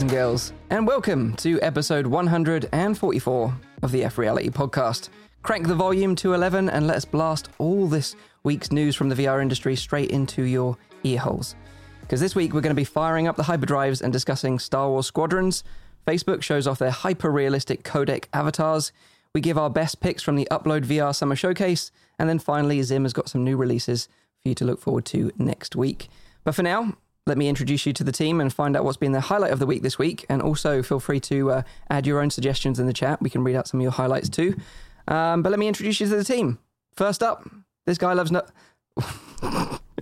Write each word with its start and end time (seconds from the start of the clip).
guys 0.00 0.02
and 0.02 0.10
girls, 0.10 0.52
and 0.70 0.86
welcome 0.86 1.36
to 1.36 1.60
episode 1.60 2.06
144 2.06 3.54
of 3.82 3.92
the 3.92 4.02
F 4.02 4.16
Reality 4.16 4.48
podcast. 4.48 5.10
Crank 5.42 5.66
the 5.66 5.74
volume 5.74 6.14
to 6.16 6.32
11 6.32 6.70
and 6.70 6.86
let's 6.86 7.04
blast 7.04 7.50
all 7.58 7.86
this 7.86 8.16
week's 8.42 8.72
news 8.72 8.96
from 8.96 9.10
the 9.10 9.14
VR 9.14 9.42
industry 9.42 9.76
straight 9.76 10.10
into 10.10 10.44
your 10.44 10.78
earholes. 11.04 11.54
Because 12.00 12.18
this 12.18 12.34
week 12.34 12.54
we're 12.54 12.62
going 12.62 12.74
to 12.74 12.80
be 12.80 12.84
firing 12.84 13.28
up 13.28 13.36
the 13.36 13.42
hyperdrives 13.42 14.00
and 14.00 14.10
discussing 14.10 14.58
Star 14.58 14.88
Wars 14.88 15.06
Squadrons. 15.06 15.64
Facebook 16.06 16.42
shows 16.42 16.66
off 16.66 16.78
their 16.78 16.90
hyper 16.90 17.30
realistic 17.30 17.82
codec 17.82 18.24
avatars. 18.32 18.92
We 19.34 19.42
give 19.42 19.58
our 19.58 19.68
best 19.68 20.00
picks 20.00 20.22
from 20.22 20.36
the 20.36 20.48
Upload 20.50 20.86
VR 20.86 21.14
Summer 21.14 21.36
Showcase. 21.36 21.92
And 22.18 22.26
then 22.26 22.38
finally, 22.38 22.80
Zim 22.82 23.02
has 23.02 23.12
got 23.12 23.28
some 23.28 23.44
new 23.44 23.58
releases 23.58 24.06
for 24.40 24.48
you 24.48 24.54
to 24.54 24.64
look 24.64 24.80
forward 24.80 25.04
to 25.06 25.30
next 25.36 25.76
week. 25.76 26.08
But 26.42 26.54
for 26.54 26.62
now, 26.62 26.94
let 27.26 27.38
me 27.38 27.48
introduce 27.48 27.86
you 27.86 27.92
to 27.92 28.04
the 28.04 28.12
team 28.12 28.40
and 28.40 28.52
find 28.52 28.76
out 28.76 28.84
what's 28.84 28.96
been 28.96 29.12
the 29.12 29.20
highlight 29.20 29.52
of 29.52 29.58
the 29.58 29.66
week 29.66 29.82
this 29.82 29.98
week. 29.98 30.24
And 30.28 30.40
also 30.42 30.82
feel 30.82 31.00
free 31.00 31.20
to 31.20 31.50
uh, 31.50 31.62
add 31.88 32.06
your 32.06 32.20
own 32.20 32.30
suggestions 32.30 32.78
in 32.78 32.86
the 32.86 32.92
chat. 32.92 33.20
We 33.20 33.30
can 33.30 33.44
read 33.44 33.56
out 33.56 33.68
some 33.68 33.80
of 33.80 33.82
your 33.82 33.92
highlights 33.92 34.28
too. 34.28 34.56
Um, 35.06 35.42
but 35.42 35.50
let 35.50 35.58
me 35.58 35.68
introduce 35.68 36.00
you 36.00 36.06
to 36.06 36.16
the 36.16 36.24
team. 36.24 36.58
First 36.94 37.22
up, 37.22 37.48
this 37.86 37.98
guy 37.98 38.12
loves 38.12 38.30
nut. 38.30 38.50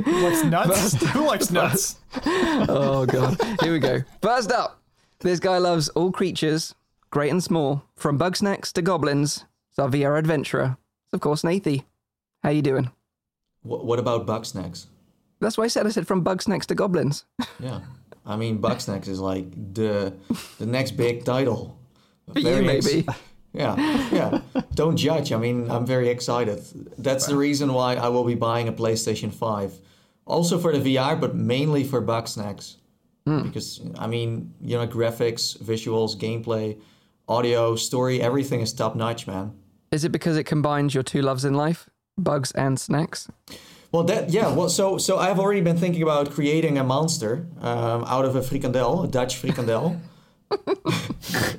likes 0.06 0.44
nuts? 0.44 0.94
Who 1.12 1.26
likes 1.26 1.50
nuts? 1.50 1.98
oh 2.24 3.06
god, 3.06 3.40
here 3.62 3.72
we 3.72 3.78
go. 3.78 4.02
First 4.22 4.52
up, 4.52 4.80
this 5.20 5.40
guy 5.40 5.58
loves 5.58 5.88
all 5.90 6.12
creatures, 6.12 6.74
great 7.10 7.30
and 7.30 7.42
small, 7.42 7.84
from 7.96 8.18
Bugsnax 8.18 8.72
to 8.74 8.82
goblins. 8.82 9.44
It's 9.70 9.78
our 9.78 9.88
VR 9.88 10.18
adventurer. 10.18 10.76
It's 11.06 11.14
of 11.14 11.20
course 11.20 11.42
Nathie. 11.42 11.84
How 12.42 12.50
you 12.50 12.62
doing? 12.62 12.90
What, 13.62 13.84
what 13.84 13.98
about 13.98 14.26
Bugsnax? 14.26 14.86
That's 15.40 15.56
why 15.58 15.64
I 15.64 15.68
said 15.68 15.86
I 15.86 15.90
said 15.90 16.06
from 16.06 16.24
Bugsnax 16.24 16.66
to 16.66 16.74
goblins. 16.74 17.24
Yeah, 17.60 17.80
I 18.26 18.36
mean 18.36 18.58
bugs 18.58 18.86
Bugsnax 18.86 19.08
is 19.08 19.20
like 19.20 19.46
the 19.74 20.14
the 20.58 20.66
next 20.66 20.92
big 20.92 21.24
title. 21.24 21.78
For 22.32 22.40
you, 22.40 22.62
maybe. 22.62 23.04
Ex- 23.08 23.18
yeah, 23.52 23.74
yeah. 24.12 24.40
Don't 24.74 24.96
judge. 24.96 25.32
I 25.32 25.38
mean, 25.38 25.70
I'm 25.70 25.86
very 25.86 26.08
excited. 26.08 26.62
That's 26.98 27.26
the 27.26 27.36
reason 27.36 27.72
why 27.72 27.94
I 27.96 28.08
will 28.08 28.24
be 28.24 28.34
buying 28.34 28.68
a 28.68 28.72
PlayStation 28.72 29.32
5. 29.32 29.80
Also 30.26 30.58
for 30.58 30.76
the 30.76 30.96
VR, 30.96 31.18
but 31.18 31.34
mainly 31.34 31.84
for 31.84 32.02
Bugsnax. 32.02 32.76
Mm. 33.26 33.44
Because, 33.44 33.80
I 33.98 34.06
mean, 34.06 34.54
you 34.60 34.76
know, 34.76 34.86
graphics, 34.86 35.56
visuals, 35.58 36.16
gameplay, 36.16 36.78
audio, 37.26 37.76
story, 37.76 38.20
everything 38.20 38.60
is 38.60 38.72
top 38.72 38.94
notch, 38.94 39.26
man. 39.26 39.52
Is 39.90 40.04
it 40.04 40.12
because 40.12 40.36
it 40.36 40.44
combines 40.44 40.94
your 40.94 41.02
two 41.02 41.22
loves 41.22 41.44
in 41.44 41.54
life, 41.54 41.88
bugs 42.16 42.52
and 42.52 42.78
snacks? 42.78 43.28
Well, 43.90 44.04
that 44.04 44.30
yeah. 44.30 44.52
Well, 44.52 44.68
so 44.68 44.98
so 44.98 45.18
I've 45.18 45.38
already 45.38 45.62
been 45.62 45.78
thinking 45.78 46.02
about 46.02 46.30
creating 46.30 46.76
a 46.78 46.84
monster 46.84 47.46
um, 47.60 48.04
out 48.04 48.24
of 48.24 48.36
a 48.36 48.40
frikandel, 48.40 49.04
a 49.04 49.08
Dutch 49.08 49.40
frikandel. 49.40 50.00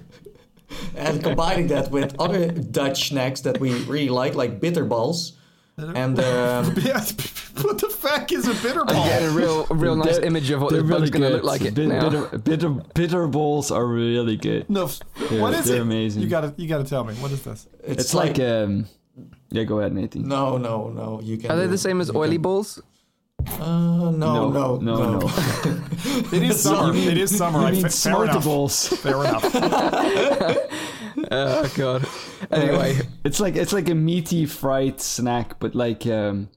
and 0.96 1.24
combining 1.24 1.68
that 1.68 1.92
with 1.92 2.16
other 2.20 2.52
Dutch 2.52 3.10
snacks 3.10 3.42
that 3.42 3.60
we 3.60 3.74
really 3.84 4.10
like, 4.10 4.36
like 4.36 4.60
bitterballs. 4.60 5.34
And 5.78 6.20
um, 6.20 6.66
what 6.66 7.78
the 7.78 7.90
fuck 7.90 8.32
is 8.32 8.48
a 8.48 8.54
bitterball? 8.54 8.90
I 8.92 9.08
get 9.08 9.24
a 9.24 9.30
real, 9.32 9.66
a 9.70 9.74
real 9.74 9.96
nice 9.96 10.18
image 10.18 10.50
of 10.52 10.62
what 10.62 10.74
the 10.74 10.84
really 10.84 11.10
going 11.10 11.24
to 11.24 11.30
look 11.30 11.44
like. 11.44 11.62
It 11.62 11.74
Bit, 11.74 11.90
bitter, 11.90 12.38
bitter, 12.38 12.70
bitter 12.70 13.28
balls 13.28 13.72
are 13.72 13.86
really 13.86 14.36
good. 14.36 14.70
No, 14.70 14.90
yeah, 15.32 15.42
what 15.42 15.54
is 15.54 15.66
they're 15.66 15.78
it? 15.78 15.82
amazing. 15.82 16.22
You 16.22 16.28
gotta, 16.28 16.54
you 16.58 16.68
gotta 16.68 16.84
tell 16.84 17.06
me. 17.06 17.14
What 17.16 17.32
is 17.32 17.44
this? 17.44 17.68
It's, 17.84 18.04
it's 18.04 18.14
like, 18.14 18.38
like, 18.38 18.48
um, 18.48 18.88
yeah. 19.50 19.64
Go 19.64 19.80
ahead, 19.80 19.94
Nathan. 19.94 20.28
No, 20.28 20.58
no, 20.58 20.90
no. 20.90 21.22
You 21.22 21.38
can. 21.38 21.52
Are 21.52 21.58
they 21.58 21.68
the 21.68 21.78
same 21.78 22.02
as 22.02 22.14
oily 22.14 22.36
can. 22.36 22.42
balls? 22.42 22.82
Uh, 23.48 24.12
no, 24.12 24.50
no, 24.50 24.50
no, 24.50 24.78
no. 24.78 25.20
no. 25.20 25.28
it 26.34 26.44
is 26.44 26.62
summer. 26.62 26.96
it 26.96 27.18
is 27.18 27.38
summer. 27.38 27.68
You 27.68 27.74
mean 27.74 27.86
F- 27.86 27.94
fair 28.04 28.24
enough. 28.26 28.44
Fair 29.00 29.24
enough. 29.24 29.46
oh 31.32 31.72
god. 31.76 32.06
Anyway, 32.52 33.00
it's 33.24 33.40
like 33.40 33.56
it's 33.56 33.74
like 33.74 33.90
a 33.90 33.96
meaty 33.96 34.46
fried 34.46 35.00
snack, 35.00 35.60
but 35.60 35.74
like 35.74 36.06
um, 36.06 36.50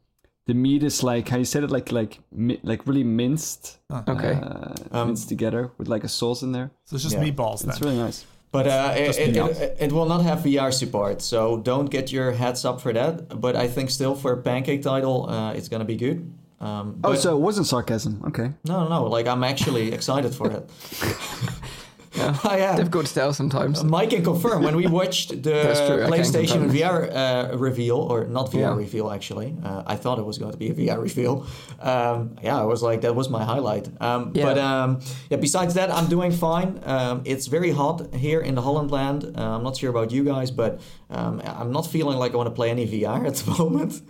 the 0.47 0.55
meat 0.55 0.83
is 0.83 1.03
like 1.03 1.29
how 1.29 1.37
you 1.39 1.45
said 1.45 1.63
it, 1.63 1.71
like 1.71 1.93
like 1.93 2.19
like 2.63 2.87
really 2.87 3.05
minced. 3.05 3.79
Okay. 3.91 4.33
Uh, 4.33 4.75
um, 4.91 5.09
minced 5.09 5.29
together 5.29 5.71
with 5.79 5.89
like 5.89 6.05
a 6.05 6.09
sauce 6.09 6.43
in 6.43 6.53
there. 6.53 6.73
So 6.85 6.97
it's 6.97 7.05
just 7.05 7.17
yeah. 7.17 7.23
meatballs. 7.23 7.61
Then. 7.61 7.71
It's 7.71 7.81
really 7.81 7.97
nice. 7.97 8.27
But 8.53 8.67
uh, 8.67 8.93
it, 8.95 9.19
it, 9.19 9.37
it, 9.37 9.77
it, 9.81 9.93
will 9.93 10.05
not 10.05 10.23
have 10.23 10.41
VR 10.41 10.73
support, 10.75 11.23
so 11.23 11.57
don't 11.57 11.87
get 11.87 12.13
your 12.13 12.33
heads 12.33 12.67
up 12.67 12.83
for 12.83 12.93
that. 12.93 13.41
But 13.41 13.57
I 13.57 13.67
think 13.67 13.89
still 13.89 14.15
for 14.15 14.33
a 14.35 14.37
pancake 14.37 14.83
title, 14.83 15.29
uh, 15.29 15.55
it's 15.55 15.69
gonna 15.69 15.87
be 15.87 15.97
good. 15.97 16.31
Um, 16.61 17.01
oh, 17.03 17.15
so 17.15 17.35
it 17.35 17.41
wasn't 17.41 17.67
sarcasm. 17.67 18.23
Okay. 18.27 18.53
No, 18.65 18.89
no, 18.89 19.05
like 19.05 19.27
I'm 19.27 19.43
actually 19.43 19.93
excited 19.93 20.35
for 20.35 20.51
it. 20.51 20.71
Yeah, 22.15 22.37
I 22.45 22.59
am. 22.59 22.77
Difficult 22.77 23.07
to 23.07 23.15
tell 23.15 23.33
sometimes. 23.33 23.83
Mike 23.83 24.11
can 24.11 24.23
confirm 24.23 24.63
when 24.63 24.77
we 24.77 24.87
watched 24.87 25.31
the 25.43 25.75
PlayStation 26.09 26.71
VR 26.71 27.11
uh, 27.11 27.57
reveal, 27.57 27.97
or 27.97 28.25
not 28.27 28.51
VR 28.51 28.61
yeah. 28.61 28.77
reveal 28.77 29.11
actually. 29.11 29.57
Uh, 29.65 29.83
I 29.87 29.97
thought 29.97 30.19
it 30.19 30.27
was 30.27 30.39
going 30.39 30.53
to 30.53 30.59
be 30.59 30.71
a 30.71 30.75
VR 30.75 31.01
reveal. 31.01 31.47
Um, 31.81 32.37
yeah, 32.43 32.61
I 32.61 32.65
was 32.65 32.83
like, 32.83 33.01
that 33.03 33.15
was 33.15 33.29
my 33.29 33.45
highlight. 33.45 33.89
Um, 34.01 34.33
yeah. 34.35 34.45
But 34.45 34.59
um, 34.59 35.01
yeah, 35.31 35.39
besides 35.39 35.75
that, 35.75 35.91
I'm 35.91 36.09
doing 36.09 36.33
fine. 36.33 36.81
Um, 36.85 37.23
it's 37.25 37.47
very 37.47 37.71
hot 37.71 38.15
here 38.15 38.41
in 38.41 38.55
the 38.55 38.63
Holland 38.63 38.91
land. 38.91 39.25
Uh, 39.37 39.57
I'm 39.57 39.63
not 39.63 39.77
sure 39.77 39.91
about 39.91 40.11
you 40.11 40.25
guys, 40.25 40.51
but 40.51 40.81
um, 41.11 41.41
I'm 41.45 41.73
not 41.73 41.87
feeling 41.87 42.19
like 42.19 42.33
I 42.33 42.37
want 42.37 42.49
to 42.49 42.55
play 42.55 42.71
any 42.71 42.87
VR 42.87 43.27
at 43.27 43.37
the 43.37 43.51
moment. 43.59 44.03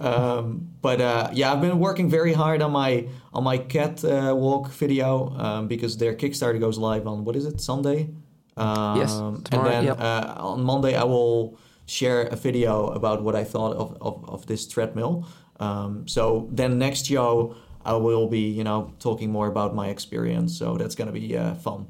Um, 0.00 0.70
but 0.82 1.00
uh, 1.00 1.30
yeah, 1.32 1.52
I've 1.52 1.60
been 1.60 1.78
working 1.78 2.08
very 2.10 2.32
hard 2.32 2.62
on 2.62 2.72
my 2.72 3.08
on 3.36 3.44
my 3.44 3.58
cat 3.58 4.02
uh, 4.02 4.34
walk 4.34 4.70
video 4.70 5.28
um, 5.36 5.68
because 5.68 5.98
their 5.98 6.14
Kickstarter 6.14 6.58
goes 6.58 6.78
live 6.78 7.06
on 7.06 7.24
what 7.24 7.36
is 7.36 7.44
it 7.44 7.60
Sunday? 7.60 8.08
Um, 8.56 8.98
yes, 8.98 9.12
tomorrow, 9.12 9.42
and 9.52 9.66
then 9.66 9.84
yep. 9.84 10.00
uh, 10.00 10.34
on 10.38 10.62
Monday 10.62 10.96
I 10.96 11.04
will 11.04 11.58
share 11.84 12.22
a 12.22 12.36
video 12.36 12.86
about 12.88 13.22
what 13.22 13.36
I 13.36 13.44
thought 13.44 13.76
of 13.76 13.98
of, 14.00 14.24
of 14.28 14.46
this 14.46 14.66
treadmill. 14.66 15.28
Um, 15.60 16.08
so 16.08 16.48
then 16.50 16.78
next 16.78 17.04
show 17.06 17.54
I 17.84 17.96
will 17.96 18.26
be 18.26 18.48
you 18.58 18.64
know 18.64 18.94
talking 18.98 19.30
more 19.30 19.48
about 19.48 19.74
my 19.74 19.88
experience. 19.88 20.56
So 20.58 20.78
that's 20.78 20.94
gonna 20.94 21.12
be 21.12 21.36
uh, 21.36 21.54
fun. 21.56 21.88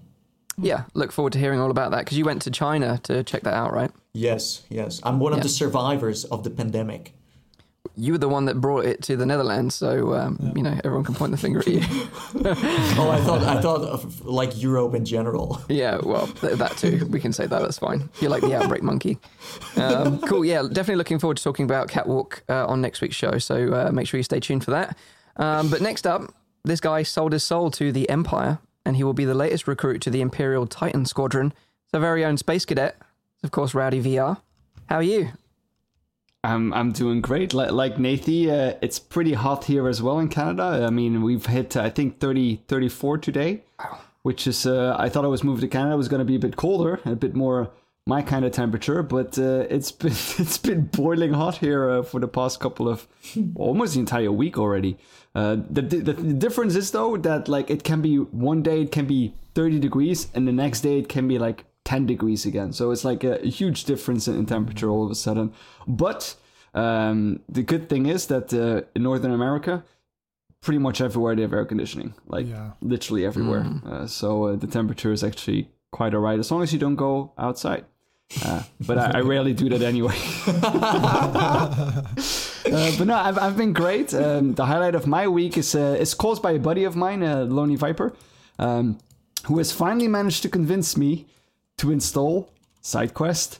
Yeah, 0.58 0.84
look 0.94 1.12
forward 1.12 1.34
to 1.34 1.38
hearing 1.38 1.60
all 1.60 1.70
about 1.70 1.92
that 1.92 2.00
because 2.06 2.18
you 2.18 2.24
went 2.24 2.42
to 2.42 2.50
China 2.50 2.98
to 3.04 3.22
check 3.22 3.42
that 3.42 3.54
out, 3.54 3.72
right? 3.72 3.92
Yes, 4.14 4.64
yes. 4.68 5.00
I'm 5.04 5.20
one 5.20 5.32
of 5.32 5.42
the 5.42 5.48
survivors 5.48 6.24
of 6.24 6.42
the 6.42 6.50
pandemic 6.50 7.12
you 7.96 8.12
were 8.12 8.18
the 8.18 8.28
one 8.28 8.44
that 8.44 8.60
brought 8.60 8.84
it 8.84 9.02
to 9.04 9.16
the 9.16 9.24
Netherlands, 9.24 9.74
so 9.74 10.14
um, 10.14 10.38
yeah. 10.40 10.52
you 10.54 10.62
know 10.62 10.78
everyone 10.84 11.04
can 11.04 11.14
point 11.14 11.32
the 11.32 11.38
finger 11.38 11.60
at 11.60 11.66
you. 11.66 11.80
oh, 11.84 13.10
I 13.10 13.20
thought 13.24 13.42
I 13.42 13.60
thought 13.60 13.80
of 13.80 14.24
like 14.24 14.60
Europe 14.60 14.94
in 14.94 15.04
general. 15.04 15.60
Yeah, 15.68 15.98
well, 16.02 16.26
th- 16.26 16.54
that 16.54 16.76
too. 16.76 17.06
We 17.10 17.20
can 17.20 17.32
say 17.32 17.46
that. 17.46 17.60
That's 17.60 17.78
fine. 17.78 18.08
You're 18.20 18.30
like 18.30 18.42
the 18.42 18.54
outbreak 18.54 18.82
monkey. 18.82 19.18
Um, 19.76 20.20
cool. 20.20 20.44
Yeah, 20.44 20.62
definitely 20.62 20.96
looking 20.96 21.18
forward 21.18 21.38
to 21.38 21.42
talking 21.42 21.64
about 21.64 21.88
Catwalk 21.88 22.42
uh, 22.48 22.66
on 22.66 22.80
next 22.80 23.00
week's 23.00 23.16
show. 23.16 23.38
So 23.38 23.72
uh, 23.72 23.90
make 23.92 24.06
sure 24.06 24.18
you 24.18 24.24
stay 24.24 24.40
tuned 24.40 24.64
for 24.64 24.72
that. 24.72 24.96
Um, 25.36 25.70
but 25.70 25.80
next 25.80 26.06
up, 26.06 26.32
this 26.64 26.80
guy 26.80 27.02
sold 27.02 27.32
his 27.32 27.44
soul 27.44 27.70
to 27.72 27.92
the 27.92 28.08
Empire, 28.10 28.58
and 28.84 28.96
he 28.96 29.04
will 29.04 29.14
be 29.14 29.24
the 29.24 29.34
latest 29.34 29.66
recruit 29.66 30.00
to 30.02 30.10
the 30.10 30.20
Imperial 30.20 30.66
Titan 30.66 31.06
Squadron. 31.06 31.52
It's 31.84 31.94
our 31.94 32.00
very 32.00 32.24
own 32.24 32.36
space 32.36 32.64
cadet. 32.64 32.96
of 33.42 33.50
course, 33.50 33.74
Rowdy 33.74 34.02
VR. 34.02 34.40
How 34.86 34.96
are 34.96 35.02
you? 35.02 35.30
I'm 36.46 36.72
I'm 36.72 36.92
doing 36.92 37.20
great. 37.20 37.52
Like, 37.52 37.72
like 37.72 37.96
Nathie, 37.96 38.48
uh, 38.48 38.76
it's 38.80 38.98
pretty 38.98 39.34
hot 39.34 39.64
here 39.64 39.88
as 39.88 40.00
well 40.00 40.18
in 40.20 40.28
Canada. 40.28 40.84
I 40.86 40.90
mean, 40.90 41.22
we've 41.22 41.46
hit 41.46 41.76
I 41.76 41.90
think 41.90 42.20
30, 42.20 42.62
34 42.68 43.18
today, 43.18 43.62
which 44.22 44.46
is 44.46 44.64
uh, 44.66 44.94
I 44.98 45.08
thought 45.08 45.24
I 45.24 45.28
was 45.28 45.42
moving 45.42 45.62
to 45.62 45.68
Canada 45.68 45.96
was 45.96 46.08
going 46.08 46.20
to 46.20 46.24
be 46.24 46.36
a 46.36 46.38
bit 46.38 46.56
colder, 46.56 47.00
a 47.04 47.16
bit 47.16 47.34
more 47.34 47.70
my 48.06 48.22
kind 48.22 48.44
of 48.44 48.52
temperature, 48.52 49.02
but 49.02 49.36
uh, 49.36 49.66
it's 49.68 49.90
been 50.02 50.12
it's 50.12 50.58
been 50.58 50.82
boiling 50.82 51.32
hot 51.32 51.56
here 51.56 51.90
uh, 51.90 52.02
for 52.02 52.20
the 52.20 52.28
past 52.28 52.60
couple 52.60 52.88
of 52.88 53.08
almost 53.56 53.94
the 53.94 54.00
entire 54.00 54.30
week 54.30 54.56
already. 54.56 54.96
Uh, 55.34 55.56
the, 55.68 55.82
the 55.82 56.12
the 56.12 56.32
difference 56.32 56.76
is 56.76 56.92
though 56.92 57.16
that 57.16 57.48
like 57.48 57.70
it 57.70 57.82
can 57.82 58.00
be 58.00 58.16
one 58.16 58.62
day 58.62 58.82
it 58.82 58.92
can 58.92 59.06
be 59.06 59.34
30 59.54 59.80
degrees 59.80 60.28
and 60.34 60.46
the 60.46 60.52
next 60.52 60.80
day 60.80 60.98
it 60.98 61.08
can 61.08 61.28
be 61.28 61.38
like 61.38 61.64
10 61.86 62.04
degrees 62.04 62.44
again. 62.44 62.72
So 62.72 62.90
it's 62.90 63.04
like 63.04 63.24
a, 63.24 63.42
a 63.42 63.48
huge 63.48 63.84
difference 63.84 64.28
in, 64.28 64.36
in, 64.36 64.44
temperature 64.44 64.90
all 64.90 65.04
of 65.04 65.10
a 65.10 65.14
sudden. 65.14 65.54
But 65.86 66.34
um, 66.74 67.40
the 67.48 67.62
good 67.62 67.88
thing 67.88 68.06
is 68.06 68.26
that 68.26 68.52
uh, 68.52 68.82
in 68.94 69.04
Northern 69.04 69.32
America, 69.32 69.84
pretty 70.60 70.78
much 70.78 71.00
everywhere 71.00 71.36
they 71.36 71.42
have 71.42 71.52
air 71.52 71.64
conditioning, 71.64 72.14
like 72.26 72.46
yeah. 72.46 72.72
literally 72.80 73.24
everywhere. 73.24 73.62
Mm. 73.62 73.86
Uh, 73.86 74.06
so 74.06 74.44
uh, 74.44 74.56
the 74.56 74.66
temperature 74.66 75.12
is 75.12 75.22
actually 75.22 75.70
quite 75.92 76.12
alright 76.12 76.40
as 76.40 76.50
long 76.50 76.62
as 76.62 76.72
you 76.72 76.78
don't 76.78 76.96
go 76.96 77.32
outside. 77.38 77.84
Uh, 78.44 78.64
but 78.80 78.98
I, 78.98 79.18
I, 79.18 79.20
rarely 79.20 79.54
do 79.54 79.68
that 79.68 79.82
anyway. 79.82 80.18
Uh, 82.66 82.90
but 82.98 83.06
no, 83.06 83.14
I've, 83.14 83.38
I've 83.38 83.56
been 83.56 83.72
great. 83.72 84.12
Um, 84.12 84.54
the 84.54 84.66
highlight 84.66 84.96
of 84.96 85.06
my 85.06 85.28
week 85.28 85.56
is 85.56 85.76
uh, 85.76 85.96
is 86.00 86.14
caused 86.14 86.42
by 86.42 86.50
a 86.50 86.58
buddy 86.58 86.82
of 86.82 86.96
mine, 86.96 87.22
uh, 87.22 87.44
Lonely 87.44 87.76
Viper, 87.76 88.12
um, 88.58 88.98
who 89.44 89.58
has 89.58 89.70
finally 89.70 90.08
managed 90.08 90.42
to 90.42 90.48
convince 90.48 90.96
me 90.96 91.28
to 91.78 91.92
install 91.92 92.50
SideQuest 92.82 93.58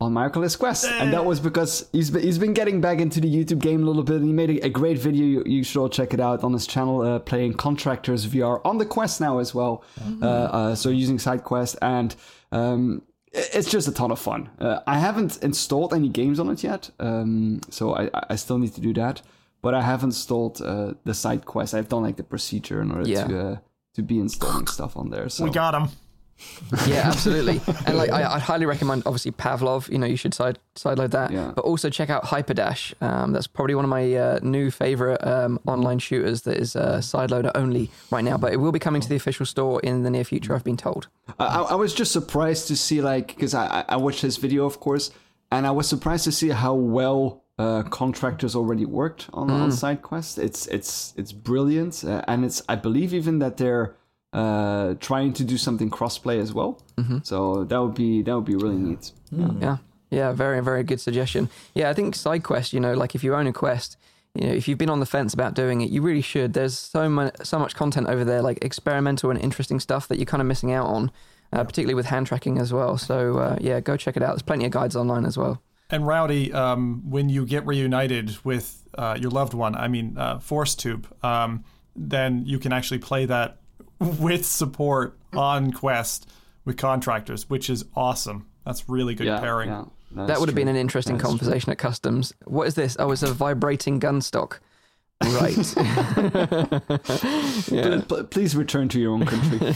on 0.00 0.14
my 0.14 0.24
Oculus 0.24 0.56
Quest, 0.56 0.86
and 0.86 1.12
that 1.12 1.24
was 1.26 1.40
because 1.40 1.86
he's 1.92 2.10
been, 2.10 2.22
he's 2.22 2.38
been 2.38 2.54
getting 2.54 2.80
back 2.80 3.00
into 3.00 3.20
the 3.20 3.28
YouTube 3.28 3.58
game 3.58 3.82
a 3.82 3.86
little 3.86 4.02
bit, 4.02 4.16
and 4.16 4.24
he 4.24 4.32
made 4.32 4.50
a, 4.50 4.66
a 4.66 4.68
great 4.70 4.98
video. 4.98 5.24
You, 5.24 5.42
you, 5.44 5.62
should 5.62 5.78
all 5.78 5.90
check 5.90 6.14
it 6.14 6.20
out 6.20 6.42
on 6.42 6.54
his 6.54 6.66
channel, 6.66 7.02
uh, 7.02 7.18
playing 7.18 7.54
Contractors 7.54 8.26
VR 8.26 8.62
on 8.64 8.78
the 8.78 8.86
Quest 8.86 9.20
now 9.20 9.38
as 9.38 9.54
well. 9.54 9.84
Mm-hmm. 10.00 10.22
Uh, 10.22 10.26
uh, 10.26 10.74
so 10.74 10.88
using 10.88 11.18
side 11.18 11.44
quest, 11.44 11.76
and 11.82 12.16
um, 12.50 13.02
it's 13.32 13.70
just 13.70 13.88
a 13.88 13.92
ton 13.92 14.10
of 14.10 14.18
fun. 14.18 14.48
Uh, 14.58 14.80
I 14.86 14.98
haven't 14.98 15.42
installed 15.42 15.92
any 15.92 16.08
games 16.08 16.40
on 16.40 16.48
it 16.48 16.64
yet, 16.64 16.90
um, 16.98 17.60
so 17.68 17.94
I, 17.94 18.08
I 18.30 18.36
still 18.36 18.56
need 18.56 18.74
to 18.74 18.80
do 18.80 18.94
that. 18.94 19.20
But 19.62 19.74
I 19.74 19.82
have 19.82 20.02
installed 20.02 20.62
uh, 20.62 20.94
the 21.04 21.12
side 21.12 21.44
quest. 21.44 21.74
I've 21.74 21.90
done 21.90 22.04
like 22.04 22.16
the 22.16 22.22
procedure 22.22 22.80
in 22.80 22.90
order 22.90 23.06
yeah. 23.06 23.26
to 23.26 23.40
uh, 23.40 23.56
to 23.96 24.02
be 24.02 24.18
installing 24.18 24.66
stuff 24.66 24.96
on 24.96 25.10
there. 25.10 25.28
So 25.28 25.44
we 25.44 25.50
got 25.50 25.74
him 25.74 25.90
yeah, 26.86 27.02
absolutely. 27.06 27.60
And 27.86 27.96
like, 27.96 28.10
I, 28.10 28.34
would 28.34 28.42
highly 28.42 28.66
recommend, 28.66 29.02
obviously, 29.06 29.32
Pavlov. 29.32 29.88
You 29.88 29.98
know, 29.98 30.06
you 30.06 30.16
should 30.16 30.34
side 30.34 30.58
sideload 30.76 31.10
that. 31.10 31.30
Yeah. 31.30 31.52
But 31.54 31.64
also 31.64 31.90
check 31.90 32.10
out 32.10 32.24
Hyperdash. 32.24 32.94
Um, 33.02 33.32
that's 33.32 33.46
probably 33.46 33.74
one 33.74 33.84
of 33.84 33.88
my 33.88 34.14
uh, 34.14 34.40
new 34.42 34.70
favorite 34.70 35.24
um, 35.26 35.58
online 35.66 35.98
shooters 35.98 36.42
that 36.42 36.56
is 36.56 36.76
uh, 36.76 36.98
sideloader 36.98 37.50
only 37.54 37.90
right 38.10 38.24
now. 38.24 38.36
But 38.36 38.52
it 38.52 38.56
will 38.56 38.72
be 38.72 38.78
coming 38.78 39.00
to 39.00 39.08
the 39.08 39.16
official 39.16 39.46
store 39.46 39.80
in 39.80 40.02
the 40.02 40.10
near 40.10 40.24
future. 40.24 40.54
I've 40.54 40.64
been 40.64 40.76
told. 40.76 41.08
I, 41.38 41.62
I 41.62 41.74
was 41.74 41.94
just 41.94 42.12
surprised 42.12 42.68
to 42.68 42.76
see 42.76 43.00
like 43.00 43.28
because 43.28 43.54
I, 43.54 43.84
I 43.88 43.96
watched 43.96 44.22
his 44.22 44.36
video, 44.36 44.66
of 44.66 44.80
course, 44.80 45.10
and 45.50 45.66
I 45.66 45.70
was 45.70 45.88
surprised 45.88 46.24
to 46.24 46.32
see 46.32 46.48
how 46.48 46.74
well 46.74 47.42
uh, 47.60 47.82
contractors 47.82 48.56
already 48.56 48.86
worked 48.86 49.28
on, 49.34 49.48
mm. 49.48 49.60
on 49.60 49.72
side 49.72 50.00
quest. 50.02 50.38
It's 50.38 50.66
it's 50.68 51.12
it's 51.16 51.32
brilliant, 51.32 52.04
uh, 52.04 52.22
and 52.26 52.44
it's 52.44 52.62
I 52.68 52.76
believe 52.76 53.12
even 53.12 53.38
that 53.40 53.58
they're 53.58 53.96
uh, 54.32 54.94
trying 55.00 55.32
to 55.34 55.44
do 55.44 55.58
something 55.58 55.90
crossplay 55.90 56.40
as 56.40 56.52
well. 56.52 56.80
Mm-hmm. 56.96 57.18
So 57.22 57.64
that 57.64 57.82
would 57.82 57.94
be 57.94 58.22
that 58.22 58.34
would 58.34 58.44
be 58.44 58.56
really 58.56 58.76
neat. 58.76 59.12
Mm. 59.32 59.60
Yeah, 59.60 59.76
yeah, 60.10 60.32
very 60.32 60.62
very 60.62 60.82
good 60.84 61.00
suggestion. 61.00 61.48
Yeah, 61.74 61.90
I 61.90 61.94
think 61.94 62.14
side 62.14 62.44
quest. 62.44 62.72
You 62.72 62.80
know, 62.80 62.94
like 62.94 63.14
if 63.14 63.24
you 63.24 63.34
own 63.34 63.46
a 63.46 63.52
quest, 63.52 63.96
you 64.34 64.46
know, 64.46 64.52
if 64.52 64.68
you've 64.68 64.78
been 64.78 64.90
on 64.90 65.00
the 65.00 65.06
fence 65.06 65.34
about 65.34 65.54
doing 65.54 65.80
it, 65.80 65.90
you 65.90 66.02
really 66.02 66.20
should. 66.20 66.52
There's 66.52 66.78
so 66.78 67.08
much 67.08 67.34
so 67.42 67.58
much 67.58 67.74
content 67.74 68.06
over 68.06 68.24
there, 68.24 68.42
like 68.42 68.64
experimental 68.64 69.30
and 69.30 69.40
interesting 69.40 69.80
stuff 69.80 70.06
that 70.08 70.18
you're 70.18 70.26
kind 70.26 70.40
of 70.40 70.46
missing 70.46 70.72
out 70.72 70.86
on, 70.86 71.10
uh, 71.52 71.64
particularly 71.64 71.94
with 71.94 72.06
hand 72.06 72.28
tracking 72.28 72.58
as 72.58 72.72
well. 72.72 72.96
So 72.98 73.38
uh, 73.38 73.56
yeah, 73.60 73.80
go 73.80 73.96
check 73.96 74.16
it 74.16 74.22
out. 74.22 74.30
There's 74.30 74.42
plenty 74.42 74.64
of 74.64 74.70
guides 74.70 74.94
online 74.94 75.24
as 75.24 75.36
well. 75.36 75.60
And 75.92 76.06
Rowdy, 76.06 76.52
um, 76.52 77.02
when 77.10 77.28
you 77.28 77.44
get 77.44 77.66
reunited 77.66 78.36
with 78.44 78.88
uh, 78.96 79.18
your 79.20 79.32
loved 79.32 79.54
one, 79.54 79.74
I 79.74 79.88
mean 79.88 80.16
uh, 80.16 80.38
Force 80.38 80.76
Tube, 80.76 81.08
um, 81.24 81.64
then 81.96 82.44
you 82.46 82.60
can 82.60 82.72
actually 82.72 82.98
play 82.98 83.26
that 83.26 83.56
with 84.00 84.44
support 84.44 85.16
on 85.32 85.72
Quest 85.72 86.28
with 86.64 86.76
contractors, 86.76 87.48
which 87.48 87.70
is 87.70 87.84
awesome. 87.94 88.46
That's 88.64 88.88
really 88.88 89.14
good 89.14 89.26
yeah, 89.26 89.40
pairing. 89.40 89.68
Yeah, 89.70 89.84
that 90.12 90.40
would 90.40 90.48
have 90.48 90.56
been 90.56 90.68
an 90.68 90.76
interesting 90.76 91.16
that's 91.16 91.28
conversation 91.28 91.66
true. 91.66 91.72
at 91.72 91.78
customs. 91.78 92.32
What 92.44 92.66
is 92.66 92.74
this? 92.74 92.96
Oh, 92.98 93.10
it's 93.12 93.22
a 93.22 93.32
vibrating 93.32 93.98
gun 93.98 94.20
stock. 94.20 94.60
Right. 95.22 95.56
yeah. 97.70 98.00
please 98.30 98.56
return 98.56 98.88
to 98.88 98.98
your 98.98 99.12
own 99.12 99.26
country. 99.26 99.74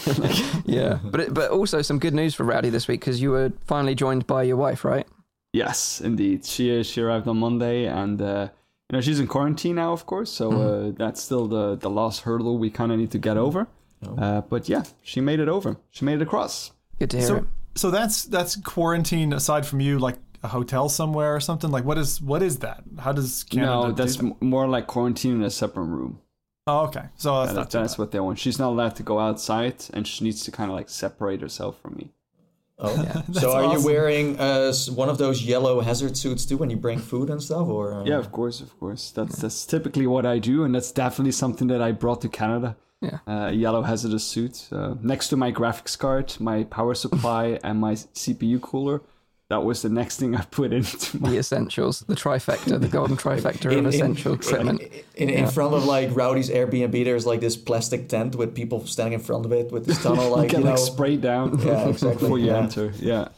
yeah, 0.65 0.99
but 1.05 1.21
it, 1.21 1.35
but 1.35 1.51
also 1.51 1.83
some 1.83 1.99
good 1.99 2.15
news 2.15 2.35
for 2.35 2.45
Rowdy 2.45 2.71
this 2.71 2.89
week 2.89 3.01
because 3.01 3.21
you 3.21 3.31
were 3.31 3.53
finally 3.67 3.95
joined 3.95 4.27
by 4.27 4.43
your 4.43 4.57
wife, 4.57 4.85
right? 4.85 5.07
Yes, 5.53 6.01
indeed. 6.01 6.45
She 6.45 6.71
is. 6.71 6.87
she 6.87 7.03
arrived 7.03 7.29
on 7.29 7.39
Monday, 7.39 7.85
and 7.85 8.21
uh, 8.21 8.49
you 8.91 8.97
know 8.97 9.01
she's 9.03 9.21
in 9.21 9.27
quarantine 9.27 9.77
now, 9.77 9.93
of 9.93 10.07
course. 10.07 10.31
So 10.33 10.51
mm. 10.51 10.89
uh, 10.91 10.95
that's 10.97 11.23
still 11.23 11.47
the 11.47 11.77
the 11.77 11.91
last 11.91 12.23
hurdle 12.23 12.57
we 12.59 12.71
kind 12.71 12.91
of 12.91 12.99
need 12.99 13.11
to 13.11 13.19
get 13.19 13.37
over. 13.37 13.69
Uh, 14.19 14.41
but 14.43 14.69
yeah, 14.69 14.85
she 15.03 15.21
made 15.21 15.41
it 15.41 15.49
over. 15.49 15.77
She 15.91 16.05
made 16.05 16.21
it 16.21 16.23
across. 16.23 16.73
Good 16.99 17.11
to 17.11 17.19
hear. 17.19 17.27
So, 17.27 17.47
so 17.75 17.91
that's 17.91 18.25
that's 18.25 18.57
quarantine 18.57 19.33
aside 19.33 19.67
from 19.67 19.81
you, 19.81 19.99
like 19.99 20.17
a 20.43 20.49
hotel 20.49 20.89
somewhere 20.89 21.35
or 21.35 21.41
something. 21.41 21.71
Like 21.71 21.85
what 21.85 21.99
is 21.99 22.21
what 22.21 22.43
is 22.43 22.59
that? 22.59 22.85
How 22.99 23.13
does 23.13 23.45
Canada? 23.45 23.73
No, 23.73 23.93
that's 23.93 24.17
that? 24.17 24.43
more 24.43 24.69
like 24.69 24.87
quarantine 24.87 25.37
in 25.37 25.43
a 25.43 25.51
separate 25.51 25.85
room. 25.85 26.21
Oh, 26.67 26.85
okay. 26.87 27.05
So 27.17 27.45
that's, 27.45 27.55
that, 27.55 27.71
that's 27.71 27.99
what 27.99 28.11
they 28.11 28.21
want. 28.21 28.39
She's 28.39 28.59
not 28.59 28.69
allowed 28.69 28.97
to 28.97 29.03
go 29.03 29.19
outside, 29.19 29.85
and 29.93 30.07
she 30.07 30.25
needs 30.25 30.45
to 30.45 30.51
kind 30.51 30.71
of 30.71 30.77
like 30.77 30.89
separate 30.89 31.43
herself 31.43 31.79
from 31.81 31.97
me. 31.97 32.11
Oh, 32.79 32.95
yeah. 32.95 33.23
so 33.33 33.53
are 33.53 33.65
awesome. 33.65 33.81
you 33.81 33.87
wearing 33.87 34.41
uh, 34.41 34.73
one 34.95 35.09
of 35.09 35.19
those 35.19 35.43
yellow 35.43 35.81
hazard 35.81 36.17
suits 36.17 36.47
too 36.47 36.57
when 36.57 36.71
you 36.71 36.77
bring 36.77 36.99
food 36.99 37.29
and 37.31 37.43
stuff, 37.43 37.69
or? 37.69 37.95
Uh... 37.95 38.05
Yeah, 38.05 38.19
of 38.19 38.33
course, 38.33 38.61
of 38.61 38.79
course. 38.81 39.11
That's 39.11 39.37
that's 39.37 39.67
typically 39.67 40.07
what 40.07 40.25
I 40.25 40.39
do, 40.39 40.65
and 40.65 40.75
that's 40.75 40.91
definitely 40.91 41.33
something 41.33 41.69
that 41.69 41.83
I 41.83 41.93
brought 41.93 42.23
to 42.23 42.29
Canada. 42.29 42.77
Yeah. 43.05 43.19
Uh, 43.27 43.51
yellow 43.51 43.83
hazardous 43.83 44.25
suit 44.25 44.69
uh, 44.73 44.95
next 45.03 45.29
to 45.29 45.37
my 45.37 45.53
graphics 45.53 45.99
card, 45.99 46.35
my 46.41 46.65
power 46.65 46.95
supply, 46.95 47.59
and 47.65 47.81
my 47.81 47.95
CPU 47.95 48.61
cooler. 48.61 49.03
That 49.51 49.63
was 49.63 49.83
the 49.83 49.91
next 49.91 50.19
thing 50.19 50.35
I 50.35 50.43
put 50.43 50.73
into 50.73 51.21
my... 51.21 51.31
the 51.31 51.39
essentials, 51.39 52.01
the 52.01 52.15
trifecta, 52.15 52.81
the 52.81 52.89
golden 52.89 53.17
trifecta 53.17 53.71
in, 53.71 53.81
of 53.81 53.95
essential 53.95 54.33
in, 54.33 54.41
equipment. 54.41 54.81
In, 54.81 54.89
in, 55.17 55.29
yeah. 55.29 55.39
in, 55.41 55.49
front 55.49 55.75
of 55.75 55.85
like 55.85 56.17
Rowdy's 56.17 56.49
Airbnb, 56.49 57.05
there's 57.05 57.27
like 57.27 57.41
this 57.41 57.57
plastic 57.57 58.09
tent 58.09 58.37
with 58.37 58.55
people 58.55 58.87
standing 58.87 59.13
in 59.13 59.21
front 59.21 59.45
of 59.45 59.53
it 59.53 59.71
with 59.71 59.85
this 59.85 60.03
tunnel, 60.03 60.31
like 60.37 60.53
you, 60.53 60.59
you 60.59 60.65
know, 60.65 60.71
like 60.71 60.79
sprayed 60.79 61.21
down. 61.21 61.59
Yeah, 61.61 61.89
exactly. 61.89 62.21
before 62.21 62.39
you 62.39 62.47
yeah. 62.47 62.59
enter. 62.59 62.93
Yeah. 62.99 63.29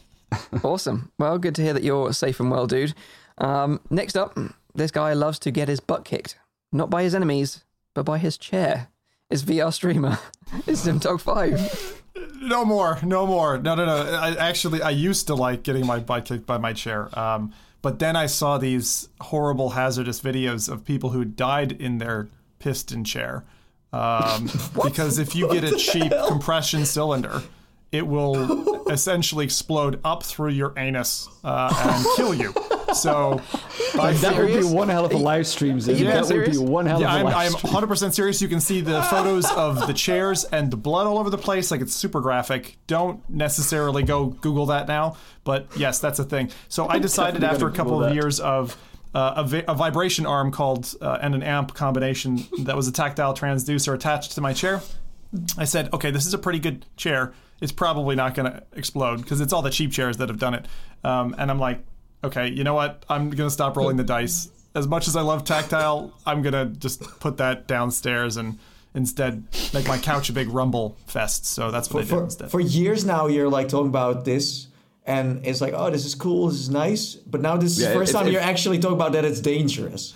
awesome. 0.63 1.11
Well, 1.19 1.37
good 1.37 1.55
to 1.55 1.61
hear 1.61 1.73
that 1.73 1.83
you're 1.83 2.13
safe 2.13 2.39
and 2.39 2.49
well, 2.49 2.67
dude. 2.67 2.93
Um, 3.37 3.81
next 3.89 4.15
up, 4.15 4.37
this 4.73 4.91
guy 4.91 5.13
loves 5.13 5.39
to 5.39 5.51
get 5.51 5.67
his 5.67 5.81
butt 5.81 6.05
kicked, 6.05 6.37
not 6.71 6.89
by 6.89 7.03
his 7.03 7.13
enemies, 7.13 7.65
but 7.93 8.03
by 8.03 8.17
his 8.17 8.37
chair 8.37 8.87
is 9.29 9.43
VR 9.43 9.73
streamer. 9.73 10.19
Is 10.65 10.85
Zimtog 10.85 11.19
5. 11.19 12.03
No 12.41 12.63
more, 12.63 12.99
no 13.03 13.27
more. 13.27 13.57
No, 13.57 13.75
no, 13.75 13.85
no. 13.85 14.15
I 14.15 14.35
actually 14.35 14.81
I 14.81 14.91
used 14.91 15.27
to 15.27 15.35
like 15.35 15.63
getting 15.63 15.85
my 15.85 15.99
butt 15.99 16.25
kicked 16.25 16.45
by 16.45 16.57
my 16.57 16.71
chair. 16.71 17.09
Um, 17.19 17.53
but 17.81 17.99
then 17.99 18.15
I 18.15 18.25
saw 18.27 18.57
these 18.57 19.09
horrible 19.19 19.71
hazardous 19.71 20.21
videos 20.21 20.69
of 20.71 20.85
people 20.85 21.09
who 21.09 21.25
died 21.25 21.73
in 21.73 21.97
their 21.97 22.29
piston 22.59 23.03
chair. 23.03 23.43
Um, 23.91 24.49
because 24.83 25.19
if 25.19 25.35
you 25.35 25.51
get 25.51 25.63
a 25.63 25.75
cheap 25.75 26.13
compression 26.27 26.85
cylinder, 26.85 27.43
it 27.91 28.05
will 28.05 28.87
essentially 28.91 29.45
explode 29.45 29.99
up 30.03 30.23
through 30.23 30.51
your 30.51 30.73
anus 30.77 31.29
uh, 31.43 31.73
and 31.77 32.05
kill 32.15 32.33
you. 32.33 32.53
So 32.93 33.41
that 33.95 34.35
would 34.37 34.47
be 34.47 34.63
one 34.63 34.89
hell 34.89 35.05
of 35.05 35.11
a 35.13 35.17
live 35.17 35.47
stream. 35.47 35.79
Zim. 35.79 35.97
Yeah, 35.97 36.15
that 36.15 36.25
serious? 36.25 36.57
would 36.57 36.65
be 36.65 36.71
one 36.71 36.85
hell 36.85 37.01
yeah, 37.01 37.07
of 37.07 37.25
a 37.25 37.29
I'm, 37.29 37.51
live 37.51 37.65
I'm 37.65 37.87
100% 37.87 38.13
serious. 38.13 38.41
You 38.41 38.47
can 38.47 38.59
see 38.59 38.81
the 38.81 39.01
photos 39.03 39.49
of 39.51 39.87
the 39.87 39.93
chairs 40.05 40.43
and 40.45 40.71
the 40.71 40.77
blood 40.77 41.07
all 41.07 41.17
over 41.17 41.29
the 41.29 41.37
place. 41.37 41.71
Like 41.71 41.81
it's 41.81 41.93
super 41.93 42.21
graphic. 42.21 42.77
Don't 42.87 43.27
necessarily 43.29 44.03
go 44.03 44.27
Google 44.27 44.67
that 44.67 44.87
now. 44.87 45.17
But 45.43 45.67
yes, 45.77 45.99
that's 45.99 46.19
a 46.19 46.23
thing. 46.23 46.51
So 46.67 46.87
I 46.87 46.99
decided 46.99 47.43
after 47.43 47.67
a 47.67 47.71
couple 47.71 48.03
of 48.03 48.13
years 48.13 48.39
of 48.39 48.77
uh, 49.13 49.33
a, 49.37 49.43
vi- 49.43 49.63
a, 49.67 49.73
vibration 49.73 50.25
arm 50.25 50.51
called 50.51 50.93
uh, 51.01 51.17
and 51.21 51.33
an 51.33 51.41
amp 51.41 51.73
combination 51.73 52.45
that 52.59 52.75
was 52.75 52.87
a 52.87 52.91
tactile 52.91 53.33
transducer 53.33 53.93
attached 53.93 54.33
to 54.33 54.41
my 54.41 54.53
chair. 54.53 54.81
I 55.57 55.65
said, 55.65 55.91
okay, 55.93 56.11
this 56.11 56.25
is 56.25 56.33
a 56.33 56.37
pretty 56.37 56.59
good 56.59 56.85
chair. 56.97 57.33
It's 57.61 57.71
probably 57.71 58.15
not 58.15 58.35
going 58.35 58.51
to 58.51 58.63
explode 58.73 59.17
because 59.21 59.41
it's 59.41 59.51
all 59.51 59.61
the 59.61 59.69
cheap 59.69 59.91
chairs 59.91 60.17
that 60.17 60.29
have 60.29 60.39
done 60.39 60.53
it. 60.53 60.65
Um, 61.03 61.35
and 61.37 61.49
I'm 61.49 61.59
like, 61.59 61.83
okay, 62.23 62.47
you 62.47 62.63
know 62.63 62.73
what? 62.73 63.03
I'm 63.09 63.29
gonna 63.29 63.49
stop 63.49 63.77
rolling 63.77 63.97
the 63.97 64.03
dice. 64.03 64.49
As 64.75 64.87
much 64.87 65.07
as 65.07 65.15
I 65.15 65.21
love 65.21 65.43
tactile, 65.43 66.13
I'm 66.25 66.41
gonna 66.41 66.65
just 66.65 67.01
put 67.19 67.37
that 67.37 67.67
downstairs 67.67 68.37
and 68.37 68.59
instead 68.93 69.43
make 69.73 69.87
my 69.87 69.97
couch 69.97 70.29
a 70.29 70.33
big 70.33 70.49
rumble 70.49 70.97
fest. 71.07 71.45
So 71.45 71.71
that's 71.71 71.91
what 71.91 72.07
for, 72.07 72.15
I 72.15 72.17
did 72.17 72.23
instead. 72.25 72.51
For 72.51 72.59
years 72.59 73.05
now, 73.05 73.27
you're 73.27 73.49
like 73.49 73.69
talking 73.69 73.87
about 73.87 74.25
this, 74.25 74.67
and 75.05 75.45
it's 75.45 75.61
like, 75.61 75.73
oh, 75.75 75.89
this 75.89 76.05
is 76.05 76.15
cool, 76.15 76.47
this 76.49 76.59
is 76.59 76.69
nice. 76.69 77.15
But 77.15 77.41
now 77.41 77.57
this 77.57 77.77
is 77.77 77.85
the 77.85 77.93
first 77.93 78.11
if, 78.11 78.17
time 78.17 78.27
if, 78.27 78.33
you're 78.33 78.41
actually 78.41 78.79
talking 78.79 78.97
about 78.97 79.13
that 79.13 79.25
it's 79.25 79.39
dangerous. 79.39 80.13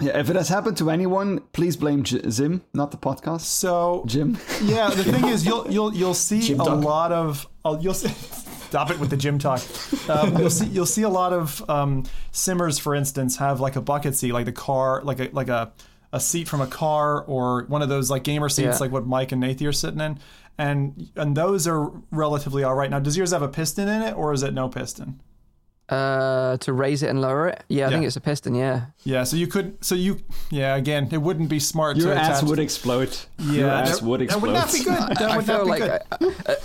Yeah, 0.00 0.18
if 0.18 0.30
it 0.30 0.36
has 0.36 0.48
happened 0.48 0.76
to 0.78 0.90
anyone, 0.90 1.40
please 1.52 1.76
blame 1.76 2.04
J- 2.04 2.28
Zim, 2.30 2.62
not 2.72 2.90
the 2.90 2.96
podcast. 2.96 3.42
So 3.42 4.04
Jim. 4.06 4.38
Yeah, 4.62 4.90
the 4.90 5.04
thing 5.04 5.26
is, 5.26 5.44
you'll 5.44 5.68
you'll 5.70 5.94
you'll 5.94 6.14
see 6.14 6.40
Jim 6.40 6.60
a 6.60 6.64
Duck. 6.64 6.84
lot 6.84 7.12
of 7.12 7.48
uh, 7.64 7.78
you'll 7.80 7.94
see. 7.94 8.08
Stop 8.68 8.90
it 8.90 9.00
with 9.00 9.08
the 9.08 9.16
gym 9.16 9.38
talk. 9.38 9.62
Um, 10.10 10.36
you'll 10.36 10.50
see 10.50 10.66
you'll 10.66 10.84
see 10.84 11.00
a 11.00 11.08
lot 11.08 11.32
of 11.32 11.68
um, 11.70 12.04
simmers, 12.32 12.78
for 12.78 12.94
instance, 12.94 13.38
have 13.38 13.60
like 13.60 13.76
a 13.76 13.80
bucket 13.80 14.14
seat, 14.14 14.32
like 14.32 14.44
the 14.44 14.52
car, 14.52 15.00
like 15.02 15.20
a 15.20 15.30
like 15.32 15.48
a 15.48 15.72
a 16.12 16.20
seat 16.20 16.48
from 16.48 16.60
a 16.60 16.66
car 16.66 17.22
or 17.22 17.64
one 17.64 17.80
of 17.80 17.88
those 17.88 18.10
like 18.10 18.24
gamer 18.24 18.48
seats, 18.50 18.66
yeah. 18.66 18.78
like 18.78 18.92
what 18.92 19.06
Mike 19.06 19.32
and 19.32 19.40
Nathan 19.40 19.66
are 19.66 19.72
sitting 19.72 20.00
in, 20.00 20.18
and 20.58 21.10
and 21.16 21.34
those 21.34 21.66
are 21.66 21.90
relatively 22.10 22.62
all 22.62 22.74
right. 22.74 22.90
Now, 22.90 22.98
does 22.98 23.16
yours 23.16 23.30
have 23.32 23.40
a 23.40 23.48
piston 23.48 23.88
in 23.88 24.02
it, 24.02 24.14
or 24.14 24.34
is 24.34 24.42
it 24.42 24.52
no 24.52 24.68
piston? 24.68 25.20
Uh, 25.88 26.58
to 26.58 26.74
raise 26.74 27.02
it 27.02 27.08
and 27.08 27.22
lower 27.22 27.48
it. 27.48 27.64
Yeah, 27.68 27.86
I 27.86 27.88
yeah. 27.88 27.94
think 27.94 28.06
it's 28.06 28.16
a 28.16 28.20
piston. 28.20 28.54
Yeah. 28.54 28.86
Yeah. 29.04 29.24
So 29.24 29.36
you 29.36 29.46
could. 29.46 29.82
So 29.82 29.94
you. 29.94 30.20
Yeah. 30.50 30.76
Again, 30.76 31.08
it 31.10 31.16
wouldn't 31.16 31.48
be 31.48 31.58
smart. 31.58 31.96
Your 31.96 32.14
to 32.14 32.20
ass 32.20 32.42
would 32.42 32.56
to, 32.56 32.62
explode. 32.62 33.16
Yeah. 33.38 33.52
Your 33.52 33.70
ass 33.70 34.02
would 34.02 34.20
explode. 34.20 34.40
That 34.40 34.46
would 34.46 34.52
not 34.52 34.72
be 34.72 34.84
good. 34.84 35.16
That 35.16 35.36
would 35.36 35.50
I 35.50 35.56
feel 35.56 35.66
like. 35.66 35.82
I, 35.82 36.00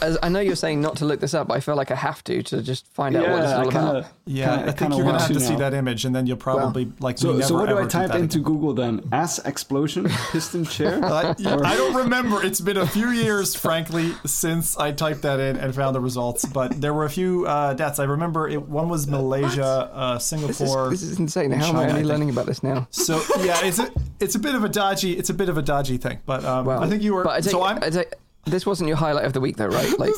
I, 0.01 0.18
I, 0.24 0.30
know 0.30 0.42
you're 0.42 0.58
saying 0.58 0.82
not 0.82 0.98
to 0.98 1.06
look 1.06 1.22
this 1.22 1.34
up. 1.34 1.48
But 1.48 1.53
I 1.56 1.60
feel 1.62 1.77
like 1.77 1.89
I 1.89 1.96
have 1.96 2.22
to 2.25 2.44
to 2.44 2.62
just 2.62 2.86
find 2.88 3.15
out 3.15 3.24
yeah, 3.24 3.32
what 3.32 3.44
it's 3.44 3.53
all 3.53 3.63
kinda, 3.63 4.00
about. 4.00 4.12
Yeah, 4.25 4.56
kinda, 4.58 4.72
I 4.72 4.74
think 4.74 4.96
you're 4.96 5.06
gonna 5.06 5.20
have 5.20 5.32
to 5.32 5.39
see 5.39 5.56
that 5.56 5.74
image, 5.74 6.03
and 6.03 6.13
then 6.13 6.27
you'll 6.27 6.36
probably 6.36 6.86
well, 6.86 6.96
like. 7.00 7.18
So, 7.18 7.39
so 7.39 7.56
what 7.56 7.70
do 7.70 7.77
I 7.77 7.86
type 7.86 8.13
into 8.15 8.39
again. 8.39 8.44
Google 8.44 8.74
then? 8.74 9.08
Ass 9.13 9.39
explosion, 9.39 10.10
piston 10.32 10.65
chair. 10.65 11.00
I, 11.01 11.34
I 11.39 11.77
don't 11.77 11.96
remember. 11.96 12.44
It's 12.44 12.60
been 12.60 12.77
a 12.77 12.88
few 12.88 13.12
years, 13.12 13.56
frankly, 13.56 14.12
since 14.25 14.77
I 14.77 14.92
typed 14.92 15.22
that 15.22 15.39
in 15.39 15.56
and 15.56 15.74
found 15.74 15.96
the 15.96 16.01
results. 16.01 16.44
But 16.44 16.82
there 16.82 16.94
were 16.94 17.06
a 17.06 17.10
few 17.10 17.46
uh, 17.48 17.74
deaths. 17.74 18.00
I 18.00 18.03
remember 18.03 18.50
it. 18.50 18.62
One 18.68 18.89
was 18.89 19.08
Malaysia, 19.13 19.89
uh, 19.93 20.20
Singapore. 20.20 20.89
This 20.89 21.01
is, 21.01 21.10
this 21.10 21.12
is 21.12 21.20
insane. 21.20 21.51
How 21.51 21.67
China, 21.67 21.79
am 21.82 21.88
I 21.88 21.89
only 21.89 22.03
learning 22.03 22.29
about 22.29 22.46
this 22.46 22.63
now? 22.63 22.88
So 22.91 23.22
yeah, 23.41 23.65
it's 23.65 23.79
a 23.79 23.91
it's 24.20 24.36
a 24.36 24.39
bit 24.39 24.55
of 24.55 24.63
a 24.63 24.70
dodgy 24.70 25.13
it's 25.17 25.29
a 25.29 25.34
bit 25.34 25.50
of 25.50 25.58
a 25.58 25.62
dodgy 25.62 25.98
thing, 25.98 26.20
but 26.25 26.43
um, 26.43 26.67
I 26.70 26.88
think 26.88 27.01
you 27.01 27.13
were. 27.13 27.24
But 27.24 27.34
I 27.34 27.41
take, 27.41 27.51
so 27.51 27.63
I'm. 27.63 27.82
I 27.82 27.89
take, 27.89 28.13
this 28.46 28.65
wasn't 28.65 28.89
your 28.89 28.98
highlight 28.98 29.25
of 29.25 29.34
the 29.34 29.39
week, 29.39 29.58
though, 29.58 29.67
right? 29.67 29.93
Like, 30.03 30.10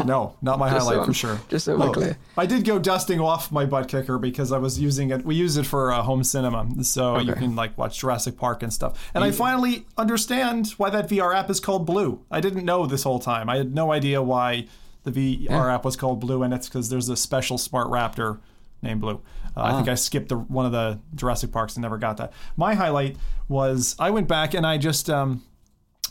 no, 0.06 0.36
not 0.40 0.58
my 0.58 0.68
highlight 0.68 0.96
so 0.96 1.04
for 1.04 1.12
sure. 1.12 1.40
Just 1.48 1.66
so 1.66 1.76
we're 1.76 1.90
clear. 1.90 2.16
I 2.36 2.46
did 2.46 2.64
go 2.64 2.78
dusting 2.78 3.20
off 3.20 3.52
my 3.52 3.66
butt 3.66 3.88
kicker 3.88 4.18
because 4.18 4.50
I 4.52 4.58
was 4.58 4.80
using 4.80 5.10
it. 5.10 5.24
We 5.24 5.34
use 5.34 5.56
it 5.56 5.66
for 5.66 5.92
uh, 5.92 6.02
home 6.02 6.24
cinema, 6.24 6.84
so 6.84 7.16
okay. 7.16 7.26
you 7.26 7.34
can 7.34 7.54
like 7.54 7.76
watch 7.76 7.98
Jurassic 8.00 8.38
Park 8.38 8.62
and 8.62 8.72
stuff. 8.72 9.10
And 9.14 9.22
you, 9.22 9.28
I 9.28 9.32
finally 9.32 9.84
understand 9.98 10.68
why 10.78 10.90
that 10.90 11.08
VR 11.08 11.34
app 11.34 11.50
is 11.50 11.60
called 11.60 11.86
Blue. 11.86 12.24
I 12.30 12.40
didn't 12.40 12.64
know 12.64 12.86
this 12.86 13.02
whole 13.02 13.18
time. 13.18 13.50
I 13.50 13.56
had 13.58 13.74
no 13.74 13.92
idea 13.92 14.22
why 14.22 14.68
the 15.04 15.10
VR 15.10 15.50
yeah. 15.50 15.74
app 15.74 15.84
was 15.84 15.96
called 15.96 16.20
Blue, 16.20 16.42
and 16.42 16.52
it's 16.52 16.68
because 16.68 16.88
there's 16.88 17.08
a 17.08 17.16
special 17.16 17.58
smart 17.58 17.88
raptor 17.88 18.40
named 18.82 19.00
Blue. 19.00 19.20
Uh, 19.56 19.62
I 19.62 19.72
think 19.72 19.88
ah. 19.88 19.92
I 19.92 19.94
skipped 19.94 20.28
the, 20.28 20.36
one 20.36 20.66
of 20.66 20.72
the 20.72 21.00
Jurassic 21.14 21.52
Parks 21.52 21.76
and 21.76 21.82
never 21.82 21.98
got 21.98 22.16
that. 22.18 22.32
My 22.56 22.74
highlight 22.74 23.16
was 23.48 23.96
I 23.98 24.10
went 24.10 24.28
back 24.28 24.54
and 24.54 24.66
I 24.66 24.78
just 24.78 25.10
um, 25.10 25.42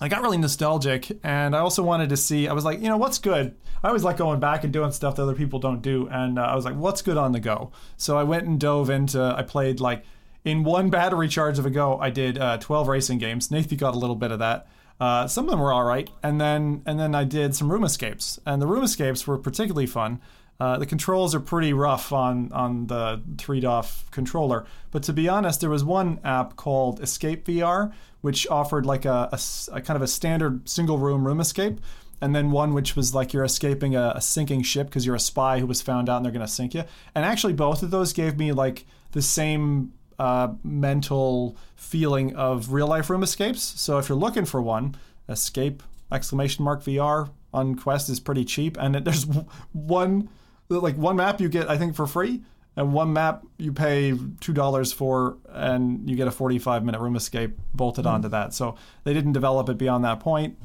I 0.02 0.08
got 0.08 0.22
really 0.22 0.38
nostalgic 0.38 1.12
and 1.24 1.56
I 1.56 1.60
also 1.60 1.84
wanted 1.84 2.10
to 2.10 2.18
see, 2.18 2.48
I 2.48 2.54
was 2.54 2.64
like, 2.64 2.80
you 2.80 2.88
know, 2.88 2.98
what's 2.98 3.18
good? 3.18 3.56
I 3.84 3.88
always 3.88 4.04
like 4.04 4.18
going 4.18 4.40
back 4.40 4.64
and 4.64 4.72
doing 4.72 4.92
stuff 4.92 5.16
that 5.16 5.24
other 5.24 5.36
people 5.36 5.60
don't 5.60 5.82
do. 5.82 6.08
And 6.10 6.40
uh, 6.40 6.44
I 6.44 6.56
was 6.56 6.66
like, 6.66 6.76
what's 6.76 7.02
good 7.02 7.18
on 7.18 7.34
the 7.34 7.40
go? 7.40 7.72
So 7.98 8.18
I 8.18 8.24
went 8.24 8.46
and 8.46 8.60
dove 8.60 8.90
into, 8.90 9.22
I 9.22 9.44
played 9.44 9.80
like 9.80 10.06
in 10.46 10.64
one 10.64 10.90
battery 10.90 11.28
charge 11.28 11.60
of 11.60 11.66
a 11.66 11.70
go, 11.70 12.00
I 12.00 12.10
did 12.10 12.38
uh, 12.38 12.58
12 12.58 12.88
racing 12.88 13.18
games. 13.18 13.52
Nathan 13.52 13.78
got 13.78 13.94
a 13.94 13.98
little 13.98 14.16
bit 14.16 14.32
of 14.32 14.40
that. 14.40 14.68
Uh, 15.00 15.28
some 15.28 15.46
of 15.46 15.52
them 15.52 15.60
were 15.60 15.72
all 15.72 15.86
right. 15.86 16.10
And 16.22 16.40
then, 16.40 16.82
and 16.86 17.00
then 17.00 17.16
I 17.16 17.24
did 17.24 17.56
some 17.56 17.72
room 17.72 17.84
escapes. 17.84 18.40
And 18.46 18.62
the 18.62 18.68
room 18.68 18.84
escapes 18.84 19.26
were 19.26 19.38
particularly 19.38 19.88
fun. 19.88 20.20
Uh, 20.60 20.78
the 20.78 20.86
controls 20.86 21.34
are 21.34 21.40
pretty 21.40 21.72
rough 21.72 22.12
on 22.12 22.52
on 22.52 22.88
the 22.88 23.22
3DOF 23.38 24.12
controller, 24.12 24.66
but 24.92 25.02
to 25.04 25.14
be 25.14 25.30
honest, 25.30 25.62
there 25.62 25.70
was 25.70 25.86
one 25.86 26.20
app 26.26 26.58
called 26.58 27.02
Escape 27.02 27.46
VR, 27.46 27.94
which 28.20 28.46
offered 28.50 28.86
like 28.86 29.06
a, 29.06 29.30
a, 29.32 29.40
a 29.72 29.82
kind 29.82 29.96
of 29.96 30.02
a 30.02 30.08
standard 30.08 30.68
single 30.68 30.98
room 30.98 31.26
room 31.26 31.40
escape, 31.40 31.80
and 32.20 32.36
then 32.36 32.52
one 32.52 32.74
which 32.74 32.94
was 32.98 33.16
like 33.16 33.32
you're 33.32 33.46
escaping 33.46 33.96
a, 33.96 34.12
a 34.16 34.22
sinking 34.22 34.64
ship 34.64 34.88
because 34.88 35.06
you're 35.06 35.16
a 35.16 35.20
spy 35.20 35.60
who 35.60 35.66
was 35.66 35.82
found 35.82 36.10
out 36.10 36.18
and 36.18 36.26
they're 36.26 36.34
going 36.34 36.46
to 36.46 36.52
sink 36.52 36.74
you. 36.74 36.84
And 37.16 37.24
actually, 37.24 37.54
both 37.54 37.82
of 37.82 37.92
those 37.92 38.12
gave 38.12 38.38
me 38.38 38.52
like 38.52 38.86
the 39.12 39.22
same 39.22 39.94
uh, 40.20 40.54
mental 40.64 41.58
feeling 41.76 42.36
of 42.36 42.74
real 42.74 42.88
life 42.88 43.10
room 43.10 43.24
escapes. 43.24 43.62
So 43.62 43.98
if 43.98 44.10
you're 44.10 44.18
looking 44.18 44.46
for 44.46 44.62
one, 44.62 44.96
Escape 45.28 45.82
exclamation 46.12 46.66
mark 46.66 46.84
VR 46.84 47.30
on 47.54 47.76
Quest 47.76 48.10
is 48.10 48.20
pretty 48.20 48.44
cheap, 48.44 48.78
and 48.78 48.96
it, 48.96 49.04
there's 49.06 49.26
one 49.72 50.30
like 50.68 50.96
one 50.98 51.16
map 51.16 51.42
you 51.42 51.50
get 51.50 51.70
I 51.70 51.78
think 51.78 51.96
for 51.96 52.06
free, 52.06 52.42
and 52.76 52.94
one 52.94 53.14
map 53.14 53.46
you 53.58 53.72
pay 53.72 54.14
two 54.40 54.54
dollars 54.54 54.92
for, 54.92 55.38
and 55.50 56.10
you 56.10 56.16
get 56.16 56.28
a 56.28 56.32
45 56.32 56.84
minute 56.84 57.00
room 57.00 57.16
escape 57.16 57.58
bolted 57.74 58.06
mm. 58.06 58.12
onto 58.12 58.30
that. 58.30 58.54
So 58.54 58.76
they 59.04 59.14
didn't 59.14 59.34
develop 59.34 59.70
it 59.70 59.78
beyond 59.78 60.04
that 60.04 60.20
point. 60.20 60.58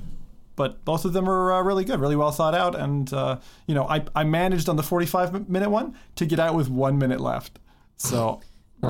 But 0.56 0.84
both 0.84 1.04
of 1.04 1.12
them 1.12 1.28
are 1.28 1.52
uh, 1.52 1.62
really 1.62 1.84
good, 1.84 1.99
really 1.99 2.14
well 2.14 2.30
thought 2.30 2.54
out, 2.54 2.76
and 2.76 3.12
uh, 3.12 3.38
you 3.66 3.75
know 3.75 3.87
I, 3.88 4.04
I 4.14 4.25
managed 4.25 4.68
on 4.68 4.76
the 4.76 4.82
45 4.82 5.49
minute 5.49 5.70
one 5.70 5.96
to 6.16 6.26
get 6.26 6.38
out 6.38 6.54
with 6.54 6.68
one 6.68 6.99
minute 6.99 7.20
left. 7.20 7.58
So 7.96 8.40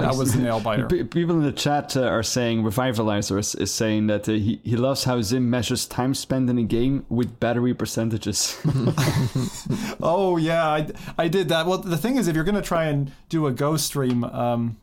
that 0.01 0.17
was 0.17 0.35
a 0.35 0.41
nail 0.41 0.61
biter. 0.61 0.87
People 0.87 1.37
in 1.37 1.43
the 1.43 1.53
chat 1.53 1.97
uh, 1.97 2.03
are 2.03 2.23
saying 2.23 2.63
Revivalizer 2.63 3.39
is, 3.39 3.55
is 3.55 3.73
saying 3.73 4.07
that 4.09 4.29
uh, 4.29 4.33
he, 4.33 4.61
he 4.65 4.77
loves 4.77 5.05
how 5.05 5.21
Zim 5.23 5.49
measures 5.51 5.87
time 5.87 6.15
spent 6.15 6.49
in 6.51 6.59
a 6.59 6.63
game 6.63 7.05
with 7.09 7.41
battery 7.41 7.75
percentages. 7.75 8.61
oh 10.03 10.37
yeah, 10.37 10.67
I, 10.67 10.89
I 11.19 11.29
did 11.29 11.49
that. 11.49 11.67
Well, 11.67 11.79
the 11.79 11.99
thing 11.99 12.17
is, 12.17 12.29
if 12.29 12.35
you're 12.35 12.45
going 12.45 12.55
to 12.55 12.63
try 12.63 12.87
and 12.87 13.13
do 13.29 13.47
a 13.47 13.53
Go 13.53 13.77
stream, 13.77 14.25
um, 14.25 14.77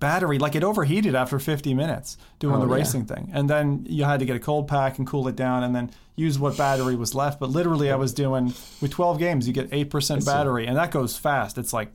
battery 0.00 0.36
like 0.38 0.56
it 0.56 0.64
overheated 0.64 1.14
after 1.14 1.38
50 1.38 1.74
minutes 1.74 2.16
doing 2.40 2.56
oh, 2.56 2.60
the 2.60 2.66
racing 2.66 3.02
yeah. 3.02 3.14
thing, 3.14 3.30
and 3.32 3.48
then 3.48 3.86
you 3.88 4.04
had 4.04 4.20
to 4.20 4.26
get 4.26 4.34
a 4.34 4.40
cold 4.40 4.66
pack 4.66 4.98
and 4.98 5.06
cool 5.06 5.28
it 5.28 5.36
down, 5.36 5.62
and 5.62 5.74
then 5.74 5.90
use 6.16 6.38
what 6.38 6.56
battery 6.56 6.96
was 6.96 7.14
left. 7.14 7.38
But 7.38 7.50
literally, 7.50 7.90
I 7.90 7.96
was 7.96 8.12
doing 8.12 8.52
with 8.80 8.90
12 8.90 9.18
games, 9.18 9.46
you 9.46 9.54
get 9.54 9.68
eight 9.72 9.90
percent 9.90 10.26
battery, 10.26 10.66
and 10.66 10.76
that 10.76 10.90
goes 10.90 11.16
fast. 11.16 11.56
It's 11.56 11.72
like 11.72 11.92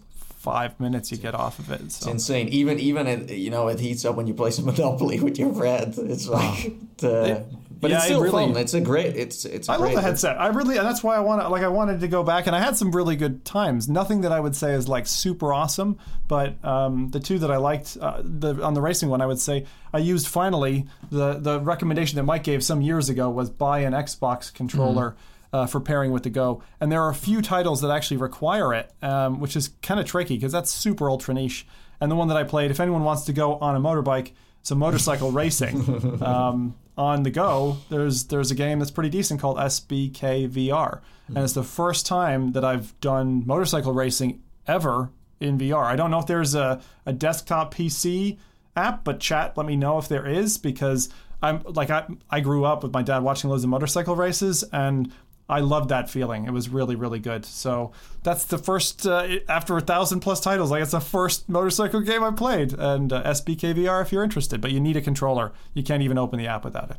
five 0.47 0.79
minutes 0.79 1.11
you 1.11 1.17
get 1.17 1.35
off 1.35 1.59
of 1.59 1.69
it. 1.71 1.79
So. 1.79 1.83
It's 1.83 2.07
insane. 2.07 2.47
Even 2.47 2.79
even 2.79 3.05
it, 3.05 3.31
you 3.31 3.49
know 3.49 3.67
it 3.67 3.81
heats 3.81 4.05
up 4.05 4.15
when 4.15 4.27
you 4.27 4.33
play 4.33 4.49
some 4.49 4.65
Monopoly 4.71 5.19
with 5.19 5.37
your 5.37 5.53
friend. 5.53 5.93
It's 5.97 6.27
like, 6.29 6.71
the, 6.97 7.45
but 7.69 7.91
yeah, 7.91 7.97
it's 7.97 8.05
still 8.05 8.21
really, 8.21 8.47
fun. 8.47 8.55
It's 8.55 8.73
a 8.73 8.79
great. 8.79 9.17
It's 9.17 9.43
it's. 9.43 9.67
I 9.67 9.75
love 9.75 9.91
the 9.91 10.01
headset. 10.01 10.39
I 10.39 10.47
really, 10.47 10.77
and 10.77 10.87
that's 10.87 11.03
why 11.03 11.17
I 11.17 11.19
want 11.19 11.49
like 11.51 11.63
I 11.63 11.67
wanted 11.67 11.99
to 11.99 12.07
go 12.07 12.23
back, 12.23 12.47
and 12.47 12.55
I 12.55 12.61
had 12.61 12.77
some 12.77 12.91
really 12.91 13.17
good 13.17 13.43
times. 13.43 13.89
Nothing 13.89 14.21
that 14.21 14.31
I 14.31 14.39
would 14.39 14.55
say 14.55 14.73
is 14.73 14.87
like 14.87 15.05
super 15.05 15.51
awesome, 15.51 15.97
but 16.29 16.63
um, 16.63 17.11
the 17.11 17.19
two 17.19 17.39
that 17.39 17.51
I 17.51 17.57
liked, 17.57 17.97
uh, 17.99 18.21
the 18.23 18.63
on 18.63 18.73
the 18.73 18.81
racing 18.81 19.09
one, 19.09 19.19
I 19.19 19.25
would 19.25 19.39
say 19.39 19.65
I 19.93 19.97
used 19.97 20.27
finally 20.27 20.85
the 21.11 21.33
the 21.33 21.59
recommendation 21.59 22.15
that 22.15 22.23
Mike 22.23 22.43
gave 22.43 22.63
some 22.63 22.81
years 22.81 23.09
ago 23.09 23.29
was 23.29 23.49
buy 23.49 23.79
an 23.79 23.91
Xbox 23.91 24.53
controller. 24.53 25.09
Mm-hmm 25.09 25.33
uh, 25.53 25.65
for 25.65 25.79
pairing 25.79 26.11
with 26.11 26.23
the 26.23 26.29
Go. 26.29 26.61
And 26.79 26.91
there 26.91 27.01
are 27.01 27.09
a 27.09 27.15
few 27.15 27.41
titles 27.41 27.81
that 27.81 27.91
actually 27.91 28.17
require 28.17 28.73
it, 28.73 28.91
um, 29.01 29.39
which 29.39 29.55
is 29.55 29.69
kind 29.81 29.99
of 29.99 30.05
tricky 30.05 30.35
because 30.35 30.51
that's 30.51 30.71
super 30.71 31.09
ultra 31.09 31.33
niche. 31.33 31.67
And 31.99 32.11
the 32.11 32.15
one 32.15 32.27
that 32.27 32.37
I 32.37 32.43
played, 32.43 32.71
if 32.71 32.79
anyone 32.79 33.03
wants 33.03 33.23
to 33.25 33.33
go 33.33 33.55
on 33.55 33.75
a 33.75 33.79
motorbike, 33.79 34.31
some 34.67 34.79
motorcycle 34.79 35.31
racing 35.43 36.21
um, 36.21 36.75
on 36.97 37.23
the 37.23 37.31
Go. 37.31 37.77
There's 37.89 38.25
there's 38.25 38.51
a 38.51 38.55
game 38.55 38.79
that's 38.79 38.91
pretty 38.91 39.09
decent 39.09 39.39
called 39.39 39.57
SBK 39.57 40.49
VR, 40.49 41.01
and 41.27 41.39
it's 41.39 41.53
the 41.53 41.63
first 41.63 42.05
time 42.05 42.51
that 42.51 42.65
I've 42.65 42.99
done 42.99 43.45
motorcycle 43.45 43.93
racing 43.93 44.41
ever 44.67 45.11
in 45.39 45.57
VR. 45.57 45.83
I 45.83 45.95
don't 45.95 46.11
know 46.11 46.19
if 46.19 46.27
there's 46.27 46.55
a, 46.55 46.81
a 47.05 47.13
desktop 47.13 47.73
PC 47.73 48.37
app, 48.75 49.03
but 49.03 49.19
chat, 49.19 49.57
let 49.57 49.65
me 49.65 49.75
know 49.75 49.97
if 49.97 50.07
there 50.07 50.27
is 50.27 50.57
because 50.57 51.09
I'm 51.41 51.61
like 51.63 51.89
I 51.89 52.05
I 52.29 52.39
grew 52.39 52.65
up 52.65 52.83
with 52.83 52.93
my 52.93 53.03
dad 53.03 53.19
watching 53.23 53.49
loads 53.49 53.63
of 53.63 53.69
motorcycle 53.69 54.15
races, 54.15 54.63
and 54.73 55.11
I 55.49 55.61
loved 55.61 55.89
that 55.89 56.09
feeling. 56.09 56.45
It 56.45 56.51
was 56.51 56.69
really, 56.69 56.95
really 56.95 57.19
good. 57.19 57.45
So 57.45 57.91
that's 58.23 58.43
the 58.43 58.57
first 58.57 59.05
uh, 59.07 59.39
after 59.47 59.77
a 59.77 59.81
thousand 59.81 60.19
plus 60.19 60.41
titles. 60.41 60.71
Like 60.71 60.81
it's 60.81 60.91
the 60.91 60.99
first 60.99 61.47
motorcycle 61.47 62.01
game 62.01 62.23
I 62.23 62.31
played, 62.31 62.73
and 62.73 63.13
uh, 63.13 63.23
SBKVR 63.23 64.01
if 64.01 64.11
you're 64.11 64.23
interested. 64.23 64.59
But 64.59 64.71
you 64.71 64.79
need 64.79 64.97
a 64.97 65.01
controller. 65.01 65.53
You 65.73 65.83
can't 65.83 66.03
even 66.03 66.17
open 66.17 66.37
the 66.37 66.47
app 66.47 66.65
without 66.65 66.91
it. 66.91 66.97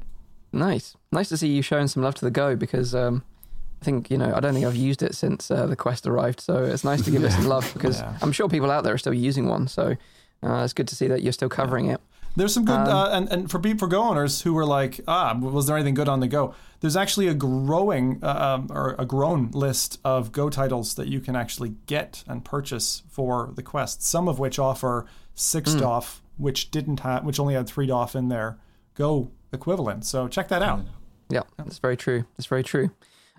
Nice, 0.50 0.96
nice 1.12 1.28
to 1.28 1.36
see 1.36 1.48
you 1.48 1.60
showing 1.60 1.88
some 1.88 2.02
love 2.02 2.14
to 2.16 2.24
the 2.24 2.30
Go 2.30 2.56
because 2.56 2.94
um, 2.94 3.22
I 3.82 3.84
think 3.84 4.10
you 4.10 4.16
know 4.16 4.32
I 4.34 4.40
don't 4.40 4.54
think 4.54 4.64
I've 4.64 4.76
used 4.76 5.02
it 5.02 5.14
since 5.14 5.50
uh, 5.50 5.66
the 5.66 5.76
Quest 5.76 6.06
arrived. 6.06 6.40
So 6.40 6.64
it's 6.64 6.84
nice 6.84 7.02
to 7.02 7.10
give 7.10 7.22
it 7.22 7.32
some 7.32 7.44
love 7.48 7.70
because 7.74 8.00
yeah. 8.00 8.16
I'm 8.22 8.32
sure 8.32 8.48
people 8.48 8.70
out 8.70 8.82
there 8.82 8.94
are 8.94 8.98
still 8.98 9.14
using 9.14 9.46
one. 9.46 9.68
So 9.68 9.96
uh, 10.42 10.62
it's 10.64 10.72
good 10.72 10.88
to 10.88 10.96
see 10.96 11.08
that 11.08 11.22
you're 11.22 11.32
still 11.32 11.50
covering 11.50 11.86
yeah. 11.86 11.94
it. 11.94 12.00
There's 12.38 12.54
some 12.54 12.64
good, 12.64 12.72
um, 12.72 12.88
uh, 12.88 13.10
and, 13.10 13.28
and 13.32 13.50
for 13.50 13.60
for 13.76 13.88
Go 13.88 14.00
owners 14.00 14.42
who 14.42 14.54
were 14.54 14.64
like, 14.64 15.00
ah, 15.08 15.36
was 15.36 15.66
there 15.66 15.76
anything 15.76 15.94
good 15.94 16.08
on 16.08 16.20
the 16.20 16.28
Go? 16.28 16.54
There's 16.78 16.96
actually 16.96 17.26
a 17.26 17.34
growing 17.34 18.20
uh, 18.22 18.58
um, 18.60 18.68
or 18.70 18.94
a 18.96 19.04
grown 19.04 19.50
list 19.50 19.98
of 20.04 20.30
Go 20.30 20.48
titles 20.48 20.94
that 20.94 21.08
you 21.08 21.18
can 21.18 21.34
actually 21.34 21.74
get 21.86 22.22
and 22.28 22.44
purchase 22.44 23.02
for 23.08 23.50
the 23.56 23.62
Quest. 23.64 24.04
Some 24.04 24.28
of 24.28 24.38
which 24.38 24.60
offer 24.60 25.06
six 25.34 25.74
mm. 25.74 25.80
DOF, 25.80 26.22
which 26.36 26.70
didn't 26.70 27.00
have, 27.00 27.24
which 27.24 27.40
only 27.40 27.54
had 27.54 27.66
three 27.66 27.86
DOF 27.86 28.14
in 28.14 28.28
their 28.28 28.56
Go 28.94 29.32
equivalent. 29.52 30.04
So 30.04 30.28
check 30.28 30.46
that 30.48 30.62
out. 30.62 30.84
Yeah, 31.30 31.42
that's 31.56 31.78
very 31.80 31.96
true. 31.96 32.24
That's 32.36 32.46
very 32.46 32.62
true. 32.62 32.90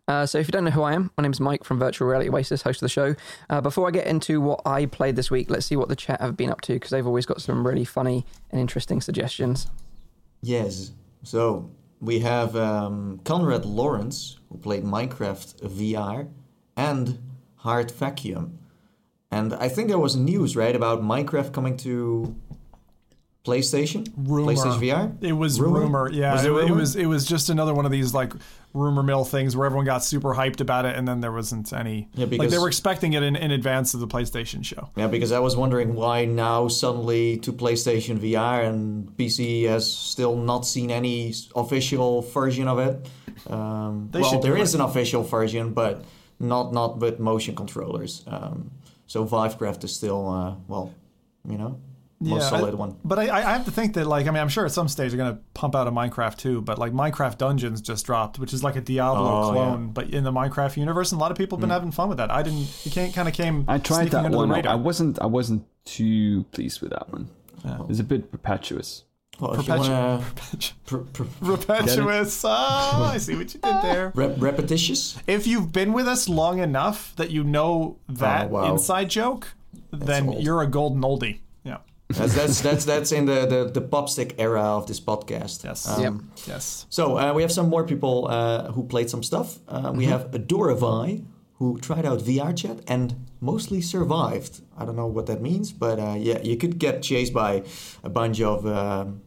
Uh, 0.09 0.25
so, 0.25 0.39
if 0.39 0.47
you 0.47 0.51
don't 0.51 0.63
know 0.63 0.71
who 0.71 0.81
I 0.81 0.93
am, 0.93 1.11
my 1.17 1.21
name 1.21 1.31
is 1.31 1.39
Mike 1.39 1.63
from 1.63 1.77
Virtual 1.77 2.07
Reality 2.07 2.31
Oasis, 2.31 2.63
host 2.63 2.77
of 2.77 2.85
the 2.87 2.89
show. 2.89 3.15
Uh, 3.47 3.61
before 3.61 3.87
I 3.87 3.91
get 3.91 4.07
into 4.07 4.41
what 4.41 4.59
I 4.65 4.87
played 4.87 5.15
this 5.15 5.29
week, 5.29 5.51
let's 5.51 5.67
see 5.67 5.75
what 5.75 5.87
the 5.87 5.95
chat 5.95 6.19
have 6.19 6.35
been 6.35 6.49
up 6.49 6.61
to 6.61 6.73
because 6.73 6.89
they've 6.89 7.05
always 7.05 7.27
got 7.27 7.43
some 7.43 7.65
really 7.65 7.85
funny 7.85 8.25
and 8.49 8.59
interesting 8.59 9.01
suggestions. 9.01 9.67
Yes. 10.41 10.93
So, 11.21 11.69
we 12.01 12.21
have 12.21 12.55
um, 12.55 13.21
Conrad 13.23 13.65
Lawrence, 13.65 14.39
who 14.51 14.57
played 14.57 14.83
Minecraft 14.83 15.61
VR 15.61 16.27
and 16.75 17.19
Hard 17.57 17.91
Vacuum. 17.91 18.57
And 19.29 19.53
I 19.53 19.69
think 19.69 19.89
there 19.89 19.99
was 19.99 20.15
news, 20.15 20.55
right, 20.55 20.75
about 20.75 21.03
Minecraft 21.03 21.53
coming 21.53 21.77
to 21.77 22.35
PlayStation, 23.45 24.11
rumor. 24.17 24.51
PlayStation 24.51 24.79
VR. 24.79 25.23
It 25.23 25.31
was 25.31 25.61
rumor. 25.61 25.79
rumor. 25.79 26.11
Yeah, 26.11 26.33
was 26.33 26.45
it, 26.45 26.51
it, 26.51 26.71
was. 26.71 26.95
It 26.97 27.05
was 27.05 27.25
just 27.25 27.49
another 27.49 27.73
one 27.73 27.85
of 27.85 27.91
these 27.91 28.13
like 28.13 28.33
rumor 28.73 29.01
mill 29.01 29.23
things 29.23 29.55
where 29.55 29.65
everyone 29.65 29.85
got 29.85 30.03
super 30.03 30.33
hyped 30.35 30.59
about 30.59 30.85
it, 30.85 30.97
and 30.97 31.07
then 31.07 31.21
there 31.21 31.31
wasn't 31.31 31.71
any. 31.71 32.09
Yeah, 32.15 32.25
because, 32.25 32.39
like 32.39 32.49
they 32.49 32.57
were 32.57 32.67
expecting 32.67 33.13
it 33.13 33.23
in, 33.23 33.37
in 33.37 33.51
advance 33.51 33.93
of 33.93 34.01
the 34.01 34.07
PlayStation 34.07 34.63
show. 34.65 34.89
Yeah, 34.97 35.07
because 35.07 35.31
I 35.31 35.39
was 35.39 35.55
wondering 35.55 35.95
why 35.95 36.25
now 36.25 36.67
suddenly 36.67 37.37
to 37.37 37.53
PlayStation 37.53 38.19
VR 38.19 38.67
and 38.67 39.07
PC 39.15 39.69
has 39.69 39.89
still 39.91 40.35
not 40.35 40.65
seen 40.65 40.91
any 40.91 41.33
official 41.55 42.21
version 42.23 42.67
of 42.67 42.79
it. 42.79 43.09
Um, 43.49 44.11
well, 44.11 44.41
there 44.41 44.57
is 44.57 44.75
an 44.75 44.81
official 44.81 45.23
version, 45.23 45.73
but 45.73 46.03
not 46.41 46.73
not 46.73 46.99
with 46.99 47.19
motion 47.19 47.55
controllers. 47.55 48.25
Um, 48.27 48.71
so 49.07 49.25
Vivecraft 49.25 49.85
is 49.85 49.95
still 49.95 50.29
uh, 50.29 50.55
well, 50.67 50.93
you 51.47 51.57
know 51.57 51.79
most 52.19 52.43
Yeah, 52.43 52.49
solid 52.49 52.73
I- 52.73 52.77
one. 52.77 52.97
But 53.03 53.19
I, 53.19 53.37
I 53.37 53.41
have 53.53 53.65
to 53.65 53.71
think 53.71 53.93
that, 53.93 54.05
like, 54.05 54.27
I 54.27 54.31
mean, 54.31 54.41
I'm 54.41 54.49
sure 54.49 54.65
at 54.65 54.71
some 54.71 54.87
stage 54.87 55.11
they're 55.11 55.17
going 55.17 55.35
to 55.35 55.41
pump 55.53 55.75
out 55.75 55.87
a 55.87 55.91
Minecraft 55.91 56.37
too. 56.37 56.61
But 56.61 56.77
like, 56.77 56.91
Minecraft 56.91 57.37
Dungeons 57.37 57.81
just 57.81 58.05
dropped, 58.05 58.39
which 58.39 58.53
is 58.53 58.63
like 58.63 58.75
a 58.75 58.81
Diablo 58.81 59.25
Oh, 59.27 59.47
yeah. 59.47 59.51
clone, 59.53 59.91
but 59.91 60.09
in 60.09 60.23
the 60.23 60.31
Minecraft 60.31 60.77
universe. 60.77 61.11
And 61.11 61.19
a 61.19 61.21
lot 61.21 61.31
of 61.31 61.37
people 61.37 61.57
have 61.57 61.61
been 61.61 61.69
hmm. 61.69 61.73
having 61.73 61.91
fun 61.91 62.09
with 62.09 62.17
that. 62.17 62.31
I 62.31 62.43
didn't. 62.43 62.67
It 62.85 62.91
can't 62.91 63.13
kind 63.13 63.27
of 63.27 63.33
came. 63.33 63.65
I 63.67 63.77
tried 63.77 64.09
that 64.09 64.25
under 64.25 64.37
one. 64.37 64.67
I 64.67 64.75
wasn't. 64.75 65.19
I 65.21 65.25
wasn't 65.27 65.65
too 65.85 66.43
pleased 66.51 66.81
with 66.81 66.91
that 66.91 67.09
one. 67.11 67.29
It's 67.89 67.99
a 67.99 68.03
bit 68.03 68.31
perpetuous. 68.31 69.03
Well, 69.39 69.53
if 69.57 69.67
you 69.67 69.73
wanna 69.73 70.21
pr- 70.85 70.97
pr- 70.97 71.23
Repetitious. 71.39 72.43
Oh, 72.43 72.49
I 73.13 73.17
see 73.19 73.35
what 73.35 73.53
you 73.53 73.59
did 73.61 73.81
there. 73.83 74.11
rep- 74.13 74.35
repetitious, 74.37 75.17
If 75.27 75.47
you've 75.47 75.71
been 75.71 75.93
with 75.93 76.07
us 76.09 76.27
long 76.27 76.59
enough 76.59 77.15
that 77.15 77.31
you 77.31 77.43
know 77.45 77.97
oh, 78.09 78.13
that 78.13 78.47
Oh, 78.47 78.49
wow. 78.49 78.71
inside 78.73 79.09
joke, 79.09 79.53
then 79.91 80.27
old. 80.29 80.43
you're 80.43 80.61
a 80.61 80.67
golden 80.67 81.01
oldie. 81.01 81.39
That's 82.09 82.33
that's 82.33 82.61
that's 82.61 82.85
that's 82.85 83.11
in 83.11 83.25
the 83.25 83.45
the, 83.45 83.71
the 83.71 83.81
popstick 83.81 84.33
era 84.39 84.63
of 84.77 84.87
this 84.87 84.99
podcast. 84.99 85.63
Yes. 85.63 85.87
Um, 85.87 86.01
Yep. 86.01 86.13
Yes. 86.47 86.85
So 86.89 87.17
uh, 87.17 87.33
we 87.33 87.43
have 87.43 87.51
some 87.51 87.69
more 87.69 87.83
people 87.83 88.27
uh, 88.27 88.71
who 88.71 88.83
played 88.83 89.09
some 89.09 89.21
stuff. 89.23 89.59
Uh, 89.67 89.91
we 89.95 90.05
have 90.05 90.31
Adoravai, 90.31 91.23
who 91.59 91.77
tried 91.77 92.05
out 92.05 92.19
VR 92.19 92.55
chat 92.55 92.79
and 92.87 93.13
mostly 93.41 93.79
survived. 93.81 94.61
I 94.75 94.85
don't 94.85 94.95
know 94.95 95.05
what 95.05 95.27
that 95.27 95.39
means, 95.41 95.71
but 95.71 95.99
uh, 95.99 96.15
yeah, 96.17 96.41
you 96.41 96.57
could 96.57 96.79
get 96.79 97.03
chased 97.03 97.31
by 97.33 97.63
a 98.03 98.09
bunch 98.09 98.41
of 98.41 98.65
um 98.65 99.21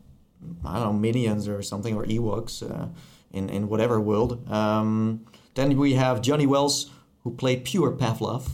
I 0.65 0.75
don't 0.81 0.87
know 0.87 0.93
minions 0.93 1.47
or 1.47 1.63
something 1.63 1.95
or 1.95 2.05
Ewoks 2.05 2.63
uh, 2.69 2.89
in 3.31 3.49
in 3.49 3.69
whatever 3.69 4.01
world. 4.01 4.51
Um, 4.51 5.25
then 5.55 5.77
we 5.77 5.95
have 5.95 6.21
Johnny 6.21 6.47
Wells, 6.47 6.91
who 7.23 7.31
played 7.31 7.65
pure 7.65 7.93
Pavlov. 7.93 8.49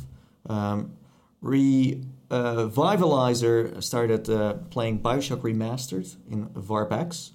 Um, 0.50 0.92
Re 1.40 2.02
uh, 2.30 2.68
Vivalizer 2.68 3.82
started 3.82 4.28
uh, 4.28 4.54
playing 4.70 5.00
Bioshock 5.00 5.40
Remastered 5.40 6.16
in 6.30 6.46
VorpX. 6.48 7.30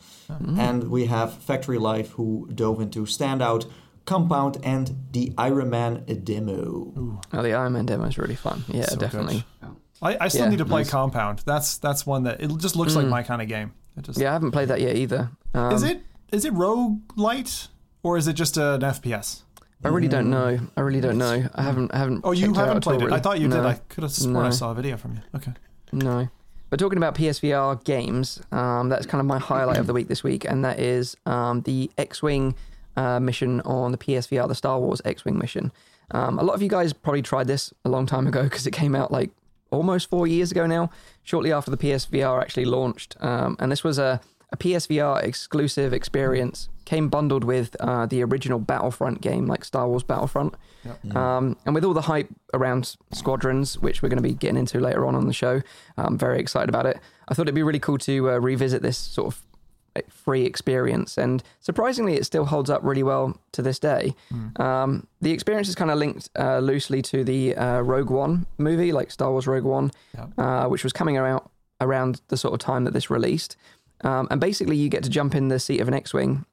And 0.58 0.90
we 0.90 1.06
have 1.08 1.34
Factory 1.44 1.78
Life, 1.78 2.12
who 2.12 2.50
dove 2.54 2.82
into 2.82 3.04
Standout, 3.06 3.70
Compound, 4.06 4.58
and 4.64 4.96
the 5.12 5.32
Iron 5.38 5.70
Man 5.70 6.04
demo. 6.24 7.22
Oh, 7.34 7.42
the 7.44 7.54
Iron 7.54 7.74
Man 7.74 7.86
demo 7.86 8.06
is 8.06 8.18
really 8.18 8.36
fun. 8.36 8.64
Yeah, 8.68 8.86
So 8.86 8.96
definitely. 8.98 9.46
I, 10.02 10.18
I 10.22 10.28
still 10.30 10.46
Yeah, 10.46 10.50
need 10.50 10.58
to 10.58 10.66
play 10.66 10.82
nice. 10.82 10.90
Compound. 10.90 11.44
That's 11.46 11.78
that's 11.78 12.06
one 12.06 12.24
that 12.24 12.42
it 12.42 12.50
just 12.58 12.76
looks 12.76 12.96
like 12.96 13.06
my 13.08 13.22
kind 13.24 13.42
of 13.42 13.48
game. 13.48 13.74
It 13.96 14.06
just, 14.06 14.20
Yeah, 14.20 14.32
I 14.32 14.34
haven't 14.34 14.52
played 14.52 14.70
that 14.70 14.82
yet 14.82 14.96
either. 14.96 15.30
Um, 15.54 15.72
Is 15.74 15.84
it 15.84 16.02
is 16.32 16.46
it 16.46 16.54
rogue 16.54 17.00
light 17.16 17.68
or 18.02 18.18
is 18.18 18.28
it 18.28 18.34
just 18.34 18.58
an 18.58 18.82
FPS? 18.82 19.43
I 19.84 19.90
really 19.90 20.08
don't 20.08 20.30
know. 20.30 20.60
I 20.78 20.82
really 20.82 21.02
don't 21.02 21.18
know. 21.18 21.48
I 21.56 21.62
haven't. 21.62 21.94
I 21.94 21.98
haven't. 21.98 22.22
Oh, 22.24 22.32
you 22.32 22.54
haven't 22.54 22.78
at 22.78 22.88
all, 22.88 22.98
played 22.98 23.02
it. 23.02 23.12
I 23.14 23.20
thought 23.20 23.40
you 23.40 23.48
did. 23.50 23.60
I 23.60 23.76
could 23.90 24.04
have 24.04 24.12
sworn 24.12 24.46
I 24.46 24.50
saw 24.50 24.72
a 24.72 24.76
video 24.76 24.98
from 24.98 25.16
you. 25.16 25.22
Okay. 25.36 25.52
No. 25.92 26.30
But 26.70 26.80
talking 26.80 26.98
about 26.98 27.14
PSVR 27.14 27.84
games, 27.84 28.42
um, 28.52 28.90
that's 28.90 29.06
kind 29.06 29.20
of 29.20 29.28
my 29.28 29.38
highlight 29.38 29.78
of 29.78 29.86
the 29.86 29.94
week 29.94 30.08
this 30.08 30.24
week, 30.24 30.44
and 30.44 30.66
that 30.66 30.80
is 30.80 31.16
um, 31.28 31.62
the 31.62 31.92
X-wing 32.00 32.56
uh, 32.96 33.20
mission 33.20 33.62
on 33.62 33.92
the 33.92 33.98
PSVR, 33.98 34.48
the 34.48 34.56
Star 34.56 34.80
Wars 34.80 35.00
X-wing 35.06 35.38
mission. 35.38 35.72
Um, 36.12 36.40
a 36.40 36.44
lot 36.44 36.54
of 36.54 36.64
you 36.64 36.70
guys 36.70 36.92
probably 36.92 37.22
tried 37.22 37.46
this 37.48 37.74
a 37.86 37.90
long 37.90 38.08
time 38.08 38.26
ago 38.26 38.44
because 38.44 38.66
it 38.66 38.72
came 38.72 38.96
out 38.96 39.12
like 39.12 39.30
almost 39.70 40.10
four 40.10 40.26
years 40.28 40.52
ago 40.52 40.66
now, 40.66 40.90
shortly 41.24 41.52
after 41.52 41.70
the 41.70 41.78
PSVR 41.78 42.42
actually 42.42 42.66
launched. 42.66 43.18
Um, 43.20 43.56
and 43.60 43.72
this 43.72 43.84
was 43.84 44.00
a, 44.00 44.22
a 44.52 44.58
PSVR 44.58 45.24
exclusive 45.24 45.94
experience. 45.94 46.70
Came 46.86 47.08
bundled 47.10 47.44
with 47.44 47.76
uh, 47.80 48.06
the 48.06 48.24
original 48.24 48.60
Battlefront 48.60 49.22
game, 49.22 49.46
like 49.48 49.64
Star 49.64 49.88
Wars 49.88 50.04
Battlefront. 50.04 50.56
Um, 51.16 51.58
and 51.66 51.74
with 51.74 51.86
all 51.86 51.94
the 51.94 52.02
hype 52.02 52.28
around 52.54 52.96
Squadrons, 53.14 53.78
which 53.80 54.02
we're 54.02 54.10
going 54.10 54.22
to 54.22 54.24
be 54.24 54.34
getting 54.34 54.58
into 54.58 54.80
later 54.80 55.06
on 55.06 55.16
on 55.16 55.28
the 55.28 55.34
show, 55.34 55.62
I'm 55.98 56.18
very 56.18 56.40
excited 56.40 56.68
about 56.70 56.86
it. 56.86 57.00
I 57.28 57.34
thought 57.34 57.44
it'd 57.44 57.56
be 57.56 57.64
really 57.64 57.80
cool 57.80 57.98
to 58.00 58.32
uh, 58.32 58.38
revisit 58.38 58.82
this 58.82 58.98
sort 58.98 59.34
of 59.34 59.42
free 60.10 60.44
experience. 60.44 61.18
And 61.18 61.42
surprisingly, 61.62 62.16
it 62.16 62.26
still 62.26 62.46
holds 62.46 62.70
up 62.70 62.82
really 62.84 63.04
well 63.04 63.38
to 63.54 63.62
this 63.62 63.80
day. 63.80 64.14
Um, 64.58 65.08
the 65.22 65.32
experience 65.32 65.70
is 65.70 65.76
kind 65.76 65.92
of 65.92 65.98
linked 65.98 66.30
uh, 66.38 66.60
loosely 66.60 67.02
to 67.04 67.24
the 67.24 67.56
uh, 67.56 67.80
Rogue 67.82 68.10
One 68.10 68.46
movie, 68.58 68.92
like 68.92 69.12
Star 69.12 69.32
Wars 69.32 69.48
Rogue 69.48 69.64
One, 69.64 69.92
uh, 70.38 70.68
which 70.68 70.84
was 70.84 70.92
coming 70.94 71.16
out 71.18 71.50
around 71.80 72.22
the 72.28 72.38
sort 72.38 72.54
of 72.54 72.60
time 72.60 72.84
that 72.86 72.94
this 72.94 73.10
released. 73.10 73.56
Um, 74.02 74.28
and 74.32 74.42
basically, 74.42 74.76
you 74.76 74.90
get 74.90 75.04
to 75.04 75.10
jump 75.10 75.34
in 75.36 75.48
the 75.48 75.60
seat 75.60 75.80
of 75.80 75.88
an 75.88 75.94
X 75.94 76.14
Wing 76.14 76.46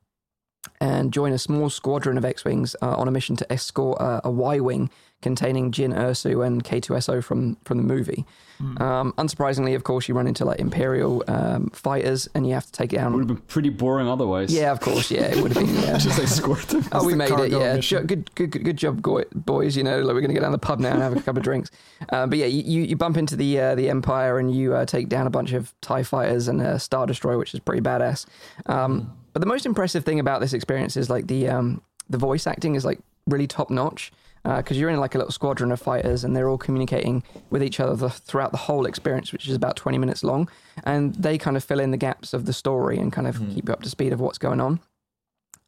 and 0.81 1.12
join 1.12 1.33
a 1.33 1.38
small 1.38 1.70
squadron 1.70 2.18
of 2.18 2.25
X-wings 2.25 2.77
uh, 2.83 2.94
on 2.96 3.09
a 3.09 3.11
mission 3.11 3.37
to 3.37 3.53
escort 3.53 4.01
uh, 4.01 4.20
a 4.25 4.31
Y-wing 4.31 4.90
containing 5.23 5.70
Jyn 5.70 5.94
Erso 5.94 6.46
and 6.46 6.64
K2SO 6.64 7.23
from 7.23 7.57
from 7.64 7.79
the 7.79 7.85
movie. 7.85 8.25
Um, 8.61 9.14
unsurprisingly, 9.14 9.75
of 9.75 9.85
course, 9.85 10.07
you 10.07 10.14
run 10.14 10.27
into 10.27 10.44
like 10.44 10.61
Imperial 10.61 11.25
um, 11.29 11.70
fighters, 11.70 12.29
and 12.35 12.46
you 12.46 12.53
have 12.53 12.66
to 12.66 12.73
take 12.73 12.92
it 12.92 12.96
down. 12.96 13.12
Would 13.12 13.20
have 13.20 13.29
been 13.29 13.37
pretty 13.38 13.70
boring 13.70 14.07
otherwise. 14.07 14.53
Yeah, 14.53 14.70
of 14.70 14.81
course. 14.81 15.11
Yeah, 15.11 15.23
it 15.23 15.37
would 15.38 15.53
have 15.53 15.66
been. 15.66 15.75
Yeah. 15.77 15.96
Just 15.99 16.18
like 16.18 16.29
squirt 16.29 16.68
them. 16.68 16.85
Oh, 16.92 17.07
we 17.07 17.14
made 17.14 17.31
it. 17.31 17.53
Yeah, 17.53 17.77
mission. 17.77 18.07
Good, 18.07 18.35
good, 18.35 18.51
good, 18.51 18.64
good 18.64 18.77
job, 18.77 19.03
boys. 19.35 19.77
You 19.77 19.85
know, 19.85 20.01
like 20.01 20.14
we're 20.14 20.20
gonna 20.20 20.35
go 20.35 20.40
down 20.40 20.53
the 20.53 20.59
pub 20.59 20.79
now 20.79 20.92
and 20.92 21.01
have 21.01 21.16
a 21.16 21.23
couple 21.23 21.38
of 21.38 21.44
drinks. 21.44 21.70
Uh, 22.11 22.27
but 22.29 22.37
yeah, 22.37 22.46
you, 22.46 22.62
you 22.62 22.83
you 22.83 22.96
bump 22.96 23.16
into 23.16 23.35
the 23.35 23.59
uh, 23.59 23.75
the 23.75 23.88
Empire 23.88 24.38
and 24.38 24.55
you 24.55 24.75
uh, 24.75 24.85
take 24.85 25.09
down 25.09 25.27
a 25.27 25.31
bunch 25.31 25.53
of 25.53 25.73
Tie 25.81 26.03
fighters 26.03 26.46
and 26.46 26.61
a 26.61 26.79
Star 26.79 27.07
Destroyer, 27.07 27.38
which 27.38 27.55
is 27.55 27.61
pretty 27.61 27.81
badass. 27.81 28.27
Um, 28.66 29.16
but 29.32 29.40
the 29.40 29.46
most 29.46 29.66
impressive 29.66 30.04
thing 30.04 30.20
about 30.20 30.40
this 30.40 30.52
experience 30.52 30.96
is 30.96 31.10
like 31.10 31.26
the 31.26 31.48
um, 31.48 31.82
the 32.08 32.18
voice 32.18 32.46
acting 32.46 32.74
is 32.74 32.84
like 32.84 32.98
really 33.26 33.46
top 33.46 33.70
notch 33.70 34.12
because 34.42 34.78
you're 34.78 34.90
in 34.90 34.98
like 34.98 35.14
a 35.14 35.18
little 35.18 35.32
squadron 35.32 35.70
of 35.70 35.80
fighters 35.80 36.24
and 36.24 36.34
they're 36.34 36.48
all 36.48 36.58
communicating 36.58 37.22
with 37.50 37.62
each 37.62 37.78
other 37.78 37.94
the, 37.94 38.08
throughout 38.08 38.52
the 38.52 38.58
whole 38.58 38.86
experience, 38.86 39.32
which 39.32 39.46
is 39.46 39.54
about 39.54 39.76
20 39.76 39.98
minutes 39.98 40.24
long, 40.24 40.48
and 40.84 41.14
they 41.16 41.36
kind 41.36 41.56
of 41.56 41.64
fill 41.64 41.78
in 41.78 41.90
the 41.90 41.98
gaps 41.98 42.32
of 42.32 42.46
the 42.46 42.52
story 42.52 42.98
and 42.98 43.12
kind 43.12 43.26
of 43.26 43.38
keep 43.54 43.68
you 43.68 43.74
up 43.74 43.82
to 43.82 43.90
speed 43.90 44.12
of 44.12 44.20
what's 44.20 44.38
going 44.38 44.60
on. 44.60 44.80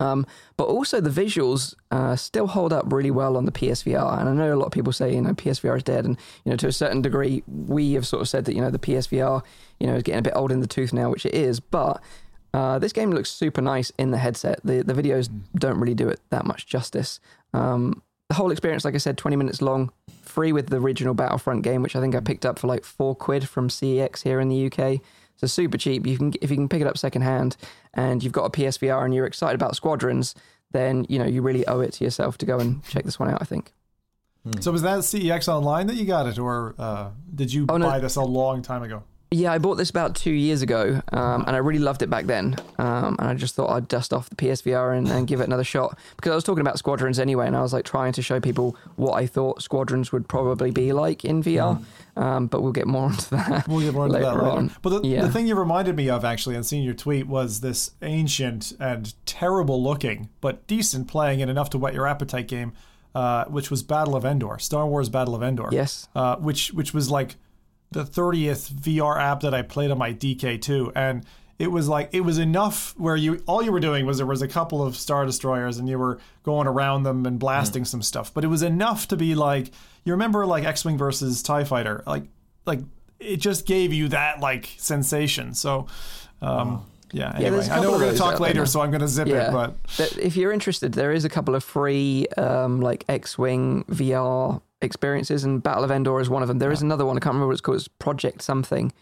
Um, 0.01 0.27
but 0.57 0.65
also 0.65 1.01
the 1.01 1.11
visuals 1.11 1.75
uh, 1.91 2.17
still 2.17 2.49
hold 2.49 2.73
up 2.73 2.93
really 2.93 3.11
well 3.11 3.37
on 3.37 3.45
the 3.45 3.53
PSVR, 3.53 4.19
and 4.19 4.29
I 4.29 4.33
know 4.33 4.53
a 4.53 4.57
lot 4.57 4.67
of 4.67 4.73
people 4.73 4.93
say 4.93 5.15
you 5.15 5.21
know 5.21 5.33
PSVR 5.35 5.77
is 5.77 5.83
dead, 5.85 6.05
and 6.05 6.17
you 6.45 6.51
know 6.51 6.57
to 6.57 6.67
a 6.67 6.73
certain 6.73 7.03
degree 7.03 7.45
we 7.47 7.93
have 7.93 8.07
sort 8.07 8.23
of 8.23 8.29
said 8.29 8.47
that 8.47 8.55
you 8.55 8.61
know 8.61 8.71
the 8.71 8.81
PSVR 8.81 9.43
you 9.79 9.87
know 9.87 9.95
is 9.95 10.03
getting 10.03 10.19
a 10.19 10.23
bit 10.23 10.33
old 10.35 10.51
in 10.51 10.61
the 10.61 10.67
tooth 10.67 10.93
now, 10.93 11.11
which 11.11 11.25
it 11.25 11.35
is, 11.35 11.61
but 11.61 12.03
uh, 12.55 12.79
this 12.79 12.93
game 12.93 13.11
looks 13.11 13.31
super 13.31 13.61
nice 13.63 13.91
in 13.99 14.11
the 14.11 14.19
headset. 14.19 14.61
The 14.65 14.83
the 14.83 14.95
videos 14.95 15.29
don't 15.57 15.79
really 15.79 15.95
do 15.95 16.09
it 16.09 16.21
that 16.31 16.45
much 16.47 16.67
justice. 16.67 17.21
Um, 17.55 18.03
the 18.29 18.35
whole 18.37 18.51
experience, 18.51 18.85
like 18.85 18.95
I 18.95 18.99
said, 18.99 19.19
20 19.19 19.37
minutes 19.37 19.61
long, 19.61 19.91
free 20.23 20.53
with 20.53 20.69
the 20.69 20.77
original 20.77 21.13
Battlefront 21.13 21.63
game, 21.63 21.83
which 21.83 21.95
I 21.97 22.01
think 22.01 22.15
I 22.15 22.21
picked 22.21 22.47
up 22.47 22.59
for 22.59 22.67
like 22.67 22.85
four 22.85 23.15
quid 23.15 23.47
from 23.49 23.69
CEX 23.69 24.23
here 24.23 24.41
in 24.41 24.49
the 24.49 24.67
UK. 24.73 25.01
So 25.37 25.47
super 25.47 25.77
cheap. 25.77 26.07
You 26.07 26.17
can 26.17 26.33
if 26.41 26.51
you 26.51 26.57
can 26.57 26.69
pick 26.69 26.81
it 26.81 26.87
up 26.87 26.97
secondhand, 26.97 27.57
and 27.95 28.23
you've 28.23 28.33
got 28.33 28.45
a 28.45 28.51
PSVR 28.51 29.05
and 29.05 29.15
you're 29.15 29.27
excited 29.27 29.55
about 29.55 29.75
Squadrons, 29.77 30.35
then 30.71 31.05
you 31.09 31.19
know 31.19 31.27
you 31.27 31.43
really 31.43 31.67
owe 31.67 31.81
it 31.81 31.93
to 31.95 32.05
yourself 32.05 32.39
to 32.39 32.47
go 32.47 32.59
and 32.59 32.83
check 32.85 33.05
this 33.05 33.19
one 33.19 33.29
out. 33.31 33.43
I 33.43 33.45
think. 33.45 33.73
So 34.61 34.73
was 34.73 34.83
that 34.83 35.01
CEX 35.01 35.47
Online 35.47 35.87
that 35.87 35.95
you 35.97 36.05
got 36.05 36.27
it, 36.27 36.37
or 36.39 36.75
uh, 36.79 37.11
did 37.35 37.53
you 37.53 37.67
Oh, 37.69 37.77
no. 37.77 37.87
buy 37.87 38.01
this 38.01 38.17
a 38.17 38.23
long 38.23 38.61
time 38.63 38.83
ago? 38.83 39.05
Yeah, 39.33 39.53
I 39.53 39.59
bought 39.59 39.77
this 39.77 39.91
about 39.91 40.15
two 40.15 40.31
years 40.31 40.63
ago, 40.63 41.01
um, 41.13 41.45
and 41.47 41.57
I 41.57 41.59
really 41.59 41.79
loved 41.79 42.03
it 42.03 42.11
back 42.11 42.27
then. 42.27 42.57
Um, 42.79 43.17
and 43.19 43.29
I 43.29 43.35
just 43.35 43.55
thought 43.55 43.71
I'd 43.71 43.89
dust 43.89 44.13
off 44.13 44.29
the 44.29 44.37
PSVR 44.37 44.97
and, 44.97 45.09
and 45.09 45.27
give 45.27 45.41
it 45.41 45.45
another 45.45 45.65
shot 45.65 45.99
because 46.17 46.33
I 46.33 46.35
was 46.35 46.45
talking 46.45 46.61
about 46.61 46.79
Squadrons 46.79 47.19
anyway, 47.19 47.47
and 47.47 47.57
I 47.57 47.63
was 47.63 47.73
like 47.73 47.85
trying 47.85 48.13
to 48.13 48.23
show 48.23 48.41
people 48.41 48.77
what 48.97 49.13
I 49.15 49.27
thought 49.27 49.63
Squadrons 49.63 50.13
would 50.13 50.29
probably 50.29 50.71
be 50.71 50.93
like 50.93 51.25
in 51.25 51.43
VR. 51.43 51.83
Um, 52.15 52.47
but 52.47 52.61
we'll 52.63 52.73
get 52.73 52.87
more 52.87 53.05
onto 53.09 53.35
that. 53.37 53.67
We'll 53.67 53.81
get 53.81 53.95
more 53.95 54.05
into 54.07 54.19
that 54.19 54.25
later 54.25 54.43
later. 54.43 54.51
on. 54.57 54.71
But 54.83 54.91
the, 55.03 55.09
Yeah. 55.09 55.23
the 55.23 55.31
thing 55.33 55.47
you 55.47 55.55
reminded 55.55 55.97
me 55.97 56.11
of, 56.11 56.25
actually, 56.27 56.55
and 56.57 56.65
seeing 56.67 56.85
your 56.85 56.93
tweet, 56.95 57.27
was 57.27 57.61
this 57.61 57.93
ancient 58.03 58.75
and 58.79 59.15
terrible 59.25 59.83
looking, 59.83 60.29
but 60.43 60.67
decent 60.67 61.09
playing 61.09 61.41
and 61.41 61.51
enough 61.51 61.71
to 61.71 61.79
whet 61.79 61.95
your 61.95 62.07
appetite 62.07 62.49
game, 62.49 62.75
uh, 63.15 63.47
which 63.47 63.71
was 63.71 63.83
Battle 63.83 64.15
of 64.15 64.25
Endor, 64.27 64.59
Star 64.59 64.87
Wars 64.87 65.09
Battle 65.09 65.35
of 65.35 65.43
Endor. 65.43 65.69
Yes. 65.73 66.09
Uh, 66.15 66.37
which 66.37 66.73
which 66.75 66.93
was 66.93 67.11
like 67.11 67.37
the 67.93 68.05
30th 68.05 68.71
VR 68.73 69.21
app 69.21 69.41
that 69.41 69.55
I 69.55 69.63
played 69.63 69.91
on 69.91 69.99
my 69.99 70.13
DK2, 70.13 70.93
and 70.95 71.25
it 71.59 71.71
was 71.71 71.89
like 71.89 72.09
it 72.13 72.23
was 72.23 72.39
enough 72.39 72.95
where 72.99 73.15
you 73.15 73.43
all 73.47 73.63
you 73.63 73.71
were 73.71 73.79
doing 73.81 74.05
was 74.07 74.17
there 74.17 74.27
was 74.27 74.43
a 74.43 74.49
couple 74.49 74.85
of 74.85 74.97
star 74.97 75.25
destroyers 75.25 75.79
and 75.79 75.89
you 75.89 75.99
were 75.99 76.19
going 76.43 76.67
around 76.67 77.05
them 77.05 77.25
and 77.27 77.39
blasting 77.39 77.85
some 77.85 78.03
stuff, 78.03 78.33
but 78.35 78.43
it 78.45 78.49
was 78.49 78.63
enough 78.63 79.07
to 79.09 79.17
be 79.17 79.35
like 79.35 79.71
you 80.05 80.13
remember 80.13 80.45
like 80.45 80.65
X-wing 80.65 80.99
versus 80.99 81.43
Tie 81.43 81.65
Fighter, 81.65 82.03
like 82.07 82.25
like 82.67 82.81
it 83.21 83.37
just 83.37 83.67
gave 83.67 83.93
you 83.93 84.09
that 84.09 84.41
like 84.41 84.71
sensation. 84.79 85.55
So. 85.55 85.87
Um, 86.41 86.85
Yeah. 87.15 87.31
Anyway, 87.35 87.51
there's 87.51 87.69
a 87.69 87.73
I 87.75 87.81
know 87.83 87.91
we're 87.93 87.99
going 87.99 88.13
to 88.13 88.19
talk 88.19 88.41
later, 88.41 88.65
so 88.65 88.81
I'm 88.81 88.91
going 88.91 89.03
to 89.03 89.07
zip 89.09 89.29
Yeah. 89.29 89.49
it. 89.49 89.53
But 89.53 89.75
Th- 89.99 90.17
if 90.17 90.35
you're 90.35 90.51
interested, 90.51 90.95
there 90.95 91.13
is 91.13 91.27
a 91.27 91.29
couple 91.29 91.55
of 91.55 91.63
free 91.63 92.27
um, 92.39 92.81
like 92.81 93.05
X-wing 93.07 93.85
VR 93.91 94.63
experiences, 94.83 95.45
and 95.45 95.63
Battle 95.63 95.85
of 95.85 95.91
Endor 95.91 96.21
is 96.21 96.29
one 96.29 96.43
of 96.43 96.49
them. 96.49 96.59
There 96.59 96.73
is 96.73 96.83
another 96.83 97.07
one 97.07 97.17
I 97.17 97.21
can't 97.21 97.35
remember 97.35 97.49
what 97.49 97.53
it's 97.53 97.61
called. 97.61 97.77
It's 97.77 97.89
Project 97.89 98.43
something. 98.43 98.93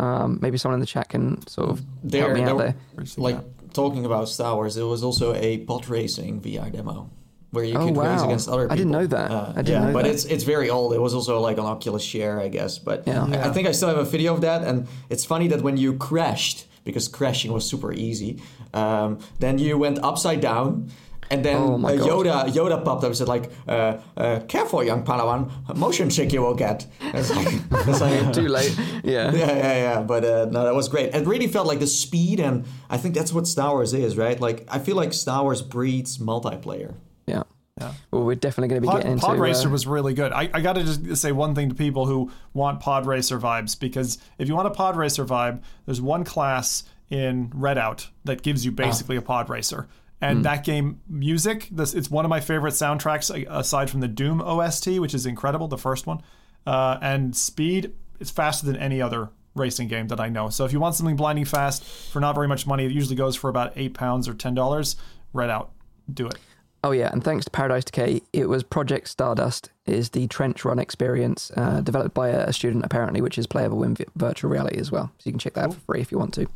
Um, 0.00 0.38
maybe 0.40 0.58
someone 0.58 0.74
in 0.74 0.80
the 0.80 0.86
chat 0.86 1.08
can 1.08 1.44
sort 1.48 1.70
of 1.70 1.82
There, 2.04 2.22
help 2.22 2.34
me 2.34 2.40
there 2.40 2.50
out 2.50 2.56
were- 2.56 2.62
there. 2.96 3.06
Like 3.16 3.36
gap? 3.36 3.44
talking 3.72 4.04
about 4.04 4.28
Star 4.28 4.54
Wars, 4.54 4.74
there 4.76 4.86
was 4.86 5.02
also 5.02 5.34
a 5.34 5.58
pod 5.58 5.88
racing 5.88 6.40
VR 6.40 6.70
demo. 6.70 7.10
where 7.50 7.64
you 7.64 7.74
oh, 7.76 7.86
could 7.86 7.96
wow. 7.96 8.12
race 8.12 8.22
against 8.22 8.48
other 8.48 8.64
people. 8.64 8.74
I 8.74 8.76
didn't 8.76 8.92
know 8.92 9.06
that. 9.06 9.30
Uh, 9.30 9.52
I 9.56 9.62
didn't 9.62 9.68
yeah, 9.68 9.86
know 9.86 9.92
but 9.92 10.04
that. 10.04 10.10
it's 10.12 10.24
it's 10.26 10.44
very 10.44 10.68
old. 10.70 10.92
It 10.92 11.00
was 11.00 11.14
also 11.14 11.40
like 11.40 11.58
on 11.58 11.64
Oculus 11.64 12.02
Share, 12.02 12.38
I 12.40 12.48
guess. 12.48 12.78
But 12.78 13.06
yeah. 13.06 13.24
I, 13.24 13.48
I, 13.48 13.52
think 13.52 13.66
I 13.66 13.72
still 13.72 13.88
have 13.88 13.98
a 13.98 14.04
video 14.04 14.34
of 14.34 14.42
that, 14.42 14.62
and 14.62 14.86
it's 15.08 15.24
funny 15.24 15.48
that 15.48 15.62
when 15.62 15.76
you 15.78 15.94
crashed, 15.94 16.66
because 16.84 17.08
crashing 17.08 17.50
was 17.52 17.64
super 17.68 17.92
easy, 17.92 18.40
um, 18.74 19.18
then 19.38 19.58
you 19.58 19.78
went 19.78 19.98
upside 20.04 20.40
down. 20.40 20.90
And 21.30 21.44
then 21.44 21.56
oh 21.56 21.74
uh, 21.74 21.90
Yoda 21.92 22.46
Yoda 22.48 22.82
popped 22.84 23.04
up 23.04 23.08
and 23.08 23.16
said 23.16 23.28
like, 23.28 23.50
uh, 23.68 23.98
uh, 24.16 24.40
"Careful, 24.48 24.82
young 24.82 25.04
Padawan, 25.04 25.76
motion 25.76 26.10
sick 26.10 26.32
you 26.32 26.42
will 26.42 26.54
get." 26.54 26.86
It's 27.00 27.30
like, 27.30 27.48
it's 27.88 28.00
like 28.00 28.32
too 28.32 28.48
late. 28.48 28.74
Yeah, 29.04 29.32
yeah, 29.34 29.46
yeah, 29.46 29.74
yeah. 29.74 30.00
But 30.02 30.24
uh, 30.24 30.46
no, 30.50 30.64
that 30.64 30.74
was 30.74 30.88
great. 30.88 31.14
It 31.14 31.26
really 31.26 31.46
felt 31.46 31.66
like 31.66 31.80
the 31.80 31.86
speed, 31.86 32.40
and 32.40 32.64
I 32.88 32.96
think 32.96 33.14
that's 33.14 33.32
what 33.32 33.46
Star 33.46 33.72
Wars 33.72 33.92
is, 33.92 34.16
right? 34.16 34.40
Like 34.40 34.66
I 34.68 34.78
feel 34.78 34.96
like 34.96 35.12
Star 35.12 35.42
Wars 35.42 35.62
breeds 35.62 36.18
multiplayer. 36.18 36.94
Yeah. 37.26 37.42
Yeah. 37.80 37.92
Well, 38.10 38.24
we're 38.24 38.34
definitely 38.34 38.68
going 38.68 38.82
to 38.82 38.86
be 38.86 38.90
Pod, 38.90 38.96
getting 39.02 39.12
into. 39.12 39.24
Pod 39.24 39.38
Racer 39.38 39.68
uh, 39.68 39.70
was 39.70 39.86
really 39.86 40.12
good. 40.12 40.32
I, 40.32 40.50
I 40.52 40.60
got 40.60 40.72
to 40.72 40.82
just 40.82 41.16
say 41.16 41.30
one 41.30 41.54
thing 41.54 41.68
to 41.68 41.74
people 41.76 42.06
who 42.06 42.30
want 42.52 42.80
Pod 42.80 43.06
Racer 43.06 43.38
vibes 43.38 43.78
because 43.78 44.18
if 44.38 44.48
you 44.48 44.56
want 44.56 44.66
a 44.66 44.72
Pod 44.72 44.96
Racer 44.96 45.24
vibe, 45.24 45.62
there's 45.86 46.00
one 46.00 46.24
class 46.24 46.82
in 47.08 47.50
Redout 47.50 48.08
that 48.24 48.42
gives 48.42 48.64
you 48.64 48.72
basically 48.72 49.16
a 49.16 49.22
Pod 49.22 49.48
Racer. 49.48 49.88
And 50.20 50.40
mm. 50.40 50.42
that 50.44 50.64
game 50.64 51.00
music, 51.08 51.68
this 51.70 51.94
it's 51.94 52.10
one 52.10 52.24
of 52.24 52.28
my 52.28 52.40
favorite 52.40 52.74
soundtracks 52.74 53.30
aside 53.48 53.88
from 53.88 54.00
the 54.00 54.08
Doom 54.08 54.40
OST, 54.40 54.98
which 54.98 55.14
is 55.14 55.26
incredible, 55.26 55.68
the 55.68 55.78
first 55.78 56.06
one. 56.06 56.22
Uh, 56.66 56.98
and 57.00 57.36
speed, 57.36 57.92
it's 58.18 58.30
faster 58.30 58.66
than 58.66 58.76
any 58.76 59.00
other 59.00 59.30
racing 59.54 59.88
game 59.88 60.08
that 60.08 60.20
I 60.20 60.28
know. 60.28 60.48
So 60.48 60.64
if 60.64 60.72
you 60.72 60.80
want 60.80 60.94
something 60.94 61.16
blinding 61.16 61.44
fast 61.44 61.84
for 61.84 62.20
not 62.20 62.34
very 62.34 62.48
much 62.48 62.66
money, 62.66 62.84
it 62.84 62.92
usually 62.92 63.16
goes 63.16 63.36
for 63.36 63.48
about 63.48 63.72
eight 63.76 63.94
pounds 63.94 64.28
or 64.28 64.34
ten 64.34 64.54
dollars. 64.54 64.96
Redout, 65.34 65.68
do 66.12 66.26
it. 66.26 66.36
Oh 66.84 66.92
yeah, 66.92 67.10
and 67.12 67.22
thanks 67.22 67.44
to 67.44 67.50
Paradise 67.50 67.84
Decay, 67.84 68.22
it 68.32 68.48
was 68.48 68.62
Project 68.62 69.08
Stardust 69.08 69.70
is 69.86 70.10
the 70.10 70.28
trench 70.28 70.64
run 70.64 70.78
experience 70.78 71.50
uh, 71.56 71.80
developed 71.80 72.14
by 72.14 72.28
a, 72.28 72.52
student 72.52 72.84
apparently, 72.84 73.20
which 73.20 73.36
is 73.36 73.46
playable 73.46 73.82
in 73.82 73.96
virtual 74.14 74.50
reality 74.50 74.78
as 74.78 74.92
well. 74.92 75.10
So 75.18 75.22
you 75.24 75.32
can 75.32 75.40
check 75.40 75.54
that 75.54 75.64
out 75.64 75.74
for 75.74 75.80
free 75.80 76.00
if 76.00 76.12
you 76.12 76.18
want 76.18 76.34
to. 76.34 76.46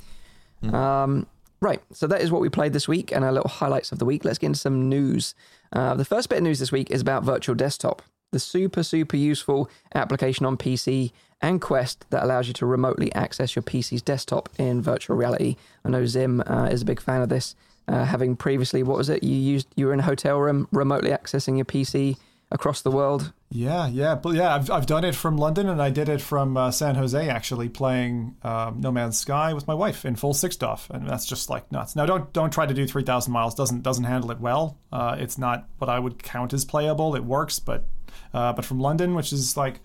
Mm. 0.62 0.72
Um, 0.72 1.27
right, 1.62 1.81
so 1.92 2.07
that 2.07 2.20
is 2.20 2.31
what 2.31 2.42
we 2.42 2.48
played 2.48 2.72
this 2.72 2.88
week 2.88 3.12
and 3.12 3.25
our 3.25 3.33
little 3.33 3.48
highlights 3.48 3.92
of 3.92 3.98
the 3.98 4.05
week. 4.05 4.25
Let's 4.25 4.38
get 4.38 4.48
into 4.48 4.59
some 4.59 4.88
news. 4.88 5.35
Uh, 5.72 5.94
the 5.94 6.05
first 6.05 6.29
bit 6.29 6.38
of 6.38 6.42
news 6.42 6.59
this 6.59 6.72
week 6.72 6.90
is 6.90 7.01
about 7.01 7.22
Virtual 7.22 7.55
Desktop, 7.55 8.03
the 8.33 8.38
super 8.38 8.83
super 8.83 9.16
useful 9.16 9.70
application 9.94 10.44
on 10.44 10.57
PC 10.57 11.12
and 11.40 11.61
Quest 11.61 12.05
that 12.11 12.22
allows 12.22 12.48
you 12.48 12.55
to 12.55 12.66
remotely 12.66 13.12
access 13.14 13.57
your 13.57 13.62
PC's 13.62 14.03
desktop 14.03 14.48
in 14.59 14.83
virtual 14.83 15.16
reality. 15.16 15.57
I 15.85 15.90
know 15.90 16.05
Zim 16.07 16.42
uh, 16.46 16.68
is 16.70 16.83
a 16.83 16.85
big 16.85 17.01
fan 17.01 17.22
of 17.22 17.29
this 17.29 17.55
uh, 17.88 18.05
having 18.05 18.37
previously, 18.37 18.83
what 18.83 18.96
was 18.96 19.09
it? 19.09 19.22
You 19.22 19.35
used 19.35 19.68
you 19.77 19.87
were 19.87 19.92
in 19.92 20.01
a 20.01 20.05
hotel 20.05 20.38
room, 20.38 20.68
remotely 20.72 21.11
accessing 21.11 21.57
your 21.57 21.64
PC 21.64 22.16
across 22.51 22.83
the 22.83 22.90
world. 22.90 23.33
Yeah, 23.55 23.87
yeah, 23.87 24.15
but 24.15 24.35
yeah, 24.35 24.55
I've 24.55 24.71
I've 24.71 24.87
done 24.87 25.05
it 25.05 25.15
from 25.15 25.37
London, 25.37 25.69
and 25.69 25.81
I 25.83 25.91
did 25.91 26.09
it 26.09 26.23
from 26.23 26.57
uh, 26.57 26.71
San 26.71 26.95
Jose 26.95 27.29
actually, 27.29 27.69
playing 27.69 28.35
um, 28.43 28.81
No 28.81 28.91
Man's 28.91 29.19
Sky 29.19 29.53
with 29.53 29.67
my 29.69 29.75
wife 29.75 30.07
in 30.07 30.17
full 30.17 30.33
six 30.33 30.57
DoF, 30.57 30.88
and 30.88 31.07
that's 31.07 31.27
just 31.27 31.51
like 31.51 31.71
nuts. 31.71 31.95
Now, 31.95 32.07
don't 32.07 32.33
don't 32.33 32.51
try 32.51 32.65
to 32.65 32.73
do 32.73 32.87
three 32.87 33.03
thousand 33.03 33.35
miles. 33.35 33.55
doesn't 33.55 33.83
doesn't 33.83 34.05
handle 34.05 34.31
it 34.31 34.41
well. 34.41 34.79
Uh, 34.91 35.17
it's 35.19 35.37
not 35.37 35.69
what 35.77 35.91
I 35.91 35.99
would 35.99 36.23
count 36.23 36.55
as 36.55 36.65
playable. 36.65 37.15
It 37.15 37.25
works, 37.25 37.59
but 37.59 37.85
uh, 38.33 38.55
but 38.55 38.65
from 38.65 38.81
London, 38.81 39.15
which 39.15 39.35
is 39.35 39.55
like 39.55 39.81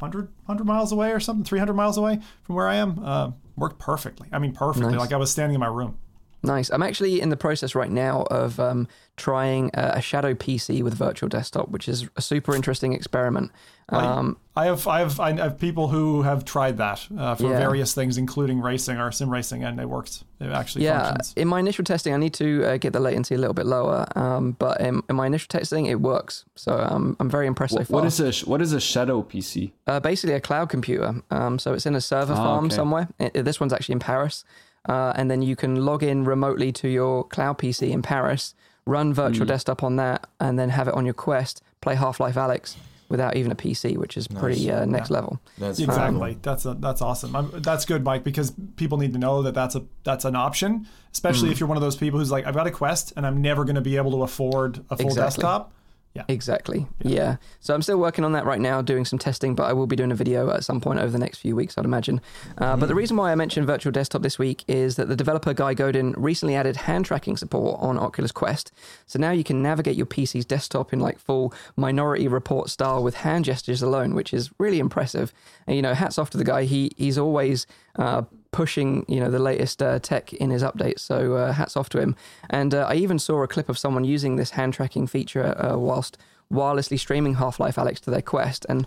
100, 0.00 0.28
100 0.46 0.64
miles 0.64 0.92
away 0.92 1.12
or 1.12 1.20
something, 1.20 1.44
300 1.44 1.74
miles 1.74 1.96
away 1.96 2.18
from 2.42 2.54
where 2.56 2.66
I 2.66 2.76
am, 2.76 2.98
uh, 3.04 3.30
worked 3.56 3.78
perfectly. 3.78 4.28
I 4.32 4.38
mean, 4.38 4.52
perfectly. 4.52 4.92
Nice. 4.92 5.00
Like 5.00 5.12
I 5.12 5.16
was 5.16 5.30
standing 5.30 5.54
in 5.54 5.60
my 5.60 5.68
room. 5.68 5.98
Nice. 6.42 6.70
I'm 6.70 6.82
actually 6.82 7.20
in 7.20 7.28
the 7.28 7.36
process 7.36 7.74
right 7.74 7.90
now 7.90 8.22
of 8.30 8.58
um, 8.58 8.88
trying 9.16 9.70
a, 9.74 9.94
a, 9.96 10.00
Shadow 10.00 10.32
PC 10.32 10.82
with 10.82 10.94
Virtual 10.94 11.28
Desktop, 11.28 11.68
which 11.68 11.88
is 11.88 12.08
a 12.16 12.22
super 12.22 12.56
interesting 12.56 12.94
experiment. 12.94 13.52
Um, 13.90 14.38
I, 14.56 14.66
have, 14.66 14.86
I 14.86 15.00
have, 15.00 15.18
I 15.20 15.32
have 15.32 15.58
people 15.58 15.88
who 15.88 16.22
have 16.22 16.44
tried 16.44 16.78
that 16.78 17.06
uh, 17.18 17.34
for 17.34 17.50
yeah. 17.50 17.58
various 17.58 17.92
things, 17.92 18.18
including 18.18 18.60
racing 18.60 18.98
or 18.98 19.10
sim 19.10 19.28
racing, 19.28 19.64
and 19.64 19.80
it 19.80 19.88
works. 19.88 20.24
It 20.40 20.46
actually 20.46 20.84
yeah, 20.84 21.08
functions. 21.08 21.34
in 21.36 21.48
my 21.48 21.58
initial 21.58 21.84
testing, 21.84 22.14
I 22.14 22.16
need 22.16 22.34
to 22.34 22.64
uh, 22.64 22.76
get 22.76 22.92
the 22.92 23.00
latency 23.00 23.34
a 23.34 23.38
little 23.38 23.52
bit 23.52 23.66
lower, 23.66 24.06
um, 24.16 24.52
but 24.52 24.80
in, 24.80 25.02
in, 25.10 25.16
my 25.16 25.26
initial 25.26 25.48
testing, 25.48 25.86
it 25.86 26.00
works. 26.00 26.44
So 26.54 26.78
um, 26.78 27.16
I'm 27.18 27.28
very 27.28 27.48
impressed 27.48 27.74
what, 27.74 27.86
so 27.86 27.92
far. 27.92 28.02
What 28.02 28.06
is 28.06 28.20
a 28.20 28.48
what 28.48 28.62
is 28.62 28.72
a 28.72 28.80
Shadow 28.80 29.22
PC? 29.22 29.72
Uh, 29.86 29.98
basically, 29.98 30.34
a 30.34 30.40
cloud 30.40 30.68
computer. 30.68 31.16
Um, 31.30 31.58
so 31.58 31.74
it's 31.74 31.86
in 31.86 31.96
a 31.96 32.00
server 32.00 32.34
oh, 32.34 32.36
farm 32.36 32.66
okay. 32.66 32.74
somewhere. 32.76 33.08
It, 33.18 33.44
this 33.44 33.58
one's 33.58 33.72
actually 33.72 33.94
in 33.94 34.00
Paris. 34.00 34.44
Uh, 34.88 35.12
and 35.16 35.30
then 35.30 35.42
you 35.42 35.56
can 35.56 35.84
log 35.84 36.02
in 36.02 36.24
remotely 36.24 36.72
to 36.72 36.88
your 36.88 37.24
cloud 37.24 37.58
PC 37.58 37.90
in 37.90 38.02
Paris, 38.02 38.54
run 38.86 39.12
virtual 39.12 39.44
mm. 39.44 39.48
desktop 39.48 39.82
on 39.82 39.96
that, 39.96 40.28
and 40.40 40.58
then 40.58 40.70
have 40.70 40.88
it 40.88 40.94
on 40.94 41.04
your 41.04 41.14
Quest, 41.14 41.62
play 41.80 41.94
Half 41.94 42.20
Life 42.20 42.36
Alyx 42.36 42.76
without 43.10 43.36
even 43.36 43.50
a 43.50 43.56
PC, 43.56 43.98
which 43.98 44.16
is 44.16 44.30
nice. 44.30 44.40
pretty 44.40 44.70
uh, 44.70 44.84
next 44.86 45.10
yeah. 45.10 45.16
level. 45.16 45.40
That's 45.58 45.78
exactly 45.80 46.32
um, 46.32 46.38
that's 46.42 46.64
a, 46.64 46.74
that's 46.74 47.02
awesome. 47.02 47.36
I'm, 47.36 47.50
that's 47.60 47.84
good, 47.84 48.04
Mike, 48.04 48.24
because 48.24 48.52
people 48.76 48.96
need 48.96 49.12
to 49.12 49.18
know 49.18 49.42
that 49.42 49.52
that's 49.52 49.74
a 49.74 49.84
that's 50.04 50.24
an 50.24 50.36
option, 50.36 50.86
especially 51.12 51.48
mm. 51.50 51.52
if 51.52 51.60
you're 51.60 51.68
one 51.68 51.76
of 51.76 51.82
those 51.82 51.96
people 51.96 52.18
who's 52.18 52.30
like, 52.30 52.46
I've 52.46 52.54
got 52.54 52.66
a 52.66 52.70
Quest 52.70 53.12
and 53.16 53.26
I'm 53.26 53.42
never 53.42 53.64
going 53.64 53.74
to 53.74 53.82
be 53.82 53.96
able 53.96 54.12
to 54.12 54.22
afford 54.22 54.78
a 54.90 54.96
full 54.96 55.08
exactly. 55.08 55.42
desktop. 55.42 55.72
Yeah. 56.14 56.24
Exactly. 56.26 56.88
Yeah. 57.02 57.16
yeah. 57.16 57.36
So 57.60 57.72
I'm 57.72 57.82
still 57.82 57.98
working 57.98 58.24
on 58.24 58.32
that 58.32 58.44
right 58.44 58.60
now, 58.60 58.82
doing 58.82 59.04
some 59.04 59.18
testing, 59.18 59.54
but 59.54 59.64
I 59.64 59.72
will 59.72 59.86
be 59.86 59.94
doing 59.94 60.10
a 60.10 60.16
video 60.16 60.50
at 60.50 60.64
some 60.64 60.80
point 60.80 60.98
over 60.98 61.10
the 61.10 61.20
next 61.20 61.38
few 61.38 61.54
weeks, 61.54 61.78
I'd 61.78 61.84
imagine. 61.84 62.20
Uh, 62.58 62.74
mm 62.74 62.80
But 62.80 62.86
the 62.86 62.96
reason 62.96 63.16
why 63.16 63.30
I 63.30 63.36
mentioned 63.36 63.66
Virtual 63.66 63.92
Desktop 63.92 64.22
this 64.22 64.38
week 64.38 64.64
is 64.66 64.96
that 64.96 65.06
the 65.08 65.14
developer 65.14 65.54
Guy 65.54 65.74
Godin 65.74 66.14
recently 66.16 66.56
added 66.56 66.76
hand 66.76 67.04
tracking 67.04 67.36
support 67.36 67.78
on 67.80 67.96
Oculus 67.96 68.32
Quest. 68.32 68.72
So 69.06 69.20
now 69.20 69.30
you 69.30 69.44
can 69.44 69.62
navigate 69.62 69.96
your 69.96 70.06
PC's 70.06 70.44
desktop 70.44 70.92
in 70.92 70.98
like 70.98 71.20
full 71.20 71.54
Minority 71.76 72.26
Report 72.26 72.70
style 72.70 73.04
with 73.04 73.14
hand 73.14 73.44
gestures 73.44 73.80
alone, 73.80 74.14
which 74.14 74.34
is 74.34 74.50
really 74.58 74.80
impressive. 74.80 75.32
And 75.68 75.76
you 75.76 75.82
know, 75.82 75.94
hats 75.94 76.18
off 76.18 76.30
to 76.30 76.38
the 76.38 76.44
guy. 76.44 76.64
He 76.64 76.90
he's 76.96 77.18
always 77.18 77.68
uh, 77.96 78.22
pushing 78.52 79.04
you 79.08 79.20
know 79.20 79.30
the 79.30 79.38
latest 79.38 79.82
uh, 79.82 79.98
tech 79.98 80.32
in 80.32 80.50
his 80.50 80.62
updates. 80.62 81.00
So 81.00 81.34
uh, 81.34 81.52
hats 81.52 81.76
off 81.76 81.88
to 81.90 82.00
him. 82.00 82.16
And 82.48 82.74
uh, 82.74 82.86
I 82.88 82.94
even 82.94 83.18
saw 83.18 83.42
a 83.42 83.48
clip 83.48 83.68
of 83.68 83.78
someone 83.78 84.04
using 84.04 84.36
this 84.36 84.50
hand 84.50 84.74
tracking 84.74 85.06
feature 85.06 85.54
uh, 85.58 85.76
whilst 85.76 86.18
wirelessly 86.52 86.98
streaming 86.98 87.34
Half 87.34 87.60
Life 87.60 87.76
Alyx 87.76 88.00
to 88.00 88.10
their 88.10 88.22
Quest. 88.22 88.66
And 88.68 88.86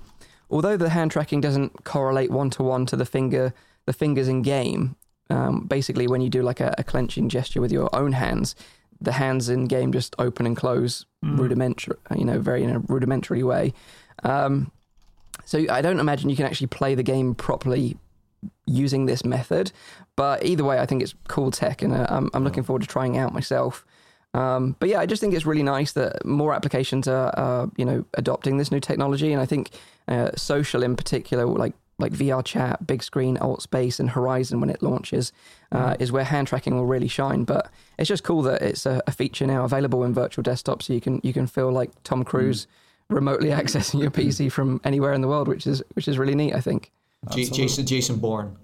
although 0.49 0.78
the 0.78 0.89
hand 0.89 1.12
tracking 1.12 1.41
doesn't 1.41 1.84
correlate 1.84 2.32
one 2.32 2.49
to 2.52 2.63
one 2.63 2.86
to 2.88 2.95
the 2.95 3.06
finger 3.06 3.54
the 3.86 3.93
fingers 3.93 4.28
in 4.28 4.41
game, 4.41 4.95
um, 5.30 5.65
basically 5.65 6.08
when 6.08 6.21
you 6.21 6.30
do 6.30 6.41
like 6.41 6.60
a, 6.60 6.73
a, 6.78 6.84
clenching 6.84 7.28
gesture 7.28 7.60
with 7.60 7.71
your 7.71 7.93
own 7.93 8.13
hands. 8.13 8.56
The 9.02 9.13
hands 9.13 9.49
in 9.49 9.65
game 9.65 9.91
just 9.91 10.15
open 10.19 10.45
and 10.45 10.56
close 10.56 11.06
mm. 11.23 11.38
rudimentary, 11.38 11.97
you 12.15 12.23
know, 12.23 12.39
very 12.39 12.63
in 12.63 12.69
a 12.69 12.80
rudimentary 12.80 13.43
way. 13.43 13.73
Um, 14.23 14.71
so 15.43 15.65
I 15.69 15.82
don't 15.82 15.99
imagine 15.99 16.30
you 16.30 16.36
can 16.36 16.45
actually 16.45 16.67
play 16.67 16.95
the 16.95 17.04
game 17.04 17.36
properly 17.36 17.97
using 18.65 19.06
this 19.06 19.26
method. 19.26 19.71
But 20.15 20.45
either 20.45 20.63
way, 20.63 20.80
I 20.80 20.86
think 20.86 21.02
it's 21.02 21.15
cool 21.28 21.52
tech, 21.52 21.82
and 21.82 21.93
uh, 21.93 22.08
I'm, 22.10 22.30
I'm 22.34 22.43
looking 22.43 22.63
forward 22.63 22.82
to 22.82 22.88
trying 22.88 23.15
it 23.15 23.19
out 23.19 23.34
myself. 23.34 23.86
Um, 24.34 24.76
but 24.80 24.89
yeah, 24.89 24.99
I 24.99 25.06
just 25.06 25.21
think 25.21 25.34
it's 25.34 25.45
really 25.45 25.63
nice 25.63 25.91
that 25.93 26.26
more 26.26 26.54
applications 26.54 27.08
are, 27.08 27.34
uh, 27.38 27.67
you 27.78 27.86
know, 27.86 28.06
adopting 28.15 28.58
this 28.58 28.71
new 28.71 28.80
technology, 28.80 29.32
and 29.32 29.41
I 29.41 29.45
think 29.45 29.71
uh, 30.08 30.32
social 30.36 30.84
in 30.84 30.95
particular, 30.95 31.45
like 31.45 31.73
like 31.99 32.12
VR 32.12 32.43
chat, 32.43 32.86
big 32.88 33.04
screen, 33.04 33.38
alt 33.38 33.62
space, 33.62 33.99
and 33.99 34.10
Horizon 34.10 34.60
when 34.60 34.71
it 34.71 34.82
launches, 34.82 35.32
uh, 35.71 35.91
mm. 35.91 36.02
is 36.02 36.12
where 36.12 36.23
hand 36.23 36.47
tracking 36.47 36.76
will 36.76 36.88
really 36.88 37.08
shine. 37.08 37.43
But 37.43 37.69
it's 37.99 38.10
just 38.10 38.23
cool 38.23 38.41
that 38.43 38.63
it's 38.63 38.88
a, 38.88 39.02
a, 39.06 39.12
feature 39.12 39.45
now 39.45 39.63
available 39.63 40.04
in 40.04 40.13
virtual 40.13 40.41
desktop, 40.41 40.82
so 40.82 40.93
you 40.93 41.02
can 41.02 41.21
you 41.23 41.34
can 41.34 41.45
feel 41.45 41.71
like 41.71 41.91
Tom 42.04 42.23
Cruise 42.23 42.65
mm. 42.65 43.15
remotely 43.15 43.49
accessing 43.62 44.02
your 44.02 44.12
PC 44.12 44.52
from 44.52 44.82
anywhere 44.84 45.13
in 45.13 45.21
the 45.21 45.28
world, 45.28 45.47
which 45.47 45.67
is 45.67 45.84
which 45.93 46.08
is 46.08 46.17
really 46.17 46.36
neat. 46.36 46.54
I 46.54 46.62
think. 46.62 46.91
J- 47.32 47.46
Jason 47.46 47.86
Jason 47.86 48.18
Bourne. 48.18 48.58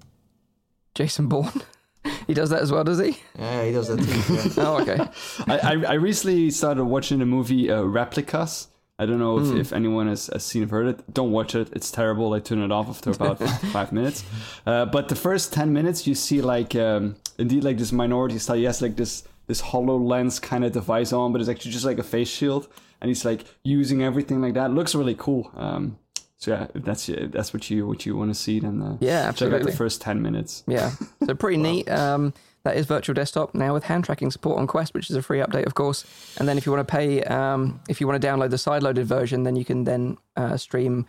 Jason 0.96 1.28
Bourne. 1.28 1.62
he 2.28 2.34
does 2.34 2.50
that 2.50 2.62
as 2.62 2.72
well, 2.72 2.84
does 2.84 3.00
he? 3.00 3.18
Yeah, 3.38 3.66
he 3.66 3.72
does 3.72 3.88
that 3.88 3.98
too. 3.98 4.34
Yeah. 4.34 4.68
oh, 4.68 4.82
okay. 4.82 5.00
I, 5.48 5.84
I 5.86 5.94
recently 5.94 6.50
started 6.52 6.86
watching 6.86 7.20
the 7.20 7.26
movie 7.26 7.70
uh, 7.70 7.84
Replicas. 7.84 8.68
I 8.98 9.06
don't 9.06 9.20
know 9.20 9.40
if, 9.40 9.46
mm. 9.46 9.60
if 9.60 9.72
anyone 9.72 10.08
has, 10.08 10.28
has 10.28 10.44
seen 10.44 10.64
or 10.64 10.68
heard 10.68 10.88
it. 10.88 11.14
Don't 11.14 11.32
watch 11.32 11.56
it. 11.56 11.70
It's 11.72 11.90
terrible. 11.90 12.34
I 12.34 12.42
turn 12.42 12.62
it 12.62 12.72
off 12.72 12.90
after 12.90 13.12
about 13.12 13.40
five 13.72 13.94
minutes. 13.94 14.26
Uh, 14.66 14.86
but 14.86 15.08
the 15.08 15.16
first 15.16 15.54
ten 15.54 15.72
minutes, 15.72 16.06
you 16.06 16.16
see 16.16 16.42
like 16.42 16.76
um, 16.76 17.16
indeed 17.38 17.64
like 17.64 17.78
this 17.78 17.94
minority 17.94 18.38
style. 18.40 18.58
He 18.58 18.66
has 18.66 18.82
like 18.82 18.98
this 18.98 19.24
this 19.48 19.62
HoloLens 19.62 20.42
kind 20.42 20.66
of 20.66 20.74
device 20.74 21.14
on, 21.14 21.32
but 21.32 21.40
it's 21.40 21.50
actually 21.50 21.72
just 21.72 21.86
like 21.86 21.98
a 21.98 22.04
face 22.04 22.28
shield, 22.28 22.68
and 23.00 23.08
he's 23.08 23.24
like 23.24 23.46
using 23.64 24.04
everything 24.04 24.42
like 24.42 24.54
that. 24.56 24.72
It 24.72 24.74
looks 24.74 24.94
really 24.94 25.16
cool. 25.16 25.50
Um, 25.56 25.98
so 26.40 26.52
yeah, 26.52 26.68
if 26.74 26.84
that's 26.84 27.10
that's 27.32 27.54
what 27.54 27.70
you 27.70 27.86
what 27.86 28.06
you 28.06 28.16
want 28.16 28.32
to 28.32 28.34
see, 28.34 28.62
then 28.62 28.82
uh, 28.82 28.98
yeah, 29.02 29.28
absolutely. 29.28 29.60
check 29.60 29.68
out 29.68 29.72
the 29.72 29.78
first 29.78 30.02
ten 30.02 30.22
minutes. 30.22 30.64
Yeah, 30.68 30.92
so 31.26 31.36
pretty 31.36 31.58
wow. 31.62 31.64
neat. 31.64 31.90
Um, 31.90 32.34
that 32.64 32.78
is 32.78 32.86
virtual 32.86 33.14
desktop 33.14 33.54
now 33.54 33.74
with 33.74 33.84
hand 33.84 34.06
tracking 34.06 34.32
support 34.32 34.58
on 34.58 34.66
Quest, 34.66 34.94
which 34.94 35.10
is 35.10 35.16
a 35.18 35.22
free 35.22 35.40
update, 35.40 35.66
of 35.66 35.76
course. 35.76 36.06
And 36.38 36.48
then 36.48 36.58
if 36.58 36.66
you 36.66 36.72
want 36.72 36.88
to 36.88 36.92
pay, 36.92 37.24
um, 37.24 37.82
if 37.90 38.00
you 38.00 38.08
want 38.08 38.22
to 38.22 38.26
download 38.26 38.50
the 38.52 38.58
side-loaded 38.58 39.06
version, 39.06 39.44
then 39.44 39.56
you 39.56 39.64
can 39.64 39.84
then 39.84 40.18
uh, 40.36 40.58
stream 40.58 41.06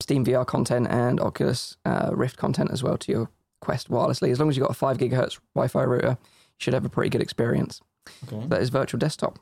Steam 0.00 0.24
VR 0.24 0.46
content 0.46 0.86
and 0.88 1.20
Oculus 1.20 1.76
uh, 1.84 2.10
Rift 2.12 2.36
content 2.36 2.70
as 2.70 2.82
well 2.82 2.96
to 2.98 3.12
your 3.12 3.30
Quest 3.60 3.90
wirelessly. 3.90 4.30
As 4.30 4.38
long 4.38 4.48
as 4.48 4.56
you've 4.56 4.66
got 4.66 4.70
a 4.70 4.74
five 4.74 4.98
gigahertz 4.98 5.38
Wi-Fi 5.54 5.82
router, 5.82 6.18
you 6.20 6.56
should 6.58 6.74
have 6.74 6.84
a 6.84 6.90
pretty 6.90 7.10
good 7.10 7.22
experience. 7.22 7.80
Okay. 8.30 8.46
That 8.46 8.62
is 8.62 8.68
virtual 8.68 8.98
desktop. 8.98 9.38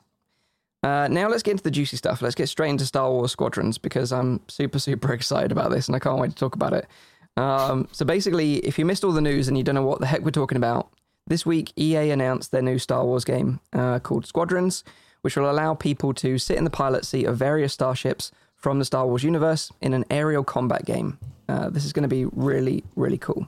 Uh, 0.83 1.07
now 1.09 1.27
let's 1.27 1.43
get 1.43 1.51
into 1.51 1.63
the 1.63 1.71
juicy 1.71 1.97
stuff. 1.97 2.21
Let's 2.21 2.35
get 2.35 2.47
straight 2.49 2.69
into 2.69 2.85
Star 2.85 3.09
Wars 3.11 3.31
Squadrons 3.31 3.77
because 3.77 4.11
I'm 4.11 4.41
super, 4.47 4.79
super 4.79 5.13
excited 5.15 5.51
about 5.51 5.71
this 5.71 5.87
and 5.87 5.95
I 5.95 5.99
can't 5.99 6.19
wait 6.19 6.31
to 6.31 6.35
talk 6.35 6.55
about 6.55 6.73
it. 6.73 6.87
Um, 7.35 7.87
so 7.91 8.03
basically, 8.03 8.57
if 8.57 8.79
you 8.79 8.85
missed 8.85 9.03
all 9.03 9.11
the 9.11 9.21
news 9.21 9.47
and 9.47 9.57
you 9.57 9.63
don't 9.63 9.75
know 9.75 9.85
what 9.85 9.99
the 9.99 10.07
heck 10.07 10.21
we're 10.21 10.31
talking 10.31 10.57
about, 10.57 10.89
this 11.27 11.45
week 11.45 11.71
EA 11.77 12.09
announced 12.09 12.51
their 12.51 12.61
new 12.61 12.79
Star 12.79 13.05
Wars 13.05 13.25
game 13.25 13.59
uh, 13.73 13.99
called 13.99 14.25
Squadrons, 14.25 14.83
which 15.21 15.35
will 15.35 15.49
allow 15.49 15.73
people 15.73 16.13
to 16.15 16.37
sit 16.37 16.57
in 16.57 16.63
the 16.63 16.69
pilot 16.69 17.05
seat 17.05 17.25
of 17.25 17.37
various 17.37 17.73
starships 17.73 18.31
from 18.55 18.79
the 18.79 18.85
Star 18.85 19.05
Wars 19.05 19.23
universe 19.23 19.71
in 19.81 19.93
an 19.93 20.05
aerial 20.09 20.43
combat 20.43 20.85
game. 20.85 21.19
Uh, 21.47 21.69
this 21.69 21.85
is 21.85 21.93
going 21.93 22.03
to 22.03 22.09
be 22.09 22.25
really, 22.25 22.83
really 22.95 23.17
cool. 23.17 23.47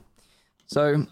So, 0.66 1.06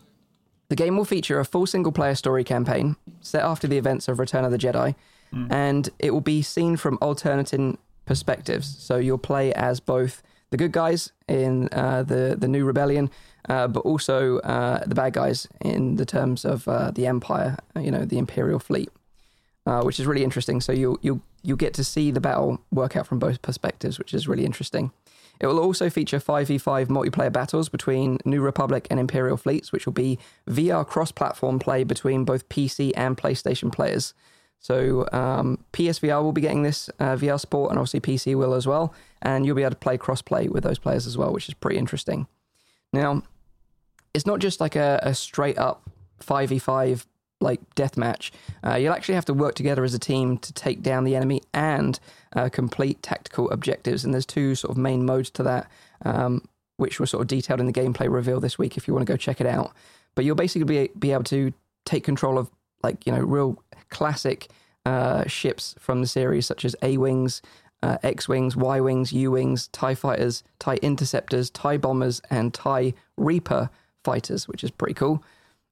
the 0.68 0.76
game 0.76 0.96
will 0.96 1.04
feature 1.04 1.40
a 1.40 1.44
full 1.44 1.66
single 1.66 1.92
player 1.92 2.14
story 2.14 2.44
campaign 2.44 2.96
set 3.20 3.42
after 3.42 3.66
the 3.66 3.78
events 3.78 4.06
of 4.06 4.18
Return 4.18 4.44
of 4.44 4.52
the 4.52 4.58
Jedi, 4.58 4.94
mm. 5.32 5.50
and 5.50 5.90
it 5.98 6.12
will 6.12 6.20
be 6.20 6.42
seen 6.42 6.76
from 6.76 6.98
alternating 7.00 7.78
perspectives. 8.06 8.76
So, 8.78 8.96
you'll 8.96 9.18
play 9.18 9.52
as 9.54 9.80
both 9.80 10.22
the 10.50 10.56
good 10.56 10.72
guys 10.72 11.12
in 11.28 11.68
uh, 11.72 12.02
the, 12.02 12.36
the 12.38 12.48
new 12.48 12.64
rebellion, 12.64 13.10
uh, 13.48 13.68
but 13.68 13.80
also 13.80 14.38
uh, 14.38 14.84
the 14.86 14.94
bad 14.94 15.12
guys 15.12 15.46
in 15.60 15.96
the 15.96 16.06
terms 16.06 16.44
of 16.44 16.66
uh, 16.68 16.90
the 16.90 17.06
Empire, 17.06 17.58
you 17.78 17.90
know, 17.90 18.04
the 18.04 18.18
Imperial 18.18 18.58
fleet. 18.58 18.90
Uh, 19.66 19.82
which 19.82 20.00
is 20.00 20.06
really 20.06 20.24
interesting. 20.24 20.62
So 20.62 20.72
you'll 20.72 20.98
you'll 21.02 21.20
you'll 21.42 21.58
get 21.58 21.74
to 21.74 21.84
see 21.84 22.10
the 22.10 22.22
battle 22.22 22.58
work 22.70 22.96
out 22.96 23.06
from 23.06 23.18
both 23.18 23.42
perspectives, 23.42 23.98
which 23.98 24.14
is 24.14 24.26
really 24.26 24.46
interesting. 24.46 24.92
It 25.40 25.46
will 25.46 25.58
also 25.60 25.90
feature 25.90 26.18
5v5 26.18 26.86
multiplayer 26.86 27.30
battles 27.30 27.68
between 27.68 28.18
New 28.24 28.40
Republic 28.40 28.86
and 28.90 28.98
Imperial 28.98 29.36
fleets, 29.36 29.70
which 29.70 29.84
will 29.84 29.92
be 29.92 30.18
VR 30.48 30.86
cross 30.86 31.12
platform 31.12 31.58
play 31.58 31.84
between 31.84 32.24
both 32.24 32.48
PC 32.48 32.92
and 32.96 33.16
PlayStation 33.16 33.70
players. 33.70 34.14
So 34.60 35.08
um, 35.12 35.64
PSVR 35.72 36.22
will 36.22 36.32
be 36.32 36.40
getting 36.40 36.62
this 36.62 36.90
uh, 36.98 37.16
VR 37.16 37.38
support, 37.38 37.70
and 37.70 37.78
obviously 37.78 38.00
PC 38.00 38.34
will 38.34 38.54
as 38.54 38.66
well. 38.66 38.92
And 39.22 39.46
you'll 39.46 39.56
be 39.56 39.62
able 39.62 39.70
to 39.70 39.76
play 39.76 39.96
cross 39.96 40.22
play 40.22 40.48
with 40.48 40.64
those 40.64 40.78
players 40.78 41.06
as 41.06 41.16
well, 41.16 41.32
which 41.32 41.48
is 41.48 41.54
pretty 41.54 41.78
interesting. 41.78 42.26
Now, 42.92 43.22
it's 44.14 44.26
not 44.26 44.40
just 44.40 44.60
like 44.60 44.76
a, 44.76 44.98
a 45.02 45.14
straight 45.14 45.58
up 45.58 45.88
5v5 46.20 47.04
like 47.40 47.60
deathmatch. 47.74 48.30
Uh, 48.64 48.74
you'll 48.74 48.92
actually 48.92 49.14
have 49.14 49.24
to 49.26 49.34
work 49.34 49.54
together 49.54 49.84
as 49.84 49.94
a 49.94 49.98
team 49.98 50.38
to 50.38 50.52
take 50.52 50.82
down 50.82 51.04
the 51.04 51.14
enemy 51.14 51.42
and 51.54 52.00
uh, 52.34 52.48
complete 52.48 53.02
tactical 53.02 53.50
objectives. 53.50 54.04
And 54.04 54.12
there's 54.12 54.26
two 54.26 54.54
sort 54.54 54.72
of 54.72 54.76
main 54.76 55.04
modes 55.04 55.30
to 55.30 55.42
that, 55.44 55.70
um, 56.04 56.42
which 56.76 56.98
were 56.98 57.06
sort 57.06 57.20
of 57.20 57.28
detailed 57.28 57.60
in 57.60 57.66
the 57.66 57.72
gameplay 57.72 58.12
reveal 58.12 58.40
this 58.40 58.58
week. 58.58 58.76
If 58.76 58.88
you 58.88 58.94
want 58.94 59.06
to 59.06 59.12
go 59.12 59.16
check 59.16 59.40
it 59.40 59.46
out, 59.46 59.72
but 60.14 60.24
you'll 60.24 60.36
basically 60.36 60.64
be 60.64 60.90
be 60.98 61.12
able 61.12 61.24
to 61.24 61.52
take 61.84 62.02
control 62.02 62.38
of 62.38 62.50
like 62.82 63.06
you 63.06 63.12
know 63.12 63.20
real 63.20 63.62
classic 63.90 64.48
uh, 64.84 65.26
ships 65.26 65.74
from 65.78 66.00
the 66.00 66.06
series, 66.06 66.46
such 66.46 66.64
as 66.64 66.74
A 66.82 66.96
wings. 66.96 67.42
Uh, 67.80 67.96
X 68.02 68.28
Wings, 68.28 68.56
Y 68.56 68.80
Wings, 68.80 69.12
U 69.12 69.30
Wings, 69.30 69.68
TIE 69.68 69.94
Fighters, 69.94 70.42
TIE 70.58 70.78
Interceptors, 70.82 71.48
TIE 71.48 71.76
Bombers, 71.76 72.20
and 72.28 72.52
TIE 72.52 72.92
Reaper 73.16 73.70
fighters, 74.02 74.48
which 74.48 74.64
is 74.64 74.72
pretty 74.72 74.94
cool. 74.94 75.22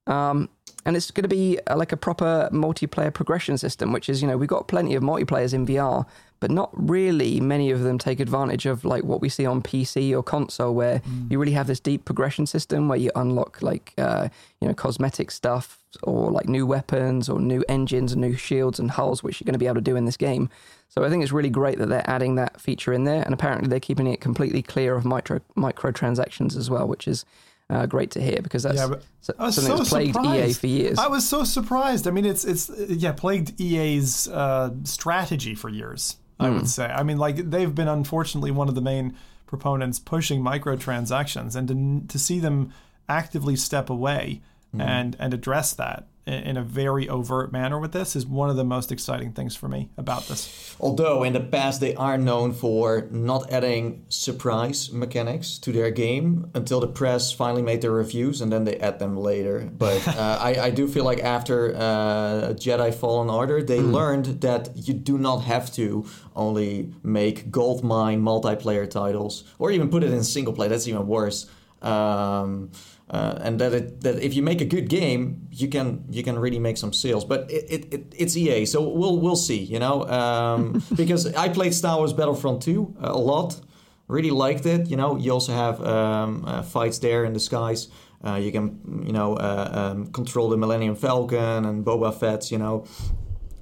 Um, 0.07 0.49
and 0.85 0.97
it's 0.97 1.11
going 1.11 1.25
to 1.25 1.29
be 1.29 1.59
uh, 1.67 1.77
like 1.77 1.91
a 1.91 1.97
proper 1.97 2.49
multiplayer 2.53 3.13
progression 3.13 3.59
system, 3.59 3.93
which 3.93 4.09
is, 4.09 4.23
you 4.23 4.29
know, 4.29 4.37
we've 4.37 4.49
got 4.49 4.69
plenty 4.69 4.95
of 4.95 5.03
multiplayers 5.03 5.53
in 5.53 5.67
VR, 5.67 6.07
but 6.41 6.51
not 6.51 6.71
really 6.73 7.41
many 7.41 7.71
of 7.71 7.81
them 7.83 7.99
take 7.99 8.21
advantage 8.21 8.67
of 8.67 8.85
like 8.85 9.05
what 9.05 9.21
we 9.21 9.29
see 9.29 9.47
on 9.47 9.63
PC 9.63 10.17
or 10.17 10.23
console, 10.23 10.75
where 10.75 11.01
mm. 11.01 11.31
you 11.31 11.39
really 11.39 11.53
have 11.53 11.67
this 11.67 11.81
deep 11.81 12.05
progression 12.05 12.47
system 12.47 12.89
where 12.89 12.99
you 12.99 13.11
unlock 13.15 13.63
like, 13.63 13.95
uh, 13.99 14.29
you 14.61 14.69
know, 14.69 14.75
cosmetic 14.75 15.31
stuff 15.31 15.79
or 16.03 16.31
like 16.31 16.49
new 16.49 16.67
weapons 16.67 17.29
or 17.29 17.41
new 17.41 17.65
engines 17.69 18.13
and 18.13 18.21
new 18.21 18.37
shields 18.37 18.79
and 18.79 18.91
hulls, 18.91 19.23
which 19.23 19.41
you're 19.41 19.47
going 19.47 19.55
to 19.55 19.59
be 19.59 19.67
able 19.67 19.77
to 19.77 19.81
do 19.81 19.97
in 19.97 20.05
this 20.05 20.17
game. 20.17 20.49
So 20.89 21.05
I 21.05 21.09
think 21.09 21.23
it's 21.23 21.33
really 21.33 21.51
great 21.51 21.79
that 21.79 21.89
they're 21.89 22.09
adding 22.09 22.37
that 22.37 22.61
feature 22.61 22.93
in 22.93 23.05
there, 23.05 23.23
and 23.23 23.35
apparently 23.35 23.69
they're 23.69 23.81
keeping 23.81 24.07
it 24.07 24.21
completely 24.21 24.63
clear 24.63 24.95
of 24.95 25.05
micro 25.05 25.41
microtransactions 25.57 26.57
as 26.57 26.71
well, 26.71 26.87
which 26.87 27.09
is 27.09 27.25
uh, 27.69 27.87
great 27.87 28.11
to 28.13 28.21
hear 28.21 28.41
because 28.43 28.63
that's 28.63 28.77
yeah, 28.77 28.87
something 29.21 29.51
so 29.51 29.77
that's 29.77 29.89
plagued 29.89 30.15
surprised. 30.15 30.51
EA 30.51 30.53
for 30.53 30.67
years. 30.67 30.99
I 30.99 31.09
was 31.09 31.29
so 31.29 31.45
surprised. 31.45 32.07
I 32.07 32.11
mean, 32.13 32.25
it's 32.25 32.45
it's 32.45 32.71
yeah 32.89 33.13
plagued 33.13 33.61
EA's 33.61 34.29
uh, 34.29 34.71
strategy 34.85 35.55
for 35.55 35.69
years. 35.69 36.17
I 36.39 36.51
would 36.51 36.61
hmm. 36.61 36.67
say. 36.67 36.87
I 36.87 37.03
mean, 37.03 37.19
like 37.19 37.37
they've 37.37 37.75
been 37.75 37.89
unfortunately 37.89 38.51
one 38.51 38.69
of 38.69 38.75
the 38.75 38.81
main 38.81 39.17
proponents 39.47 39.99
pushing 39.99 40.43
microtransactions, 40.43 41.57
and 41.57 41.69
to 41.69 42.13
to 42.13 42.19
see 42.19 42.41
them 42.41 42.73
actively 43.09 43.57
step 43.57 43.89
away 43.89 44.43
mm. 44.75 44.83
and 44.83 45.17
and 45.19 45.33
address 45.33 45.73
that 45.75 46.07
in 46.27 46.57
a 46.57 46.63
very 46.63 47.09
overt 47.09 47.53
manner 47.53 47.79
with 47.79 47.93
this 47.93 48.17
is 48.17 48.27
one 48.27 48.51
of 48.51 48.57
the 48.57 48.65
most 48.65 48.91
exciting 48.91 49.33
things 49.33 49.55
for 49.55 49.69
me 49.69 49.91
about 49.97 50.27
this. 50.27 50.75
Although 50.81 51.23
in 51.23 51.33
the 51.33 51.41
past 51.41 51.81
they 51.81 51.95
are 51.95 52.19
known 52.19 52.53
for 52.53 53.07
not 53.13 53.51
adding 53.53 54.05
surprise 54.09 54.91
mechanics 54.91 55.57
to 55.59 55.71
their 55.71 55.91
game 55.93 56.51
until 56.55 56.81
the 56.81 56.89
press 56.89 57.31
finally 57.31 57.63
made 57.63 57.81
their 57.81 57.93
reviews 57.93 58.41
and 58.41 58.53
then 58.53 58.65
they 58.65 58.77
add 58.79 58.99
them 58.99 59.17
later. 59.17 59.71
But 59.73 60.07
uh, 60.17 60.39
I, 60.41 60.55
I, 60.67 60.71
do 60.71 60.89
feel 60.89 61.05
like 61.05 61.21
after 61.21 61.75
uh, 61.77 62.55
Jedi 62.55 62.93
Fallen 62.93 63.31
Order, 63.31 63.63
they 63.63 63.79
mm. 63.79 63.93
learned 63.93 64.41
that 64.41 64.71
you 64.75 64.95
do 64.95 65.19
not 65.19 65.39
have 65.39 65.73
to 65.75 66.07
only 66.35 66.93
make 67.05 67.53
gold 67.53 67.85
mine 67.85 68.21
multiplayer 68.21 68.91
titles 68.91 69.45
or 69.61 69.71
even 69.71 69.91
put 69.91 70.03
it 70.03 70.13
in 70.13 70.25
single 70.25 70.53
play. 70.53 70.67
That's 70.67 70.89
even 70.89 71.07
worse. 71.07 71.49
Um, 71.83 72.73
uh, 73.09 73.39
and 73.41 73.61
that 73.61 73.73
it, 73.73 74.01
that 74.01 74.21
if 74.21 74.35
you 74.35 74.43
make 74.43 74.61
a 74.61 74.65
good 74.65 74.89
game, 74.89 75.47
you 75.51 75.69
can 75.69 76.05
you 76.11 76.23
can 76.23 76.39
really 76.39 76.59
make 76.59 76.77
some 76.77 76.93
sales. 76.93 77.25
But 77.25 77.51
it, 77.51 77.65
it, 77.71 77.95
it 77.95 78.15
it's 78.17 78.37
EA, 78.37 78.67
so 78.67 78.89
we'll 78.89 79.21
we'll 79.21 79.37
see, 79.37 79.59
you 79.59 79.79
know. 79.79 80.07
Um, 80.09 80.83
because 80.97 81.33
I 81.35 81.49
played 81.49 81.73
Star 81.73 81.99
Wars 81.99 82.13
Battlefront 82.13 82.63
2 82.63 82.97
a 83.01 83.17
lot, 83.17 83.61
really 84.09 84.33
liked 84.33 84.67
it. 84.67 84.89
You 84.89 84.97
know, 84.97 85.17
you 85.17 85.33
also 85.33 85.53
have 85.53 85.81
um, 85.87 86.45
uh, 86.47 86.63
fights 86.63 86.99
there 86.99 87.25
in 87.25 87.33
the 87.33 87.41
skies. 87.41 87.89
Uh, 88.25 88.37
you 88.37 88.51
can 88.51 89.05
you 89.07 89.13
know 89.13 89.35
uh, 89.35 89.93
um, 89.95 90.07
control 90.09 90.49
the 90.49 90.57
Millennium 90.57 90.97
Falcon 90.97 91.65
and 91.65 91.85
Boba 91.85 92.13
Fett. 92.13 92.51
You 92.51 92.59
know, 92.59 92.87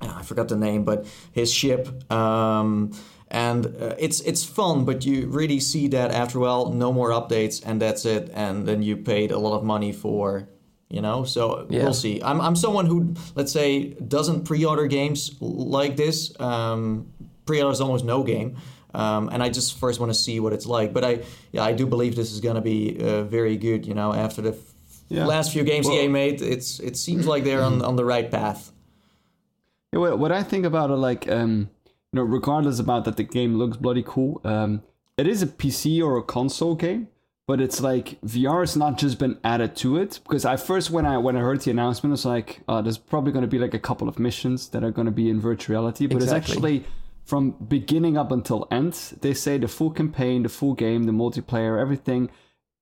I 0.01 0.23
forgot 0.23 0.49
the 0.49 0.57
name, 0.57 0.85
but 0.85 1.07
his 1.33 1.53
ship. 1.53 2.11
Um, 2.11 2.93
and 3.35 3.67
uh, 3.67 3.97
it's 3.99 4.21
it's 4.21 4.45
fun 4.45 4.85
but 4.85 5.05
you 5.05 5.27
really 5.27 5.59
see 5.59 5.89
that 5.89 6.13
after 6.13 6.39
a 6.39 6.41
while 6.41 6.71
no 6.71 6.93
more 6.93 7.11
updates 7.11 7.61
and 7.67 7.83
that's 7.83 8.05
it. 8.05 8.31
And 8.33 8.65
then 8.65 8.81
you 8.81 8.97
paid 8.97 9.33
a 9.33 9.39
lot 9.39 9.57
of 9.59 9.65
money 9.65 9.93
for 9.93 10.49
you 10.89 11.01
know? 11.03 11.25
So 11.25 11.67
yeah. 11.69 11.83
we'll 11.83 11.95
see. 11.95 12.23
I'm, 12.23 12.41
I'm 12.41 12.55
someone 12.55 12.87
who 12.87 13.15
let's 13.35 13.51
say 13.51 13.95
doesn't 13.95 14.45
pre-order 14.45 14.87
games 14.87 15.35
like 15.41 15.97
this. 15.97 16.39
Um, 16.39 17.09
pre-order 17.47 17.73
is 17.73 17.81
almost 17.81 18.05
no 18.05 18.23
game. 18.23 18.57
Um, 18.95 19.29
and 19.33 19.43
I 19.43 19.49
just 19.49 19.81
first 19.81 19.99
want 19.99 20.11
to 20.11 20.19
see 20.27 20.39
what 20.39 20.53
it's 20.53 20.67
like. 20.67 20.93
But 20.93 21.05
I 21.05 21.25
yeah 21.51 21.65
I 21.65 21.73
do 21.73 21.87
believe 21.87 22.15
this 22.15 22.31
is 22.31 22.41
going 22.41 22.55
to 22.55 22.61
be 22.61 22.97
uh, 23.01 23.25
very 23.25 23.57
good 23.57 23.85
you 23.85 23.95
know? 23.95 24.15
After 24.15 24.43
the 24.43 24.51
f- 24.51 24.75
yeah. 25.09 25.27
last 25.27 25.53
few 25.53 25.65
games 25.65 25.89
well, 25.89 25.99
EA 26.01 26.07
made 26.07 26.41
it's 26.41 26.79
it 26.79 26.97
seems 26.97 27.27
like 27.27 27.43
they're 27.43 27.63
on, 27.63 27.83
on 27.83 27.97
the 27.97 28.05
right 28.05 28.31
path. 28.31 28.71
Yeah, 29.93 29.99
what 29.99 30.31
I 30.31 30.45
think 30.45 30.65
about 30.65 30.91
it 30.91 31.01
like 31.09 31.29
um 31.29 31.71
you 32.15 32.21
know, 32.21 32.27
regardless 32.27 32.79
about 32.79 33.05
that 33.07 33.17
the 33.17 33.25
game 33.25 33.57
looks 33.57 33.77
bloody 33.77 34.05
cool, 34.07 34.41
um, 34.45 34.85
it 35.17 35.27
is 35.27 35.43
a 35.43 35.49
PC 35.49 36.01
or 36.01 36.17
a 36.17 36.23
console 36.23 36.77
game, 36.77 37.09
but 37.49 37.61
it's 37.61 37.81
like 37.81 38.21
VR 38.21 38.61
has 38.61 38.77
not 38.77 38.99
just 38.99 39.19
been 39.19 39.37
added 39.43 39.75
to 39.79 39.97
it. 39.97 40.21
Because 40.23 40.45
I 40.45 40.57
first 40.57 40.93
when 40.93 41.07
I 41.07 41.19
when 41.19 41.37
I 41.37 41.41
heard 41.41 41.61
the 41.63 41.73
announcement, 41.73 42.13
I 42.13 42.15
was 42.15 42.25
like, 42.25 42.61
uh, 42.69 42.81
there's 42.83 42.99
probably 42.99 43.33
going 43.33 43.43
to 43.43 43.49
be 43.49 43.59
like 43.59 43.75
a 43.75 43.81
couple 43.81 44.09
of 44.09 44.21
missions 44.21 44.69
that 44.69 44.85
are 44.85 44.93
going 44.93 45.07
to 45.07 45.13
be 45.13 45.29
in 45.29 45.41
virtual 45.41 45.75
reality, 45.75 46.07
but 46.07 46.23
exactly. 46.23 46.39
it's 46.39 46.51
actually 46.51 46.85
from 47.25 47.51
beginning 47.67 48.17
up 48.17 48.31
until 48.31 48.69
end. 48.71 48.93
They 49.21 49.35
say 49.35 49.59
the 49.59 49.67
full 49.67 49.91
campaign, 49.91 50.45
the 50.45 50.49
full 50.49 50.75
game, 50.75 51.07
the 51.07 51.13
multiplayer, 51.13 51.81
everything 51.81 52.31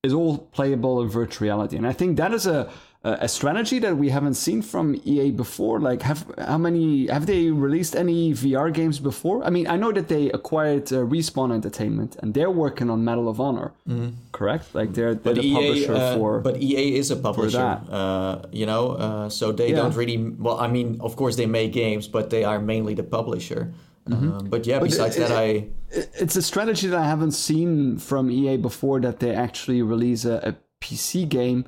is 0.03 0.13
all 0.13 0.37
playable 0.37 1.01
in 1.01 1.09
virtual 1.09 1.47
reality, 1.47 1.79
and 1.79 1.87
I 1.87 1.95
think 1.95 2.19
that 2.19 2.35
is 2.35 2.47
a 2.47 2.71
a 3.05 3.29
strategy 3.29 3.81
that 3.81 3.97
we 3.97 4.11
haven't 4.11 4.35
seen 4.35 4.63
from 4.63 5.01
EA 5.05 5.31
before? 5.33 5.81
Like, 5.81 6.03
have 6.03 6.25
how 6.39 6.59
many 6.59 7.09
have 7.09 7.27
they 7.27 7.51
released 7.51 7.97
any 7.97 8.33
VR 8.33 8.73
games 8.73 9.01
before? 9.01 9.43
I 9.45 9.51
mean, 9.51 9.67
I 9.67 9.77
know 9.77 9.91
that 9.93 10.09
they 10.09 10.31
acquired 10.31 10.93
uh, 10.93 10.99
Respawn 10.99 11.53
Entertainment 11.53 12.17
and 12.23 12.33
they're 12.33 12.51
working 12.51 12.91
on 12.91 13.05
Medal 13.05 13.29
of 13.29 13.41
Honor, 13.41 13.73
mm. 13.89 14.15
correct? 14.31 14.75
Like 14.75 14.95
they're, 14.95 15.15
they're 15.15 15.35
the 15.35 15.43
EA, 15.43 15.55
publisher 15.55 15.95
uh, 15.95 16.17
for. 16.17 16.41
But 16.41 16.63
EA 16.63 16.97
is 16.97 17.11
a 17.11 17.17
publisher, 17.17 17.81
uh, 17.91 18.43
you 18.53 18.67
know, 18.67 18.93
uh, 18.93 19.29
so 19.29 19.51
they 19.51 19.71
yeah. 19.71 19.77
don't 19.77 19.97
really. 19.97 20.19
Well, 20.19 20.61
I 20.61 20.69
mean, 20.69 20.99
of 21.01 21.17
course 21.17 21.35
they 21.35 21.47
make 21.47 21.73
games, 21.73 22.07
but 22.07 22.31
they 22.31 22.45
are 22.45 22.61
mainly 22.61 22.95
the 22.95 23.05
publisher. 23.05 23.73
Mm-hmm. 24.09 24.33
Um, 24.33 24.47
but 24.47 24.67
yeah, 24.67 24.79
but 24.79 24.91
besides 24.91 25.17
it, 25.17 25.29
that, 25.29 25.33
I 25.33 25.67
it's 25.91 26.37
a 26.37 26.43
strategy 26.43 26.89
that 26.89 26.99
I 26.99 27.05
haven't 27.05 27.33
seen 27.33 27.99
from 27.99 28.31
EA 28.31 28.57
before 28.57 29.01
that 29.01 29.21
they 29.21 29.35
actually 29.35 29.83
release 29.83 30.25
a, 30.25 30.37
a 30.49 30.57
PC 30.85 31.29
game 31.29 31.65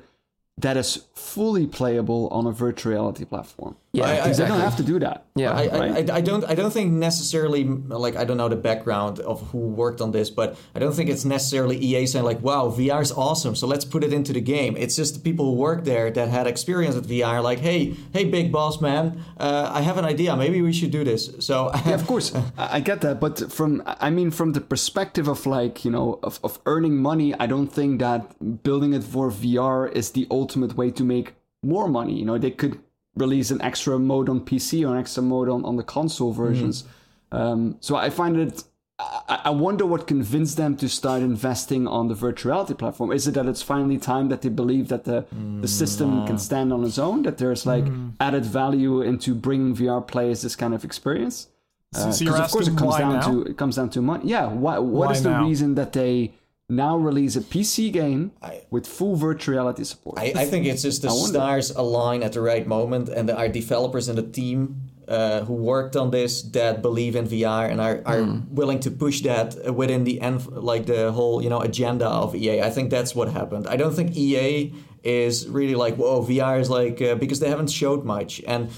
that 0.57 0.77
is 0.77 1.05
fully 1.13 1.67
playable 1.67 2.27
on 2.29 2.47
a 2.47 2.51
virtual 2.51 2.93
reality 2.93 3.25
platform. 3.25 3.75
Yeah, 3.95 4.05
I, 4.05 4.07
I, 4.07 4.27
exactly. 4.27 4.43
They 4.43 4.47
don't 4.49 4.59
have 4.59 4.77
to 4.77 4.83
do 4.83 4.99
that. 4.99 5.25
Yeah, 5.35 5.51
I, 5.51 5.67
right? 5.67 6.09
I, 6.09 6.17
I 6.17 6.21
don't 6.21 6.43
I 6.45 6.55
don't 6.55 6.71
think 6.71 6.91
necessarily 6.91 7.63
like 7.63 8.15
I 8.15 8.23
don't 8.25 8.37
know 8.37 8.49
the 8.49 8.55
background 8.55 9.19
of 9.19 9.41
who 9.49 9.59
worked 9.59 10.01
on 10.01 10.11
this, 10.11 10.29
but 10.29 10.57
I 10.75 10.79
don't 10.79 10.93
think 10.93 11.09
it's 11.09 11.25
necessarily 11.25 11.77
EA 11.77 12.05
saying 12.05 12.25
like, 12.25 12.41
"Wow, 12.41 12.69
VR 12.69 13.01
is 13.01 13.11
awesome, 13.11 13.55
so 13.55 13.67
let's 13.67 13.85
put 13.85 14.03
it 14.03 14.13
into 14.13 14.33
the 14.33 14.41
game." 14.41 14.75
It's 14.77 14.95
just 14.95 15.13
the 15.15 15.19
people 15.19 15.45
who 15.45 15.53
work 15.53 15.83
there 15.85 16.11
that 16.11 16.29
had 16.29 16.47
experience 16.47 16.95
with 16.95 17.09
VR, 17.09 17.41
like, 17.41 17.59
"Hey, 17.59 17.95
hey, 18.13 18.25
big 18.25 18.51
boss 18.51 18.81
man, 18.81 19.23
uh, 19.37 19.71
I 19.73 19.81
have 19.81 19.97
an 19.97 20.05
idea. 20.05 20.35
Maybe 20.35 20.61
we 20.61 20.73
should 20.73 20.91
do 20.91 21.03
this." 21.03 21.31
So 21.39 21.71
yeah, 21.85 21.95
of 21.95 22.05
course, 22.05 22.33
I 22.57 22.75
I 22.77 22.79
get 22.81 23.01
that, 23.01 23.19
but 23.19 23.51
from 23.51 23.81
I 23.85 24.09
mean, 24.09 24.31
from 24.31 24.53
the 24.53 24.61
perspective 24.61 25.27
of 25.27 25.45
like 25.45 25.85
you 25.85 25.91
know 25.91 26.19
of, 26.23 26.39
of 26.43 26.59
earning 26.65 26.97
money, 26.97 27.33
I 27.39 27.45
don't 27.47 27.71
think 27.71 27.99
that 27.99 28.19
building 28.63 28.93
it 28.93 29.03
for 29.03 29.31
VR 29.31 29.91
is 29.91 30.11
the 30.11 30.27
ultimate 30.29 30.75
way 30.75 30.91
to 30.91 31.03
make 31.03 31.35
more 31.63 31.87
money. 31.87 32.13
You 32.19 32.25
know, 32.25 32.37
they 32.37 32.51
could 32.51 32.79
release 33.15 33.51
an 33.51 33.61
extra 33.61 33.97
mode 33.99 34.29
on 34.29 34.41
PC 34.41 34.87
or 34.87 34.93
an 34.93 34.99
extra 34.99 35.23
mode 35.23 35.49
on, 35.49 35.63
on 35.65 35.75
the 35.77 35.83
console 35.83 36.33
versions. 36.33 36.83
Um, 37.31 37.77
so 37.79 37.95
I 37.95 38.09
find 38.09 38.37
it. 38.37 38.63
I, 38.97 39.41
I 39.45 39.49
wonder 39.49 39.85
what 39.85 40.07
convinced 40.07 40.55
them 40.55 40.77
to 40.77 40.87
start 40.87 41.21
investing 41.21 41.85
on 41.87 42.07
the 42.07 42.13
virtuality 42.15 42.77
platform. 42.77 43.11
Is 43.11 43.27
it 43.27 43.33
that 43.33 43.45
it's 43.45 43.61
finally 43.61 43.97
time 43.97 44.29
that 44.29 44.41
they 44.41 44.49
believe 44.49 44.87
that 44.87 45.03
the 45.03 45.25
the 45.59 45.67
system 45.67 46.25
can 46.27 46.37
stand 46.37 46.71
on 46.71 46.83
its 46.85 46.97
own? 46.97 47.23
That 47.23 47.37
there's 47.37 47.65
like 47.65 47.85
added 48.19 48.45
value 48.45 49.01
into 49.01 49.35
bringing 49.35 49.75
VR 49.75 50.05
players 50.05 50.41
this 50.43 50.55
kind 50.55 50.73
of 50.73 50.83
experience? 50.85 51.47
Uh, 51.93 52.11
so 52.11 52.35
of 52.35 52.51
course, 52.51 52.67
it 52.67 52.77
comes 52.77 52.97
down 52.97 53.13
now? 53.13 53.27
to 53.31 53.43
it 53.43 53.57
comes 53.57 53.75
down 53.77 53.89
to 53.91 54.01
money. 54.01 54.29
Yeah, 54.29 54.47
why? 54.47 54.79
What 54.79 55.07
Why 55.07 55.11
is 55.13 55.23
the 55.23 55.31
now? 55.31 55.45
reason 55.45 55.75
that 55.75 55.91
they 55.93 56.33
now 56.69 56.97
release 56.97 57.35
a 57.35 57.41
PC 57.41 57.91
game 57.91 58.31
I- 58.41 58.61
with 58.69 58.87
full 58.87 59.15
virtual 59.15 59.53
reality 59.53 59.83
support? 59.83 60.19
I, 60.19 60.33
I 60.35 60.45
think 60.45 60.65
it's 60.65 60.81
just 60.81 61.01
the 61.01 61.09
stars 61.09 61.71
align 61.71 62.23
at 62.23 62.33
the 62.33 62.41
right 62.41 62.65
moment, 62.65 63.09
and 63.09 63.29
our 63.29 63.47
developers 63.47 64.07
and 64.09 64.17
the 64.17 64.23
team 64.23 64.81
uh, 65.07 65.41
who 65.41 65.53
worked 65.53 65.95
on 65.95 66.09
this 66.09 66.41
that 66.41 66.81
believe 66.81 67.15
in 67.15 67.27
VR 67.27 67.69
and 67.69 67.79
are, 67.79 68.01
are 68.05 68.41
willing 68.49 68.79
to 68.79 68.89
push 68.89 69.21
that 69.21 69.73
within 69.75 70.03
the 70.03 70.19
end, 70.21 70.47
like 70.51 70.87
the 70.87 71.11
whole 71.11 71.43
you 71.43 71.49
know 71.49 71.61
agenda 71.61 72.07
of 72.07 72.35
EA. 72.35 72.61
I 72.61 72.71
think 72.71 72.89
that's 72.89 73.13
what 73.13 73.29
happened. 73.29 73.67
I 73.67 73.75
don't 73.75 73.93
think 73.93 74.15
EA 74.15 74.73
is 75.03 75.47
really 75.47 75.75
like 75.75 75.95
whoa 75.97 76.23
VR 76.23 76.59
is 76.59 76.69
like 76.69 76.99
uh, 77.01 77.13
because 77.15 77.39
they 77.39 77.49
haven't 77.49 77.69
showed 77.69 78.03
much 78.05 78.41
and. 78.47 78.69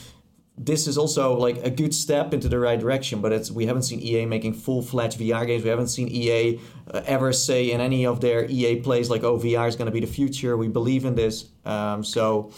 This 0.57 0.87
is 0.87 0.97
also 0.97 1.37
like 1.37 1.63
a 1.63 1.69
good 1.69 1.93
step 1.93 2.33
into 2.33 2.49
the 2.49 2.57
right 2.57 2.79
direction, 2.79 3.21
but 3.21 3.31
it's 3.31 3.51
we 3.51 3.67
haven't 3.67 3.83
seen 3.83 3.99
EA 3.99 4.25
making 4.25 4.53
full-fledged 4.53 5.19
VR 5.19 5.45
games. 5.45 5.63
We 5.63 5.69
haven't 5.69 5.89
seen 5.89 6.07
EA 6.07 6.59
uh, 6.91 7.01
ever 7.05 7.31
say 7.31 7.71
in 7.71 7.79
any 7.79 8.05
of 8.07 8.21
their 8.21 8.45
EA 8.49 8.81
plays 8.81 9.09
like, 9.09 9.23
"Oh, 9.23 9.37
VR 9.37 9.67
is 9.67 9.75
going 9.75 9.85
to 9.85 9.91
be 9.91 9.99
the 9.99 10.07
future. 10.07 10.57
We 10.57 10.67
believe 10.67 11.05
in 11.05 11.13
this." 11.15 11.45
Um, 11.63 12.03
so 12.03 12.51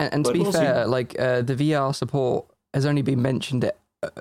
And, 0.00 0.12
and 0.14 0.24
to 0.24 0.32
be 0.32 0.40
we'll 0.40 0.52
see. 0.52 0.58
fair, 0.58 0.86
like 0.86 1.18
uh, 1.18 1.42
the 1.42 1.54
VR 1.54 1.94
support 1.94 2.46
has 2.74 2.84
only 2.84 3.02
been 3.02 3.22
mentioned 3.22 3.64
uh, 3.64 3.70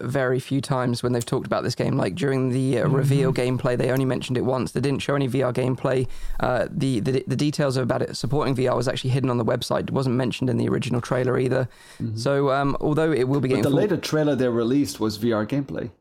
very 0.01 0.39
few 0.39 0.59
times 0.59 1.03
when 1.03 1.11
they've 1.13 1.25
talked 1.25 1.45
about 1.45 1.63
this 1.63 1.75
game. 1.75 1.97
Like 1.97 2.15
during 2.15 2.49
the 2.49 2.79
uh, 2.79 2.87
reveal 2.87 3.31
gameplay, 3.31 3.77
they 3.77 3.91
only 3.91 4.05
mentioned 4.05 4.37
it 4.37 4.41
once. 4.45 4.71
They 4.71 4.81
didn't 4.81 5.01
show 5.01 5.15
any 5.15 5.27
VR 5.29 5.53
gameplay. 5.53 6.07
Uh, 6.39 6.67
the, 6.71 6.99
the 6.99 7.23
the 7.27 7.35
details 7.35 7.77
about 7.77 8.01
it 8.01 8.15
supporting 8.17 8.55
VR 8.55 8.75
was 8.75 8.87
actually 8.87 9.11
hidden 9.11 9.29
on 9.29 9.37
the 9.37 9.45
website. 9.45 9.83
It 9.83 9.91
wasn't 9.91 10.15
mentioned 10.15 10.49
in 10.49 10.57
the 10.57 10.67
original 10.67 10.99
trailer 11.01 11.37
either. 11.37 11.69
So 12.15 12.49
um, 12.51 12.75
although 12.81 13.11
it 13.11 13.27
will 13.27 13.39
be 13.39 13.49
but 13.49 13.55
getting 13.55 13.63
the 13.63 13.69
full- 13.69 13.77
later 13.77 13.97
trailer 13.97 14.35
they 14.35 14.47
released 14.49 14.99
was 14.99 15.17
VR 15.19 15.47
gameplay. 15.47 15.91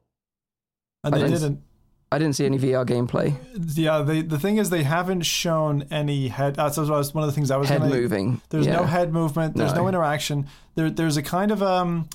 and 1.04 1.14
I 1.14 1.18
they 1.18 1.24
didn't- 1.24 1.40
didn't. 1.40 1.62
I 2.12 2.18
didn't 2.20 2.36
see 2.36 2.46
any 2.46 2.56
VR 2.56 2.86
gameplay. 2.86 3.34
Yeah, 3.76 4.02
they, 4.02 4.22
the 4.22 4.38
thing 4.38 4.58
is, 4.58 4.70
they 4.70 4.84
haven't 4.84 5.22
shown 5.22 5.82
any 5.90 6.28
head. 6.28 6.54
That's 6.54 6.78
one 6.78 6.88
of 6.88 7.12
the 7.12 7.32
things 7.32 7.50
I 7.50 7.56
was 7.56 7.68
Head 7.68 7.80
gonna, 7.80 7.92
moving. 7.92 8.40
There's 8.50 8.68
no 8.68 8.84
head 8.84 9.12
movement. 9.12 9.56
There's 9.56 9.74
no. 9.74 9.82
No. 9.82 9.88
interaction. 9.88 10.46
There, 10.76 10.88
there's 10.88 11.16
a 11.16 11.22
kind 11.22 11.50
of 11.50 11.64
um, 11.64 12.08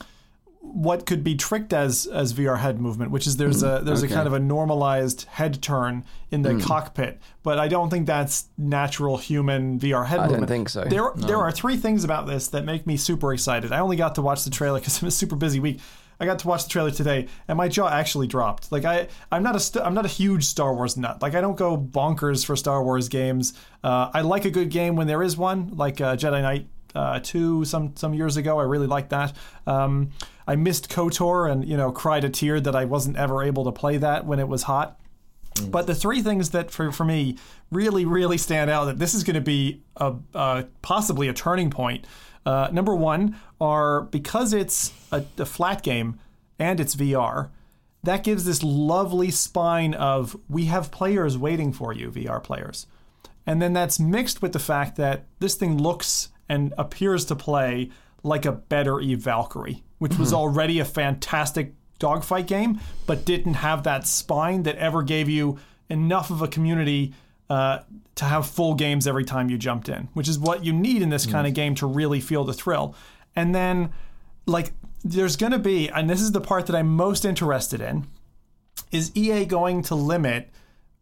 what 0.62 1.08
could 1.08 1.24
be 1.24 1.36
tricked 1.36 1.74
as 1.74 2.06
as 2.06 2.34
VR 2.34 2.60
head 2.60 2.80
movement, 2.80 3.12
which 3.12 3.26
is 3.26 3.38
there's 3.38 3.63
a 3.63 3.82
there's 3.84 4.04
okay. 4.04 4.13
a 4.13 4.15
kind 4.15 4.28
of 4.28 4.34
a 4.34 4.39
normalized 4.39 5.24
head 5.24 5.62
turn 5.62 6.06
in 6.30 6.43
the 6.43 6.60
cockpit, 6.60 7.19
but 7.43 7.58
I 7.60 7.67
don't 7.67 7.89
think 7.89 8.06
that's 8.06 8.45
natural 8.58 9.17
human 9.17 9.80
VR 9.80 10.06
head 10.06 10.19
movement. 10.19 10.38
I 10.38 10.39
don't 10.39 10.47
think 10.47 10.69
so. 10.69 10.84
There 10.84 11.12
there 11.15 11.38
are 11.38 11.52
three 11.52 11.78
things 11.78 12.04
about 12.04 12.28
this 12.28 12.50
that 12.50 12.63
make 12.63 12.86
me 12.86 12.95
super 12.95 13.34
excited. 13.34 13.71
I 13.71 13.80
only 13.80 13.97
got 13.97 14.15
to 14.15 14.21
watch 14.21 14.43
the 14.43 14.52
trailer 14.52 14.80
because 14.80 14.97
it 15.02 15.04
was 15.04 15.15
a 15.15 15.17
super 15.17 15.36
busy 15.36 15.60
week. 15.60 15.80
I 16.19 16.26
got 16.26 16.38
to 16.39 16.47
watch 16.47 16.65
the 16.65 16.69
trailer 16.69 16.91
today, 16.91 17.28
and 17.47 17.58
my 17.58 17.67
jaw 17.67 17.89
actually 17.89 18.28
dropped. 18.28 18.71
Like 18.71 18.86
I, 18.86 19.08
I'm 19.32 19.41
not 19.41 19.56
a, 19.56 19.60
st- 19.60 19.84
I'm 19.84 19.95
not 19.95 20.06
a 20.06 20.10
huge 20.10 20.43
Star 20.43 20.76
Wars 20.76 20.95
nut. 20.95 21.19
Like 21.19 21.34
I 21.34 21.41
don't 21.41 21.58
go 21.58 21.76
bonkers 21.76 22.45
for 22.45 22.56
Star 22.56 22.84
Wars 22.84 23.10
games. 23.10 23.56
Uh, 23.84 24.12
I 24.13 24.21
like 24.21 24.45
a 24.45 24.52
good 24.52 24.69
game 24.69 24.95
when 24.95 25.08
there 25.08 25.24
is 25.24 25.36
one, 25.36 25.71
like 25.76 26.00
uh, 26.00 26.15
Jedi 26.15 26.43
Knight 26.43 26.67
uh, 26.96 27.20
two 27.20 27.66
some 27.66 27.96
some 27.96 28.14
years 28.14 28.38
ago. 28.38 28.60
I 28.60 28.64
really 28.64 28.88
liked 28.88 29.10
that. 29.10 29.34
Um, 29.66 30.12
I 30.48 30.56
missed 30.56 30.90
Kotor 30.90 31.52
and 31.52 31.68
you 31.68 31.78
know 31.78 31.92
cried 31.92 32.24
a 32.24 32.30
tear 32.30 32.60
that 32.60 32.76
I 32.76 32.86
wasn't 32.86 33.18
ever 33.18 33.44
able 33.44 33.64
to 33.66 33.72
play 33.72 33.98
that 33.98 34.26
when 34.26 34.40
it 34.40 34.48
was 34.48 34.64
hot. 34.64 35.00
But 35.68 35.86
the 35.86 35.96
three 35.96 36.22
things 36.22 36.52
that 36.52 36.72
for, 36.72 36.92
for 36.92 37.04
me 37.04 37.38
really, 37.72 38.06
really 38.06 38.38
stand 38.38 38.70
out 38.70 38.86
that 38.86 39.00
this 39.00 39.14
is 39.14 39.24
going 39.24 39.36
to 39.36 39.42
be 39.42 39.82
a, 39.98 40.16
uh, 40.34 40.64
possibly 40.82 41.28
a 41.28 41.34
turning 41.34 41.70
point. 41.70 42.06
Uh, 42.46 42.70
number 42.72 42.96
one 42.96 43.36
are 43.60 44.02
because 44.02 44.54
it's 44.54 44.94
a, 45.12 45.24
a 45.38 45.46
flat 45.46 45.84
game 45.84 46.20
and 46.58 46.80
it's 46.80 46.96
VR, 46.96 47.50
that 48.04 48.24
gives 48.24 48.46
this 48.46 48.64
lovely 48.64 49.30
spine 49.30 49.94
of 49.94 50.36
we 50.50 50.66
have 50.66 50.92
players 50.92 51.38
waiting 51.38 51.72
for 51.74 51.94
you, 51.94 52.10
VR 52.12 52.42
players. 52.42 52.88
And 53.46 53.62
then 53.62 53.74
that's 53.74 54.00
mixed 54.00 54.42
with 54.42 54.54
the 54.54 54.60
fact 54.60 54.96
that 54.98 55.26
this 55.40 55.56
thing 55.56 55.78
looks 55.78 56.30
and 56.52 56.74
appears 56.78 57.24
to 57.24 57.34
play 57.34 57.90
like 58.24 58.46
a 58.46 58.52
better 58.52 59.00
Eve 59.00 59.20
Valkyrie, 59.20 59.84
which 60.00 60.18
was 60.18 60.34
already 60.34 60.80
a 60.80 60.86
fantastic 60.86 61.74
dogfight 61.98 62.46
game, 62.46 62.78
but 63.08 63.24
didn't 63.24 63.54
have 63.54 63.84
that 63.84 64.06
spine 64.06 64.64
that 64.64 64.76
ever 64.76 65.02
gave 65.02 65.30
you 65.30 65.58
enough 65.90 66.30
of 66.30 66.42
a 66.42 66.50
community 66.50 67.14
uh, 67.50 67.80
to 68.16 68.26
have 68.26 68.46
full 68.46 68.76
games 68.76 69.08
every 69.08 69.24
time 69.24 69.50
you 69.50 69.58
jumped 69.58 69.88
in, 69.88 70.10
which 70.14 70.28
is 70.28 70.38
what 70.38 70.66
you 70.66 70.74
need 70.74 71.02
in 71.02 71.08
this 71.10 71.26
kind 71.26 71.48
of 71.48 71.54
game 71.54 71.74
to 71.74 71.86
really 71.88 72.20
feel 72.20 72.44
the 72.44 72.54
thrill. 72.54 72.96
And 73.34 73.56
then, 73.56 73.94
like, 74.46 74.74
there's 75.06 75.38
going 75.38 75.54
to 75.54 75.60
be, 75.60 75.90
and 75.90 76.10
this 76.10 76.22
is 76.22 76.34
the 76.34 76.42
part 76.42 76.66
that 76.66 76.76
I'm 76.76 76.90
most 76.90 77.24
interested 77.24 77.80
in, 77.80 78.08
is 78.92 79.16
EA 79.16 79.46
going 79.46 79.84
to 79.84 79.96
limit 79.96 80.50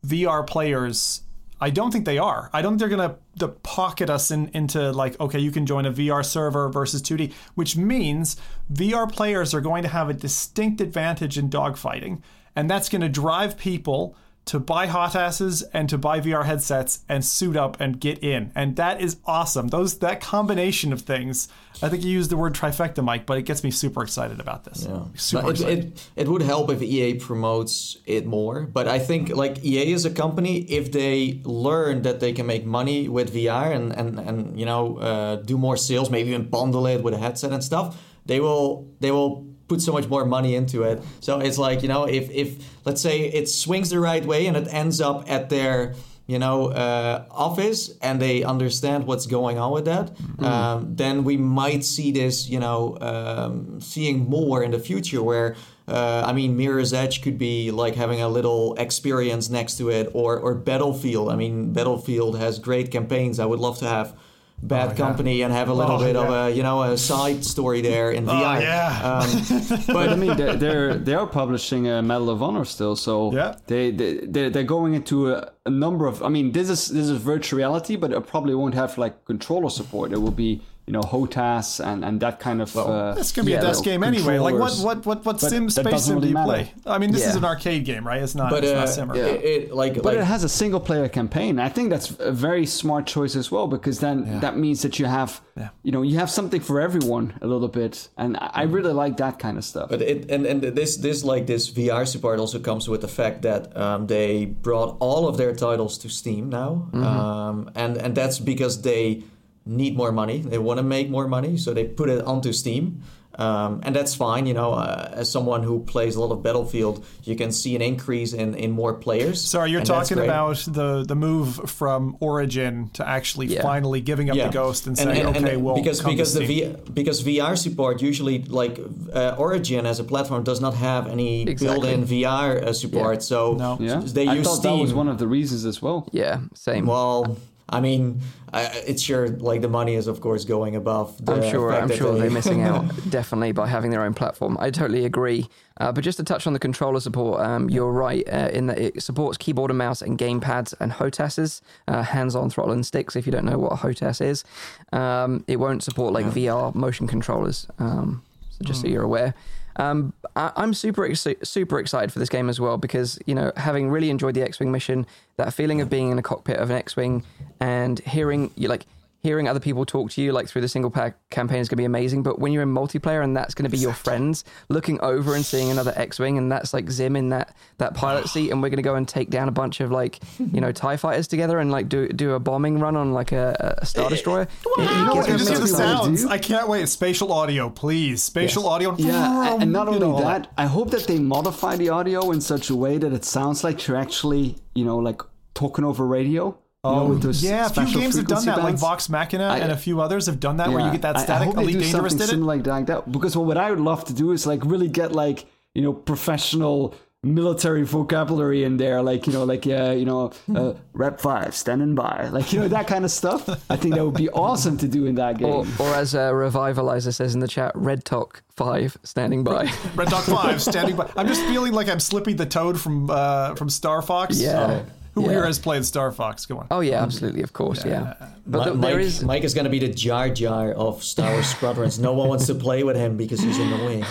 VR 0.05 0.45
players? 0.45 1.23
I 1.61 1.69
don't 1.69 1.91
think 1.91 2.05
they 2.05 2.17
are. 2.17 2.49
I 2.53 2.61
don't 2.61 2.73
think 2.73 2.79
they're 2.79 2.97
going 2.97 3.15
to 3.39 3.47
pocket 3.47 4.09
us 4.09 4.31
in, 4.31 4.49
into 4.53 4.91
like, 4.91 5.19
okay, 5.19 5.39
you 5.39 5.51
can 5.51 5.65
join 5.65 5.85
a 5.85 5.91
VR 5.91 6.25
server 6.25 6.69
versus 6.69 7.01
2D, 7.01 7.33
which 7.55 7.75
means 7.75 8.37
VR 8.71 9.11
players 9.11 9.53
are 9.53 9.61
going 9.61 9.83
to 9.83 9.89
have 9.89 10.09
a 10.09 10.13
distinct 10.13 10.79
advantage 10.79 11.37
in 11.37 11.49
dogfighting. 11.49 12.21
And 12.55 12.69
that's 12.69 12.89
going 12.89 13.01
to 13.01 13.09
drive 13.09 13.57
people 13.57 14.15
to 14.49 14.59
buy 14.59 14.87
HOTASes 14.87 15.63
and 15.73 15.87
to 15.89 15.95
buy 15.95 16.19
VR 16.19 16.43
headsets 16.43 17.01
and 17.07 17.23
suit 17.23 17.55
up 17.55 17.79
and 17.79 17.99
get 17.99 18.23
in. 18.23 18.51
And 18.55 18.77
that 18.77 18.99
is 18.99 19.17
awesome. 19.27 19.67
Those 19.67 19.99
that 19.99 20.21
combination 20.21 20.91
of 20.91 21.01
things. 21.01 21.49
I 21.83 21.89
think 21.89 22.03
you 22.03 22.09
used 22.09 22.31
the 22.31 22.35
word 22.35 22.55
trifecta, 22.55 23.03
Mike, 23.03 23.27
but 23.27 23.37
it 23.37 23.43
gets 23.43 23.63
me 23.63 23.69
super 23.69 24.01
excited 24.01 24.39
about 24.39 24.63
this. 24.63 24.87
Yeah. 24.89 25.03
Super 25.13 25.49
it, 25.49 25.51
excited. 25.51 25.85
it, 25.85 26.09
it 26.15 26.27
would 26.27 26.41
help 26.41 26.71
if 26.71 26.81
EA 26.81 27.19
promotes 27.19 27.97
it 28.07 28.25
more. 28.25 28.63
But 28.63 28.87
I 28.87 28.97
think 28.97 29.29
like 29.29 29.63
EA 29.63 29.93
is 29.93 30.05
a 30.05 30.09
company, 30.09 30.61
if 30.61 30.91
they 30.91 31.41
learn 31.43 32.01
that 32.01 32.19
they 32.19 32.33
can 32.33 32.47
make 32.47 32.65
money 32.65 33.07
with 33.07 33.31
VR 33.31 33.71
and, 33.71 33.95
and, 33.95 34.19
and 34.19 34.59
you 34.59 34.65
know 34.65 34.97
uh, 34.97 35.35
do 35.35 35.59
more 35.59 35.77
sales, 35.77 36.09
maybe 36.09 36.29
even 36.29 36.49
bundle 36.49 36.87
it 36.87 37.03
with 37.03 37.13
a 37.13 37.19
headset 37.19 37.51
and 37.51 37.63
stuff, 37.63 38.01
they 38.25 38.39
will 38.39 38.91
they 38.99 39.11
will 39.11 39.48
put 39.69 39.81
so 39.81 39.93
much 39.93 40.07
more 40.09 40.25
money 40.25 40.55
into 40.55 40.83
it. 40.83 41.01
So 41.21 41.39
it's 41.39 41.57
like, 41.57 41.81
you 41.83 41.87
know, 41.87 42.03
if 42.03 42.29
if 42.31 42.57
let's 42.85 43.01
say 43.01 43.21
it 43.21 43.47
swings 43.47 43.89
the 43.91 43.99
right 43.99 44.25
way 44.25 44.47
and 44.47 44.57
it 44.57 44.67
ends 44.73 44.99
up 44.99 45.31
at 45.31 45.49
their 45.49 45.95
you 46.29 46.37
know, 46.37 46.67
uh, 46.67 47.25
office 47.31 47.97
and 48.03 48.21
they 48.21 48.43
understand 48.43 49.07
what's 49.07 49.25
going 49.25 49.57
on 49.57 49.71
with 49.71 49.85
that, 49.85 50.11
um, 50.37 50.95
then 50.95 51.23
we 51.23 51.37
might 51.37 51.83
see 51.83 52.11
this, 52.11 52.47
you 52.47 52.59
know, 52.59 52.99
um, 53.01 53.81
seeing 53.81 54.29
more 54.29 54.61
in 54.61 54.69
the 54.69 54.77
future 54.77 55.23
where, 55.23 55.55
uh, 55.87 56.21
I 56.23 56.33
mean, 56.33 56.55
Mirror's 56.55 56.93
Edge 56.93 57.23
could 57.23 57.39
be 57.39 57.71
like 57.71 57.95
having 57.95 58.21
a 58.21 58.29
little 58.29 58.75
experience 58.75 59.49
next 59.49 59.79
to 59.79 59.89
it 59.89 60.11
or, 60.13 60.37
or 60.37 60.53
Battlefield. 60.53 61.29
I 61.31 61.35
mean, 61.35 61.73
Battlefield 61.73 62.37
has 62.37 62.59
great 62.59 62.91
campaigns. 62.91 63.39
I 63.39 63.45
would 63.45 63.59
love 63.59 63.79
to 63.79 63.87
have 63.87 64.15
Bad 64.61 64.89
yeah. 64.89 64.95
Company 64.95 65.41
and 65.41 65.53
have 65.53 65.69
a 65.69 65.73
little 65.73 65.95
Oh, 65.95 65.99
bit 66.05 66.15
of 66.15 66.29
a, 66.29 66.51
you 66.55 66.63
know, 66.63 66.83
a 66.83 66.97
side 66.97 67.43
story 67.45 67.81
there 67.81 68.11
in 68.11 68.25
VR. 68.25 68.59
yeah. 68.61 69.01
Um, 69.11 69.83
But 69.87 70.09
I 70.09 70.15
mean, 70.15 70.35
they're 70.37 70.55
they're, 70.55 70.93
they 70.95 71.13
are 71.13 71.25
publishing 71.27 71.87
a 71.87 72.01
Medal 72.01 72.29
of 72.29 72.43
Honor 72.43 72.65
still, 72.65 72.95
so 72.95 73.31
Yeah. 73.33 73.55
they 73.67 73.91
they 73.91 74.17
they're, 74.27 74.49
they're 74.49 74.63
going 74.77 74.93
into 74.95 75.31
a, 75.31 75.51
a 75.65 75.69
number 75.69 76.07
of. 76.07 76.21
I 76.23 76.29
mean, 76.29 76.51
this 76.51 76.69
is 76.69 76.87
this 76.89 77.07
is 77.09 77.17
virtual 77.21 77.57
reality, 77.57 77.95
but 77.95 78.11
it 78.11 78.27
probably 78.27 78.53
won't 78.55 78.73
have 78.75 78.97
like 78.97 79.23
controller 79.25 79.69
support. 79.69 80.11
It 80.11 80.21
will 80.21 80.31
be 80.47 80.61
you 80.89 80.93
know 80.93 81.01
HOTAS 81.01 81.85
and, 81.85 82.03
and 82.03 82.19
that 82.21 82.39
kind 82.39 82.63
of. 82.63 82.73
Well, 82.73 82.91
uh, 82.91 83.13
this 83.13 83.31
can 83.31 83.45
be 83.45 83.51
yeah, 83.51 83.59
a 83.59 83.61
desk 83.61 83.83
game 83.83 84.01
anyway. 84.03 84.39
Like 84.39 84.55
what 84.55 84.73
what 84.79 85.05
what 85.05 85.23
what 85.23 85.39
sim 85.39 85.69
space 85.69 86.05
sim 86.05 86.15
really 86.15 86.21
do 86.21 86.27
you 86.29 86.33
matter. 86.33 86.47
play? 86.47 86.73
I 86.87 86.97
mean, 86.97 87.11
this 87.11 87.21
yeah. 87.21 87.29
is 87.29 87.35
an 87.35 87.45
arcade 87.45 87.85
game, 87.85 88.07
right? 88.07 88.23
It's 88.23 88.33
not. 88.33 88.49
But, 88.49 88.63
it's 88.63 88.73
uh, 88.73 88.79
not 88.79 88.89
Simmer. 88.89 89.15
Yeah. 89.15 89.25
It, 89.25 89.45
it, 89.45 89.75
like, 89.75 89.93
but 89.93 90.05
like, 90.05 90.17
it 90.17 90.23
has 90.23 90.43
a 90.43 90.49
single 90.49 90.79
player 90.79 91.07
campaign. 91.07 91.59
I 91.59 91.69
think 91.69 91.91
that's 91.91 92.19
a 92.19 92.31
very 92.31 92.65
smart 92.65 93.05
choice 93.05 93.35
as 93.35 93.51
well 93.51 93.67
because 93.67 93.99
then 93.99 94.25
yeah. 94.25 94.39
that 94.39 94.57
means 94.57 94.81
that 94.81 94.97
you 94.97 95.05
have, 95.05 95.41
you 95.83 95.91
know, 95.91 96.01
you 96.01 96.17
have 96.17 96.31
something 96.31 96.59
for 96.59 96.81
everyone 96.81 97.37
a 97.39 97.45
little 97.45 97.67
bit, 97.67 98.09
and 98.17 98.35
I 98.41 98.63
really 98.63 98.91
like 98.91 99.17
that 99.17 99.37
kind 99.37 99.59
of 99.59 99.65
stuff. 99.65 99.91
But 99.91 100.01
it 100.01 100.31
and 100.31 100.47
and 100.47 100.63
this 100.63 100.97
this 100.97 101.23
like 101.23 101.45
this 101.45 101.69
VR 101.69 102.07
support 102.07 102.39
also 102.39 102.57
comes 102.57 102.89
with 102.89 103.01
the 103.01 103.07
fact 103.07 103.43
that 103.43 103.77
um, 103.77 104.07
they 104.07 104.45
brought 104.45 104.97
all 104.99 105.27
of 105.27 105.37
their 105.37 105.53
titles 105.53 105.99
to 105.99 106.09
Steam 106.09 106.49
now, 106.49 106.89
mm-hmm. 106.91 107.03
um, 107.03 107.69
and 107.75 107.95
and 107.95 108.15
that's 108.15 108.39
because 108.39 108.81
they 108.81 109.23
need 109.69 109.95
more 109.95 110.11
money. 110.11 110.39
They 110.39 110.57
want 110.57 110.77
to 110.79 110.83
make 110.83 111.09
more 111.09 111.27
money, 111.27 111.57
so 111.57 111.73
they 111.73 111.85
put 111.85 112.09
it 112.09 112.23
onto 112.25 112.51
Steam. 112.53 113.01
Um, 113.39 113.79
and 113.83 113.95
that's 113.95 114.15
fine, 114.15 114.47
you 114.47 114.53
know. 114.53 114.73
Uh, 114.73 115.11
as 115.13 115.31
someone 115.31 115.63
who 115.63 115.79
plays 115.85 116.17
a 116.17 116.19
lot 116.19 116.31
of 116.33 116.43
Battlefield, 116.43 117.05
you 117.23 117.37
can 117.37 117.53
see 117.53 117.73
an 117.73 117.81
increase 117.81 118.33
in, 118.33 118.53
in 118.53 118.71
more 118.71 118.93
players. 118.93 119.41
Sorry, 119.41 119.71
you're 119.71 119.81
talking 119.81 120.19
about 120.19 120.57
the 120.67 121.05
the 121.07 121.15
move 121.15 121.69
from 121.69 122.17
Origin 122.19 122.89
to 122.95 123.07
actually 123.07 123.47
yeah. 123.47 123.61
finally 123.61 124.01
giving 124.01 124.29
up 124.29 124.35
yeah. 124.35 124.47
the 124.47 124.53
Ghost 124.53 124.87
and, 124.87 124.99
and 124.99 125.09
saying, 125.09 125.25
and, 125.25 125.37
okay, 125.37 125.55
well, 125.55 125.75
because 125.75 126.01
because 126.01 126.33
the 126.33 126.45
v, 126.45 126.75
because 126.93 127.23
VR 127.23 127.57
support 127.57 128.01
usually 128.01 128.43
like 128.43 128.77
uh, 129.13 129.35
Origin 129.37 129.85
as 129.85 130.01
a 130.01 130.03
platform 130.03 130.43
does 130.43 130.59
not 130.59 130.73
have 130.73 131.07
any 131.07 131.43
exactly. 131.43 131.67
built-in 131.79 132.05
VR 132.05 132.61
uh, 132.61 132.73
support, 132.73 133.15
yeah. 133.15 133.19
so 133.21 133.53
no. 133.53 133.77
yeah. 133.79 134.01
they 134.03 134.27
I 134.27 134.33
use 134.33 134.47
thought 134.47 134.55
Steam. 134.57 134.75
That 134.75 134.81
was 134.81 134.93
one 134.93 135.07
of 135.07 135.17
the 135.17 135.27
reasons 135.27 135.63
as 135.63 135.81
well. 135.81 136.09
Yeah, 136.11 136.41
same. 136.55 136.87
Well. 136.87 137.37
I 137.71 137.81
mean, 137.81 138.21
it's 138.53 139.01
sure 139.01 139.29
like 139.29 139.61
the 139.61 139.69
money 139.69 139.95
is 139.95 140.07
of 140.07 140.21
course 140.21 140.45
going 140.45 140.75
above. 140.75 141.23
The 141.23 141.33
I'm 141.33 141.49
sure. 141.49 141.73
I'm 141.73 141.91
sure 141.91 142.17
they... 142.17 142.27
are 142.27 142.31
missing 142.31 142.63
out 142.63 142.85
definitely 143.09 143.51
by 143.51 143.67
having 143.67 143.91
their 143.91 144.01
own 144.01 144.13
platform. 144.13 144.57
I 144.59 144.71
totally 144.71 145.05
agree. 145.05 145.47
Uh, 145.77 145.91
but 145.91 146.03
just 146.03 146.17
to 146.17 146.23
touch 146.23 146.45
on 146.45 146.53
the 146.53 146.59
controller 146.59 146.99
support, 146.99 147.39
um, 147.41 147.69
you're 147.69 147.91
right 147.91 148.27
uh, 148.27 148.49
in 148.51 148.67
that 148.67 148.79
it 148.79 149.01
supports 149.01 149.37
keyboard 149.37 149.71
and 149.71 149.77
mouse 149.77 150.01
and 150.01 150.17
gamepads 150.17 150.73
and 150.79 150.91
HOTASs, 150.91 151.61
uh, 151.87 152.03
hands-on 152.03 152.49
throttle 152.49 152.73
and 152.73 152.85
sticks. 152.85 153.15
If 153.15 153.25
you 153.25 153.31
don't 153.31 153.45
know 153.45 153.57
what 153.57 153.71
a 153.71 153.75
HOTAS 153.75 154.19
is, 154.21 154.43
um, 154.91 155.43
it 155.47 155.57
won't 155.57 155.83
support 155.83 156.13
like 156.13 156.25
yeah. 156.25 156.51
VR 156.51 156.75
motion 156.75 157.07
controllers. 157.07 157.67
Um, 157.79 158.23
so 158.49 158.65
just 158.65 158.79
mm. 158.79 158.81
so 158.81 158.87
hmm. 158.87 158.93
you're 158.93 159.03
aware. 159.03 159.33
Um, 159.79 160.13
I, 160.35 160.51
am 160.57 160.73
super 160.73 161.15
super 161.15 161.79
excited 161.79 162.11
for 162.11 162.19
this 162.19 162.27
game 162.27 162.49
as 162.49 162.59
well 162.59 162.77
because 162.77 163.17
you 163.25 163.33
know 163.33 163.53
having 163.55 163.89
really 163.89 164.09
enjoyed 164.09 164.35
the 164.35 164.41
X-wing 164.43 164.71
mission, 164.73 165.07
that 165.37 165.53
feeling 165.53 165.79
of 165.79 165.89
being 165.89 166.11
in 166.11 166.19
a 166.19 166.21
cockpit 166.21 166.57
of 166.57 166.69
an 166.69 166.75
X-wing 166.75 167.23
and 167.61 167.99
hearing 167.99 168.51
you 168.55 168.67
like 168.67 168.85
hearing 169.21 169.47
other 169.47 169.59
people 169.59 169.85
talk 169.85 170.11
to 170.11 170.21
you 170.21 170.31
like 170.31 170.47
through 170.47 170.61
the 170.61 170.67
single 170.67 170.91
pack 170.91 171.17
campaign 171.29 171.59
is 171.59 171.67
going 171.67 171.75
to 171.75 171.81
be 171.81 171.85
amazing 171.85 172.23
but 172.23 172.39
when 172.39 172.51
you're 172.51 172.63
in 172.63 172.73
multiplayer 172.73 173.23
and 173.23 173.35
that's 173.35 173.53
going 173.53 173.63
to 173.63 173.69
be 173.69 173.77
your 173.77 173.93
friends 173.93 174.43
looking 174.69 174.99
over 175.01 175.35
and 175.35 175.45
seeing 175.45 175.69
another 175.69 175.93
x-wing 175.95 176.37
and 176.37 176.51
that's 176.51 176.73
like 176.73 176.89
zim 176.89 177.15
in 177.15 177.29
that 177.29 177.55
that 177.77 177.93
pilot 177.93 178.27
seat 178.27 178.51
and 178.51 178.61
we're 178.61 178.69
going 178.69 178.77
to 178.77 178.83
go 178.83 178.95
and 178.95 179.07
take 179.07 179.29
down 179.29 179.47
a 179.47 179.51
bunch 179.51 179.81
of 179.81 179.91
like 179.91 180.19
you 180.39 180.61
know 180.61 180.71
tie 180.79 180.97
fighters 180.97 181.27
together 181.27 181.59
and 181.59 181.71
like 181.71 181.89
do 181.89 182.07
do 182.09 182.33
a 182.33 182.39
bombing 182.39 182.79
run 182.79 182.95
on 182.95 183.13
like 183.13 183.31
a, 183.31 183.77
a 183.81 183.85
star 183.85 184.09
destroyer? 184.09 184.47
Wow. 184.77 185.13
you 185.15 185.23
just 185.37 185.49
hear 185.49 185.59
the 185.59 185.67
sounds. 185.67 186.25
I 186.25 186.37
can't 186.37 186.67
wait. 186.67 186.87
Spatial 186.89 187.31
audio 187.31 187.69
please. 187.69 188.23
Spatial 188.23 188.63
yes. 188.63 188.71
audio. 188.71 188.95
Yeah 188.97 189.39
and 189.59 189.71
not 189.71 189.87
only 189.87 189.99
know, 189.99 190.19
that 190.19 190.51
i 190.57 190.65
hope 190.65 190.91
that 190.91 191.07
they 191.07 191.19
modify 191.19 191.75
the 191.75 191.89
audio 191.89 192.31
in 192.31 192.41
such 192.41 192.69
a 192.69 192.75
way 192.75 192.97
that 192.97 193.13
it 193.13 193.25
sounds 193.25 193.63
like 193.63 193.87
you're 193.87 193.97
actually 193.97 194.55
you 194.73 194.85
know 194.85 194.97
like 194.97 195.21
talking 195.53 195.83
over 195.83 196.05
radio 196.05 196.57
Oh, 196.81 197.13
know, 197.13 197.31
yeah, 197.31 197.65
a 197.65 197.69
few 197.69 197.99
games 197.99 198.15
have 198.15 198.27
done 198.27 198.45
that, 198.45 198.55
bands. 198.55 198.63
like 198.63 198.75
Vox 198.77 199.09
Machina 199.09 199.49
I, 199.49 199.57
and 199.57 199.71
a 199.71 199.75
few 199.75 199.99
others 199.99 200.27
have 200.27 200.39
done 200.39 200.57
that, 200.57 200.69
yeah, 200.69 200.75
where 200.75 200.85
you 200.85 200.91
get 200.91 201.01
that 201.01 201.19
static. 201.19 201.29
I, 201.29 201.41
I 201.41 201.45
hope 201.45 201.57
Elite 201.57 201.67
they 201.67 201.73
do 201.73 201.79
Dangerous 201.79 202.17
something 202.17 202.41
like 202.43 202.63
that. 202.63 203.11
Because 203.11 203.35
what 203.35 203.57
I 203.57 203.69
would 203.69 203.81
love 203.81 204.05
to 204.05 204.13
do 204.13 204.31
is 204.31 204.47
like 204.47 204.63
really 204.63 204.87
get 204.87 205.11
like 205.11 205.45
you 205.73 205.81
know 205.81 205.91
professional 205.91 206.95
military 207.21 207.83
vocabulary 207.83 208.63
in 208.63 208.77
there, 208.77 209.01
like 209.01 209.27
you 209.27 209.33
know, 209.33 209.43
like 209.43 209.65
yeah, 209.65 209.91
you 209.91 210.05
know, 210.05 210.31
uh, 210.55 210.73
Red 210.93 211.19
Five 211.19 211.53
standing 211.53 211.95
by, 211.95 212.29
like 212.29 212.53
you 212.53 212.61
know 212.61 212.67
that 212.69 212.87
kind 212.87 213.03
of 213.03 213.11
stuff. 213.11 213.49
I 213.69 213.75
think 213.75 213.95
that 213.95 214.05
would 214.05 214.15
be 214.15 214.29
awesome 214.29 214.77
to 214.77 214.87
do 214.87 215.05
in 215.05 215.15
that 215.15 215.37
game. 215.37 215.49
Or, 215.49 215.65
or 215.79 215.93
as 215.95 216.15
uh, 216.15 216.31
Revivalizer 216.31 217.13
says 217.13 217.33
in 217.33 217.41
the 217.41 217.47
chat, 217.47 217.73
Red 217.75 218.05
Talk 218.05 218.43
Five 218.55 218.97
standing 219.03 219.43
by. 219.43 219.69
Red 219.95 220.07
Talk 220.09 220.23
Five 220.23 220.61
standing 220.61 220.95
by. 220.95 221.11
I'm 221.17 221.27
just 221.27 221.43
feeling 221.43 221.73
like 221.73 221.89
I'm 221.89 221.99
Slippy 221.99 222.33
the 222.33 222.45
Toad 222.45 222.79
from 222.79 223.09
uh, 223.09 223.55
from 223.55 223.69
Star 223.69 224.01
Fox. 224.01 224.39
Yeah. 224.39 224.83
Who 225.13 225.23
yeah. 225.23 225.29
here 225.29 225.45
has 225.45 225.59
played 225.59 225.85
Star 225.85 226.11
Fox? 226.11 226.45
Go 226.45 226.57
on. 226.57 226.67
Oh 226.71 226.79
yeah, 226.81 227.01
absolutely, 227.01 227.41
of 227.41 227.53
course, 227.53 227.83
yeah. 227.83 228.15
yeah. 228.19 228.29
But 228.45 228.75
Mike, 228.75 228.81
there 228.81 228.99
is 228.99 229.23
Mike 229.23 229.43
is 229.43 229.53
going 229.53 229.65
to 229.65 229.69
be 229.69 229.79
the 229.79 229.89
Jar 229.89 230.29
Jar 230.29 230.71
of 230.71 231.03
Star 231.03 231.31
Wars 231.31 231.47
Squadrons. 231.47 231.99
No 231.99 232.13
one 232.13 232.29
wants 232.29 232.47
to 232.47 232.55
play 232.55 232.83
with 232.83 232.95
him 232.95 233.17
because 233.17 233.39
he's 233.39 233.57
in 233.57 233.69
the 233.69 233.77
way. 233.77 234.03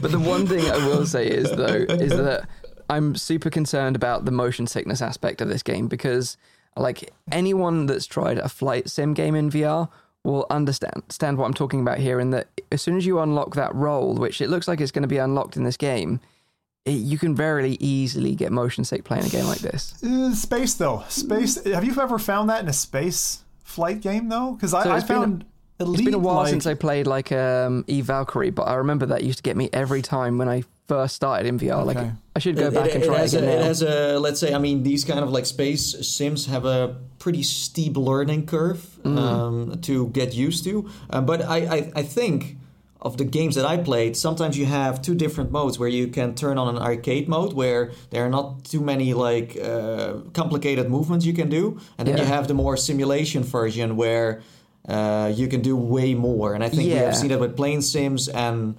but 0.00 0.10
the 0.10 0.18
one 0.18 0.46
thing 0.46 0.70
I 0.70 0.76
will 0.86 1.06
say 1.06 1.26
is 1.26 1.50
though 1.50 1.66
is 1.66 2.10
that 2.10 2.48
I'm 2.88 3.14
super 3.14 3.50
concerned 3.50 3.96
about 3.96 4.24
the 4.24 4.32
motion 4.32 4.66
sickness 4.66 5.00
aspect 5.00 5.40
of 5.40 5.48
this 5.48 5.62
game 5.62 5.88
because 5.88 6.36
like 6.76 7.12
anyone 7.30 7.86
that's 7.86 8.06
tried 8.06 8.38
a 8.38 8.48
flight 8.48 8.88
sim 8.88 9.14
game 9.14 9.34
in 9.34 9.50
VR 9.50 9.88
will 10.24 10.46
understand 10.50 10.94
understand 10.96 11.38
what 11.38 11.46
I'm 11.46 11.54
talking 11.54 11.80
about 11.80 11.98
here 11.98 12.20
in 12.20 12.30
that 12.30 12.48
as 12.72 12.82
soon 12.82 12.96
as 12.96 13.06
you 13.06 13.20
unlock 13.20 13.54
that 13.54 13.74
roll, 13.74 14.14
which 14.14 14.40
it 14.40 14.50
looks 14.50 14.68
like 14.68 14.80
it's 14.80 14.92
going 14.92 15.02
to 15.02 15.08
be 15.08 15.18
unlocked 15.18 15.56
in 15.56 15.64
this 15.64 15.76
game, 15.76 16.20
it, 16.84 16.92
you 16.92 17.18
can 17.18 17.34
very 17.34 17.76
easily 17.80 18.34
get 18.34 18.52
motion 18.52 18.84
sick 18.84 19.04
playing 19.04 19.24
a 19.24 19.28
game 19.28 19.46
like 19.46 19.58
this. 19.58 20.02
Uh, 20.02 20.34
space 20.34 20.74
though, 20.74 21.04
space. 21.08 21.62
Have 21.64 21.84
you 21.84 21.98
ever 22.00 22.18
found 22.18 22.48
that 22.50 22.62
in 22.62 22.68
a 22.68 22.72
space 22.72 23.44
flight 23.62 24.00
game 24.00 24.28
though? 24.28 24.52
Because 24.52 24.74
I, 24.74 24.84
so 24.84 24.90
I 24.92 25.00
found. 25.00 25.44
Elite, 25.78 26.00
it's 26.00 26.04
been 26.04 26.14
a 26.14 26.18
while 26.18 26.36
like... 26.36 26.48
since 26.48 26.66
I 26.66 26.74
played 26.74 27.06
like 27.06 27.32
um, 27.32 27.84
Eve 27.86 28.04
Valkyrie, 28.04 28.50
but 28.50 28.64
I 28.64 28.74
remember 28.74 29.06
that 29.06 29.24
used 29.24 29.38
to 29.38 29.42
get 29.42 29.56
me 29.56 29.70
every 29.72 30.02
time 30.02 30.36
when 30.36 30.46
I 30.46 30.62
first 30.88 31.16
started 31.16 31.48
in 31.48 31.58
VR. 31.58 31.86
Okay. 31.86 32.00
Like 32.00 32.12
I 32.36 32.38
should 32.38 32.56
go 32.56 32.66
it, 32.66 32.74
back 32.74 32.88
it, 32.88 32.96
and 32.96 33.04
try 33.04 33.22
it, 33.22 33.32
again. 33.32 33.44
A, 33.44 33.52
it 33.52 33.62
has 33.62 33.80
a 33.82 34.18
let's 34.18 34.40
say 34.40 34.52
I 34.52 34.58
mean 34.58 34.82
these 34.82 35.04
kind 35.04 35.20
of 35.20 35.30
like 35.30 35.46
space 35.46 36.06
sims 36.06 36.46
have 36.46 36.66
a 36.66 36.96
pretty 37.18 37.42
steep 37.42 37.96
learning 37.96 38.46
curve 38.46 38.98
mm. 39.02 39.16
um, 39.16 39.80
to 39.82 40.08
get 40.08 40.34
used 40.34 40.64
to, 40.64 40.90
uh, 41.08 41.20
but 41.22 41.42
I, 41.42 41.56
I 41.58 41.92
I 41.96 42.02
think 42.02 42.56
of 43.02 43.16
the 43.16 43.24
games 43.24 43.54
that 43.54 43.64
I 43.64 43.76
played, 43.76 44.16
sometimes 44.16 44.58
you 44.58 44.66
have 44.66 45.00
two 45.00 45.14
different 45.14 45.50
modes 45.50 45.78
where 45.78 45.88
you 45.88 46.08
can 46.08 46.34
turn 46.34 46.58
on 46.58 46.74
an 46.74 46.82
arcade 46.82 47.28
mode 47.28 47.52
where 47.52 47.92
there 48.10 48.24
are 48.24 48.28
not 48.28 48.64
too 48.64 48.80
many 48.80 49.14
like 49.14 49.56
uh, 49.58 50.18
complicated 50.32 50.90
movements 50.90 51.24
you 51.24 51.32
can 51.32 51.48
do, 51.48 51.80
and 51.98 52.06
then 52.06 52.16
yeah. 52.16 52.24
you 52.24 52.28
have 52.28 52.48
the 52.48 52.54
more 52.54 52.76
simulation 52.76 53.42
version 53.42 53.96
where 53.96 54.42
uh, 54.88 55.32
you 55.34 55.48
can 55.48 55.62
do 55.62 55.76
way 55.76 56.14
more. 56.14 56.54
And 56.54 56.62
I 56.62 56.68
think 56.68 56.82
yeah. 56.82 56.94
we 56.94 57.00
have 57.00 57.16
seen 57.16 57.28
that 57.30 57.40
with 57.40 57.56
plane 57.56 57.82
sims 57.82 58.28
and. 58.28 58.76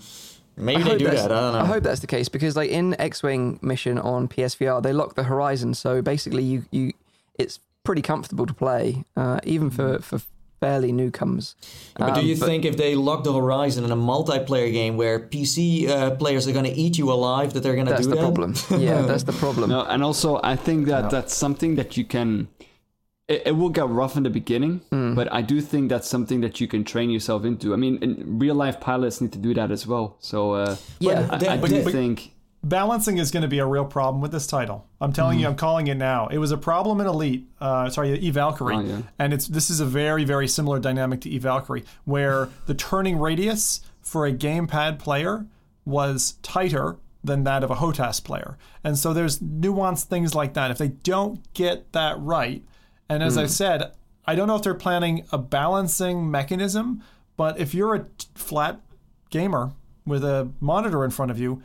Maybe 0.58 0.84
I 0.84 0.90
they 0.90 0.98
do 0.98 1.06
that. 1.06 1.32
I 1.32 1.40
don't 1.40 1.54
know. 1.54 1.60
I 1.60 1.66
hope 1.66 1.82
that's 1.82 2.02
the 2.02 2.08
case 2.08 2.28
because, 2.28 2.58
like 2.58 2.70
in 2.70 2.94
X-wing 3.00 3.58
mission 3.62 3.98
on 3.98 4.28
PSVR, 4.28 4.84
they 4.84 4.92
lock 4.92 5.16
the 5.16 5.24
horizon, 5.24 5.74
so 5.74 6.02
basically, 6.02 6.44
you 6.44 6.66
you 6.72 6.92
it's 7.40 7.60
pretty 7.84 8.02
comfortable 8.02 8.46
to 8.46 8.54
play, 8.54 9.06
uh, 9.16 9.40
even 9.44 9.70
for 9.70 10.00
for 10.00 10.20
fairly 10.62 10.92
newcomers. 10.92 11.56
But 11.98 12.14
do 12.14 12.22
you 12.26 12.36
um, 12.36 12.40
but, 12.40 12.46
think 12.46 12.66
if 12.66 12.78
they 12.78 12.96
lock 12.96 13.24
the 13.26 13.34
horizon 13.34 13.84
in 13.84 13.92
a 13.92 13.98
multiplayer 13.98 14.72
game 14.72 14.96
where 14.96 15.20
PC 15.20 15.90
uh, 15.90 16.12
players 16.12 16.48
are 16.48 16.54
going 16.54 16.66
to 16.66 16.72
eat 16.72 16.98
you 16.98 17.12
alive, 17.12 17.54
that 17.54 17.64
they're 17.64 17.76
going 17.76 17.88
to 17.88 17.98
do 17.98 18.04
that? 18.04 18.10
That's 18.10 18.16
the 18.16 18.22
problem. 18.22 18.56
Yeah, 18.82 19.02
that's 19.02 19.24
the 19.24 19.34
problem. 19.34 19.70
No, 19.70 19.84
and 19.84 20.04
also 20.04 20.40
I 20.44 20.56
think 20.56 20.88
that 20.88 21.06
no. 21.06 21.10
that's 21.10 21.34
something 21.34 21.76
that 21.76 21.98
you 21.98 22.06
can. 22.06 22.48
It, 23.28 23.44
it 23.48 23.52
will 23.52 23.70
get 23.70 23.88
rough 23.88 24.16
in 24.16 24.24
the 24.24 24.30
beginning, 24.30 24.82
mm. 24.92 25.16
but 25.16 25.32
I 25.34 25.42
do 25.42 25.62
think 25.62 25.90
that's 25.90 26.08
something 26.08 26.42
that 26.42 26.62
you 26.62 26.68
can 26.68 26.84
train 26.84 27.10
yourself 27.10 27.44
into. 27.44 27.74
I 27.74 27.78
mean, 27.78 28.24
real 28.40 28.56
life 28.56 28.80
pilots 28.80 29.20
need 29.20 29.32
to 29.34 29.40
do 29.40 29.54
that 29.56 29.72
as 29.72 29.88
well. 29.88 30.16
So 30.20 30.54
uh, 30.54 30.76
yeah, 31.00 31.28
I, 31.32 31.54
I 31.54 31.58
do 31.58 31.84
think 31.84 32.32
balancing 32.64 33.18
is 33.18 33.32
going 33.32 33.42
to 33.42 33.48
be 33.48 33.60
a 33.60 33.66
real 33.66 33.86
problem 33.86 34.22
with 34.22 34.32
this 34.32 34.48
title. 34.48 34.88
I'm 35.00 35.14
telling 35.14 35.38
mm 35.38 35.42
you, 35.42 35.48
I'm 35.48 35.56
calling 35.56 35.88
it 35.88 35.96
now. 35.96 36.28
It 36.28 36.38
was 36.38 36.52
a 36.52 36.58
problem 36.58 37.02
in 37.02 37.08
Elite, 37.08 37.48
uh, 37.60 37.90
sorry, 37.90 38.18
E 38.20 38.30
Valkyrie, 38.30 38.76
oh, 38.76 38.82
yeah. 38.82 39.02
and 39.18 39.34
it's 39.34 39.48
this 39.48 39.70
is 39.70 39.80
a 39.80 39.86
very 39.86 40.24
very 40.24 40.48
similar 40.48 40.80
dynamic 40.80 41.22
to 41.22 41.30
Eve 41.30 41.44
Valkyrie, 41.44 41.84
where 42.06 42.50
the 42.68 42.74
turning 42.74 43.18
radius 43.18 43.82
for 44.02 44.26
a 44.26 44.34
gamepad 44.34 45.00
player 45.00 45.46
was 45.86 46.36
tighter 46.44 46.98
than 47.24 47.44
that 47.44 47.64
of 47.64 47.70
a 47.70 47.76
HOTAS 47.76 48.24
player, 48.24 48.58
and 48.84 48.98
so 48.98 49.14
there's 49.14 49.40
nuanced 49.40 50.06
things 50.06 50.36
like 50.36 50.54
that. 50.54 50.72
If 50.72 50.78
they 50.78 50.90
don't 50.90 51.52
get 51.54 51.92
that 51.94 52.20
right, 52.20 52.64
and 53.10 53.24
as 53.24 53.38
mm. 53.38 53.44
I 53.44 53.46
said, 53.48 53.92
I 54.26 54.36
don't 54.36 54.48
know 54.48 54.56
if 54.56 54.62
they're 54.62 54.74
planning 54.74 55.26
a 55.32 55.38
balancing 55.38 56.30
mechanism, 56.30 57.04
but 57.38 57.60
if 57.60 57.74
you're 57.74 57.96
a 57.96 58.06
flat 58.36 58.80
gamer 59.30 59.72
with 60.06 60.24
a 60.24 60.52
monitor 60.60 61.04
in 61.04 61.12
front 61.12 61.32
of 61.32 61.40
you 61.40 61.64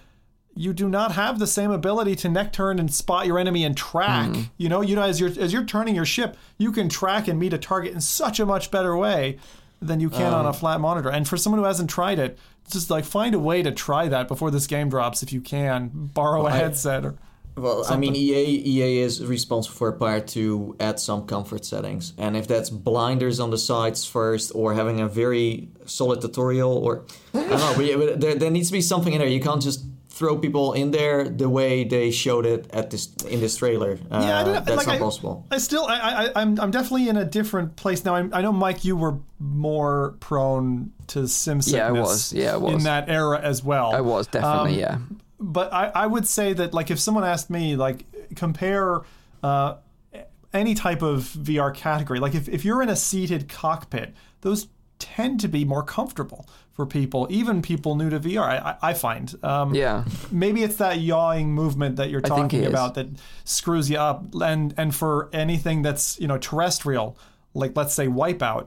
you 0.57 0.73
do 0.73 0.89
not 0.89 1.13
have 1.13 1.39
the 1.39 1.47
same 1.47 1.71
ability 1.71 2.17
to 2.17 2.29
neck 2.29 2.53
turn 2.53 2.79
and 2.79 2.93
spot 2.93 3.27
your 3.27 3.39
enemy 3.39 3.63
and 3.63 3.77
track. 3.77 4.31
Mm. 4.31 4.51
You 4.57 4.69
know, 4.71 4.81
you 4.81 4.97
know, 4.97 5.03
as 5.03 5.21
you're 5.21 5.31
as 5.39 5.53
you're 5.53 5.65
turning 5.65 5.95
your 5.95 6.07
ship, 6.07 6.37
you 6.57 6.73
can 6.73 6.89
track 6.89 7.29
and 7.29 7.39
meet 7.39 7.53
a 7.53 7.59
target 7.59 7.93
in 7.93 8.01
such 8.01 8.41
a 8.41 8.47
much 8.47 8.71
better 8.71 8.97
way 8.97 9.39
than 9.81 10.01
you 10.01 10.09
can 10.09 10.33
um, 10.33 10.35
on 10.35 10.45
a 10.47 10.49
um. 10.49 10.55
flat 10.55 10.81
monitor. 10.81 11.11
And 11.11 11.29
for 11.29 11.37
someone 11.37 11.61
who 11.61 11.67
hasn't 11.67 11.91
tried 11.91 12.19
it, 12.19 12.39
just 12.71 12.89
like 12.89 13.05
find 13.05 13.35
a 13.35 13.39
way 13.39 13.63
to 13.63 13.71
try 13.71 14.09
that 14.09 14.29
before 14.29 14.51
this 14.51 14.67
game 14.67 14.89
drops 14.89 15.23
if 15.23 15.33
you 15.33 15.43
can. 15.43 15.91
Borrow 15.93 16.47
a 16.47 16.51
headset 16.51 17.05
or 17.05 17.17
Well, 17.55 17.85
something. 17.85 18.09
I 18.09 18.13
mean, 18.13 18.17
EA 18.17 18.63
EA 18.65 19.01
is 19.01 19.25
responsible 19.25 19.77
for 19.77 19.89
a 19.89 19.93
part 19.93 20.27
to 20.29 20.75
add 20.81 20.99
some 20.99 21.27
comfort 21.27 21.67
settings, 21.67 22.15
and 22.17 22.35
if 22.35 22.49
that's 22.49 22.71
blinders 22.71 23.41
on 23.41 23.51
the 23.51 23.59
sides 23.59 24.07
first, 24.07 24.53
or 24.55 24.73
having 24.73 25.01
a 25.01 25.09
very 25.09 25.69
solid 25.85 26.23
tutorial, 26.23 26.73
or 26.73 27.05
I 27.35 27.47
don't 27.47 27.79
know, 27.79 28.17
there, 28.17 28.35
there 28.35 28.51
needs 28.51 28.69
to 28.69 28.73
be 28.73 28.81
something 28.81 29.13
in 29.13 29.19
there. 29.19 29.29
You 29.29 29.41
can't 29.41 29.63
just 29.63 29.85
throw 30.17 30.39
people 30.39 30.73
in 30.73 30.91
there 30.91 31.29
the 31.29 31.49
way 31.49 31.85
they 31.85 32.11
showed 32.11 32.47
it 32.47 32.67
at 32.73 32.91
this 32.91 33.15
in 33.29 33.41
this 33.41 33.57
trailer. 33.57 33.99
Uh, 34.11 34.23
yeah, 34.25 34.43
that's 34.61 34.77
like, 34.77 34.87
not 34.87 34.97
I, 34.97 34.99
possible. 34.99 35.47
I 35.51 35.59
still, 35.59 35.85
I, 35.87 35.95
I, 35.95 36.41
I'm, 36.41 36.59
I'm 36.59 36.71
definitely 36.71 37.09
in 37.09 37.17
a 37.17 37.25
different 37.25 37.77
place 37.77 38.05
now. 38.05 38.15
I, 38.15 38.29
I 38.33 38.43
know, 38.43 38.53
Mike, 38.53 38.85
you 38.85 38.97
were 38.97 39.19
more 39.39 40.17
prone 40.21 40.93
to 41.09 41.29
sim 41.29 41.61
sickness. 41.61 41.73
Yeah, 41.73 41.89
I 41.89 41.93
was. 41.93 42.33
Yeah, 42.33 42.55
I 42.55 42.57
was 42.57 42.75
in 42.75 42.83
that 42.85 43.09
era 43.09 43.41
as 43.41 43.63
well. 43.63 43.95
I 43.95 44.01
was 44.01 44.27
definitely. 44.27 44.83
Um, 44.83 45.01
yeah 45.11 45.17
but 45.39 45.73
I, 45.73 45.89
I 45.95 46.07
would 46.07 46.27
say 46.27 46.53
that 46.55 46.73
like 46.73 46.91
if 46.91 46.99
someone 46.99 47.25
asked 47.25 47.51
me 47.51 47.77
like 47.77 48.05
compare 48.35 49.03
uh, 49.43 49.77
any 50.53 50.75
type 50.75 51.03
of 51.03 51.25
VR 51.25 51.75
category, 51.75 52.21
like 52.21 52.35
if, 52.35 52.49
if 52.49 52.65
you're 52.65 52.83
in 52.83 52.89
a 52.89 52.97
seated 52.97 53.49
cockpit, 53.49 54.15
those 54.41 54.69
tend 54.99 55.41
to 55.41 55.49
be 55.49 55.65
more 55.65 55.83
comfortable 55.83 56.49
for 56.77 56.85
people, 56.85 57.27
even 57.31 57.63
people 57.63 57.97
new 57.97 58.11
to 58.11 58.21
VR. 58.21 58.43
I, 58.43 58.77
I 58.83 58.95
find. 58.95 59.35
Um, 59.43 59.75
yeah. 59.75 60.05
Maybe 60.31 60.63
it's 60.63 60.77
that 60.77 61.01
yawing 61.01 61.53
movement 61.53 61.97
that 61.97 62.11
you're 62.11 62.21
talking 62.21 62.67
about 62.67 62.95
that 62.95 63.09
screws 63.45 63.89
you 63.89 63.97
up, 63.97 64.35
and 64.35 64.75
and 64.77 64.95
for 64.95 65.31
anything 65.33 65.83
that's 65.83 66.21
you 66.21 66.29
know 66.29 66.37
terrestrial, 66.37 67.17
like 67.55 67.75
let's 67.75 67.95
say 67.95 68.07
Wipeout, 68.07 68.67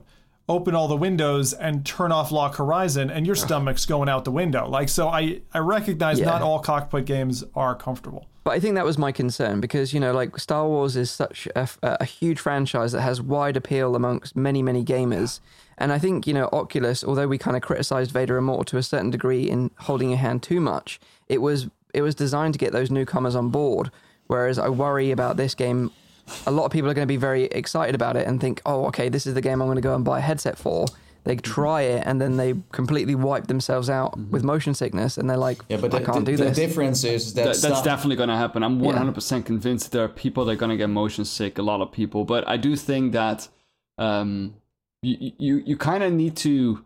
open 0.50 0.74
all 0.74 0.88
the 0.88 0.98
windows 0.98 1.54
and 1.54 1.86
turn 1.86 2.12
off 2.12 2.32
Lock 2.32 2.56
Horizon, 2.56 3.12
and 3.12 3.28
your 3.28 3.36
stomach's 3.36 3.86
going 3.86 4.10
out 4.10 4.26
the 4.26 4.32
window. 4.32 4.68
Like, 4.68 4.90
so 4.90 5.08
I, 5.08 5.42
I 5.54 5.60
recognize 5.60 6.20
yeah. 6.20 6.26
not 6.26 6.42
all 6.42 6.60
cockpit 6.60 7.06
games 7.06 7.44
are 7.56 7.76
comfortable. 7.76 8.26
But 8.44 8.52
I 8.52 8.60
think 8.60 8.74
that 8.76 8.86
was 8.86 8.98
my 8.98 9.12
concern 9.12 9.60
because, 9.60 9.94
you 9.94 10.00
know, 10.00 10.12
like 10.12 10.40
Star 10.40 10.68
Wars 10.68 10.96
is 10.96 11.12
such 11.12 11.48
a, 11.56 11.70
a 11.84 12.06
huge 12.06 12.40
franchise 12.40 12.94
that 12.94 13.02
has 13.02 13.22
wide 13.22 13.58
appeal 13.58 13.96
amongst 13.96 14.36
many, 14.36 14.64
many 14.64 14.84
gamers. 14.84 15.40
And 15.80 15.92
I 15.92 15.98
think, 15.98 16.28
you 16.28 16.34
know, 16.34 16.50
Oculus, 16.54 17.04
although 17.04 17.28
we 17.28 17.38
kind 17.38 17.58
of 17.58 17.64
criticized 17.64 18.12
Vader 18.12 18.38
Immortal 18.38 18.66
to 18.66 18.78
a 18.78 18.84
certain 18.84 19.10
degree 19.10 19.50
in 19.50 19.72
holding 19.80 20.10
your 20.10 20.20
hand 20.20 20.44
too 20.44 20.60
much, 20.60 21.00
it 21.28 21.42
was 21.42 21.68
it 21.94 22.04
was 22.04 22.14
designed 22.14 22.54
to 22.54 22.60
get 22.60 22.72
those 22.72 22.92
newcomers 22.92 23.36
on 23.36 23.50
board. 23.50 23.90
Whereas 24.28 24.60
I 24.60 24.70
worry 24.70 25.10
about 25.10 25.38
this 25.38 25.56
game 25.56 25.92
a 26.46 26.52
lot 26.52 26.66
of 26.66 26.72
people 26.72 26.90
are 26.90 26.94
going 26.94 27.08
to 27.08 27.12
be 27.12 27.18
very 27.18 27.46
excited 27.46 27.96
about 27.96 28.16
it 28.16 28.28
and 28.28 28.40
think, 28.40 28.62
oh, 28.66 28.86
okay, 28.86 29.10
this 29.10 29.26
is 29.26 29.34
the 29.34 29.42
game 29.42 29.62
I'm 29.62 29.68
going 29.68 29.76
to 29.76 29.82
go 29.82 29.96
and 29.96 30.06
buy 30.06 30.20
a 30.20 30.22
headset 30.22 30.58
for. 30.58 30.88
They 31.24 31.36
mm-hmm. 31.36 31.42
try 31.42 31.82
it 31.82 32.04
and 32.06 32.20
then 32.22 32.38
they 32.38 32.56
completely 32.72 33.16
wipe 33.16 33.48
themselves 33.48 33.90
out 33.90 34.14
mm-hmm. 34.14 34.32
with 34.32 34.44
motion 34.44 34.74
sickness, 34.74 35.18
and 35.18 35.30
they're 35.30 35.38
like, 35.38 35.60
yeah, 35.70 35.78
but 35.78 35.94
I 35.94 36.02
can't 36.02 36.26
the, 36.26 36.32
do 36.32 36.38
the 36.38 36.46
this. 36.46 36.58
The 36.58 36.68
difference 36.68 37.04
is 37.04 37.34
that, 37.34 37.46
that 37.46 37.62
that's 37.62 37.82
definitely 37.82 38.16
going 38.16 38.30
to 38.30 38.38
happen. 38.38 38.64
I'm 38.64 38.80
100% 38.80 39.32
yeah. 39.32 39.42
convinced 39.42 39.92
there 39.92 40.04
are 40.04 40.10
people 40.10 40.46
that 40.46 40.54
are 40.54 40.56
going 40.56 40.72
to 40.72 40.78
get 40.78 40.90
motion 40.90 41.26
sick. 41.26 41.58
A 41.58 41.62
lot 41.62 41.82
of 41.82 41.92
people, 41.92 42.26
but 42.26 42.48
I 42.48 42.58
do 42.58 42.76
think 42.76 43.12
that 43.14 43.48
um, 43.98 44.56
you 45.02 45.32
you, 45.38 45.64
you 45.66 45.78
kind 45.78 46.04
of 46.04 46.14
need 46.14 46.36
to 46.38 46.84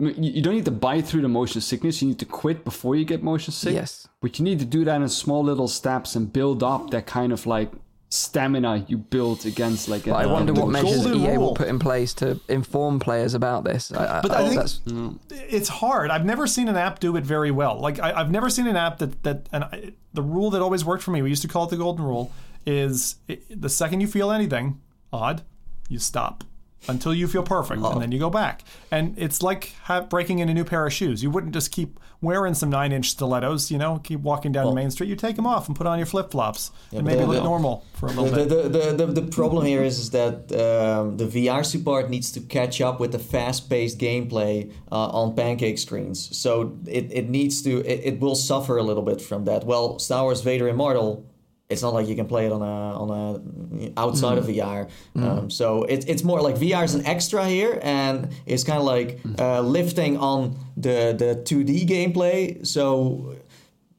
you 0.00 0.42
don't 0.42 0.54
need 0.54 0.64
to 0.64 0.72
buy 0.72 1.00
through 1.00 1.22
the 1.22 1.28
motion 1.28 1.60
sickness. 1.60 2.02
You 2.02 2.08
need 2.08 2.18
to 2.18 2.24
quit 2.24 2.64
before 2.64 2.96
you 2.96 3.04
get 3.04 3.22
motion 3.22 3.52
sick. 3.52 3.74
Yes. 3.74 4.08
But 4.20 4.38
you 4.38 4.44
need 4.44 4.58
to 4.58 4.64
do 4.64 4.84
that 4.84 5.00
in 5.00 5.08
small 5.08 5.42
little 5.44 5.68
steps 5.68 6.16
and 6.16 6.32
build 6.32 6.62
up 6.62 6.90
that 6.90 7.06
kind 7.06 7.32
of 7.32 7.46
like 7.46 7.70
stamina 8.10 8.84
you 8.88 8.98
build 8.98 9.46
against 9.46 9.88
like. 9.88 10.08
I 10.08 10.26
wonder 10.26 10.52
what 10.52 10.68
measures 10.68 11.06
EA 11.06 11.36
rule. 11.36 11.38
will 11.38 11.54
put 11.54 11.68
in 11.68 11.78
place 11.78 12.12
to 12.14 12.40
inform 12.48 12.98
players 12.98 13.34
about 13.34 13.62
this. 13.62 13.92
I, 13.92 14.20
but 14.20 14.32
I, 14.32 14.44
I 14.44 14.48
think 14.48 14.60
mm. 14.62 15.18
it's 15.30 15.68
hard. 15.68 16.10
I've 16.10 16.24
never 16.24 16.48
seen 16.48 16.68
an 16.68 16.76
app 16.76 16.98
do 16.98 17.16
it 17.16 17.24
very 17.24 17.52
well. 17.52 17.78
Like 17.78 18.00
I, 18.00 18.18
have 18.18 18.32
never 18.32 18.50
seen 18.50 18.66
an 18.66 18.76
app 18.76 18.98
that 18.98 19.22
that 19.22 19.48
and 19.52 19.64
I, 19.64 19.92
the 20.12 20.22
rule 20.22 20.50
that 20.50 20.60
always 20.60 20.84
worked 20.84 21.04
for 21.04 21.12
me. 21.12 21.22
We 21.22 21.30
used 21.30 21.42
to 21.42 21.48
call 21.48 21.64
it 21.64 21.70
the 21.70 21.76
golden 21.76 22.04
rule. 22.04 22.32
Is 22.66 23.16
it, 23.28 23.60
the 23.60 23.68
second 23.68 24.00
you 24.00 24.08
feel 24.08 24.32
anything 24.32 24.80
odd, 25.12 25.42
you 25.88 26.00
stop 26.00 26.42
until 26.88 27.14
you 27.14 27.28
feel 27.28 27.42
perfect, 27.42 27.82
oh. 27.82 27.92
and 27.92 28.02
then 28.02 28.12
you 28.12 28.18
go 28.18 28.30
back. 28.30 28.62
And 28.90 29.18
it's 29.18 29.42
like 29.42 29.74
have, 29.84 30.08
breaking 30.08 30.38
in 30.38 30.48
a 30.48 30.54
new 30.54 30.64
pair 30.64 30.86
of 30.86 30.92
shoes. 30.92 31.22
You 31.22 31.30
wouldn't 31.30 31.52
just 31.52 31.70
keep 31.70 31.98
wearing 32.20 32.54
some 32.54 32.70
nine-inch 32.70 33.10
stilettos, 33.10 33.70
you 33.70 33.78
know, 33.78 34.00
keep 34.02 34.20
walking 34.20 34.52
down 34.52 34.66
well, 34.66 34.74
Main 34.74 34.90
Street. 34.90 35.08
You 35.08 35.16
take 35.16 35.36
them 35.36 35.46
off 35.46 35.68
and 35.68 35.76
put 35.76 35.86
on 35.86 35.98
your 35.98 36.06
flip-flops, 36.06 36.70
yeah, 36.90 36.98
and 36.98 37.06
maybe 37.06 37.20
the, 37.20 37.26
look 37.26 37.36
the, 37.36 37.42
normal 37.42 37.84
for 37.94 38.06
a 38.06 38.08
little 38.10 38.24
the, 38.26 38.36
bit. 38.36 38.48
The, 38.48 38.68
the, 38.68 39.06
the, 39.06 39.20
the, 39.20 39.30
problem 39.30 39.66
here 39.66 39.82
is, 39.82 39.98
is 39.98 40.10
that 40.10 40.50
um, 40.52 41.16
the 41.16 41.26
VR 41.26 41.64
support 41.64 42.08
needs 42.08 42.32
to 42.32 42.40
catch 42.40 42.80
up 42.80 43.00
with 43.00 43.12
the 43.12 43.18
fast-paced 43.18 43.98
gameplay 43.98 44.72
uh, 44.90 45.08
on 45.08 45.36
pancake 45.36 45.78
screens. 45.78 46.36
So 46.36 46.78
it, 46.86 47.12
it 47.12 47.28
needs 47.28 47.62
to, 47.62 47.80
it, 47.80 48.14
it 48.14 48.20
will 48.20 48.36
suffer 48.36 48.78
a 48.78 48.82
little 48.82 49.02
bit 49.02 49.20
from 49.20 49.44
that. 49.44 49.64
Well, 49.64 49.98
Star 49.98 50.24
Wars 50.24 50.40
Vader 50.40 50.68
Immortal 50.68 51.26
it's 51.68 51.82
not 51.82 51.94
like 51.94 52.06
you 52.06 52.14
can 52.14 52.26
play 52.26 52.46
it 52.46 52.52
on 52.52 52.62
a 52.62 52.64
on 52.64 53.10
a 53.10 53.92
outside 53.98 54.36
mm. 54.36 54.38
of 54.38 54.46
VR. 54.46 54.90
Mm. 55.16 55.22
Um, 55.24 55.50
so 55.50 55.84
it's 55.84 56.04
it's 56.06 56.22
more 56.22 56.40
like 56.40 56.56
VR 56.56 56.84
is 56.84 56.94
an 56.94 57.06
extra 57.06 57.46
here, 57.46 57.78
and 57.82 58.28
it's 58.46 58.64
kind 58.64 58.78
of 58.78 58.84
like 58.84 59.22
mm. 59.22 59.40
uh, 59.40 59.60
lifting 59.60 60.16
on 60.18 60.58
the 60.76 61.14
the 61.16 61.42
2D 61.44 61.88
gameplay. 61.88 62.66
So 62.66 63.36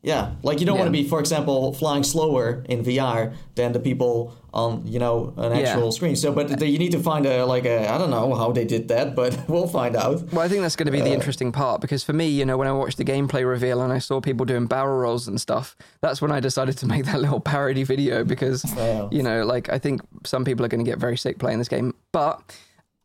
yeah, 0.03 0.35
like 0.43 0.59
you 0.59 0.67
don't 0.67 0.75
yeah. 0.75 0.83
want 0.83 0.93
to 0.93 1.03
be, 1.03 1.09
for 1.09 1.19
example, 1.19 1.73
flying 1.73 2.03
slower 2.03 2.63
in 2.69 2.83
VR 2.83 3.33
than 3.55 3.71
the 3.71 3.79
people 3.79 4.35
on 4.55 4.87
you 4.87 4.99
know 4.99 5.33
an 5.37 5.51
actual 5.51 5.85
yeah. 5.85 5.89
screen. 5.89 6.15
So, 6.15 6.31
but 6.31 6.47
the, 6.59 6.67
you 6.67 6.79
need 6.79 6.93
to 6.93 6.99
find 6.99 7.25
a 7.25 7.45
like 7.45 7.65
a 7.65 7.89
I 7.89 7.97
don't 7.97 8.09
know 8.09 8.33
how 8.33 8.51
they 8.51 8.65
did 8.65 8.87
that, 8.87 9.15
but 9.15 9.37
we'll 9.49 9.67
find 9.67 9.95
out. 9.95 10.21
Well, 10.31 10.41
I 10.41 10.47
think 10.47 10.61
that's 10.61 10.75
going 10.75 10.87
to 10.87 10.91
be 10.91 11.01
the 11.01 11.11
uh, 11.11 11.13
interesting 11.13 11.51
part 11.51 11.81
because 11.81 12.03
for 12.03 12.13
me, 12.13 12.27
you 12.27 12.45
know, 12.45 12.57
when 12.57 12.67
I 12.67 12.71
watched 12.71 12.97
the 12.97 13.05
gameplay 13.05 13.47
reveal 13.47 13.81
and 13.81 13.91
I 13.91 13.99
saw 13.99 14.21
people 14.21 14.45
doing 14.45 14.65
barrel 14.65 14.97
rolls 14.97 15.27
and 15.27 15.39
stuff, 15.39 15.75
that's 16.01 16.21
when 16.21 16.31
I 16.31 16.39
decided 16.39 16.77
to 16.79 16.87
make 16.93 17.05
that 17.05 17.19
little 17.19 17.39
parody 17.39 17.83
video 17.83 18.23
because 18.23 18.63
you 19.11 19.21
know, 19.21 19.45
like 19.45 19.69
I 19.69 19.77
think 19.77 20.01
some 20.25 20.45
people 20.45 20.65
are 20.65 20.69
going 20.69 20.83
to 20.83 20.89
get 20.89 20.99
very 20.99 21.17
sick 21.17 21.37
playing 21.37 21.59
this 21.59 21.67
game, 21.67 21.93
but 22.11 22.55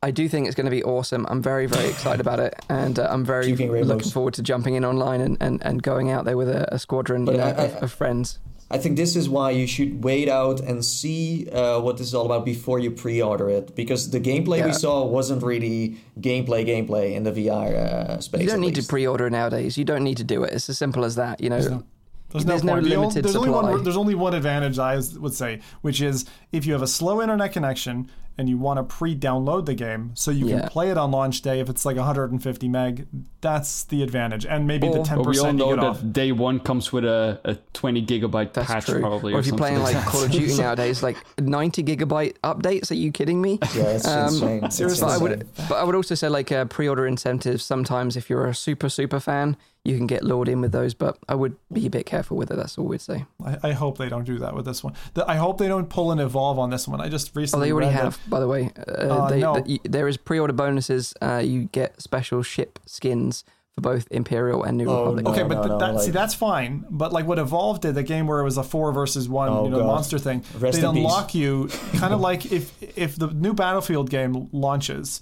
I 0.03 0.09
do 0.09 0.27
think 0.27 0.47
it's 0.47 0.55
going 0.55 0.65
to 0.65 0.71
be 0.71 0.83
awesome. 0.83 1.27
I'm 1.29 1.43
very, 1.43 1.67
very 1.67 1.87
excited 1.87 2.21
about 2.21 2.39
it, 2.39 2.55
and 2.69 2.97
uh, 2.97 3.07
I'm 3.11 3.23
very 3.23 3.55
looking 3.55 4.09
forward 4.09 4.33
to 4.35 4.41
jumping 4.41 4.73
in 4.73 4.83
online 4.83 5.21
and, 5.21 5.37
and, 5.39 5.61
and 5.63 5.83
going 5.83 6.09
out 6.09 6.25
there 6.25 6.37
with 6.37 6.49
a, 6.49 6.73
a 6.73 6.79
squadron 6.79 7.27
you 7.27 7.33
know, 7.33 7.43
I, 7.43 7.49
I, 7.49 7.65
of, 7.65 7.83
of, 7.83 7.91
friends. 7.91 8.39
I 8.71 8.77
think 8.77 8.95
this 8.95 9.17
is 9.17 9.27
why 9.27 9.51
you 9.51 9.67
should 9.67 10.03
wait 10.03 10.29
out 10.29 10.61
and 10.61 10.83
see 10.83 11.49
uh, 11.49 11.81
what 11.81 11.97
this 11.97 12.07
is 12.07 12.15
all 12.15 12.25
about 12.25 12.45
before 12.45 12.79
you 12.79 12.89
pre-order 12.89 13.49
it, 13.49 13.75
because 13.75 14.11
the 14.11 14.19
gameplay 14.19 14.59
yeah. 14.59 14.67
we 14.67 14.73
saw 14.73 15.05
wasn't 15.05 15.43
really 15.43 15.97
gameplay 16.21 16.65
gameplay 16.65 17.13
in 17.13 17.23
the 17.23 17.33
VR 17.33 17.75
uh, 17.75 18.19
space. 18.21 18.41
You 18.41 18.47
don't 18.47 18.61
need 18.61 18.77
least. 18.77 18.87
to 18.87 18.91
pre-order 18.91 19.29
nowadays. 19.29 19.77
You 19.77 19.83
don't 19.83 20.03
need 20.03 20.17
to 20.17 20.23
do 20.23 20.43
it. 20.43 20.53
It's 20.53 20.69
as 20.69 20.77
simple 20.77 21.03
as 21.03 21.15
that. 21.15 21.41
You 21.41 21.49
know. 21.49 21.83
There's, 22.31 22.45
there's 22.45 22.63
no, 22.63 22.75
no 22.75 22.81
limited 22.81 23.25
there's 23.25 23.33
supply. 23.33 23.49
Only 23.57 23.73
one, 23.73 23.83
there's 23.83 23.97
only 23.97 24.15
one 24.15 24.33
advantage 24.33 24.79
I 24.79 24.95
would 25.19 25.33
say, 25.33 25.59
which 25.81 26.01
is 26.01 26.25
if 26.53 26.65
you 26.65 26.71
have 26.71 26.81
a 26.81 26.87
slow 26.87 27.21
internet 27.21 27.51
connection 27.51 28.09
and 28.41 28.49
you 28.49 28.57
want 28.57 28.77
to 28.77 28.83
pre-download 28.83 29.67
the 29.67 29.75
game 29.75 30.09
so 30.15 30.31
you 30.31 30.47
yeah. 30.47 30.61
can 30.61 30.69
play 30.69 30.89
it 30.89 30.97
on 30.97 31.11
launch 31.11 31.43
day 31.43 31.59
if 31.59 31.69
it's 31.69 31.85
like 31.85 31.95
150 31.95 32.67
meg 32.67 33.07
that's 33.39 33.83
the 33.85 34.01
advantage 34.01 34.47
and 34.47 34.65
maybe 34.65 34.87
or, 34.87 34.95
the 34.95 35.03
10% 35.03 35.25
we 35.27 35.37
all 35.37 35.53
know 35.53 35.75
that 35.75 35.83
off. 35.83 36.01
day 36.11 36.31
one 36.31 36.59
comes 36.59 36.91
with 36.91 37.05
a, 37.05 37.39
a 37.45 37.53
20 37.73 38.03
gigabyte 38.03 38.53
that's 38.53 38.67
patch 38.67 38.85
true. 38.85 38.99
probably 38.99 39.31
or, 39.31 39.37
or 39.37 39.39
if 39.39 39.45
you're 39.45 39.55
playing 39.55 39.79
like 39.79 39.95
call 40.07 40.23
of 40.23 40.31
duty 40.31 40.57
nowadays 40.57 41.03
like 41.03 41.17
90 41.39 41.83
gigabyte 41.83 42.33
updates 42.43 42.89
are 42.89 42.95
you 42.95 43.11
kidding 43.11 43.39
me 43.39 43.59
yeah 43.75 43.83
it's 43.83 44.07
um, 44.07 44.29
insane 44.29 44.71
seriously 44.71 45.05
but 45.05 45.11
I 45.11 45.17
would 45.19 45.47
but 45.69 45.75
I 45.75 45.83
would 45.83 45.95
also 45.95 46.15
say 46.15 46.27
like 46.27 46.51
uh, 46.51 46.65
pre-order 46.65 47.05
incentives 47.05 47.63
sometimes 47.63 48.17
if 48.17 48.27
you're 48.27 48.47
a 48.47 48.55
super 48.55 48.89
super 48.89 49.19
fan 49.19 49.55
you 49.83 49.97
can 49.97 50.05
get 50.05 50.23
lured 50.23 50.47
in 50.47 50.61
with 50.61 50.71
those, 50.71 50.93
but 50.93 51.17
I 51.27 51.33
would 51.33 51.55
be 51.71 51.87
a 51.87 51.89
bit 51.89 52.05
careful 52.05 52.37
with 52.37 52.51
it. 52.51 52.55
That's 52.55 52.77
all 52.77 52.85
we'd 52.85 53.01
say. 53.01 53.25
I, 53.43 53.57
I 53.63 53.71
hope 53.71 53.97
they 53.97 54.09
don't 54.09 54.25
do 54.25 54.37
that 54.39 54.53
with 54.55 54.65
this 54.65 54.83
one. 54.83 54.93
The, 55.15 55.27
I 55.29 55.35
hope 55.35 55.57
they 55.57 55.67
don't 55.67 55.89
pull 55.89 56.11
an 56.11 56.19
evolve 56.19 56.59
on 56.59 56.69
this 56.69 56.87
one. 56.87 57.01
I 57.01 57.09
just 57.09 57.35
recently. 57.35 57.65
Oh, 57.65 57.67
they 57.67 57.71
already 57.73 57.91
have, 57.91 58.17
that, 58.17 58.29
by 58.29 58.39
the 58.39 58.47
way. 58.47 58.71
Uh, 58.77 58.91
uh, 58.91 59.29
they, 59.29 59.39
no. 59.39 59.59
the, 59.59 59.81
there 59.83 60.07
is 60.07 60.17
pre-order 60.17 60.53
bonuses. 60.53 61.15
Uh, 61.19 61.41
you 61.43 61.63
get 61.65 61.99
special 61.99 62.43
ship 62.43 62.79
skins 62.85 63.43
for 63.73 63.81
both 63.81 64.07
Imperial 64.11 64.63
and 64.63 64.77
New 64.77 64.87
oh, 64.87 64.99
Republic. 64.99 65.25
No, 65.25 65.31
okay, 65.31 65.43
but, 65.43 65.55
no, 65.55 65.67
but 65.67 65.79
that, 65.79 65.95
like, 65.95 66.05
see 66.05 66.11
that's 66.11 66.35
fine. 66.35 66.85
But 66.89 67.11
like 67.11 67.25
what 67.25 67.39
Evolve 67.39 67.81
did, 67.81 67.95
the 67.95 68.03
game 68.03 68.27
where 68.27 68.39
it 68.39 68.43
was 68.43 68.57
a 68.57 68.63
four 68.63 68.91
versus 68.91 69.27
one, 69.27 69.49
oh, 69.49 69.63
you 69.63 69.71
know, 69.71 69.79
God. 69.79 69.87
monster 69.87 70.19
thing, 70.19 70.43
Rest 70.59 70.79
they 70.79 70.85
unlock 70.85 71.29
peace. 71.29 71.35
you 71.41 71.69
kind 71.95 72.13
of 72.13 72.19
like 72.21 72.51
if 72.51 72.71
if 72.97 73.15
the 73.15 73.27
new 73.27 73.53
Battlefield 73.53 74.11
game 74.11 74.49
launches 74.51 75.21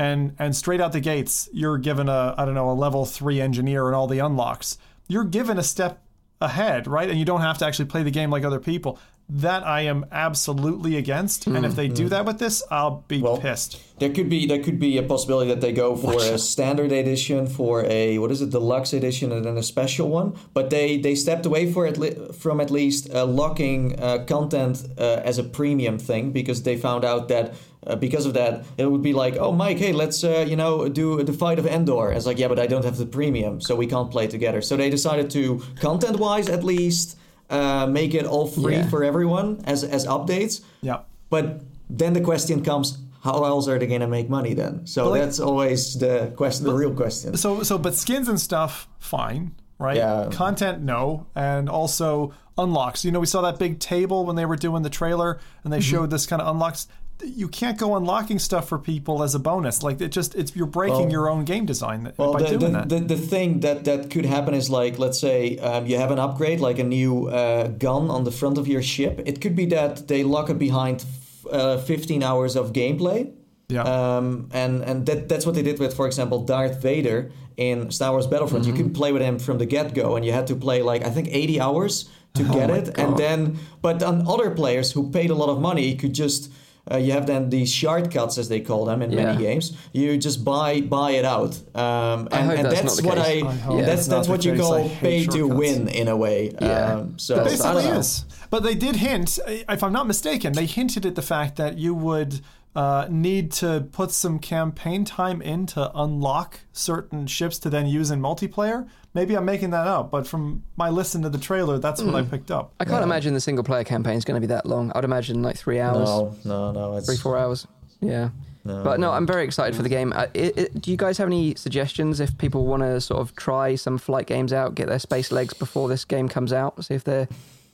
and 0.00 0.34
and 0.38 0.56
straight 0.56 0.80
out 0.80 0.92
the 0.92 1.00
gates 1.00 1.46
you're 1.52 1.76
given 1.76 2.08
a 2.08 2.34
I 2.38 2.46
don't 2.46 2.54
know 2.54 2.70
a 2.70 2.72
level 2.72 3.04
three 3.04 3.38
engineer 3.38 3.86
and 3.86 3.94
all 3.94 4.06
the 4.06 4.18
unlocks. 4.18 4.78
You're 5.08 5.24
given 5.24 5.58
a 5.58 5.62
step 5.62 6.02
ahead, 6.40 6.86
right? 6.86 7.10
And 7.10 7.18
you 7.18 7.26
don't 7.26 7.42
have 7.42 7.58
to 7.58 7.66
actually 7.66 7.84
play 7.84 8.02
the 8.02 8.10
game 8.10 8.30
like 8.30 8.42
other 8.42 8.60
people. 8.60 8.98
That 9.32 9.64
I 9.64 9.82
am 9.82 10.06
absolutely 10.10 10.96
against. 10.96 11.48
Mm, 11.48 11.56
and 11.56 11.66
if 11.66 11.76
they 11.76 11.88
mm. 11.88 11.94
do 11.94 12.08
that 12.08 12.24
with 12.24 12.40
this, 12.40 12.64
I'll 12.68 13.04
be 13.06 13.22
well, 13.22 13.38
pissed. 13.38 13.80
There 14.00 14.10
could 14.10 14.28
be 14.28 14.44
there 14.44 14.60
could 14.60 14.80
be 14.80 14.98
a 14.98 15.04
possibility 15.04 15.50
that 15.50 15.60
they 15.60 15.70
go 15.70 15.94
for 15.94 16.16
a 16.20 16.36
standard 16.36 16.90
edition, 16.90 17.46
for 17.46 17.84
a 17.84 18.18
what 18.18 18.32
is 18.32 18.42
it, 18.42 18.50
deluxe 18.50 18.92
edition, 18.92 19.30
and 19.30 19.44
then 19.44 19.56
a 19.56 19.62
special 19.62 20.08
one. 20.08 20.36
But 20.52 20.70
they 20.70 20.98
they 20.98 21.14
stepped 21.14 21.46
away 21.46 21.72
for 21.72 21.86
at 21.86 22.34
from 22.34 22.60
at 22.60 22.72
least 22.72 23.08
uh, 23.14 23.24
locking 23.24 24.00
uh, 24.00 24.24
content 24.26 24.84
uh, 24.98 25.20
as 25.24 25.38
a 25.38 25.44
premium 25.44 25.98
thing 25.98 26.32
because 26.32 26.64
they 26.64 26.76
found 26.76 27.04
out 27.04 27.28
that 27.28 27.54
uh, 27.86 27.94
because 27.94 28.26
of 28.26 28.34
that, 28.34 28.64
it 28.78 28.90
would 28.90 29.02
be 29.02 29.12
like, 29.12 29.36
oh, 29.36 29.52
Mike, 29.52 29.78
hey, 29.78 29.92
let's 29.92 30.24
uh, 30.24 30.44
you 30.48 30.56
know 30.56 30.88
do 30.88 31.22
the 31.22 31.32
fight 31.32 31.60
of 31.60 31.66
Endor. 31.66 32.10
It's 32.10 32.26
like, 32.26 32.38
yeah, 32.38 32.48
but 32.48 32.58
I 32.58 32.66
don't 32.66 32.84
have 32.84 32.96
the 32.96 33.06
premium, 33.06 33.60
so 33.60 33.76
we 33.76 33.86
can't 33.86 34.10
play 34.10 34.26
together. 34.26 34.60
So 34.60 34.76
they 34.76 34.90
decided 34.90 35.30
to, 35.30 35.62
content-wise 35.80 36.48
at 36.48 36.64
least, 36.64 37.16
uh, 37.50 37.86
make 37.86 38.14
it 38.14 38.24
all 38.24 38.46
free 38.46 38.76
yeah. 38.76 38.88
for 38.88 39.04
everyone 39.04 39.60
as 39.64 39.84
as 39.84 40.06
updates. 40.06 40.62
Yeah. 40.80 41.00
But 41.28 41.62
then 41.88 42.12
the 42.12 42.20
question 42.20 42.62
comes: 42.62 42.98
How 43.22 43.44
else 43.44 43.68
are 43.68 43.78
they 43.78 43.86
going 43.86 44.00
to 44.00 44.08
make 44.08 44.30
money 44.30 44.54
then? 44.54 44.86
So 44.86 45.10
like, 45.10 45.22
that's 45.22 45.40
always 45.40 45.98
the 45.98 46.32
question, 46.36 46.66
the 46.66 46.72
real 46.72 46.94
question. 46.94 47.36
So, 47.36 47.62
so, 47.62 47.78
but 47.78 47.94
skins 47.94 48.28
and 48.28 48.40
stuff, 48.40 48.88
fine, 48.98 49.54
right? 49.78 49.96
Yeah. 49.96 50.28
Content, 50.32 50.82
no, 50.82 51.26
and 51.34 51.68
also 51.68 52.32
unlocks. 52.56 53.04
You 53.04 53.10
know, 53.10 53.20
we 53.20 53.26
saw 53.26 53.42
that 53.42 53.58
big 53.58 53.80
table 53.80 54.24
when 54.24 54.36
they 54.36 54.46
were 54.46 54.56
doing 54.56 54.82
the 54.82 54.90
trailer, 54.90 55.40
and 55.64 55.72
they 55.72 55.78
mm-hmm. 55.78 55.90
showed 55.90 56.10
this 56.10 56.26
kind 56.26 56.40
of 56.40 56.48
unlocks 56.48 56.86
you 57.24 57.48
can't 57.48 57.78
go 57.78 57.96
unlocking 57.96 58.38
stuff 58.38 58.68
for 58.68 58.78
people 58.78 59.22
as 59.22 59.34
a 59.34 59.38
bonus. 59.38 59.82
Like 59.82 60.00
it 60.00 60.08
just 60.08 60.34
it's 60.34 60.54
you're 60.54 60.66
breaking 60.66 60.98
well, 60.98 61.10
your 61.10 61.28
own 61.28 61.44
game 61.44 61.66
design 61.66 62.12
well, 62.16 62.32
by 62.32 62.42
the, 62.42 62.58
doing 62.58 62.72
the, 62.72 62.78
that. 62.78 62.88
The, 62.88 63.00
the 63.00 63.16
thing 63.16 63.60
that 63.60 63.84
that 63.84 64.10
could 64.10 64.24
happen 64.24 64.54
is 64.54 64.70
like 64.70 64.98
let's 64.98 65.18
say 65.18 65.58
um, 65.58 65.86
you 65.86 65.96
have 65.98 66.10
an 66.10 66.18
upgrade 66.18 66.60
like 66.60 66.78
a 66.78 66.84
new 66.84 67.28
uh, 67.28 67.68
gun 67.68 68.10
on 68.10 68.24
the 68.24 68.30
front 68.30 68.58
of 68.58 68.68
your 68.68 68.82
ship. 68.82 69.20
It 69.26 69.40
could 69.40 69.56
be 69.56 69.66
that 69.66 70.08
they 70.08 70.24
lock 70.24 70.50
it 70.50 70.58
behind 70.58 71.04
uh, 71.50 71.78
15 71.78 72.22
hours 72.22 72.56
of 72.56 72.72
gameplay. 72.72 73.32
Yeah. 73.68 73.82
Um, 73.82 74.48
and 74.52 74.82
and 74.82 75.06
that 75.06 75.28
that's 75.28 75.46
what 75.46 75.54
they 75.54 75.62
did 75.62 75.78
with, 75.78 75.94
for 75.94 76.06
example, 76.06 76.44
Darth 76.44 76.82
Vader 76.82 77.30
in 77.56 77.90
Star 77.90 78.10
Wars 78.12 78.26
Battlefront. 78.26 78.64
Mm-hmm. 78.64 78.76
You 78.76 78.84
could 78.84 78.94
play 78.94 79.12
with 79.12 79.22
him 79.22 79.38
from 79.38 79.58
the 79.58 79.66
get 79.66 79.94
go, 79.94 80.16
and 80.16 80.24
you 80.24 80.32
had 80.32 80.46
to 80.48 80.56
play 80.56 80.82
like 80.82 81.04
I 81.04 81.10
think 81.10 81.28
80 81.30 81.60
hours 81.60 82.08
to 82.34 82.46
oh 82.48 82.52
get 82.52 82.70
it, 82.70 82.94
God. 82.94 82.98
and 82.98 83.16
then 83.16 83.58
but 83.82 84.02
on 84.02 84.26
other 84.26 84.50
players 84.50 84.92
who 84.92 85.10
paid 85.10 85.30
a 85.30 85.34
lot 85.34 85.48
of 85.48 85.60
money 85.60 85.94
could 85.96 86.14
just 86.14 86.50
uh, 86.90 86.96
you 86.96 87.12
have 87.12 87.26
then 87.26 87.50
these 87.50 87.72
shortcuts 87.72 88.38
as 88.38 88.48
they 88.48 88.60
call 88.60 88.84
them 88.84 89.02
in 89.02 89.10
yeah. 89.10 89.24
many 89.24 89.38
games. 89.42 89.76
You 89.92 90.16
just 90.16 90.44
buy 90.44 90.80
buy 90.80 91.12
it 91.12 91.24
out, 91.24 91.56
um, 91.76 92.28
and, 92.32 92.52
and 92.52 92.64
that's, 92.66 92.82
that's 92.82 93.02
what 93.02 93.18
I, 93.18 93.22
I 93.22 93.76
yeah. 93.76 93.86
that's 93.86 94.06
that's 94.06 94.28
what 94.28 94.44
you 94.44 94.56
call 94.56 94.88
pay 94.88 95.26
to 95.26 95.46
win 95.46 95.88
in 95.88 96.08
a 96.08 96.16
way. 96.16 96.52
Yeah, 96.60 96.94
um, 96.94 97.18
so 97.18 97.40
it 97.40 97.44
basically 97.44 97.84
is. 97.84 98.24
But 98.50 98.64
they 98.64 98.74
did 98.74 98.96
hint, 98.96 99.38
if 99.46 99.82
I'm 99.82 99.92
not 99.92 100.08
mistaken, 100.08 100.52
they 100.54 100.66
hinted 100.66 101.06
at 101.06 101.14
the 101.14 101.22
fact 101.22 101.56
that 101.56 101.78
you 101.78 101.94
would 101.94 102.40
uh, 102.74 103.06
need 103.08 103.52
to 103.52 103.88
put 103.92 104.10
some 104.10 104.38
campaign 104.38 105.04
time 105.04 105.40
in 105.40 105.66
to 105.66 105.90
unlock 105.94 106.60
certain 106.72 107.26
ships 107.26 107.58
to 107.60 107.70
then 107.70 107.86
use 107.86 108.10
in 108.10 108.20
multiplayer. 108.20 108.88
Maybe 109.12 109.36
I'm 109.36 109.44
making 109.44 109.70
that 109.70 109.86
up, 109.86 110.10
but 110.10 110.26
from 110.26 110.62
my 110.76 110.88
listen 110.88 111.22
to 111.22 111.28
the 111.28 111.38
trailer, 111.38 111.78
that's 111.78 112.00
mm. 112.00 112.06
what 112.06 112.14
I 112.14 112.22
hmm. 112.22 112.30
picked 112.30 112.50
up. 112.50 112.74
I 112.78 112.84
can't 112.84 113.00
yeah. 113.00 113.04
imagine 113.04 113.34
the 113.34 113.40
single 113.40 113.64
player 113.64 113.82
campaign 113.82 114.16
is 114.16 114.24
going 114.24 114.40
to 114.40 114.40
be 114.40 114.52
that 114.52 114.66
long. 114.66 114.92
I'd 114.94 115.04
imagine 115.04 115.42
like 115.42 115.56
three 115.56 115.80
hours. 115.80 116.08
No, 116.08 116.36
no, 116.44 116.72
no. 116.72 116.96
It's... 116.96 117.06
Three, 117.06 117.16
four 117.16 117.36
hours. 117.36 117.66
Yeah. 118.00 118.30
No. 118.64 118.84
But 118.84 119.00
no, 119.00 119.10
I'm 119.10 119.26
very 119.26 119.44
excited 119.44 119.74
for 119.74 119.82
the 119.82 119.88
game. 119.88 120.12
Uh, 120.14 120.26
it, 120.34 120.58
it, 120.58 120.80
do 120.80 120.90
you 120.90 120.96
guys 120.96 121.18
have 121.18 121.26
any 121.26 121.54
suggestions 121.54 122.20
if 122.20 122.36
people 122.38 122.66
want 122.66 122.82
to 122.82 123.00
sort 123.00 123.20
of 123.20 123.34
try 123.34 123.74
some 123.74 123.98
flight 123.98 124.26
games 124.26 124.52
out, 124.52 124.74
get 124.74 124.86
their 124.86 124.98
space 124.98 125.32
legs 125.32 125.54
before 125.54 125.88
this 125.88 126.04
game 126.04 126.28
comes 126.28 126.52
out, 126.52 126.84
see 126.84 126.94
if 126.94 127.02
they 127.02 127.26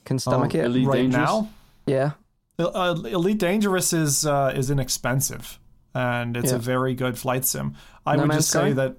can 0.05 0.17
stomach 0.17 0.55
oh, 0.55 0.59
it? 0.59 0.65
Elite 0.65 0.87
right 0.87 0.95
Dangerous? 0.95 1.25
now? 1.25 1.49
Yeah. 1.85 2.11
Uh, 2.57 2.95
Elite 3.05 3.37
Dangerous 3.37 3.93
is 3.93 4.25
uh, 4.25 4.53
is 4.55 4.71
inexpensive 4.71 5.59
and 5.93 6.37
it's 6.37 6.51
yeah. 6.51 6.57
a 6.57 6.59
very 6.59 6.93
good 6.93 7.17
flight 7.17 7.43
sim. 7.43 7.75
I 8.05 8.15
no 8.15 8.23
would 8.23 8.31
just 8.33 8.49
Sky? 8.49 8.69
say 8.69 8.73
that 8.73 8.97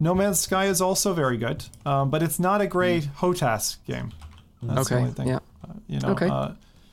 No 0.00 0.14
Man's 0.14 0.38
Sky 0.38 0.66
is 0.66 0.80
also 0.80 1.12
very 1.12 1.36
good, 1.36 1.64
um, 1.84 2.10
but 2.10 2.22
it's 2.22 2.38
not 2.38 2.60
a 2.60 2.66
great 2.66 3.04
mm. 3.04 3.14
HOTAS 3.16 3.78
game. 3.86 4.12
That's 4.62 4.90
okay. 4.92 5.12
Yeah. 5.24 5.38
Uh, 5.64 5.72
you 5.88 6.00
know. 6.00 6.10
Okay. 6.10 6.28
Uh, 6.28 6.52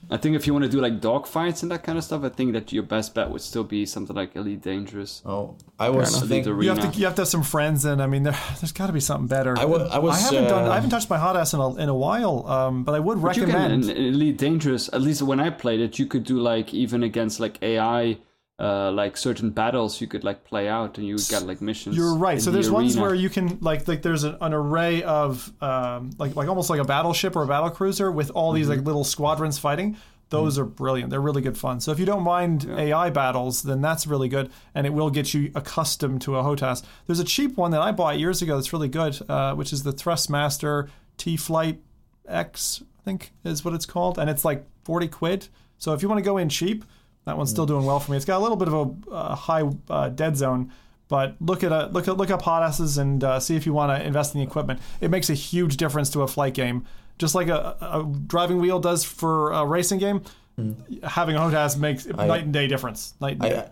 I 0.09 0.17
think 0.17 0.35
if 0.35 0.45
you 0.45 0.53
want 0.53 0.63
to 0.65 0.69
do 0.69 0.79
like 0.79 1.01
dogfights 1.01 1.63
and 1.63 1.71
that 1.71 1.83
kind 1.83 1.97
of 1.97 2.03
stuff, 2.03 2.23
I 2.23 2.29
think 2.29 2.53
that 2.53 2.71
your 2.71 2.83
best 2.83 3.15
bet 3.15 3.29
would 3.29 3.41
still 3.41 3.63
be 3.63 3.87
something 3.87 4.15
like 4.15 4.35
Elite 4.35 4.61
Dangerous. 4.61 5.23
Oh, 5.25 5.55
I 5.79 5.89
was 5.89 6.21
think 6.21 6.45
you 6.45 6.69
have 6.69 6.79
to 6.79 6.99
you 6.99 7.05
have 7.05 7.15
to 7.15 7.21
have 7.21 7.27
some 7.27 7.41
friends, 7.41 7.85
and 7.85 8.01
I 8.01 8.07
mean, 8.07 8.23
there, 8.23 8.33
has 8.33 8.71
got 8.71 8.87
to 8.87 8.93
be 8.93 8.99
something 8.99 9.27
better. 9.27 9.57
I, 9.57 9.61
w- 9.61 9.83
I 9.83 9.97
was. 9.97 10.15
I 10.15 10.21
haven't 10.21 10.45
uh, 10.45 10.49
done. 10.49 10.71
I 10.71 10.75
haven't 10.75 10.91
touched 10.91 11.09
my 11.09 11.17
HOTAS 11.17 11.53
in 11.55 11.59
a, 11.59 11.83
in 11.83 11.89
a 11.89 11.95
while, 11.95 12.45
um, 12.47 12.83
but 12.83 12.93
I 12.93 12.99
would 12.99 13.19
but 13.19 13.29
recommend. 13.29 13.85
You 13.85 13.93
can, 13.93 14.03
in 14.03 14.13
Elite 14.13 14.37
Dangerous, 14.37 14.89
at 14.93 15.01
least 15.01 15.23
when 15.23 15.39
I 15.39 15.49
played 15.49 15.79
it, 15.79 15.97
you 15.97 16.05
could 16.05 16.23
do 16.23 16.39
like 16.39 16.71
even 16.73 17.01
against 17.01 17.39
like 17.39 17.61
AI 17.63 18.19
uh, 18.57 18.89
like 18.91 19.17
certain 19.17 19.49
battles 19.49 19.99
you 19.99 20.07
could 20.07 20.23
like 20.23 20.45
play 20.45 20.67
out 20.69 20.97
and 20.97 21.05
you 21.05 21.17
get 21.29 21.45
like 21.45 21.61
missions. 21.61 21.95
You're 21.95 22.15
right. 22.15 22.41
So 22.41 22.51
there's 22.51 22.67
the 22.67 22.73
ones 22.73 22.97
where 22.97 23.13
you 23.13 23.29
can 23.29 23.57
like 23.59 23.87
like 23.87 24.01
there's 24.01 24.23
an, 24.23 24.37
an 24.39 24.53
array 24.53 25.03
of 25.03 25.51
um, 25.61 26.11
like 26.17 26.35
like 26.35 26.47
almost 26.47 26.69
like 26.69 26.79
a 26.79 26.85
battleship 26.85 27.35
or 27.35 27.43
a 27.43 27.47
battle 27.47 27.69
cruiser 27.69 28.11
with 28.11 28.31
all 28.31 28.53
these 28.53 28.67
mm-hmm. 28.67 28.77
like 28.77 28.85
little 28.85 29.03
squadrons 29.03 29.59
fighting. 29.59 29.97
Those 30.29 30.53
mm-hmm. 30.53 30.63
are 30.63 30.65
brilliant. 30.65 31.09
They're 31.09 31.21
really 31.21 31.41
good 31.41 31.57
fun. 31.57 31.81
So 31.81 31.91
if 31.91 31.99
you 31.99 32.05
don't 32.05 32.23
mind 32.23 32.63
yeah. 32.63 32.77
AI 32.77 33.09
battles, 33.09 33.61
then 33.61 33.81
that's 33.81 34.07
really 34.07 34.29
good, 34.29 34.49
and 34.73 34.87
it 34.87 34.93
will 34.93 35.09
get 35.09 35.33
you 35.33 35.51
accustomed 35.53 36.21
to 36.21 36.37
a 36.37 36.43
HOTAS. 36.43 36.83
There's 37.05 37.19
a 37.19 37.25
cheap 37.25 37.57
one 37.57 37.71
that 37.71 37.81
I 37.81 37.91
bought 37.91 38.17
years 38.17 38.41
ago 38.41 38.55
that's 38.55 38.73
really 38.73 38.87
good, 38.87 39.19
uh, 39.29 39.53
which 39.53 39.71
is 39.71 39.83
the 39.83 39.91
Thrustmaster 39.91 40.89
T 41.17 41.35
Flight 41.37 41.81
X, 42.27 42.81
I 43.01 43.03
think 43.03 43.33
is 43.43 43.65
what 43.65 43.73
it's 43.73 43.85
called, 43.85 44.17
and 44.17 44.29
it's 44.29 44.45
like 44.45 44.65
40 44.85 45.09
quid. 45.09 45.47
So 45.77 45.93
if 45.93 46.01
you 46.01 46.07
want 46.07 46.19
to 46.19 46.25
go 46.25 46.37
in 46.37 46.49
cheap, 46.49 46.85
that 47.26 47.38
one's 47.38 47.49
still 47.49 47.65
doing 47.65 47.86
well 47.86 47.99
for 47.99 48.11
me. 48.11 48.17
It's 48.17 48.26
got 48.26 48.38
a 48.38 48.43
little 48.43 48.57
bit 48.57 48.67
of 48.67 48.73
a 48.73 49.11
uh, 49.11 49.36
high 49.36 49.63
uh, 49.89 50.09
dead 50.09 50.38
zone, 50.38 50.71
but 51.07 51.36
look 51.39 51.63
at 51.63 51.71
a 51.71 51.88
look 51.88 52.07
at 52.07 52.17
look 52.17 52.30
up 52.30 52.41
HOTASes 52.43 52.97
and 52.97 53.23
uh, 53.23 53.39
see 53.39 53.55
if 53.55 53.65
you 53.65 53.73
want 53.73 53.97
to 53.97 54.05
invest 54.05 54.34
in 54.34 54.39
the 54.39 54.45
equipment. 54.45 54.80
It 55.01 55.09
makes 55.09 55.30
a 55.30 55.34
huge 55.34 55.78
difference 55.78 56.09
to 56.11 56.21
a 56.21 56.28
flight 56.28 56.53
game, 56.53 56.86
just 57.17 57.36
like 57.36 57.47
a, 57.47 57.78
a 57.82 58.03
driving 58.28 58.59
wheel 58.59 58.80
does 58.80 59.03
for 59.03 59.51
a 59.51 59.65
racing 59.65 59.99
game. 59.99 60.21
Mm. 60.59 61.03
Having 61.03 61.36
a 61.36 61.39
HOTAS 61.39 61.78
makes 61.78 62.07
I, 62.17 62.28
night 62.28 62.43
and 62.43 62.53
day 62.53 62.67
difference. 62.67 63.13
Night 63.19 63.34
and 63.34 63.43
I, 63.43 63.49
day. 63.49 63.67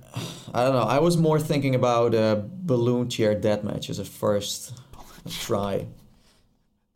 I 0.54 0.64
don't 0.64 0.74
know. 0.74 0.84
I 0.84 1.00
was 1.00 1.16
more 1.16 1.40
thinking 1.40 1.76
about 1.76 2.14
uh, 2.14 2.42
balloon 2.46 3.10
chair 3.10 3.36
deathmatch 3.36 3.90
as 3.90 4.00
a 4.00 4.06
first 4.06 4.78
try. 5.30 5.88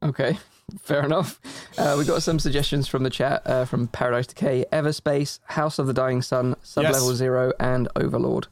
Okay. 0.03 0.37
Fair 0.81 1.05
enough. 1.05 1.39
Uh, 1.77 1.95
we 1.97 2.03
got 2.03 2.21
some 2.21 2.39
suggestions 2.39 2.87
from 2.87 3.03
the 3.03 3.09
chat 3.09 3.41
uh, 3.45 3.63
from 3.63 3.87
Paradise 3.87 4.27
Decay, 4.27 4.65
Everspace, 4.73 5.39
House 5.45 5.79
of 5.79 5.87
the 5.87 5.93
Dying 5.93 6.21
Sun, 6.21 6.55
Sublevel 6.63 7.09
yes. 7.09 7.15
Zero, 7.15 7.53
and 7.57 7.87
Overlord. 7.95 8.47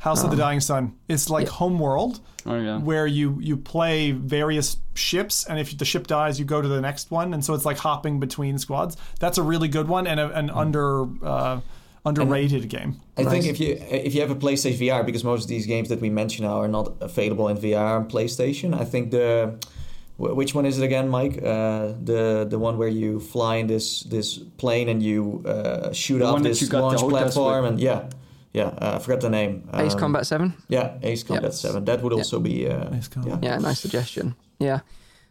House 0.00 0.20
um, 0.20 0.26
of 0.26 0.30
the 0.32 0.36
Dying 0.36 0.58
Sun. 0.58 0.96
It's 1.08 1.30
like 1.30 1.46
yeah. 1.46 1.52
Homeworld, 1.52 2.20
oh, 2.46 2.58
yeah. 2.58 2.78
where 2.78 3.06
you 3.06 3.38
you 3.40 3.56
play 3.56 4.10
various 4.10 4.78
ships, 4.94 5.44
and 5.46 5.60
if 5.60 5.76
the 5.78 5.84
ship 5.84 6.08
dies, 6.08 6.40
you 6.40 6.44
go 6.44 6.60
to 6.60 6.66
the 6.66 6.80
next 6.80 7.12
one, 7.12 7.32
and 7.32 7.44
so 7.44 7.54
it's 7.54 7.64
like 7.64 7.78
hopping 7.78 8.18
between 8.18 8.58
squads. 8.58 8.96
That's 9.20 9.38
a 9.38 9.42
really 9.42 9.68
good 9.68 9.86
one 9.86 10.08
and 10.08 10.18
a, 10.18 10.30
an 10.36 10.48
mm. 10.48 10.56
under. 10.56 11.24
Uh, 11.24 11.60
underrated 12.06 12.62
and 12.62 12.70
game. 12.70 13.00
I 13.18 13.24
nice. 13.24 13.30
think 13.30 13.44
if 13.44 13.60
you 13.60 13.76
if 13.78 14.14
you 14.14 14.22
have 14.22 14.30
a 14.30 14.34
PlayStation 14.34 14.78
VR, 14.78 15.04
because 15.04 15.22
most 15.22 15.42
of 15.42 15.48
these 15.48 15.66
games 15.66 15.90
that 15.90 16.00
we 16.00 16.08
mention 16.08 16.46
now 16.46 16.58
are 16.58 16.66
not 16.66 16.94
available 17.00 17.46
in 17.48 17.58
VR 17.58 17.96
on 17.96 18.08
PlayStation, 18.08 18.72
I 18.74 18.86
think 18.86 19.10
the 19.10 19.58
which 20.20 20.54
one 20.54 20.66
is 20.66 20.78
it 20.78 20.84
again, 20.84 21.08
Mike? 21.08 21.38
Uh, 21.42 21.94
the 22.02 22.46
the 22.48 22.58
one 22.58 22.76
where 22.76 22.88
you 22.88 23.20
fly 23.20 23.56
in 23.56 23.66
this 23.66 24.02
this 24.02 24.38
plane 24.58 24.88
and 24.88 25.02
you 25.02 25.42
uh, 25.46 25.92
shoot 25.92 26.18
the 26.18 26.26
off 26.26 26.42
this 26.42 26.70
launch 26.72 27.00
platform 27.00 27.64
and 27.64 27.80
yeah, 27.80 28.08
yeah. 28.52 28.66
Uh, 28.66 28.96
I 28.96 28.98
forgot 28.98 29.20
the 29.20 29.30
name. 29.30 29.68
Um, 29.72 29.86
Ace 29.86 29.94
Combat 29.94 30.26
Seven. 30.26 30.54
Yeah, 30.68 30.98
Ace 31.02 31.22
Combat 31.22 31.54
Seven. 31.54 31.84
That 31.86 32.02
would 32.02 32.12
also 32.12 32.38
be. 32.38 32.68
Uh, 32.68 32.90
yeah. 33.24 33.38
yeah, 33.42 33.58
nice 33.58 33.80
suggestion. 33.80 34.34
Yeah. 34.58 34.80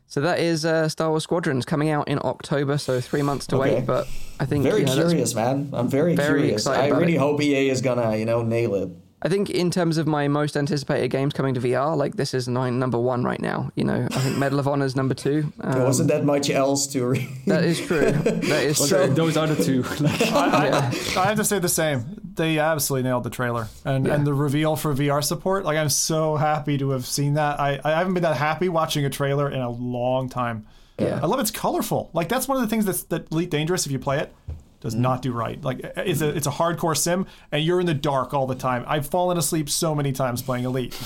So 0.08 0.22
that 0.22 0.40
is 0.40 0.66
uh, 0.66 0.90
Star 0.90 1.10
Wars 1.12 1.22
Squadrons 1.22 1.66
coming 1.66 1.92
out 1.92 2.08
in 2.08 2.18
October, 2.24 2.80
so 2.80 3.00
three 3.00 3.22
months 3.22 3.46
to 3.48 3.58
okay. 3.58 3.76
wait. 3.76 3.86
But 3.86 4.08
I 4.40 4.46
think 4.46 4.64
very 4.64 4.80
you 4.80 4.86
know, 4.88 4.96
curious, 4.96 5.36
man. 5.36 5.70
I'm 5.72 5.88
very, 5.88 6.16
very 6.16 6.40
curious. 6.40 6.66
I 6.66 6.88
really 6.88 7.14
it. 7.14 7.20
hope 7.20 7.40
EA 7.40 7.70
is 7.70 7.82
gonna, 7.82 8.16
you 8.16 8.26
know, 8.26 8.42
nail 8.42 8.74
it. 8.74 8.90
I 9.22 9.28
think 9.28 9.50
in 9.50 9.70
terms 9.70 9.98
of 9.98 10.08
my 10.08 10.30
most 10.30 10.56
anticipated 10.56 11.10
games 11.10 11.34
coming 11.34 11.54
to 11.54 11.60
VR, 11.60 11.96
like 11.98 12.16
this 12.16 12.34
is 12.34 12.48
nine, 12.48 12.80
number 12.80 12.98
one 12.98 13.24
right 13.24 13.42
now. 13.42 13.70
You 13.76 13.84
know, 13.84 14.08
I 14.10 14.20
think 14.20 14.38
Medal 14.38 14.60
of 14.60 14.68
Honor 14.68 14.86
is 14.86 14.96
number 14.96 15.14
two. 15.14 15.52
Um, 15.62 15.74
there 15.74 15.84
wasn't 15.84 16.10
that 16.10 16.24
much 16.24 16.50
else 16.50 16.88
to 16.88 17.06
read. 17.06 17.30
That 17.46 17.64
is 17.64 17.80
true. 17.86 18.12
That 18.12 18.64
is 18.64 18.88
true. 18.88 19.08
Those 19.08 19.36
are 19.36 19.46
the 19.46 19.62
two. 19.62 19.84
I, 20.34 20.70
I, 20.70 21.22
I, 21.22 21.26
have 21.26 21.38
to 21.38 21.44
say 21.44 21.60
the 21.60 21.68
same. 21.70 22.06
They 22.36 22.60
absolutely 22.60 23.10
nailed 23.10 23.26
the 23.26 23.30
trailer 23.30 23.68
and 23.84 24.08
yeah. 24.08 24.16
and 24.16 24.26
the 24.26 24.34
reveal 24.34 24.76
for 24.76 24.94
VR 24.94 25.24
support. 25.24 25.66
Like 25.66 25.78
I'm 25.78 25.90
so 25.90 26.38
happy 26.38 26.78
to 26.78 26.92
have 26.92 27.06
seen 27.06 27.34
that. 27.34 27.60
I, 27.60 27.80
I 27.84 27.92
haven't 27.92 28.14
been 28.14 28.24
that 28.24 28.38
happy 28.38 28.70
watching 28.70 29.06
a 29.06 29.10
trailer 29.10 29.50
in 29.50 29.60
a 29.60 29.70
long 29.70 30.30
time. 30.30 30.66
Yeah. 30.98 31.20
I 31.22 31.26
love 31.26 31.40
it's 31.40 31.52
colorful. 31.52 32.10
Like 32.14 32.30
that's 32.30 32.48
one 32.48 32.58
of 32.58 32.64
the 32.64 32.70
things 32.70 32.86
that's 32.86 33.04
that 33.04 33.32
Elite 33.32 33.52
Dangerous 33.52 33.86
if 33.86 33.92
you 33.92 34.00
play 34.00 34.20
it 34.20 34.34
does 34.82 34.96
mm 34.96 35.00
not 35.00 35.22
do 35.22 35.32
right. 35.32 35.62
Like 35.64 35.80
it's 35.98 36.22
a 36.22 36.30
it's 36.30 36.48
a 36.48 36.52
hardcore 36.52 36.96
sim, 36.96 37.26
and 37.52 37.64
you're 37.64 37.80
in 37.80 37.86
the 37.86 37.94
dark 37.94 38.34
all 38.34 38.48
the 38.48 38.56
time. 38.56 38.84
I've 38.88 39.08
fallen 39.08 39.38
asleep 39.38 39.70
so 39.70 39.96
many 39.96 40.12
times 40.12 40.42
playing 40.42 40.66
Elite. 40.66 40.98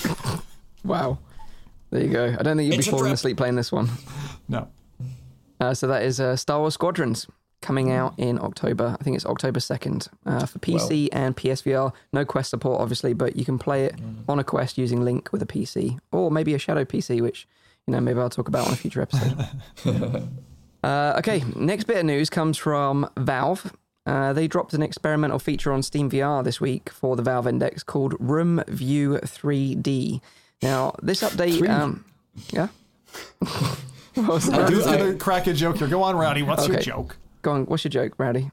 wow, 0.83 1.19
there 1.89 2.01
you 2.01 2.09
go. 2.09 2.35
I 2.37 2.43
don't 2.43 2.57
think 2.57 2.71
you'd 2.71 2.79
it's 2.79 2.87
be 2.87 2.91
falling 2.91 3.11
asleep 3.11 3.37
playing 3.37 3.55
this 3.55 3.71
one. 3.71 3.89
No. 4.47 4.67
Uh, 5.59 5.73
so 5.73 5.87
that 5.87 6.03
is 6.03 6.19
uh, 6.19 6.35
Star 6.35 6.59
Wars 6.59 6.73
Squadrons 6.73 7.27
coming 7.61 7.91
out 7.91 8.13
in 8.17 8.37
October. 8.39 8.97
I 8.99 9.03
think 9.03 9.15
it's 9.15 9.25
October 9.25 9.59
second 9.59 10.07
uh, 10.25 10.45
for 10.45 10.59
PC 10.59 11.09
well. 11.11 11.23
and 11.23 11.37
PSVR. 11.37 11.93
No 12.11 12.25
Quest 12.25 12.49
support, 12.49 12.81
obviously, 12.81 13.13
but 13.13 13.35
you 13.35 13.45
can 13.45 13.57
play 13.57 13.85
it 13.85 13.95
mm. 13.95 14.23
on 14.27 14.37
a 14.37 14.43
Quest 14.43 14.77
using 14.77 15.03
Link 15.03 15.31
with 15.31 15.41
a 15.41 15.45
PC, 15.45 15.97
or 16.11 16.29
maybe 16.29 16.53
a 16.53 16.59
Shadow 16.59 16.83
PC, 16.83 17.21
which 17.21 17.47
you 17.87 17.93
know 17.93 18.01
maybe 18.01 18.19
I'll 18.19 18.29
talk 18.29 18.47
about 18.47 18.67
on 18.67 18.73
a 18.73 18.75
future 18.75 19.01
episode. 19.01 19.47
Uh, 20.83 21.15
okay, 21.17 21.43
next 21.55 21.85
bit 21.85 21.97
of 21.97 22.05
news 22.05 22.29
comes 22.29 22.57
from 22.57 23.09
Valve. 23.17 23.73
Uh, 24.05 24.33
they 24.33 24.47
dropped 24.47 24.73
an 24.73 24.83
experimental 24.83 25.39
feature 25.39 25.71
on 25.71 25.81
Steam 25.81 26.09
VR 26.09 26.43
this 26.43 26.59
week 26.59 26.89
for 26.89 27.15
the 27.15 27.23
Valve 27.23 27.47
Index 27.47 27.83
called 27.83 28.15
Room 28.19 28.61
View 28.67 29.19
3D. 29.23 30.19
Now, 30.61 30.93
this 31.01 31.23
update, 31.23 31.67
um, 31.69 32.03
yeah. 32.51 32.67
was 34.17 34.49
I 34.49 34.67
do, 34.67 34.83
gonna 34.83 35.15
crack 35.15 35.47
a 35.47 35.53
joke 35.53 35.77
here. 35.77 35.87
Go 35.87 36.03
on, 36.03 36.15
Rowdy. 36.15 36.43
What's 36.43 36.63
okay. 36.63 36.73
your 36.73 36.81
joke? 36.81 37.17
Go 37.41 37.51
on. 37.51 37.65
What's 37.65 37.83
your 37.85 37.89
joke, 37.89 38.13
Rowdy? 38.17 38.51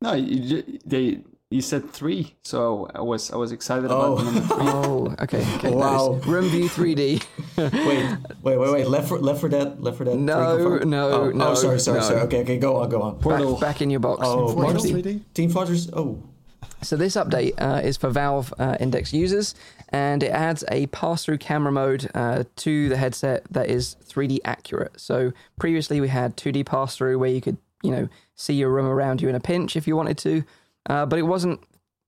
No, 0.00 0.14
you, 0.14 0.62
they 0.86 1.20
you 1.50 1.62
said 1.62 1.90
three, 1.90 2.36
so 2.42 2.90
I 2.94 3.00
was 3.00 3.30
I 3.30 3.36
was 3.36 3.52
excited 3.52 3.86
about 3.86 4.02
oh. 4.02 4.22
number 4.22 4.40
three. 4.40 4.56
Oh, 4.68 5.14
okay. 5.20 5.54
okay 5.56 5.70
wow. 5.70 6.16
Nice. 6.18 6.26
Room 6.26 6.48
View 6.48 6.68
3D. 6.68 7.24
wait, 7.56 8.18
wait, 8.42 8.58
wait, 8.58 8.72
wait. 8.72 8.86
Left 8.86 9.08
for 9.08 9.18
Left 9.18 9.40
for 9.40 9.48
Dead. 9.48 9.80
Left 9.80 9.96
for 9.96 10.04
Dead. 10.04 10.18
No, 10.18 10.78
no, 10.84 11.10
oh, 11.10 11.30
no. 11.30 11.48
Oh, 11.48 11.54
sorry, 11.54 11.80
sorry, 11.80 12.00
no. 12.00 12.04
sorry. 12.04 12.20
Okay, 12.22 12.42
okay. 12.42 12.58
Go 12.58 12.76
on, 12.76 12.90
go 12.90 13.00
on. 13.00 13.18
Portal. 13.18 13.52
Back, 13.52 13.60
back 13.60 13.82
in 13.82 13.88
your 13.88 14.00
box. 14.00 14.20
Oh, 14.22 14.52
Portal 14.52 14.82
3D. 14.82 15.22
Team 15.32 15.50
Fortress. 15.50 15.88
Oh. 15.94 16.22
So 16.82 16.96
this 16.96 17.16
update 17.16 17.54
uh, 17.58 17.80
is 17.82 17.96
for 17.96 18.10
Valve 18.10 18.52
uh, 18.58 18.76
Index 18.78 19.12
users, 19.12 19.54
and 19.88 20.22
it 20.22 20.30
adds 20.30 20.64
a 20.70 20.86
pass-through 20.88 21.38
camera 21.38 21.72
mode 21.72 22.10
uh, 22.14 22.44
to 22.56 22.88
the 22.88 22.96
headset 22.96 23.44
that 23.50 23.68
is 23.70 23.96
3D 24.06 24.40
accurate. 24.44 25.00
So 25.00 25.32
previously 25.58 26.00
we 26.00 26.08
had 26.08 26.36
2D 26.36 26.66
pass-through 26.66 27.18
where 27.18 27.30
you 27.30 27.40
could, 27.40 27.56
you 27.82 27.90
know, 27.90 28.08
see 28.34 28.54
your 28.54 28.70
room 28.70 28.86
around 28.86 29.22
you 29.22 29.28
in 29.28 29.34
a 29.34 29.40
pinch 29.40 29.76
if 29.76 29.88
you 29.88 29.96
wanted 29.96 30.18
to, 30.18 30.44
uh, 30.88 31.06
but 31.06 31.18
it 31.18 31.22
wasn't 31.22 31.60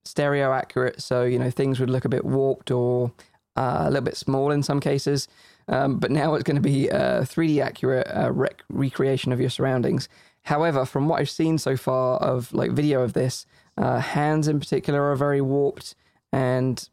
stereo 0.05 0.53
accurate. 0.53 1.01
So 1.01 1.25
you 1.25 1.39
know 1.39 1.51
things 1.51 1.79
would 1.81 1.91
look 1.91 2.05
a 2.05 2.09
bit 2.09 2.25
warped 2.25 2.71
or 2.71 3.13
uh, 3.57 3.83
a 3.83 3.91
little 3.91 4.05
bit 4.05 4.17
small 4.17 4.51
in 4.51 4.63
some 4.63 4.81
cases. 4.81 5.29
Um, 5.69 5.99
but 5.99 6.11
now 6.11 6.35
it's 6.35 6.43
going 6.43 6.57
to 6.57 6.61
be 6.61 6.89
a 6.89 7.21
3D 7.21 7.63
accurate 7.63 8.09
uh, 8.09 8.33
rec- 8.33 8.65
recreation 8.69 9.31
of 9.33 9.41
your 9.41 9.51
surroundings. 9.51 10.09
However, 10.43 10.85
from 10.85 11.07
what 11.07 11.21
I've 11.21 11.31
seen 11.31 11.59
so 11.59 11.77
far 11.77 12.17
of 12.19 12.53
like 12.53 12.73
video 12.73 13.03
of 13.03 13.13
this, 13.13 13.47
uh, 13.77 14.01
hands 14.01 14.49
in 14.49 14.59
particular 14.59 15.11
are 15.11 15.17
very 15.17 15.41
warped, 15.41 15.95
and 16.33 16.89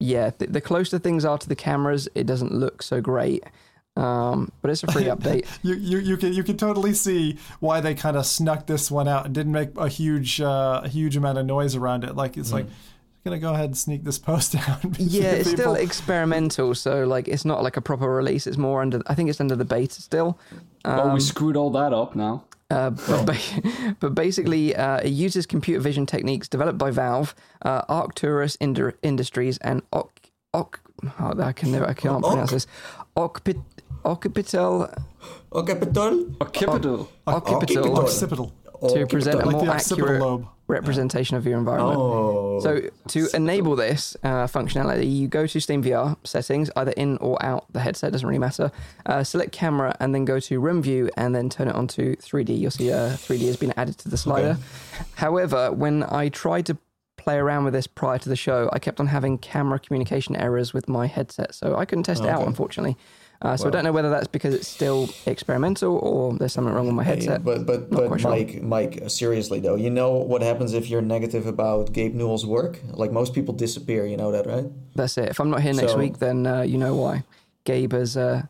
yeah, 0.00 0.30
th- 0.30 0.50
the 0.50 0.60
closer 0.60 0.98
things 0.98 1.24
are 1.24 1.38
to 1.38 1.48
the 1.48 1.54
cameras, 1.54 2.08
it 2.14 2.26
doesn't 2.26 2.52
look 2.52 2.82
so 2.82 3.00
great. 3.00 3.44
Um, 3.94 4.50
but 4.62 4.70
it's 4.70 4.82
a 4.82 4.90
free 4.90 5.04
update. 5.14 5.46
you, 5.62 5.74
you 5.74 5.98
you 5.98 6.16
can 6.16 6.32
you 6.32 6.42
can 6.42 6.56
totally 6.56 6.94
see 6.94 7.38
why 7.60 7.80
they 7.80 7.94
kind 7.94 8.16
of 8.16 8.24
snuck 8.24 8.66
this 8.66 8.90
one 8.90 9.06
out 9.06 9.26
and 9.26 9.34
didn't 9.34 9.52
make 9.52 9.76
a 9.76 9.88
huge 9.88 10.40
uh, 10.40 10.80
a 10.84 10.88
huge 10.88 11.16
amount 11.16 11.38
of 11.38 11.46
noise 11.46 11.76
around 11.76 12.04
it. 12.04 12.16
Like 12.16 12.36
it's 12.36 12.50
mm. 12.50 12.54
like 12.54 12.66
gonna 13.24 13.38
go 13.38 13.52
ahead 13.52 13.66
and 13.66 13.76
sneak 13.76 14.04
this 14.04 14.18
post 14.18 14.54
out. 14.68 14.82
yeah, 14.98 15.32
it's 15.32 15.50
people. 15.50 15.64
still 15.64 15.74
experimental, 15.74 16.74
so 16.74 17.04
like 17.04 17.28
it's 17.28 17.44
not 17.44 17.62
like 17.62 17.76
a 17.76 17.80
proper 17.80 18.08
release. 18.08 18.46
It's 18.46 18.56
more 18.56 18.82
under. 18.82 19.02
I 19.06 19.14
think 19.14 19.28
it's 19.28 19.40
under 19.40 19.56
the 19.56 19.64
beta 19.64 20.00
still. 20.00 20.38
Um, 20.84 21.00
oh, 21.00 21.14
we 21.14 21.20
screwed 21.20 21.56
all 21.56 21.70
that 21.70 21.92
up 21.92 22.16
now. 22.16 22.44
Uh, 22.70 22.88
but, 22.88 23.26
ba- 23.26 23.96
but, 24.00 24.14
basically, 24.14 24.74
uh, 24.74 24.96
it 25.00 25.10
uses 25.10 25.44
computer 25.44 25.78
vision 25.78 26.06
techniques 26.06 26.48
developed 26.48 26.78
by 26.78 26.90
Valve, 26.90 27.34
uh, 27.62 27.82
Arcturus 27.86 28.56
Ind- 28.60 28.94
Industries, 29.02 29.58
and 29.58 29.82
Oc- 29.92 30.30
Oc- 30.54 30.80
oh, 31.20 31.34
I 31.38 31.52
can 31.52 31.70
never, 31.70 31.86
I 31.86 31.92
can't 31.92 32.24
pronounce 32.24 32.50
this. 32.50 32.66
Ocpit- 33.14 33.62
Occipital. 34.04 34.88
Occipital? 35.52 36.36
Occipital. 36.40 37.08
Occipital. 37.26 37.98
Occipital. 37.98 38.52
To 38.88 39.06
present 39.06 39.40
a 39.40 39.46
more 39.46 39.70
accurate 39.70 40.44
representation 40.66 41.36
of 41.36 41.46
your 41.46 41.56
environment. 41.58 41.98
Oh. 42.00 42.60
So 42.60 42.80
to 43.08 43.28
enable 43.34 43.76
this 43.76 44.16
uh, 44.24 44.48
functionality, 44.48 45.08
you 45.14 45.28
go 45.28 45.46
to 45.46 45.60
Steam 45.60 45.84
VR 45.84 46.16
settings, 46.24 46.68
either 46.74 46.90
in 46.92 47.16
or 47.18 47.40
out 47.44 47.72
the 47.72 47.78
headset, 47.78 48.10
doesn't 48.10 48.26
really 48.26 48.40
matter. 48.40 48.72
Uh, 49.06 49.22
select 49.22 49.52
camera 49.52 49.94
and 50.00 50.12
then 50.12 50.24
go 50.24 50.40
to 50.40 50.58
room 50.58 50.82
view 50.82 51.10
and 51.16 51.32
then 51.32 51.48
turn 51.48 51.68
it 51.68 51.76
on 51.76 51.86
to 51.88 52.16
3D. 52.16 52.58
You'll 52.58 52.72
see 52.72 52.90
uh, 52.90 53.10
3D 53.10 53.46
has 53.46 53.56
been 53.56 53.72
added 53.76 53.98
to 53.98 54.08
the 54.08 54.16
slider. 54.16 54.56
Okay. 54.58 55.04
However, 55.14 55.70
when 55.70 56.02
I 56.02 56.28
tried 56.28 56.66
to 56.66 56.76
play 57.16 57.36
around 57.36 57.64
with 57.64 57.74
this 57.74 57.86
prior 57.86 58.18
to 58.18 58.28
the 58.28 58.36
show, 58.36 58.68
I 58.72 58.80
kept 58.80 58.98
on 58.98 59.06
having 59.06 59.38
camera 59.38 59.78
communication 59.78 60.34
errors 60.34 60.72
with 60.72 60.88
my 60.88 61.06
headset, 61.06 61.54
so 61.54 61.76
I 61.76 61.84
couldn't 61.84 62.04
test 62.04 62.22
okay. 62.22 62.30
it 62.30 62.32
out, 62.32 62.46
unfortunately. 62.46 62.96
Uh, 63.42 63.56
so 63.56 63.64
well, 63.64 63.68
I 63.68 63.72
don't 63.72 63.84
know 63.84 63.92
whether 63.92 64.08
that's 64.08 64.28
because 64.28 64.54
it's 64.54 64.68
still 64.68 65.10
experimental 65.26 65.96
or 65.98 66.32
there's 66.34 66.52
something 66.52 66.72
wrong 66.72 66.86
with 66.86 66.94
my 66.94 67.02
headset. 67.02 67.40
Yeah, 67.40 67.44
but 67.44 67.66
but 67.66 67.90
Not 67.90 68.08
but 68.08 68.20
Mike 68.22 68.50
sure. 68.50 68.62
Mike 68.62 69.02
seriously 69.08 69.58
though, 69.58 69.74
you 69.74 69.90
know 69.90 70.12
what 70.12 70.42
happens 70.42 70.74
if 70.74 70.88
you're 70.88 71.02
negative 71.02 71.46
about 71.46 71.92
Gabe 71.92 72.14
Newell's 72.14 72.46
work? 72.46 72.80
Like 72.90 73.10
most 73.10 73.34
people 73.34 73.52
disappear. 73.52 74.06
You 74.06 74.16
know 74.16 74.30
that, 74.30 74.46
right? 74.46 74.66
That's 74.94 75.18
it. 75.18 75.28
If 75.30 75.40
I'm 75.40 75.50
not 75.50 75.60
here 75.60 75.74
next 75.74 75.92
so, 75.92 75.98
week, 75.98 76.18
then 76.18 76.46
uh, 76.46 76.62
you 76.62 76.78
know 76.78 76.94
why. 76.94 77.24
Gabe 77.64 77.92
has 77.92 78.16
uh, 78.16 78.42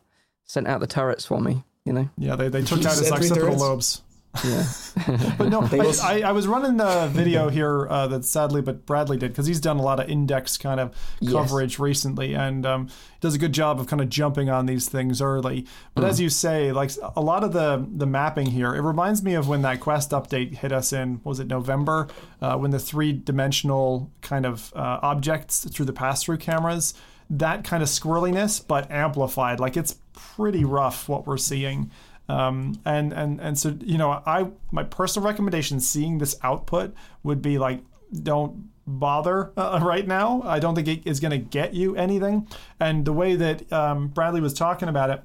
sent 0.45 0.67
out 0.67 0.79
the 0.79 0.87
turrets 0.87 1.25
for 1.25 1.41
me. 1.41 1.63
You 1.85 1.93
know. 1.93 2.09
Yeah, 2.17 2.35
they, 2.35 2.49
they 2.49 2.61
took 2.61 2.85
out 2.85 2.97
his 2.97 3.11
occipital 3.11 3.57
lobes. 3.57 4.03
Yeah. 4.43 4.65
but 5.37 5.49
no, 5.49 5.61
I, 5.61 5.93
I, 6.03 6.21
I, 6.29 6.31
was 6.31 6.47
running 6.47 6.77
the 6.77 7.07
video 7.11 7.49
here 7.49 7.87
uh, 7.87 8.07
that 8.07 8.25
sadly, 8.25 8.61
but 8.61 8.85
Bradley 8.85 9.17
did 9.17 9.31
because 9.31 9.45
he's 9.45 9.59
done 9.59 9.77
a 9.77 9.81
lot 9.81 9.99
of 9.99 10.09
index 10.09 10.57
kind 10.57 10.79
of 10.79 10.95
coverage 11.29 11.73
yes. 11.73 11.79
recently 11.79 12.33
and 12.33 12.65
um, 12.65 12.89
does 13.21 13.35
a 13.35 13.37
good 13.37 13.53
job 13.53 13.79
of 13.79 13.87
kind 13.87 14.01
of 14.01 14.09
jumping 14.09 14.49
on 14.49 14.65
these 14.65 14.89
things 14.89 15.21
early. 15.21 15.67
But 15.93 16.03
mm. 16.03 16.09
as 16.09 16.19
you 16.19 16.29
say, 16.29 16.71
like 16.71 16.91
a 17.15 17.21
lot 17.21 17.43
of 17.43 17.53
the 17.53 17.85
the 17.95 18.07
mapping 18.07 18.47
here, 18.47 18.73
it 18.73 18.81
reminds 18.81 19.21
me 19.21 19.35
of 19.35 19.47
when 19.47 19.61
that 19.61 19.79
Quest 19.79 20.09
update 20.11 20.55
hit 20.55 20.71
us 20.71 20.91
in 20.91 21.21
was 21.23 21.39
it 21.39 21.47
November 21.47 22.07
uh, 22.41 22.57
when 22.57 22.71
the 22.71 22.79
three 22.79 23.13
dimensional 23.13 24.11
kind 24.21 24.47
of 24.47 24.73
uh, 24.75 24.99
objects 25.03 25.65
through 25.69 25.85
the 25.85 25.93
pass 25.93 26.23
through 26.23 26.37
cameras. 26.37 26.95
That 27.29 27.63
kind 27.63 27.83
of 27.83 27.89
squirreliness, 27.89 28.65
but 28.65 28.89
amplified. 28.89 29.59
Like 29.59 29.77
it's 29.77 29.95
pretty 30.13 30.63
rough 30.63 31.07
what 31.07 31.27
we're 31.27 31.37
seeing. 31.37 31.91
Um, 32.29 32.79
and 32.85 33.11
and 33.13 33.41
and 33.41 33.57
so 33.57 33.77
you 33.83 33.97
know, 33.97 34.11
I 34.11 34.49
my 34.71 34.83
personal 34.83 35.27
recommendation, 35.27 35.79
seeing 35.79 36.17
this 36.17 36.37
output, 36.43 36.93
would 37.23 37.41
be 37.41 37.57
like, 37.57 37.81
don't 38.21 38.69
bother 38.87 39.51
uh, 39.57 39.79
right 39.83 40.07
now. 40.07 40.41
I 40.43 40.59
don't 40.59 40.75
think 40.75 40.87
it 40.87 41.01
is 41.05 41.19
going 41.19 41.31
to 41.31 41.37
get 41.37 41.73
you 41.73 41.95
anything. 41.95 42.47
And 42.79 43.05
the 43.05 43.13
way 43.13 43.35
that 43.35 43.71
um, 43.71 44.07
Bradley 44.07 44.41
was 44.41 44.53
talking 44.53 44.89
about 44.89 45.09
it 45.09 45.23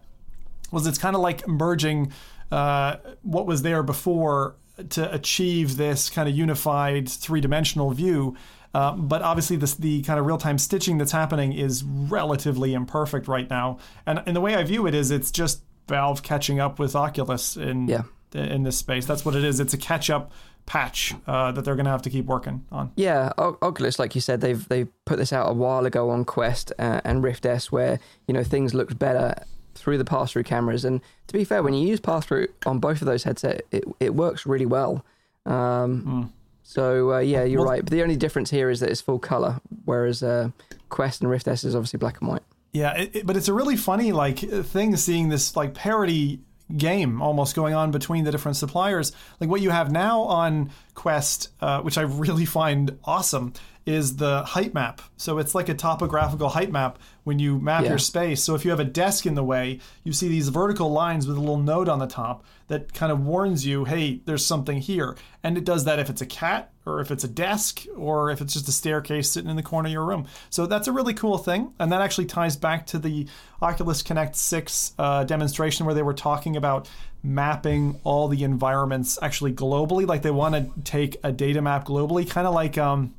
was 0.70 0.86
it's 0.86 0.98
kind 0.98 1.16
of 1.16 1.22
like 1.22 1.46
merging 1.46 2.12
uh, 2.50 2.96
what 3.22 3.46
was 3.46 3.62
there 3.62 3.82
before 3.82 4.56
to 4.90 5.12
achieve 5.12 5.76
this 5.76 6.08
kind 6.08 6.28
of 6.28 6.34
unified 6.36 7.08
three 7.08 7.40
dimensional 7.40 7.90
view. 7.90 8.36
Uh, 8.74 8.92
but 8.92 9.22
obviously, 9.22 9.56
this, 9.56 9.74
the 9.74 10.02
kind 10.02 10.20
of 10.20 10.26
real 10.26 10.38
time 10.38 10.58
stitching 10.58 10.98
that's 10.98 11.12
happening 11.12 11.52
is 11.52 11.82
relatively 11.82 12.74
imperfect 12.74 13.26
right 13.26 13.48
now. 13.48 13.78
And, 14.06 14.22
and 14.26 14.36
the 14.36 14.40
way 14.40 14.54
I 14.54 14.62
view 14.62 14.86
it 14.86 14.94
is 14.94 15.10
it's 15.10 15.30
just 15.30 15.62
Valve 15.88 16.22
catching 16.22 16.60
up 16.60 16.78
with 16.78 16.94
Oculus 16.94 17.56
in 17.56 17.88
yeah. 17.88 18.02
in 18.32 18.62
this 18.62 18.76
space. 18.76 19.06
That's 19.06 19.24
what 19.24 19.34
it 19.34 19.44
is. 19.44 19.60
It's 19.60 19.74
a 19.74 19.78
catch 19.78 20.10
up 20.10 20.32
patch 20.68 21.14
uh, 21.26 21.50
that 21.50 21.64
they're 21.64 21.76
going 21.76 21.86
to 21.86 21.90
have 21.90 22.02
to 22.02 22.10
keep 22.10 22.26
working 22.26 22.64
on. 22.70 22.92
Yeah, 22.94 23.32
o- 23.38 23.56
Oculus, 23.62 23.98
like 23.98 24.14
you 24.14 24.20
said, 24.20 24.42
they've 24.42 24.68
they 24.68 24.84
put 25.06 25.16
this 25.16 25.32
out 25.32 25.50
a 25.50 25.52
while 25.54 25.86
ago 25.86 26.10
on 26.10 26.24
Quest 26.24 26.72
uh, 26.78 27.00
and 27.04 27.22
Rift 27.22 27.46
S, 27.46 27.72
where 27.72 27.98
you 28.26 28.34
know 28.34 28.44
things 28.44 28.74
looked 28.74 28.98
better 28.98 29.34
through 29.74 29.96
the 29.96 30.04
pass 30.04 30.32
through 30.32 30.44
cameras. 30.44 30.84
And 30.84 31.00
to 31.28 31.32
be 31.32 31.44
fair, 31.44 31.62
when 31.62 31.72
you 31.72 31.88
use 31.88 32.00
pass 32.00 32.26
through 32.26 32.48
on 32.66 32.78
both 32.80 33.00
of 33.00 33.06
those 33.06 33.24
headsets, 33.24 33.62
it 33.72 33.84
it 33.98 34.14
works 34.14 34.46
really 34.46 34.66
well. 34.66 35.04
Um, 35.46 36.02
mm. 36.02 36.30
So 36.62 37.14
uh, 37.14 37.18
yeah, 37.20 37.44
you're 37.44 37.60
well, 37.60 37.70
right. 37.70 37.82
But 37.82 37.90
the 37.90 38.02
only 38.02 38.16
difference 38.16 38.50
here 38.50 38.68
is 38.68 38.80
that 38.80 38.90
it's 38.90 39.00
full 39.00 39.18
color, 39.18 39.60
whereas 39.86 40.22
uh, 40.22 40.50
Quest 40.90 41.22
and 41.22 41.30
Rift 41.30 41.48
S 41.48 41.64
is 41.64 41.74
obviously 41.74 41.98
black 41.98 42.20
and 42.20 42.28
white. 42.28 42.42
Yeah, 42.72 42.96
it, 42.96 43.16
it, 43.16 43.26
but 43.26 43.36
it's 43.36 43.48
a 43.48 43.52
really 43.52 43.76
funny 43.76 44.12
like 44.12 44.38
thing 44.38 44.96
seeing 44.96 45.28
this 45.28 45.56
like 45.56 45.74
parody 45.74 46.40
game 46.76 47.22
almost 47.22 47.56
going 47.56 47.74
on 47.74 47.90
between 47.90 48.24
the 48.24 48.30
different 48.30 48.56
suppliers. 48.56 49.12
Like 49.40 49.48
what 49.48 49.60
you 49.60 49.70
have 49.70 49.90
now 49.90 50.22
on 50.22 50.70
Quest, 50.94 51.50
uh, 51.60 51.80
which 51.80 51.96
I 51.96 52.02
really 52.02 52.44
find 52.44 52.98
awesome, 53.04 53.54
is 53.88 54.16
the 54.16 54.42
height 54.42 54.74
map. 54.74 55.00
So 55.16 55.38
it's 55.38 55.54
like 55.54 55.70
a 55.70 55.74
topographical 55.74 56.50
height 56.50 56.70
map 56.70 56.98
when 57.24 57.38
you 57.38 57.58
map 57.58 57.84
yeah. 57.84 57.88
your 57.88 57.98
space. 57.98 58.42
So 58.42 58.54
if 58.54 58.62
you 58.62 58.70
have 58.70 58.80
a 58.80 58.84
desk 58.84 59.24
in 59.24 59.34
the 59.34 59.42
way, 59.42 59.80
you 60.04 60.12
see 60.12 60.28
these 60.28 60.50
vertical 60.50 60.90
lines 60.92 61.26
with 61.26 61.38
a 61.38 61.40
little 61.40 61.56
node 61.56 61.88
on 61.88 61.98
the 61.98 62.06
top 62.06 62.44
that 62.66 62.92
kind 62.92 63.10
of 63.10 63.24
warns 63.24 63.64
you, 63.64 63.86
hey, 63.86 64.20
there's 64.26 64.44
something 64.44 64.78
here. 64.78 65.16
And 65.42 65.56
it 65.56 65.64
does 65.64 65.86
that 65.86 65.98
if 65.98 66.10
it's 66.10 66.20
a 66.20 66.26
cat 66.26 66.70
or 66.84 67.00
if 67.00 67.10
it's 67.10 67.24
a 67.24 67.28
desk 67.28 67.86
or 67.96 68.30
if 68.30 68.42
it's 68.42 68.52
just 68.52 68.68
a 68.68 68.72
staircase 68.72 69.30
sitting 69.30 69.48
in 69.48 69.56
the 69.56 69.62
corner 69.62 69.86
of 69.86 69.92
your 69.94 70.04
room. 70.04 70.26
So 70.50 70.66
that's 70.66 70.86
a 70.86 70.92
really 70.92 71.14
cool 71.14 71.38
thing. 71.38 71.72
And 71.78 71.90
that 71.90 72.02
actually 72.02 72.26
ties 72.26 72.56
back 72.56 72.84
to 72.88 72.98
the 72.98 73.26
Oculus 73.62 74.02
Connect 74.02 74.36
6 74.36 74.92
uh, 74.98 75.24
demonstration 75.24 75.86
where 75.86 75.94
they 75.94 76.02
were 76.02 76.12
talking 76.12 76.56
about 76.58 76.90
mapping 77.22 77.98
all 78.04 78.28
the 78.28 78.44
environments 78.44 79.18
actually 79.22 79.54
globally. 79.54 80.06
Like 80.06 80.20
they 80.20 80.30
want 80.30 80.54
to 80.54 80.82
take 80.82 81.16
a 81.24 81.32
data 81.32 81.62
map 81.62 81.86
globally, 81.86 82.28
kind 82.28 82.46
of 82.46 82.52
like. 82.52 82.76
Um, 82.76 83.14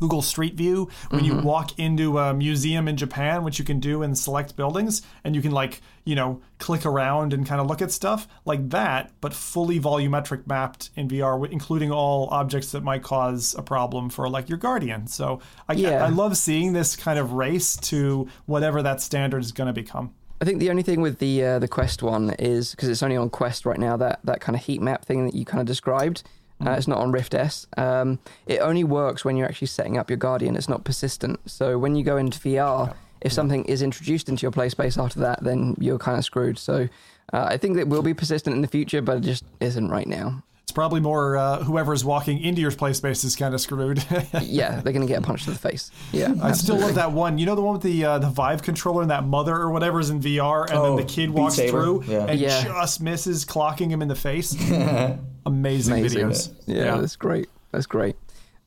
Google 0.00 0.22
Street 0.22 0.54
View 0.54 0.88
when 1.10 1.22
mm-hmm. 1.22 1.38
you 1.38 1.42
walk 1.42 1.78
into 1.78 2.18
a 2.18 2.34
museum 2.34 2.88
in 2.88 2.96
Japan, 2.96 3.44
which 3.44 3.58
you 3.58 3.64
can 3.64 3.80
do 3.80 4.02
in 4.02 4.14
select 4.14 4.56
buildings, 4.56 5.02
and 5.24 5.34
you 5.34 5.42
can 5.42 5.52
like 5.52 5.80
you 6.04 6.14
know 6.14 6.40
click 6.58 6.84
around 6.86 7.32
and 7.32 7.46
kind 7.46 7.60
of 7.60 7.66
look 7.66 7.82
at 7.82 7.90
stuff 7.90 8.26
like 8.44 8.70
that, 8.70 9.12
but 9.20 9.32
fully 9.32 9.78
volumetric 9.78 10.46
mapped 10.46 10.90
in 10.96 11.08
VR, 11.08 11.50
including 11.50 11.90
all 11.90 12.28
objects 12.30 12.72
that 12.72 12.82
might 12.82 13.02
cause 13.02 13.54
a 13.56 13.62
problem 13.62 14.10
for 14.10 14.28
like 14.28 14.48
your 14.48 14.58
Guardian. 14.58 15.06
So 15.06 15.40
I, 15.68 15.74
yeah. 15.74 16.04
I 16.04 16.08
love 16.08 16.36
seeing 16.36 16.72
this 16.72 16.96
kind 16.96 17.18
of 17.18 17.32
race 17.32 17.76
to 17.76 18.28
whatever 18.46 18.82
that 18.82 19.00
standard 19.00 19.42
is 19.42 19.52
going 19.52 19.68
to 19.68 19.72
become. 19.72 20.14
I 20.40 20.44
think 20.44 20.60
the 20.60 20.70
only 20.70 20.82
thing 20.82 21.00
with 21.00 21.18
the 21.18 21.44
uh, 21.44 21.58
the 21.58 21.68
Quest 21.68 22.02
one 22.02 22.30
is 22.38 22.70
because 22.70 22.88
it's 22.88 23.02
only 23.02 23.16
on 23.16 23.28
Quest 23.28 23.66
right 23.66 23.78
now 23.78 23.96
that 23.96 24.20
that 24.24 24.40
kind 24.40 24.54
of 24.54 24.62
heat 24.62 24.80
map 24.80 25.04
thing 25.04 25.26
that 25.26 25.34
you 25.34 25.44
kind 25.44 25.60
of 25.60 25.66
described 25.66 26.22
uh, 26.64 26.70
it's 26.72 26.88
not 26.88 26.98
on 26.98 27.12
Rift 27.12 27.34
S. 27.34 27.66
Um, 27.76 28.18
it 28.46 28.58
only 28.58 28.84
works 28.84 29.24
when 29.24 29.36
you're 29.36 29.48
actually 29.48 29.68
setting 29.68 29.96
up 29.98 30.10
your 30.10 30.16
Guardian. 30.16 30.56
It's 30.56 30.68
not 30.68 30.84
persistent. 30.84 31.38
So 31.46 31.78
when 31.78 31.94
you 31.94 32.04
go 32.04 32.16
into 32.16 32.38
VR, 32.38 32.94
if 33.20 33.32
something 33.32 33.64
is 33.66 33.82
introduced 33.82 34.28
into 34.28 34.42
your 34.42 34.52
play 34.52 34.68
space 34.68 34.96
after 34.98 35.20
that, 35.20 35.42
then 35.42 35.76
you're 35.78 35.98
kind 35.98 36.18
of 36.18 36.24
screwed. 36.24 36.58
So 36.58 36.88
Uh, 37.30 37.44
I 37.46 37.58
think 37.58 37.76
that 37.76 37.88
will 37.88 38.00
be 38.00 38.14
persistent 38.14 38.56
in 38.56 38.62
the 38.62 38.68
future, 38.68 39.02
but 39.02 39.18
it 39.18 39.20
just 39.20 39.44
isn't 39.60 39.90
right 39.90 40.06
now. 40.08 40.42
It's 40.68 40.72
probably 40.74 41.00
more 41.00 41.34
uh, 41.38 41.64
whoever's 41.64 42.04
walking 42.04 42.42
into 42.42 42.60
your 42.60 42.70
play 42.70 42.92
space 42.92 43.24
is 43.24 43.34
kind 43.34 43.54
of 43.54 43.60
screwed. 43.62 44.04
yeah, 44.42 44.82
they're 44.82 44.92
going 44.92 45.06
to 45.06 45.10
get 45.10 45.22
punched 45.22 45.46
in 45.46 45.54
the 45.54 45.58
face. 45.58 45.90
Yeah, 46.12 46.34
I 46.42 46.52
still 46.52 46.76
love 46.76 46.94
that 46.96 47.10
one. 47.10 47.38
You 47.38 47.46
know 47.46 47.54
the 47.54 47.62
one 47.62 47.72
with 47.72 47.82
the 47.82 48.04
uh, 48.04 48.18
the 48.18 48.28
Vive 48.28 48.62
controller 48.62 49.00
and 49.00 49.10
that 49.10 49.24
mother 49.24 49.56
or 49.56 49.70
whatever 49.70 49.98
is 49.98 50.10
in 50.10 50.20
VR, 50.20 50.68
and 50.68 50.78
oh, 50.78 50.94
then 50.94 51.06
the 51.06 51.10
kid 51.10 51.30
walks 51.30 51.56
through 51.58 52.04
yeah. 52.06 52.26
and 52.26 52.38
yeah. 52.38 52.64
just 52.64 53.00
misses, 53.00 53.46
clocking 53.46 53.88
him 53.88 54.02
in 54.02 54.08
the 54.08 54.14
face. 54.14 54.52
Amazing, 54.62 55.20
Amazing, 55.46 55.94
videos. 55.96 56.52
Yeah, 56.66 56.84
yeah, 56.84 56.96
that's 56.98 57.16
great. 57.16 57.48
That's 57.72 57.86
great. 57.86 58.16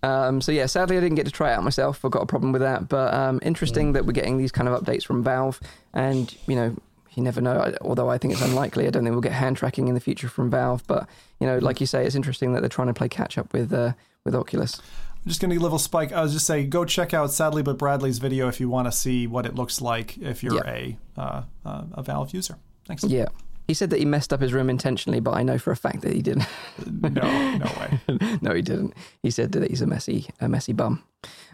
Um, 0.01 0.41
so 0.41 0.51
yeah, 0.51 0.65
sadly 0.65 0.97
I 0.97 1.01
didn't 1.01 1.17
get 1.17 1.27
to 1.27 1.31
try 1.31 1.51
it 1.51 1.53
out 1.53 1.63
myself. 1.63 2.03
I've 2.03 2.09
got 2.09 2.23
a 2.23 2.25
problem 2.25 2.51
with 2.51 2.63
that, 2.63 2.89
but 2.89 3.13
um, 3.13 3.39
interesting 3.43 3.91
mm. 3.91 3.93
that 3.93 4.07
we're 4.07 4.13
getting 4.13 4.39
these 4.39 4.51
kind 4.51 4.67
of 4.67 4.81
updates 4.81 5.05
from 5.05 5.21
Valve, 5.23 5.59
and 5.93 6.35
you 6.47 6.55
know 6.55 6.75
you 7.13 7.23
never 7.23 7.41
know. 7.41 7.73
Although 7.81 8.09
I 8.09 8.17
think 8.17 8.33
it's 8.33 8.41
unlikely. 8.41 8.87
I 8.87 8.89
don't 8.89 9.03
think 9.03 9.13
we'll 9.13 9.21
get 9.21 9.33
hand 9.33 9.57
tracking 9.57 9.87
in 9.87 9.93
the 9.93 9.99
future 9.99 10.29
from 10.29 10.49
Valve. 10.49 10.83
But 10.87 11.07
you 11.39 11.47
know, 11.47 11.57
like 11.57 11.81
you 11.81 11.87
say, 11.87 12.05
it's 12.05 12.15
interesting 12.15 12.53
that 12.53 12.61
they're 12.61 12.69
trying 12.69 12.87
to 12.87 12.93
play 12.93 13.09
catch 13.09 13.37
up 13.37 13.53
with 13.53 13.73
uh, 13.73 13.93
with 14.23 14.35
Oculus. 14.35 14.81
I'm 15.23 15.29
just 15.29 15.39
going 15.39 15.51
to 15.51 15.61
level 15.61 15.77
spike. 15.77 16.11
I 16.11 16.21
was 16.23 16.33
just 16.33 16.47
saying, 16.47 16.71
go 16.71 16.83
check 16.83 17.13
out 17.13 17.29
SadlyItsBradley's 17.29 18.17
video 18.17 18.47
if 18.47 18.59
you 18.59 18.69
want 18.69 18.87
to 18.87 18.91
see 18.91 19.27
what 19.27 19.45
it 19.45 19.53
looks 19.53 19.79
like 19.79 20.17
if 20.17 20.41
you're 20.41 20.55
yeah. 20.55 20.71
a 20.71 20.97
uh, 21.17 21.43
uh, 21.63 21.83
a 21.93 22.03
Valve 22.03 22.33
user. 22.33 22.57
Thanks. 22.85 23.03
Yeah. 23.03 23.27
He 23.67 23.75
said 23.75 23.91
that 23.91 23.99
he 23.99 24.05
messed 24.05 24.33
up 24.33 24.41
his 24.41 24.51
room 24.51 24.69
intentionally, 24.69 25.19
but 25.19 25.31
I 25.31 25.43
know 25.43 25.57
for 25.57 25.71
a 25.71 25.77
fact 25.77 26.01
that 26.01 26.13
he 26.13 26.21
didn't. 26.21 26.45
no, 26.85 27.21
no 27.57 27.71
way. 27.79 28.39
no, 28.41 28.53
he 28.53 28.61
didn't. 28.61 28.93
He 29.21 29.29
said 29.29 29.51
that 29.51 29.69
he's 29.69 29.81
a 29.81 29.87
messy, 29.87 30.27
a 30.41 30.49
messy 30.49 30.73
bum. 30.73 31.03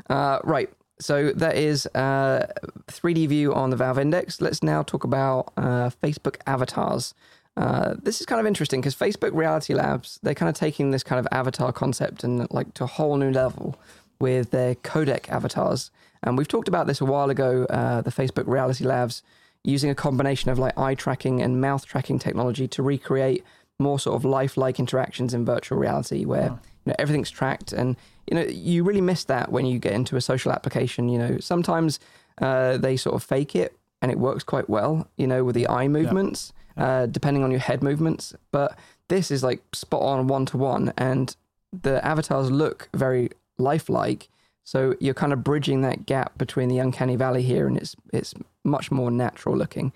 Uh, 0.10 0.40
right. 0.44 0.70
So 1.00 1.32
that 1.32 1.56
is 1.56 1.86
uh, 1.88 2.48
3D 2.88 3.28
view 3.28 3.54
on 3.54 3.70
the 3.70 3.76
Valve 3.76 4.00
Index. 4.00 4.42
Let's 4.42 4.64
now 4.64 4.82
talk 4.82 5.04
about 5.04 5.54
uh, 5.56 5.92
Facebook 6.02 6.38
avatars. 6.48 7.14
Uh, 7.56 7.96
this 8.02 8.20
is 8.20 8.26
kind 8.26 8.40
of 8.40 8.46
interesting 8.46 8.82
because 8.82 8.96
Facebook 8.96 9.34
Reality 9.34 9.74
Labs 9.74 10.20
they're 10.22 10.36
kind 10.36 10.50
of 10.50 10.56
taking 10.56 10.92
this 10.92 11.04
kind 11.04 11.20
of 11.20 11.28
avatar 11.32 11.72
concept 11.72 12.24
and 12.24 12.48
like 12.52 12.74
to 12.76 12.84
a 12.84 12.88
whole 12.88 13.18
new 13.18 13.32
level 13.32 13.76
with 14.20 14.52
their 14.52 14.76
codec 14.76 15.30
avatars. 15.30 15.92
And 16.24 16.38
we've 16.38 16.48
talked 16.48 16.68
about 16.68 16.88
this 16.88 17.02
a 17.02 17.06
while 17.06 17.30
ago. 17.30 17.66
Uh, 17.70 18.02
the 18.02 18.12
Facebook 18.12 18.48
Reality 18.48 18.84
Labs 18.84 19.24
using 19.64 19.90
a 19.90 19.96
combination 19.96 20.50
of 20.50 20.60
like 20.60 20.78
eye 20.78 20.96
tracking 20.96 21.42
and 21.42 21.60
mouth 21.60 21.86
tracking 21.86 22.20
technology 22.20 22.68
to 22.68 22.84
recreate 22.84 23.44
more 23.80 24.00
sort 24.00 24.16
of 24.16 24.26
lifelike 24.26 24.80
interactions 24.80 25.34
in 25.34 25.46
virtual 25.46 25.78
reality, 25.78 26.26
where 26.26 26.50
you 26.50 26.60
know 26.88 26.96
everything's 26.98 27.30
tracked 27.30 27.74
and 27.74 27.96
you 28.30 28.36
know, 28.36 28.44
you 28.44 28.84
really 28.84 29.02
miss 29.02 29.24
that 29.26 29.52
when 29.52 29.66
you 29.66 29.80
get 29.80 29.94
into 29.94 30.16
a 30.16 30.22
social 30.22 30.52
application. 30.52 31.10
You 31.10 31.18
know, 31.18 31.38
sometimes 31.40 32.00
uh, 32.42 32.78
they 32.78 32.98
sort 32.98 33.16
of 33.16 33.24
fake 33.24 33.56
it 33.56 33.76
and 34.02 34.12
it 34.12 34.20
works 34.20 34.44
quite 34.44 34.70
well, 34.70 35.08
you 35.18 35.26
know, 35.26 35.44
with 35.44 35.56
the 35.56 35.68
eye 35.68 35.88
movements, 35.88 36.54
yeah. 36.78 36.84
Yeah. 36.84 36.90
Uh, 36.90 37.06
depending 37.08 37.44
on 37.44 37.52
your 37.52 37.60
head 37.60 37.82
movements. 37.82 38.36
But 38.52 38.78
this 39.08 39.32
is 39.32 39.44
like 39.44 39.64
spot 39.74 40.02
on 40.02 40.28
one 40.28 40.46
to 40.48 40.58
one, 40.58 40.94
and 40.98 41.36
the 41.72 42.06
avatars 42.06 42.52
look 42.52 42.90
very 42.94 43.30
lifelike. 43.58 44.28
So 44.64 44.96
you're 45.00 45.14
kind 45.14 45.32
of 45.32 45.44
bridging 45.44 45.82
that 45.82 46.06
gap 46.06 46.38
between 46.38 46.68
the 46.68 46.80
uncanny 46.80 47.16
valley 47.16 47.42
here, 47.42 47.66
and 47.66 47.78
it's 47.78 47.96
it's 48.12 48.34
much 48.64 48.92
more 48.92 49.10
natural 49.10 49.56
looking. 49.56 49.94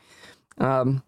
Um, 0.58 1.04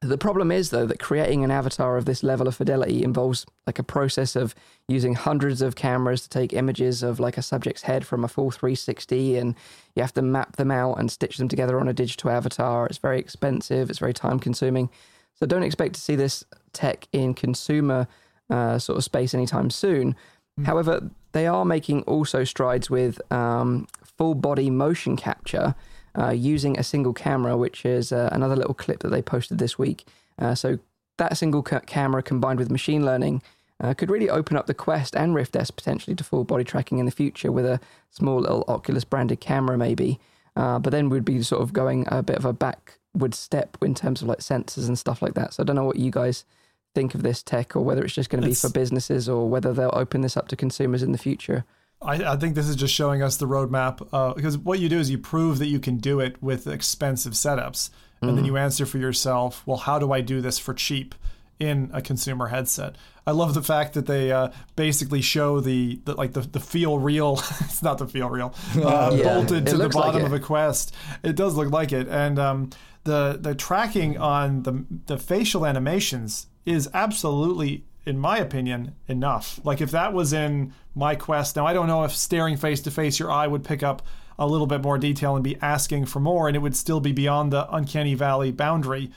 the 0.00 0.18
problem 0.18 0.52
is, 0.52 0.70
though, 0.70 0.86
that 0.86 1.00
creating 1.00 1.42
an 1.42 1.50
avatar 1.50 1.96
of 1.96 2.04
this 2.04 2.22
level 2.22 2.46
of 2.46 2.54
fidelity 2.54 3.02
involves 3.02 3.44
like 3.66 3.80
a 3.80 3.82
process 3.82 4.36
of 4.36 4.54
using 4.86 5.14
hundreds 5.14 5.60
of 5.60 5.74
cameras 5.74 6.22
to 6.22 6.28
take 6.28 6.52
images 6.52 7.02
of 7.02 7.18
like 7.18 7.36
a 7.36 7.42
subject's 7.42 7.82
head 7.82 8.06
from 8.06 8.22
a 8.22 8.28
full 8.28 8.52
360, 8.52 9.36
and 9.36 9.56
you 9.96 10.02
have 10.02 10.14
to 10.14 10.22
map 10.22 10.56
them 10.56 10.70
out 10.70 11.00
and 11.00 11.10
stitch 11.10 11.36
them 11.36 11.48
together 11.48 11.80
on 11.80 11.88
a 11.88 11.92
digital 11.92 12.30
avatar. 12.30 12.86
It's 12.86 12.98
very 12.98 13.18
expensive, 13.18 13.90
it's 13.90 13.98
very 13.98 14.14
time 14.14 14.38
consuming. 14.38 14.88
So 15.34 15.46
don't 15.46 15.64
expect 15.64 15.94
to 15.94 16.00
see 16.00 16.14
this 16.14 16.44
tech 16.72 17.08
in 17.12 17.34
consumer 17.34 18.06
uh, 18.50 18.78
sort 18.78 18.98
of 18.98 19.04
space 19.04 19.34
anytime 19.34 19.68
soon. 19.68 20.14
Mm. 20.60 20.66
However, 20.66 21.10
they 21.32 21.48
are 21.48 21.64
making 21.64 22.02
also 22.02 22.44
strides 22.44 22.88
with 22.88 23.20
um, 23.32 23.88
full 24.04 24.34
body 24.36 24.70
motion 24.70 25.16
capture 25.16 25.74
uh, 26.18 26.30
using 26.30 26.78
a 26.78 26.82
single 26.82 27.12
camera, 27.12 27.56
which 27.56 27.84
is 27.84 28.12
uh, 28.12 28.28
another 28.32 28.56
little 28.56 28.74
clip 28.74 29.00
that 29.00 29.08
they 29.08 29.22
posted 29.22 29.58
this 29.58 29.78
week. 29.78 30.06
Uh, 30.38 30.54
so 30.54 30.78
that 31.18 31.36
single 31.36 31.62
ca- 31.62 31.80
camera 31.80 32.22
combined 32.22 32.58
with 32.58 32.70
machine 32.70 33.04
learning 33.04 33.42
uh, 33.80 33.94
could 33.94 34.10
really 34.10 34.28
open 34.28 34.56
up 34.56 34.66
the 34.66 34.74
Quest 34.74 35.14
and 35.14 35.34
Rift 35.34 35.54
S 35.54 35.70
potentially 35.70 36.16
to 36.16 36.24
full 36.24 36.44
body 36.44 36.64
tracking 36.64 36.98
in 36.98 37.06
the 37.06 37.12
future 37.12 37.52
with 37.52 37.64
a 37.64 37.80
small 38.10 38.40
little 38.40 38.64
Oculus 38.66 39.04
branded 39.04 39.40
camera, 39.40 39.78
maybe. 39.78 40.18
Uh, 40.56 40.78
but 40.78 40.90
then 40.90 41.08
we'd 41.08 41.24
be 41.24 41.42
sort 41.42 41.62
of 41.62 41.72
going 41.72 42.04
a 42.08 42.22
bit 42.22 42.36
of 42.36 42.44
a 42.44 42.52
backward 42.52 43.34
step 43.34 43.76
in 43.80 43.94
terms 43.94 44.22
of 44.22 44.28
like 44.28 44.38
sensors 44.38 44.88
and 44.88 44.98
stuff 44.98 45.22
like 45.22 45.34
that. 45.34 45.54
So 45.54 45.62
I 45.62 45.66
don't 45.66 45.76
know 45.76 45.84
what 45.84 45.96
you 45.96 46.10
guys 46.10 46.44
think 46.94 47.14
of 47.14 47.22
this 47.22 47.42
tech 47.42 47.76
or 47.76 47.80
whether 47.80 48.02
it's 48.02 48.14
just 48.14 48.30
going 48.30 48.42
to 48.42 48.48
be 48.48 48.54
for 48.54 48.70
businesses 48.70 49.28
or 49.28 49.48
whether 49.48 49.72
they'll 49.72 49.90
open 49.92 50.22
this 50.22 50.36
up 50.36 50.48
to 50.48 50.56
consumers 50.56 51.02
in 51.02 51.12
the 51.12 51.18
future. 51.18 51.64
I, 52.00 52.32
I, 52.32 52.36
think 52.36 52.54
this 52.54 52.68
is 52.68 52.76
just 52.76 52.94
showing 52.94 53.22
us 53.22 53.36
the 53.36 53.46
roadmap 53.46 54.06
uh, 54.12 54.32
because 54.34 54.56
what 54.56 54.78
you 54.78 54.88
do 54.88 54.98
is 54.98 55.10
you 55.10 55.18
prove 55.18 55.58
that 55.58 55.66
you 55.66 55.80
can 55.80 55.96
do 55.96 56.20
it 56.20 56.40
with 56.42 56.66
expensive 56.66 57.32
setups, 57.32 57.90
and 58.20 58.30
mm. 58.30 58.36
then 58.36 58.44
you 58.44 58.56
answer 58.56 58.86
for 58.86 58.98
yourself, 58.98 59.62
well, 59.66 59.78
how 59.78 59.98
do 59.98 60.12
I 60.12 60.20
do 60.20 60.40
this 60.40 60.58
for 60.58 60.74
cheap 60.74 61.14
in 61.58 61.90
a 61.92 62.00
consumer 62.00 62.48
headset? 62.48 62.94
I 63.26 63.32
love 63.32 63.52
the 63.52 63.62
fact 63.62 63.94
that 63.94 64.06
they 64.06 64.32
uh, 64.32 64.50
basically 64.76 65.20
show 65.20 65.60
the, 65.60 66.00
the, 66.04 66.14
like 66.14 66.32
the, 66.32 66.40
the 66.40 66.60
Feelreal. 66.60 67.38
it's 67.64 67.82
not 67.82 67.98
the 67.98 68.06
Feelreal 68.06 68.54
uh, 68.84 69.14
yeah. 69.14 69.34
bolted 69.34 69.66
to 69.66 69.76
the 69.76 69.88
bottom 69.88 70.22
like 70.22 70.24
of 70.24 70.32
a 70.32 70.40
Quest. 70.40 70.94
It 71.22 71.36
does 71.36 71.54
look 71.54 71.70
like 71.70 71.92
it, 71.92 72.08
and 72.08 72.38
um, 72.38 72.70
the 73.04 73.38
the 73.40 73.54
tracking 73.54 74.18
on 74.18 74.62
the 74.62 74.84
the 75.06 75.18
facial 75.18 75.66
animations 75.66 76.46
is 76.64 76.88
absolutely 76.94 77.84
in 78.08 78.18
my 78.18 78.38
opinion, 78.38 78.94
enough. 79.06 79.60
Like 79.64 79.80
if 79.82 79.90
that 79.90 80.14
was 80.14 80.32
in 80.32 80.72
my 80.94 81.14
quest, 81.14 81.56
now 81.56 81.66
I 81.66 81.74
don't 81.74 81.86
know 81.86 82.04
if 82.04 82.16
staring 82.16 82.56
face 82.56 82.80
to 82.82 82.90
face, 82.90 83.18
your 83.18 83.30
eye 83.30 83.46
would 83.46 83.64
pick 83.64 83.82
up 83.82 84.02
a 84.38 84.46
little 84.46 84.66
bit 84.66 84.82
more 84.82 84.96
detail 84.96 85.34
and 85.34 85.44
be 85.44 85.58
asking 85.60 86.06
for 86.06 86.20
more, 86.20 86.48
and 86.48 86.56
it 86.56 86.60
would 86.60 86.74
still 86.74 87.00
be 87.00 87.12
beyond 87.12 87.52
the 87.52 87.70
uncanny 87.74 88.14
valley 88.14 88.50
boundary. 88.50 89.10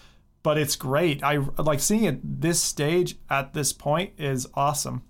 But 0.43 0.57
it's 0.57 0.75
great. 0.75 1.23
I 1.23 1.37
like 1.57 1.79
seeing 1.79 2.03
it 2.03 2.41
this 2.41 2.59
stage 2.59 3.15
at 3.29 3.53
this 3.53 3.71
point 3.71 4.13
is 4.17 4.47
awesome. 4.55 5.03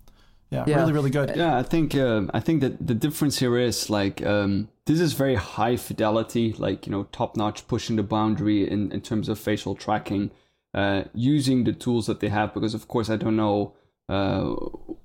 Yeah, 0.52 0.66
yeah. 0.68 0.76
really, 0.76 0.92
really 0.92 1.10
good. 1.10 1.34
Yeah, 1.36 1.58
I 1.58 1.64
think 1.64 1.96
uh, 1.96 2.24
I 2.34 2.42
think 2.42 2.62
that 2.62 2.86
the 2.86 2.94
difference 2.94 3.40
here 3.40 3.58
is 3.58 3.90
like 3.90 4.24
um, 4.26 4.68
this 4.86 5.00
is 5.00 5.14
very 5.14 5.36
high 5.36 5.78
fidelity, 5.78 6.54
like 6.54 6.86
you 6.86 6.92
know, 6.92 7.04
top 7.12 7.38
notch, 7.38 7.68
pushing 7.68 7.96
the 7.96 8.04
boundary 8.04 8.70
in 8.70 8.92
in 8.92 9.02
terms 9.02 9.30
of 9.30 9.40
facial 9.40 9.74
tracking 9.74 10.30
uh, 10.74 11.04
using 11.14 11.64
the 11.64 11.74
tools 11.74 12.08
that 12.08 12.20
they 12.20 12.30
have 12.30 12.54
because 12.54 12.74
of 12.74 12.88
course 12.88 13.10
I 13.10 13.18
don't 13.18 13.36
know 13.36 13.74
uh, 14.10 14.56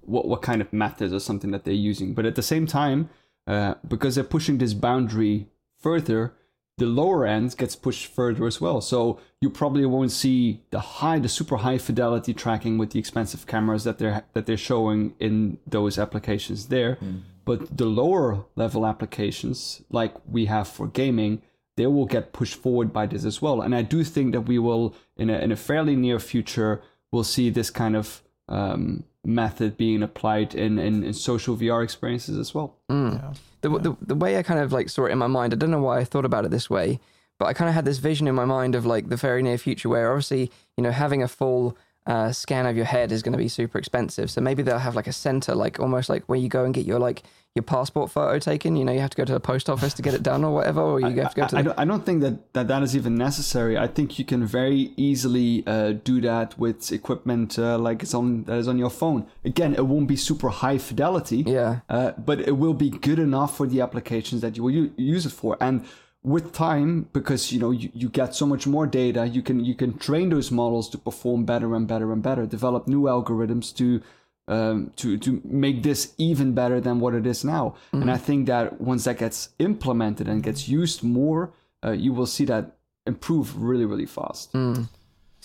what 0.00 0.26
what 0.26 0.42
kind 0.42 0.60
of 0.60 0.72
methods 0.72 1.12
or 1.12 1.20
something 1.20 1.50
that 1.52 1.64
they're 1.64 1.74
using, 1.74 2.14
but 2.14 2.26
at 2.26 2.34
the 2.34 2.42
same 2.42 2.66
time, 2.66 3.08
uh, 3.46 3.74
because 3.86 4.14
they're 4.14 4.24
pushing 4.24 4.58
this 4.58 4.74
boundary 4.74 5.46
further, 5.80 6.34
the 6.78 6.86
lower 6.86 7.26
end 7.26 7.56
gets 7.56 7.76
pushed 7.76 8.06
further 8.06 8.46
as 8.46 8.60
well. 8.60 8.80
So 8.80 9.20
you 9.40 9.48
probably 9.48 9.86
won't 9.86 10.12
see 10.12 10.62
the 10.70 10.80
high, 10.80 11.18
the 11.18 11.28
super 11.28 11.58
high 11.58 11.78
fidelity 11.78 12.34
tracking 12.34 12.78
with 12.78 12.90
the 12.90 12.98
expensive 12.98 13.46
cameras 13.46 13.84
that 13.84 13.98
they're 13.98 14.24
that 14.32 14.46
they're 14.46 14.56
showing 14.56 15.14
in 15.18 15.58
those 15.66 15.98
applications 15.98 16.66
there. 16.66 16.96
Mm. 16.96 17.22
But 17.44 17.76
the 17.76 17.86
lower 17.86 18.44
level 18.56 18.84
applications, 18.84 19.82
like 19.90 20.14
we 20.28 20.46
have 20.46 20.66
for 20.66 20.88
gaming, 20.88 21.42
they 21.76 21.86
will 21.86 22.06
get 22.06 22.32
pushed 22.32 22.56
forward 22.56 22.92
by 22.92 23.06
this 23.06 23.24
as 23.24 23.40
well. 23.40 23.60
And 23.60 23.74
I 23.74 23.82
do 23.82 24.02
think 24.02 24.32
that 24.32 24.42
we 24.42 24.58
will, 24.58 24.94
in 25.16 25.30
a, 25.30 25.38
in 25.38 25.52
a 25.52 25.56
fairly 25.56 25.94
near 25.94 26.18
future, 26.18 26.82
we'll 27.12 27.24
see 27.24 27.50
this 27.50 27.70
kind 27.70 27.94
of 27.94 28.22
um, 28.48 29.04
method 29.24 29.76
being 29.76 30.02
applied 30.02 30.54
in, 30.54 30.78
in, 30.78 31.04
in, 31.04 31.12
social 31.12 31.56
VR 31.56 31.82
experiences 31.82 32.38
as 32.38 32.54
well. 32.54 32.76
Mm. 32.90 33.14
Yeah. 33.14 33.34
The, 33.60 33.70
yeah. 33.70 33.78
the, 33.78 33.96
the 34.00 34.14
way 34.14 34.38
I 34.38 34.42
kind 34.42 34.60
of 34.60 34.72
like 34.72 34.88
saw 34.88 35.06
it 35.06 35.12
in 35.12 35.18
my 35.18 35.26
mind, 35.26 35.52
I 35.52 35.56
don't 35.56 35.70
know 35.70 35.82
why 35.82 35.98
I 35.98 36.04
thought 36.04 36.24
about 36.24 36.44
it 36.44 36.50
this 36.50 36.70
way, 36.70 37.00
but 37.38 37.46
I 37.46 37.52
kind 37.52 37.68
of 37.68 37.74
had 37.74 37.84
this 37.84 37.98
vision 37.98 38.28
in 38.28 38.34
my 38.34 38.44
mind 38.44 38.74
of 38.74 38.86
like 38.86 39.08
the 39.08 39.16
very 39.16 39.42
near 39.42 39.58
future 39.58 39.88
where 39.88 40.10
obviously, 40.10 40.50
you 40.76 40.82
know, 40.82 40.92
having 40.92 41.22
a 41.22 41.28
full 41.28 41.76
uh, 42.06 42.32
scan 42.32 42.66
of 42.66 42.76
your 42.76 42.84
head 42.86 43.12
is 43.12 43.22
going 43.22 43.32
to 43.32 43.38
be 43.38 43.48
super 43.48 43.78
expensive. 43.78 44.30
So 44.30 44.40
maybe 44.40 44.62
they'll 44.62 44.78
have 44.78 44.96
like 44.96 45.08
a 45.08 45.12
center, 45.12 45.54
like 45.54 45.80
almost 45.80 46.08
like 46.08 46.24
where 46.26 46.38
you 46.38 46.48
go 46.48 46.64
and 46.64 46.72
get 46.72 46.86
your 46.86 47.00
like 47.00 47.24
your 47.56 47.62
passport 47.62 48.10
photo 48.10 48.38
taken. 48.38 48.76
You 48.76 48.84
know, 48.84 48.92
you 48.92 49.00
have 49.00 49.10
to 49.10 49.16
go 49.16 49.24
to 49.24 49.32
the 49.32 49.40
post 49.40 49.68
office 49.68 49.94
to 49.94 50.02
get 50.02 50.14
it 50.14 50.22
done 50.22 50.44
or 50.44 50.54
whatever, 50.54 50.82
or 50.82 51.00
you 51.00 51.20
have 51.22 51.34
to 51.34 51.40
go 51.40 51.46
to. 51.48 51.56
I, 51.56 51.58
I, 51.58 51.62
don't, 51.62 51.78
I 51.80 51.84
don't 51.84 52.06
think 52.06 52.20
that, 52.20 52.52
that 52.52 52.68
that 52.68 52.82
is 52.82 52.94
even 52.94 53.16
necessary. 53.16 53.76
I 53.76 53.86
think 53.86 54.18
you 54.18 54.24
can 54.24 54.46
very 54.46 54.92
easily 54.96 55.64
uh, 55.66 55.92
do 55.92 56.20
that 56.20 56.58
with 56.58 56.92
equipment 56.92 57.58
uh, 57.58 57.78
like 57.78 58.02
it's 58.02 58.14
on 58.14 58.44
that 58.44 58.58
is 58.58 58.68
on 58.68 58.78
your 58.78 58.90
phone. 58.90 59.26
Again, 59.44 59.74
it 59.74 59.86
won't 59.86 60.06
be 60.06 60.16
super 60.16 60.50
high 60.50 60.78
fidelity. 60.78 61.38
Yeah. 61.46 61.80
Uh, 61.88 62.12
but 62.12 62.40
it 62.40 62.52
will 62.52 62.74
be 62.74 62.90
good 62.90 63.18
enough 63.18 63.56
for 63.56 63.66
the 63.66 63.80
applications 63.80 64.42
that 64.42 64.56
you 64.56 64.62
will 64.62 64.90
use 64.96 65.26
it 65.26 65.32
for, 65.32 65.56
and 65.60 65.84
with 66.22 66.52
time 66.52 67.08
because 67.12 67.52
you 67.52 67.60
know 67.60 67.70
you, 67.70 67.88
you 67.94 68.08
get 68.08 68.34
so 68.34 68.44
much 68.44 68.66
more 68.66 68.84
data 68.84 69.28
you 69.28 69.40
can 69.40 69.64
you 69.64 69.76
can 69.76 69.96
train 69.96 70.28
those 70.28 70.50
models 70.50 70.88
to 70.88 70.98
perform 70.98 71.44
better 71.44 71.72
and 71.76 71.86
better 71.86 72.12
and 72.12 72.20
better 72.20 72.44
develop 72.46 72.88
new 72.88 73.02
algorithms 73.02 73.72
to 73.74 74.02
um, 74.48 74.92
to 74.96 75.18
to 75.18 75.40
make 75.44 75.82
this 75.82 76.14
even 76.18 76.52
better 76.54 76.80
than 76.80 77.00
what 77.00 77.14
it 77.14 77.26
is 77.26 77.44
now 77.44 77.74
mm-hmm. 77.88 78.02
and 78.02 78.10
i 78.10 78.16
think 78.16 78.46
that 78.46 78.80
once 78.80 79.04
that 79.04 79.18
gets 79.18 79.50
implemented 79.58 80.28
and 80.28 80.42
gets 80.42 80.68
used 80.68 81.02
more 81.02 81.52
uh, 81.84 81.90
you 81.90 82.12
will 82.12 82.26
see 82.26 82.44
that 82.44 82.76
improve 83.06 83.60
really 83.60 83.84
really 83.84 84.06
fast 84.06 84.52
mm. 84.52 84.88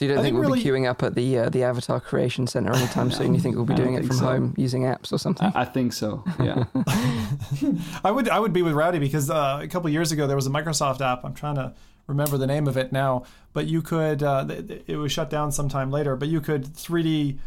So 0.02 0.06
you 0.06 0.10
don't 0.10 0.20
I 0.20 0.24
think, 0.24 0.34
think 0.34 0.42
we'll 0.42 0.50
really... 0.50 0.64
be 0.64 0.70
queuing 0.70 0.90
up 0.90 1.04
at 1.04 1.14
the 1.14 1.38
uh, 1.38 1.50
the 1.50 1.64
Avatar 1.64 2.00
Creation 2.00 2.48
Center 2.48 2.74
anytime 2.74 3.12
soon? 3.18 3.36
You 3.36 3.40
think 3.40 3.56
we'll 3.56 3.66
be 3.66 3.76
doing 3.76 3.94
it 3.94 4.04
from 4.04 4.16
so. 4.16 4.26
home 4.26 4.54
using 4.58 4.82
apps 4.82 5.14
or 5.14 5.20
something? 5.20 5.52
I, 5.54 5.62
I 5.62 5.66
think 5.66 5.94
so. 5.94 6.24
Yeah. 6.40 6.64
I 8.04 8.10
would 8.10 8.28
I 8.28 8.40
would 8.40 8.52
be 8.52 8.64
with 8.64 8.74
Rowdy 8.74 8.98
because 8.98 9.30
uh, 9.30 9.60
a 9.62 9.68
couple 9.68 9.92
years 9.92 10.12
ago 10.12 10.26
there 10.26 10.36
was 10.36 10.48
a 10.48 10.50
Microsoft 10.50 11.02
app. 11.02 11.24
I'm 11.24 11.36
trying 11.36 11.54
to 11.56 11.76
remember 12.08 12.40
the 12.40 12.48
name 12.48 12.68
of 12.68 12.78
it 12.78 12.92
now, 12.92 13.26
but 13.54 13.68
you 13.68 13.84
could 13.84 14.24
uh, 14.24 14.48
it 14.88 14.96
was 14.96 15.12
shut 15.12 15.30
down 15.30 15.52
sometime 15.52 15.92
later. 15.92 16.16
But 16.16 16.30
you 16.30 16.42
could 16.42 16.66
3D 16.66 17.38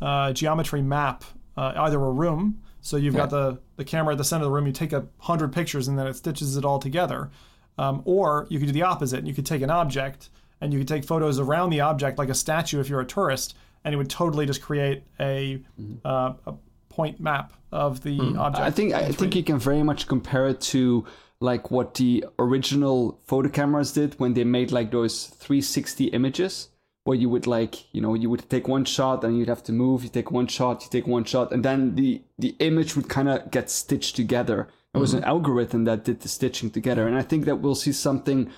uh, 0.00 0.32
geometry 0.32 0.82
map 0.82 1.24
uh, 1.56 1.72
either 1.76 2.02
a 2.02 2.10
room. 2.10 2.62
So 2.80 2.96
you've 2.96 3.14
yeah. 3.14 3.20
got 3.20 3.30
the 3.30 3.60
the 3.76 3.84
camera 3.84 4.14
at 4.14 4.18
the 4.18 4.24
center 4.24 4.44
of 4.44 4.50
the 4.50 4.54
room. 4.54 4.66
You 4.66 4.72
take 4.72 4.92
a 4.92 5.06
hundred 5.18 5.52
pictures 5.52 5.88
and 5.88 5.98
then 5.98 6.06
it 6.06 6.14
stitches 6.14 6.56
it 6.56 6.64
all 6.64 6.78
together. 6.78 7.30
Um, 7.76 8.02
or 8.04 8.46
you 8.50 8.58
could 8.58 8.66
do 8.66 8.72
the 8.72 8.82
opposite. 8.82 9.26
You 9.26 9.34
could 9.34 9.46
take 9.46 9.62
an 9.62 9.70
object 9.70 10.30
and 10.60 10.72
you 10.72 10.80
could 10.80 10.88
take 10.88 11.04
photos 11.04 11.38
around 11.38 11.70
the 11.70 11.80
object 11.80 12.18
like 12.18 12.28
a 12.28 12.34
statue 12.34 12.80
if 12.80 12.88
you're 12.88 13.00
a 13.00 13.06
tourist, 13.06 13.56
and 13.84 13.94
it 13.94 13.96
would 13.96 14.10
totally 14.10 14.44
just 14.46 14.60
create 14.60 15.04
a, 15.20 15.62
mm-hmm. 15.80 15.94
uh, 16.04 16.32
a 16.46 16.54
point 16.88 17.20
map 17.20 17.52
of 17.70 18.02
the 18.02 18.18
mm. 18.18 18.38
object. 18.38 18.64
I 18.64 18.70
think 18.70 18.94
I 18.94 19.12
think 19.12 19.36
you 19.36 19.44
can 19.44 19.58
very 19.58 19.82
much 19.82 20.08
compare 20.08 20.48
it 20.48 20.60
to 20.72 21.06
like 21.40 21.70
what 21.70 21.94
the 21.94 22.24
original 22.38 23.20
photo 23.24 23.48
cameras 23.48 23.92
did 23.92 24.18
when 24.18 24.34
they 24.34 24.42
made 24.42 24.72
like 24.72 24.90
those 24.90 25.26
360 25.26 26.06
images 26.06 26.68
where 27.08 27.16
you 27.16 27.30
would 27.30 27.46
like 27.46 27.74
you 27.94 28.02
know 28.02 28.12
you 28.12 28.28
would 28.28 28.44
take 28.50 28.68
one 28.68 28.84
shot 28.84 29.24
and 29.24 29.38
you'd 29.38 29.48
have 29.48 29.62
to 29.62 29.72
move 29.72 30.02
you 30.04 30.10
take 30.10 30.30
one 30.30 30.46
shot 30.46 30.84
you 30.84 30.90
take 30.90 31.06
one 31.06 31.24
shot 31.24 31.50
and 31.52 31.64
then 31.64 31.94
the 31.94 32.20
the 32.38 32.54
image 32.58 32.94
would 32.96 33.08
kind 33.08 33.30
of 33.30 33.50
get 33.50 33.70
stitched 33.70 34.14
together. 34.14 34.68
It 34.94 34.98
was 34.98 35.12
mm-hmm. 35.14 35.22
an 35.22 35.32
algorithm 35.34 35.84
that 35.84 36.04
did 36.04 36.20
the 36.20 36.28
stitching 36.28 36.70
together 36.70 37.08
and 37.08 37.16
i 37.16 37.22
think 37.30 37.46
that 37.46 37.56
we'll 37.60 37.82
see 37.86 37.92
something 37.92 38.50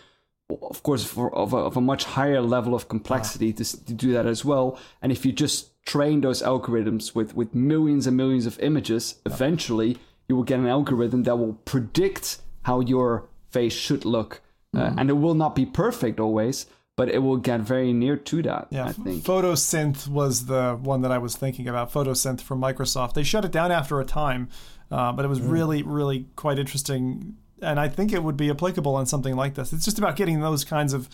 of 0.73 0.83
course 0.83 1.05
for 1.05 1.33
of 1.43 1.53
a, 1.53 1.59
of 1.59 1.77
a 1.77 1.81
much 1.93 2.03
higher 2.17 2.41
level 2.41 2.75
of 2.75 2.89
complexity 2.89 3.53
to, 3.53 3.65
to 3.87 3.95
do 4.05 4.13
that 4.13 4.27
as 4.27 4.45
well. 4.45 4.67
And 5.01 5.13
if 5.13 5.25
you 5.25 5.31
just 5.31 5.59
train 5.93 6.21
those 6.21 6.43
algorithms 6.43 7.15
with 7.15 7.37
with 7.37 7.55
millions 7.55 8.09
and 8.09 8.17
millions 8.17 8.47
of 8.47 8.59
images 8.59 9.03
eventually 9.33 9.99
you 10.27 10.35
will 10.37 10.49
get 10.53 10.59
an 10.59 10.67
algorithm 10.67 11.23
that 11.23 11.37
will 11.37 11.55
predict 11.73 12.41
how 12.63 12.81
your 12.81 13.29
face 13.51 13.77
should 13.87 14.05
look. 14.05 14.43
Uh, 14.75 14.79
mm-hmm. 14.79 14.99
and 14.99 15.11
it 15.11 15.19
will 15.25 15.39
not 15.45 15.55
be 15.55 15.67
perfect 15.67 16.19
always 16.19 16.67
but 17.01 17.09
it 17.09 17.21
will 17.21 17.39
get 17.39 17.61
very 17.61 17.95
near 17.95 18.15
to 18.15 18.43
that. 18.43 18.67
Yeah, 18.69 18.85
I 18.85 18.93
think. 18.93 19.25
Photosynth 19.25 20.07
was 20.07 20.45
the 20.45 20.79
one 20.83 21.01
that 21.01 21.11
I 21.11 21.17
was 21.17 21.35
thinking 21.35 21.67
about. 21.67 21.91
Photosynth 21.91 22.43
from 22.43 22.61
Microsoft. 22.61 23.15
They 23.15 23.23
shut 23.23 23.43
it 23.47 23.53
down 23.53 23.73
after 23.73 23.99
a 24.01 24.05
time, 24.05 24.51
uh, 24.91 25.11
but 25.13 25.25
it 25.25 25.29
was 25.29 25.41
mm. 25.41 25.51
really, 25.51 25.83
really 25.83 26.27
quite 26.37 26.59
interesting 26.59 27.37
and 27.63 27.79
I 27.79 27.89
think 27.89 28.13
it 28.13 28.23
would 28.23 28.37
be 28.37 28.51
applicable 28.51 28.95
on 28.95 29.07
something 29.07 29.35
like 29.35 29.55
this. 29.55 29.73
It's 29.73 29.85
just 29.85 29.99
about 29.99 30.17
getting 30.17 30.41
those 30.41 30.65
kinds 30.65 30.93
of 30.93 31.09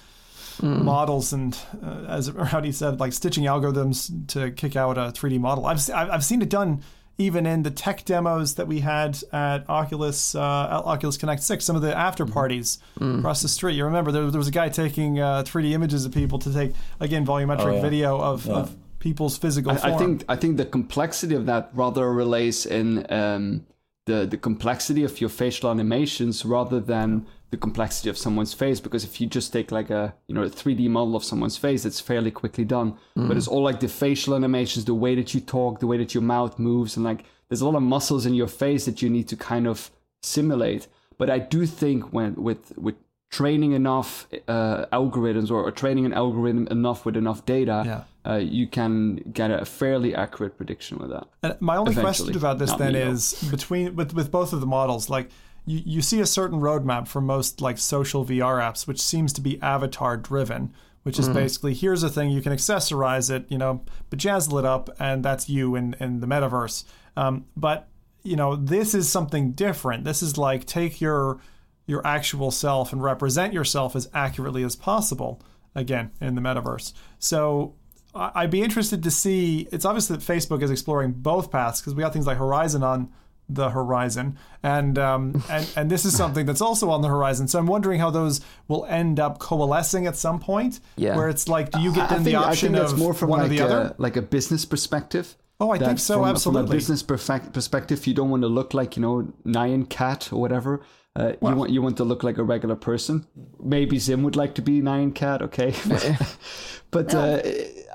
mm. 0.58 0.82
models 0.82 1.32
and, 1.32 1.56
uh, 1.82 2.06
as 2.08 2.30
Rowdy 2.52 2.72
said, 2.72 3.00
like 3.00 3.12
stitching 3.12 3.44
algorithms 3.44 4.28
to 4.28 4.50
kick 4.50 4.76
out 4.76 4.98
a 4.98 5.12
3D 5.12 5.38
model. 5.38 5.66
I've 5.66 5.88
I've 5.92 6.24
seen 6.24 6.42
it 6.42 6.50
done 6.50 6.82
even 7.18 7.46
in 7.46 7.62
the 7.62 7.70
tech 7.70 8.04
demos 8.04 8.54
that 8.56 8.66
we 8.66 8.80
had 8.80 9.18
at 9.32 9.68
Oculus 9.68 10.34
uh, 10.34 10.38
Oculus 10.40 11.16
Connect 11.16 11.42
6, 11.42 11.64
some 11.64 11.76
of 11.76 11.82
the 11.82 11.96
after 11.96 12.24
mm-hmm. 12.24 12.34
parties 12.34 12.78
mm. 12.98 13.18
across 13.18 13.42
the 13.42 13.48
street. 13.48 13.74
You 13.74 13.84
remember 13.84 14.12
there, 14.12 14.30
there 14.30 14.38
was 14.38 14.48
a 14.48 14.52
guy 14.52 14.68
taking 14.68 15.18
uh, 15.18 15.42
3D 15.42 15.72
images 15.72 16.04
of 16.04 16.12
people 16.12 16.38
to 16.40 16.52
take 16.52 16.74
again 17.00 17.24
volumetric 17.24 17.64
oh, 17.64 17.74
yeah. 17.74 17.80
video 17.80 18.20
of, 18.20 18.46
yeah. 18.46 18.54
of, 18.54 18.76
people's 18.98 19.38
physical 19.38 19.70
I, 19.70 19.94
I, 19.94 19.98
think 19.98 20.24
I 20.28 20.34
think 20.34 20.56
the 20.56 20.64
complexity 20.64 21.36
of 21.36 21.46
that 21.46 21.70
rather 21.74 22.12
relates 22.12 22.66
in 22.66 23.06
um, 23.12 23.64
the 24.06 24.24
the 24.24 24.36
complexity 24.36 25.04
of 25.04 25.20
your 25.20 25.30
facial 25.30 25.70
animations 25.70 26.44
rather 26.44 26.80
than 26.80 27.26
the 27.50 27.56
complexity 27.56 28.08
of 28.08 28.16
someone's 28.16 28.54
face 28.54 28.80
because 28.80 29.04
if 29.04 29.20
you 29.20 29.26
just 29.26 29.52
take 29.52 29.70
like 29.70 29.90
a 29.90 30.14
you 30.26 30.34
know 30.34 30.42
a 30.42 30.50
3d 30.50 30.88
model 30.88 31.14
of 31.14 31.22
someone's 31.22 31.56
face 31.56 31.84
it's 31.84 32.00
fairly 32.00 32.30
quickly 32.30 32.64
done 32.64 32.96
mm. 33.16 33.28
but 33.28 33.36
it's 33.36 33.48
all 33.48 33.62
like 33.62 33.80
the 33.80 33.88
facial 33.88 34.34
animations 34.34 34.84
the 34.84 34.94
way 34.94 35.14
that 35.14 35.34
you 35.34 35.40
talk 35.40 35.78
the 35.80 35.86
way 35.86 35.96
that 35.96 36.14
your 36.14 36.22
mouth 36.22 36.58
moves 36.58 36.96
and 36.96 37.04
like 37.04 37.24
there's 37.48 37.60
a 37.60 37.66
lot 37.66 37.76
of 37.76 37.82
muscles 37.82 38.26
in 38.26 38.34
your 38.34 38.48
face 38.48 38.84
that 38.86 39.02
you 39.02 39.10
need 39.10 39.28
to 39.28 39.36
kind 39.36 39.66
of 39.66 39.90
simulate 40.22 40.88
but 41.18 41.30
i 41.30 41.38
do 41.38 41.66
think 41.66 42.12
when 42.12 42.34
with 42.34 42.76
with 42.78 42.96
training 43.30 43.72
enough 43.72 44.28
uh, 44.48 44.86
algorithms 44.92 45.50
or, 45.50 45.62
or, 45.62 45.70
training 45.70 46.06
an 46.06 46.12
algorithm 46.12 46.66
enough 46.68 47.04
with 47.04 47.16
enough 47.16 47.44
data, 47.44 47.82
yeah. 47.84 48.30
uh, 48.30 48.36
you 48.36 48.66
can 48.66 49.16
get 49.32 49.50
a 49.50 49.64
fairly 49.64 50.14
accurate 50.14 50.56
prediction 50.56 50.98
with 50.98 51.10
that. 51.10 51.26
And 51.42 51.60
my 51.60 51.76
only 51.76 51.92
Eventually. 51.92 52.32
question 52.32 52.36
about 52.36 52.58
this 52.58 52.70
Not 52.70 52.78
then 52.78 52.92
me, 52.92 53.00
is 53.00 53.32
between 53.50 53.96
with 53.96 54.14
with 54.14 54.30
both 54.30 54.52
of 54.52 54.60
the 54.60 54.66
models, 54.66 55.10
like 55.10 55.30
you, 55.64 55.82
you 55.84 56.02
see 56.02 56.20
a 56.20 56.26
certain 56.26 56.60
roadmap 56.60 57.08
for 57.08 57.20
most 57.20 57.60
like 57.60 57.78
social 57.78 58.24
VR 58.24 58.60
apps, 58.60 58.86
which 58.86 59.00
seems 59.00 59.32
to 59.34 59.40
be 59.40 59.60
avatar 59.60 60.16
driven. 60.16 60.72
Which 61.02 61.20
is 61.20 61.26
mm-hmm. 61.26 61.34
basically 61.34 61.72
here's 61.72 62.02
a 62.02 62.10
thing 62.10 62.30
you 62.30 62.42
can 62.42 62.52
accessorize 62.52 63.30
it, 63.30 63.46
you 63.48 63.58
know, 63.58 63.84
but 64.10 64.18
bejazzle 64.18 64.58
it 64.58 64.64
up, 64.64 64.90
and 64.98 65.24
that's 65.24 65.48
you 65.48 65.76
in 65.76 65.94
in 66.00 66.18
the 66.18 66.26
metaverse. 66.26 66.82
Um, 67.16 67.46
but 67.56 67.86
you 68.24 68.34
know, 68.34 68.56
this 68.56 68.92
is 68.92 69.08
something 69.08 69.52
different. 69.52 70.04
This 70.04 70.20
is 70.20 70.36
like 70.36 70.64
take 70.66 71.00
your 71.00 71.38
your 71.86 72.06
actual 72.06 72.50
self 72.50 72.92
and 72.92 73.02
represent 73.02 73.52
yourself 73.52 73.94
as 73.94 74.08
accurately 74.12 74.64
as 74.64 74.76
possible 74.76 75.40
again 75.74 76.10
in 76.20 76.34
the 76.34 76.40
metaverse. 76.40 76.92
So 77.18 77.74
I'd 78.14 78.50
be 78.50 78.62
interested 78.62 79.02
to 79.02 79.10
see. 79.10 79.68
It's 79.72 79.84
obvious 79.84 80.08
that 80.08 80.20
Facebook 80.20 80.62
is 80.62 80.70
exploring 80.70 81.12
both 81.12 81.50
paths 81.50 81.80
because 81.80 81.94
we 81.94 82.02
got 82.02 82.12
things 82.12 82.26
like 82.26 82.38
Horizon 82.38 82.82
on 82.82 83.10
the 83.48 83.70
horizon, 83.70 84.38
and 84.62 84.98
um, 84.98 85.42
and 85.50 85.70
and 85.76 85.90
this 85.90 86.04
is 86.04 86.16
something 86.16 86.46
that's 86.46 86.60
also 86.60 86.90
on 86.90 87.02
the 87.02 87.08
horizon. 87.08 87.48
So 87.48 87.58
I'm 87.58 87.66
wondering 87.66 88.00
how 88.00 88.10
those 88.10 88.40
will 88.68 88.84
end 88.86 89.20
up 89.20 89.38
coalescing 89.38 90.06
at 90.06 90.16
some 90.16 90.40
point. 90.40 90.80
Yeah. 90.96 91.16
Where 91.16 91.28
it's 91.28 91.48
like, 91.48 91.70
do 91.70 91.80
you 91.80 91.92
get 91.92 92.10
then 92.10 92.24
the 92.24 92.36
option 92.36 92.74
I 92.74 92.78
think 92.78 92.92
of 92.92 92.98
more 92.98 93.14
from 93.14 93.30
one 93.30 93.40
like 93.40 93.46
or 93.46 93.54
the 93.54 93.58
a, 93.58 93.64
other, 93.64 93.94
like 93.98 94.16
a 94.16 94.22
business 94.22 94.64
perspective? 94.64 95.36
Oh, 95.58 95.70
I 95.70 95.78
think 95.78 95.98
so. 95.98 96.20
From, 96.20 96.28
absolutely. 96.28 96.66
From 96.66 96.72
a 96.72 96.76
business 96.76 97.02
perspective, 97.02 98.06
you 98.06 98.12
don't 98.14 98.28
want 98.28 98.42
to 98.42 98.48
look 98.48 98.74
like 98.74 98.96
you 98.96 99.02
know 99.02 99.32
Nyan 99.44 99.88
Cat 99.88 100.32
or 100.32 100.40
whatever. 100.40 100.82
Uh, 101.16 101.32
well, 101.40 101.52
you 101.52 101.58
want 101.58 101.70
you 101.72 101.82
want 101.82 101.96
to 101.96 102.04
look 102.04 102.22
like 102.22 102.36
a 102.36 102.42
regular 102.42 102.76
person. 102.76 103.26
Maybe 103.58 103.98
Zim 103.98 104.22
would 104.22 104.36
like 104.36 104.54
to 104.56 104.62
be 104.62 104.82
Nyan 104.82 105.14
Cat, 105.14 105.40
okay? 105.42 105.74
but 106.90 107.14
uh, 107.14 107.40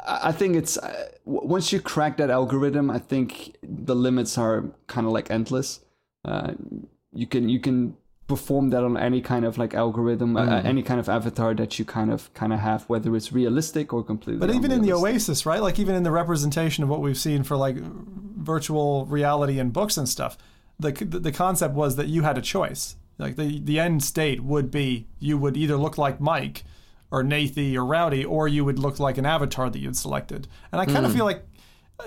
I 0.07 0.31
think 0.31 0.55
it's 0.55 0.77
uh, 0.77 1.09
once 1.25 1.71
you 1.71 1.79
crack 1.79 2.17
that 2.17 2.31
algorithm, 2.31 2.89
I 2.89 2.97
think 2.97 3.55
the 3.61 3.95
limits 3.95 4.39
are 4.39 4.65
kind 4.87 5.05
of 5.05 5.13
like 5.13 5.29
endless. 5.29 5.81
Uh, 6.25 6.53
you 7.13 7.27
can 7.27 7.47
you 7.47 7.59
can 7.59 7.95
perform 8.25 8.71
that 8.71 8.83
on 8.83 8.97
any 8.97 9.21
kind 9.21 9.45
of 9.45 9.59
like 9.59 9.75
algorithm, 9.75 10.35
uh, 10.35 10.45
mm. 10.45 10.65
any 10.65 10.81
kind 10.81 10.99
of 10.99 11.07
avatar 11.07 11.53
that 11.53 11.77
you 11.77 11.85
kind 11.85 12.11
of 12.11 12.33
kind 12.33 12.51
of 12.51 12.59
have, 12.59 12.85
whether 12.85 13.15
it's 13.15 13.31
realistic 13.31 13.93
or 13.93 14.03
completely. 14.03 14.39
But 14.39 14.55
even 14.55 14.71
in 14.71 14.81
the 14.81 14.93
Oasis, 14.93 15.45
right? 15.45 15.61
Like 15.61 15.77
even 15.77 15.93
in 15.93 16.01
the 16.01 16.11
representation 16.11 16.83
of 16.83 16.89
what 16.89 17.01
we've 17.01 17.17
seen 17.17 17.43
for 17.43 17.55
like 17.55 17.75
virtual 17.75 19.05
reality 19.05 19.59
and 19.59 19.71
books 19.71 19.95
and 19.95 20.09
stuff, 20.09 20.39
the 20.79 20.91
the 20.91 21.31
concept 21.31 21.75
was 21.75 21.97
that 21.97 22.07
you 22.07 22.23
had 22.23 22.39
a 22.39 22.41
choice 22.41 22.95
like 23.21 23.35
the 23.35 23.59
the 23.59 23.79
end 23.79 24.03
state 24.03 24.41
would 24.43 24.71
be 24.71 25.07
you 25.19 25.37
would 25.37 25.55
either 25.55 25.77
look 25.77 25.97
like 25.97 26.19
Mike 26.19 26.63
or 27.11 27.23
Nathie 27.23 27.75
or 27.75 27.85
Rowdy, 27.85 28.25
or 28.25 28.47
you 28.47 28.65
would 28.65 28.79
look 28.79 28.99
like 28.99 29.17
an 29.17 29.25
avatar 29.25 29.69
that 29.69 29.79
you'd 29.79 29.97
selected. 29.97 30.47
And 30.71 30.81
I 30.81 30.85
kind 30.85 31.05
of 31.05 31.11
mm. 31.11 31.15
feel 31.15 31.25
like, 31.25 31.45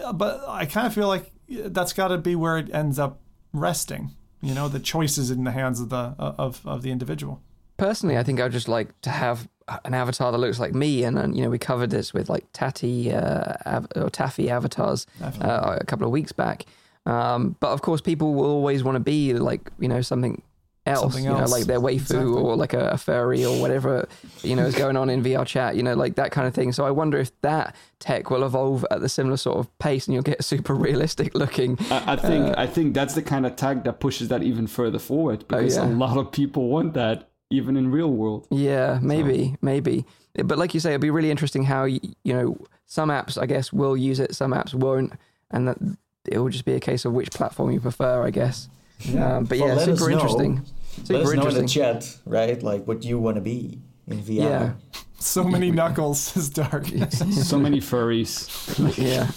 uh, 0.03 0.13
but 0.13 0.43
I 0.49 0.65
kind 0.65 0.87
of 0.87 0.95
feel 0.95 1.09
like 1.09 1.31
that's 1.49 1.93
got 1.93 2.09
to 2.09 2.19
be 2.19 2.35
where 2.35 2.59
it 2.59 2.75
ends 2.75 2.99
up 2.99 3.21
resting. 3.53 4.13
You 4.41 4.55
know, 4.55 4.69
the 4.69 4.81
choices 4.81 5.31
in 5.31 5.45
the 5.45 5.53
hands 5.53 5.81
of 5.81 5.91
the 5.91 6.15
uh, 6.19 6.35
of 6.39 6.67
of 6.67 6.83
the 6.83 6.91
individual. 6.91 7.43
Personally, 7.77 8.17
I 8.17 8.23
think 8.23 8.41
I'd 8.41 8.53
just 8.53 8.69
like 8.69 8.99
to 9.03 9.11
have 9.11 9.49
an 9.85 9.95
avatar 9.95 10.31
that 10.33 10.39
looks 10.39 10.61
like 10.61 10.75
me, 10.75 11.05
and, 11.05 11.19
and 11.19 11.37
you 11.37 11.43
know, 11.43 11.51
we 11.51 11.59
covered 11.59 11.91
this 11.91 12.13
with 12.13 12.29
like 12.29 12.45
Tatty 12.53 13.13
uh, 13.13 13.55
av- 13.67 13.89
or 13.97 14.11
Tafi 14.11 14.49
avatars 14.49 15.07
uh, 15.23 15.79
a 15.81 15.85
couple 15.85 16.07
of 16.07 16.13
weeks 16.13 16.33
back. 16.33 16.67
Um, 17.07 17.57
but 17.61 17.69
of 17.69 17.83
course, 17.83 18.01
people 18.01 18.35
will 18.35 18.47
always 18.47 18.83
want 18.83 18.97
to 18.97 19.01
be 19.01 19.35
like 19.35 19.71
you 19.79 19.89
know 19.89 20.01
something 20.01 20.43
else, 20.87 21.01
Something 21.01 21.25
you 21.25 21.31
know, 21.31 21.45
like 21.47 21.65
their 21.65 21.81
waifu 21.81 21.95
exactly. 21.95 22.27
or 22.27 22.57
like 22.57 22.75
a, 22.75 22.91
a, 22.91 22.99
furry 22.99 23.45
or 23.45 23.59
whatever, 23.61 24.07
you 24.43 24.55
know, 24.55 24.67
is 24.67 24.75
going 24.75 24.97
on 24.97 25.09
in 25.09 25.23
VRChat, 25.23 25.77
you 25.77 25.83
know, 25.83 25.95
like 25.95 26.17
that 26.17 26.31
kind 26.31 26.47
of 26.47 26.55
thing. 26.55 26.73
So 26.73 26.85
I 26.85 26.91
wonder 26.91 27.19
if 27.19 27.33
that 27.41 27.75
tech 28.01 28.31
will 28.31 28.45
evolve 28.45 28.85
at 28.91 29.01
the 29.01 29.09
similar 29.09 29.39
sort 29.39 29.59
of 29.59 29.79
pace 29.79 30.07
and 30.07 30.15
you'll 30.15 30.23
get 30.23 30.45
super 30.53 30.75
realistic 30.75 31.35
looking. 31.35 31.79
I, 31.91 32.13
I 32.13 32.17
think 32.17 32.47
uh, 32.47 32.55
I 32.59 32.67
think 32.67 32.95
that's 32.95 33.15
the 33.15 33.23
kind 33.23 33.47
of 33.47 33.57
tech 33.57 33.85
that 33.85 34.01
pushes 34.01 34.29
that 34.29 34.43
even 34.43 34.67
further 34.67 34.99
forward 34.99 35.45
oh, 35.45 35.47
because 35.57 35.79
oh, 35.79 35.85
yeah. 35.85 35.89
a 35.89 35.95
lot 35.95 36.19
of 36.19 36.31
people 36.31 36.69
want 36.69 36.95
that 36.95 37.31
even 37.51 37.77
in 37.77 37.91
real 37.91 38.11
world. 38.11 38.47
Yeah, 38.51 38.99
maybe, 39.01 39.51
so. 39.51 39.59
maybe. 39.63 40.05
But 40.35 40.59
like 40.59 40.75
you 40.75 40.81
say, 40.81 40.95
it'll 40.95 41.03
be 41.03 41.11
really 41.11 41.31
interesting 41.31 41.65
how 41.65 41.85
you 41.85 42.01
know 42.25 42.59
some 42.87 43.09
apps, 43.09 43.41
I 43.41 43.47
guess, 43.47 43.73
will 43.73 43.97
use 43.97 44.21
it, 44.21 44.35
some 44.35 44.53
apps 44.53 44.75
won't, 44.75 45.13
and 45.51 45.69
that 45.69 45.79
it 46.27 46.39
will 46.39 46.49
just 46.49 46.65
be 46.65 46.75
a 46.75 46.81
case 46.81 47.05
of 47.05 47.13
which 47.13 47.31
platform 47.31 47.71
you 47.71 47.81
prefer, 47.81 48.25
I 48.25 48.31
guess. 48.31 48.69
Yeah. 49.01 49.37
Um, 49.37 49.45
but 49.45 49.59
well, 49.59 49.77
yeah, 49.77 49.85
super 49.85 50.11
interesting. 50.11 50.63
Super 51.03 51.19
let 51.19 51.27
us 51.27 51.35
know 51.35 51.49
in 51.49 51.55
the 51.55 51.69
chat, 51.69 52.17
right? 52.25 52.63
Like 52.63 52.87
what 52.87 53.05
you 53.05 53.19
want 53.19 53.37
to 53.37 53.41
be 53.41 53.79
in 54.07 54.23
VR. 54.23 54.37
Yeah. 54.39 54.73
So 55.19 55.45
many 55.45 55.71
knuckles 55.71 56.37
is 56.37 56.51
dark. 56.51 56.87
so 57.11 57.59
many 57.59 57.81
furries. 57.81 58.99
yeah. 58.99 59.31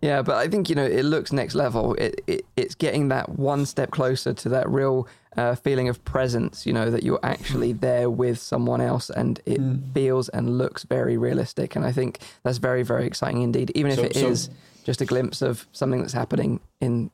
Yeah, 0.00 0.20
but 0.20 0.36
I 0.36 0.48
think 0.48 0.68
you 0.68 0.74
know 0.74 0.84
it 0.84 1.04
looks 1.04 1.32
next 1.32 1.54
level. 1.54 1.94
It, 1.94 2.20
it 2.26 2.44
it's 2.56 2.74
getting 2.74 3.08
that 3.08 3.38
one 3.38 3.64
step 3.64 3.90
closer 3.90 4.34
to 4.34 4.48
that 4.50 4.68
real 4.68 5.08
uh, 5.34 5.54
feeling 5.54 5.88
of 5.88 6.04
presence. 6.04 6.66
You 6.66 6.74
know 6.74 6.90
that 6.90 7.04
you're 7.04 7.20
actually 7.22 7.72
there 7.72 8.10
with 8.10 8.38
someone 8.38 8.82
else, 8.82 9.08
and 9.08 9.40
it 9.46 9.60
mm. 9.60 9.94
feels 9.94 10.28
and 10.28 10.58
looks 10.58 10.82
very 10.82 11.16
realistic. 11.16 11.74
And 11.74 11.86
I 11.86 11.92
think 11.92 12.18
that's 12.42 12.58
very 12.58 12.82
very 12.82 13.06
exciting 13.06 13.40
indeed. 13.40 13.72
Even 13.74 13.92
if 13.92 13.98
so, 13.98 14.04
it 14.04 14.14
so, 14.14 14.28
is 14.28 14.50
just 14.84 15.00
a 15.00 15.06
glimpse 15.06 15.40
of 15.40 15.66
something 15.72 16.00
that's 16.00 16.12
happening 16.12 16.60
in 16.82 17.10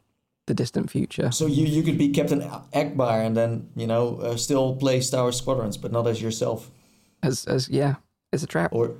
the 0.50 0.54
distant 0.54 0.90
future. 0.90 1.30
So 1.30 1.46
you 1.46 1.64
you 1.64 1.82
could 1.82 1.96
be 1.96 2.08
Captain 2.08 2.40
Ackbar 2.74 3.24
and 3.24 3.36
then 3.36 3.68
you 3.76 3.86
know 3.86 4.16
uh, 4.16 4.36
still 4.36 4.74
play 4.74 5.00
Star 5.00 5.22
Wars 5.22 5.38
Squadrons, 5.38 5.76
but 5.76 5.92
not 5.92 6.06
as 6.08 6.20
yourself. 6.20 6.70
As 7.22 7.44
as 7.46 7.68
yeah, 7.68 7.94
as 8.32 8.42
a 8.42 8.46
trap. 8.46 8.72
Or 8.72 8.90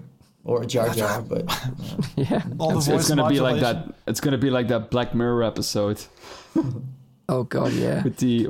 or 0.44 0.62
a 0.62 0.66
Jar 0.66 0.94
Jar, 0.94 1.20
but 1.32 1.44
yeah, 2.16 2.42
all 2.58 2.78
it's, 2.78 2.86
the 2.86 2.94
it's 2.94 3.08
gonna 3.08 3.28
be 3.28 3.40
like 3.40 3.60
that. 3.60 3.92
It's 4.06 4.20
gonna 4.20 4.38
be 4.38 4.50
like 4.50 4.68
that 4.68 4.90
Black 4.90 5.12
Mirror 5.12 5.42
episode. 5.42 6.00
oh 7.28 7.42
god, 7.42 7.72
yeah. 7.72 8.04
With 8.04 8.18
the 8.18 8.48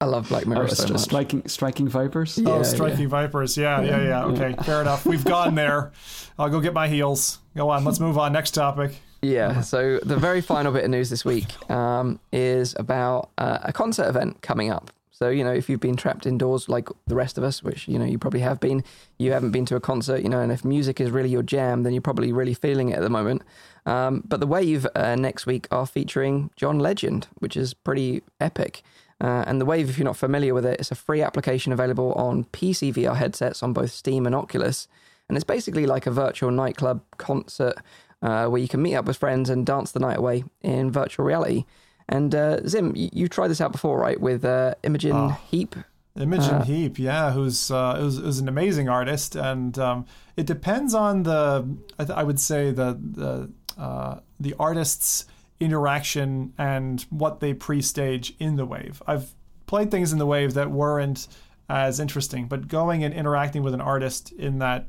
I 0.00 0.06
love 0.06 0.30
Black 0.30 0.46
Mirror 0.46 0.64
oh, 0.64 0.68
so 0.68 0.94
much. 0.94 1.02
Striking, 1.02 1.46
striking 1.46 1.88
vipers. 1.88 2.38
Yeah, 2.38 2.48
oh, 2.48 2.62
striking 2.62 3.02
yeah. 3.02 3.08
vipers. 3.08 3.58
Yeah, 3.58 3.82
yeah, 3.82 4.02
yeah. 4.02 4.24
Okay, 4.24 4.54
fair 4.64 4.80
enough. 4.80 5.04
We've 5.04 5.24
gone 5.24 5.54
there. 5.54 5.92
I'll 6.38 6.50
go 6.50 6.60
get 6.60 6.72
my 6.72 6.88
heels. 6.88 7.40
Go 7.54 7.68
on. 7.70 7.84
Let's 7.84 8.00
move 8.00 8.16
on. 8.16 8.32
Next 8.32 8.52
topic. 8.52 9.00
Yeah. 9.22 9.60
So 9.62 9.98
the 10.02 10.16
very 10.16 10.40
final 10.40 10.72
bit 10.72 10.84
of 10.84 10.90
news 10.90 11.10
this 11.10 11.24
week 11.24 11.70
um, 11.70 12.20
is 12.32 12.74
about 12.78 13.30
uh, 13.38 13.58
a 13.62 13.72
concert 13.72 14.08
event 14.08 14.42
coming 14.42 14.70
up. 14.70 14.90
So, 15.10 15.30
you 15.30 15.44
know, 15.44 15.52
if 15.52 15.70
you've 15.70 15.80
been 15.80 15.96
trapped 15.96 16.26
indoors 16.26 16.68
like 16.68 16.90
the 17.06 17.14
rest 17.14 17.38
of 17.38 17.44
us, 17.44 17.62
which, 17.62 17.88
you 17.88 17.98
know, 17.98 18.04
you 18.04 18.18
probably 18.18 18.40
have 18.40 18.60
been, 18.60 18.84
you 19.16 19.32
haven't 19.32 19.50
been 19.50 19.64
to 19.64 19.76
a 19.76 19.80
concert, 19.80 20.22
you 20.22 20.28
know, 20.28 20.40
and 20.40 20.52
if 20.52 20.62
music 20.62 21.00
is 21.00 21.10
really 21.10 21.30
your 21.30 21.42
jam, 21.42 21.84
then 21.84 21.94
you're 21.94 22.02
probably 22.02 22.32
really 22.32 22.52
feeling 22.52 22.90
it 22.90 22.96
at 22.96 23.00
the 23.00 23.08
moment. 23.08 23.40
Um, 23.86 24.22
but 24.26 24.40
the 24.40 24.46
Wave 24.46 24.86
uh, 24.94 25.14
next 25.14 25.46
week 25.46 25.68
are 25.70 25.86
featuring 25.86 26.50
John 26.54 26.78
Legend, 26.78 27.28
which 27.38 27.56
is 27.56 27.72
pretty 27.72 28.24
epic. 28.40 28.82
Uh, 29.18 29.42
and 29.46 29.58
the 29.58 29.64
Wave, 29.64 29.88
if 29.88 29.96
you're 29.96 30.04
not 30.04 30.18
familiar 30.18 30.52
with 30.52 30.66
it, 30.66 30.78
it's 30.80 30.90
a 30.90 30.94
free 30.94 31.22
application 31.22 31.72
available 31.72 32.12
on 32.12 32.44
PC 32.44 32.92
VR 32.92 33.16
headsets 33.16 33.62
on 33.62 33.72
both 33.72 33.92
Steam 33.92 34.26
and 34.26 34.34
Oculus. 34.34 34.86
And 35.30 35.36
it's 35.38 35.44
basically 35.44 35.86
like 35.86 36.06
a 36.06 36.10
virtual 36.10 36.50
nightclub 36.50 37.00
concert 37.16 37.76
uh, 38.22 38.46
where 38.46 38.60
you 38.60 38.68
can 38.68 38.82
meet 38.82 38.94
up 38.94 39.06
with 39.06 39.16
friends 39.16 39.50
and 39.50 39.66
dance 39.66 39.92
the 39.92 40.00
night 40.00 40.18
away 40.18 40.44
in 40.62 40.90
virtual 40.90 41.24
reality. 41.24 41.64
And 42.08 42.34
uh, 42.34 42.66
Zim, 42.66 42.94
you, 42.94 43.08
you 43.12 43.28
tried 43.28 43.48
this 43.48 43.60
out 43.60 43.72
before, 43.72 43.98
right? 43.98 44.20
With 44.20 44.44
uh, 44.44 44.74
Imogen 44.82 45.12
oh, 45.12 45.38
Heap. 45.50 45.74
Imogen 46.16 46.54
uh, 46.54 46.64
Heap, 46.64 46.98
yeah, 46.98 47.32
who's 47.32 47.70
uh, 47.70 47.96
who's, 47.96 48.18
who's, 48.18 48.38
an 48.38 48.48
amazing 48.48 48.88
artist, 48.88 49.36
and 49.36 49.78
um, 49.78 50.06
it 50.36 50.46
depends 50.46 50.94
on 50.94 51.24
the. 51.24 51.76
I, 51.98 52.04
th- 52.04 52.16
I 52.16 52.22
would 52.22 52.40
say 52.40 52.70
the 52.70 52.98
the 52.98 53.50
uh, 53.76 54.20
the 54.40 54.54
artist's 54.58 55.26
interaction 55.60 56.52
and 56.58 57.04
what 57.10 57.40
they 57.40 57.54
pre-stage 57.54 58.34
in 58.38 58.56
the 58.56 58.64
wave. 58.64 59.02
I've 59.06 59.34
played 59.66 59.90
things 59.90 60.12
in 60.12 60.18
the 60.18 60.26
wave 60.26 60.54
that 60.54 60.70
weren't 60.70 61.28
as 61.68 61.98
interesting, 61.98 62.46
but 62.46 62.68
going 62.68 63.04
and 63.04 63.12
interacting 63.12 63.62
with 63.62 63.74
an 63.74 63.80
artist 63.80 64.32
in 64.32 64.58
that 64.60 64.86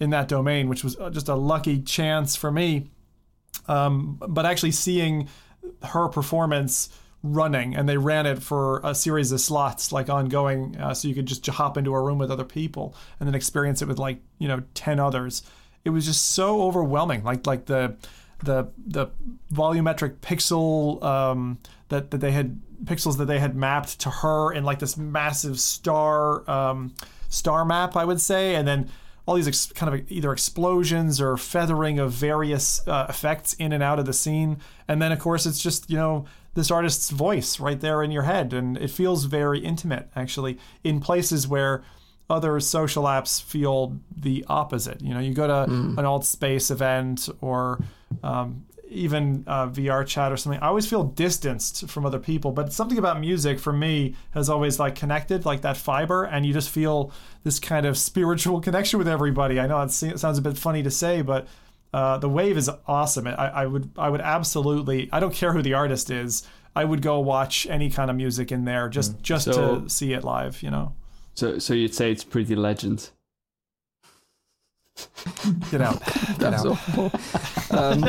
in 0.00 0.10
that 0.10 0.28
domain, 0.28 0.68
which 0.68 0.84
was 0.84 0.96
just 1.12 1.28
a 1.28 1.34
lucky 1.34 1.82
chance 1.82 2.36
for 2.36 2.50
me. 2.50 2.90
Um, 3.66 4.20
but 4.26 4.46
actually 4.46 4.72
seeing 4.72 5.28
her 5.82 6.08
performance 6.08 6.88
running 7.22 7.74
and 7.74 7.88
they 7.88 7.96
ran 7.96 8.26
it 8.26 8.40
for 8.40 8.80
a 8.84 8.94
series 8.94 9.32
of 9.32 9.40
slots 9.40 9.90
like 9.90 10.08
ongoing 10.08 10.76
uh, 10.76 10.94
so 10.94 11.08
you 11.08 11.14
could 11.14 11.26
just 11.26 11.44
hop 11.46 11.76
into 11.76 11.92
a 11.92 12.00
room 12.00 12.16
with 12.16 12.30
other 12.30 12.44
people 12.44 12.94
and 13.18 13.26
then 13.26 13.34
experience 13.34 13.82
it 13.82 13.88
with 13.88 13.98
like 13.98 14.20
you 14.38 14.46
know 14.46 14.62
10 14.74 15.00
others 15.00 15.42
it 15.84 15.90
was 15.90 16.06
just 16.06 16.32
so 16.32 16.62
overwhelming 16.62 17.24
like 17.24 17.44
like 17.44 17.66
the 17.66 17.96
the 18.44 18.68
the 18.86 19.08
volumetric 19.52 20.18
pixel 20.18 21.02
um, 21.02 21.58
that 21.88 22.12
that 22.12 22.18
they 22.18 22.30
had 22.30 22.60
pixels 22.84 23.18
that 23.18 23.24
they 23.24 23.40
had 23.40 23.56
mapped 23.56 23.98
to 23.98 24.10
her 24.10 24.52
in 24.52 24.62
like 24.62 24.78
this 24.78 24.96
massive 24.96 25.58
star 25.58 26.48
um, 26.48 26.94
star 27.28 27.64
map 27.64 27.96
I 27.96 28.04
would 28.04 28.20
say 28.20 28.54
and 28.54 28.66
then 28.66 28.88
all 29.28 29.34
these 29.34 29.46
ex- 29.46 29.70
kind 29.72 29.94
of 29.94 30.10
either 30.10 30.32
explosions 30.32 31.20
or 31.20 31.36
feathering 31.36 31.98
of 31.98 32.12
various 32.12 32.80
uh, 32.88 33.04
effects 33.10 33.52
in 33.52 33.74
and 33.74 33.82
out 33.82 33.98
of 33.98 34.06
the 34.06 34.12
scene. 34.14 34.56
And 34.88 35.02
then, 35.02 35.12
of 35.12 35.18
course, 35.18 35.44
it's 35.44 35.62
just, 35.62 35.90
you 35.90 35.98
know, 35.98 36.24
this 36.54 36.70
artist's 36.70 37.10
voice 37.10 37.60
right 37.60 37.78
there 37.78 38.02
in 38.02 38.10
your 38.10 38.22
head. 38.22 38.54
And 38.54 38.78
it 38.78 38.90
feels 38.90 39.24
very 39.24 39.58
intimate, 39.58 40.08
actually, 40.16 40.56
in 40.82 40.98
places 40.98 41.46
where 41.46 41.84
other 42.30 42.58
social 42.58 43.04
apps 43.04 43.42
feel 43.42 43.98
the 44.16 44.46
opposite. 44.48 45.02
You 45.02 45.12
know, 45.12 45.20
you 45.20 45.34
go 45.34 45.46
to 45.46 45.70
mm. 45.70 45.98
an 45.98 46.06
Altspace 46.06 46.70
event 46.70 47.28
or 47.42 47.84
um, 48.22 48.64
even 48.90 49.44
uh, 49.46 49.68
VRChat 49.68 50.30
or 50.30 50.36
something, 50.36 50.60
I 50.60 50.68
always 50.68 50.86
feel 50.86 51.04
distanced 51.04 51.88
from 51.88 52.06
other 52.06 52.18
people. 52.18 52.52
But 52.52 52.72
something 52.72 52.98
about 52.98 53.20
music 53.20 53.58
for 53.58 53.72
me 53.72 54.14
has 54.30 54.48
always 54.48 54.78
like 54.78 54.94
connected, 54.94 55.44
like 55.44 55.62
that 55.62 55.76
fiber, 55.76 56.24
and 56.24 56.44
you 56.46 56.52
just 56.52 56.70
feel 56.70 57.12
this 57.44 57.58
kind 57.58 57.86
of 57.86 57.96
spiritual 57.96 58.60
connection 58.66 58.98
with 58.98 59.08
everybody. 59.08 59.60
I 59.60 59.66
know 59.66 59.80
it 59.80 59.90
sounds 59.90 60.38
a 60.38 60.42
bit 60.42 60.56
funny 60.56 60.82
to 60.82 60.90
say, 60.90 61.22
but 61.22 61.46
uh, 61.92 62.18
the 62.18 62.28
wave 62.28 62.56
is 62.56 62.70
awesome. 62.86 63.26
I, 63.26 63.32
I 63.34 63.66
would 63.66 63.90
I 63.96 64.10
would 64.10 64.20
absolutely 64.20 65.08
I 65.12 65.20
don't 65.20 65.34
care 65.34 65.52
who 65.52 65.62
the 65.62 65.74
artist 65.74 66.10
is. 66.10 66.46
I 66.76 66.84
would 66.84 67.02
go 67.02 67.18
watch 67.20 67.66
any 67.66 67.90
kind 67.90 68.10
of 68.10 68.16
music 68.16 68.52
in 68.52 68.64
there 68.64 68.88
just 68.88 69.18
mm. 69.18 69.22
just 69.22 69.46
so, 69.46 69.80
to 69.80 69.88
see 69.88 70.12
it 70.12 70.24
live. 70.24 70.62
You 70.62 70.70
know. 70.70 70.94
So 71.34 71.58
so 71.58 71.74
you'd 71.74 71.94
say 71.94 72.12
it's 72.12 72.24
pretty 72.24 72.54
legend. 72.54 73.10
Get 75.70 75.80
out. 75.80 76.02
Get 76.38 76.54
out. 76.54 76.66
um, 77.70 78.00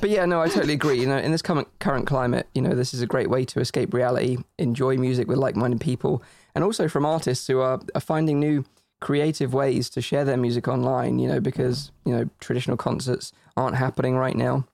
but 0.00 0.10
yeah, 0.10 0.24
no, 0.24 0.40
I 0.40 0.48
totally 0.48 0.74
agree. 0.74 1.00
You 1.00 1.06
know, 1.06 1.18
in 1.18 1.32
this 1.32 1.42
current 1.42 1.68
current 1.78 2.06
climate, 2.06 2.46
you 2.54 2.62
know, 2.62 2.74
this 2.74 2.94
is 2.94 3.02
a 3.02 3.06
great 3.06 3.30
way 3.30 3.44
to 3.46 3.60
escape 3.60 3.94
reality, 3.94 4.38
enjoy 4.58 4.96
music 4.96 5.28
with 5.28 5.38
like-minded 5.38 5.80
people, 5.80 6.22
and 6.54 6.64
also 6.64 6.88
from 6.88 7.06
artists 7.06 7.46
who 7.46 7.60
are, 7.60 7.80
are 7.94 8.00
finding 8.00 8.38
new 8.38 8.64
creative 9.00 9.52
ways 9.52 9.90
to 9.90 10.00
share 10.00 10.24
their 10.24 10.36
music 10.36 10.68
online. 10.68 11.18
You 11.18 11.28
know, 11.28 11.40
because 11.40 11.90
you 12.04 12.14
know 12.14 12.28
traditional 12.40 12.76
concerts 12.76 13.32
aren't 13.56 13.76
happening 13.76 14.16
right 14.16 14.36
now. 14.36 14.66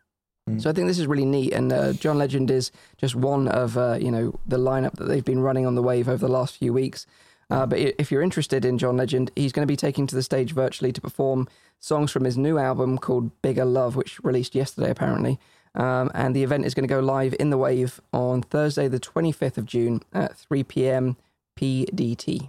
Mm. 0.48 0.62
So 0.62 0.70
I 0.70 0.72
think 0.72 0.88
this 0.88 0.98
is 0.98 1.06
really 1.06 1.26
neat, 1.26 1.52
and 1.52 1.72
uh, 1.72 1.92
John 1.92 2.18
Legend 2.18 2.50
is 2.50 2.70
just 2.96 3.14
one 3.14 3.48
of 3.48 3.76
uh, 3.76 3.98
you 4.00 4.10
know 4.10 4.38
the 4.46 4.58
lineup 4.58 4.94
that 4.94 5.04
they've 5.04 5.24
been 5.24 5.40
running 5.40 5.66
on 5.66 5.74
the 5.74 5.82
wave 5.82 6.08
over 6.08 6.26
the 6.26 6.32
last 6.32 6.56
few 6.56 6.72
weeks. 6.72 7.06
Uh, 7.50 7.66
but 7.66 7.78
if 7.78 8.10
you're 8.10 8.22
interested 8.22 8.64
in 8.64 8.78
John 8.78 8.96
Legend, 8.96 9.30
he's 9.34 9.52
going 9.52 9.66
to 9.66 9.70
be 9.70 9.76
taking 9.76 10.06
to 10.06 10.14
the 10.14 10.22
stage 10.22 10.52
virtually 10.52 10.92
to 10.92 11.00
perform 11.00 11.48
songs 11.78 12.10
from 12.12 12.24
his 12.24 12.38
new 12.38 12.58
album 12.58 12.98
called 12.98 13.30
Bigger 13.42 13.64
Love, 13.64 13.96
which 13.96 14.22
released 14.22 14.54
yesterday 14.54 14.90
apparently. 14.90 15.38
Um, 15.74 16.10
and 16.14 16.34
the 16.34 16.42
event 16.42 16.64
is 16.64 16.74
going 16.74 16.86
to 16.86 16.92
go 16.92 17.00
live 17.00 17.34
in 17.38 17.50
the 17.50 17.58
Wave 17.58 18.00
on 18.12 18.42
Thursday, 18.42 18.88
the 18.88 19.00
25th 19.00 19.56
of 19.56 19.66
June 19.66 20.02
at 20.12 20.36
3 20.36 20.64
p.m. 20.64 21.16
PDT. 21.56 22.48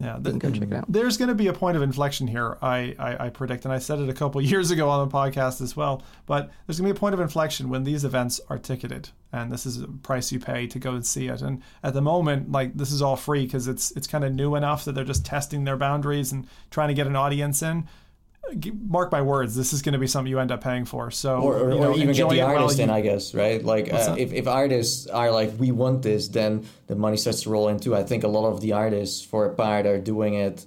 Yeah, 0.00 0.16
the, 0.20 0.32
go 0.34 0.52
check 0.52 0.62
it 0.62 0.74
out. 0.74 0.84
There's 0.88 1.16
going 1.16 1.28
to 1.28 1.34
be 1.34 1.48
a 1.48 1.52
point 1.52 1.76
of 1.76 1.82
inflection 1.82 2.28
here, 2.28 2.56
I, 2.62 2.94
I, 3.00 3.26
I, 3.26 3.28
predict, 3.30 3.64
and 3.64 3.74
I 3.74 3.80
said 3.80 3.98
it 3.98 4.08
a 4.08 4.12
couple 4.12 4.40
years 4.44 4.70
ago 4.70 4.88
on 4.88 5.08
the 5.08 5.12
podcast 5.12 5.60
as 5.60 5.76
well. 5.76 6.04
But 6.24 6.50
there's 6.66 6.78
going 6.78 6.86
to 6.88 6.94
be 6.94 6.96
a 6.96 7.00
point 7.00 7.14
of 7.14 7.20
inflection 7.20 7.68
when 7.68 7.82
these 7.82 8.04
events 8.04 8.40
are 8.48 8.58
ticketed, 8.58 9.08
and 9.32 9.50
this 9.50 9.66
is 9.66 9.82
a 9.82 9.88
price 9.88 10.30
you 10.30 10.38
pay 10.38 10.68
to 10.68 10.78
go 10.78 10.92
and 10.92 11.04
see 11.04 11.26
it. 11.26 11.42
And 11.42 11.62
at 11.82 11.94
the 11.94 12.00
moment, 12.00 12.52
like 12.52 12.76
this 12.76 12.92
is 12.92 13.02
all 13.02 13.16
free 13.16 13.44
because 13.44 13.66
it's 13.66 13.90
it's 13.92 14.06
kind 14.06 14.22
of 14.22 14.32
new 14.32 14.54
enough 14.54 14.84
that 14.84 14.92
they're 14.92 15.02
just 15.02 15.26
testing 15.26 15.64
their 15.64 15.76
boundaries 15.76 16.30
and 16.30 16.46
trying 16.70 16.88
to 16.88 16.94
get 16.94 17.08
an 17.08 17.16
audience 17.16 17.60
in 17.60 17.88
mark 18.86 19.12
my 19.12 19.22
words, 19.22 19.54
this 19.54 19.72
is 19.72 19.82
going 19.82 19.92
to 19.92 19.98
be 19.98 20.06
something 20.06 20.30
you 20.30 20.38
end 20.38 20.52
up 20.52 20.62
paying 20.62 20.84
for. 20.84 21.10
So, 21.10 21.40
or, 21.40 21.58
or, 21.58 21.72
you 21.72 21.80
know, 21.80 21.92
or 21.92 21.96
even 21.96 22.14
get 22.14 22.28
the 22.28 22.42
artist 22.42 22.78
in, 22.78 22.90
I 22.90 23.00
guess, 23.00 23.34
right? 23.34 23.64
Like, 23.64 23.92
uh, 23.92 24.16
if, 24.18 24.32
if 24.32 24.46
artists 24.46 25.06
are 25.06 25.30
like, 25.30 25.52
we 25.58 25.70
want 25.72 26.02
this, 26.02 26.28
then 26.28 26.66
the 26.86 26.96
money 26.96 27.16
starts 27.16 27.42
to 27.42 27.50
roll 27.50 27.68
in 27.68 27.78
too. 27.78 27.94
I 27.94 28.02
think 28.02 28.24
a 28.24 28.28
lot 28.28 28.46
of 28.48 28.60
the 28.60 28.72
artists, 28.72 29.24
for 29.24 29.46
a 29.46 29.54
part, 29.54 29.86
are 29.86 29.98
doing 29.98 30.34
it 30.34 30.66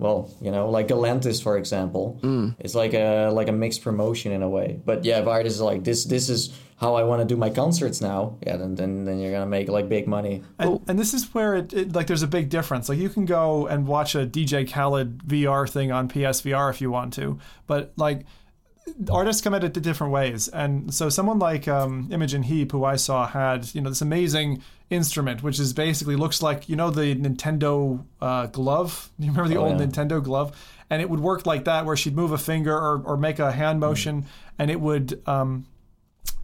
well, 0.00 0.30
you 0.40 0.50
know, 0.50 0.70
like 0.70 0.88
Galantis, 0.88 1.42
for 1.42 1.58
example, 1.58 2.18
mm. 2.22 2.56
it's 2.58 2.74
like 2.74 2.94
a 2.94 3.28
like 3.28 3.48
a 3.48 3.52
mixed 3.52 3.82
promotion 3.82 4.32
in 4.32 4.42
a 4.42 4.48
way. 4.48 4.80
But 4.84 5.04
yeah, 5.04 5.20
if 5.20 5.26
artists 5.26 5.60
are 5.60 5.64
like 5.64 5.84
this, 5.84 6.06
this 6.06 6.30
is 6.30 6.58
how 6.78 6.94
I 6.94 7.02
want 7.02 7.20
to 7.20 7.26
do 7.26 7.36
my 7.36 7.50
concerts 7.50 8.00
now. 8.00 8.38
Yeah, 8.46 8.56
then 8.56 8.74
then, 8.74 9.04
then 9.04 9.18
you're 9.20 9.30
gonna 9.30 9.44
make 9.44 9.68
like 9.68 9.90
big 9.90 10.06
money. 10.06 10.42
And, 10.58 10.80
and 10.88 10.98
this 10.98 11.12
is 11.12 11.34
where 11.34 11.54
it, 11.54 11.74
it, 11.74 11.92
like 11.92 12.06
there's 12.06 12.22
a 12.22 12.26
big 12.26 12.48
difference. 12.48 12.88
Like 12.88 12.98
you 12.98 13.10
can 13.10 13.26
go 13.26 13.66
and 13.66 13.86
watch 13.86 14.14
a 14.14 14.26
DJ 14.26 14.68
Khaled 14.68 15.18
VR 15.18 15.68
thing 15.68 15.92
on 15.92 16.08
PSVR 16.08 16.70
if 16.70 16.80
you 16.80 16.90
want 16.90 17.12
to, 17.14 17.38
but 17.66 17.92
like 17.96 18.24
artists 19.10 19.42
come 19.42 19.54
at 19.54 19.64
it 19.64 19.72
different 19.72 20.12
ways. 20.12 20.48
And 20.48 20.92
so 20.92 21.08
someone 21.08 21.38
like 21.38 21.68
um, 21.68 22.08
Imogen 22.10 22.42
Heap, 22.42 22.72
who 22.72 22.84
I 22.84 22.96
saw, 22.96 23.26
had 23.26 23.74
you 23.74 23.80
know 23.80 23.90
this 23.90 24.02
amazing 24.02 24.62
instrument, 24.90 25.42
which 25.42 25.58
is 25.58 25.72
basically 25.72 26.16
looks 26.16 26.42
like 26.42 26.68
you 26.68 26.76
know 26.76 26.90
the 26.90 27.14
Nintendo 27.14 28.04
uh, 28.20 28.46
glove. 28.46 29.10
You 29.18 29.30
remember 29.30 29.48
the 29.48 29.58
oh, 29.58 29.66
old 29.66 29.80
yeah. 29.80 29.86
Nintendo 29.86 30.22
glove? 30.22 30.56
And 30.88 31.00
it 31.00 31.08
would 31.08 31.20
work 31.20 31.46
like 31.46 31.64
that, 31.64 31.86
where 31.86 31.96
she'd 31.96 32.16
move 32.16 32.32
a 32.32 32.38
finger 32.38 32.76
or, 32.76 33.00
or 33.04 33.16
make 33.16 33.38
a 33.38 33.52
hand 33.52 33.78
motion, 33.78 34.22
mm. 34.22 34.26
and 34.58 34.72
it 34.72 34.80
would 34.80 35.22
um, 35.26 35.66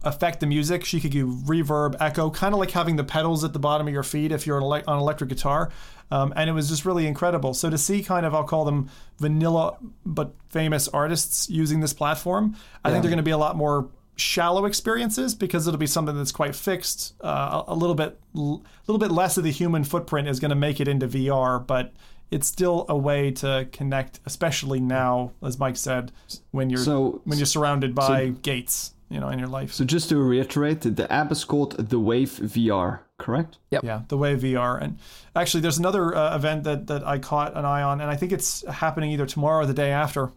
affect 0.03 0.39
the 0.39 0.45
music. 0.45 0.85
She 0.85 1.01
could 1.01 1.11
give 1.11 1.27
reverb, 1.27 1.97
echo, 1.99 2.29
kind 2.29 2.53
of 2.53 2.59
like 2.59 2.71
having 2.71 2.95
the 2.95 3.03
pedals 3.03 3.43
at 3.43 3.51
the 3.51 3.59
bottom 3.59 3.87
of 3.87 3.93
your 3.93 4.03
feet 4.03 4.31
if 4.31 4.47
you're 4.47 4.61
on, 4.61 4.83
on 4.87 4.99
electric 4.99 5.29
guitar. 5.29 5.69
Um, 6.09 6.33
and 6.35 6.49
it 6.49 6.53
was 6.53 6.69
just 6.69 6.85
really 6.85 7.05
incredible. 7.05 7.53
So 7.53 7.69
to 7.69 7.77
see 7.77 8.03
kind 8.03 8.25
of, 8.25 8.33
I'll 8.33 8.43
call 8.43 8.65
them 8.65 8.89
vanilla 9.19 9.77
but 10.05 10.33
famous 10.49 10.87
artists 10.87 11.49
using 11.49 11.81
this 11.81 11.93
platform, 11.93 12.55
I 12.83 12.89
yeah. 12.89 12.93
think 12.93 13.03
they're 13.03 13.09
going 13.09 13.17
to 13.17 13.23
be 13.23 13.31
a 13.31 13.37
lot 13.37 13.55
more 13.55 13.89
shallow 14.15 14.65
experiences 14.65 15.35
because 15.35 15.67
it'll 15.67 15.77
be 15.77 15.87
something 15.87 16.17
that's 16.17 16.31
quite 16.31 16.55
fixed. 16.55 17.13
Uh, 17.21 17.63
a, 17.67 17.73
a 17.73 17.75
little 17.75 17.95
bit, 17.95 18.19
a 18.35 18.39
little 18.39 18.99
bit 18.99 19.11
less 19.11 19.37
of 19.37 19.43
the 19.43 19.51
human 19.51 19.83
footprint 19.83 20.27
is 20.27 20.39
going 20.39 20.49
to 20.49 20.55
make 20.55 20.79
it 20.79 20.87
into 20.87 21.07
VR, 21.07 21.65
but 21.65 21.93
it's 22.31 22.47
still 22.47 22.85
a 22.89 22.97
way 22.97 23.31
to 23.31 23.67
connect, 23.71 24.19
especially 24.25 24.79
now, 24.79 25.31
as 25.43 25.57
Mike 25.59 25.77
said, 25.77 26.11
when 26.51 26.69
you're 26.69 26.79
so, 26.79 27.21
when 27.23 27.37
you're 27.37 27.45
surrounded 27.45 27.95
by 27.95 28.27
so, 28.27 28.31
gates, 28.31 28.93
you 29.09 29.19
know, 29.19 29.29
in 29.29 29.39
your 29.39 29.47
life. 29.47 29.71
So 29.73 29.85
just 29.85 30.09
to 30.09 30.17
reiterate, 30.17 30.81
the 30.81 31.11
app 31.11 31.31
is 31.31 31.45
called 31.45 31.77
the 31.77 31.99
Wave 31.99 32.31
VR, 32.31 32.99
correct? 33.17 33.57
Yep. 33.71 33.83
Yeah, 33.83 34.01
the 34.07 34.17
Wave 34.17 34.39
VR. 34.39 34.81
And 34.81 34.97
actually, 35.35 35.61
there's 35.61 35.77
another 35.77 36.15
uh, 36.15 36.35
event 36.35 36.63
that 36.63 36.87
that 36.87 37.05
I 37.05 37.19
caught 37.19 37.57
an 37.57 37.65
eye 37.65 37.81
on, 37.81 38.01
and 38.01 38.09
I 38.09 38.15
think 38.15 38.31
it's 38.31 38.65
happening 38.67 39.11
either 39.11 39.25
tomorrow 39.25 39.63
or 39.63 39.65
the 39.65 39.73
day 39.73 39.91
after. 39.91 40.31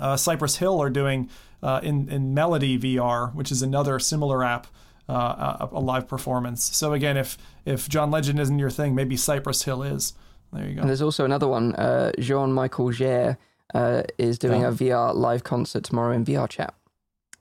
Uh, 0.00 0.16
Cypress 0.16 0.56
Hill 0.56 0.82
are 0.82 0.90
doing 0.90 1.28
uh, 1.62 1.80
in 1.82 2.08
in 2.08 2.34
MelodyVR, 2.34 3.34
which 3.34 3.50
is 3.50 3.62
another 3.62 3.98
similar 3.98 4.44
app. 4.44 4.66
Uh, 5.06 5.58
a, 5.60 5.68
a, 5.72 5.80
live 5.80 6.08
performance. 6.08 6.64
So 6.64 6.94
again, 6.94 7.18
if 7.18 7.36
if 7.66 7.90
John 7.90 8.10
Legend 8.10 8.40
isn't 8.40 8.58
your 8.58 8.70
thing, 8.70 8.94
maybe 8.94 9.18
Cypress 9.18 9.62
Hill 9.62 9.82
is. 9.82 10.14
There 10.50 10.66
you 10.66 10.76
go. 10.76 10.80
And 10.80 10.88
there's 10.88 11.02
also 11.02 11.26
another 11.26 11.46
one. 11.46 11.74
Uh, 11.74 12.10
Jean-Michel 12.18 12.86
Jarre 12.86 13.36
uh, 13.74 14.04
is 14.16 14.38
doing 14.38 14.62
yeah. 14.62 14.68
a 14.68 14.72
VR 14.72 15.14
live 15.14 15.44
concert 15.44 15.84
tomorrow 15.84 16.14
in 16.14 16.24
VRChat. 16.24 16.70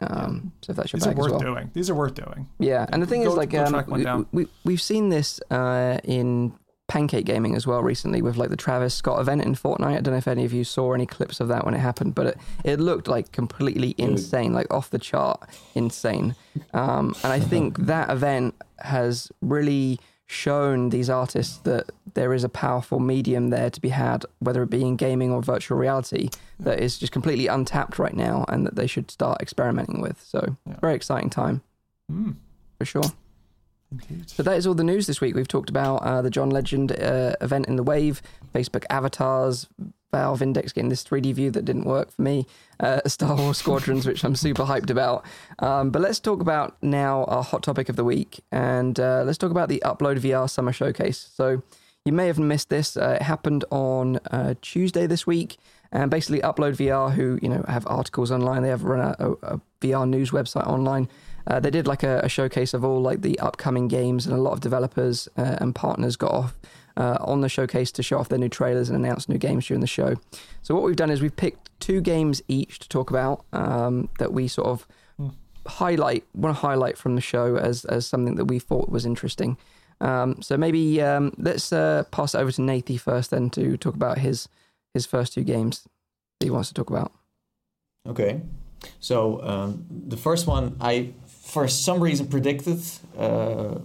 Um, 0.09 0.51
so 0.61 0.71
if 0.71 0.77
that's 0.77 0.93
your 0.93 0.99
These 0.99 1.07
bag 1.07 1.17
are 1.17 1.21
worth 1.21 1.31
well. 1.31 1.39
doing. 1.39 1.71
These 1.73 1.89
are 1.89 1.95
worth 1.95 2.15
doing. 2.15 2.47
Yeah, 2.59 2.85
and 2.89 3.01
the 3.01 3.07
thing 3.07 3.23
go, 3.23 3.31
is, 3.31 3.35
like, 3.37 3.53
um, 3.53 4.27
we, 4.31 4.43
we, 4.43 4.49
we've 4.63 4.81
seen 4.81 5.09
this 5.09 5.39
uh, 5.51 5.99
in 6.03 6.53
Pancake 6.87 7.25
Gaming 7.25 7.55
as 7.55 7.65
well 7.65 7.81
recently 7.81 8.21
with 8.21 8.37
like 8.37 8.49
the 8.49 8.57
Travis 8.57 8.93
Scott 8.93 9.19
event 9.19 9.41
in 9.41 9.55
Fortnite. 9.55 9.97
I 9.97 10.01
don't 10.01 10.13
know 10.13 10.17
if 10.17 10.27
any 10.27 10.45
of 10.45 10.53
you 10.53 10.63
saw 10.63 10.93
any 10.93 11.05
clips 11.05 11.39
of 11.39 11.47
that 11.47 11.65
when 11.65 11.73
it 11.73 11.79
happened, 11.79 12.13
but 12.13 12.27
it, 12.27 12.37
it 12.63 12.79
looked 12.79 13.07
like 13.07 13.31
completely 13.31 13.95
insane, 13.97 14.53
like 14.53 14.71
off 14.71 14.89
the 14.89 14.99
chart 14.99 15.41
insane. 15.75 16.35
Um, 16.73 17.15
and 17.23 17.31
I 17.31 17.39
think 17.39 17.77
that 17.85 18.09
event 18.09 18.55
has 18.79 19.31
really 19.41 19.99
shown 20.33 20.89
these 20.89 21.09
artists 21.09 21.57
that 21.59 21.91
there 22.13 22.33
is 22.33 22.43
a 22.43 22.49
powerful 22.49 22.99
medium 22.99 23.49
there 23.49 23.69
to 23.69 23.81
be 23.81 23.89
had, 23.89 24.25
whether 24.39 24.63
it 24.63 24.69
be 24.69 24.81
in 24.81 24.95
gaming 24.95 25.31
or 25.31 25.41
virtual 25.41 25.77
reality, 25.77 26.29
that 26.59 26.79
is 26.79 26.97
just 26.97 27.13
completely 27.13 27.47
untapped 27.47 27.99
right 27.99 28.15
now 28.15 28.45
and 28.49 28.65
that 28.65 28.75
they 28.75 28.87
should 28.87 29.09
start 29.09 29.41
experimenting 29.41 30.01
with. 30.01 30.21
So, 30.21 30.57
yeah. 30.67 30.75
very 30.81 30.95
exciting 30.95 31.29
time 31.29 31.61
mm. 32.11 32.35
for 32.77 32.85
sure. 32.85 33.03
Indeed. 33.91 34.29
So 34.29 34.43
that 34.43 34.57
is 34.57 34.65
all 34.65 34.73
the 34.73 34.83
news 34.83 35.07
this 35.07 35.21
week. 35.21 35.35
We've 35.35 35.47
talked 35.47 35.69
about 35.69 35.97
uh, 35.97 36.21
the 36.21 36.29
John 36.29 36.49
Legend 36.49 36.91
uh, 36.91 37.35
event 37.41 37.67
in 37.67 37.75
the 37.75 37.83
Wave, 37.83 38.21
Facebook 38.53 38.85
avatars, 38.89 39.67
Valve 40.13 40.43
Index 40.43 40.71
getting 40.71 40.89
this 40.89 41.03
3D 41.03 41.33
view 41.33 41.51
that 41.51 41.65
didn't 41.65 41.85
work 41.85 42.11
for 42.11 42.21
me, 42.21 42.45
uh, 42.79 43.01
Star 43.07 43.35
Wars 43.35 43.57
Squadrons, 43.57 44.05
which 44.05 44.23
I'm 44.23 44.35
super 44.35 44.63
hyped 44.63 44.89
about. 44.89 45.25
Um, 45.59 45.89
but 45.89 46.01
let's 46.01 46.19
talk 46.19 46.39
about 46.39 46.77
now 46.81 47.23
our 47.25 47.43
hot 47.43 47.63
topic 47.63 47.89
of 47.89 47.95
the 47.95 48.03
week, 48.03 48.41
and 48.51 48.99
uh, 48.99 49.23
let's 49.25 49.39
talk 49.39 49.51
about 49.51 49.69
the 49.69 49.81
UploadVR 49.83 50.49
Summer 50.49 50.71
Showcase. 50.71 51.31
So 51.33 51.63
you 52.05 52.13
may 52.13 52.27
have 52.27 52.37
missed 52.37 52.69
this. 52.69 52.95
Uh, 52.95 53.17
it 53.19 53.23
happened 53.23 53.65
on 53.71 54.17
uh, 54.29 54.53
Tuesday 54.61 55.07
this 55.07 55.25
week, 55.25 55.57
and 55.91 56.11
basically 56.11 56.41
UploadVR, 56.41 57.13
who 57.13 57.39
you 57.41 57.49
know 57.49 57.65
have 57.67 57.87
articles 57.87 58.31
online, 58.31 58.61
they 58.61 58.69
have 58.69 58.83
run 58.83 58.99
a, 58.99 59.15
a, 59.25 59.31
a 59.55 59.61
VR 59.81 60.07
news 60.07 60.31
website 60.31 60.67
online. 60.67 61.09
Uh, 61.47 61.59
they 61.59 61.71
did 61.71 61.87
like 61.87 62.03
a, 62.03 62.21
a, 62.23 62.29
showcase 62.29 62.73
of 62.73 62.85
all 62.85 63.01
like 63.01 63.21
the 63.21 63.37
upcoming 63.39 63.87
games, 63.87 64.25
and 64.25 64.35
a 64.35 64.41
lot 64.41 64.53
of 64.53 64.61
developers 64.61 65.27
uh, 65.37 65.57
and 65.59 65.75
partners 65.75 66.15
got 66.15 66.31
off 66.31 66.55
uh, 66.97 67.17
on 67.21 67.41
the 67.41 67.49
showcase 67.49 67.91
to 67.93 68.03
show 68.03 68.19
off 68.19 68.29
their 68.29 68.39
new 68.39 68.49
trailers 68.49 68.89
and 68.89 68.97
announce 68.97 69.27
new 69.27 69.37
games 69.37 69.67
during 69.67 69.81
the 69.81 69.87
show. 69.87 70.15
So 70.61 70.75
what 70.75 70.83
we've 70.83 70.95
done 70.95 71.09
is 71.09 71.21
we've 71.21 71.35
picked 71.35 71.69
two 71.79 72.01
games 72.01 72.41
each 72.47 72.79
to 72.79 72.89
talk 72.89 73.09
about 73.09 73.45
um, 73.53 74.09
that 74.19 74.33
we 74.33 74.47
sort 74.47 74.67
of 74.67 74.87
mm. 75.19 75.33
highlight, 75.67 76.23
want 76.33 76.55
to 76.55 76.61
highlight 76.61 76.97
from 76.97 77.15
the 77.15 77.21
show 77.21 77.57
as 77.57 77.85
as 77.85 78.05
something 78.05 78.35
that 78.35 78.45
we 78.45 78.59
thought 78.59 78.89
was 78.89 79.05
interesting. 79.05 79.57
Um, 80.01 80.41
so 80.41 80.57
maybe 80.57 81.01
um, 81.01 81.33
let's 81.37 81.71
uh, 81.71 82.03
pass 82.11 82.35
it 82.35 82.39
over 82.39 82.51
to 82.51 82.61
Nathie 82.61 82.99
first, 82.99 83.31
then 83.31 83.49
to 83.51 83.77
talk 83.77 83.95
about 83.95 84.19
his 84.19 84.47
his 84.93 85.05
first 85.05 85.33
two 85.33 85.43
games 85.43 85.87
that 86.39 86.45
he 86.45 86.51
wants 86.51 86.69
to 86.69 86.73
talk 86.73 86.89
about. 86.89 87.11
Okay. 88.07 88.41
So 88.99 89.41
um, 89.41 89.85
the 89.89 90.17
first 90.17 90.45
one 90.45 90.75
I 90.81 91.13
for 91.53 91.67
some 91.67 92.01
reason 92.01 92.25
predicted, 92.27 92.81
uh, 93.15 93.75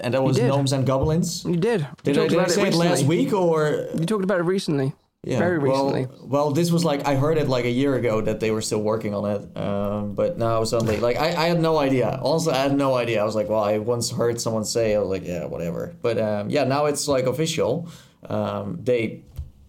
and 0.00 0.12
that 0.14 0.22
was 0.22 0.36
Gnomes 0.36 0.72
and 0.72 0.84
Goblins. 0.84 1.44
You 1.44 1.56
did. 1.56 1.86
Did, 2.02 2.18
I, 2.18 2.26
did 2.26 2.38
I, 2.38 2.46
say 2.48 2.62
it, 2.62 2.74
it 2.74 2.76
last 2.76 3.04
week 3.04 3.32
or? 3.32 3.86
You 3.96 4.04
talked 4.04 4.24
about 4.24 4.40
it 4.40 4.42
recently. 4.42 4.92
Yeah, 5.22 5.38
very 5.38 5.58
recently. 5.58 6.06
Well, 6.06 6.26
well, 6.26 6.50
this 6.50 6.70
was 6.72 6.84
like 6.84 7.06
I 7.06 7.14
heard 7.14 7.38
it 7.38 7.48
like 7.48 7.64
a 7.64 7.70
year 7.70 7.94
ago 7.94 8.20
that 8.20 8.40
they 8.40 8.50
were 8.50 8.60
still 8.60 8.82
working 8.82 9.14
on 9.14 9.24
it, 9.30 9.56
um, 9.56 10.14
but 10.14 10.38
now 10.38 10.64
suddenly, 10.64 10.98
like 10.98 11.16
I, 11.16 11.28
I 11.28 11.46
had 11.46 11.60
no 11.60 11.78
idea. 11.78 12.18
Also, 12.20 12.50
I 12.50 12.56
had 12.56 12.76
no 12.76 12.94
idea. 12.96 13.22
I 13.22 13.24
was 13.24 13.36
like, 13.36 13.48
well, 13.48 13.62
I 13.62 13.78
once 13.78 14.10
heard 14.10 14.40
someone 14.40 14.64
say, 14.64 14.94
I 14.94 14.98
was 14.98 15.08
like, 15.08 15.24
yeah, 15.24 15.46
whatever. 15.46 15.94
But 16.02 16.18
um, 16.18 16.50
yeah, 16.50 16.64
now 16.64 16.86
it's 16.86 17.06
like 17.08 17.26
official. 17.26 17.88
Um, 18.28 18.80
they 18.82 19.22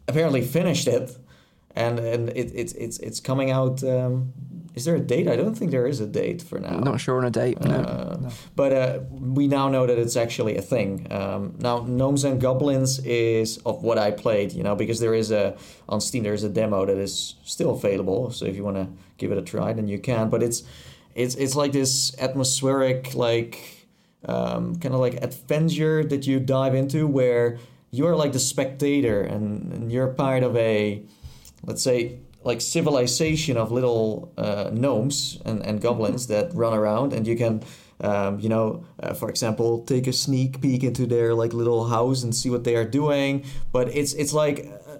apparently 0.07 0.41
finished 0.41 0.88
it, 0.88 1.15
and 1.76 1.99
and 1.99 2.30
it, 2.30 2.51
it's 2.53 2.73
it's 2.73 2.97
it's 2.99 3.19
coming 3.22 3.51
out 3.51 3.81
um, 3.84 4.34
is 4.76 4.84
there 4.85 4.95
a 4.95 4.99
date? 4.99 5.27
I 5.27 5.35
don't 5.35 5.56
think 5.56 5.72
there 5.72 5.88
is 5.88 6.02
a 6.02 6.06
date 6.06 6.41
for 6.41 6.60
now. 6.60 6.76
I'm 6.77 6.84
not 6.84 6.99
sure 6.99 7.18
on 7.18 7.26
a 7.26 7.31
date. 7.31 7.61
No. 7.61 7.76
Uh, 7.76 8.18
no. 8.22 8.30
But 8.56 8.73
uh, 8.73 8.99
we 9.10 9.47
now 9.47 9.69
know 9.69 9.85
that 9.85 9.97
it's 9.97 10.18
actually 10.18 10.57
a 10.57 10.61
thing. 10.61 11.07
Um, 11.11 11.56
now, 11.60 11.80
Gnomes 11.80 12.26
and 12.26 12.41
Goblins 12.41 12.99
is 12.99 13.57
of 13.60 13.84
what 13.84 13.97
I 13.97 14.11
played, 14.11 14.52
you 14.52 14.64
know, 14.64 14.76
because 14.76 14.99
there 14.99 15.14
is 15.14 15.31
a 15.31 15.57
on 15.88 16.02
Steam 16.02 16.23
there's 16.23 16.43
a 16.43 16.49
demo 16.49 16.85
that 16.85 16.97
is 16.97 17.35
still 17.45 17.72
available. 17.72 18.31
So 18.31 18.45
if 18.45 18.56
you 18.56 18.64
want 18.64 18.77
to 18.77 18.88
give 19.18 19.31
it 19.31 19.38
a 19.38 19.41
try, 19.41 19.72
then 19.73 19.88
you 19.88 19.97
can. 19.97 20.30
But 20.30 20.43
it's 20.43 20.64
it's 21.15 21.35
it's 21.35 21.56
like 21.56 21.72
this 21.72 22.14
atmospheric, 22.19 23.15
like 23.15 23.88
um, 24.26 24.76
kind 24.76 24.93
of 24.93 24.99
like 24.99 25.15
adventure 25.23 26.03
that 26.03 26.27
you 26.27 26.39
dive 26.39 26.76
into, 26.76 27.07
where 27.07 27.57
you're 27.91 28.15
like 28.15 28.34
the 28.34 28.39
spectator 28.39 29.22
and, 29.22 29.72
and 29.72 29.91
you're 29.91 30.07
part 30.07 30.43
of 30.43 30.56
a, 30.57 31.02
let's 31.64 31.81
say 31.81 32.19
like 32.45 32.61
civilization 32.61 33.57
of 33.57 33.72
little 33.72 34.31
uh, 34.38 34.69
gnomes 34.72 35.41
and, 35.43 35.65
and 35.65 35.81
goblins 35.81 36.27
that 36.27 36.53
run 36.53 36.73
around 36.73 37.11
and 37.11 37.27
you 37.27 37.35
can 37.35 37.61
um, 38.01 38.39
you 38.39 38.47
know 38.47 38.85
uh, 39.01 39.13
for 39.13 39.30
example 39.30 39.84
take 39.84 40.07
a 40.07 40.13
sneak 40.13 40.61
peek 40.61 40.84
into 40.84 41.05
their 41.05 41.34
like 41.34 41.53
little 41.53 41.89
house 41.89 42.23
and 42.23 42.34
see 42.34 42.49
what 42.49 42.63
they 42.63 42.76
are 42.76 42.85
doing 42.85 43.43
but 43.73 43.89
it's 43.89 44.13
it's 44.13 44.31
like 44.31 44.72
uh, 44.88 44.97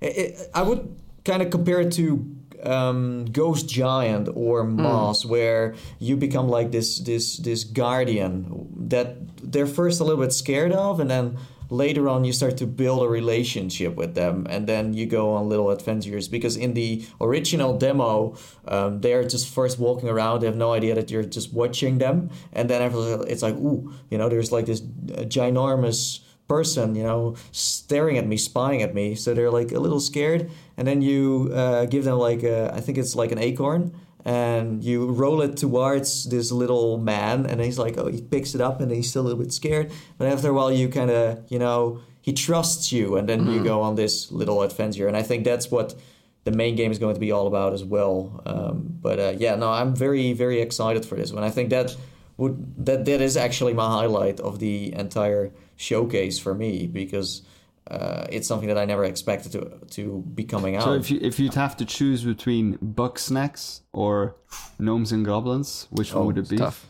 it, 0.00 0.50
i 0.54 0.62
would 0.62 0.94
kind 1.24 1.40
of 1.40 1.50
compare 1.50 1.80
it 1.80 1.92
to 1.92 2.34
um, 2.64 3.26
Ghost 3.26 3.68
Giant 3.68 4.28
or 4.34 4.64
hmm. 4.64 4.82
Moss, 4.82 5.24
mm. 5.24 5.28
where 5.28 5.76
you 6.00 6.16
become 6.16 6.48
like 6.48 6.72
this 6.72 6.98
this 6.98 7.36
this 7.36 7.62
guardian 7.62 8.66
that 8.88 9.16
they're 9.40 9.66
first 9.66 10.00
a 10.00 10.04
little 10.04 10.20
bit 10.20 10.32
scared 10.32 10.72
of, 10.72 10.98
and 10.98 11.08
then 11.08 11.38
later 11.70 12.08
on 12.08 12.24
you 12.24 12.32
start 12.32 12.56
to 12.56 12.66
build 12.66 13.02
a 13.02 13.08
relationship 13.08 13.94
with 13.96 14.14
them 14.14 14.46
and 14.48 14.66
then 14.66 14.94
you 14.94 15.06
go 15.06 15.34
on 15.34 15.48
little 15.48 15.70
adventures 15.70 16.28
because 16.28 16.56
in 16.56 16.74
the 16.74 17.04
original 17.20 17.76
demo 17.76 18.36
um, 18.66 19.00
they're 19.00 19.24
just 19.24 19.48
first 19.48 19.78
walking 19.78 20.08
around 20.08 20.40
they 20.40 20.46
have 20.46 20.56
no 20.56 20.72
idea 20.72 20.94
that 20.94 21.10
you're 21.10 21.22
just 21.22 21.52
watching 21.52 21.98
them 21.98 22.30
and 22.52 22.70
then 22.70 22.80
it's 23.28 23.42
like 23.42 23.54
ooh 23.56 23.92
you 24.10 24.16
know 24.16 24.28
there's 24.28 24.52
like 24.52 24.66
this 24.66 24.80
ginormous 24.80 26.20
person 26.48 26.94
you 26.94 27.02
know 27.02 27.36
staring 27.52 28.16
at 28.16 28.26
me 28.26 28.36
spying 28.36 28.82
at 28.82 28.94
me. 28.94 29.14
So 29.14 29.34
they're 29.34 29.50
like 29.50 29.70
a 29.70 29.78
little 29.78 30.00
scared 30.00 30.50
and 30.76 30.88
then 30.88 31.02
you 31.02 31.50
uh, 31.54 31.84
give 31.84 32.04
them 32.04 32.18
like 32.18 32.42
a, 32.42 32.72
I 32.74 32.80
think 32.80 32.98
it's 32.98 33.14
like 33.14 33.30
an 33.30 33.38
acorn 33.38 33.92
and 34.28 34.84
you 34.84 35.06
roll 35.06 35.40
it 35.40 35.56
towards 35.56 36.28
this 36.28 36.52
little 36.52 36.98
man 36.98 37.46
and 37.46 37.62
he's 37.62 37.78
like 37.78 37.96
oh 37.96 38.08
he 38.08 38.20
picks 38.20 38.54
it 38.54 38.60
up 38.60 38.78
and 38.78 38.92
he's 38.92 39.08
still 39.08 39.22
a 39.22 39.26
little 39.28 39.38
bit 39.42 39.50
scared 39.50 39.90
but 40.18 40.28
after 40.28 40.50
a 40.50 40.52
while 40.52 40.70
you 40.70 40.86
kind 40.86 41.10
of 41.10 41.42
you 41.48 41.58
know 41.58 41.98
he 42.20 42.34
trusts 42.34 42.92
you 42.92 43.16
and 43.16 43.26
then 43.26 43.40
mm. 43.40 43.46
you 43.46 43.54
mm-hmm. 43.54 43.64
go 43.64 43.80
on 43.80 43.94
this 43.94 44.30
little 44.30 44.60
adventure 44.60 45.08
and 45.08 45.16
i 45.16 45.22
think 45.22 45.44
that's 45.44 45.70
what 45.70 45.94
the 46.44 46.50
main 46.52 46.76
game 46.76 46.92
is 46.92 46.98
going 46.98 47.14
to 47.14 47.20
be 47.20 47.32
all 47.32 47.46
about 47.46 47.72
as 47.72 47.82
well 47.82 48.42
um, 48.44 48.86
but 49.00 49.18
uh, 49.18 49.32
yeah 49.38 49.54
no 49.54 49.70
i'm 49.70 49.96
very 49.96 50.34
very 50.34 50.60
excited 50.60 51.06
for 51.06 51.14
this 51.14 51.32
one 51.32 51.42
i 51.42 51.50
think 51.50 51.70
that 51.70 51.96
would 52.36 52.84
that 52.84 53.06
that 53.06 53.22
is 53.22 53.34
actually 53.34 53.72
my 53.72 53.86
highlight 53.86 54.40
of 54.40 54.58
the 54.58 54.92
entire 54.92 55.50
showcase 55.76 56.38
for 56.38 56.54
me 56.54 56.86
because 56.86 57.40
uh, 57.90 58.26
it's 58.30 58.46
something 58.46 58.68
that 58.68 58.76
I 58.76 58.84
never 58.84 59.04
expected 59.04 59.52
to 59.52 59.80
to 59.92 60.22
be 60.34 60.44
coming 60.44 60.76
out. 60.76 60.84
So 60.84 60.92
if 60.92 61.10
you 61.10 61.18
if 61.22 61.38
you'd 61.38 61.54
have 61.54 61.76
to 61.78 61.84
choose 61.84 62.22
between 62.22 62.76
Bugsnax 62.78 63.80
or 63.92 64.36
Gnomes 64.78 65.10
and 65.10 65.24
Goblins, 65.24 65.88
which 65.90 66.14
oh, 66.14 66.18
one 66.18 66.26
would 66.28 66.38
it 66.38 66.48
be? 66.48 66.58
Tough. 66.58 66.86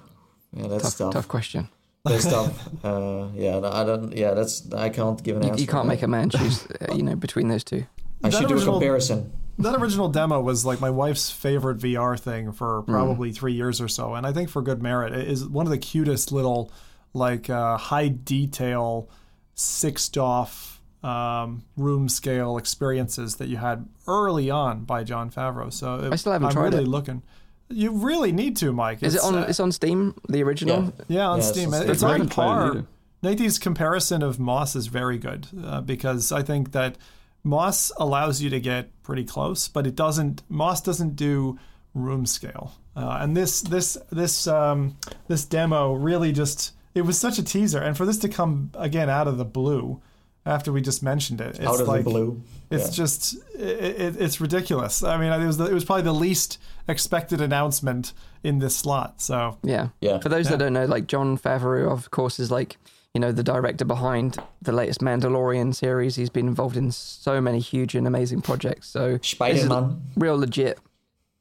Yeah, 0.52 0.66
that's 0.66 0.94
tough. 0.94 0.98
Tough, 0.98 1.12
tough 1.12 1.28
question. 1.28 1.68
That's 2.04 2.24
tough. 2.30 2.84
Uh, 2.84 3.28
yeah, 3.34 3.60
I 3.62 3.84
don't. 3.84 4.16
Yeah, 4.16 4.34
that's 4.34 4.72
I 4.72 4.88
can't 4.88 5.22
give 5.22 5.36
an 5.36 5.44
you, 5.44 5.50
answer. 5.50 5.60
You 5.60 5.68
can't 5.68 5.86
make 5.86 6.02
a 6.02 6.08
man 6.08 6.30
choose. 6.36 6.66
Uh, 6.66 6.94
you 6.94 7.04
know, 7.04 7.14
between 7.14 7.48
those 7.48 7.62
two. 7.62 7.86
I 8.24 8.30
that 8.30 8.32
should 8.32 8.50
original, 8.50 8.58
do 8.58 8.70
a 8.70 8.72
comparison. 8.72 9.32
That 9.58 9.76
original 9.76 10.08
demo 10.08 10.40
was 10.40 10.64
like 10.64 10.80
my 10.80 10.90
wife's 10.90 11.30
favorite 11.30 11.78
VR 11.78 12.18
thing 12.18 12.50
for 12.50 12.82
hmm. 12.82 12.90
probably 12.90 13.30
mm. 13.30 13.36
three 13.36 13.52
years 13.52 13.80
or 13.80 13.86
so, 13.86 14.14
and 14.14 14.26
I 14.26 14.32
think 14.32 14.48
for 14.50 14.62
good 14.62 14.82
merit. 14.82 15.12
It 15.12 15.28
is 15.28 15.46
one 15.46 15.66
of 15.66 15.70
the 15.70 15.78
cutest 15.78 16.32
little, 16.32 16.72
like 17.12 17.48
uh, 17.48 17.76
high 17.76 18.08
detail, 18.08 19.08
six 19.54 20.08
DoF 20.08 20.77
um, 21.02 21.64
room 21.76 22.08
scale 22.08 22.56
experiences 22.58 23.36
that 23.36 23.48
you 23.48 23.56
had 23.56 23.88
early 24.06 24.50
on 24.50 24.84
by 24.84 25.04
John 25.04 25.30
Favreau. 25.30 25.72
So 25.72 26.08
I 26.10 26.16
still 26.16 26.32
haven't 26.32 26.48
I'm 26.48 26.54
tried 26.54 26.72
really 26.72 26.84
it. 26.84 26.88
looking. 26.88 27.22
You 27.70 27.92
really 27.92 28.32
need 28.32 28.56
to, 28.58 28.72
Mike. 28.72 29.02
Is 29.02 29.14
it's, 29.14 29.24
it 29.24 29.26
on? 29.26 29.34
Uh, 29.36 29.46
it's 29.48 29.60
on 29.60 29.72
Steam, 29.72 30.14
the 30.28 30.42
original. 30.42 30.84
Yeah, 30.84 31.04
yeah 31.08 31.26
on 31.28 31.38
yeah, 31.38 31.44
Steam. 31.44 31.74
It's, 31.74 31.90
it's 31.90 32.02
on 32.02 32.28
par. 32.28 32.84
Nathan's 33.22 33.58
comparison 33.58 34.22
of 34.22 34.38
Moss 34.38 34.76
is 34.76 34.86
very 34.86 35.18
good 35.18 35.48
uh, 35.64 35.80
because 35.80 36.30
I 36.30 36.42
think 36.42 36.72
that 36.72 36.96
Moss 37.42 37.90
allows 37.98 38.40
you 38.40 38.48
to 38.50 38.60
get 38.60 38.90
pretty 39.02 39.24
close, 39.24 39.68
but 39.68 39.86
it 39.86 39.94
doesn't. 39.94 40.42
Moss 40.48 40.80
doesn't 40.80 41.16
do 41.16 41.58
room 41.94 42.26
scale, 42.26 42.72
uh, 42.96 43.18
and 43.20 43.36
this 43.36 43.60
this 43.60 43.98
this 44.10 44.46
um, 44.46 44.96
this 45.26 45.44
demo 45.44 45.92
really 45.92 46.32
just 46.32 46.72
it 46.94 47.02
was 47.02 47.18
such 47.18 47.38
a 47.38 47.44
teaser, 47.44 47.80
and 47.80 47.96
for 47.96 48.06
this 48.06 48.18
to 48.18 48.28
come 48.28 48.70
again 48.74 49.10
out 49.10 49.28
of 49.28 49.36
the 49.36 49.44
blue 49.44 50.00
after 50.48 50.72
we 50.72 50.80
just 50.80 51.02
mentioned 51.02 51.40
it, 51.40 51.56
it's 51.56 51.60
out 51.60 51.80
of 51.80 51.86
like, 51.86 52.04
the 52.04 52.10
blue, 52.10 52.42
it's 52.70 52.86
yeah. 52.86 52.90
just 52.90 53.34
it, 53.54 54.00
it, 54.00 54.16
it's 54.20 54.40
ridiculous. 54.40 55.02
I 55.02 55.18
mean, 55.18 55.30
it 55.30 55.46
was 55.46 55.58
the, 55.58 55.66
it 55.66 55.74
was 55.74 55.84
probably 55.84 56.02
the 56.02 56.14
least 56.14 56.58
expected 56.88 57.40
announcement 57.40 58.12
in 58.42 58.58
this 58.58 58.74
slot. 58.74 59.20
So 59.20 59.58
yeah, 59.62 59.88
yeah. 60.00 60.18
For 60.18 60.28
those 60.28 60.46
yeah. 60.46 60.52
that 60.52 60.58
don't 60.58 60.72
know, 60.72 60.86
like 60.86 61.06
Jon 61.06 61.38
Favreau, 61.38 61.90
of 61.90 62.10
course, 62.10 62.40
is 62.40 62.50
like 62.50 62.78
you 63.14 63.20
know 63.20 63.30
the 63.30 63.42
director 63.42 63.84
behind 63.84 64.38
the 64.62 64.72
latest 64.72 65.00
Mandalorian 65.00 65.74
series. 65.74 66.16
He's 66.16 66.30
been 66.30 66.48
involved 66.48 66.76
in 66.76 66.90
so 66.92 67.40
many 67.40 67.60
huge 67.60 67.94
and 67.94 68.06
amazing 68.06 68.40
projects. 68.40 68.88
So 68.88 69.18
Spider-Man, 69.22 70.00
real 70.16 70.38
legit 70.38 70.78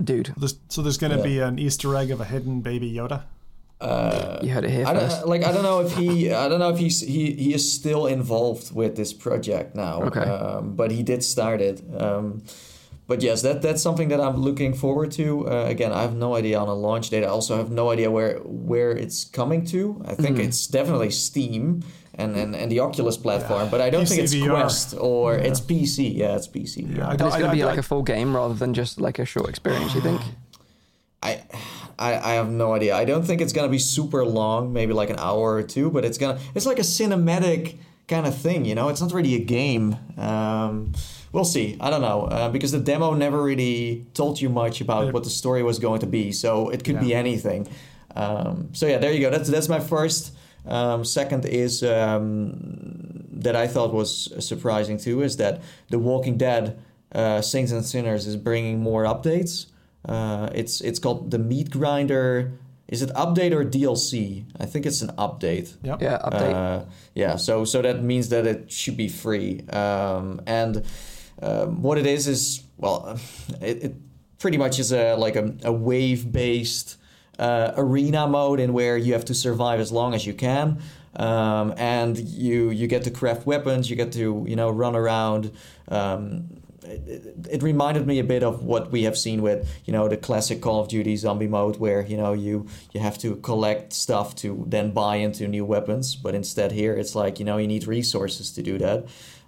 dude. 0.04 0.34
So 0.70 0.82
there's 0.82 0.98
going 0.98 1.12
to 1.12 1.18
yeah. 1.18 1.24
be 1.24 1.40
an 1.40 1.60
Easter 1.60 1.96
egg 1.96 2.12
of 2.12 2.22
a 2.22 2.26
hidden 2.26 2.62
baby 2.62 2.92
Yoda. 2.92 3.24
Uh, 3.80 4.40
you 4.42 4.50
heard 4.50 4.66
it 4.66 4.72
here 4.72 4.88
I 4.88 4.94
first. 4.94 5.20
Don't, 5.20 5.30
like 5.30 5.44
I 5.44 5.52
don't 5.52 5.64
know 5.64 5.82
if 5.82 5.96
he 5.96 6.34
I 6.34 6.50
don't 6.50 6.60
know 6.60 6.70
if 6.70 6.80
he's 6.80 7.02
he 7.02 7.34
he 7.34 7.54
is 7.54 7.72
still 7.72 8.08
involved 8.08 8.74
with 8.74 8.96
this 8.96 9.14
project 9.14 9.76
now. 9.76 10.02
Okay. 10.04 10.22
Um, 10.22 10.76
but 10.76 10.92
he 10.92 11.04
did 11.04 11.24
start 11.24 11.62
it. 11.62 11.84
Um, 11.96 12.42
but 13.06 13.22
yes, 13.22 13.44
that 13.44 13.62
that's 13.62 13.82
something 13.82 14.10
that 14.10 14.20
I'm 14.20 14.38
looking 14.38 14.74
forward 14.74 15.12
to. 15.14 15.48
Uh, 15.48 15.66
again, 15.66 15.94
I 15.94 16.02
have 16.02 16.16
no 16.16 16.36
idea 16.36 16.60
on 16.60 16.68
a 16.68 16.74
launch 16.74 17.10
date. 17.12 17.24
I 17.24 17.28
also 17.28 17.56
have 17.56 17.70
no 17.70 17.92
idea 17.92 18.10
where 18.10 18.40
where 18.40 18.92
it's 18.92 19.24
coming 19.24 19.64
to. 19.68 20.02
I 20.06 20.16
think 20.16 20.38
mm. 20.38 20.46
it's 20.46 20.68
definitely 20.68 21.12
Steam 21.12 21.84
and, 22.16 22.36
and, 22.36 22.56
and 22.56 22.72
the 22.72 22.80
Oculus 22.80 23.16
platform, 23.16 23.66
yeah. 23.66 23.70
but 23.70 23.80
I 23.80 23.90
don't 23.90 24.06
PC 24.06 24.10
think 24.10 24.22
it's 24.24 24.34
VR. 24.34 24.50
Quest 24.50 24.96
or 25.00 25.36
yeah. 25.36 25.44
it's 25.44 25.62
PC. 25.62 26.18
Yeah, 26.18 26.36
it's 26.36 26.48
PC. 26.48 26.98
Yeah, 26.98 27.14
it's 27.14 27.22
going 27.22 27.46
to 27.46 27.52
be 27.52 27.64
like 27.64 27.78
a 27.78 27.84
full 27.84 28.04
game 28.04 28.36
rather 28.36 28.56
than 28.56 28.74
just 28.74 29.00
like 29.00 29.20
a 29.20 29.26
short 29.26 29.48
experience. 29.48 29.94
You 29.94 30.02
think? 30.02 30.22
I 31.24 31.44
I, 32.00 32.32
I 32.32 32.34
have 32.34 32.50
no 32.50 32.74
idea. 32.74 32.96
I 32.96 33.06
don't 33.06 33.24
think 33.24 33.42
it's 33.42 33.54
gonna 33.54 33.70
be 33.70 33.80
super 33.80 34.24
long, 34.26 34.74
maybe 34.74 34.94
like 34.94 35.10
an 35.10 35.20
hour 35.20 35.56
or 35.56 35.64
two, 35.64 35.90
but 35.90 36.06
it's 36.06 36.18
gonna 36.18 36.40
it's 36.56 36.66
like 36.66 36.80
a 36.80 36.84
cinematic 36.84 37.78
kind 38.08 38.26
of 38.26 38.38
thing, 38.38 38.66
you 38.66 38.76
know. 38.76 38.90
It's 38.90 39.02
not 39.02 39.12
really 39.14 39.36
a 39.36 39.44
game. 39.44 39.98
Um, 40.18 40.94
we'll 41.32 41.46
see. 41.46 41.78
I 41.80 41.90
don't 41.90 42.02
know 42.02 42.24
uh, 42.24 42.50
because 42.50 42.72
the 42.72 42.80
demo 42.80 43.14
never 43.14 43.42
really 43.42 44.06
told 44.14 44.40
you 44.40 44.50
much 44.50 44.82
about 44.82 45.14
what 45.14 45.24
the 45.24 45.30
story 45.30 45.64
was 45.64 45.80
going 45.80 46.00
to 46.02 46.08
be, 46.08 46.32
so 46.32 46.70
it 46.70 46.84
could 46.84 46.96
yeah. 46.96 47.02
be 47.02 47.16
anything. 47.16 47.68
Um, 48.16 48.70
so 48.74 48.88
yeah, 48.88 48.98
there 48.98 49.12
you 49.12 49.20
go. 49.20 49.30
That's 49.30 49.50
that's 49.50 49.70
my 49.70 49.80
first. 49.80 50.34
Um, 50.66 51.06
second 51.06 51.46
is 51.46 51.82
um, 51.82 53.24
that 53.32 53.56
I 53.56 53.68
thought 53.68 53.94
was 53.94 54.34
surprising 54.46 54.98
too 54.98 55.22
is 55.22 55.38
that 55.38 55.62
The 55.90 55.98
Walking 55.98 56.38
Dead 56.38 56.78
uh, 57.14 57.42
Saints 57.42 57.72
and 57.72 57.86
Sinners 57.86 58.28
is 58.28 58.36
bringing 58.36 58.80
more 58.80 59.04
updates. 59.04 59.68
Uh, 60.08 60.50
it's 60.54 60.82
it's 60.82 61.00
called 61.00 61.32
the 61.32 61.40
Meat 61.40 61.70
Grinder. 61.70 62.54
Is 62.88 63.02
it 63.02 63.10
update 63.10 63.52
or 63.52 63.66
DLC? 63.66 64.46
I 64.60 64.66
think 64.66 64.86
it's 64.86 65.02
an 65.02 65.10
update. 65.18 65.76
Yep. 65.84 66.02
Yeah, 66.02 66.20
update. 66.24 66.54
Uh, 66.54 66.86
yeah, 67.14 67.36
so 67.36 67.66
so 67.66 67.82
that 67.82 68.02
means 68.02 68.30
that 68.30 68.48
it 68.48 68.72
should 68.72 68.96
be 68.96 69.10
free. 69.10 69.62
Um, 69.70 70.42
and 70.48 70.86
um, 71.42 71.82
what 71.82 71.98
it 71.98 72.06
is 72.06 72.28
is 72.28 72.64
well, 72.78 73.20
it, 73.62 73.84
it 73.84 73.96
pretty 74.40 74.58
much 74.58 74.80
is 74.80 74.94
a 74.94 75.16
like 75.16 75.36
a, 75.36 75.54
a 75.64 75.72
wave 75.72 76.32
based 76.32 76.98
uh, 77.40 77.74
arena 77.76 78.28
mode 78.28 78.60
in 78.60 78.74
where 78.74 78.98
you 78.98 79.14
have 79.14 79.26
to 79.26 79.34
survive 79.34 79.80
as 79.80 79.92
long 79.92 80.14
as 80.14 80.26
you 80.26 80.34
can. 80.34 80.80
Um, 81.16 81.74
and 81.78 82.18
you 82.18 82.70
you 82.70 82.86
get 82.88 83.04
to 83.06 83.12
craft 83.12 83.48
weapons, 83.48 83.90
you 83.90 83.96
get 83.96 84.12
to 84.14 84.46
you 84.48 84.56
know 84.56 84.70
run 84.70 84.96
around, 84.96 85.52
um, 85.88 86.57
it, 86.88 87.36
it, 87.50 87.64
reminded 87.64 88.08
me 88.08 88.20
a 88.20 88.24
bit 88.24 88.44
of 88.44 88.64
what 88.64 88.92
we 88.92 89.04
have 89.04 89.18
seen 89.18 89.42
with 89.42 89.70
you 89.86 89.94
know 89.94 90.08
the 90.08 90.18
classic 90.18 90.62
Call 90.62 90.80
of 90.80 90.88
Duty 90.88 91.16
zombie 91.16 91.48
mode, 91.48 91.78
where 91.78 92.02
you 92.02 92.18
know 92.18 92.34
you 92.34 92.68
you 92.94 93.00
have 93.00 93.18
to 93.20 93.36
collect 93.38 93.94
stuff 93.94 94.36
to 94.38 94.64
then 94.68 94.92
buy 94.92 95.18
into 95.18 95.48
new 95.48 95.66
weapons. 95.66 96.16
But 96.16 96.36
instead 96.36 96.72
here, 96.72 96.94
it's 96.94 97.16
like 97.16 97.40
you 97.40 97.46
know 97.46 97.58
you 97.58 97.68
need 97.68 97.88
resources 97.88 98.52
to 98.52 98.64
do 98.64 98.78
that. 98.78 99.08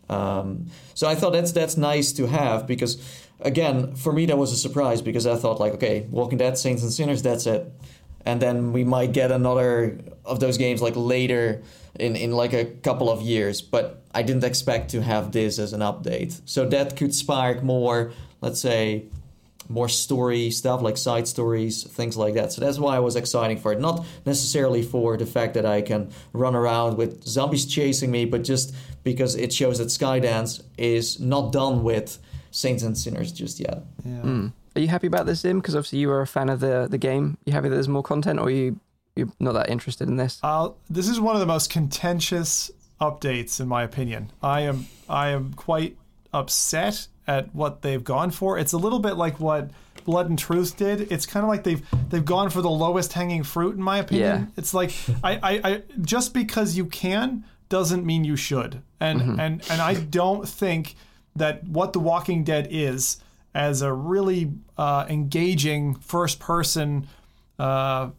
Um, 0.10 0.68
so 0.94 1.08
I 1.08 1.16
thought 1.16 1.34
that's 1.34 1.52
that's 1.52 1.78
nice 1.78 2.12
to 2.14 2.28
have 2.28 2.66
because 2.68 2.98
again 3.42 3.96
for 3.96 4.12
me 4.12 4.26
that 4.26 4.38
was 4.38 4.52
a 4.52 4.58
surprise 4.58 5.02
because 5.02 5.26
I 5.28 5.36
thought 5.36 5.60
like 5.60 5.74
okay 5.74 6.08
Walking 6.10 6.38
Dead 6.38 6.58
Saints 6.58 6.84
and 6.84 6.92
Sinners 6.92 7.22
that's 7.22 7.46
it 7.46 7.72
and 8.26 8.42
then 8.42 8.74
we 8.74 8.84
might 8.84 9.14
get 9.14 9.32
another 9.32 9.98
of 10.26 10.40
those 10.40 10.58
games 10.58 10.82
like 10.82 10.94
later 10.96 11.62
in, 11.96 12.16
in 12.16 12.32
like 12.32 12.54
a 12.54 12.66
couple 12.66 13.10
of 13.10 13.22
years 13.22 13.62
but 13.62 14.04
i 14.14 14.22
didn't 14.22 14.44
expect 14.44 14.90
to 14.92 15.02
have 15.02 15.32
this 15.32 15.60
as 15.60 15.74
an 15.74 15.82
update 15.82 16.40
so 16.46 16.66
that 16.66 16.96
could 16.96 17.14
spark 17.14 17.64
more 17.64 18.12
let's 18.42 18.62
say 18.62 19.06
more 19.68 19.88
story 19.88 20.50
stuff 20.50 20.82
like 20.82 20.98
side 20.98 21.28
stories 21.28 21.84
things 21.84 22.18
like 22.18 22.34
that 22.34 22.52
so 22.52 22.60
that's 22.62 22.80
why 22.80 22.96
i 22.96 23.00
was 23.00 23.16
exciting 23.16 23.58
for 23.58 23.72
it 23.72 23.80
not 23.80 24.06
necessarily 24.26 24.82
for 24.82 25.16
the 25.18 25.26
fact 25.26 25.54
that 25.54 25.66
i 25.66 25.82
can 25.82 26.10
run 26.34 26.56
around 26.56 26.98
with 26.98 27.24
zombies 27.24 27.66
chasing 27.66 28.10
me 28.10 28.26
but 28.26 28.44
just 28.44 28.74
because 29.04 29.36
it 29.36 29.54
shows 29.54 29.78
that 29.78 29.88
skydance 29.88 30.64
is 30.78 31.20
not 31.20 31.52
done 31.52 31.84
with 31.84 32.18
saints 32.52 32.82
and 32.82 32.98
sinners 32.98 33.32
just 33.32 33.60
yet 33.60 33.84
yeah. 34.04 34.22
Mm. 34.22 34.54
Are 34.76 34.82
you 34.82 34.88
happy 34.88 35.08
about 35.08 35.26
this, 35.26 35.42
Zim? 35.42 35.60
Because 35.60 35.76
obviously 35.76 36.00
you 36.00 36.08
were 36.08 36.22
a 36.22 36.28
fan 36.28 36.48
of 36.48 36.60
the 36.60 36.88
the 36.90 36.98
game. 36.98 37.38
You 37.46 37.54
happy 37.54 37.70
that 37.70 37.76
there's 37.76 37.90
more 37.90 38.04
content, 38.04 38.40
or 38.40 38.48
are 38.48 38.52
you 38.52 38.80
you're 39.16 39.32
not 39.40 39.54
that 39.54 39.70
interested 39.70 40.08
in 40.08 40.18
this? 40.18 40.40
Uh, 40.44 40.70
this 40.90 41.08
is 41.08 41.20
one 41.20 41.36
of 41.36 41.40
the 41.40 41.46
most 41.46 41.70
contentious 41.70 42.72
updates, 43.00 43.60
in 43.60 43.68
my 43.68 43.84
opinion. 43.84 44.32
I 44.42 44.62
am 44.62 44.88
I 45.08 45.30
am 45.30 45.54
quite 45.54 45.98
upset 46.34 47.08
at 47.28 47.54
what 47.54 47.82
they've 47.82 48.04
gone 48.04 48.32
for. 48.32 48.58
It's 48.58 48.74
a 48.74 48.78
little 48.78 49.00
bit 49.00 49.14
like 49.14 49.40
what 49.40 49.72
Blood 50.06 50.30
and 50.30 50.40
Truth 50.40 50.78
did. 50.78 51.12
It's 51.12 51.26
kind 51.26 51.44
of 51.44 51.50
like 51.50 51.64
they've 51.64 51.86
they've 52.10 52.26
gone 52.26 52.50
for 52.50 52.62
the 52.62 52.70
lowest 52.70 53.14
hanging 53.14 53.44
fruit, 53.44 53.76
in 53.76 53.82
my 53.82 54.00
opinion. 54.00 54.42
Yeah. 54.42 54.46
It's 54.58 54.74
like 54.74 54.92
I, 55.24 55.40
I, 55.42 55.62
I 55.64 55.84
just 56.02 56.34
because 56.34 56.76
you 56.76 56.86
can 56.86 57.46
doesn't 57.70 58.06
mean 58.06 58.24
you 58.24 58.36
should, 58.36 58.82
and 59.00 59.22
mm-hmm. 59.22 59.40
and 59.40 59.64
and 59.70 59.82
I 59.82 59.94
don't 59.94 60.48
think 60.48 60.96
that 61.36 61.64
what 61.66 61.94
The 61.94 62.00
Walking 62.00 62.44
Dead 62.44 62.68
is 62.72 63.22
as 63.54 63.82
a 63.82 63.94
really 63.94 64.52
uh, 64.78 65.06
engaging 65.10 65.96
first 65.96 66.40
person, 66.40 67.08
uh, 67.58 68.10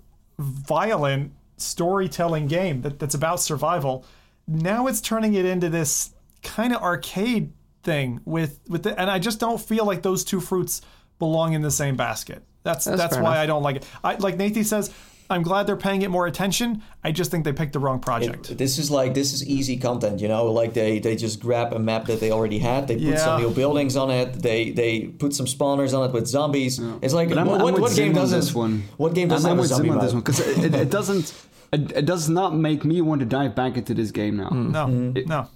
violent 0.40 1.32
storytelling 1.56 2.46
game 2.46 2.82
that, 2.82 2.98
that's 2.98 3.14
about 3.14 3.40
survival. 3.40 4.04
Now 4.48 4.86
it's 4.86 5.00
turning 5.00 5.34
it 5.34 5.44
into 5.44 5.68
this 5.68 6.10
kind 6.42 6.74
of 6.74 6.82
arcade 6.82 7.52
thing 7.82 8.20
with 8.24 8.60
with 8.68 8.82
the, 8.82 8.98
and 8.98 9.10
I 9.10 9.18
just 9.18 9.38
don't 9.38 9.60
feel 9.60 9.84
like 9.84 10.02
those 10.02 10.24
two 10.24 10.40
fruits 10.40 10.82
belong 11.18 11.52
in 11.52 11.62
the 11.62 11.70
same 11.70 11.96
basket. 11.96 12.42
That's 12.62 12.84
that's, 12.84 12.98
that's 12.98 13.16
why 13.16 13.20
enough. 13.20 13.36
I 13.36 13.46
don't 13.46 13.62
like 13.62 13.76
it. 13.76 13.86
I 14.02 14.14
like 14.16 14.36
Nathan 14.36 14.64
says. 14.64 14.92
I'm 15.30 15.42
glad 15.42 15.66
they're 15.66 15.76
paying 15.76 16.02
it 16.02 16.10
more 16.10 16.26
attention. 16.26 16.82
I 17.04 17.12
just 17.12 17.30
think 17.30 17.44
they 17.44 17.52
picked 17.52 17.72
the 17.72 17.78
wrong 17.78 18.00
project. 18.00 18.50
It, 18.50 18.58
this 18.58 18.78
is 18.78 18.90
like 18.90 19.14
this 19.14 19.32
is 19.32 19.46
easy 19.46 19.76
content, 19.76 20.20
you 20.20 20.28
know. 20.28 20.46
Like 20.46 20.74
they 20.74 20.98
they 20.98 21.14
just 21.14 21.40
grab 21.40 21.72
a 21.72 21.78
map 21.78 22.06
that 22.06 22.18
they 22.18 22.32
already 22.32 22.58
had, 22.58 22.88
they 22.88 22.94
put 22.94 23.02
yeah. 23.02 23.16
some 23.16 23.40
new 23.40 23.50
buildings 23.50 23.96
on 23.96 24.10
it, 24.10 24.34
they 24.34 24.70
they 24.70 25.02
put 25.02 25.32
some 25.32 25.46
spawners 25.46 25.96
on 25.96 26.08
it 26.08 26.12
with 26.12 26.26
zombies. 26.26 26.78
Yeah. 26.78 26.98
It's 27.00 27.14
like 27.14 27.28
what, 27.28 27.38
I'm 27.38 27.46
what 27.46 27.94
game 27.94 28.12
does 28.12 28.32
this 28.32 28.54
one? 28.54 28.82
What 28.96 29.14
game 29.14 29.28
does 29.28 29.44
I'm, 29.44 29.50
have 29.50 29.58
I'm 29.58 29.64
a 29.64 29.68
zombie 29.68 29.90
this 30.00 30.12
one 30.12 30.22
because 30.22 30.40
it, 30.40 30.74
it, 30.74 30.90
doesn't. 30.90 31.32
It, 31.72 31.92
it, 31.92 32.06
does 32.06 32.28
not 32.28 32.54
make 32.54 32.84
me 32.84 33.00
want 33.00 33.20
to 33.20 33.26
dive 33.26 33.54
back 33.54 33.76
into 33.76 33.94
this 33.94 34.10
game 34.10 34.36
now. 34.36 34.50
Mm. 34.50 34.70
No, 34.70 34.86
mm. 34.86 35.26
no. 35.26 35.48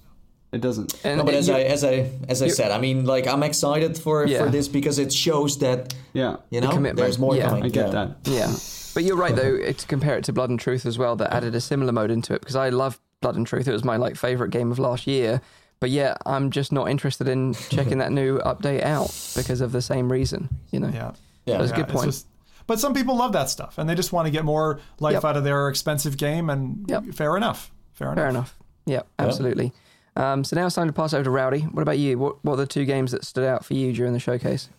It 0.53 0.61
doesn't. 0.61 0.95
And, 1.03 1.17
no, 1.17 1.25
but 1.25 1.33
as 1.33 1.49
I 1.49 1.61
as 1.63 1.83
I 1.83 2.09
as 2.29 2.41
I 2.41 2.47
said, 2.47 2.71
I 2.71 2.79
mean, 2.79 3.03
like 3.03 3.27
I'm 3.27 3.43
excited 3.43 3.97
for 3.97 4.25
yeah. 4.25 4.41
for 4.41 4.49
this 4.49 4.69
because 4.69 4.99
it 4.99 5.11
shows 5.11 5.59
that 5.59 5.93
yeah, 6.13 6.37
you 6.49 6.61
know, 6.61 6.71
the 6.71 6.93
there's 6.93 7.19
more 7.19 7.35
yeah. 7.35 7.49
coming. 7.49 7.65
I 7.65 7.67
get 7.67 7.91
that. 7.91 8.15
Yeah. 8.23 8.55
But 8.95 9.03
you're 9.03 9.17
right 9.17 9.35
though 9.35 9.57
to 9.57 9.87
compare 9.87 10.17
it 10.17 10.23
to 10.23 10.33
Blood 10.33 10.49
and 10.49 10.59
Truth 10.59 10.85
as 10.85 10.97
well. 10.97 11.17
That 11.17 11.33
added 11.33 11.53
a 11.53 11.61
similar 11.61 11.91
mode 11.91 12.09
into 12.09 12.33
it 12.33 12.39
because 12.39 12.55
I 12.55 12.69
love 12.69 12.99
Blood 13.19 13.35
and 13.35 13.45
Truth. 13.45 13.67
It 13.67 13.73
was 13.73 13.83
my 13.83 13.97
like 13.97 14.15
favorite 14.15 14.51
game 14.51 14.71
of 14.71 14.79
last 14.79 15.05
year. 15.05 15.41
But 15.81 15.89
yeah, 15.89 16.15
I'm 16.25 16.49
just 16.49 16.71
not 16.71 16.89
interested 16.89 17.27
in 17.27 17.53
checking 17.69 17.97
that 17.97 18.13
new 18.13 18.39
update 18.39 18.83
out 18.83 19.13
because 19.35 19.59
of 19.59 19.73
the 19.73 19.81
same 19.81 20.09
reason. 20.09 20.47
You 20.71 20.79
know. 20.79 20.87
Yeah. 20.87 21.11
Yeah. 21.45 21.57
That's 21.57 21.71
a 21.71 21.75
good 21.75 21.89
point. 21.89 22.05
Just, 22.05 22.27
but 22.67 22.79
some 22.79 22.93
people 22.93 23.17
love 23.17 23.33
that 23.33 23.49
stuff 23.49 23.77
and 23.77 23.87
they 23.87 23.95
just 23.95 24.13
want 24.13 24.27
to 24.27 24.31
get 24.31 24.45
more 24.45 24.79
life 24.99 25.13
yep. 25.13 25.25
out 25.25 25.35
of 25.35 25.43
their 25.43 25.67
expensive 25.67 26.15
game. 26.15 26.49
And 26.49 26.89
yep. 26.89 27.03
fair 27.13 27.35
enough. 27.35 27.71
Fair 27.93 28.13
enough. 28.13 28.17
Fair 28.17 28.29
enough. 28.29 28.57
Yeah, 28.85 29.01
absolutely. 29.19 29.73
Um, 30.15 30.45
so 30.45 30.55
now 30.55 30.67
it's 30.67 30.75
time 30.75 30.87
to 30.87 30.93
pass 30.93 31.13
over 31.13 31.25
to 31.25 31.29
Rowdy. 31.29 31.61
What 31.61 31.81
about 31.81 31.97
you? 31.97 32.17
What, 32.17 32.43
what 32.45 32.53
are 32.53 32.57
the 32.57 32.67
two 32.67 32.85
games 32.85 33.11
that 33.11 33.25
stood 33.25 33.43
out 33.43 33.65
for 33.65 33.73
you 33.73 33.91
during 33.91 34.13
the 34.13 34.19
showcase? 34.19 34.69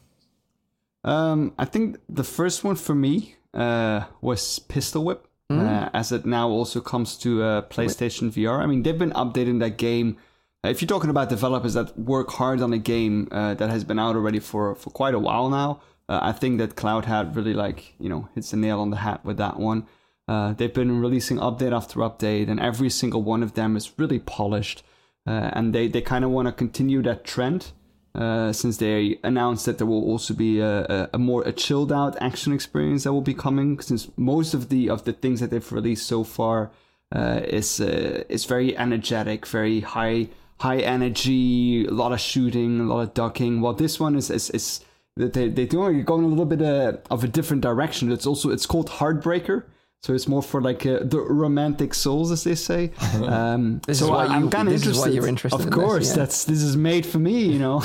Um, 1.04 1.52
I 1.58 1.66
think 1.66 1.98
the 2.08 2.24
first 2.24 2.64
one 2.64 2.76
for 2.76 2.94
me 2.94 3.36
was 3.56 4.58
Pistol 4.60 5.04
Whip, 5.04 5.26
mm. 5.50 5.60
uh, 5.60 5.90
as 5.94 6.12
it 6.12 6.26
now 6.26 6.48
also 6.48 6.80
comes 6.80 7.16
to 7.18 7.42
uh, 7.42 7.62
PlayStation 7.62 8.30
VR. 8.30 8.60
I 8.60 8.66
mean, 8.66 8.82
they've 8.82 8.98
been 8.98 9.12
updating 9.12 9.60
that 9.60 9.76
game. 9.78 10.16
Uh, 10.64 10.68
if 10.68 10.80
you're 10.80 10.88
talking 10.88 11.10
about 11.10 11.28
developers 11.28 11.74
that 11.74 11.98
work 11.98 12.30
hard 12.30 12.60
on 12.60 12.72
a 12.72 12.78
game 12.78 13.28
uh, 13.30 13.54
that 13.54 13.70
has 13.70 13.84
been 13.84 13.98
out 13.98 14.16
already 14.16 14.40
for, 14.40 14.74
for 14.74 14.90
quite 14.90 15.14
a 15.14 15.18
while 15.18 15.48
now, 15.48 15.80
uh, 16.08 16.20
I 16.22 16.32
think 16.32 16.58
that 16.58 16.76
Cloudhead 16.76 17.34
really 17.34 17.54
like 17.54 17.94
you 17.98 18.08
know 18.08 18.28
hits 18.34 18.50
the 18.50 18.56
nail 18.56 18.80
on 18.80 18.90
the 18.90 18.96
hat 18.96 19.24
with 19.24 19.38
that 19.38 19.58
one. 19.58 19.86
Uh, 20.28 20.52
they've 20.54 20.72
been 20.74 21.00
releasing 21.00 21.38
update 21.38 21.72
after 21.72 22.00
update, 22.00 22.48
and 22.48 22.58
every 22.58 22.90
single 22.90 23.22
one 23.22 23.42
of 23.42 23.54
them 23.54 23.76
is 23.76 23.92
really 23.98 24.18
polished. 24.18 24.82
Uh, 25.26 25.50
and 25.54 25.74
they, 25.74 25.88
they 25.88 26.00
kind 26.00 26.24
of 26.24 26.30
want 26.30 26.46
to 26.46 26.52
continue 26.52 27.02
that 27.02 27.24
trend 27.24 27.72
uh, 28.16 28.50
since 28.50 28.78
they 28.78 29.18
announced 29.22 29.66
that 29.66 29.76
there 29.76 29.86
will 29.86 30.02
also 30.02 30.32
be 30.32 30.58
a, 30.58 30.84
a, 30.84 31.10
a, 31.14 31.18
more 31.18 31.42
a 31.42 31.52
chilled 31.52 31.92
out 31.92 32.16
action 32.20 32.52
experience 32.52 33.04
that 33.04 33.12
will 33.12 33.20
be 33.20 33.34
coming. 33.34 33.78
Since 33.78 34.08
most 34.16 34.54
of 34.54 34.70
the 34.70 34.88
of 34.88 35.04
the 35.04 35.12
things 35.12 35.40
that 35.40 35.50
they've 35.50 35.72
released 35.72 36.06
so 36.06 36.24
far 36.24 36.70
uh, 37.14 37.40
is 37.44 37.78
uh, 37.78 38.24
is 38.30 38.46
very 38.46 38.76
energetic, 38.76 39.46
very 39.46 39.80
high 39.80 40.28
high 40.60 40.78
energy, 40.78 41.86
a 41.86 41.90
lot 41.90 42.12
of 42.12 42.20
shooting, 42.20 42.80
a 42.80 42.84
lot 42.84 43.00
of 43.00 43.12
ducking. 43.12 43.60
While 43.60 43.74
this 43.74 44.00
one 44.00 44.16
is 44.16 44.30
is, 44.30 44.48
is 44.50 44.80
they 45.16 45.48
they 45.48 45.66
do 45.66 46.02
going 46.02 46.24
a 46.24 46.28
little 46.28 46.46
bit 46.46 46.62
uh, 46.62 46.96
of 47.10 47.22
a 47.22 47.28
different 47.28 47.62
direction. 47.62 48.10
It's 48.10 48.26
also 48.26 48.48
it's 48.48 48.66
called 48.66 48.88
Heartbreaker. 48.88 49.64
So 50.06 50.14
it's 50.14 50.28
more 50.28 50.40
for 50.40 50.62
like 50.62 50.86
uh, 50.86 51.00
the 51.02 51.18
romantic 51.18 51.92
souls, 51.92 52.30
as 52.30 52.44
they 52.44 52.54
say. 52.54 52.92
Um, 53.16 53.80
this 53.86 53.98
so 53.98 54.04
is 54.04 54.10
why 54.10 54.26
I'm 54.26 54.50
kind 54.50 54.68
of 54.68 54.74
interested. 54.74 54.90
Is 54.90 54.98
why 55.00 55.08
you're 55.08 55.26
interested. 55.26 55.58
Of 55.58 55.66
in 55.66 55.72
course, 55.72 55.98
this, 55.98 56.10
yeah. 56.10 56.16
that's 56.22 56.44
this 56.44 56.62
is 56.62 56.76
made 56.76 57.04
for 57.04 57.18
me, 57.18 57.38
you 57.54 57.58
know. 57.58 57.82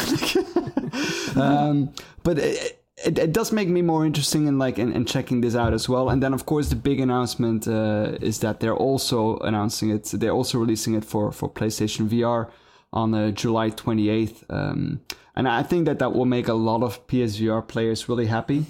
um, 1.35 1.91
but 2.21 2.37
it, 2.37 2.83
it, 2.97 3.17
it, 3.17 3.31
does 3.33 3.51
make 3.51 3.69
me 3.69 3.81
more 3.81 4.05
interesting 4.05 4.45
in 4.47 4.59
like 4.59 4.77
in, 4.77 4.93
in, 4.93 5.05
checking 5.05 5.41
this 5.41 5.55
out 5.55 5.73
as 5.73 5.89
well. 5.89 6.09
And 6.09 6.21
then 6.21 6.33
of 6.33 6.45
course 6.45 6.69
the 6.69 6.75
big 6.75 6.99
announcement 6.99 7.67
uh, 7.67 8.17
is 8.21 8.39
that 8.39 8.59
they're 8.59 8.81
also 8.87 9.37
announcing 9.39 9.89
it. 9.89 10.03
They're 10.13 10.37
also 10.41 10.59
releasing 10.59 10.93
it 10.93 11.05
for 11.05 11.31
for 11.31 11.49
PlayStation 11.49 12.07
VR 12.07 12.51
on 12.93 13.15
uh, 13.15 13.31
July 13.31 13.71
28th. 13.71 14.43
Um, 14.49 15.01
and 15.35 15.47
I 15.47 15.63
think 15.63 15.85
that 15.85 15.97
that 15.99 16.13
will 16.13 16.25
make 16.27 16.47
a 16.47 16.53
lot 16.69 16.83
of 16.83 17.07
PSVR 17.07 17.67
players 17.67 18.07
really 18.07 18.27
happy, 18.27 18.65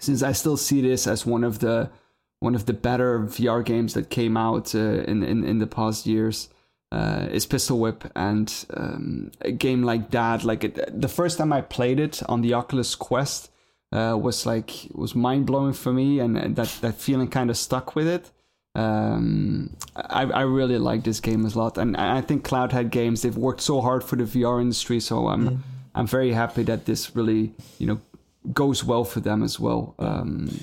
since 0.00 0.22
I 0.22 0.32
still 0.32 0.58
see 0.58 0.82
this 0.82 1.06
as 1.06 1.24
one 1.24 1.44
of 1.44 1.60
the 1.60 1.88
one 2.44 2.54
of 2.54 2.66
the 2.66 2.74
better 2.74 3.20
VR 3.20 3.64
games 3.64 3.94
that 3.94 4.10
came 4.10 4.36
out 4.36 4.74
uh, 4.74 5.02
in, 5.10 5.22
in 5.24 5.42
in 5.44 5.58
the 5.58 5.66
past 5.66 6.06
years. 6.06 6.48
Uh, 6.92 7.26
is 7.32 7.44
Pistol 7.44 7.80
Whip, 7.80 8.04
and 8.14 8.66
um, 8.76 9.32
a 9.40 9.50
game 9.50 9.82
like 9.82 10.12
that, 10.12 10.44
like 10.44 10.62
it, 10.62 11.00
the 11.00 11.08
first 11.08 11.38
time 11.38 11.52
I 11.52 11.60
played 11.60 11.98
it 11.98 12.22
on 12.28 12.40
the 12.40 12.54
Oculus 12.54 12.94
Quest, 12.94 13.50
uh, 13.90 14.16
was 14.16 14.46
like 14.46 14.70
was 14.92 15.12
mind 15.14 15.46
blowing 15.46 15.72
for 15.72 15.92
me, 15.92 16.20
and, 16.20 16.38
and 16.38 16.54
that 16.54 16.68
that 16.82 16.94
feeling 16.94 17.28
kind 17.28 17.50
of 17.50 17.56
stuck 17.56 17.96
with 17.96 18.06
it. 18.06 18.30
Um, 18.76 19.76
I 19.96 20.22
I 20.22 20.42
really 20.42 20.78
like 20.78 21.02
this 21.02 21.20
game 21.20 21.44
a 21.44 21.48
lot, 21.58 21.78
and 21.78 21.96
I 21.96 22.20
think 22.20 22.46
Cloudhead 22.46 22.90
Games 22.90 23.22
they've 23.22 23.36
worked 23.36 23.62
so 23.62 23.80
hard 23.80 24.04
for 24.04 24.14
the 24.14 24.24
VR 24.24 24.60
industry, 24.60 25.00
so 25.00 25.26
I'm 25.26 25.48
mm. 25.48 25.58
I'm 25.96 26.06
very 26.06 26.32
happy 26.32 26.62
that 26.64 26.84
this 26.84 27.16
really 27.16 27.54
you 27.78 27.86
know 27.88 28.00
goes 28.52 28.84
well 28.84 29.04
for 29.04 29.20
them 29.20 29.42
as 29.42 29.58
well. 29.58 29.94
Um, 29.98 30.60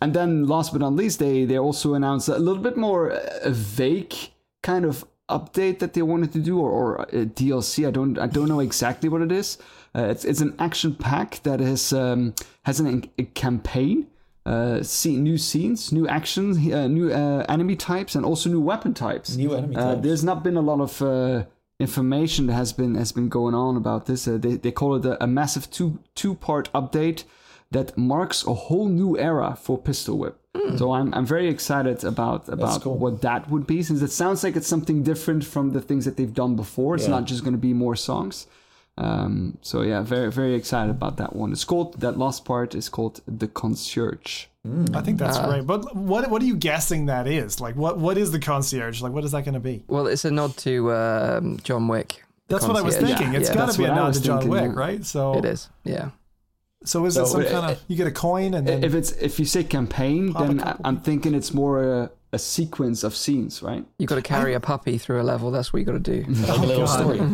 and 0.00 0.14
then 0.14 0.46
last 0.46 0.72
but 0.72 0.80
not 0.80 0.92
least, 0.94 1.18
they 1.18 1.44
they 1.44 1.58
also 1.58 1.94
announced 1.94 2.28
a 2.28 2.38
little 2.38 2.62
bit 2.62 2.76
more 2.76 3.12
uh, 3.12 3.20
a 3.42 3.50
vague 3.50 4.14
kind 4.62 4.84
of 4.84 5.04
update 5.28 5.78
that 5.78 5.92
they 5.92 6.02
wanted 6.02 6.32
to 6.32 6.38
do 6.38 6.58
or, 6.58 6.70
or 6.70 7.02
a 7.12 7.26
DLC. 7.26 7.86
I 7.86 7.90
don't 7.90 8.18
I 8.18 8.26
don't 8.26 8.48
know 8.48 8.60
exactly 8.60 9.08
what 9.08 9.22
it 9.22 9.32
is. 9.32 9.58
Uh, 9.94 10.04
it's 10.04 10.24
it's 10.24 10.40
an 10.40 10.54
action 10.58 10.94
pack 10.94 11.42
that 11.42 11.60
has 11.60 11.92
um, 11.92 12.34
has 12.62 12.80
an, 12.80 13.10
a 13.18 13.24
campaign, 13.24 14.06
uh, 14.46 14.82
see, 14.82 15.16
new 15.16 15.38
scenes, 15.38 15.92
new 15.92 16.06
actions, 16.06 16.56
uh, 16.72 16.86
new 16.86 17.12
uh, 17.12 17.44
enemy 17.48 17.76
types, 17.76 18.14
and 18.14 18.24
also 18.24 18.48
new 18.48 18.60
weapon 18.60 18.94
types. 18.94 19.36
New 19.36 19.54
enemy 19.54 19.76
uh, 19.76 19.94
types. 19.94 20.02
there's 20.02 20.24
not 20.24 20.42
been 20.44 20.56
a 20.56 20.62
lot 20.62 20.80
of 20.80 21.02
uh, 21.02 21.44
information 21.80 22.46
that 22.46 22.54
has 22.54 22.72
been 22.72 22.94
has 22.94 23.12
been 23.12 23.28
going 23.28 23.54
on 23.54 23.76
about 23.76 24.06
this. 24.06 24.26
they 24.26 24.56
they 24.56 24.72
call 24.72 24.94
it 24.94 25.04
a, 25.04 25.22
a 25.24 25.26
massive 25.26 25.70
two 25.70 25.98
two 26.14 26.34
part 26.34 26.72
update 26.72 27.24
that 27.70 27.96
marks 27.98 28.46
a 28.46 28.54
whole 28.54 28.88
new 28.88 29.18
era 29.18 29.56
for 29.60 29.78
Pistol 29.78 30.18
Whip. 30.18 30.40
Mm. 30.54 30.78
So 30.78 30.92
I'm 30.92 31.12
I'm 31.14 31.26
very 31.26 31.48
excited 31.48 32.04
about 32.04 32.48
about 32.48 32.82
cool. 32.82 32.96
what 32.98 33.22
that 33.22 33.50
would 33.50 33.66
be, 33.66 33.82
since 33.82 34.02
it 34.02 34.10
sounds 34.10 34.42
like 34.42 34.56
it's 34.56 34.66
something 34.66 35.02
different 35.02 35.44
from 35.44 35.72
the 35.72 35.80
things 35.80 36.04
that 36.04 36.16
they've 36.16 36.32
done 36.32 36.56
before. 36.56 36.94
It's 36.94 37.04
yeah. 37.04 37.10
not 37.10 37.24
just 37.26 37.42
going 37.44 37.54
to 37.54 37.58
be 37.58 37.74
more 37.74 37.96
songs. 37.96 38.46
Um, 38.96 39.58
so 39.62 39.82
yeah, 39.82 40.02
very 40.02 40.30
very 40.32 40.54
excited 40.54 40.90
about 40.90 41.18
that 41.18 41.36
one. 41.36 41.52
It's 41.52 41.64
called 41.64 42.00
that 42.00 42.18
last 42.18 42.44
part 42.44 42.74
is 42.74 42.88
called 42.88 43.20
the 43.26 43.46
concierge. 43.46 44.46
Mm. 44.66 44.96
I 44.96 45.02
think 45.02 45.18
that's 45.18 45.38
uh, 45.38 45.48
great. 45.48 45.66
But 45.66 45.94
what 45.94 46.30
what 46.30 46.42
are 46.42 46.46
you 46.46 46.56
guessing 46.56 47.06
that 47.06 47.26
is? 47.26 47.60
Like 47.60 47.76
what 47.76 47.98
what 47.98 48.18
is 48.18 48.32
the 48.32 48.40
concierge? 48.40 49.00
Like 49.00 49.12
what 49.12 49.24
is 49.24 49.32
that 49.32 49.44
going 49.44 49.54
to 49.54 49.60
be? 49.60 49.84
Well, 49.86 50.06
it's 50.06 50.24
a 50.24 50.30
nod 50.30 50.56
to 50.58 50.92
um, 50.92 51.58
John 51.62 51.86
Wick. 51.86 52.24
That's 52.48 52.66
what 52.66 52.76
I 52.76 52.82
was 52.82 52.96
thinking. 52.96 53.34
Yeah, 53.34 53.40
it's 53.40 53.50
yeah. 53.50 53.56
got 53.56 53.72
to 53.72 53.78
be 53.78 53.84
a 53.84 53.94
nod 53.94 54.14
to 54.14 54.22
John 54.22 54.48
Wick, 54.48 54.74
right? 54.74 55.04
So 55.04 55.34
it 55.34 55.44
is. 55.44 55.68
Yeah. 55.84 56.10
So 56.84 57.04
is 57.06 57.14
so 57.14 57.22
it 57.22 57.26
some 57.26 57.44
kind 57.44 57.72
of 57.72 57.82
you 57.88 57.96
get 57.96 58.06
a 58.06 58.12
coin 58.12 58.54
and 58.54 58.66
then 58.66 58.84
if 58.84 58.94
it's 58.94 59.12
if 59.12 59.38
you 59.38 59.44
say 59.44 59.64
campaign, 59.64 60.32
then 60.32 60.62
I'm 60.84 61.00
thinking 61.00 61.34
it's 61.34 61.52
more 61.52 61.82
a, 61.82 62.10
a, 62.32 62.38
sequence 62.38 63.02
of 63.02 63.16
scenes, 63.16 63.62
right? 63.62 63.84
You 63.98 64.06
got 64.06 64.14
to 64.14 64.22
carry 64.22 64.54
I, 64.54 64.58
a 64.58 64.60
puppy 64.60 64.96
through 64.96 65.20
a 65.20 65.24
level. 65.24 65.50
That's 65.50 65.72
what 65.72 65.80
you 65.80 65.84
got 65.84 65.92
to 65.92 65.98
do. 65.98 66.24
like 66.30 66.48
a 66.58 66.60
little 66.60 66.86
story. 66.86 67.20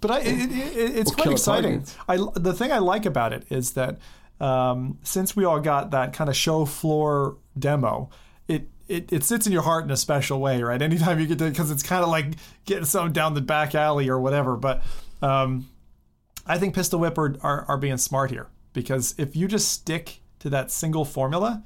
But 0.00 0.10
I, 0.10 0.20
it, 0.20 0.50
it, 0.50 0.96
it's 0.96 1.14
quite 1.14 1.30
exciting. 1.30 1.84
I 2.08 2.16
the 2.34 2.54
thing 2.54 2.72
I 2.72 2.78
like 2.78 3.04
about 3.04 3.34
it 3.34 3.44
is 3.50 3.72
that 3.72 3.98
um, 4.40 4.98
since 5.02 5.36
we 5.36 5.44
all 5.44 5.60
got 5.60 5.90
that 5.90 6.14
kind 6.14 6.30
of 6.30 6.36
show 6.36 6.64
floor 6.64 7.36
demo, 7.58 8.08
it 8.48 8.68
it, 8.88 9.12
it 9.12 9.24
sits 9.24 9.46
in 9.46 9.52
your 9.52 9.62
heart 9.62 9.84
in 9.84 9.90
a 9.90 9.96
special 9.96 10.40
way, 10.40 10.62
right? 10.62 10.80
Anytime 10.80 11.20
you 11.20 11.26
get 11.26 11.38
to, 11.38 11.50
because 11.50 11.70
it's 11.70 11.82
kind 11.82 12.02
of 12.02 12.08
like 12.08 12.36
getting 12.64 12.86
something 12.86 13.12
down 13.12 13.34
the 13.34 13.42
back 13.42 13.74
alley 13.74 14.08
or 14.08 14.18
whatever. 14.18 14.56
But 14.56 14.82
um, 15.20 15.68
I 16.50 16.58
think 16.58 16.74
Pistol 16.74 16.98
Whip 16.98 17.16
are, 17.16 17.36
are, 17.42 17.64
are 17.68 17.76
being 17.78 17.96
smart 17.96 18.30
here 18.30 18.48
because 18.72 19.14
if 19.18 19.36
you 19.36 19.46
just 19.46 19.70
stick 19.70 20.20
to 20.40 20.50
that 20.50 20.72
single 20.72 21.04
formula, 21.04 21.62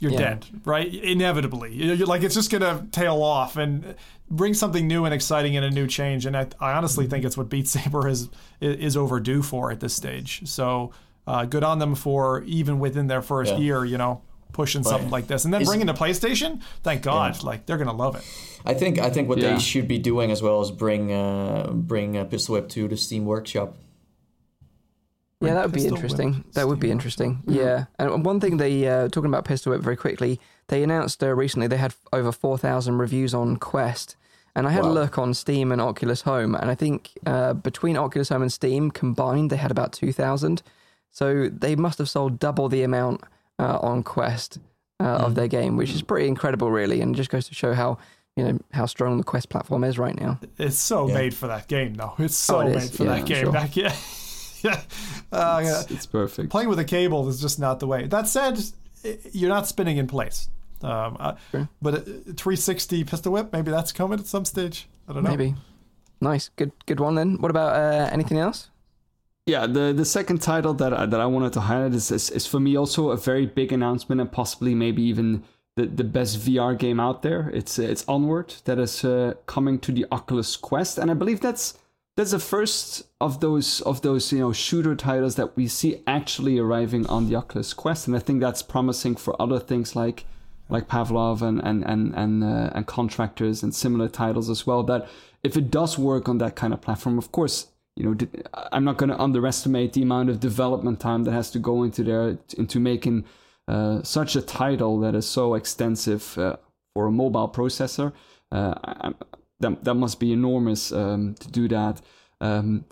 you're 0.00 0.12
yeah. 0.12 0.18
dead, 0.18 0.46
right? 0.64 0.92
Inevitably, 0.92 1.74
you're 1.74 2.06
like 2.06 2.22
it's 2.22 2.34
just 2.34 2.50
gonna 2.50 2.86
tail 2.90 3.22
off 3.22 3.56
and 3.56 3.94
bring 4.30 4.54
something 4.54 4.86
new 4.86 5.04
and 5.04 5.14
exciting 5.14 5.56
and 5.56 5.64
a 5.64 5.70
new 5.70 5.86
change. 5.86 6.26
And 6.26 6.36
I, 6.36 6.48
I 6.60 6.72
honestly 6.72 7.06
think 7.06 7.24
it's 7.24 7.36
what 7.36 7.48
Beat 7.48 7.68
Saber 7.68 8.08
is 8.08 8.28
is 8.60 8.96
overdue 8.96 9.42
for 9.42 9.70
at 9.70 9.80
this 9.80 9.94
stage. 9.94 10.42
So 10.48 10.92
uh, 11.26 11.44
good 11.44 11.62
on 11.62 11.78
them 11.78 11.94
for 11.94 12.42
even 12.44 12.80
within 12.80 13.06
their 13.06 13.22
first 13.22 13.52
yeah. 13.52 13.58
year, 13.58 13.84
you 13.84 13.98
know, 13.98 14.22
pushing 14.52 14.82
but 14.82 14.90
something 14.90 15.10
like 15.10 15.26
this, 15.26 15.44
and 15.44 15.52
then 15.52 15.64
bringing 15.64 15.86
the 15.86 15.94
PlayStation. 15.94 16.62
Thank 16.82 17.02
God, 17.02 17.36
yeah. 17.36 17.46
like 17.46 17.66
they're 17.66 17.78
gonna 17.78 17.92
love 17.92 18.16
it. 18.16 18.24
I 18.64 18.74
think 18.74 18.98
I 18.98 19.10
think 19.10 19.28
what 19.28 19.40
they 19.40 19.58
should 19.58 19.88
be 19.88 19.98
doing 19.98 20.30
as 20.30 20.42
well 20.42 20.60
is 20.60 20.70
bring 20.70 21.12
uh, 21.12 21.70
bring 21.72 22.16
uh, 22.16 22.24
Pistol 22.24 22.54
Whip 22.54 22.68
to 22.70 22.88
the 22.88 22.96
Steam 22.96 23.24
Workshop 23.24 23.76
yeah, 25.40 25.54
that 25.54 25.66
would 25.66 25.74
be 25.74 25.86
interesting. 25.86 26.44
That 26.54 26.66
would 26.66 26.80
be 26.80 26.90
interesting. 26.90 27.42
Yeah, 27.46 27.84
and 27.98 28.24
one 28.24 28.40
thing 28.40 28.56
they 28.56 28.88
uh, 28.88 29.08
talking 29.08 29.30
about 29.30 29.44
Pistol 29.44 29.72
Whip 29.72 29.82
very 29.82 29.96
quickly. 29.96 30.40
They 30.66 30.82
announced 30.82 31.22
uh, 31.22 31.32
recently 31.32 31.68
they 31.68 31.76
had 31.76 31.94
over 32.12 32.32
four 32.32 32.58
thousand 32.58 32.98
reviews 32.98 33.34
on 33.34 33.56
Quest, 33.56 34.16
and 34.56 34.66
I 34.66 34.70
had 34.70 34.82
wow. 34.82 34.90
a 34.90 34.92
look 34.92 35.16
on 35.16 35.34
Steam 35.34 35.70
and 35.70 35.80
Oculus 35.80 36.22
Home, 36.22 36.56
and 36.56 36.70
I 36.70 36.74
think 36.74 37.12
uh, 37.24 37.52
between 37.54 37.96
Oculus 37.96 38.30
Home 38.30 38.42
and 38.42 38.52
Steam 38.52 38.90
combined, 38.90 39.50
they 39.50 39.56
had 39.56 39.70
about 39.70 39.92
two 39.92 40.12
thousand. 40.12 40.62
So 41.12 41.48
they 41.48 41.76
must 41.76 41.98
have 41.98 42.08
sold 42.08 42.40
double 42.40 42.68
the 42.68 42.82
amount 42.82 43.22
uh, 43.58 43.78
on 43.80 44.02
Quest 44.02 44.58
mm. 45.00 45.06
of 45.06 45.34
their 45.34 45.48
game, 45.48 45.76
which 45.76 45.90
is 45.90 46.02
pretty 46.02 46.28
incredible, 46.28 46.70
really, 46.70 47.00
and 47.00 47.14
just 47.14 47.30
goes 47.30 47.48
to 47.48 47.54
show 47.54 47.74
how 47.74 47.98
you 48.36 48.44
know 48.44 48.58
how 48.72 48.86
strong 48.86 49.18
the 49.18 49.24
Quest 49.24 49.48
platform 49.48 49.84
is 49.84 49.98
right 49.98 50.18
now. 50.18 50.38
It's 50.58 50.78
so 50.78 51.08
yeah. 51.08 51.14
made 51.14 51.34
for 51.34 51.48
that 51.48 51.68
game, 51.68 51.94
though. 51.94 52.14
It's 52.18 52.36
so 52.36 52.58
oh, 52.58 52.60
it 52.60 52.76
made 52.76 52.90
for 52.90 53.04
yeah, 53.04 53.16
that 53.16 53.26
game. 53.26 53.44
Sure. 53.44 53.52
Back 53.52 53.76
yeah. 53.76 53.94
yeah, 54.62 54.80
uh, 55.30 55.62
it's, 55.64 55.90
it's, 55.90 56.06
perfect. 56.06 56.50
Playing 56.50 56.68
with 56.68 56.78
a 56.78 56.84
cable 56.84 57.28
is 57.28 57.40
just 57.40 57.60
not 57.60 57.78
the 57.80 57.86
way. 57.86 58.06
That 58.06 58.26
said, 58.26 58.58
you're 59.32 59.48
not 59.48 59.66
spinning 59.68 59.98
in 59.98 60.08
place. 60.08 60.48
Um, 60.82 61.16
uh, 61.18 61.34
sure. 61.50 61.68
But 61.82 61.94
a 61.94 62.00
360 62.00 63.04
pistol 63.04 63.32
whip, 63.32 63.52
maybe 63.52 63.70
that's 63.70 63.92
coming 63.92 64.18
at 64.18 64.26
some 64.26 64.44
stage. 64.44 64.88
I 65.08 65.12
don't 65.12 65.22
know. 65.22 65.30
Maybe. 65.30 65.54
Nice, 66.20 66.50
good, 66.56 66.72
good 66.86 67.00
one. 67.00 67.14
Then, 67.14 67.40
what 67.40 67.50
about 67.50 67.76
uh, 67.76 68.08
anything 68.12 68.38
else? 68.38 68.70
Yeah, 69.48 69.66
the 69.66 69.94
the 69.94 70.04
second 70.04 70.42
title 70.42 70.74
that 70.74 70.92
I, 70.92 71.06
that 71.06 71.20
I 71.20 71.24
wanted 71.24 71.54
to 71.54 71.60
highlight 71.60 71.94
is, 71.94 72.10
is, 72.10 72.28
is 72.28 72.46
for 72.46 72.60
me 72.60 72.76
also 72.76 73.12
a 73.12 73.16
very 73.16 73.46
big 73.46 73.72
announcement 73.72 74.20
and 74.20 74.30
possibly 74.30 74.74
maybe 74.74 75.02
even 75.04 75.42
the, 75.74 75.86
the 75.86 76.04
best 76.04 76.38
VR 76.40 76.78
game 76.78 77.00
out 77.00 77.22
there. 77.22 77.50
It's 77.54 77.78
it's 77.78 78.04
Onward 78.06 78.56
that 78.66 78.78
is 78.78 79.02
uh, 79.06 79.32
coming 79.46 79.78
to 79.78 79.90
the 79.90 80.04
Oculus 80.12 80.54
Quest, 80.54 80.98
and 80.98 81.10
I 81.10 81.14
believe 81.14 81.40
that's 81.40 81.78
that's 82.14 82.32
the 82.32 82.38
first 82.38 83.04
of 83.22 83.40
those 83.40 83.80
of 83.80 84.02
those 84.02 84.30
you 84.32 84.40
know 84.40 84.52
shooter 84.52 84.94
titles 84.94 85.36
that 85.36 85.56
we 85.56 85.66
see 85.66 86.02
actually 86.06 86.58
arriving 86.58 87.06
on 87.06 87.30
the 87.30 87.36
Oculus 87.36 87.72
Quest, 87.72 88.06
and 88.06 88.14
I 88.14 88.18
think 88.18 88.42
that's 88.42 88.62
promising 88.62 89.16
for 89.16 89.34
other 89.40 89.58
things 89.58 89.96
like 89.96 90.26
like 90.68 90.88
Pavlov 90.88 91.40
and 91.40 91.58
and 91.64 91.82
and 91.86 92.14
and, 92.14 92.44
uh, 92.44 92.68
and 92.74 92.86
contractors 92.86 93.62
and 93.62 93.74
similar 93.74 94.08
titles 94.08 94.50
as 94.50 94.66
well. 94.66 94.82
That 94.82 95.08
if 95.42 95.56
it 95.56 95.70
does 95.70 95.96
work 95.96 96.28
on 96.28 96.36
that 96.36 96.54
kind 96.54 96.74
of 96.74 96.82
platform, 96.82 97.16
of 97.16 97.32
course, 97.32 97.68
you 97.98 98.04
know 98.04 98.16
I'm 98.72 98.84
not 98.84 98.96
going 98.96 99.10
to 99.10 99.20
underestimate 99.20 99.92
the 99.92 100.02
amount 100.02 100.30
of 100.30 100.38
development 100.38 101.00
time 101.00 101.24
that 101.24 101.32
has 101.32 101.50
to 101.50 101.58
go 101.58 101.82
into 101.82 102.04
there 102.04 102.38
into 102.56 102.78
making 102.78 103.24
uh, 103.66 104.02
such 104.04 104.36
a 104.36 104.40
title 104.40 105.00
that 105.00 105.16
is 105.16 105.28
so 105.28 105.54
extensive 105.54 106.38
uh, 106.38 106.56
for 106.94 107.06
a 107.06 107.10
mobile 107.10 107.48
processor. 107.48 108.12
Uh, 108.52 109.12
that 109.58 109.82
that 109.84 109.94
must 109.94 110.20
be 110.20 110.32
enormous 110.32 110.92
um, 110.92 111.34
to 111.40 111.50
do 111.50 111.66
that. 111.68 112.00
Um, 112.40 112.84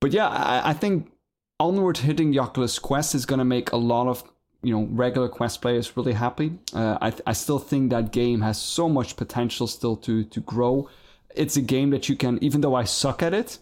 but 0.00 0.12
yeah, 0.12 0.28
I, 0.28 0.70
I, 0.70 0.72
think 0.72 1.12
Onward 1.60 1.98
hitting 1.98 2.30
the 2.30 2.38
Oculus 2.38 2.78
Quest 2.78 3.14
is 3.14 3.26
going 3.26 3.40
to 3.40 3.44
make 3.44 3.72
a 3.72 3.76
lot 3.76 4.06
of 4.08 4.24
you 4.62 4.72
know 4.72 4.88
regular 4.90 5.28
Quest 5.28 5.60
players 5.60 5.94
really 5.94 6.14
happy. 6.14 6.58
Uh, 6.72 6.96
I 7.02 7.12
I 7.26 7.34
still 7.34 7.58
think 7.58 7.90
that 7.90 8.12
game 8.12 8.40
has 8.40 8.58
so 8.58 8.88
much 8.88 9.14
potential 9.16 9.66
still 9.66 9.96
to 9.98 10.24
to 10.24 10.40
grow. 10.40 10.88
It's 11.34 11.58
a 11.58 11.62
game 11.62 11.90
that 11.90 12.08
you 12.08 12.16
can, 12.16 12.38
even 12.40 12.62
though 12.62 12.74
I 12.74 12.84
suck 12.84 13.22
at 13.22 13.34
it, 13.34 13.58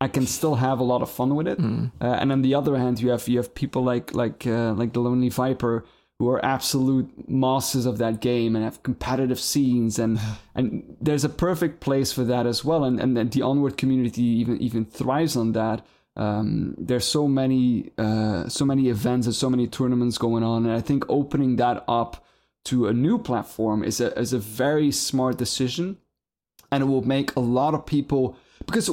I 0.00 0.08
can 0.08 0.26
still 0.26 0.54
have 0.54 0.80
a 0.80 0.84
lot 0.84 1.02
of 1.02 1.10
fun 1.10 1.34
with 1.34 1.46
it. 1.46 1.58
Mm. 1.58 1.92
Uh, 2.00 2.06
and 2.06 2.32
on 2.32 2.42
the 2.42 2.54
other 2.54 2.76
hand, 2.76 3.00
you 3.00 3.10
have 3.10 3.28
you 3.28 3.36
have 3.36 3.54
people 3.54 3.84
like 3.84 4.14
like 4.14 4.46
uh, 4.46 4.72
like 4.72 4.92
the 4.94 5.00
Lonely 5.00 5.28
Viper 5.28 5.84
who 6.18 6.28
are 6.28 6.44
absolute 6.44 7.28
masters 7.30 7.86
of 7.86 7.96
that 7.96 8.20
game 8.20 8.54
and 8.54 8.62
have 8.62 8.82
competitive 8.82 9.40
scenes 9.40 9.98
and 9.98 10.20
and 10.54 10.96
there's 11.00 11.24
a 11.24 11.28
perfect 11.28 11.80
place 11.80 12.12
for 12.12 12.24
that 12.24 12.46
as 12.46 12.64
well. 12.64 12.84
And 12.84 13.00
and, 13.00 13.30
the 13.30 13.42
Onward 13.42 13.76
community 13.76 14.22
even 14.22 14.56
even 14.58 14.84
thrives 14.84 15.36
on 15.36 15.52
that. 15.52 15.84
Um, 16.16 16.74
there's 16.76 17.04
so 17.04 17.28
many 17.28 17.92
uh, 17.98 18.48
so 18.48 18.64
many 18.64 18.88
events 18.88 19.26
and 19.26 19.34
so 19.34 19.50
many 19.50 19.66
tournaments 19.66 20.18
going 20.18 20.42
on, 20.42 20.66
and 20.66 20.74
I 20.74 20.80
think 20.80 21.04
opening 21.08 21.56
that 21.56 21.84
up 21.86 22.24
to 22.64 22.86
a 22.88 22.92
new 22.92 23.18
platform 23.18 23.84
is 23.84 24.00
a 24.00 24.18
is 24.18 24.32
a 24.32 24.38
very 24.38 24.90
smart 24.90 25.36
decision, 25.36 25.98
and 26.72 26.82
it 26.82 26.86
will 26.86 27.06
make 27.06 27.36
a 27.36 27.40
lot 27.40 27.74
of 27.74 27.86
people 27.86 28.36
because 28.66 28.90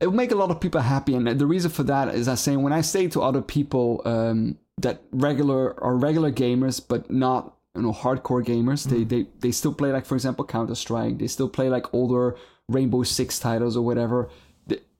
it 0.00 0.06
will 0.06 0.14
make 0.14 0.30
a 0.30 0.36
lot 0.36 0.50
of 0.50 0.60
people 0.60 0.80
happy. 0.80 1.14
And 1.14 1.26
the 1.26 1.46
reason 1.46 1.70
for 1.70 1.82
that 1.84 2.14
is 2.14 2.28
I 2.28 2.34
saying 2.34 2.62
when 2.62 2.72
I 2.72 2.82
say 2.82 3.08
to 3.08 3.22
other 3.22 3.40
people 3.40 4.02
um, 4.04 4.58
that 4.78 5.02
regular 5.10 5.82
are 5.82 5.96
regular 5.96 6.30
gamers, 6.30 6.82
but 6.86 7.10
not 7.10 7.54
you 7.74 7.82
know 7.82 7.92
hardcore 7.92 8.44
gamers, 8.44 8.86
mm. 8.86 8.90
they 8.90 9.04
they 9.04 9.28
they 9.40 9.50
still 9.50 9.72
play 9.72 9.92
like 9.92 10.04
for 10.06 10.14
example 10.14 10.44
Counter 10.44 10.74
Strike. 10.74 11.18
They 11.18 11.26
still 11.26 11.48
play 11.48 11.68
like 11.68 11.92
older 11.94 12.36
Rainbow 12.68 13.02
Six 13.04 13.38
titles 13.38 13.76
or 13.76 13.84
whatever. 13.84 14.28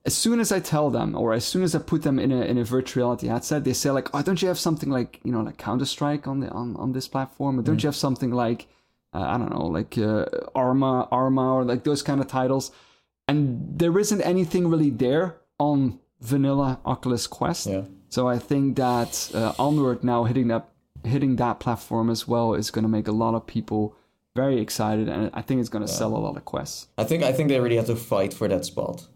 As 0.05 0.15
soon 0.15 0.39
as 0.39 0.53
I 0.53 0.61
tell 0.61 0.89
them, 0.89 1.17
or 1.17 1.33
as 1.33 1.43
soon 1.43 1.63
as 1.63 1.75
I 1.75 1.79
put 1.79 2.03
them 2.03 2.17
in 2.17 2.31
a 2.31 2.41
in 2.41 2.57
a 2.57 2.63
virtual 2.63 3.03
reality 3.03 3.27
headset, 3.27 3.65
they 3.65 3.73
say 3.73 3.91
like, 3.91 4.09
"Oh, 4.15 4.21
don't 4.21 4.41
you 4.41 4.47
have 4.47 4.57
something 4.57 4.89
like 4.89 5.19
you 5.23 5.31
know 5.31 5.41
like 5.41 5.57
Counter 5.57 5.85
Strike 5.85 6.27
on 6.27 6.39
the 6.39 6.49
on, 6.49 6.75
on 6.77 6.93
this 6.93 7.07
platform? 7.09 7.59
Or 7.59 7.61
don't 7.61 7.77
mm. 7.77 7.83
you 7.83 7.87
have 7.87 7.95
something 7.95 8.31
like 8.31 8.67
uh, 9.13 9.19
I 9.19 9.37
don't 9.37 9.51
know 9.51 9.65
like 9.65 9.97
uh, 9.97 10.25
Arma 10.55 11.09
Arma 11.11 11.55
or 11.55 11.65
like 11.65 11.83
those 11.83 12.01
kind 12.01 12.19
of 12.19 12.27
titles?" 12.27 12.71
And 13.27 13.77
there 13.77 13.97
isn't 13.99 14.21
anything 14.21 14.67
really 14.67 14.89
there 14.89 15.37
on 15.59 15.99
vanilla 16.21 16.79
Oculus 16.85 17.27
Quest. 17.27 17.67
Yeah. 17.67 17.83
So 18.09 18.27
I 18.27 18.39
think 18.39 18.77
that 18.77 19.31
uh, 19.33 19.53
Onward 19.59 20.03
now 20.03 20.23
hitting 20.23 20.47
that 20.47 20.69
hitting 21.03 21.35
that 21.37 21.59
platform 21.59 22.09
as 22.09 22.27
well 22.27 22.53
is 22.53 22.71
going 22.71 22.83
to 22.83 22.89
make 22.89 23.07
a 23.07 23.11
lot 23.11 23.33
of 23.35 23.45
people 23.45 23.95
very 24.35 24.59
excited, 24.59 25.09
and 25.09 25.31
I 25.33 25.41
think 25.41 25.59
it's 25.59 25.69
going 25.69 25.85
to 25.85 25.91
yeah. 25.91 25.97
sell 25.97 26.15
a 26.15 26.19
lot 26.19 26.37
of 26.37 26.45
quests. 26.45 26.87
I 26.97 27.03
think 27.03 27.23
I 27.23 27.31
think 27.31 27.49
they 27.49 27.59
really 27.59 27.75
have 27.75 27.87
to 27.87 27.95
fight 27.95 28.33
for 28.33 28.47
that 28.47 28.65
spot 28.65 29.07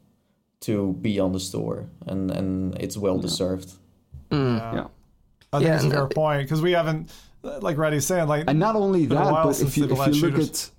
to 0.62 0.94
be 0.94 1.20
on 1.20 1.32
the 1.32 1.40
store, 1.40 1.90
and 2.08 2.32
and 2.32 2.76
it's 2.80 2.98
well 2.98 3.16
yeah. 3.16 3.22
deserved. 3.22 3.70
Mm. 4.30 4.58
Yeah. 4.58 4.74
yeah. 4.74 4.88
I 5.54 5.58
think 5.58 5.68
yeah, 5.68 5.76
it's 5.76 5.86
a 5.86 5.90
fair 5.90 6.08
point 6.08 6.44
because 6.44 6.62
we 6.62 6.72
haven't, 6.72 7.12
like 7.44 7.78
Reddy's 7.78 8.06
saying, 8.06 8.28
like, 8.28 8.46
and 8.48 8.58
not 8.58 8.76
only 8.76 9.06
that, 9.08 9.32
but 9.44 9.60
if 9.62 9.78
you, 9.78 9.84
if 9.84 10.16
you 10.16 10.30
look 10.30 10.40
at 10.40 10.70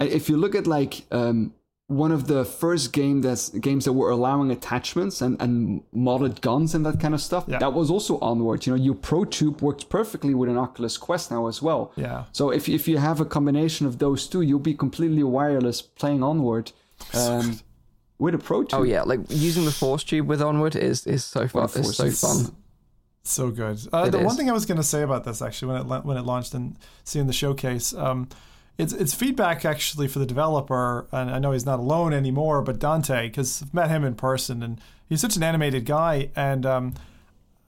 if 0.00 0.28
you 0.30 0.36
look 0.38 0.54
at 0.54 0.66
like 0.66 1.04
um, 1.10 1.52
one 1.88 2.12
of 2.12 2.26
the 2.26 2.44
first 2.44 2.92
game 2.92 3.22
that's 3.22 3.48
games 3.48 3.86
that 3.86 3.94
were 3.94 4.10
allowing 4.10 4.50
attachments 4.50 5.22
and, 5.22 5.40
and 5.40 5.82
modded 5.94 6.42
guns 6.42 6.74
and 6.74 6.84
that 6.84 7.00
kind 7.00 7.14
of 7.14 7.20
stuff. 7.20 7.46
Yeah. 7.48 7.58
That 7.58 7.72
was 7.72 7.90
also 7.90 8.18
onward. 8.20 8.66
You 8.66 8.76
know, 8.76 8.82
your 8.82 8.94
ProTube 8.94 9.62
works 9.62 9.84
perfectly 9.84 10.34
with 10.34 10.50
an 10.50 10.58
Oculus 10.58 10.98
Quest 10.98 11.30
now 11.30 11.46
as 11.48 11.62
well. 11.62 11.92
Yeah. 11.96 12.24
So 12.32 12.50
if 12.50 12.68
if 12.68 12.86
you 12.86 12.98
have 12.98 13.20
a 13.20 13.24
combination 13.24 13.86
of 13.86 13.98
those 13.98 14.26
two, 14.26 14.42
you'll 14.42 14.58
be 14.58 14.74
completely 14.74 15.22
wireless 15.22 15.80
playing 15.82 16.22
onward. 16.22 16.72
Um, 17.14 17.60
with 18.18 18.34
a 18.34 18.38
ProTube. 18.38 18.74
Oh 18.74 18.82
yeah, 18.82 19.02
like 19.02 19.20
using 19.28 19.64
the 19.64 19.70
ForceTube 19.70 20.26
with 20.26 20.42
Onward 20.42 20.76
is 20.76 21.06
is 21.06 21.24
so 21.24 21.48
fun. 21.48 21.64
It's 21.64 21.96
so 21.96 22.10
fun. 22.10 22.56
So 23.22 23.50
good. 23.50 23.78
Uh, 23.92 24.08
the 24.08 24.18
is. 24.18 24.24
one 24.24 24.36
thing 24.36 24.50
I 24.50 24.52
was 24.52 24.66
going 24.66 24.78
to 24.78 24.86
say 24.86 25.02
about 25.02 25.24
this 25.24 25.40
actually 25.40 25.72
when 25.72 25.82
it 25.82 26.04
when 26.04 26.16
it 26.16 26.22
launched 26.22 26.54
and 26.54 26.76
seeing 27.04 27.26
the 27.26 27.32
showcase, 27.32 27.94
um, 27.94 28.28
it's 28.78 28.92
it's 28.92 29.12
feedback 29.12 29.64
actually 29.64 30.08
for 30.08 30.20
the 30.20 30.26
developer, 30.26 31.06
and 31.10 31.30
I 31.30 31.38
know 31.40 31.52
he's 31.52 31.66
not 31.66 31.80
alone 31.80 32.14
anymore. 32.14 32.62
But 32.62 32.78
Dante, 32.78 33.28
because 33.28 33.62
I've 33.62 33.74
met 33.74 33.90
him 33.90 34.04
in 34.04 34.14
person, 34.14 34.62
and 34.62 34.80
he's 35.08 35.20
such 35.20 35.36
an 35.36 35.42
animated 35.42 35.84
guy, 35.84 36.30
and 36.36 36.64
um, 36.64 36.94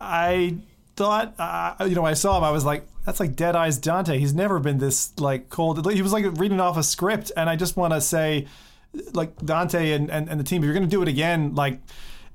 I 0.00 0.56
thought, 0.96 1.34
uh, 1.38 1.84
you 1.84 1.94
know, 1.94 2.04
I 2.04 2.14
saw 2.14 2.38
him, 2.38 2.44
I 2.44 2.50
was 2.50 2.64
like, 2.64 2.86
that's 3.04 3.20
like 3.20 3.34
Dead 3.34 3.56
Eyes 3.56 3.78
Dante. 3.78 4.18
He's 4.18 4.34
never 4.34 4.60
been 4.60 4.78
this 4.78 5.18
like 5.18 5.48
cold. 5.48 5.90
He 5.92 6.02
was 6.02 6.12
like 6.12 6.24
reading 6.38 6.60
off 6.60 6.76
a 6.76 6.82
script, 6.82 7.32
and 7.36 7.50
I 7.50 7.56
just 7.56 7.76
want 7.76 7.92
to 7.92 8.00
say, 8.00 8.46
like 9.12 9.36
Dante 9.44 9.92
and, 9.92 10.10
and, 10.10 10.28
and 10.28 10.38
the 10.38 10.44
team, 10.44 10.62
if 10.62 10.66
you're 10.66 10.74
going 10.74 10.84
to 10.84 10.90
do 10.90 11.02
it 11.02 11.08
again, 11.08 11.54
like 11.54 11.80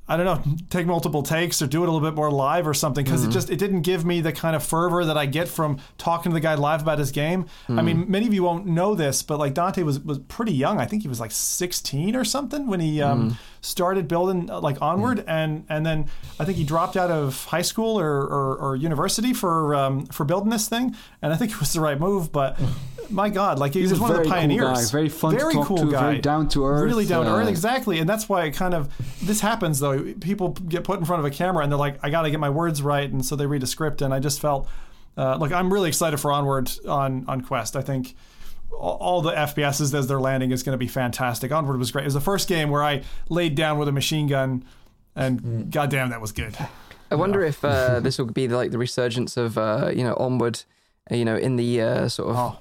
I 0.08 0.18
don't 0.18 0.26
know, 0.26 0.56
take 0.70 0.86
multiple 0.86 1.24
takes 1.24 1.64
or 1.64 1.68
do 1.68 1.84
it 1.84 1.90
a 1.90 1.92
little 1.92 2.08
bit 2.08 2.16
more 2.16 2.30
live 2.30 2.68
or 2.68 2.76
something 2.76 3.04
because 3.04 3.24
mm. 3.24 3.30
it 3.30 3.32
just 3.32 3.50
it 3.50 3.58
didn't 3.58 3.82
give 3.82 4.06
me 4.06 4.22
the 4.22 4.32
kind 4.32 4.56
of 4.56 4.64
fervor 4.64 5.04
that 5.04 5.18
I 5.18 5.26
get 5.26 5.48
from 5.48 5.80
talking 5.98 6.32
to 6.32 6.34
the 6.36 6.40
guy 6.40 6.54
live 6.54 6.84
about 6.84 7.00
his 7.00 7.12
game. 7.12 7.48
Mm. 7.68 7.80
I 7.80 7.82
mean, 7.82 8.06
mm. 8.06 8.08
many 8.08 8.28
of 8.28 8.34
you 8.34 8.44
won't 8.44 8.68
know 8.68 8.94
this, 8.94 9.24
but 9.24 9.40
like 9.40 9.56
Dante 9.56 9.82
was 9.82 10.00
was 10.00 10.20
pretty 10.20 10.54
young. 10.54 10.80
I 10.80 10.86
think 10.86 11.02
he 11.02 11.08
was 11.08 11.20
like 11.20 11.32
16 11.32 12.16
or 12.16 12.24
something 12.24 12.68
when 12.68 12.82
he 12.82 13.02
um, 13.02 13.32
mm. 13.32 13.38
started 13.62 14.08
building 14.08 14.48
uh, 14.52 14.60
like 14.60 14.80
Onward, 14.80 15.24
and 15.28 15.66
and 15.70 15.84
then 15.84 16.06
I 16.40 16.46
think 16.46 16.60
he 16.60 16.66
dropped 16.66 16.96
out 16.96 17.10
of 17.10 17.46
high 17.46 17.64
school 17.64 18.00
or 18.00 18.22
or, 18.22 18.58
or 18.58 18.76
university 18.76 19.34
for 19.34 19.74
um, 19.74 20.06
for 20.08 20.24
building 20.24 20.52
this 20.52 20.70
thing, 20.70 20.96
and 21.24 21.34
I 21.34 21.36
think 21.36 21.52
it 21.52 21.60
was 21.60 21.74
the 21.74 21.82
right 21.82 22.00
move, 22.00 22.32
but. 22.32 22.60
my 23.10 23.30
God, 23.30 23.60
like 23.60 23.74
he 23.74 23.82
He's 23.82 23.92
was 23.92 24.00
one 24.00 24.12
of 24.12 24.24
the 24.24 24.30
pioneers. 24.30 24.66
Cool 24.66 24.76
guy, 24.76 24.86
very 24.92 25.10
fun 25.10 25.38
very 25.38 25.54
to 25.54 25.60
talk 25.60 25.68
cool 25.68 25.78
to, 25.78 25.92
guy. 25.92 26.02
very 26.02 26.20
down 26.20 26.48
to 26.50 26.66
earth. 26.66 26.84
Really 26.84 27.06
down 27.06 27.26
to 27.26 27.32
earth, 27.32 27.48
uh, 27.48 27.50
exactly. 27.50 28.00
And 28.00 28.10
that's 28.10 28.28
why 28.30 28.46
it 28.46 28.52
kind 28.52 28.74
of 28.74 28.92
this 29.22 29.42
happens 29.42 29.80
though. 29.80 30.14
People 30.20 30.50
get 30.50 30.84
put 30.84 31.00
in 31.00 31.06
front 31.06 31.20
of 31.20 31.26
a 31.26 31.36
camera 31.36 31.64
and 31.64 31.72
they're 31.72 31.80
like, 31.80 31.98
I 32.04 32.10
got 32.10 32.24
to 32.24 32.32
get 32.32 32.40
my 32.40 32.50
words 32.50 32.82
right, 32.82 33.10
and 33.10 33.26
so 33.26 33.36
they 33.36 33.46
read 33.46 33.64
a 33.64 33.68
script. 33.68 34.02
And 34.02 34.14
I 34.14 34.20
just 34.20 34.40
felt, 34.40 34.68
uh, 35.18 35.38
look, 35.38 35.52
I'm 35.52 35.72
really 35.72 35.90
excited 35.90 36.18
for 36.18 36.32
Onward 36.32 36.72
on 36.88 37.26
on 37.28 37.42
Quest. 37.42 37.76
I 37.76 37.82
think 37.82 38.16
all 38.72 39.22
the 39.22 39.32
FPSs 39.32 39.94
as 39.94 40.08
they're 40.08 40.20
landing 40.20 40.52
is 40.52 40.64
going 40.64 40.74
to 40.74 40.78
be 40.78 40.88
fantastic. 40.88 41.52
Onward 41.52 41.78
was 41.78 41.92
great. 41.92 42.04
It 42.04 42.06
was 42.06 42.14
the 42.14 42.22
first 42.22 42.48
game 42.48 42.70
where 42.70 42.84
I 42.84 43.04
laid 43.30 43.56
down 43.56 43.78
with 43.78 43.88
a 43.88 43.92
machine 43.92 44.28
gun, 44.28 44.66
and 45.16 45.42
mm. 45.42 45.70
goddamn, 45.70 46.10
that 46.10 46.22
was 46.22 46.32
good. 46.32 46.58
I 47.12 47.16
wonder 47.16 47.44
if 47.44 47.64
uh, 47.64 48.00
this 48.00 48.18
will 48.18 48.26
be 48.26 48.48
like 48.48 48.72
the 48.72 48.78
resurgence 48.78 49.38
of 49.38 49.58
uh, 49.58 49.92
you 49.94 50.04
know 50.04 50.16
Onward, 50.16 50.64
you 51.12 51.24
know, 51.24 51.38
in 51.38 51.56
the 51.56 51.82
uh, 51.82 52.08
sort 52.10 52.32
of. 52.32 52.36
Oh 52.38 52.60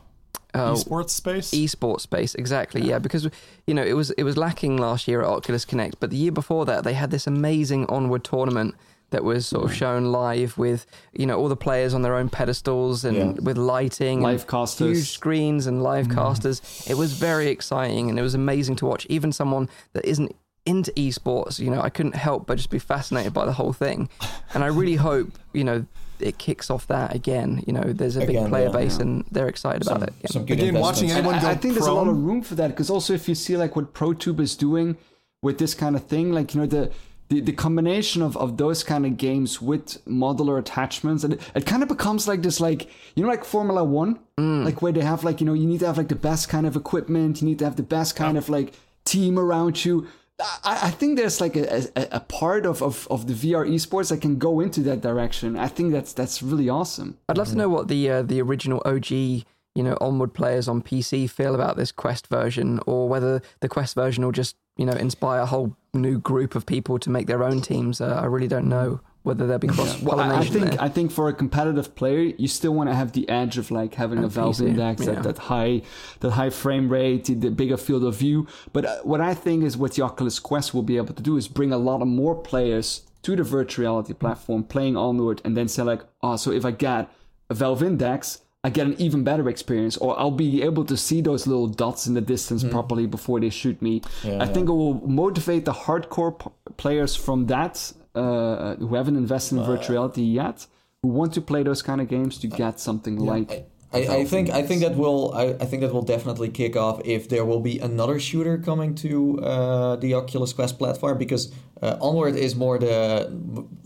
uh, 0.55 0.73
esports 0.73 1.11
space 1.11 1.51
esports 1.51 2.03
space 2.03 2.35
exactly 2.35 2.81
yeah. 2.81 2.91
yeah. 2.91 2.99
because 2.99 3.29
you 3.67 3.75
know 3.75 3.83
it 3.83 3.95
was 3.95 4.11
it 4.13 4.23
was 4.23 4.37
lacking 4.37 4.77
last 4.77 5.09
year 5.09 5.21
at 5.21 5.29
Oculus 5.29 5.65
Connect 5.65 5.99
but 6.01 6.11
the 6.11 6.17
year 6.17 6.33
before 6.33 6.65
that 6.65 6.85
they 6.85 6.95
had 6.95 7.11
this 7.11 7.27
amazing 7.27 7.87
onward 7.87 8.25
tournament 8.25 8.75
that 9.11 9.23
was 9.23 9.47
sort 9.47 9.65
of 9.65 9.73
shown 9.73 10.07
live 10.07 10.59
with 10.59 10.87
you 11.13 11.27
know 11.27 11.39
all 11.39 11.49
the 11.49 11.57
players 11.57 11.95
on 11.95 12.03
their 12.03 12.17
own 12.17 12.29
pedestals 12.29 13.05
and 13.05 13.17
yeah. 13.17 13.33
with 13.43 13.57
lighting 13.57 14.21
live 14.21 14.47
casters 14.47 14.97
huge 14.97 15.11
screens 15.11 15.67
and 15.67 15.83
live 15.83 16.09
mm. 16.09 16.15
casters 16.15 16.85
it 16.89 16.95
was 16.95 17.13
very 17.13 17.49
exciting 17.49 18.11
and 18.11 18.19
it 18.19 18.23
was 18.23 18.35
amazing 18.35 18.75
to 18.75 18.87
watch 18.87 19.07
even 19.09 19.31
someone 19.31 19.69
that 19.93 20.05
isn't 20.05 20.35
into 20.67 20.91
esports 20.93 21.59
you 21.59 21.71
know 21.71 21.81
I 21.81 21.91
couldn't 21.91 22.17
help 22.17 22.47
but 22.47 22.57
just 22.57 22.71
be 22.71 22.79
fascinated 22.79 23.33
by 23.33 23.45
the 23.45 23.53
whole 23.53 23.73
thing 23.73 24.09
and 24.55 24.65
I 24.65 24.69
really 24.69 24.97
hope 25.09 25.31
you 25.53 25.63
know 25.63 25.87
it 26.25 26.39
kicks 26.39 26.71
off 26.71 26.87
that 26.87 27.15
again. 27.15 27.63
You 27.67 27.75
know, 27.75 27.83
there's 27.83 28.17
a 28.17 28.23
again, 28.23 28.45
big 28.45 28.51
player 28.51 28.67
yeah, 28.67 28.73
base 28.73 28.97
yeah. 28.97 29.03
and 29.03 29.25
they're 29.31 29.49
excited 29.49 29.85
some, 29.85 29.97
about 29.97 30.09
it. 30.09 30.15
Yeah. 30.23 30.27
Some 30.31 30.47
good 30.47 30.59
again, 30.59 30.75
watching 30.75 31.11
anyone 31.11 31.39
go 31.39 31.47
I, 31.47 31.51
I 31.51 31.55
think 31.55 31.75
there's 31.75 31.87
a 31.87 31.93
lot 31.93 32.09
of 32.09 32.17
room 32.17 32.43
for 32.43 32.55
that 32.55 32.69
because 32.69 32.89
also 32.91 33.13
if 33.13 33.29
you 33.29 33.35
see 33.35 33.57
like 33.57 33.77
what 33.77 33.93
ProTube 33.93 34.41
is 34.41 34.57
doing 34.57 34.97
with 35.43 35.59
this 35.59 35.75
kind 35.75 35.95
of 35.95 36.07
thing, 36.07 36.33
like 36.33 36.55
you 36.55 36.61
know 36.61 36.67
the. 36.67 36.91
The, 37.31 37.41
the 37.41 37.53
combination 37.53 38.21
of, 38.21 38.37
of 38.37 38.59
those 38.59 38.85
kind 38.85 39.07
of 39.07 39.17
games 39.17 39.61
with 39.61 40.05
modular 40.05 40.59
attachments 40.59 41.25
and 41.25 41.33
it, 41.33 41.41
it 41.55 41.65
kind 41.65 41.83
of 41.83 41.89
becomes 41.89 42.29
like 42.29 42.43
this 42.43 42.61
like 42.61 42.91
you 43.15 43.23
know 43.23 43.31
like 43.31 43.47
formula 43.47 43.83
one 43.83 44.21
mm. 44.37 44.63
like 44.63 44.83
where 44.83 44.93
they 44.93 45.01
have 45.01 45.25
like 45.25 45.41
you 45.41 45.47
know 45.47 45.55
you 45.55 45.67
need 45.67 45.81
to 45.81 45.87
have 45.87 45.97
like 45.97 46.09
the 46.09 46.15
best 46.15 46.51
kind 46.51 46.67
of 46.67 46.77
equipment 46.77 47.41
you 47.41 47.49
need 47.49 47.59
to 47.59 47.65
have 47.65 47.77
the 47.77 47.83
best 47.83 48.15
kind 48.15 48.37
of 48.37 48.51
like 48.51 48.75
team 49.07 49.39
around 49.39 49.87
you 49.87 50.07
I, 50.41 50.79
I 50.83 50.91
think 50.91 51.17
there's 51.17 51.41
like 51.41 51.57
a, 51.57 51.85
a, 51.97 52.09
a, 52.13 52.21
part 52.21 52.67
of, 52.67 52.83
of, 52.83 53.07
of 53.11 53.27
the 53.27 53.35
VR 53.35 53.69
esports 53.69 54.11
that 54.11 54.21
can 54.21 54.37
go 54.37 54.61
into 54.61 54.81
that 54.83 55.01
direction. 55.01 55.57
I 55.57 55.69
think 55.69 55.93
that's 55.93 56.13
that's 56.13 56.43
really 56.43 56.69
awesome. 56.69 57.19
I'd 57.29 57.39
love 57.39 57.49
to 57.49 57.57
know 57.57 57.69
what 57.69 57.89
the 57.89 58.11
uh, 58.11 58.23
the 58.23 58.43
original 58.43 58.83
OG 58.85 59.11
you 59.11 59.83
know 59.83 59.97
onward 60.01 60.35
players 60.35 60.69
on 60.69 60.83
PC 60.83 61.31
feel 61.31 61.55
about 61.55 61.77
this 61.77 61.93
Quest 61.93 62.27
version, 62.27 62.81
or 62.87 63.09
whether 63.09 63.43
the 63.61 63.69
Quest 63.69 63.95
version 63.95 64.25
will 64.25 64.33
just 64.33 64.57
you 64.77 64.87
know 64.87 64.93
inspire 64.93 65.41
a 65.41 65.47
whole 65.47 65.77
new 65.93 66.19
group 66.19 66.57
of 66.57 66.67
people 66.67 66.99
to 66.99 67.11
make 67.11 67.29
their 67.29 67.45
own 67.45 67.61
teams. 67.61 68.01
Uh, 68.01 68.19
I 68.21 68.27
really 68.27 68.49
don't 68.49 68.69
know 68.69 69.01
whether 69.25 69.47
that 69.47 69.59
be 69.59 69.69
cross 69.69 69.97
pollination. 70.01 70.07
Well, 70.07 70.21
I 70.21 70.45
think 70.45 70.71
there. 70.73 70.83
I 70.83 70.89
think 70.91 71.11
for 71.11 71.29
a 71.29 71.33
competitive 71.33 71.97
player, 71.97 72.35
you 72.37 72.47
still 72.47 72.75
want 72.75 72.91
to 72.91 72.95
have 72.95 73.13
the 73.13 73.27
edge 73.29 73.57
of 73.57 73.71
like 73.71 73.95
having 73.95 74.23
a 74.23 74.29
Valve 74.29 74.57
PC, 74.57 74.69
index, 74.69 75.05
yeah. 75.05 75.13
that, 75.13 75.23
that 75.23 75.39
high 75.39 75.81
that 76.21 76.33
high 76.33 76.51
frame 76.51 76.91
rate, 76.91 77.25
the 77.25 77.51
bigger 77.51 77.79
field 77.79 78.05
of 78.05 78.15
view. 78.17 78.47
But 78.75 78.85
uh, 78.85 78.99
what 79.03 79.23
I 79.23 79.33
think 79.33 79.65
is 79.65 79.79
what 79.79 79.95
the 79.95 80.03
Oculus 80.03 80.39
Quest 80.39 80.75
will 80.75 80.83
be 80.83 80.99
able 80.99 81.15
to 81.15 81.23
do 81.23 81.39
is 81.39 81.49
bring 81.49 81.73
a 81.73 81.79
lot 81.79 82.03
of 82.03 82.09
more 82.09 82.35
players 82.35 83.03
to 83.23 83.35
the 83.35 83.43
virtual 83.43 83.85
reality 83.85 84.13
platform, 84.13 84.63
playing 84.63 84.97
onward, 84.99 85.41
and 85.43 85.57
then 85.57 85.69
say 85.69 85.83
like, 85.83 86.03
oh, 86.23 86.37
so 86.37 86.53
if 86.53 86.67
I 86.67 86.71
get 86.71 87.11
a 87.51 87.55
Valve 87.55 87.83
index. 87.83 88.41
I 88.67 88.71
get 88.71 88.87
an 88.87 88.99
even 88.99 89.25
better 89.25 89.47
experience, 89.51 89.99
or 89.99 90.19
I'll 90.19 90.31
be 90.31 90.63
able 90.63 90.87
to 90.87 90.97
see 90.97 91.21
those 91.21 91.47
little 91.47 91.67
dots 91.67 92.07
in 92.07 92.15
the 92.15 92.23
distance 92.23 92.65
mm. 92.65 92.71
properly 92.71 93.07
before 93.07 93.39
they 93.39 93.51
shoot 93.51 93.83
me. 93.83 94.01
Yeah, 94.23 94.33
I 94.33 94.37
yeah. 94.37 94.45
think 94.47 94.71
it 94.71 94.73
will 94.73 95.07
motivate 95.07 95.67
the 95.67 95.75
hardcore 95.75 96.39
p- 96.39 96.51
players 96.79 97.15
from 97.15 97.45
that 97.49 97.93
uh, 98.15 98.77
who 98.77 98.95
haven't 98.95 99.17
invested 99.17 99.59
in 99.59 99.65
virtual 99.65 99.95
reality 99.97 100.23
yet, 100.23 100.67
who 101.03 101.09
want 101.09 101.33
to 101.35 101.41
play 101.41 101.63
those 101.63 101.83
kind 101.83 102.01
of 102.01 102.09
games 102.09 102.39
to 102.39 102.47
get 102.47 102.81
something 102.81 103.21
yeah, 103.21 103.31
like. 103.31 103.51
I, 103.93 103.99
I, 104.03 104.17
I, 104.17 104.25
think 104.25 104.51
I 104.51 104.63
think 104.63 104.81
that 104.81 104.97
will 104.97 105.33
I, 105.35 105.51
I, 105.61 105.67
think 105.67 105.83
that 105.83 105.93
will 105.95 106.03
definitely 106.03 106.49
kick 106.49 106.75
off 106.75 107.01
if 107.05 107.29
there 107.29 107.45
will 107.45 107.61
be 107.61 107.79
another 107.79 108.19
shooter 108.19 108.59
coming 108.59 108.97
to 108.97 109.41
uh, 109.41 109.97
the 109.97 110.15
Oculus 110.15 110.53
Quest 110.53 110.79
platform 110.79 111.17
because 111.17 111.53
uh, 111.81 111.97
Onward 112.01 112.35
is 112.35 112.57
more 112.57 112.77
the 112.79 113.31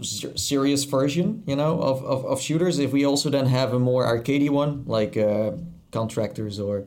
serious 0.03 0.85
version, 0.85 1.43
you 1.47 1.57
know, 1.57 1.81
of, 1.83 2.03
of, 2.05 2.25
of, 2.25 2.41
shooters. 2.41 2.79
If 2.79 2.93
we 2.93 3.05
also 3.05 3.29
then 3.29 3.47
have 3.47 3.75
a 3.75 3.79
more 3.79 4.05
arcadey 4.07 4.49
one 4.49 4.85
like 4.87 5.17
uh, 5.17 5.53
Contractors 5.91 6.59
or 6.59 6.87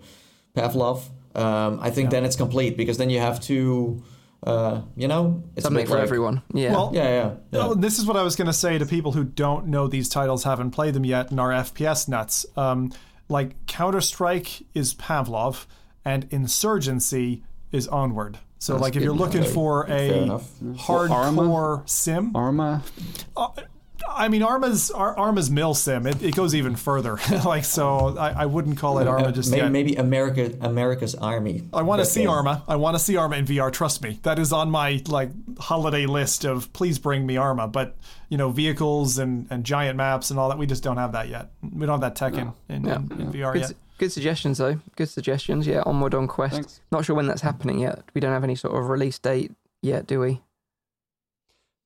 Pavlov, 0.55 1.03
um, 1.35 1.80
I 1.80 1.91
think 1.91 2.05
yeah. 2.07 2.11
then 2.11 2.26
it's 2.26 2.35
complete 2.35 2.76
because 2.76 2.97
then 2.97 3.09
you 3.09 3.19
have 3.19 3.39
to 3.41 4.03
uh, 4.43 4.81
you 4.95 5.07
know, 5.07 5.43
it's 5.55 5.63
something 5.63 5.85
for 5.85 5.95
like, 5.95 6.03
everyone. 6.03 6.41
Yeah. 6.53 6.72
Well, 6.72 6.91
yeah, 6.93 7.03
yeah. 7.03 7.35
yeah. 7.51 7.59
Oh, 7.59 7.73
this 7.76 7.99
is 7.99 8.05
what 8.05 8.18
I 8.18 8.23
was 8.23 8.35
going 8.35 8.47
to 8.47 8.53
say 8.53 8.77
to 8.77 8.85
people 8.85 9.11
who 9.11 9.23
don't 9.23 9.68
know 9.68 9.88
these 9.88 10.09
titles, 10.09 10.43
haven't 10.43 10.72
played 10.72 10.95
them 10.95 11.05
yet, 11.05 11.30
and 11.30 11.39
are 11.39 11.51
FPS 11.51 12.07
nuts. 12.07 12.45
Um, 12.57 12.91
like 13.30 13.65
Counter 13.68 14.01
Strike 14.01 14.63
is 14.73 14.95
Pavlov, 14.95 15.65
and 16.03 16.27
Insurgency 16.31 17.43
is 17.72 17.88
Onward. 17.88 18.39
So, 18.57 18.73
That's 18.73 18.81
like, 18.81 18.95
if 18.95 19.03
you're 19.03 19.13
looking 19.13 19.43
for 19.43 19.85
a 19.89 20.27
hardcore 20.76 21.88
sim, 21.89 22.35
Arma. 22.35 22.84
Uh, 23.35 23.47
I 24.10 24.28
mean, 24.28 24.44
Arma's 24.44 24.91
Ar- 24.91 25.18
Arma's 25.18 25.49
milsim. 25.49 26.10
It, 26.10 26.23
it 26.23 26.36
goes 26.36 26.56
even 26.56 26.76
further. 26.76 27.18
like 27.45 27.64
so, 27.65 28.18
I, 28.18 28.44
I 28.44 28.45
wouldn't 28.45 28.78
call 28.78 28.99
it 28.99 29.07
Arma 29.07 29.28
uh, 29.28 29.32
just 29.32 29.52
maybe, 29.52 29.61
yet. 29.61 29.72
Maybe 29.72 29.95
America 29.95 30.53
America's 30.61 31.15
Army. 31.15 31.64
I 31.73 31.82
want 31.82 32.02
to 32.02 32.06
see 32.06 32.28
uh, 32.28 32.32
Arma. 32.32 32.64
I 32.68 32.76
want 32.76 32.95
to 32.95 32.99
see 32.99 33.18
Arma 33.18 33.38
in 33.38 33.45
VR. 33.45 33.72
Trust 33.72 34.03
me, 34.03 34.19
that 34.23 34.40
is 34.40 34.53
on 34.53 34.69
my 34.69 35.02
like 35.07 35.30
holiday 35.60 36.06
list 36.06 36.45
of 36.45 36.72
please 36.73 36.99
bring 36.99 37.26
me 37.26 37.38
Arma. 37.38 37.68
But 37.68 37.95
you 38.30 38.38
know, 38.38 38.49
vehicles 38.49 39.18
and, 39.18 39.48
and 39.49 39.64
giant 39.64 39.98
maps 39.98 40.32
and 40.32 40.40
all 40.40 40.49
that, 40.49 40.57
we 40.57 40.65
just 40.65 40.84
don't 40.84 40.98
have 40.98 41.11
that 41.11 41.28
yet. 41.28 41.52
We 41.61 41.86
don't 41.86 42.02
have 42.02 42.02
that 42.02 42.15
tech 42.15 42.34
no. 42.34 42.56
in, 42.69 42.76
in, 42.76 42.86
yeah. 42.86 42.95
in, 42.95 43.22
in 43.22 43.34
VR 43.34 43.53
good, 43.53 43.61
yet. 43.61 43.73
Good 43.98 44.11
suggestions 44.11 44.57
though. 44.57 44.80
Good 44.95 45.10
suggestions. 45.10 45.68
Yeah, 45.68 45.84
onward 45.86 46.15
on 46.15 46.28
Quest. 46.28 46.53
Thanks. 46.56 46.82
Not 46.91 47.06
sure 47.06 47.15
when 47.15 47.28
that's 47.28 47.41
happening 47.41 47.80
yet. 47.80 48.03
We 48.14 48.22
don't 48.22 48.32
have 48.32 48.44
any 48.44 48.56
sort 48.56 48.76
of 48.76 48.90
release 48.90 49.19
date 49.19 49.52
yet, 49.82 50.07
do 50.07 50.19
we? 50.19 50.41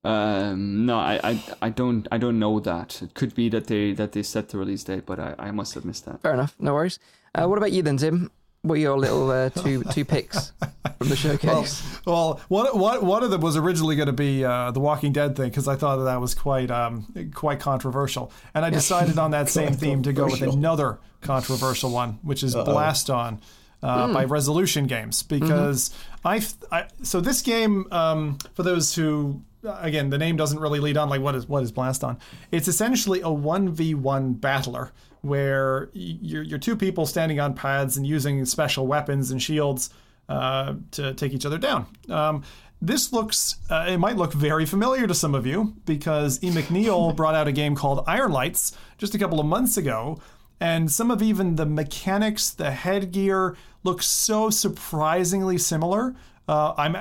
Um, 0.05 0.85
no, 0.85 0.99
I, 0.99 1.19
I, 1.23 1.43
I 1.63 1.69
don't, 1.69 2.07
I 2.11 2.17
don't 2.17 2.37
know 2.37 2.59
that. 2.59 3.01
It 3.01 3.15
could 3.15 3.33
be 3.33 3.49
that 3.49 3.67
they 3.67 3.91
that 3.93 4.11
they 4.11 4.21
set 4.21 4.49
the 4.49 4.57
release 4.57 4.83
date, 4.83 5.05
but 5.05 5.19
I, 5.19 5.35
I 5.39 5.51
must 5.51 5.73
have 5.73 5.83
missed 5.83 6.05
that. 6.05 6.21
Fair 6.21 6.33
enough. 6.33 6.55
No 6.59 6.73
worries. 6.75 6.99
Uh, 7.33 7.47
what 7.47 7.57
about 7.57 7.71
you 7.71 7.81
then, 7.81 7.97
Tim? 7.97 8.31
What 8.61 8.75
are 8.75 8.81
your 8.81 8.97
little 8.97 9.29
uh, 9.31 9.49
two 9.49 9.83
two 9.85 10.05
picks 10.05 10.51
from 10.97 11.09
the 11.09 11.15
showcase? 11.15 11.83
Well, 12.05 12.39
well 12.49 12.65
one, 12.65 12.79
one, 12.79 13.05
one 13.05 13.23
of 13.23 13.31
them 13.31 13.41
was 13.41 13.57
originally 13.57 13.95
going 13.95 14.07
to 14.07 14.13
be 14.13 14.45
uh, 14.45 14.71
the 14.71 14.79
Walking 14.79 15.11
Dead 15.11 15.35
thing 15.35 15.49
because 15.49 15.67
I 15.67 15.75
thought 15.75 15.97
that, 15.97 16.05
that 16.05 16.21
was 16.21 16.35
quite 16.35 16.71
um, 16.71 17.07
quite 17.33 17.59
controversial, 17.59 18.31
and 18.53 18.63
I 18.63 18.69
decided 18.69 19.17
on 19.17 19.31
that 19.31 19.49
same 19.49 19.73
theme 19.73 20.03
to 20.03 20.13
go 20.13 20.25
with 20.25 20.41
another 20.41 20.99
controversial 21.21 21.89
one, 21.91 22.19
which 22.21 22.43
is 22.43 22.55
Uh-oh. 22.55 22.65
Blaston. 22.65 23.39
Uh, 23.83 24.07
mm. 24.07 24.13
by 24.13 24.23
Resolution 24.23 24.87
Games 24.87 25.21
because 25.21 25.89
mm-hmm. 26.23 26.73
I, 26.73 26.87
so 27.03 27.21
this 27.21 27.43
game 27.43 27.85
um, 27.91 28.39
for 28.55 28.63
those 28.63 28.95
who 28.95 29.43
again, 29.79 30.09
the 30.09 30.17
name 30.17 30.35
doesn't 30.35 30.59
really 30.59 30.79
lead 30.79 30.97
on 30.97 31.09
like 31.09 31.21
what 31.21 31.35
is 31.35 31.47
what 31.47 31.63
is 31.63 31.71
Blaston. 31.71 32.17
It's 32.51 32.67
essentially 32.67 33.21
a 33.21 33.29
one 33.29 33.69
v 33.69 33.93
one 33.95 34.33
battler 34.33 34.91
where 35.21 35.89
you're, 35.93 36.43
you're 36.43 36.59
two 36.59 36.75
people 36.75 37.05
standing 37.05 37.39
on 37.39 37.53
pads 37.53 37.97
and 37.97 38.05
using 38.05 38.45
special 38.45 38.85
weapons 38.85 39.31
and 39.31 39.41
shields 39.41 39.89
uh, 40.29 40.75
to 40.91 41.13
take 41.15 41.33
each 41.33 41.45
other 41.45 41.57
down. 41.57 41.87
Um, 42.09 42.43
this 42.81 43.11
looks, 43.11 43.55
uh, 43.69 43.85
it 43.87 43.97
might 43.97 44.17
look 44.17 44.33
very 44.33 44.65
familiar 44.65 45.07
to 45.07 45.15
some 45.15 45.33
of 45.33 45.47
you 45.47 45.75
because 45.85 46.43
E. 46.43 46.51
McNeil 46.51 47.15
brought 47.15 47.33
out 47.33 47.47
a 47.47 47.51
game 47.51 47.75
called 47.75 48.05
Ironlights 48.05 48.75
just 48.97 49.15
a 49.15 49.17
couple 49.17 49.39
of 49.39 49.45
months 49.47 49.77
ago. 49.77 50.19
And 50.59 50.91
some 50.91 51.09
of 51.09 51.21
even 51.21 51.55
the 51.55 51.65
mechanics, 51.65 52.51
the 52.51 52.71
headgear 52.71 53.57
look 53.83 54.03
so 54.03 54.49
surprisingly 54.49 55.57
similar. 55.57 56.15
Uh, 56.47 56.73
I'm 56.77 56.97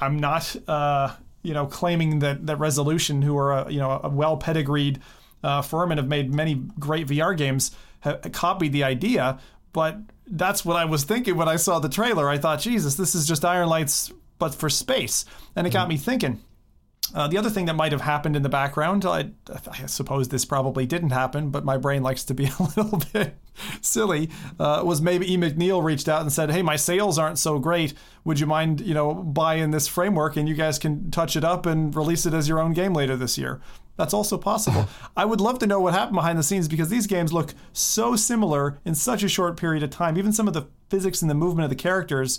I'm 0.00 0.18
not 0.18 0.54
uh, 0.68 1.14
you 1.42 1.54
know, 1.54 1.66
claiming 1.66 2.18
that 2.20 2.46
that 2.46 2.56
Resolution, 2.56 3.22
who 3.22 3.36
are 3.36 3.52
a, 3.52 3.70
you 3.70 3.78
know 3.78 4.00
a 4.02 4.08
well 4.08 4.36
pedigreed 4.36 5.00
uh, 5.42 5.62
firm 5.62 5.90
and 5.92 5.98
have 5.98 6.08
made 6.08 6.34
many 6.34 6.54
great 6.78 7.06
VR 7.06 7.36
games, 7.36 7.70
have 8.00 8.20
copied 8.32 8.72
the 8.72 8.84
idea. 8.84 9.38
But 9.72 9.98
that's 10.26 10.64
what 10.64 10.76
I 10.76 10.84
was 10.84 11.04
thinking 11.04 11.36
when 11.36 11.48
I 11.48 11.56
saw 11.56 11.78
the 11.78 11.88
trailer. 11.88 12.28
I 12.28 12.38
thought, 12.38 12.60
Jesus, 12.60 12.96
this 12.96 13.14
is 13.14 13.26
just 13.26 13.42
Ironlights, 13.42 14.12
but 14.38 14.54
for 14.54 14.68
space, 14.68 15.24
and 15.54 15.66
it 15.66 15.72
got 15.72 15.82
mm-hmm. 15.82 15.90
me 15.90 15.96
thinking. 15.96 16.40
Uh, 17.14 17.26
the 17.26 17.38
other 17.38 17.48
thing 17.48 17.64
that 17.66 17.74
might 17.74 17.92
have 17.92 18.02
happened 18.02 18.36
in 18.36 18.42
the 18.42 18.48
background, 18.48 19.04
I, 19.04 19.30
I, 19.70 19.86
suppose 19.86 20.28
this 20.28 20.44
probably 20.44 20.84
didn't 20.84 21.10
happen, 21.10 21.50
but 21.50 21.64
my 21.64 21.76
brain 21.76 22.02
likes 22.02 22.24
to 22.24 22.34
be 22.34 22.44
a 22.58 22.62
little 22.76 23.00
bit 23.12 23.36
silly, 23.80 24.30
uh, 24.60 24.82
was 24.84 25.00
maybe 25.00 25.32
E. 25.32 25.36
McNeil 25.36 25.82
reached 25.82 26.08
out 26.08 26.20
and 26.20 26.32
said, 26.32 26.50
"Hey, 26.50 26.62
my 26.62 26.76
sales 26.76 27.18
aren't 27.18 27.38
so 27.38 27.58
great. 27.58 27.94
Would 28.24 28.40
you 28.40 28.46
mind, 28.46 28.80
you 28.80 28.94
know, 28.94 29.14
buying 29.14 29.70
this 29.70 29.88
framework 29.88 30.36
and 30.36 30.48
you 30.48 30.54
guys 30.54 30.78
can 30.78 31.10
touch 31.10 31.34
it 31.36 31.44
up 31.44 31.66
and 31.66 31.94
release 31.94 32.26
it 32.26 32.34
as 32.34 32.48
your 32.48 32.58
own 32.58 32.72
game 32.72 32.92
later 32.92 33.16
this 33.16 33.38
year?" 33.38 33.60
That's 33.96 34.14
also 34.14 34.38
possible. 34.38 34.88
I 35.16 35.24
would 35.24 35.40
love 35.40 35.58
to 35.58 35.66
know 35.66 35.80
what 35.80 35.92
happened 35.92 36.14
behind 36.14 36.38
the 36.38 36.44
scenes 36.44 36.68
because 36.68 36.88
these 36.88 37.06
games 37.06 37.32
look 37.32 37.52
so 37.72 38.16
similar 38.16 38.78
in 38.84 38.94
such 38.94 39.22
a 39.22 39.28
short 39.28 39.56
period 39.56 39.82
of 39.82 39.90
time. 39.90 40.16
Even 40.16 40.32
some 40.32 40.46
of 40.46 40.54
the 40.54 40.68
physics 40.88 41.20
and 41.20 41.30
the 41.30 41.34
movement 41.34 41.64
of 41.64 41.70
the 41.70 41.76
characters 41.76 42.38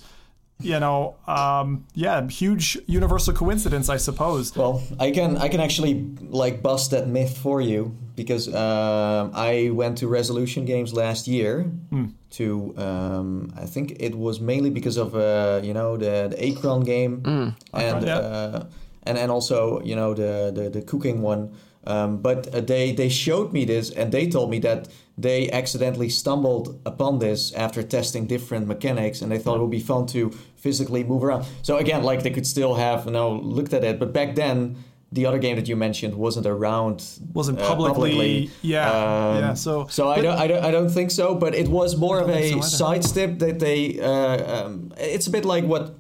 you 0.62 0.80
know, 0.80 1.16
um, 1.26 1.86
yeah, 1.94 2.28
huge 2.28 2.78
universal 2.86 3.34
coincidence, 3.34 3.88
I 3.88 3.98
suppose. 3.98 4.56
Well, 4.56 4.84
I 5.00 5.12
can 5.12 5.38
I 5.38 5.48
can 5.48 5.62
actually 5.62 6.06
like 6.22 6.62
bust 6.62 6.92
that 6.92 7.08
myth 7.08 7.38
for 7.38 7.62
you 7.62 7.96
because 8.16 8.50
uh, 8.50 9.30
I 9.34 9.70
went 9.72 10.00
to 10.00 10.08
Resolution 10.08 10.66
Games 10.66 10.94
last 10.94 11.28
year 11.28 11.72
mm. 11.92 12.12
to 12.32 12.74
um, 12.78 13.54
I 13.56 13.66
think 13.66 13.96
it 14.02 14.16
was 14.16 14.42
mainly 14.42 14.70
because 14.70 14.98
of 14.98 15.16
uh, 15.16 15.62
you 15.64 15.74
know 15.74 15.96
the, 15.96 16.28
the 16.30 16.36
Acron 16.36 16.86
game 16.86 17.22
mm. 17.22 17.56
and 17.74 18.06
yeah. 18.06 18.18
uh, 18.18 18.66
and 19.04 19.18
and 19.18 19.32
also 19.32 19.82
you 19.82 19.96
know 19.96 20.14
the 20.14 20.52
the, 20.54 20.70
the 20.70 20.82
cooking 20.82 21.22
one. 21.22 21.54
Um, 21.88 22.18
but 22.18 22.54
uh, 22.54 22.60
they 22.60 22.92
they 22.92 23.08
showed 23.08 23.54
me 23.54 23.64
this 23.64 23.90
and 23.92 24.12
they 24.12 24.28
told 24.28 24.52
me 24.52 24.60
that 24.60 24.90
they 25.22 25.52
accidentally 25.52 26.10
stumbled 26.10 26.80
upon 26.86 27.20
this 27.20 27.54
after 27.54 27.84
testing 27.84 28.26
different 28.26 28.68
mechanics 28.68 29.22
and 29.22 29.32
they 29.32 29.38
thought 29.38 29.58
it 29.58 29.62
would 29.62 29.70
be 29.70 29.80
fun 29.80 30.06
to 30.08 30.32
physically 30.56 31.04
move 31.04 31.24
around. 31.24 31.46
So 31.62 31.78
again, 31.78 32.04
like 32.04 32.24
they 32.24 32.32
could 32.32 32.48
still 32.48 32.76
have 32.76 33.06
you 33.06 33.12
know 33.12 33.32
looked 33.32 33.74
at 33.74 33.84
it, 33.84 34.00
but 34.00 34.14
back 34.14 34.36
then 34.36 34.78
the 35.12 35.26
other 35.26 35.40
game 35.40 35.56
that 35.56 35.68
you 35.68 35.76
mentioned 35.76 36.14
wasn't 36.14 36.46
around 36.46 37.04
wasn't 37.34 37.58
publicly, 37.58 37.90
uh, 37.90 37.94
publicly. 37.94 38.52
yeah 38.62 38.92
um, 38.92 39.38
yeah 39.40 39.54
so 39.56 39.88
so 39.88 40.08
I 40.08 40.22
don't, 40.22 40.38
I 40.38 40.46
don't 40.46 40.64
I 40.64 40.70
don't 40.70 40.90
think 40.90 41.10
so 41.10 41.34
but 41.34 41.56
it 41.56 41.68
was 41.68 41.98
more 41.98 42.20
of 42.20 42.30
a 42.30 42.52
so 42.52 42.62
sidestep 42.62 43.40
that 43.40 43.60
they 43.60 44.00
uh, 44.00 44.66
um, 44.66 44.94
it's 44.98 45.26
a 45.26 45.32
bit 45.32 45.46
like 45.46 45.64
what 45.64 45.96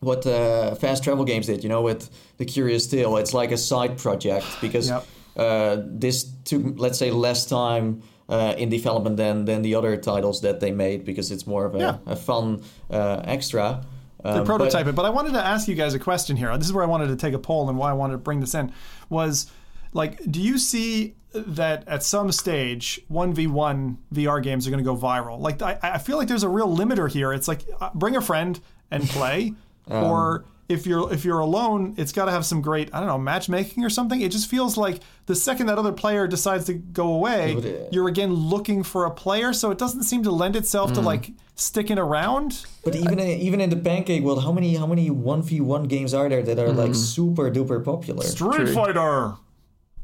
what 0.00 0.26
uh, 0.26 0.74
fast 0.74 1.04
travel 1.04 1.24
games 1.24 1.46
did 1.46 1.62
you 1.62 1.68
know 1.68 1.82
with 1.82 2.10
the 2.38 2.44
curious 2.44 2.88
tale 2.88 3.16
it's 3.18 3.32
like 3.32 3.52
a 3.52 3.58
side 3.58 3.98
project 3.98 4.46
because 4.60 4.88
yep. 4.88 5.06
Uh, 5.36 5.82
this 5.86 6.24
took 6.44 6.60
let's 6.76 6.98
say 6.98 7.10
less 7.12 7.46
time 7.46 8.02
uh, 8.30 8.54
in 8.56 8.68
development 8.68 9.16
than 9.16 9.44
than 9.44 9.62
the 9.62 9.74
other 9.74 9.96
titles 9.96 10.40
that 10.40 10.60
they 10.60 10.70
made 10.70 11.04
because 11.04 11.30
it's 11.30 11.46
more 11.46 11.64
of 11.64 11.74
a, 11.74 11.78
yeah. 11.78 11.98
a 12.06 12.16
fun 12.16 12.62
uh, 12.90 13.20
extra. 13.24 13.84
Um, 14.24 14.38
the 14.38 14.44
prototype 14.44 14.84
but, 14.84 14.90
it. 14.90 14.94
But 14.94 15.04
I 15.04 15.10
wanted 15.10 15.32
to 15.32 15.44
ask 15.44 15.66
you 15.66 15.74
guys 15.74 15.94
a 15.94 15.98
question 15.98 16.36
here. 16.36 16.56
This 16.56 16.66
is 16.66 16.72
where 16.72 16.84
I 16.84 16.86
wanted 16.86 17.08
to 17.08 17.16
take 17.16 17.34
a 17.34 17.38
poll 17.38 17.68
and 17.68 17.76
why 17.76 17.90
I 17.90 17.94
wanted 17.94 18.12
to 18.12 18.18
bring 18.18 18.40
this 18.40 18.54
in 18.54 18.72
was 19.08 19.50
like, 19.92 20.20
do 20.30 20.40
you 20.40 20.58
see 20.58 21.14
that 21.32 21.86
at 21.88 22.02
some 22.02 22.30
stage 22.30 23.00
1v1 23.10 23.96
VR 24.12 24.42
games 24.42 24.66
are 24.66 24.70
going 24.70 24.82
to 24.82 24.88
go 24.88 24.96
viral? 24.96 25.40
Like, 25.40 25.62
I, 25.62 25.78
I 25.82 25.98
feel 25.98 26.16
like 26.16 26.28
there's 26.28 26.42
a 26.42 26.48
real 26.48 26.68
limiter 26.68 27.10
here. 27.10 27.32
It's 27.32 27.48
like, 27.48 27.64
uh, 27.80 27.90
bring 27.94 28.14
a 28.14 28.20
friend 28.20 28.60
and 28.90 29.08
play, 29.08 29.54
um, 29.88 30.04
or 30.04 30.44
if 30.70 30.86
you're 30.86 31.12
if 31.12 31.24
you're 31.24 31.40
alone, 31.40 31.94
it's 31.98 32.12
got 32.12 32.26
to 32.26 32.30
have 32.30 32.46
some 32.46 32.62
great 32.62 32.94
I 32.94 33.00
don't 33.00 33.08
know 33.08 33.18
matchmaking 33.18 33.84
or 33.84 33.90
something. 33.90 34.20
It 34.20 34.30
just 34.30 34.48
feels 34.48 34.76
like 34.76 35.00
the 35.26 35.34
second 35.34 35.66
that 35.66 35.78
other 35.78 35.92
player 35.92 36.26
decides 36.26 36.64
to 36.66 36.74
go 36.74 37.12
away, 37.12 37.88
you're 37.92 38.08
again 38.08 38.32
looking 38.32 38.82
for 38.82 39.04
a 39.04 39.10
player. 39.10 39.52
So 39.52 39.70
it 39.70 39.78
doesn't 39.78 40.04
seem 40.04 40.22
to 40.22 40.30
lend 40.30 40.56
itself 40.56 40.92
mm. 40.92 40.94
to 40.94 41.00
like 41.00 41.32
sticking 41.56 41.98
around. 41.98 42.64
But 42.84 42.94
even 42.94 43.18
in, 43.18 43.40
even 43.40 43.60
in 43.60 43.70
the 43.70 43.76
pancake 43.76 44.22
world, 44.22 44.42
how 44.42 44.52
many 44.52 44.76
how 44.76 44.86
many 44.86 45.10
one 45.10 45.42
v 45.42 45.60
one 45.60 45.84
games 45.84 46.14
are 46.14 46.28
there 46.28 46.42
that 46.42 46.58
are 46.58 46.68
mm. 46.68 46.76
like 46.76 46.94
super 46.94 47.50
duper 47.50 47.84
popular? 47.84 48.24
Street 48.24 48.54
True. 48.54 48.72
Fighter. 48.72 49.34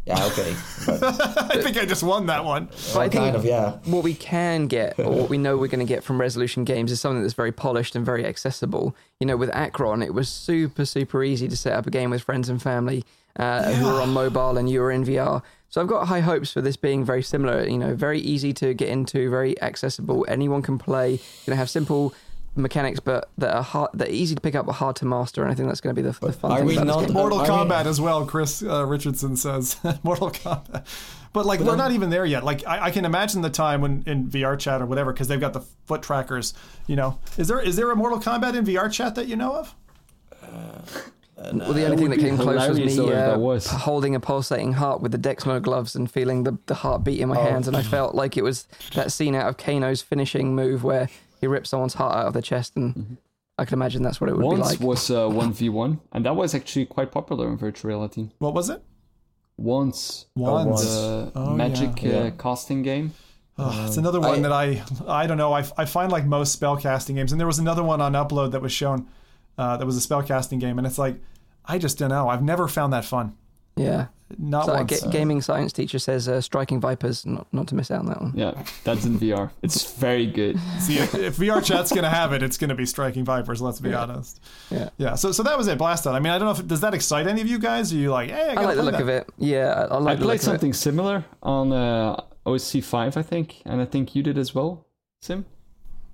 Yeah, 0.06 0.24
okay. 0.26 0.50
I 0.88 1.60
think 1.60 1.76
I 1.76 1.84
just 1.84 2.04
won 2.04 2.26
that 2.26 2.44
one. 2.44 2.66
But 2.66 2.96
I 2.96 3.08
think 3.08 3.24
kind 3.24 3.36
of, 3.36 3.44
yeah. 3.44 3.78
What 3.86 4.04
we 4.04 4.14
can 4.14 4.68
get, 4.68 5.00
or 5.00 5.10
what 5.10 5.28
we 5.28 5.36
know 5.36 5.56
we're 5.56 5.66
going 5.66 5.84
to 5.84 5.92
get 5.94 6.04
from 6.04 6.20
Resolution 6.20 6.64
Games, 6.64 6.92
is 6.92 7.00
something 7.00 7.22
that's 7.22 7.34
very 7.34 7.50
polished 7.50 7.96
and 7.96 8.06
very 8.06 8.24
accessible. 8.24 8.94
You 9.18 9.26
know, 9.26 9.36
with 9.36 9.50
Acron, 9.50 10.04
it 10.04 10.14
was 10.14 10.28
super, 10.28 10.84
super 10.84 11.24
easy 11.24 11.48
to 11.48 11.56
set 11.56 11.72
up 11.72 11.88
a 11.88 11.90
game 11.90 12.10
with 12.10 12.22
friends 12.22 12.48
and 12.48 12.62
family 12.62 13.04
uh, 13.36 13.66
yeah. 13.66 13.72
who 13.72 13.88
are 13.88 14.00
on 14.00 14.10
mobile 14.10 14.56
and 14.56 14.70
you 14.70 14.80
are 14.82 14.92
in 14.92 15.04
VR. 15.04 15.42
So 15.70 15.80
I've 15.80 15.88
got 15.88 16.06
high 16.06 16.20
hopes 16.20 16.52
for 16.52 16.60
this 16.60 16.76
being 16.76 17.04
very 17.04 17.22
similar. 17.22 17.66
You 17.66 17.78
know, 17.78 17.94
very 17.96 18.20
easy 18.20 18.52
to 18.54 18.74
get 18.74 18.88
into, 18.88 19.28
very 19.28 19.60
accessible. 19.60 20.24
Anyone 20.28 20.62
can 20.62 20.78
play. 20.78 21.10
You're 21.10 21.46
going 21.46 21.56
to 21.56 21.56
have 21.56 21.70
simple 21.70 22.14
mechanics, 22.56 23.00
but 23.00 23.30
that 23.38 23.54
are 23.54 23.62
hard, 23.62 23.90
that 23.94 24.08
are 24.08 24.12
easy 24.12 24.34
to 24.34 24.40
pick 24.40 24.54
up 24.54 24.66
but 24.66 24.72
hard 24.72 24.96
to 24.96 25.04
master. 25.04 25.42
And 25.42 25.50
I 25.50 25.54
think 25.54 25.68
that's 25.68 25.80
going 25.80 25.94
to 25.94 26.02
be 26.02 26.06
the, 26.06 26.18
the 26.18 26.32
fun 26.32 26.52
are 26.52 26.58
thing. 26.58 26.66
We 26.66 26.76
about 26.76 26.86
not, 26.86 27.10
Mortal 27.10 27.40
are 27.40 27.46
Kombat 27.46 27.84
we... 27.84 27.90
as 27.90 28.00
well. 28.00 28.26
Chris 28.26 28.62
uh, 28.62 28.84
Richardson 28.86 29.36
says 29.36 29.76
Mortal 30.02 30.30
Kombat. 30.30 30.86
But 31.32 31.44
like 31.44 31.60
but 31.60 31.68
we're 31.68 31.76
not 31.76 31.92
even 31.92 32.10
there 32.10 32.24
yet. 32.24 32.44
Like 32.44 32.66
I, 32.66 32.86
I, 32.86 32.90
can 32.90 33.04
imagine 33.04 33.42
the 33.42 33.50
time 33.50 33.82
when 33.82 34.02
in 34.06 34.28
VRChat 34.28 34.80
or 34.80 34.86
whatever, 34.86 35.12
because 35.12 35.28
they've 35.28 35.40
got 35.40 35.52
the 35.52 35.60
foot 35.86 36.02
trackers. 36.02 36.54
You 36.86 36.96
know, 36.96 37.18
is 37.36 37.48
there 37.48 37.60
is 37.60 37.76
there 37.76 37.90
a 37.90 37.96
Mortal 37.96 38.18
Kombat 38.18 38.56
in 38.56 38.64
VRChat 38.64 39.16
that 39.16 39.26
you 39.26 39.36
know 39.36 39.54
of? 39.56 39.74
Uh, 40.42 41.52
well, 41.52 41.74
the 41.74 41.84
only 41.84 41.98
thing 41.98 42.10
that 42.10 42.18
came 42.18 42.38
close 42.38 42.66
was 42.66 42.78
me 42.78 43.12
uh, 43.12 43.38
was. 43.38 43.66
holding 43.66 44.14
a 44.14 44.20
pulsating 44.20 44.72
heart 44.72 45.02
with 45.02 45.12
the 45.12 45.18
Dexmo 45.18 45.60
gloves 45.60 45.94
and 45.94 46.10
feeling 46.10 46.44
the, 46.44 46.56
the 46.64 46.74
heartbeat 46.74 47.20
in 47.20 47.28
my 47.28 47.38
oh. 47.38 47.42
hands, 47.42 47.68
and 47.68 47.76
I 47.76 47.82
felt 47.82 48.14
like 48.14 48.38
it 48.38 48.42
was 48.42 48.66
that 48.94 49.12
scene 49.12 49.34
out 49.34 49.46
of 49.46 49.58
Kano's 49.58 50.00
finishing 50.00 50.54
move 50.54 50.82
where 50.82 51.10
he 51.46 51.48
rips 51.48 51.70
someone's 51.70 51.94
heart 51.94 52.16
out 52.16 52.26
of 52.26 52.32
their 52.32 52.42
chest, 52.42 52.76
and 52.76 52.94
mm-hmm. 52.94 53.14
I 53.56 53.64
can 53.64 53.74
imagine 53.74 54.02
that's 54.02 54.20
what 54.20 54.28
it 54.28 54.36
would 54.36 54.44
Once 54.44 54.56
be 54.56 54.62
like. 54.62 54.80
Wands 54.80 55.08
was 55.08 55.10
uh, 55.10 55.28
one 55.42 55.52
v 55.52 55.68
one, 55.68 56.00
and 56.12 56.26
that 56.26 56.34
was 56.34 56.54
actually 56.54 56.86
quite 56.86 57.12
popular 57.12 57.48
in 57.48 57.56
virtual 57.56 57.88
reality. 57.88 58.30
What 58.38 58.52
was 58.52 58.68
it? 58.68 58.82
Wands, 59.56 60.26
once, 60.34 60.82
the 60.82 61.32
oh, 61.34 61.54
magic 61.54 62.02
yeah. 62.02 62.16
Uh, 62.18 62.30
casting 62.32 62.82
game. 62.82 63.14
Oh, 63.56 63.86
it's 63.86 63.96
another 63.96 64.20
one 64.20 64.44
I, 64.44 64.48
that 64.48 64.52
I 64.52 64.82
I 65.22 65.26
don't 65.26 65.38
know. 65.38 65.52
I, 65.52 65.64
I 65.78 65.86
find 65.86 66.12
like 66.12 66.26
most 66.26 66.60
spellcasting 66.60 67.14
games, 67.14 67.32
and 67.32 67.40
there 67.40 67.46
was 67.46 67.58
another 67.58 67.82
one 67.82 68.00
on 68.00 68.12
upload 68.12 68.50
that 68.50 68.60
was 68.60 68.72
shown 68.72 69.08
uh, 69.56 69.76
that 69.76 69.86
was 69.86 69.96
a 69.96 70.06
spellcasting 70.06 70.60
game, 70.60 70.78
and 70.78 70.86
it's 70.86 70.98
like 70.98 71.16
I 71.64 71.78
just 71.78 71.96
don't 71.98 72.10
know. 72.10 72.28
I've 72.28 72.42
never 72.42 72.68
found 72.68 72.92
that 72.92 73.04
fun. 73.04 73.36
Yeah, 73.76 74.08
not 74.38 74.66
so 74.66 74.74
once. 74.74 75.00
G- 75.00 75.10
gaming 75.10 75.40
science 75.40 75.72
teacher 75.72 75.98
says 75.98 76.28
uh, 76.28 76.40
striking 76.40 76.80
vipers, 76.80 77.24
not 77.24 77.46
not 77.52 77.68
to 77.68 77.74
miss 77.74 77.90
out 77.90 78.00
on 78.00 78.06
that 78.06 78.20
one. 78.20 78.32
Yeah, 78.34 78.64
that's 78.84 79.04
in 79.04 79.18
VR. 79.18 79.50
It's 79.62 79.92
very 79.92 80.26
good. 80.26 80.58
See, 80.80 80.98
if, 80.98 81.14
if 81.14 81.36
VRChat's 81.36 81.92
gonna 81.92 82.10
have 82.10 82.32
it, 82.32 82.42
it's 82.42 82.58
gonna 82.58 82.74
be 82.74 82.86
striking 82.86 83.24
vipers. 83.24 83.62
Let's 83.62 83.80
be 83.80 83.90
yeah. 83.90 84.02
honest. 84.02 84.40
Yeah, 84.70 84.90
yeah. 84.96 85.14
So 85.14 85.32
so 85.32 85.42
that 85.44 85.56
was 85.56 85.68
it. 85.68 85.78
Blaston. 85.78 86.12
I 86.12 86.20
mean, 86.20 86.32
I 86.32 86.38
don't 86.38 86.46
know 86.46 86.60
if 86.60 86.66
does 86.66 86.80
that 86.80 86.94
excite 86.94 87.26
any 87.26 87.40
of 87.40 87.46
you 87.46 87.58
guys? 87.58 87.92
Are 87.92 87.96
you 87.96 88.10
like, 88.10 88.30
hey, 88.30 88.54
I, 88.56 88.62
I 88.62 88.64
like 88.64 88.76
the 88.76 88.82
look 88.82 88.92
that. 88.92 89.02
of 89.02 89.08
it. 89.08 89.28
Yeah, 89.38 89.86
I, 89.90 89.98
like 89.98 90.18
I 90.18 90.22
played 90.22 90.40
something 90.40 90.72
similar 90.72 91.24
on 91.42 91.72
uh, 91.72 92.20
OSC 92.44 92.82
five, 92.82 93.16
I 93.16 93.22
think, 93.22 93.62
and 93.64 93.80
I 93.80 93.84
think 93.84 94.14
you 94.14 94.22
did 94.22 94.38
as 94.38 94.54
well, 94.54 94.86
Zim. 95.24 95.46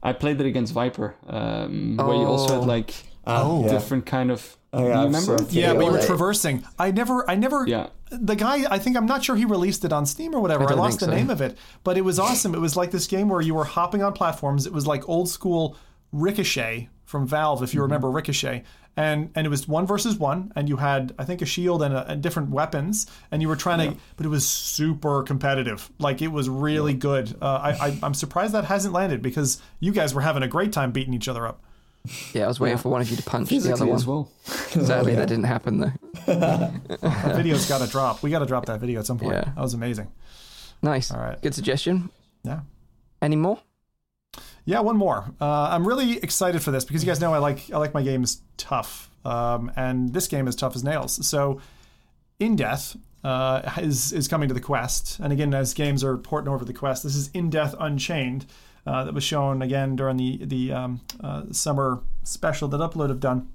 I 0.02 0.12
played 0.12 0.40
it 0.40 0.47
against 0.47 0.72
Viper, 0.72 1.14
um, 1.26 1.98
oh. 1.98 2.09
where 2.09 2.16
you 2.16 2.24
also 2.24 2.60
had 2.60 2.68
like 2.68 2.94
oh. 3.26 3.68
different 3.68 4.06
kind 4.06 4.30
of. 4.30 4.56
Oh, 4.74 4.86
yeah, 4.86 5.05
remember? 5.05 5.36
Yeah, 5.51 5.74
but 5.74 5.85
you 5.85 5.93
were 5.93 6.03
traversing. 6.03 6.65
I 6.78 6.90
never, 6.93 7.28
I 7.28 7.35
never. 7.35 7.66
Yeah. 7.66 7.89
The 8.11 8.35
guy, 8.35 8.65
I 8.70 8.78
think, 8.78 8.97
I'm 8.97 9.07
not 9.07 9.23
sure 9.23 9.36
he 9.36 9.44
released 9.44 9.85
it 9.85 9.93
on 9.93 10.07
Steam 10.07 10.35
or 10.35 10.40
whatever. 10.40 10.65
I, 10.65 10.73
I 10.73 10.74
lost 10.74 11.01
the 11.01 11.07
so. 11.07 11.11
name 11.11 11.28
of 11.28 11.43
it, 11.43 11.59
but 11.85 11.99
it 11.99 12.03
was 12.03 12.19
awesome. 12.19 12.55
It 12.55 12.61
was 12.61 12.74
like 12.77 12.90
this 12.90 13.07
game 13.07 13.28
where 13.28 13.43
you 13.43 13.55
were 13.55 13.65
hopping 13.65 14.03
on 14.03 14.15
platforms. 14.15 14.66
It 14.66 14.73
was 14.73 14.86
like 14.86 15.09
old 15.09 15.28
school 15.28 15.77
Ricochet 16.11 16.89
from 17.05 17.27
Valve, 17.27 17.62
if 17.62 17.74
you 17.74 17.78
mm-hmm. 17.78 17.85
remember 17.85 18.11
Ricochet. 18.11 18.65
And 18.94 19.31
and 19.35 19.47
it 19.47 19.51
was 19.51 19.66
one 19.66 19.86
versus 19.86 20.16
one, 20.16 20.53
and 20.55 20.69
you 20.69 20.77
had 20.77 21.15
I 21.19 21.24
think 21.24 21.40
a 21.40 21.47
shield 21.47 21.82
and, 21.82 21.94
a, 21.94 22.07
and 22.11 22.23
different 22.23 22.51
weapons, 22.51 23.07
and 23.31 23.40
you 23.40 23.49
were 23.49 23.57
trying 23.57 23.81
yeah. 23.81 23.90
to, 23.93 23.97
but 24.16 24.27
it 24.27 24.28
was 24.28 24.47
super 24.47 25.23
competitive. 25.23 25.90
Like 25.99 26.20
it 26.20 26.28
was 26.28 26.47
really 26.51 26.93
yeah. 26.93 26.99
good. 26.99 27.35
Uh, 27.40 27.73
I, 27.73 27.86
I 27.86 27.99
I'm 28.03 28.12
surprised 28.12 28.53
that 28.53 28.66
hasn't 28.66 28.93
landed 28.93 29.23
because 29.23 29.62
you 29.81 29.93
guys 29.93 30.12
were 30.12 30.20
having 30.20 30.43
a 30.43 30.49
great 30.49 30.74
time 30.74 30.93
beating 30.93 31.15
each 31.15 31.27
other 31.27 31.47
up. 31.47 31.62
Yeah, 32.33 32.45
I 32.45 32.49
was 32.49 32.59
waiting 32.59 32.79
yeah. 32.79 32.83
for 32.83 32.89
one 32.89 33.01
of 33.01 33.11
you 33.11 33.16
to 33.16 33.23
punch 33.23 33.49
the 33.51 33.73
other 33.73 33.87
one. 33.87 33.95
as 33.95 34.07
well. 34.07 34.29
Sadly, 34.45 35.12
yeah. 35.12 35.20
that 35.20 35.29
didn't 35.29 35.45
happen 35.45 35.79
though. 35.79 35.93
that 36.27 37.37
video's 37.37 37.69
got 37.69 37.81
to 37.81 37.87
drop. 37.87 38.23
We 38.23 38.31
got 38.31 38.41
to 38.41 38.47
drop 38.47 38.66
that 38.66 38.81
video 38.81 38.99
at 38.99 39.07
some 39.07 39.19
point. 39.19 39.35
Yeah. 39.35 39.53
That 39.55 39.61
was 39.61 39.74
amazing. 39.74 40.11
Nice. 40.83 41.12
All 41.12 41.20
right. 41.20 41.41
Good 41.41 41.55
suggestion. 41.55 42.11
Yeah. 42.43 42.61
Any 43.20 43.37
more? 43.37 43.61
Yeah, 44.65 44.81
one 44.81 44.97
more. 44.97 45.33
Uh, 45.41 45.69
I'm 45.70 45.87
really 45.87 46.19
excited 46.19 46.62
for 46.62 46.70
this 46.70 46.85
because 46.85 47.03
you 47.05 47.07
guys 47.07 47.20
know 47.20 47.35
I 47.35 47.39
like 47.39 47.70
I 47.73 47.79
like 47.79 47.95
my 47.95 48.03
games 48.03 48.43
tough, 48.57 49.11
um, 49.24 49.73
and 49.77 50.12
this 50.12 50.29
game 50.29 50.47
is 50.47 50.55
tough 50.55 50.77
as 50.77 50.85
nails. 50.85 51.27
So, 51.27 51.61
In 52.39 52.55
Death 52.55 52.97
uh, 53.24 53.62
is 53.79 54.12
is 54.12 54.29
coming 54.29 54.49
to 54.49 54.55
the 54.55 54.61
Quest, 54.61 55.19
and 55.19 55.33
again, 55.33 55.53
as 55.53 55.74
games 55.74 56.05
are 56.05 56.16
porting 56.16 56.53
over 56.53 56.65
the 56.65 56.73
Quest, 56.73 57.03
this 57.03 57.16
is 57.16 57.29
In 57.35 57.51
Death 57.51 57.74
Unchained 57.81 58.47
uh, 58.87 59.05
that 59.05 59.15
was 59.15 59.25
shown 59.25 59.63
again 59.63 59.97
during 59.97 60.17
the 60.17 60.45
the 60.45 60.73
um, 60.73 61.01
uh, 61.23 61.45
summer 61.51 62.03
special 62.23 62.69
that 62.69 62.79
Upload 62.79 63.09
have 63.09 63.21
done. 63.21 63.49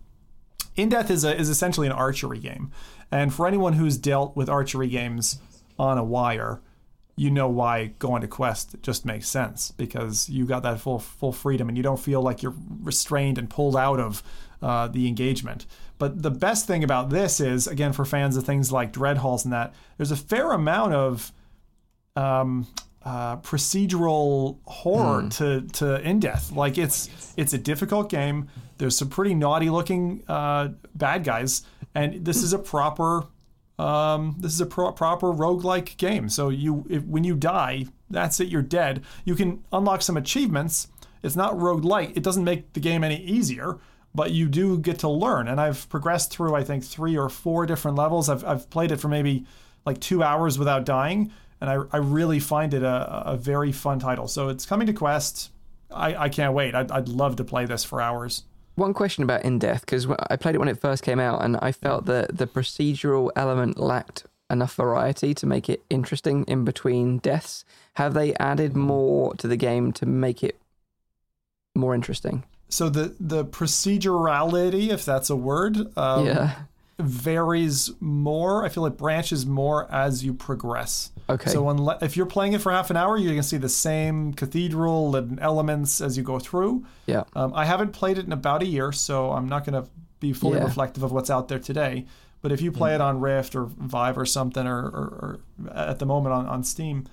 In 0.76 0.90
Death 0.90 1.10
is 1.10 1.24
a, 1.24 1.36
is 1.36 1.50
essentially 1.50 1.88
an 1.88 1.94
archery 1.94 2.40
game, 2.40 2.72
and 3.12 3.34
for 3.34 3.48
anyone 3.48 3.74
who's 3.74 3.98
dealt 3.98 4.36
with 4.36 4.50
archery 4.50 4.88
games 4.88 5.40
on 5.80 5.98
a 5.98 6.04
wire, 6.04 6.62
you 7.16 7.32
know 7.32 7.50
why 7.50 7.88
going 8.00 8.22
to 8.22 8.28
Quest 8.28 8.76
just 8.82 9.06
makes 9.06 9.28
sense 9.28 9.72
because 9.72 10.30
you 10.30 10.46
got 10.46 10.64
that 10.64 10.80
full 10.80 11.00
full 11.00 11.34
freedom 11.34 11.68
and 11.68 11.76
you 11.76 11.84
don't 11.84 12.00
feel 12.00 12.22
like 12.22 12.44
you're 12.44 12.56
restrained 12.82 13.38
and 13.38 13.50
pulled 13.50 13.76
out 13.76 14.00
of 14.00 14.24
uh, 14.62 14.88
the 14.88 15.08
engagement. 15.08 15.66
But 15.98 16.22
the 16.22 16.32
best 16.32 16.68
thing 16.68 16.84
about 16.84 17.10
this 17.10 17.40
is, 17.40 17.68
again, 17.68 17.92
for 17.92 18.06
fans 18.06 18.38
of 18.38 18.46
things 18.46 18.72
like 18.72 18.92
Dread 18.92 19.18
Halls 19.18 19.46
and 19.46 19.54
that, 19.54 19.74
there's 19.98 20.12
a 20.12 20.16
fair 20.16 20.52
amount 20.52 20.94
of 20.94 21.32
um, 22.16 22.68
uh, 23.08 23.38
procedural 23.38 24.58
horror 24.66 25.22
mm. 25.22 25.38
to 25.38 25.62
to 25.78 26.02
in 26.02 26.20
death. 26.20 26.52
Like 26.52 26.78
it's 26.78 27.34
it's 27.38 27.54
a 27.54 27.58
difficult 27.58 28.10
game. 28.10 28.50
There's 28.80 28.98
some 28.98 29.08
pretty 29.08 29.34
naughty 29.34 29.70
looking 29.70 30.26
uh, 30.28 30.70
bad 30.94 31.24
guys, 31.24 31.64
and 31.96 32.26
this 32.26 32.44
is 32.44 32.52
a 32.52 32.60
proper 32.60 33.24
um, 33.80 34.36
this 34.40 34.52
is 34.52 34.60
a 34.60 34.66
pro- 34.66 34.92
proper 34.92 35.28
roguelike 35.28 35.96
game. 35.96 36.28
So 36.28 36.50
you 36.50 36.86
if, 36.90 37.06
when 37.06 37.24
you 37.24 37.36
die, 37.36 37.86
that's 38.10 38.42
it. 38.42 38.50
You're 38.50 38.62
dead. 38.62 39.06
You 39.24 39.36
can 39.36 39.64
unlock 39.72 40.02
some 40.02 40.18
achievements. 40.18 40.90
It's 41.24 41.38
not 41.38 41.54
roguelike. 41.54 42.18
It 42.18 42.24
doesn't 42.24 42.44
make 42.44 42.74
the 42.74 42.82
game 42.82 43.06
any 43.06 43.24
easier, 43.24 43.78
but 44.14 44.32
you 44.32 44.50
do 44.50 44.80
get 44.80 45.00
to 45.00 45.08
learn. 45.08 45.48
And 45.48 45.62
I've 45.62 45.88
progressed 45.88 46.32
through 46.32 46.56
I 46.56 46.64
think 46.66 46.84
three 46.84 47.18
or 47.18 47.30
four 47.30 47.66
different 47.66 47.96
levels. 47.98 48.28
I've 48.28 48.44
I've 48.44 48.70
played 48.70 48.92
it 48.92 49.00
for 49.00 49.08
maybe 49.08 49.46
like 49.86 50.02
two 50.02 50.22
hours 50.22 50.60
without 50.60 50.84
dying, 50.84 51.32
and 51.62 51.70
I 51.70 51.78
I 51.92 51.98
really 51.98 52.40
find 52.40 52.74
it 52.74 52.84
a, 52.84 53.32
a 53.32 53.38
very 53.38 53.72
fun 53.72 54.00
title. 54.00 54.28
So 54.28 54.50
it's 54.50 54.66
coming 54.66 54.88
to 54.88 54.94
Quest. 54.94 55.52
I, 55.90 56.16
I 56.16 56.30
can't 56.30 56.54
wait. 56.54 56.76
I'd, 56.76 56.92
I'd 56.92 57.08
love 57.08 57.38
to 57.38 57.44
play 57.44 57.66
this 57.66 57.84
for 57.84 58.02
hours. 58.02 58.44
One 58.76 58.94
question 58.94 59.24
about 59.24 59.44
In 59.44 59.58
Death, 59.58 59.82
because 59.82 60.06
I 60.30 60.36
played 60.36 60.54
it 60.54 60.60
when 60.60 60.68
it 60.68 60.80
first 60.80 61.02
came 61.02 61.20
out, 61.20 61.44
and 61.44 61.58
I 61.62 61.72
felt 61.72 62.06
that 62.06 62.38
the 62.38 62.46
procedural 62.46 63.32
element 63.36 63.80
lacked 63.80 64.26
enough 64.50 64.76
variety 64.76 65.34
to 65.34 65.46
make 65.46 65.70
it 65.70 65.84
interesting 65.90 66.44
in 66.46 66.64
between 66.64 67.18
deaths. 67.18 67.66
Have 67.94 68.14
they 68.14 68.36
added 68.36 68.76
more 68.76 69.34
to 69.36 69.48
the 69.48 69.58
game 69.58 69.92
to 69.94 70.06
make 70.06 70.44
it 70.44 70.60
more 71.76 71.96
interesting? 71.96 72.44
So 72.70 72.90
the 72.90 73.16
the 73.20 73.46
procedurality, 73.46 74.90
if 74.90 75.06
that's 75.06 75.30
a 75.30 75.36
word, 75.36 75.78
um, 75.98 76.26
yeah, 76.28 76.56
varies 77.00 77.92
more. 78.00 78.66
I 78.66 78.70
feel 78.70 78.86
it 78.86 78.98
branches 78.98 79.46
more 79.46 79.92
as 79.92 80.24
you 80.24 80.34
progress. 80.34 81.12
Okay. 81.30 81.50
So 81.52 81.98
if 82.02 82.18
you're 82.18 82.26
playing 82.26 82.54
it 82.54 82.62
for 82.62 82.72
half 82.72 82.90
an 82.90 82.98
hour, 82.98 83.18
you 83.18 83.34
can 83.34 83.44
see 83.44 83.58
the 83.58 83.70
same 83.70 84.34
cathedral 84.34 85.16
and 85.16 85.40
elements 85.40 86.02
as 86.02 86.18
you 86.18 86.24
go 86.24 86.40
through. 86.40 86.86
Yeah. 87.06 87.24
Um, 87.36 87.54
I 87.54 87.66
haven't 87.66 87.92
played 87.92 88.18
it 88.18 88.26
in 88.26 88.32
about 88.32 88.64
a 88.64 88.66
year, 88.66 88.92
so 88.92 89.32
I'm 89.32 89.48
not 89.48 89.66
going 89.66 89.84
to 89.84 89.90
be 90.20 90.34
fully 90.34 90.58
yeah. 90.58 90.66
reflective 90.66 91.04
of 91.04 91.12
what's 91.12 91.30
out 91.30 91.48
there 91.48 91.60
today. 91.60 92.06
But 92.42 92.52
if 92.52 92.62
you 92.62 92.72
play 92.72 92.92
mm. 92.92 92.96
it 92.96 93.02
on 93.02 93.20
Rift 93.20 93.56
or 93.56 93.66
Vive 93.66 94.18
or 94.18 94.26
something, 94.26 94.66
or, 94.66 94.80
or, 94.80 95.40
or 95.66 95.72
at 95.74 96.00
the 96.00 96.06
moment 96.06 96.34
on, 96.34 96.46
on 96.48 96.64
Steam, 96.64 97.06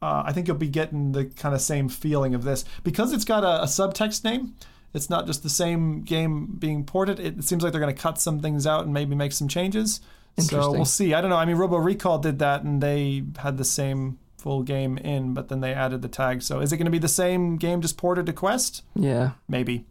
uh, 0.00 0.22
I 0.26 0.32
think 0.32 0.48
you'll 0.48 0.56
be 0.56 0.68
getting 0.68 1.12
the 1.12 1.26
kind 1.26 1.54
of 1.54 1.60
same 1.60 1.88
feeling 1.88 2.34
of 2.34 2.44
this 2.44 2.64
because 2.82 3.12
it's 3.12 3.24
got 3.24 3.44
a, 3.44 3.62
a 3.62 3.66
subtext 3.66 4.24
name 4.24 4.54
it's 4.94 5.10
not 5.10 5.26
just 5.26 5.42
the 5.42 5.50
same 5.50 6.02
game 6.02 6.46
being 6.58 6.84
ported. 6.84 7.20
It 7.20 7.44
seems 7.44 7.62
like 7.62 7.72
they're 7.72 7.80
going 7.80 7.94
to 7.94 8.00
cut 8.00 8.20
some 8.20 8.40
things 8.40 8.66
out 8.66 8.84
and 8.84 8.94
maybe 8.94 9.14
make 9.14 9.32
some 9.32 9.48
changes. 9.48 10.00
So 10.38 10.72
we'll 10.72 10.84
see. 10.84 11.14
I 11.14 11.20
don't 11.20 11.30
know. 11.30 11.36
I 11.36 11.44
mean, 11.44 11.56
Robo 11.56 11.76
Recall 11.76 12.18
did 12.18 12.38
that 12.38 12.62
and 12.62 12.82
they 12.82 13.24
had 13.38 13.56
the 13.56 13.64
same 13.64 14.18
full 14.38 14.62
game 14.62 14.98
in, 14.98 15.34
but 15.34 15.48
then 15.48 15.60
they 15.60 15.72
added 15.72 16.02
the 16.02 16.08
tag. 16.08 16.42
So 16.42 16.60
is 16.60 16.72
it 16.72 16.76
going 16.76 16.86
to 16.86 16.90
be 16.90 16.98
the 16.98 17.08
same 17.08 17.56
game 17.56 17.80
just 17.80 17.96
ported 17.96 18.26
to 18.26 18.32
Quest? 18.32 18.82
Yeah. 18.94 19.32
Maybe. 19.48 19.84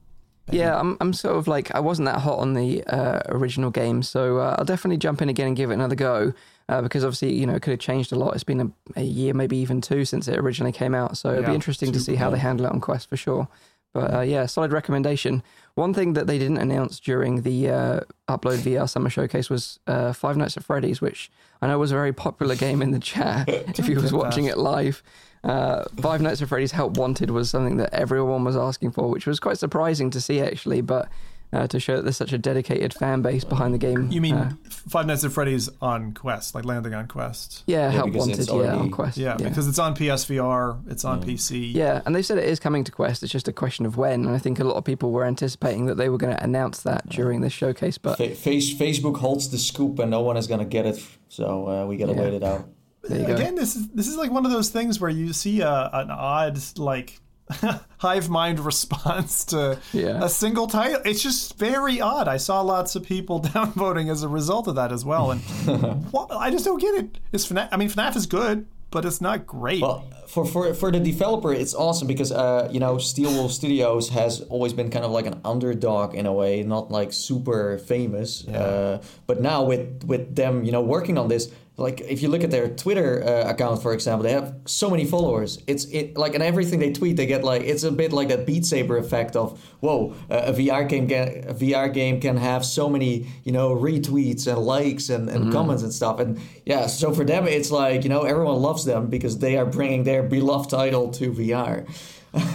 Maybe. 0.47 0.57
Yeah, 0.57 0.77
I'm, 0.77 0.97
I'm 0.99 1.13
sort 1.13 1.37
of 1.37 1.47
like, 1.47 1.73
I 1.73 1.79
wasn't 1.79 2.07
that 2.07 2.19
hot 2.19 2.39
on 2.39 2.53
the 2.53 2.83
uh, 2.83 3.21
original 3.29 3.71
game, 3.71 4.03
so 4.03 4.39
uh, 4.39 4.57
I'll 4.59 4.65
definitely 4.65 4.97
jump 4.97 5.21
in 5.21 5.29
again 5.29 5.47
and 5.47 5.55
give 5.55 5.71
it 5.71 5.75
another 5.75 5.95
go. 5.95 6.33
Uh, 6.69 6.81
because 6.81 7.03
obviously, 7.03 7.33
you 7.33 7.45
know, 7.45 7.55
it 7.55 7.61
could 7.61 7.71
have 7.71 7.79
changed 7.79 8.13
a 8.13 8.15
lot. 8.15 8.33
It's 8.33 8.43
been 8.43 8.61
a, 8.61 8.99
a, 8.99 9.03
year, 9.03 9.33
maybe 9.33 9.57
even 9.57 9.81
two 9.81 10.05
since 10.05 10.29
it 10.29 10.39
originally 10.39 10.71
came 10.71 10.95
out. 10.95 11.17
So 11.17 11.31
it'll 11.31 11.43
be 11.43 11.53
interesting 11.53 11.91
to 11.91 11.99
see 11.99 12.15
how 12.15 12.29
they 12.29 12.37
handle 12.37 12.65
it 12.65 12.71
on 12.71 12.79
Quest 12.79 13.09
for 13.09 13.17
sure. 13.17 13.49
But 13.93 14.13
uh, 14.13 14.21
yeah, 14.21 14.45
solid 14.47 14.71
recommendation. 14.71 15.43
One 15.75 15.93
thing 15.93 16.13
that 16.13 16.27
they 16.27 16.37
didn't 16.39 16.57
announce 16.57 16.99
during 16.99 17.41
the 17.43 17.69
uh, 17.69 17.99
UploadVR 18.27 18.89
Summer 18.89 19.09
Showcase 19.09 19.49
was 19.49 19.79
uh, 19.87 20.13
Five 20.13 20.35
Nights 20.37 20.57
at 20.57 20.63
Freddy's, 20.63 20.99
which 20.99 21.31
I 21.61 21.67
know 21.67 21.77
was 21.79 21.91
a 21.91 21.95
very 21.95 22.13
popular 22.13 22.55
game 22.55 22.81
in 22.81 22.91
the 22.91 22.99
chat 22.99 23.47
if 23.79 23.87
you 23.87 23.95
was 23.95 24.11
watching 24.11 24.45
it 24.45 24.57
live. 24.57 25.03
Uh, 25.43 25.83
Five 25.99 26.21
Nights 26.21 26.41
at 26.41 26.47
Freddy's 26.47 26.71
Help 26.71 26.97
Wanted 26.97 27.29
was 27.29 27.49
something 27.49 27.77
that 27.77 27.93
everyone 27.93 28.43
was 28.43 28.55
asking 28.55 28.91
for, 28.91 29.09
which 29.09 29.27
was 29.27 29.39
quite 29.39 29.57
surprising 29.57 30.09
to 30.11 30.21
see 30.21 30.41
actually. 30.41 30.81
But 30.81 31.09
uh, 31.53 31.67
to 31.67 31.79
show 31.79 31.95
that 31.95 32.01
there's 32.01 32.17
such 32.17 32.33
a 32.33 32.37
dedicated 32.37 32.93
fan 32.93 33.21
base 33.21 33.43
behind 33.43 33.73
the 33.73 33.77
game. 33.77 34.11
You 34.11 34.21
mean 34.21 34.35
uh, 34.35 34.51
Five 34.69 35.05
Nights 35.05 35.23
at 35.23 35.31
Freddy's 35.31 35.69
on 35.81 36.13
Quest, 36.13 36.55
like 36.55 36.65
landing 36.65 36.93
on 36.93 37.07
Quest? 37.07 37.63
Yeah, 37.67 37.85
yeah 37.85 37.91
Help 37.91 38.13
Wanted, 38.13 38.49
already, 38.49 38.75
yeah, 38.75 38.81
on 38.81 38.91
Quest. 38.91 39.17
Yeah, 39.17 39.37
yeah, 39.39 39.49
because 39.49 39.67
it's 39.67 39.79
on 39.79 39.95
PSVR, 39.95 40.91
it's 40.91 41.05
on 41.05 41.21
yeah. 41.21 41.27
PC. 41.27 41.73
Yeah, 41.73 42.01
and 42.05 42.15
they 42.15 42.21
said 42.21 42.37
it 42.37 42.45
is 42.45 42.59
coming 42.59 42.83
to 42.83 42.91
Quest. 42.91 43.23
It's 43.23 43.31
just 43.31 43.47
a 43.47 43.53
question 43.53 43.85
of 43.85 43.97
when. 43.97 44.25
And 44.25 44.35
I 44.35 44.39
think 44.39 44.59
a 44.59 44.63
lot 44.63 44.75
of 44.75 44.83
people 44.83 45.11
were 45.11 45.25
anticipating 45.25 45.85
that 45.85 45.95
they 45.95 46.09
were 46.09 46.17
going 46.17 46.35
to 46.35 46.43
announce 46.43 46.81
that 46.81 47.07
during 47.09 47.41
this 47.41 47.53
showcase. 47.53 47.97
But 47.97 48.17
Face, 48.17 48.73
Facebook 48.73 49.17
holds 49.17 49.49
the 49.49 49.57
scoop, 49.57 49.99
and 49.99 50.09
no 50.09 50.21
one 50.21 50.37
is 50.37 50.47
going 50.47 50.59
to 50.59 50.65
get 50.65 50.85
it. 50.85 51.03
So 51.29 51.67
uh, 51.67 51.85
we 51.85 51.97
got 51.97 52.07
to 52.07 52.13
wait 52.13 52.33
it 52.33 52.43
out. 52.43 52.67
Again, 53.09 53.55
this 53.55 53.75
is 53.75 53.89
this 53.89 54.07
is 54.07 54.15
like 54.15 54.31
one 54.31 54.45
of 54.45 54.51
those 54.51 54.69
things 54.69 54.99
where 54.99 55.09
you 55.09 55.33
see 55.33 55.59
a, 55.59 55.89
an 55.91 56.09
odd 56.09 56.57
like 56.77 57.19
hive 57.97 58.29
mind 58.29 58.59
response 58.59 59.45
to 59.45 59.79
yeah. 59.91 60.23
a 60.23 60.29
single 60.29 60.67
title. 60.67 61.01
It's 61.05 61.21
just 61.21 61.57
very 61.57 61.99
odd. 61.99 62.27
I 62.27 62.37
saw 62.37 62.61
lots 62.61 62.95
of 62.95 63.03
people 63.03 63.41
downvoting 63.41 64.11
as 64.11 64.23
a 64.23 64.27
result 64.27 64.67
of 64.67 64.75
that 64.75 64.91
as 64.91 65.03
well, 65.05 65.31
and 65.31 65.41
well, 66.11 66.27
I 66.31 66.51
just 66.51 66.65
don't 66.65 66.79
get 66.79 66.95
it. 66.95 67.05
it. 67.05 67.19
Is 67.31 67.45
FNAF? 67.45 67.69
I 67.71 67.77
mean, 67.77 67.89
FNAF 67.89 68.15
is 68.15 68.25
good, 68.25 68.65
but 68.91 69.05
it's 69.05 69.21
not 69.21 69.45
great. 69.45 69.81
Well, 69.81 70.05
for 70.27 70.45
for 70.45 70.73
for 70.73 70.91
the 70.91 70.99
developer, 70.99 71.53
it's 71.53 71.75
awesome 71.75 72.07
because 72.07 72.31
uh, 72.31 72.69
you 72.71 72.79
know 72.79 72.97
Steel 72.97 73.31
Wool 73.31 73.49
Studios 73.49 74.09
has 74.09 74.41
always 74.41 74.73
been 74.73 74.89
kind 74.89 75.05
of 75.05 75.11
like 75.11 75.25
an 75.25 75.41
underdog 75.43 76.15
in 76.15 76.25
a 76.25 76.33
way, 76.33 76.63
not 76.63 76.91
like 76.91 77.11
super 77.11 77.77
famous. 77.77 78.43
Yeah. 78.47 78.57
Uh, 78.57 79.01
but 79.27 79.41
now 79.41 79.63
with 79.63 80.03
with 80.05 80.35
them, 80.35 80.63
you 80.63 80.71
know, 80.71 80.81
working 80.81 81.17
on 81.17 81.27
this 81.27 81.51
like 81.75 82.01
if 82.01 82.21
you 82.21 82.29
look 82.29 82.43
at 82.43 82.51
their 82.51 82.69
Twitter 82.69 83.23
uh, 83.23 83.49
account, 83.49 83.81
for 83.81 83.93
example, 83.93 84.23
they 84.23 84.31
have 84.31 84.55
so 84.65 84.91
many 84.91 85.05
followers. 85.05 85.59
It's 85.65 85.85
it 85.85 86.15
like 86.15 86.35
and 86.35 86.43
everything 86.43 86.79
they 86.79 86.93
tweet, 86.93 87.17
they 87.17 87.25
get 87.25 87.43
like 87.43 87.63
it's 87.63 87.83
a 87.83 87.91
bit 87.91 88.13
like 88.13 88.27
that 88.27 88.45
Beat 88.45 88.65
Saber 88.65 88.97
effect 88.97 89.35
of 89.35 89.59
whoa, 89.79 90.13
uh, 90.29 90.43
a 90.45 90.53
VR 90.53 90.87
game 90.87 91.07
can 91.07 91.49
a 91.49 91.53
VR 91.53 91.91
game 91.91 92.21
can 92.21 92.37
have 92.37 92.63
so 92.63 92.87
many 92.87 93.27
you 93.43 93.51
know 93.51 93.75
retweets 93.75 94.45
and 94.45 94.59
likes 94.59 95.09
and, 95.09 95.29
and 95.29 95.45
mm-hmm. 95.45 95.51
comments 95.51 95.81
and 95.81 95.91
stuff. 95.91 96.19
And 96.19 96.39
yeah, 96.63 96.85
so 96.85 97.11
for 97.11 97.25
them, 97.25 97.47
it's 97.47 97.71
like 97.71 98.03
you 98.03 98.09
know 98.09 98.21
everyone 98.21 98.61
loves 98.61 98.85
them 98.85 99.07
because 99.07 99.39
they 99.39 99.57
are 99.57 99.65
bringing 99.65 100.03
their 100.03 100.21
beloved 100.21 100.69
title 100.69 101.09
to 101.13 101.31
VR. 101.31 101.87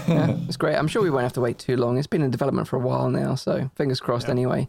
yeah, 0.07 0.37
it's 0.47 0.57
great. 0.57 0.77
I'm 0.77 0.87
sure 0.87 1.03
we 1.03 1.11
won't 1.11 1.25
have 1.25 1.33
to 1.33 1.41
wait 1.41 1.59
too 1.59 1.77
long. 1.77 1.99
It's 1.99 2.07
been 2.07 2.23
in 2.23 2.31
development 2.31 2.69
for 2.69 2.77
a 2.77 2.81
while 2.81 3.11
now, 3.11 3.35
so 3.35 3.69
fingers 3.75 4.01
crossed. 4.01 4.27
Yeah. 4.27 4.33
Anyway. 4.33 4.69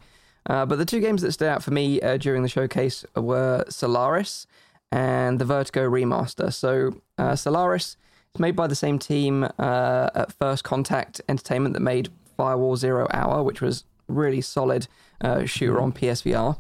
Uh, 0.50 0.66
but 0.66 0.78
the 0.78 0.86
two 0.86 1.00
games 1.00 1.22
that 1.22 1.32
stood 1.32 1.48
out 1.48 1.64
for 1.64 1.72
me 1.72 2.02
uh, 2.02 2.18
during 2.18 2.42
the 2.42 2.50
showcase 2.50 3.06
were 3.16 3.64
Solaris 3.70 4.48
and 4.92 5.38
the 5.40 5.46
Vertigo 5.46 5.88
remaster. 5.88 6.52
So 6.52 7.02
uh, 7.20 7.36
Solaris 7.36 7.96
is 8.34 8.40
made 8.40 8.56
by 8.56 8.66
the 8.66 8.76
same 8.76 8.98
team 8.98 9.44
uh, 9.44 10.10
at 10.16 10.34
First 10.34 10.64
Contact 10.64 11.22
Entertainment 11.30 11.74
that 11.74 11.82
made 11.82 12.10
Firewall 12.36 12.76
Zero 12.76 13.08
Hour, 13.12 13.44
which 13.44 13.62
was 13.62 13.84
really 14.08 14.42
solid 14.42 14.88
uh, 15.22 15.46
shooter 15.46 15.80
on 15.80 15.94
PSVR. 15.94 16.58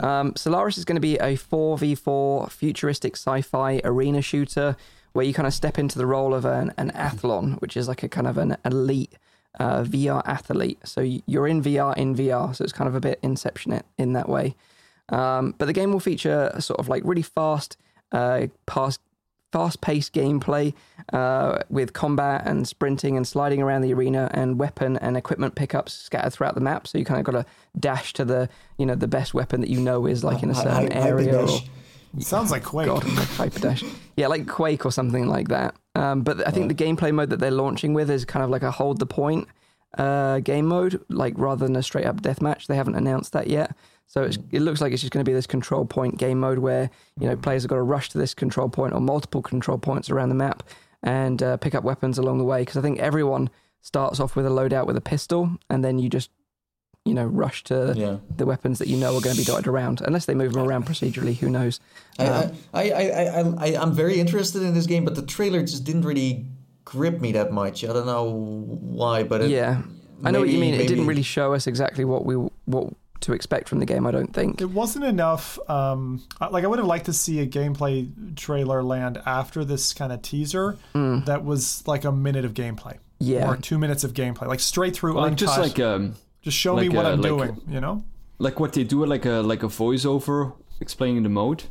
Um, 0.00 0.34
Solaris 0.36 0.76
is 0.76 0.84
going 0.84 0.96
to 0.96 1.00
be 1.00 1.16
a 1.16 1.36
4v4 1.36 2.50
futuristic 2.50 3.14
sci-fi 3.14 3.80
arena 3.84 4.20
shooter 4.20 4.76
where 5.12 5.24
you 5.24 5.32
kind 5.32 5.46
of 5.46 5.54
step 5.54 5.78
into 5.78 5.98
the 5.98 6.06
role 6.06 6.34
of 6.34 6.44
an, 6.44 6.72
an 6.76 6.90
athlon, 6.90 7.60
which 7.60 7.76
is 7.76 7.88
like 7.88 8.02
a 8.02 8.08
kind 8.08 8.26
of 8.26 8.36
an 8.36 8.56
elite 8.64 9.16
uh, 9.58 9.82
VR 9.82 10.22
athlete. 10.24 10.78
So 10.84 11.00
you're 11.00 11.48
in 11.48 11.62
VR 11.62 11.96
in 11.96 12.14
VR, 12.14 12.54
so 12.54 12.64
it's 12.64 12.72
kind 12.72 12.88
of 12.88 12.94
a 12.94 13.00
bit 13.00 13.18
Inception 13.22 13.82
in 13.96 14.12
that 14.12 14.28
way. 14.28 14.54
Um, 15.10 15.54
but 15.58 15.66
the 15.66 15.72
game 15.72 15.92
will 15.92 16.00
feature 16.00 16.50
a 16.54 16.60
sort 16.60 16.80
of 16.80 16.88
like 16.88 17.02
really 17.04 17.22
fast, 17.22 17.76
uh, 18.12 18.46
past, 18.66 19.00
fast-paced 19.52 20.12
gameplay 20.12 20.74
uh, 21.12 21.60
with 21.70 21.94
combat 21.94 22.42
and 22.46 22.68
sprinting 22.68 23.16
and 23.16 23.26
sliding 23.26 23.62
around 23.62 23.80
the 23.80 23.94
arena 23.94 24.30
and 24.34 24.58
weapon 24.58 24.98
and 24.98 25.16
equipment 25.16 25.54
pickups 25.54 25.94
scattered 25.94 26.32
throughout 26.32 26.54
the 26.54 26.60
map. 26.60 26.86
So 26.86 26.98
you 26.98 27.04
kind 27.06 27.18
of 27.18 27.24
got 27.24 27.32
to 27.32 27.46
dash 27.78 28.12
to 28.14 28.24
the 28.24 28.48
you 28.76 28.84
know 28.84 28.94
the 28.94 29.08
best 29.08 29.32
weapon 29.32 29.60
that 29.62 29.70
you 29.70 29.80
know 29.80 30.06
is 30.06 30.22
like 30.22 30.42
in 30.42 30.50
a 30.50 30.54
certain 30.54 30.92
area. 30.92 31.42
Or, 31.42 31.48
Sounds 32.20 32.50
like 32.50 32.64
Quake. 32.64 32.86
God, 32.86 33.02
Hyperdash. 33.02 33.88
Yeah, 34.16 34.28
like 34.28 34.48
Quake 34.48 34.84
or 34.84 34.92
something 34.92 35.28
like 35.28 35.48
that. 35.48 35.74
Um, 35.98 36.22
but 36.22 36.46
I 36.46 36.52
think 36.52 36.68
the 36.68 36.84
gameplay 36.84 37.12
mode 37.12 37.30
that 37.30 37.40
they're 37.40 37.50
launching 37.50 37.92
with 37.92 38.08
is 38.08 38.24
kind 38.24 38.44
of 38.44 38.50
like 38.50 38.62
a 38.62 38.70
hold 38.70 39.00
the 39.00 39.06
point 39.06 39.48
uh, 39.96 40.38
game 40.38 40.66
mode, 40.66 41.02
like 41.08 41.34
rather 41.36 41.66
than 41.66 41.74
a 41.74 41.82
straight 41.82 42.06
up 42.06 42.22
deathmatch. 42.22 42.66
They 42.66 42.76
haven't 42.76 42.94
announced 42.94 43.32
that 43.32 43.48
yet. 43.48 43.74
So 44.06 44.22
it 44.22 44.62
looks 44.62 44.80
like 44.80 44.92
it's 44.92 45.02
just 45.02 45.12
going 45.12 45.24
to 45.24 45.28
be 45.28 45.34
this 45.34 45.46
control 45.46 45.84
point 45.84 46.16
game 46.16 46.38
mode 46.38 46.60
where 46.60 46.88
you 47.18 47.26
know 47.26 47.36
players 47.36 47.64
have 47.64 47.70
got 47.70 47.76
to 47.76 47.82
rush 47.82 48.10
to 48.10 48.18
this 48.18 48.32
control 48.32 48.68
point 48.68 48.94
or 48.94 49.00
multiple 49.00 49.42
control 49.42 49.76
points 49.76 50.08
around 50.08 50.28
the 50.28 50.34
map 50.36 50.62
and 51.02 51.42
uh, 51.42 51.56
pick 51.56 51.74
up 51.74 51.82
weapons 51.82 52.16
along 52.16 52.38
the 52.38 52.44
way. 52.44 52.62
Because 52.62 52.76
I 52.76 52.80
think 52.80 53.00
everyone 53.00 53.50
starts 53.80 54.20
off 54.20 54.36
with 54.36 54.46
a 54.46 54.50
loadout 54.50 54.86
with 54.86 54.96
a 54.96 55.02
pistol, 55.02 55.50
and 55.68 55.84
then 55.84 55.98
you 55.98 56.08
just 56.08 56.30
you 57.04 57.14
know 57.14 57.24
rush 57.24 57.64
to 57.64 57.94
yeah. 57.96 58.18
the 58.36 58.46
weapons 58.46 58.78
that 58.78 58.88
you 58.88 58.96
know 58.96 59.16
are 59.16 59.20
going 59.20 59.34
to 59.34 59.40
be 59.40 59.44
dotted 59.44 59.66
around. 59.66 60.00
Unless 60.02 60.26
they 60.26 60.34
move 60.34 60.52
them 60.52 60.62
around 60.62 60.86
procedurally 60.86 61.36
who 61.36 61.48
knows? 61.48 61.80
Um, 62.18 62.52
I, 62.74 62.90
I, 62.90 63.02
I, 63.02 63.40
I, 63.40 63.82
I'm 63.82 63.92
very 63.92 64.20
interested 64.20 64.62
in 64.62 64.74
this 64.74 64.86
game 64.86 65.04
but 65.04 65.14
the 65.14 65.22
trailer 65.22 65.60
just 65.60 65.84
didn't 65.84 66.02
really 66.02 66.46
grip 66.84 67.20
me 67.20 67.32
that 67.32 67.52
much. 67.52 67.84
I 67.84 67.88
don't 67.88 68.06
know 68.06 68.30
why 68.30 69.22
but 69.22 69.42
it, 69.42 69.50
yeah. 69.50 69.82
I 70.24 70.30
know 70.30 70.40
maybe, 70.40 70.48
what 70.48 70.48
you 70.48 70.60
mean. 70.60 70.70
Maybe... 70.72 70.84
it 70.84 70.88
didn't 70.88 71.06
really 71.06 71.22
show 71.22 71.54
us 71.54 71.66
exactly 71.66 72.04
what 72.04 72.26
we 72.26 72.34
what 72.66 72.92
to 73.20 73.32
expect 73.32 73.68
from 73.68 73.80
the 73.80 73.86
game 73.86 74.06
I 74.06 74.10
don't 74.10 74.32
think. 74.32 74.60
It 74.60 74.70
wasn't 74.70 75.04
enough 75.04 75.58
um, 75.68 76.22
like 76.50 76.64
I 76.64 76.66
would 76.66 76.78
have 76.78 76.86
liked 76.86 77.06
to 77.06 77.12
see 77.12 77.40
a 77.40 77.46
gameplay 77.46 78.36
trailer 78.36 78.82
land 78.82 79.20
after 79.24 79.64
this 79.64 79.92
kind 79.92 80.12
of 80.12 80.22
teaser 80.22 80.76
mm. 80.94 81.24
that 81.24 81.44
was 81.44 81.86
like 81.86 82.04
a 82.04 82.12
minute 82.12 82.44
of 82.44 82.54
gameplay. 82.54 82.98
Yeah. 83.20 83.48
Or 83.48 83.56
two 83.56 83.78
minutes 83.78 84.04
of 84.04 84.12
gameplay 84.12 84.46
like 84.46 84.60
straight 84.60 84.94
through 84.94 85.14
like 85.14 85.34
just 85.34 85.58
like 85.58 85.80
um 85.80 86.14
just 86.48 86.58
show 86.58 86.74
like 86.74 86.88
me 86.88 86.96
what 86.96 87.06
i 87.06 87.12
am 87.12 87.20
like, 87.20 87.30
doing, 87.30 87.60
you 87.68 87.80
know? 87.80 88.04
Like 88.38 88.60
what 88.60 88.72
they 88.72 88.84
do, 88.84 89.04
like 89.04 89.26
a 89.26 89.40
like 89.52 89.62
a 89.62 89.66
voiceover 89.66 90.54
explaining 90.80 91.22
the 91.24 91.28
mode. 91.28 91.64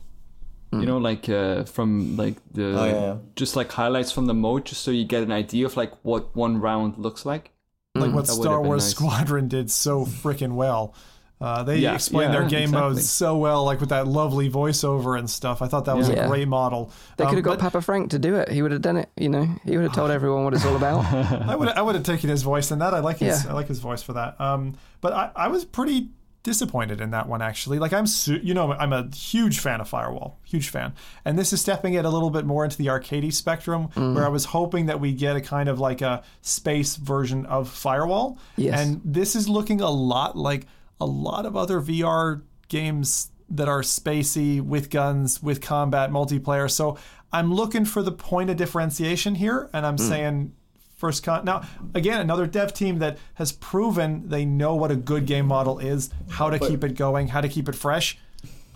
Mm. 0.72 0.82
You 0.82 0.86
know, 0.86 0.98
like 0.98 1.30
uh, 1.30 1.64
from 1.64 2.18
like 2.18 2.36
the 2.52 2.66
oh, 2.80 2.86
yeah, 2.86 3.02
yeah. 3.02 3.18
just 3.36 3.56
like 3.56 3.72
highlights 3.72 4.12
from 4.12 4.26
the 4.26 4.34
mode, 4.34 4.66
just 4.66 4.82
so 4.82 4.92
you 4.92 5.06
get 5.06 5.24
an 5.24 5.32
idea 5.32 5.66
of 5.66 5.78
like 5.78 5.94
what 6.04 6.36
one 6.36 6.60
round 6.60 6.98
looks 6.98 7.26
like. 7.26 7.52
Like 7.96 8.12
mm. 8.12 8.16
what 8.16 8.28
that 8.28 8.34
Star 8.34 8.62
Wars 8.62 8.84
nice. 8.84 8.92
Squadron 8.92 9.48
did 9.48 9.72
so 9.72 10.06
freaking 10.06 10.56
well. 10.56 10.94
Uh, 11.40 11.64
they 11.64 11.78
yeah, 11.78 11.94
explained 11.94 12.34
yeah, 12.34 12.40
their 12.40 12.50
game 12.50 12.64
exactly. 12.70 12.90
modes 12.90 13.10
so 13.10 13.38
well, 13.38 13.64
like 13.64 13.80
with 13.80 13.90
that 13.90 14.08
lovely 14.08 14.50
voiceover 14.50 15.20
and 15.20 15.30
stuff. 15.30 15.62
I 15.62 15.68
thought 15.68 15.86
that 15.86 15.96
was 15.96 16.10
yeah. 16.10 16.26
a 16.26 16.28
great 16.28 16.48
model. 16.48 16.92
They 17.18 17.26
um, 17.26 17.30
could 17.30 17.38
have 17.38 17.46
got 17.46 17.60
Papa 17.60 17.82
Frank 17.82 18.12
to 18.12 18.20
do 18.20 18.36
it. 18.36 18.50
He 18.50 18.64
would 18.64 18.72
have 18.72 18.82
done 18.82 18.98
it. 18.98 19.10
You 19.16 19.30
know, 19.30 19.48
he 19.64 19.78
would 19.78 19.84
have 19.84 19.94
told 19.94 20.10
everyone 20.18 20.46
what 20.46 20.56
it's 20.56 20.66
all 20.66 20.76
about. 20.76 21.06
I 21.14 21.56
would 21.56 21.70
I 21.70 21.82
would 21.82 21.96
have 21.96 22.04
taken 22.04 22.30
his 22.30 22.42
voice 22.42 22.72
in 22.72 22.80
that. 22.80 22.94
I 22.94 23.00
like 23.00 23.20
his 23.20 23.46
I 23.46 23.54
like 23.54 23.68
his 23.68 23.80
voice 23.80 24.02
for 24.02 24.14
that. 24.14 24.40
Um, 24.42 24.78
but 25.00 25.14
I, 25.14 25.32
I 25.36 25.48
was 25.50 25.64
pretty 25.64 26.10
disappointed 26.48 27.02
in 27.02 27.12
that 27.12 27.28
one 27.28 27.42
actually. 27.42 27.78
Like 27.78 27.92
I'm, 27.94 28.08
su- 28.08 28.40
you 28.42 28.54
know, 28.54 28.72
I'm 28.72 28.94
a 28.94 29.14
huge 29.14 29.60
fan 29.60 29.82
of 29.82 29.90
Firewall, 29.90 30.40
huge 30.46 30.70
fan, 30.70 30.94
and 31.26 31.38
this 31.38 31.52
is 31.52 31.60
stepping 31.60 31.94
it 31.94 32.06
a 32.06 32.10
little 32.10 32.30
bit 32.30 32.46
more 32.46 32.64
into 32.64 32.78
the 32.78 32.88
arcadey 32.88 33.34
spectrum, 33.34 33.90
mm. 33.90 34.16
where 34.16 34.26
I 34.26 34.30
was 34.30 34.46
hoping 34.46 34.86
that 34.86 35.00
we 35.00 35.12
get 35.12 35.36
a 35.36 35.42
kind 35.42 35.68
of 35.68 35.80
like 35.80 36.02
a 36.02 36.24
space 36.42 36.96
version 36.96 37.46
of 37.46 37.70
Firewall, 37.70 38.40
yes. 38.56 38.80
and 38.80 39.02
this 39.04 39.36
is 39.36 39.50
looking 39.50 39.82
a 39.82 39.90
lot 39.90 40.38
like 40.38 40.68
a 41.00 41.06
lot 41.06 41.46
of 41.46 41.56
other 41.56 41.82
VR 41.82 42.42
games 42.68 43.32
that 43.50 43.68
are 43.68 43.82
spacey 43.82 44.62
with 44.62 44.90
guns, 44.90 45.42
with 45.42 45.62
combat, 45.62 46.12
multiplayer. 46.12 46.70
So 46.70 46.98
I'm 47.32 47.54
looking 47.54 47.86
for 47.86 48.02
the 48.02 48.12
point 48.12 48.50
of 48.50 48.58
differentiation 48.58 49.36
here, 49.36 49.70
and 49.74 49.86
I'm 49.86 49.98
mm. 49.98 50.08
saying 50.08 50.54
first 50.96 51.24
con. 51.24 51.46
Now, 51.46 51.64
again, 51.94 52.20
another 52.20 52.48
dev 52.48 52.74
team 52.74 53.00
that 53.00 53.18
has 53.36 53.52
proven 53.52 54.28
they 54.30 54.46
know 54.46 54.76
what 54.76 54.92
a 54.92 54.96
good 54.96 55.26
game 55.26 55.46
model 55.46 55.80
is, 55.80 56.10
how 56.30 56.50
to 56.50 56.58
but, 56.58 56.70
keep 56.70 56.84
it 56.84 56.96
going, 56.96 57.30
how 57.30 57.42
to 57.42 57.50
keep 57.50 57.70
it 57.70 57.76
fresh. 57.76 58.18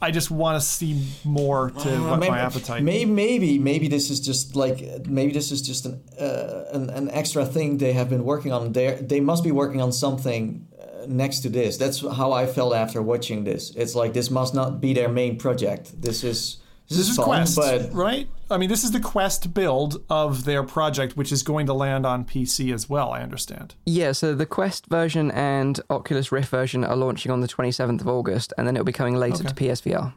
I 0.04 0.10
just 0.10 0.32
want 0.32 0.60
to 0.60 0.66
see 0.66 1.08
more 1.24 1.70
to 1.70 1.96
uh, 1.96 2.18
maybe, 2.18 2.32
my 2.32 2.40
appetite. 2.40 2.82
Maybe, 2.82 3.06
maybe, 3.06 3.60
maybe 3.60 3.88
this 3.88 4.10
is 4.10 4.20
just 4.20 4.56
like 4.56 5.06
maybe 5.06 5.32
this 5.32 5.52
is 5.52 5.62
just 5.62 5.86
an, 5.86 6.02
uh, 6.20 6.66
an 6.74 6.90
an 6.90 7.12
extra 7.12 7.46
thing 7.46 7.78
they 7.78 7.94
have 7.94 8.10
been 8.10 8.24
working 8.24 8.52
on. 8.52 8.72
They 8.72 8.96
they 8.96 9.20
must 9.20 9.44
be 9.44 9.52
working 9.52 9.80
on 9.80 9.92
something 9.92 10.68
next 11.08 11.40
to 11.42 11.50
this. 11.50 11.78
That's 11.78 12.02
how 12.02 12.32
I 12.32 12.46
felt 12.46 12.74
after 12.74 13.02
watching 13.02 13.44
this. 13.44 13.72
It's 13.76 13.96
like 13.96 14.14
this 14.14 14.30
must 14.30 14.54
not 14.54 14.82
be 14.82 14.94
their 14.94 15.10
main 15.10 15.38
project. 15.38 16.02
This 16.02 16.24
is 16.24 16.58
this, 16.88 16.98
this 16.98 17.08
is, 17.08 17.12
is 17.12 17.18
fun, 17.18 17.26
Quest, 17.26 17.56
but 17.56 17.94
right? 17.94 18.28
I 18.50 18.58
mean, 18.58 18.68
this 18.68 18.84
is 18.84 18.92
the 18.92 19.00
Quest 19.00 19.54
build 19.54 20.04
of 20.10 20.44
their 20.44 20.64
project, 20.64 21.16
which 21.16 21.32
is 21.32 21.42
going 21.42 21.66
to 21.68 21.74
land 21.74 22.06
on 22.06 22.26
PC 22.26 22.74
as 22.74 22.90
well. 22.90 23.12
I 23.12 23.22
understand. 23.22 23.76
Yeah, 23.86 24.12
so 24.12 24.36
the 24.36 24.46
Quest 24.46 24.88
version 24.88 25.32
and 25.32 25.80
Oculus 25.90 26.32
Rift 26.32 26.50
version 26.50 26.84
are 26.84 26.98
launching 26.98 27.32
on 27.32 27.40
the 27.40 27.48
27th 27.48 28.02
of 28.02 28.08
August, 28.10 28.54
and 28.58 28.68
then 28.68 28.76
it'll 28.76 28.86
be 28.86 28.92
coming 28.92 29.16
later 29.16 29.46
okay. 29.46 29.48
to 29.48 29.56
PSVR. 29.56 30.14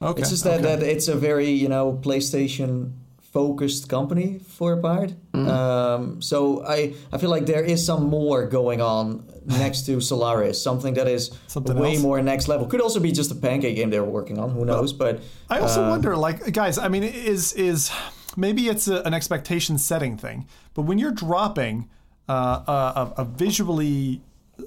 Okay. 0.00 0.20
It's 0.20 0.30
just 0.30 0.44
that, 0.44 0.60
okay. 0.60 0.76
that 0.76 0.82
it's 0.84 1.08
a 1.08 1.16
very 1.16 1.50
you 1.50 1.68
know 1.68 1.98
PlayStation 2.00 2.92
focused 3.32 3.88
company 3.88 4.38
for 4.38 4.72
a 4.74 4.80
part. 4.80 5.12
Mm. 5.32 5.48
Um, 5.48 6.22
so 6.22 6.64
I, 6.64 6.94
I 7.12 7.18
feel 7.18 7.30
like 7.30 7.46
there 7.46 7.62
is 7.62 7.84
some 7.84 8.04
more 8.08 8.46
going 8.46 8.80
on 8.80 9.27
next 9.48 9.86
to 9.86 10.00
Solaris, 10.00 10.62
something 10.62 10.94
that 10.94 11.08
is 11.08 11.30
something 11.46 11.76
way 11.76 11.94
else. 11.94 12.02
more 12.02 12.20
next 12.22 12.48
level. 12.48 12.66
Could 12.66 12.80
also 12.80 13.00
be 13.00 13.12
just 13.12 13.30
a 13.30 13.34
pancake 13.34 13.76
game 13.76 13.90
they're 13.90 14.04
working 14.04 14.38
on. 14.38 14.50
Who 14.50 14.64
knows? 14.64 14.92
But 14.92 15.20
I 15.48 15.60
also 15.60 15.84
uh, 15.84 15.90
wonder, 15.90 16.16
like 16.16 16.52
guys, 16.52 16.78
I 16.78 16.88
mean, 16.88 17.02
is 17.02 17.52
is 17.54 17.90
maybe 18.36 18.68
it's 18.68 18.88
a, 18.88 19.02
an 19.02 19.14
expectation 19.14 19.78
setting 19.78 20.16
thing, 20.16 20.46
but 20.74 20.82
when 20.82 20.98
you're 20.98 21.12
dropping 21.12 21.88
uh, 22.28 23.12
a, 23.16 23.22
a, 23.22 23.24
visually 23.24 24.20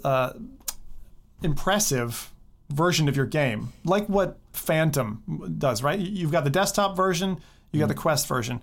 uh, 0.03 0.33
impressive 1.43 2.31
version 2.69 3.07
of 3.07 3.15
your 3.15 3.25
game, 3.25 3.71
like 3.83 4.07
what 4.07 4.39
Phantom 4.53 5.55
does, 5.57 5.83
right? 5.83 5.99
You've 5.99 6.31
got 6.31 6.43
the 6.43 6.49
desktop 6.49 6.95
version, 6.97 7.37
you 7.71 7.79
got 7.79 7.87
the 7.87 7.93
Quest 7.93 8.27
version. 8.27 8.61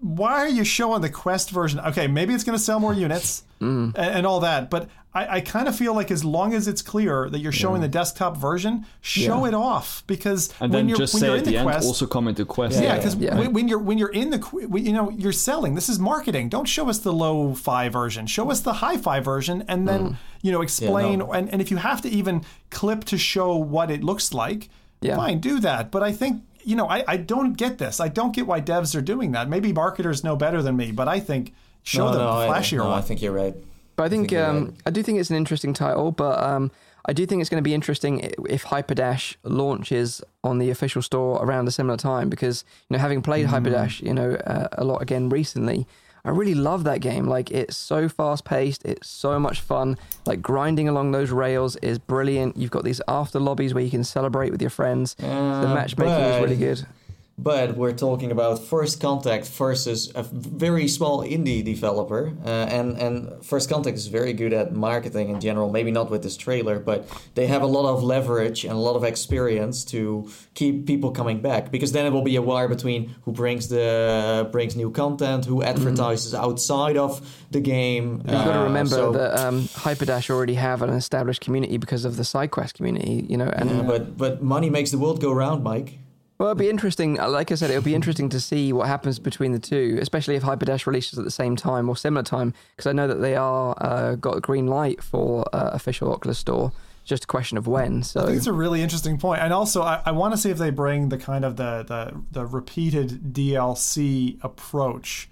Why 0.00 0.40
are 0.40 0.48
you 0.48 0.64
showing 0.64 1.00
the 1.00 1.08
Quest 1.08 1.50
version? 1.50 1.80
Okay, 1.80 2.06
maybe 2.08 2.34
it's 2.34 2.44
going 2.44 2.58
to 2.58 2.62
sell 2.62 2.80
more 2.80 2.92
units 2.92 3.44
mm. 3.60 3.94
and, 3.94 3.96
and, 3.96 4.26
all 4.26 4.40
that, 4.40 4.70
but 4.70 4.88
I, 5.14 5.36
I 5.36 5.40
kind 5.40 5.68
of 5.68 5.76
feel 5.76 5.94
like 5.94 6.10
as 6.10 6.24
long 6.24 6.54
as 6.54 6.66
it's 6.66 6.82
clear 6.82 7.28
that 7.30 7.38
you're 7.38 7.52
showing 7.52 7.80
yeah. 7.80 7.86
the 7.86 7.92
desktop 7.92 8.36
version, 8.36 8.84
show 9.00 9.42
yeah. 9.42 9.48
it 9.48 9.54
off 9.54 10.02
because 10.08 10.52
and 10.60 10.72
when 10.72 10.88
you're, 10.88 10.98
just 10.98 11.14
when 11.14 11.20
say 11.20 11.26
you're 11.28 11.36
at 11.36 11.44
the, 11.44 11.52
the 11.52 11.56
end, 11.58 11.66
Quest, 11.66 11.86
also 11.86 12.06
come 12.06 12.26
into 12.26 12.44
Quest. 12.44 12.82
Yeah, 12.82 12.96
because 12.96 13.14
yeah, 13.14 13.38
when, 13.38 13.52
when, 13.52 13.68
you're 13.68 13.78
when 13.78 13.96
you're 13.96 14.12
in 14.12 14.30
the 14.30 14.68
you 14.72 14.92
know 14.92 15.10
you're 15.10 15.32
selling. 15.32 15.76
This 15.76 15.88
is 15.88 16.00
marketing. 16.00 16.48
Don't 16.48 16.66
show 16.66 16.88
us 16.88 16.98
the 16.98 17.12
low 17.12 17.54
fi 17.54 17.88
version. 17.88 18.26
Show 18.26 18.50
us 18.50 18.60
the 18.60 18.74
high 18.74 18.96
fi 18.96 19.20
version, 19.20 19.64
and 19.68 19.86
then 19.86 20.00
mm. 20.00 20.16
you 20.42 20.50
know 20.50 20.62
explain. 20.62 21.20
No. 21.20 21.32
And, 21.32 21.48
and 21.52 21.62
if 21.62 21.70
you 21.70 21.76
have 21.76 22.02
to 22.02 22.08
even 22.08 22.44
clip 22.70 23.04
to 23.04 23.16
show 23.16 23.56
what 23.56 23.92
it 23.92 24.02
looks 24.02 24.34
like, 24.34 24.68
fine, 25.00 25.38
do 25.38 25.60
that. 25.60 25.92
But 25.92 26.02
I 26.02 26.12
think 26.12 26.42
you 26.64 26.74
know, 26.74 26.88
I, 26.88 27.04
I 27.06 27.16
don't 27.18 27.52
get 27.52 27.78
this. 27.78 28.00
I 28.00 28.08
don't 28.08 28.34
get 28.34 28.46
why 28.46 28.60
devs 28.60 28.96
are 28.96 29.02
doing 29.02 29.32
that. 29.32 29.48
Maybe 29.48 29.72
marketers 29.72 30.24
know 30.24 30.34
better 30.34 30.62
than 30.62 30.76
me, 30.76 30.90
but 30.90 31.08
I 31.08 31.20
think 31.20 31.54
show 31.82 32.06
no, 32.06 32.12
them 32.12 32.20
no, 32.22 32.32
flashier 32.52 32.80
I, 32.80 32.84
no, 32.84 32.92
I 32.92 33.00
think 33.02 33.22
you're 33.22 33.32
right. 33.32 33.54
But 33.96 34.04
I 34.04 34.08
think 34.08 34.32
I, 34.32 34.36
think 34.36 34.68
um. 34.68 34.74
I 34.86 34.90
do 34.90 35.02
think 35.02 35.18
it's 35.18 35.30
an 35.30 35.36
interesting 35.36 35.72
title, 35.72 36.12
but 36.12 36.42
um, 36.42 36.70
I 37.06 37.12
do 37.12 37.26
think 37.26 37.40
it's 37.40 37.50
going 37.50 37.62
to 37.62 37.64
be 37.64 37.74
interesting 37.74 38.20
if 38.48 38.64
Hyperdash 38.64 39.36
launches 39.42 40.22
on 40.42 40.58
the 40.58 40.70
official 40.70 41.02
store 41.02 41.42
around 41.44 41.68
a 41.68 41.70
similar 41.70 41.96
time 41.96 42.28
because 42.28 42.64
you 42.88 42.96
know 42.96 43.00
having 43.00 43.22
played 43.22 43.46
mm. 43.46 43.50
Hyperdash, 43.50 44.02
you 44.02 44.14
know 44.14 44.32
uh, 44.34 44.68
a 44.72 44.84
lot 44.84 45.02
again 45.02 45.28
recently, 45.28 45.86
I 46.24 46.30
really 46.30 46.54
love 46.54 46.84
that 46.84 47.00
game. 47.00 47.26
Like 47.26 47.50
it's 47.50 47.76
so 47.76 48.08
fast 48.08 48.44
paced, 48.44 48.84
it's 48.84 49.08
so 49.08 49.38
much 49.38 49.60
fun. 49.60 49.98
Like 50.24 50.40
grinding 50.40 50.88
along 50.88 51.12
those 51.12 51.30
rails 51.30 51.76
is 51.76 51.98
brilliant. 51.98 52.56
You've 52.56 52.70
got 52.70 52.84
these 52.84 53.02
after 53.06 53.38
lobbies 53.38 53.74
where 53.74 53.84
you 53.84 53.90
can 53.90 54.04
celebrate 54.04 54.50
with 54.50 54.62
your 54.62 54.70
friends. 54.70 55.14
Uh, 55.22 55.60
the 55.60 55.74
matchmaking 55.74 56.14
is 56.14 56.42
really 56.42 56.56
good 56.56 56.86
but 57.36 57.76
we're 57.76 57.92
talking 57.92 58.30
about 58.30 58.62
First 58.62 59.00
Contact 59.00 59.46
versus 59.48 60.12
a 60.14 60.22
very 60.22 60.86
small 60.86 61.22
indie 61.22 61.64
developer, 61.64 62.32
uh, 62.44 62.48
and 62.48 62.96
and 62.96 63.44
First 63.44 63.68
Contact 63.68 63.96
is 63.96 64.06
very 64.06 64.32
good 64.32 64.52
at 64.52 64.72
marketing 64.72 65.30
in 65.30 65.40
general. 65.40 65.70
Maybe 65.70 65.90
not 65.90 66.10
with 66.10 66.22
this 66.22 66.36
trailer, 66.36 66.78
but 66.78 67.08
they 67.34 67.48
have 67.48 67.62
a 67.62 67.66
lot 67.66 67.92
of 67.92 68.04
leverage 68.04 68.64
and 68.64 68.72
a 68.72 68.78
lot 68.78 68.94
of 68.94 69.02
experience 69.02 69.84
to 69.86 70.30
keep 70.54 70.86
people 70.86 71.10
coming 71.10 71.40
back. 71.40 71.72
Because 71.72 71.90
then 71.90 72.06
it 72.06 72.10
will 72.10 72.22
be 72.22 72.36
a 72.36 72.42
war 72.42 72.68
between 72.68 73.14
who 73.22 73.32
brings 73.32 73.68
the 73.68 74.48
brings 74.52 74.76
new 74.76 74.92
content, 74.92 75.44
who 75.44 75.62
advertises 75.62 76.34
mm-hmm. 76.34 76.44
outside 76.44 76.96
of 76.96 77.20
the 77.50 77.60
game. 77.60 78.22
You've 78.26 78.36
uh, 78.36 78.44
got 78.44 78.52
to 78.52 78.60
remember 78.60 78.96
so, 78.96 79.12
that 79.12 79.38
um, 79.40 79.62
Hyperdash 79.62 80.30
already 80.30 80.54
have 80.54 80.82
an 80.82 80.90
established 80.90 81.40
community 81.40 81.78
because 81.78 82.04
of 82.04 82.16
the 82.16 82.22
SideQuest 82.22 82.74
community, 82.74 83.26
you 83.28 83.36
know. 83.36 83.48
And 83.48 83.70
yeah, 83.70 83.82
but 83.82 84.16
but 84.16 84.40
money 84.40 84.70
makes 84.70 84.92
the 84.92 84.98
world 84.98 85.20
go 85.20 85.32
round, 85.32 85.64
Mike. 85.64 85.98
Well, 86.38 86.50
it'll 86.50 86.58
be 86.58 86.68
interesting. 86.68 87.20
Uh, 87.20 87.28
like 87.28 87.52
I 87.52 87.54
said, 87.54 87.70
it'll 87.70 87.82
be 87.82 87.94
interesting 87.94 88.28
to 88.30 88.40
see 88.40 88.72
what 88.72 88.88
happens 88.88 89.18
between 89.18 89.52
the 89.52 89.58
two, 89.58 89.98
especially 90.00 90.34
if 90.34 90.42
Hyperdash 90.42 90.86
releases 90.86 91.18
at 91.18 91.24
the 91.24 91.30
same 91.30 91.54
time 91.54 91.88
or 91.88 91.96
similar 91.96 92.24
time, 92.24 92.54
because 92.74 92.88
I 92.88 92.92
know 92.92 93.06
that 93.06 93.20
they 93.20 93.36
are 93.36 93.76
uh, 93.80 94.16
got 94.16 94.36
a 94.36 94.40
green 94.40 94.66
light 94.66 95.02
for 95.02 95.44
uh, 95.54 95.70
official 95.72 96.12
Oculus 96.12 96.38
Store. 96.38 96.72
It's 97.02 97.08
just 97.08 97.24
a 97.24 97.28
question 97.28 97.56
of 97.56 97.68
when. 97.68 98.02
So 98.02 98.22
I 98.22 98.26
think 98.26 98.38
it's 98.38 98.46
a 98.48 98.52
really 98.52 98.82
interesting 98.82 99.12
point. 99.12 99.38
point, 99.38 99.42
and 99.42 99.52
also 99.52 99.82
I, 99.82 100.02
I 100.06 100.10
want 100.10 100.32
to 100.34 100.38
see 100.38 100.50
if 100.50 100.58
they 100.58 100.70
bring 100.70 101.10
the 101.10 101.18
kind 101.18 101.44
of 101.44 101.56
the, 101.56 101.84
the 101.86 102.20
the 102.32 102.46
repeated 102.46 103.32
DLC 103.32 104.42
approach 104.42 105.28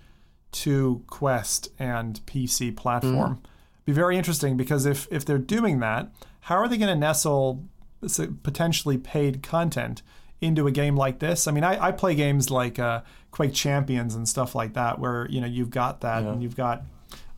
to 0.52 1.02
Quest 1.08 1.68
and 1.78 2.20
PC 2.26 2.76
platform. 2.76 3.40
Mm. 3.42 3.48
Be 3.86 3.92
very 3.92 4.16
interesting 4.16 4.56
because 4.56 4.86
if 4.86 5.08
if 5.10 5.24
they're 5.24 5.38
doing 5.38 5.80
that, 5.80 6.12
how 6.40 6.56
are 6.56 6.68
they 6.68 6.76
going 6.76 6.92
to 6.92 6.94
nestle 6.94 7.64
potentially 8.42 8.98
paid 8.98 9.42
content? 9.42 10.02
Into 10.42 10.66
a 10.66 10.70
game 10.70 10.96
like 10.96 11.18
this. 11.18 11.46
I 11.46 11.52
mean, 11.52 11.64
I, 11.64 11.86
I 11.86 11.92
play 11.92 12.14
games 12.14 12.50
like 12.50 12.78
uh, 12.78 13.02
Quake 13.30 13.54
Champions 13.54 14.14
and 14.14 14.28
stuff 14.28 14.54
like 14.54 14.74
that, 14.74 14.98
where 14.98 15.26
you 15.28 15.40
know 15.40 15.46
you've 15.46 15.70
got 15.70 16.00
that, 16.02 16.22
yeah. 16.22 16.32
and 16.32 16.42
you've 16.42 16.56
got 16.56 16.82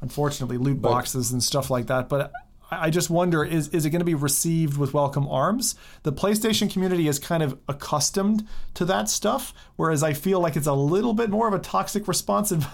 unfortunately 0.01 0.59
loot 0.59 0.83
boxes 0.83 1.31
but, 1.31 1.35
and 1.35 1.43
stuff 1.43 1.71
like 1.71 1.87
that. 1.87 2.09
But 2.09 2.33
I 2.71 2.91
just 2.91 3.11
wonder 3.11 3.45
is 3.45 3.69
is 3.69 3.85
it 3.85 3.91
going 3.91 4.01
to 4.01 4.07
be 4.07 4.15
received 4.15 4.77
with 4.77 4.95
welcome 4.95 5.29
arms? 5.29 5.75
The 6.03 6.13
PlayStation 6.13 6.71
community 6.71 7.09
is 7.09 7.19
kind 7.19 7.43
of 7.43 7.59
accustomed 7.69 8.47
to 8.75 8.85
that 8.87 9.09
stuff, 9.09 9.55
whereas 9.77 10.03
I 10.03 10.13
feel 10.13 10.41
like 10.41 10.57
it's 10.57 10.67
a 10.67 10.73
little 10.73 11.15
bit 11.15 11.31
more 11.31 11.47
of 11.47 11.55
a 11.55 11.59
toxic 11.59 12.09
response 12.09 12.53
on 12.53 12.65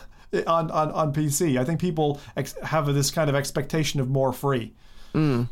on, 0.47 0.71
on 0.71 1.13
PC. 1.13 1.59
I 1.59 1.65
think 1.65 1.81
people 1.81 2.21
ex- 2.37 2.55
have 2.63 2.87
this 2.95 3.11
kind 3.11 3.29
of 3.29 3.37
expectation 3.37 4.01
of 4.01 4.09
more 4.09 4.33
free. 4.33 4.75
Mm. 5.15 5.49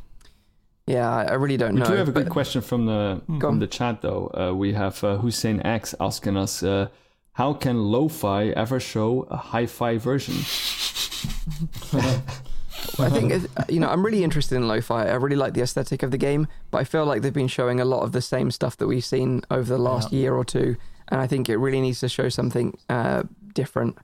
Yeah, 0.89 1.11
I 1.11 1.35
really 1.35 1.59
don't 1.59 1.75
we 1.75 1.81
know. 1.81 1.87
We 1.87 1.93
do 1.93 1.99
have 1.99 2.09
a 2.09 2.13
good 2.13 2.31
question 2.31 2.63
from 2.63 2.87
the 2.87 3.21
from 3.41 3.59
the 3.59 3.67
chat 3.67 4.01
though. 4.01 4.31
Uh, 4.33 4.55
we 4.55 4.73
have 4.73 5.05
uh, 5.05 5.19
Hussein 5.19 5.61
X 5.65 5.95
asking 6.01 6.39
us, 6.39 6.63
uh, 6.63 6.89
"How 7.33 7.53
can 7.53 7.79
lo-fi 7.79 8.47
ever 8.57 8.81
show 8.81 9.27
a 9.31 9.37
hi-fi 9.37 9.99
version?" 9.99 10.35
I 12.99 13.11
think 13.11 13.33
you 13.69 13.81
know 13.81 13.89
I'm 13.89 14.03
really 14.05 14.25
interested 14.25 14.57
in 14.57 14.67
lo-fi. 14.67 15.09
I 15.09 15.15
really 15.17 15.37
like 15.37 15.53
the 15.53 15.61
aesthetic 15.61 16.03
of 16.03 16.11
the 16.11 16.17
game, 16.17 16.49
but 16.71 16.79
I 16.79 16.85
feel 16.85 17.05
like 17.05 17.21
they've 17.21 17.35
been 17.35 17.49
showing 17.49 17.81
a 17.81 17.85
lot 17.85 18.03
of 18.03 18.13
the 18.13 18.23
same 18.23 18.51
stuff 18.51 18.79
that 18.79 18.87
we've 18.87 19.05
seen 19.05 19.43
over 19.51 19.69
the 19.69 19.83
last 19.83 20.11
yeah. 20.11 20.21
year 20.21 20.35
or 20.35 20.45
two, 20.45 20.77
and 21.09 21.21
I 21.21 21.27
think 21.27 21.51
it 21.51 21.59
really 21.59 21.83
needs 21.83 22.01
to 22.01 22.09
show 22.09 22.31
something 22.31 22.79
uh, 22.89 23.25
different. 23.53 23.99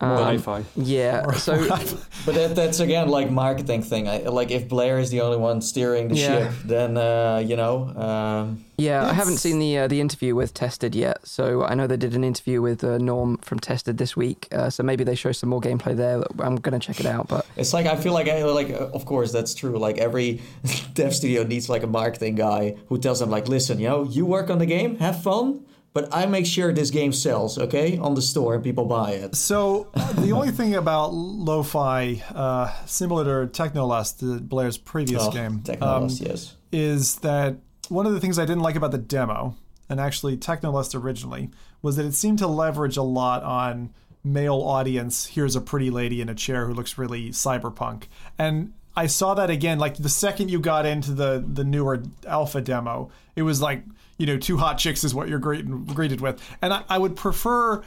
More 0.00 0.16
um, 0.16 0.24
hi-fi. 0.24 0.64
Yeah. 0.76 1.30
So, 1.32 1.68
but 2.26 2.34
that, 2.34 2.54
that's 2.54 2.80
again 2.80 3.08
like 3.08 3.30
marketing 3.30 3.82
thing. 3.82 4.08
I, 4.08 4.18
like 4.18 4.50
if 4.50 4.66
Blair 4.66 4.98
is 4.98 5.10
the 5.10 5.20
only 5.20 5.36
one 5.36 5.60
steering 5.60 6.08
the 6.08 6.14
yeah. 6.14 6.26
ship, 6.26 6.52
then 6.64 6.96
uh, 6.96 7.42
you 7.44 7.56
know. 7.56 7.88
Um, 7.88 8.64
yeah, 8.78 9.06
I 9.06 9.12
haven't 9.12 9.36
seen 9.36 9.58
the 9.58 9.78
uh, 9.78 9.88
the 9.88 10.00
interview 10.00 10.34
with 10.34 10.54
Tested 10.54 10.94
yet. 10.94 11.26
So 11.26 11.64
I 11.64 11.74
know 11.74 11.86
they 11.86 11.98
did 11.98 12.14
an 12.14 12.24
interview 12.24 12.62
with 12.62 12.82
uh, 12.82 12.96
Norm 12.96 13.36
from 13.38 13.58
Tested 13.58 13.98
this 13.98 14.16
week. 14.16 14.48
Uh, 14.52 14.70
so 14.70 14.82
maybe 14.82 15.04
they 15.04 15.14
show 15.14 15.32
some 15.32 15.50
more 15.50 15.60
gameplay 15.60 15.94
there. 15.94 16.22
I'm 16.38 16.56
gonna 16.56 16.78
check 16.78 16.98
it 16.98 17.06
out. 17.06 17.28
But 17.28 17.44
it's 17.56 17.74
like 17.74 17.84
I 17.84 17.96
feel 17.96 18.14
like 18.14 18.28
I 18.28 18.42
like 18.44 18.70
uh, 18.70 18.88
of 18.94 19.04
course 19.04 19.32
that's 19.32 19.54
true. 19.54 19.78
Like 19.78 19.98
every 19.98 20.40
dev 20.94 21.14
studio 21.14 21.44
needs 21.44 21.68
like 21.68 21.82
a 21.82 21.86
marketing 21.86 22.36
guy 22.36 22.76
who 22.88 22.96
tells 22.96 23.20
them 23.20 23.28
like, 23.28 23.48
listen, 23.48 23.78
you 23.78 23.88
know, 23.88 24.04
you 24.04 24.24
work 24.24 24.48
on 24.48 24.58
the 24.58 24.66
game, 24.66 24.96
have 24.98 25.22
fun 25.22 25.66
but 25.92 26.14
I 26.14 26.26
make 26.26 26.46
sure 26.46 26.72
this 26.72 26.90
game 26.90 27.12
sells, 27.12 27.58
okay, 27.58 27.98
on 27.98 28.14
the 28.14 28.22
store 28.22 28.54
and 28.54 28.62
people 28.62 28.84
buy 28.84 29.12
it. 29.12 29.34
So 29.34 29.88
the 30.18 30.32
only 30.32 30.50
thing 30.50 30.74
about 30.74 31.12
lo-fi, 31.12 32.22
uh, 32.34 32.72
similar 32.86 33.46
to 33.46 33.62
Technolust, 33.62 34.48
Blair's 34.48 34.78
previous 34.78 35.22
oh, 35.24 35.30
game, 35.30 35.60
Technolust, 35.60 36.22
um, 36.22 36.28
yes, 36.28 36.56
is 36.70 37.16
that 37.16 37.56
one 37.88 38.06
of 38.06 38.12
the 38.12 38.20
things 38.20 38.38
I 38.38 38.44
didn't 38.44 38.62
like 38.62 38.76
about 38.76 38.92
the 38.92 38.98
demo, 38.98 39.56
and 39.88 40.00
actually 40.00 40.36
Technolust 40.36 40.94
originally, 40.94 41.50
was 41.82 41.96
that 41.96 42.06
it 42.06 42.14
seemed 42.14 42.38
to 42.38 42.46
leverage 42.46 42.96
a 42.96 43.02
lot 43.02 43.42
on 43.42 43.92
male 44.22 44.60
audience. 44.60 45.26
Here's 45.26 45.56
a 45.56 45.60
pretty 45.60 45.90
lady 45.90 46.20
in 46.20 46.28
a 46.28 46.34
chair 46.34 46.66
who 46.66 46.74
looks 46.74 46.98
really 46.98 47.30
cyberpunk, 47.30 48.04
and 48.38 48.74
I 48.94 49.06
saw 49.06 49.34
that 49.34 49.50
again. 49.50 49.78
Like 49.78 49.96
the 49.96 50.08
second 50.08 50.50
you 50.50 50.60
got 50.60 50.86
into 50.86 51.12
the 51.12 51.44
the 51.44 51.64
newer 51.64 52.02
alpha 52.26 52.60
demo, 52.60 53.10
it 53.34 53.42
was 53.42 53.60
like 53.60 53.82
you 54.20 54.26
know, 54.26 54.36
two 54.36 54.58
hot 54.58 54.76
chicks 54.76 55.02
is 55.02 55.14
what 55.14 55.28
you're 55.28 55.38
greeted, 55.38 55.86
greeted 55.86 56.20
with. 56.20 56.40
And 56.60 56.74
I, 56.74 56.84
I 56.90 56.98
would 56.98 57.16
prefer 57.16 57.82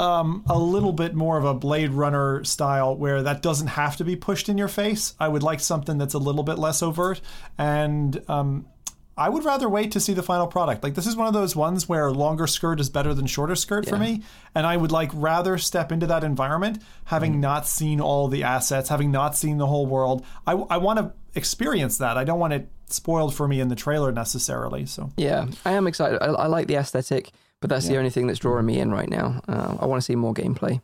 um, 0.00 0.44
a 0.48 0.58
little 0.58 0.92
bit 0.92 1.14
more 1.14 1.38
of 1.38 1.44
a 1.44 1.54
Blade 1.54 1.92
Runner 1.92 2.42
style 2.42 2.96
where 2.96 3.22
that 3.22 3.40
doesn't 3.40 3.68
have 3.68 3.96
to 3.98 4.04
be 4.04 4.16
pushed 4.16 4.48
in 4.48 4.58
your 4.58 4.68
face. 4.68 5.14
I 5.20 5.28
would 5.28 5.44
like 5.44 5.60
something 5.60 5.96
that's 5.96 6.14
a 6.14 6.18
little 6.18 6.42
bit 6.42 6.58
less 6.58 6.82
overt. 6.82 7.20
And 7.56 8.20
um, 8.28 8.66
I 9.16 9.28
would 9.28 9.44
rather 9.44 9.68
wait 9.68 9.92
to 9.92 10.00
see 10.00 10.12
the 10.12 10.24
final 10.24 10.48
product. 10.48 10.82
Like 10.82 10.94
this 10.94 11.06
is 11.06 11.14
one 11.14 11.28
of 11.28 11.32
those 11.32 11.54
ones 11.54 11.88
where 11.88 12.10
longer 12.10 12.48
skirt 12.48 12.80
is 12.80 12.90
better 12.90 13.14
than 13.14 13.26
shorter 13.26 13.54
skirt 13.54 13.86
yeah. 13.86 13.90
for 13.90 13.98
me, 13.98 14.22
and 14.54 14.66
I 14.66 14.76
would 14.76 14.92
like 14.92 15.10
rather 15.14 15.56
step 15.56 15.90
into 15.90 16.06
that 16.08 16.22
environment 16.22 16.82
having 17.06 17.36
mm. 17.36 17.38
not 17.38 17.66
seen 17.66 18.00
all 18.00 18.28
the 18.28 18.42
assets, 18.42 18.90
having 18.90 19.10
not 19.10 19.34
seen 19.34 19.56
the 19.56 19.66
whole 19.66 19.86
world. 19.86 20.26
I, 20.46 20.52
I 20.52 20.76
want 20.76 20.98
to 20.98 21.12
experience 21.34 21.96
that. 21.98 22.18
I 22.18 22.24
don't 22.24 22.38
want 22.38 22.52
it 22.52 22.68
spoiled 22.88 23.34
for 23.34 23.48
me 23.48 23.60
in 23.60 23.68
the 23.68 23.76
trailer 23.76 24.12
necessarily. 24.12 24.86
So 24.86 25.10
yeah, 25.16 25.46
I 25.64 25.72
am 25.72 25.86
excited. 25.86 26.22
I, 26.22 26.26
I 26.26 26.46
like 26.46 26.66
the 26.66 26.76
aesthetic, 26.76 27.30
but 27.60 27.70
that's 27.70 27.86
yeah. 27.86 27.92
the 27.92 27.98
only 27.98 28.10
thing 28.10 28.26
that's 28.26 28.38
drawing 28.38 28.66
me 28.66 28.78
in 28.78 28.90
right 28.90 29.08
now. 29.08 29.40
Uh, 29.48 29.76
I 29.80 29.86
want 29.86 30.00
to 30.00 30.04
see 30.04 30.16
more 30.16 30.34
gameplay. 30.34 30.80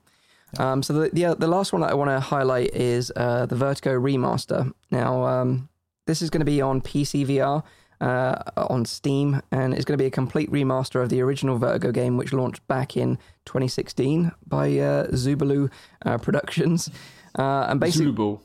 Yeah. 0.55 0.73
Um, 0.73 0.83
so 0.83 0.93
the, 0.93 1.11
the, 1.11 1.35
the 1.35 1.47
last 1.47 1.73
one 1.73 1.83
that 1.83 1.91
I 1.91 1.95
want 1.95 2.11
to 2.11 2.20
highlight 2.20 2.74
is 2.74 3.12
uh, 3.16 3.47
the 3.47 3.57
Vertigo 3.57 3.99
remaster. 3.99 4.73
Now 4.91 5.24
um, 5.24 5.69
this 6.07 6.23
is 6.23 6.31
going 6.31 6.41
to 6.41 6.47
be 6.47 6.61
on 6.61 6.81
PC 6.81 7.27
VR. 7.27 7.62
Uh, 8.01 8.43
on 8.57 8.85
Steam, 8.85 9.41
and 9.53 9.73
it's 9.73 9.85
going 9.85 9.97
to 9.97 10.03
be 10.03 10.09
a 10.09 10.11
complete 10.11 10.51
remaster 10.51 11.01
of 11.01 11.09
the 11.09 11.20
original 11.20 11.57
Vertigo 11.57 11.93
game, 11.93 12.16
which 12.16 12.33
launched 12.33 12.66
back 12.66 12.97
in 12.97 13.16
2016 13.45 14.33
by 14.45 14.77
uh, 14.77 15.07
Zubalu 15.11 15.70
uh, 16.05 16.19
Productions. 16.19 16.91
Uh, 17.39 17.66
and 17.69 17.79
basically, 17.79 18.41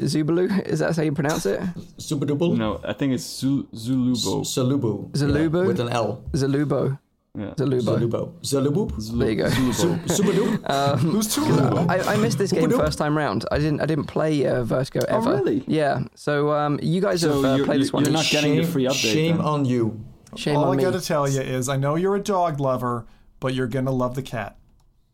Zubalu? 0.00 0.66
Is 0.66 0.78
that 0.78 0.96
how 0.96 1.02
you 1.02 1.12
pronounce 1.12 1.46
it? 1.46 1.60
Zubadubu? 1.98 2.56
No, 2.56 2.80
I 2.84 2.92
think 2.92 3.14
it's 3.14 3.42
Zulubo. 3.42 4.44
Zalubo. 4.44 5.10
Zalubo? 5.10 5.62
Yeah, 5.62 5.66
with 5.66 5.80
an 5.80 5.88
L. 5.88 6.22
Zalubo. 6.32 6.98
Yeah. 7.36 7.54
Zalubo. 7.54 7.98
Zalubo. 7.98 8.32
Zalubo. 8.42 9.18
There 9.18 9.30
you 9.30 9.36
go. 9.36 9.48
Zalubo. 9.48 10.70
um, 10.70 10.98
Who's 10.98 11.34
Tulubo? 11.34 11.88
I, 11.90 12.14
I 12.14 12.16
missed 12.16 12.38
this 12.38 12.52
game 12.52 12.70
first 12.70 12.98
time 12.98 13.16
round. 13.16 13.44
I 13.50 13.58
didn't. 13.58 13.80
I 13.80 13.86
didn't 13.86 14.06
play 14.06 14.46
uh, 14.46 14.62
Vertigo 14.64 15.00
oh, 15.08 15.16
ever. 15.16 15.30
Oh 15.30 15.36
really? 15.38 15.64
Yeah. 15.66 16.02
So 16.14 16.52
um, 16.52 16.78
you 16.82 17.00
guys 17.00 17.20
so 17.20 17.42
have 17.42 17.60
uh, 17.60 17.64
played 17.64 17.80
this 17.80 17.92
one. 17.92 18.04
You're 18.04 18.12
not 18.12 18.26
getting 18.26 18.54
shame, 18.54 18.62
the 18.62 18.68
free 18.68 18.84
update. 18.84 19.12
Shame 19.12 19.36
then. 19.38 19.46
on 19.46 19.64
you. 19.64 20.04
Shame 20.36 20.56
All 20.56 20.64
on 20.66 20.74
I 20.74 20.76
me. 20.76 20.82
gotta 20.82 21.00
tell 21.00 21.28
you 21.28 21.40
is, 21.40 21.68
I 21.68 21.76
know 21.76 21.96
you're 21.96 22.16
a 22.16 22.22
dog 22.22 22.60
lover, 22.60 23.06
but 23.40 23.54
you're 23.54 23.66
gonna 23.66 23.90
love 23.92 24.14
the 24.14 24.22
cat. 24.22 24.56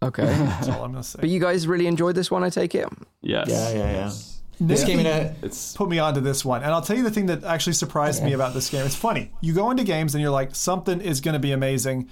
Okay. 0.03 0.25
That's 0.25 0.69
all 0.69 0.85
I'm 0.85 0.93
gonna 0.93 1.03
say. 1.03 1.21
But 1.21 1.31
you 1.31 1.41
guys 1.41 1.67
really 1.67 1.87
enjoyed 1.87 2.15
this 2.15 2.31
one, 2.31 2.45
I 2.45 2.51
take 2.51 2.75
it. 2.75 2.89
Yes. 3.23 3.49
Yeah, 3.49 3.71
yeah, 3.71 3.93
yeah. 3.93 4.13
This 4.61 4.85
came 4.85 5.01
in 5.01 5.07
a, 5.07 5.35
it's 5.43 5.75
put 5.77 5.89
me 5.89 5.99
onto 5.99 6.21
this 6.21 6.45
one, 6.45 6.63
and 6.63 6.73
I'll 6.73 6.83
tell 6.83 6.97
you 6.97 7.03
the 7.03 7.11
thing 7.11 7.27
that 7.27 7.45
actually 7.45 7.73
surprised 7.75 8.23
me 8.23 8.33
about 8.33 8.55
this 8.55 8.71
game. 8.71 8.85
It's 8.87 8.95
funny. 8.95 9.31
You 9.41 9.53
go 9.53 9.71
into 9.71 9.85
games 9.85 10.15
and 10.15 10.23
you're 10.23 10.31
like, 10.31 10.55
something 10.55 11.01
is 11.01 11.21
going 11.21 11.33
to 11.35 11.39
be 11.39 11.53
amazing. 11.53 12.09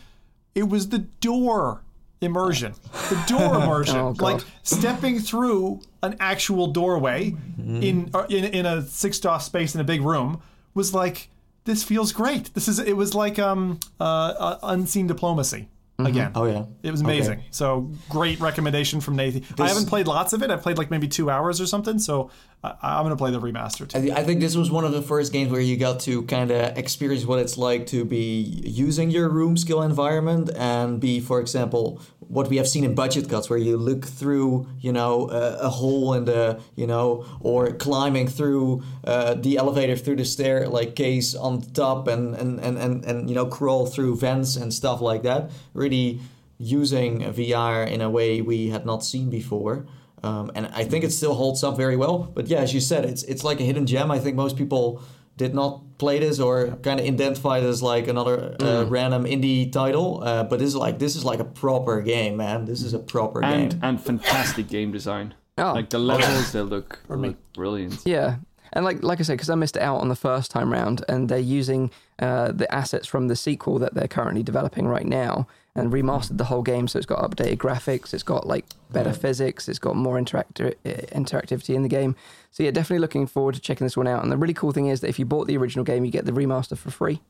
It 0.54 0.68
was 0.68 0.88
the 0.88 0.98
door 0.98 1.82
immersion, 2.20 2.74
the 3.10 3.24
door 3.26 3.54
immersion, 3.62 3.96
Oh, 3.96 4.14
like 4.20 4.40
stepping 4.62 5.18
through 5.18 5.80
an 6.02 6.16
actual 6.20 6.68
doorway 6.68 7.34
in, 7.58 8.10
uh, 8.14 8.26
in 8.28 8.44
in 8.44 8.66
a 8.66 8.82
six 8.82 9.18
DoF 9.18 9.42
space 9.42 9.74
in 9.74 9.80
a 9.80 9.84
big 9.84 10.02
room 10.02 10.40
was 10.74 10.92
like 10.94 11.28
this 11.64 11.84
feels 11.84 12.12
great. 12.12 12.52
This 12.54 12.68
is 12.68 12.78
it 12.78 12.96
was 12.96 13.14
like 13.14 13.38
um 13.38 13.78
uh, 14.00 14.04
uh 14.04 14.58
unseen 14.62 15.06
diplomacy 15.06 15.68
Mm-hmm. 16.04 16.16
again. 16.16 16.32
Oh 16.34 16.44
yeah. 16.44 16.64
It 16.82 16.90
was 16.90 17.00
amazing. 17.00 17.42
So 17.50 17.92
great 18.08 18.40
recommendation 18.40 19.00
from 19.00 19.16
Nathan. 19.16 19.44
I 19.58 19.68
haven't 19.68 19.86
played 19.86 20.06
lots 20.06 20.32
of 20.32 20.42
it. 20.42 20.50
I 20.50 20.56
played 20.56 20.78
like 20.78 20.90
maybe 20.90 21.08
two 21.08 21.30
hours 21.30 21.60
or 21.60 21.66
something. 21.66 21.98
So 21.98 22.30
I, 22.62 22.74
I'm 22.82 23.04
gonna 23.04 23.16
play 23.16 23.30
the 23.30 23.40
remaster 23.40 23.88
too. 23.88 24.12
I, 24.12 24.20
I 24.20 24.24
think 24.24 24.40
this 24.40 24.56
was 24.56 24.70
one 24.70 24.84
of 24.84 24.92
the 24.92 25.02
first 25.02 25.32
games 25.32 25.50
where 25.50 25.60
you 25.60 25.76
got 25.76 26.00
to 26.00 26.22
kind 26.24 26.50
of 26.50 26.76
experience 26.78 27.24
what 27.24 27.38
it's 27.38 27.56
like 27.58 27.86
to 27.88 28.04
be 28.04 28.42
using 28.64 29.10
your 29.10 29.28
room 29.28 29.56
scale 29.56 29.82
environment 29.82 30.50
and 30.56 31.00
be, 31.00 31.20
for 31.20 31.40
example, 31.40 32.00
what 32.28 32.48
we 32.48 32.56
have 32.56 32.68
seen 32.68 32.84
in 32.84 32.94
budget 32.94 33.28
cuts, 33.28 33.48
where 33.50 33.58
you 33.58 33.76
look 33.76 34.04
through, 34.04 34.66
you 34.80 34.92
know, 34.92 35.28
a, 35.30 35.58
a 35.60 35.68
hole 35.68 36.14
in 36.14 36.24
the, 36.24 36.60
you 36.76 36.86
know, 36.86 37.24
or 37.40 37.72
climbing 37.72 38.28
through 38.28 38.82
uh, 39.04 39.34
the 39.34 39.56
elevator 39.56 39.96
through 39.96 40.16
the 40.16 40.24
stair 40.24 40.68
like 40.68 40.94
case 40.94 41.34
on 41.34 41.60
top 41.60 42.08
and 42.08 42.34
and, 42.34 42.60
and, 42.60 42.78
and 42.78 43.04
and 43.04 43.28
you 43.28 43.34
know 43.34 43.46
crawl 43.46 43.86
through 43.86 44.16
vents 44.16 44.56
and 44.56 44.72
stuff 44.72 45.00
like 45.00 45.22
that. 45.22 45.50
Really 45.74 46.20
using 46.58 47.20
VR 47.20 47.90
in 47.90 48.00
a 48.00 48.08
way 48.08 48.40
we 48.40 48.68
had 48.68 48.86
not 48.86 49.04
seen 49.04 49.28
before. 49.30 49.86
Um, 50.22 50.52
and 50.54 50.66
I 50.68 50.84
think 50.84 51.02
it 51.04 51.10
still 51.12 51.34
holds 51.34 51.64
up 51.64 51.76
very 51.76 51.96
well. 51.96 52.18
But 52.18 52.46
yeah, 52.46 52.58
as 52.58 52.72
you 52.72 52.80
said, 52.80 53.04
it's 53.04 53.24
it's 53.24 53.42
like 53.42 53.60
a 53.60 53.64
hidden 53.64 53.86
gem. 53.86 54.10
I 54.10 54.18
think 54.18 54.36
most 54.36 54.56
people 54.56 55.02
did 55.36 55.54
not 55.54 55.98
play 55.98 56.18
this 56.18 56.38
or 56.40 56.68
kind 56.82 57.00
of 57.00 57.06
identify 57.06 57.58
it 57.58 57.64
as 57.64 57.82
like 57.82 58.08
another 58.08 58.56
uh, 58.60 58.84
random 58.88 59.24
indie 59.24 59.70
title. 59.70 60.22
Uh, 60.22 60.44
but 60.44 60.58
this 60.58 60.68
is 60.68 60.76
like 60.76 60.98
this 60.98 61.16
is 61.16 61.24
like 61.24 61.40
a 61.40 61.44
proper 61.44 62.00
game, 62.02 62.36
man. 62.36 62.64
This 62.64 62.82
is 62.82 62.92
a 62.94 62.98
proper 62.98 63.42
And 63.42 63.70
game. 63.72 63.80
and 63.82 64.00
fantastic 64.00 64.68
game 64.68 64.92
design. 64.92 65.34
Oh. 65.58 65.72
Like 65.72 65.90
the 65.90 65.98
levels, 65.98 66.52
they 66.52 66.60
look 66.60 67.00
look 67.08 67.36
brilliant. 67.54 68.00
Yeah. 68.04 68.36
And 68.74 68.84
like 68.84 69.02
like 69.02 69.20
I 69.20 69.22
said, 69.22 69.34
because 69.34 69.50
I 69.50 69.54
missed 69.54 69.76
it 69.76 69.82
out 69.82 69.98
on 70.00 70.08
the 70.08 70.16
first 70.16 70.50
time 70.50 70.72
round, 70.72 71.04
and 71.08 71.28
they're 71.28 71.38
using 71.38 71.90
uh, 72.18 72.52
the 72.52 72.72
assets 72.74 73.06
from 73.06 73.28
the 73.28 73.36
sequel 73.36 73.78
that 73.80 73.94
they're 73.94 74.08
currently 74.08 74.42
developing 74.42 74.86
right 74.88 75.04
now, 75.06 75.46
and 75.74 75.90
remastered 75.92 76.36
the 76.38 76.44
whole 76.44 76.62
game. 76.62 76.86
So 76.88 76.98
it's 76.98 77.06
got 77.06 77.18
updated 77.28 77.56
graphics, 77.58 78.12
it's 78.12 78.22
got 78.22 78.46
like 78.46 78.66
better 78.90 79.12
physics, 79.12 79.68
it's 79.68 79.78
got 79.78 79.96
more 79.96 80.18
interacti- 80.20 80.74
uh, 80.84 80.88
interactivity 81.18 81.74
in 81.74 81.82
the 81.82 81.88
game. 81.88 82.14
So 82.50 82.62
yeah, 82.62 82.70
definitely 82.70 82.98
looking 83.00 83.26
forward 83.26 83.54
to 83.54 83.60
checking 83.60 83.86
this 83.86 83.96
one 83.96 84.06
out. 84.06 84.22
And 84.22 84.30
the 84.30 84.36
really 84.36 84.54
cool 84.54 84.72
thing 84.72 84.88
is 84.88 85.00
that 85.00 85.08
if 85.08 85.18
you 85.18 85.24
bought 85.24 85.46
the 85.46 85.56
original 85.56 85.84
game, 85.84 86.04
you 86.04 86.10
get 86.10 86.26
the 86.26 86.32
remaster 86.32 86.76
for 86.76 86.90
free. 86.90 87.20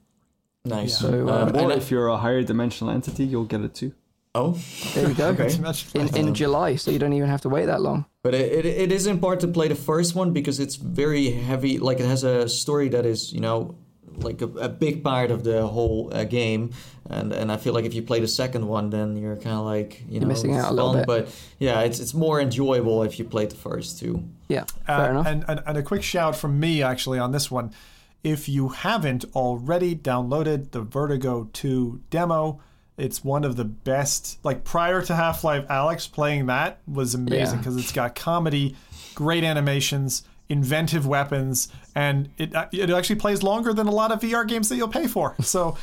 nice. 0.65 0.99
So, 0.99 1.29
uh, 1.29 1.43
Um, 1.43 1.57
Or 1.57 1.61
and 1.61 1.73
if 1.73 1.91
you're 1.91 2.09
a 2.09 2.17
higher 2.17 2.43
dimensional 2.43 2.93
entity, 2.93 3.25
you'll 3.25 3.45
get 3.45 3.61
it 3.61 3.75
too. 3.75 3.93
oh, 4.35 4.59
There 4.95 5.09
you 5.09 5.15
go. 5.15 5.29
Okay. 5.35 5.55
In, 5.95 6.17
in 6.17 6.35
July, 6.35 6.77
so 6.77 6.91
you 6.91 6.99
don't 6.99 7.13
even 7.13 7.29
have 7.29 7.43
to 7.43 7.49
wait 7.49 7.67
that 7.67 7.81
long. 7.81 8.07
But 8.23 8.35
it, 8.35 8.65
it, 8.65 8.67
it 8.67 8.93
is 8.93 9.07
important 9.07 9.41
to 9.43 9.49
play 9.49 9.69
the 9.69 9.75
first 9.75 10.15
one 10.17 10.33
because 10.33 10.59
it's 10.59 10.77
very 10.77 11.31
heavy. 11.31 11.79
Like 11.79 12.01
it 12.01 12.07
has 12.07 12.25
a 12.25 12.49
story 12.49 12.89
that 12.91 13.05
is, 13.07 13.33
you 13.33 13.41
know, 13.41 13.75
like 14.19 14.43
a, 14.43 14.47
a 14.47 14.69
big 14.69 15.03
part 15.03 15.31
of 15.31 15.45
the 15.45 15.67
whole 15.67 16.11
uh, 16.13 16.25
game. 16.25 16.71
And 17.11 17.33
and 17.33 17.51
I 17.53 17.57
feel 17.57 17.75
like 17.75 17.85
if 17.85 17.95
you 17.95 18.03
play 18.03 18.21
the 18.21 18.29
second 18.29 18.67
one, 18.67 18.91
then 18.91 19.17
you're 19.17 19.37
kind 19.37 19.57
of 19.57 19.65
like 19.65 20.03
you 20.09 20.21
know 20.21 20.27
missing 20.27 20.55
it's 20.55 20.65
out 20.65 20.73
a 20.73 20.75
little 20.75 20.95
bit. 20.95 21.07
But 21.07 21.35
yeah, 21.59 21.81
it's 21.81 21.99
it's 22.01 22.15
more 22.15 22.41
enjoyable 22.41 23.03
if 23.03 23.19
you 23.19 23.25
played 23.25 23.51
the 23.51 23.57
first 23.57 23.99
two. 23.99 24.25
Yeah, 24.49 24.65
fair 24.87 24.97
Uh, 25.07 25.11
enough. 25.11 25.27
And, 25.27 25.45
and, 25.49 25.63
and 25.67 25.79
a 25.79 25.83
quick 25.83 26.03
shout 26.03 26.37
from 26.37 26.61
me 26.61 26.83
actually 26.83 27.19
on 27.19 27.33
this 27.33 27.51
one. 27.51 27.73
If 28.23 28.49
you 28.49 28.69
haven't 28.69 29.25
already 29.35 29.97
downloaded 29.97 30.71
the 30.71 30.81
Vertigo 30.83 31.49
2 31.53 32.03
demo, 32.11 32.61
it's 32.97 33.25
one 33.25 33.43
of 33.45 33.57
the 33.57 33.65
best. 33.65 34.39
Like 34.45 34.63
prior 34.63 35.03
to 35.03 35.15
Half 35.17 35.43
Life, 35.43 35.67
Alyx 35.67 36.11
playing 36.13 36.47
that 36.47 36.79
was 36.87 37.15
amazing 37.17 37.39
Yeah. 37.39 37.57
because 37.57 37.77
it's 37.77 37.91
got 37.91 38.15
comedy, 38.15 38.77
great 39.17 39.43
animations, 39.43 40.23
inventive 40.53 41.07
weapons, 41.07 41.69
and 41.95 42.29
it 42.39 42.53
it 42.73 42.91
actually 42.91 43.17
plays 43.17 43.43
longer 43.43 43.73
than 43.73 43.87
a 43.87 43.91
lot 43.91 44.13
of 44.13 44.21
VR 44.21 44.47
games 44.47 44.69
that 44.69 44.77
you'll 44.77 44.89
pay 44.89 45.07
for. 45.07 45.35
So 45.43 45.77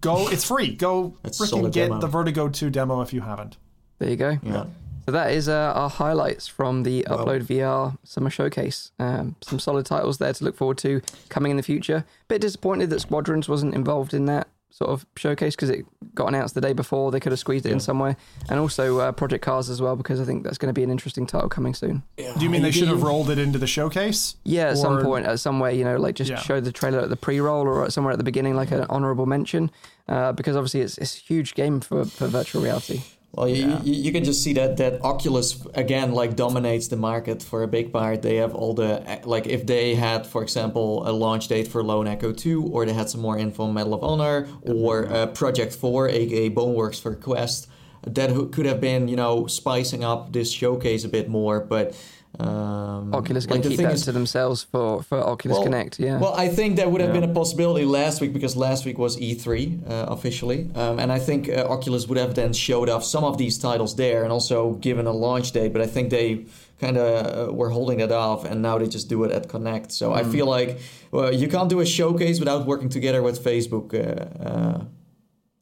go, 0.00 0.28
it's 0.28 0.44
free. 0.44 0.74
Go 0.74 1.16
freaking 1.24 1.70
get 1.72 1.88
demo. 1.88 2.00
the 2.00 2.06
Vertigo 2.06 2.48
2 2.48 2.70
demo 2.70 3.00
if 3.02 3.12
you 3.12 3.20
haven't. 3.20 3.56
there 3.98 4.10
you 4.10 4.16
go. 4.16 4.38
Yeah. 4.42 4.66
So 5.06 5.12
that 5.12 5.32
is 5.32 5.48
uh, 5.50 5.72
our 5.74 5.90
highlights 5.90 6.48
from 6.48 6.82
the 6.82 7.02
UploadVR 7.02 7.98
Summer 8.04 8.30
Showcase. 8.30 8.90
Um, 8.98 9.36
some 9.42 9.58
solid 9.58 9.84
titles 9.84 10.16
there 10.18 10.32
to 10.32 10.44
look 10.44 10.56
forward 10.56 10.78
to 10.78 11.02
coming 11.28 11.50
in 11.50 11.58
the 11.58 11.62
future. 11.62 12.06
Bit 12.28 12.40
disappointed 12.40 12.88
that 12.90 13.00
Squadrons 13.00 13.46
wasn't 13.48 13.74
involved 13.74 14.14
in 14.14 14.24
that 14.26 14.48
sort 14.76 14.90
of 14.90 15.06
showcase 15.14 15.54
because 15.54 15.70
it 15.70 15.86
got 16.16 16.26
announced 16.26 16.56
the 16.56 16.60
day 16.60 16.72
before. 16.72 17.12
They 17.12 17.20
could 17.20 17.30
have 17.30 17.38
squeezed 17.38 17.64
it 17.64 17.70
in 17.70 17.78
somewhere, 17.78 18.16
and 18.50 18.58
also 18.58 18.98
uh, 18.98 19.12
Project 19.12 19.44
Cars 19.44 19.70
as 19.70 19.80
well 19.80 19.94
because 19.94 20.20
I 20.20 20.24
think 20.24 20.42
that's 20.42 20.58
going 20.58 20.68
to 20.68 20.72
be 20.72 20.82
an 20.82 20.90
interesting 20.90 21.26
title 21.28 21.48
coming 21.48 21.74
soon. 21.74 22.02
Do 22.16 22.24
you 22.40 22.50
mean 22.50 22.62
they 22.62 22.72
should 22.72 22.88
have 22.88 23.04
rolled 23.04 23.30
it 23.30 23.38
into 23.38 23.56
the 23.58 23.68
showcase? 23.68 24.34
Yeah, 24.42 24.70
at 24.70 24.78
some 24.78 25.00
point, 25.00 25.26
at 25.26 25.38
somewhere, 25.38 25.70
you 25.70 25.84
know, 25.84 25.96
like 25.96 26.16
just 26.16 26.30
Yeah. 26.30 26.40
show 26.40 26.60
the 26.60 26.72
trailer 26.72 26.98
at 26.98 27.08
the 27.08 27.16
pre-roll 27.16 27.68
or 27.68 27.88
somewhere 27.90 28.10
at 28.12 28.18
the 28.18 28.24
beginning, 28.24 28.56
like 28.56 28.72
an 28.72 28.84
honorable 28.90 29.26
mention, 29.26 29.70
uh, 30.08 30.32
because 30.32 30.56
obviously 30.56 30.80
it's, 30.80 30.98
it's 30.98 31.16
a 31.18 31.20
huge 31.20 31.54
game 31.54 31.78
for, 31.80 32.04
for 32.04 32.26
virtual 32.26 32.60
reality. 32.60 33.02
Well, 33.36 33.48
you, 33.48 33.78
you, 33.82 33.94
you 33.94 34.12
can 34.12 34.22
just 34.22 34.44
see 34.44 34.52
that 34.52 34.76
that 34.76 35.02
Oculus 35.02 35.66
again 35.74 36.12
like 36.12 36.36
dominates 36.36 36.86
the 36.86 36.96
market 36.96 37.42
for 37.42 37.64
a 37.64 37.68
big 37.68 37.92
part. 37.92 38.22
They 38.22 38.36
have 38.36 38.54
all 38.54 38.74
the 38.74 39.20
like 39.24 39.48
if 39.48 39.66
they 39.66 39.96
had, 39.96 40.24
for 40.24 40.42
example, 40.42 41.08
a 41.08 41.10
launch 41.10 41.48
date 41.48 41.66
for 41.66 41.82
Lone 41.82 42.06
Echo 42.06 42.32
Two, 42.32 42.64
or 42.66 42.86
they 42.86 42.92
had 42.92 43.10
some 43.10 43.20
more 43.20 43.36
info 43.36 43.64
on 43.64 43.74
Medal 43.74 43.94
of 43.94 44.04
Honor, 44.04 44.46
or 44.62 45.12
uh, 45.12 45.26
Project 45.26 45.74
Four, 45.74 46.08
aka 46.08 46.48
Boneworks 46.48 47.00
for 47.00 47.16
Quest, 47.16 47.66
that 48.02 48.30
could 48.52 48.66
have 48.66 48.80
been 48.80 49.08
you 49.08 49.16
know 49.16 49.48
spicing 49.48 50.04
up 50.04 50.32
this 50.32 50.52
showcase 50.52 51.04
a 51.04 51.08
bit 51.08 51.28
more. 51.28 51.58
But 51.58 51.96
um, 52.40 53.14
Oculus 53.14 53.44
like, 53.44 53.50
going 53.50 53.62
to 53.62 53.68
the 53.68 53.72
keep 53.74 53.78
thing 53.78 53.86
that 53.86 53.94
is- 53.94 54.04
to 54.04 54.12
themselves 54.12 54.62
for, 54.64 55.02
for 55.02 55.18
Oculus 55.18 55.56
well, 55.56 55.64
Connect, 55.64 56.00
yeah. 56.00 56.18
Well, 56.18 56.34
I 56.34 56.48
think 56.48 56.76
that 56.76 56.90
would 56.90 57.00
have 57.00 57.12
been 57.12 57.24
a 57.24 57.32
possibility 57.32 57.84
last 57.84 58.20
week 58.20 58.32
because 58.32 58.56
last 58.56 58.84
week 58.84 58.98
was 58.98 59.16
E3 59.18 59.88
uh, 59.88 60.06
officially, 60.08 60.68
um, 60.74 60.98
and 60.98 61.12
I 61.12 61.18
think 61.18 61.48
uh, 61.48 61.66
Oculus 61.68 62.08
would 62.08 62.18
have 62.18 62.34
then 62.34 62.52
showed 62.52 62.88
off 62.88 63.04
some 63.04 63.24
of 63.24 63.38
these 63.38 63.58
titles 63.58 63.94
there 63.96 64.24
and 64.24 64.32
also 64.32 64.74
given 64.74 65.06
a 65.06 65.12
launch 65.12 65.52
date. 65.52 65.72
But 65.72 65.82
I 65.82 65.86
think 65.86 66.10
they 66.10 66.46
kind 66.80 66.96
of 66.96 67.48
uh, 67.48 67.52
were 67.52 67.70
holding 67.70 67.98
that 67.98 68.10
off, 68.12 68.44
and 68.44 68.60
now 68.62 68.78
they 68.78 68.86
just 68.88 69.08
do 69.08 69.22
it 69.24 69.30
at 69.30 69.48
Connect. 69.48 69.92
So 69.92 70.10
Hmm. 70.10 70.18
I 70.18 70.24
feel 70.24 70.46
like 70.46 70.78
well, 71.12 71.32
you 71.32 71.46
can't 71.48 71.68
do 71.70 71.80
a 71.80 71.86
showcase 71.86 72.38
without 72.40 72.66
working 72.66 72.88
together 72.88 73.22
with 73.22 73.42
Facebook. 73.44 73.94
Uh, 73.94 74.42
uh, 74.48 74.84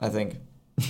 I 0.00 0.08
think 0.08 0.36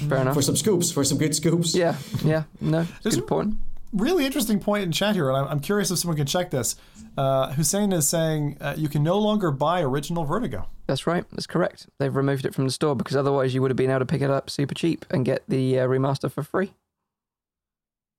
Fair 0.08 0.18
enough. 0.22 0.34
for 0.34 0.42
some 0.42 0.56
scoops, 0.56 0.90
for 0.92 1.04
some 1.04 1.18
good 1.18 1.34
scoops. 1.34 1.74
Yeah, 1.74 1.96
yeah, 2.24 2.44
no, 2.60 2.86
There's 3.02 3.16
good 3.16 3.26
point. 3.26 3.54
Really 3.92 4.24
interesting 4.26 4.58
point 4.60 4.84
in 4.84 4.92
chat 4.92 5.14
here, 5.14 5.28
and 5.28 5.36
I'm, 5.36 5.46
I'm 5.48 5.60
curious 5.60 5.90
if 5.90 5.98
someone 5.98 6.16
can 6.16 6.26
check 6.26 6.50
this. 6.50 6.76
Uh, 7.16 7.52
Hussein 7.52 7.92
is 7.92 8.08
saying 8.08 8.56
uh, 8.60 8.74
you 8.76 8.88
can 8.88 9.02
no 9.02 9.18
longer 9.18 9.50
buy 9.50 9.82
original 9.82 10.24
Vertigo. 10.24 10.68
That's 10.86 11.06
right. 11.06 11.24
That's 11.30 11.46
correct. 11.46 11.86
They've 11.98 12.14
removed 12.14 12.44
it 12.46 12.54
from 12.54 12.64
the 12.64 12.70
store 12.70 12.96
because 12.96 13.16
otherwise 13.16 13.54
you 13.54 13.62
would 13.62 13.70
have 13.70 13.76
been 13.76 13.90
able 13.90 14.00
to 14.00 14.06
pick 14.06 14.22
it 14.22 14.30
up 14.30 14.48
super 14.50 14.74
cheap 14.74 15.04
and 15.10 15.24
get 15.24 15.42
the 15.48 15.78
uh, 15.80 15.86
remaster 15.86 16.30
for 16.30 16.42
free. 16.42 16.72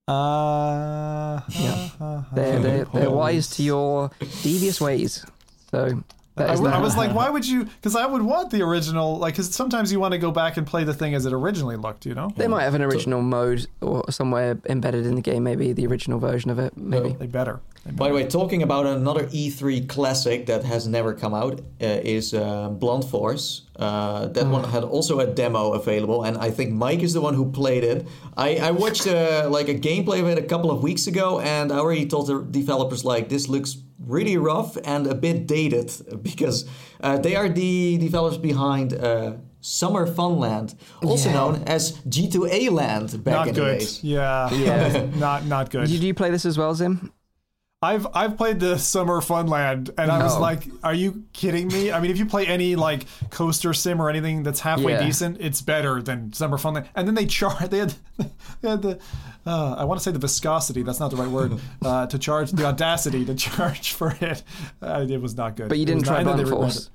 Uh, 0.08 1.41
Yeah. 1.50 1.90
They're, 2.34 2.60
they're, 2.60 2.86
they're 2.86 3.10
wise 3.12 3.48
to 3.52 3.64
your 3.64 4.12
devious 4.41 4.82
ways. 4.82 5.26
So 5.72 5.86
that 5.86 6.04
I, 6.35 6.53
is 6.53 6.60
w- 6.60 6.68
I 6.68 6.77
that. 6.77 6.81
was 6.81 6.97
like, 6.97 7.14
why 7.14 7.30
would 7.30 7.47
you? 7.47 7.65
Because 7.65 7.95
I 7.95 8.05
would 8.05 8.22
want 8.23 8.49
the 8.49 8.61
original. 8.64 9.18
Like, 9.18 9.35
because 9.35 9.53
sometimes 9.53 9.91
you 9.91 9.99
want 9.99 10.14
to 10.14 10.18
go 10.18 10.31
back 10.31 10.57
and 10.57 10.65
play 10.65 10.84
the 10.84 10.93
thing 10.93 11.14
as 11.14 11.26
it 11.26 11.34
originally 11.34 11.76
looked. 11.76 12.05
You 12.05 12.15
know, 12.15 12.31
They 12.35 12.47
might 12.47 12.64
have 12.64 12.73
an 12.73 12.81
original 12.81 13.22
mode 13.22 13.68
or 13.81 14.10
somewhere 14.10 14.60
embedded 14.68 15.05
in 15.05 15.15
the 15.15 15.22
game, 15.22 15.43
maybe 15.43 15.73
the 15.73 15.85
original 15.85 16.19
version 16.19 16.49
of 16.49 16.57
it. 16.60 16.76
Maybe. 16.76 17.10
they 17.14 17.27
better. 17.27 17.61
They 17.85 17.91
By 17.91 18.07
the 18.07 18.14
way, 18.15 18.26
talking 18.26 18.64
about 18.64 18.85
another 18.88 19.26
E3 19.27 19.88
classic 19.89 20.45
that 20.47 20.64
has 20.64 20.88
never 20.88 21.14
come 21.14 21.34
out 21.34 21.60
uh, 21.60 21.85
is 22.15 22.34
uh, 22.34 22.69
Blunt 22.69 23.03
Force. 23.03 23.64
Uh, 23.76 24.27
that 24.27 24.47
one 24.47 24.64
had 24.64 24.84
also 24.84 25.19
a 25.19 25.27
demo 25.27 25.73
available, 25.73 26.23
and 26.23 26.38
I 26.38 26.51
think 26.51 26.72
Mike 26.72 27.01
is 27.01 27.14
the 27.14 27.22
one 27.22 27.34
who 27.34 27.51
played 27.51 27.84
it. 27.84 28.07
I, 28.38 28.55
I 28.57 28.72
watched 28.72 29.07
uh, 29.07 29.47
like 29.49 29.68
a 29.68 29.73
gameplay 29.76 30.22
of 30.22 30.27
it 30.27 30.38
a 30.38 30.43
couple 30.43 30.72
of 30.72 30.81
weeks 30.84 31.07
ago, 31.07 31.39
and 31.39 31.72
I 31.72 31.80
already 31.80 32.05
told 32.07 32.27
the 32.27 32.41
developers 32.41 33.03
like 33.03 33.30
this 33.30 33.49
looks 33.49 33.76
really 34.05 34.38
rough 34.38 34.77
and 34.84 35.07
a 35.07 35.15
bit 35.15 35.47
dated 35.47 35.91
because 36.21 36.65
uh, 37.01 37.17
they 37.17 37.35
are 37.35 37.49
the 37.49 37.97
developers 37.97 38.38
behind 38.38 38.93
uh, 38.93 39.34
Summer 39.61 40.05
Funland, 40.07 40.75
also 41.03 41.30
yeah. 41.30 41.35
known 41.35 41.63
as 41.67 41.93
G2A 41.99 42.69
Land 42.71 43.23
back 43.23 43.34
not 43.34 43.47
in 43.47 43.53
good. 43.53 43.75
the 43.75 43.80
days. 43.80 44.03
Yeah, 44.03 44.53
yeah, 44.53 45.05
not 45.15 45.45
not 45.45 45.69
good. 45.69 45.88
Did 45.88 46.03
you 46.03 46.13
play 46.13 46.31
this 46.31 46.45
as 46.45 46.57
well, 46.57 46.75
Zim? 46.75 47.13
I've 47.84 48.07
I've 48.14 48.38
played 48.38 48.60
the 48.60 48.77
Summer 48.77 49.19
Funland, 49.19 49.89
and 49.97 50.10
I 50.10 50.23
was 50.23 50.38
like, 50.38 50.64
"Are 50.84 50.93
you 50.93 51.26
kidding 51.34 51.68
me?" 51.68 51.91
I 51.91 51.99
mean, 51.99 52.11
if 52.11 52.18
you 52.18 52.26
play 52.26 52.47
any 52.47 52.76
like 52.76 53.05
coaster 53.30 53.73
sim 53.73 54.01
or 54.01 54.10
anything 54.10 54.43
that's 54.43 54.61
halfway 54.61 54.93
yeah. 54.93 55.05
decent, 55.05 55.38
it's 55.41 55.61
better 55.61 56.01
than 56.01 56.31
Summer 56.34 56.57
Funland. 56.57 56.88
And 56.95 57.07
then 57.07 57.15
they 57.15 57.26
charge. 57.26 57.53
They 57.73 57.80
had, 57.80 57.95
they 58.61 58.69
had 58.69 58.81
the 58.81 58.99
uh, 59.45 59.76
I 59.77 59.84
want 59.84 59.99
to 59.99 60.03
say 60.03 60.11
the 60.11 60.19
viscosity. 60.19 60.84
That's 60.84 60.99
not 60.99 61.11
the 61.11 61.18
right 61.18 61.30
word. 61.30 61.60
Uh, 61.84 62.07
to 62.07 62.18
charge 62.18 62.49
the 62.51 62.65
audacity 62.65 63.26
to 63.26 63.35
charge 63.47 63.91
for 63.91 64.15
it. 64.22 64.41
Uh, 64.81 65.05
it 65.07 65.22
was 65.22 65.35
not 65.35 65.57
good. 65.57 65.68
But 65.68 65.80
you 65.80 65.85
didn't 65.85 66.05
try 66.05 66.23
Blunt 66.23 66.47
Force. 66.47 66.89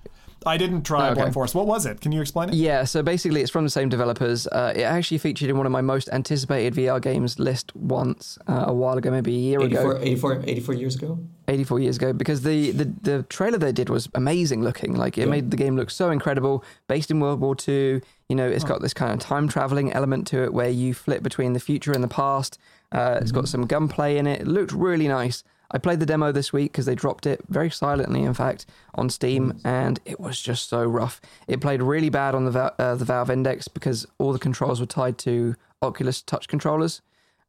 I 0.47 0.57
didn't 0.57 0.83
try 0.83 1.09
oh, 1.09 1.13
okay. 1.13 1.21
Blunt 1.21 1.35
Force. 1.35 1.55
What 1.55 1.67
was 1.67 1.85
it? 1.85 2.01
Can 2.01 2.13
you 2.13 2.21
explain 2.21 2.51
it? 2.51 2.55
Yeah, 2.55 2.85
so 2.85 3.03
basically 3.03 3.41
it's 3.41 3.51
from 3.51 3.65
the 3.65 3.71
same 3.71 3.89
developers. 3.89 4.47
Uh, 4.47 4.73
it 4.75 4.83
actually 4.83 5.19
featured 5.19 5.51
in 5.51 5.57
one 5.57 5.67
of 5.67 5.73
my 5.73 5.81
most 5.81 6.09
anticipated 6.11 6.75
VR 6.75 7.01
games 7.01 7.39
list 7.39 7.75
once 7.75 8.39
uh, 8.47 8.65
a 8.69 8.73
while 8.73 8.97
ago, 8.97 9.11
maybe 9.11 9.35
a 9.35 9.39
year 9.39 9.61
84, 9.61 9.93
ago. 9.93 10.01
84, 10.03 10.43
84 10.47 10.75
years 10.75 10.95
ago? 10.95 11.19
84 11.49 11.81
years 11.81 11.97
ago, 11.97 12.13
because 12.13 12.43
the, 12.43 12.71
the, 12.71 12.85
the 12.85 13.23
trailer 13.25 13.59
they 13.59 13.73
did 13.73 13.89
was 13.89 14.09
amazing 14.15 14.63
looking. 14.63 14.95
Like 14.95 15.19
it 15.19 15.23
yeah. 15.23 15.31
made 15.31 15.51
the 15.51 15.57
game 15.57 15.77
look 15.77 15.91
so 15.91 16.11
incredible, 16.11 16.65
based 16.87 17.11
in 17.11 17.21
World 17.21 17.41
War 17.41 17.57
II. 17.67 18.01
You 18.29 18.37
know, 18.37 18.49
it's 18.49 18.65
oh. 18.65 18.69
got 18.69 18.83
this 18.83 18.95
kind 18.95 19.13
of 19.13 19.19
time 19.19 19.49
traveling 19.49 19.93
element 19.93 20.27
to 20.29 20.45
it 20.45 20.53
where 20.53 20.71
you 20.71 20.95
flip 20.95 21.23
between 21.23 21.53
the 21.53 21.61
future 21.61 21.93
and 21.93 22.05
the 22.05 22.09
past. 22.09 22.59
Uh, 22.93 22.99
mm-hmm. 22.99 23.23
It's 23.23 23.33
got 23.33 23.45
mm-hmm. 23.45 23.47
some 23.47 23.67
gunplay 23.67 24.19
in 24.19 24.27
it. 24.27 24.43
It 24.43 24.47
looked 24.47 24.73
really 24.73 25.09
nice. 25.09 25.43
I 25.71 25.79
played 25.79 26.01
the 26.01 26.07
demo 26.07 26.33
this 26.33 26.53
week 26.53 26.73
because 26.73 26.87
they 26.87 26.95
dropped 26.95 27.27
it 27.27 27.41
very 27.49 27.71
silently, 27.71 28.23
in 28.23 28.33
fact, 28.33 28.65
on 28.95 29.11
Steam, 29.11 29.61
and 29.65 30.01
it 30.07 30.19
was 30.19 30.41
just 30.41 30.69
so 30.69 30.85
rough. 30.85 31.21
It 31.47 31.61
played 31.61 31.83
really 31.83 32.09
bad 32.09 32.35
on 32.35 32.47
the 32.47 32.75
uh, 32.79 32.95
the 32.95 33.05
Valve 33.05 33.31
Index 33.31 33.69
because 33.69 34.07
all 34.19 34.33
the 34.33 34.39
controls 34.39 34.81
were 34.81 34.87
tied 34.87 35.19
to 35.19 35.57
Oculus 35.83 36.23
Touch 36.23 36.49
controllers, 36.49 37.03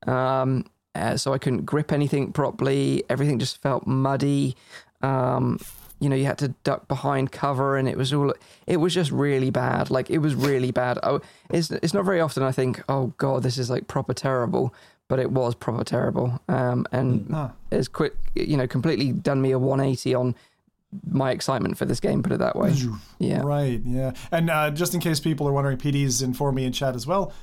um, 0.06 0.66
uh, 0.96 1.16
so 1.16 1.34
I 1.34 1.38
couldn't 1.38 1.66
grip 1.66 1.94
anything 1.94 2.34
properly. 2.34 3.04
Everything 3.10 3.40
just 3.40 3.62
felt 3.62 3.88
muddy. 3.88 4.58
Um, 5.02 5.60
you 6.02 6.10
know, 6.10 6.16
you 6.16 6.26
had 6.26 6.38
to 6.40 6.50
duck 6.64 6.90
behind 6.90 7.32
cover, 7.32 7.78
and 7.78 7.88
it 7.88 7.98
was 7.98 8.12
all. 8.12 8.34
It 8.68 8.78
was 8.78 8.94
just 8.94 9.12
really 9.12 9.50
bad. 9.50 9.90
Like 9.90 10.10
it 10.10 10.18
was 10.18 10.36
really 10.36 10.72
bad. 10.72 11.00
Oh, 11.04 11.22
it's 11.50 11.72
it's 11.72 11.94
not 11.94 12.04
very 12.04 12.20
often 12.20 12.44
I 12.44 12.52
think, 12.52 12.84
oh 12.90 13.14
god, 13.18 13.44
this 13.44 13.58
is 13.58 13.70
like 13.70 13.88
proper 13.88 14.14
terrible 14.14 14.74
but 15.10 15.20
it 15.20 15.32
was 15.32 15.56
proper 15.56 15.84
terrible. 15.84 16.40
Um, 16.48 16.86
and 16.94 17.28
mm. 17.28 17.52
it's 17.72 17.90
quick, 17.90 18.16
you 18.36 18.56
know, 18.56 18.68
completely 18.68 19.12
done 19.12 19.42
me 19.42 19.52
a 19.52 19.60
180 19.60 20.16
on 20.16 20.36
my 21.10 21.32
excitement 21.32 21.78
for 21.78 21.86
this 21.86 22.00
game. 22.00 22.24
Put 22.24 22.32
it 22.32 22.40
that 22.40 22.56
way. 22.56 22.74
Yeah. 23.18 23.42
Right. 23.42 23.82
Yeah. 23.84 24.14
And 24.32 24.50
uh, 24.50 24.70
just 24.70 24.94
in 24.94 25.02
case 25.02 25.20
people 25.20 25.48
are 25.48 25.52
wondering, 25.52 25.78
PD's 25.78 26.22
informed 26.22 26.56
me 26.56 26.64
in 26.64 26.72
chat 26.72 26.96
as 26.96 27.06
well. 27.06 27.34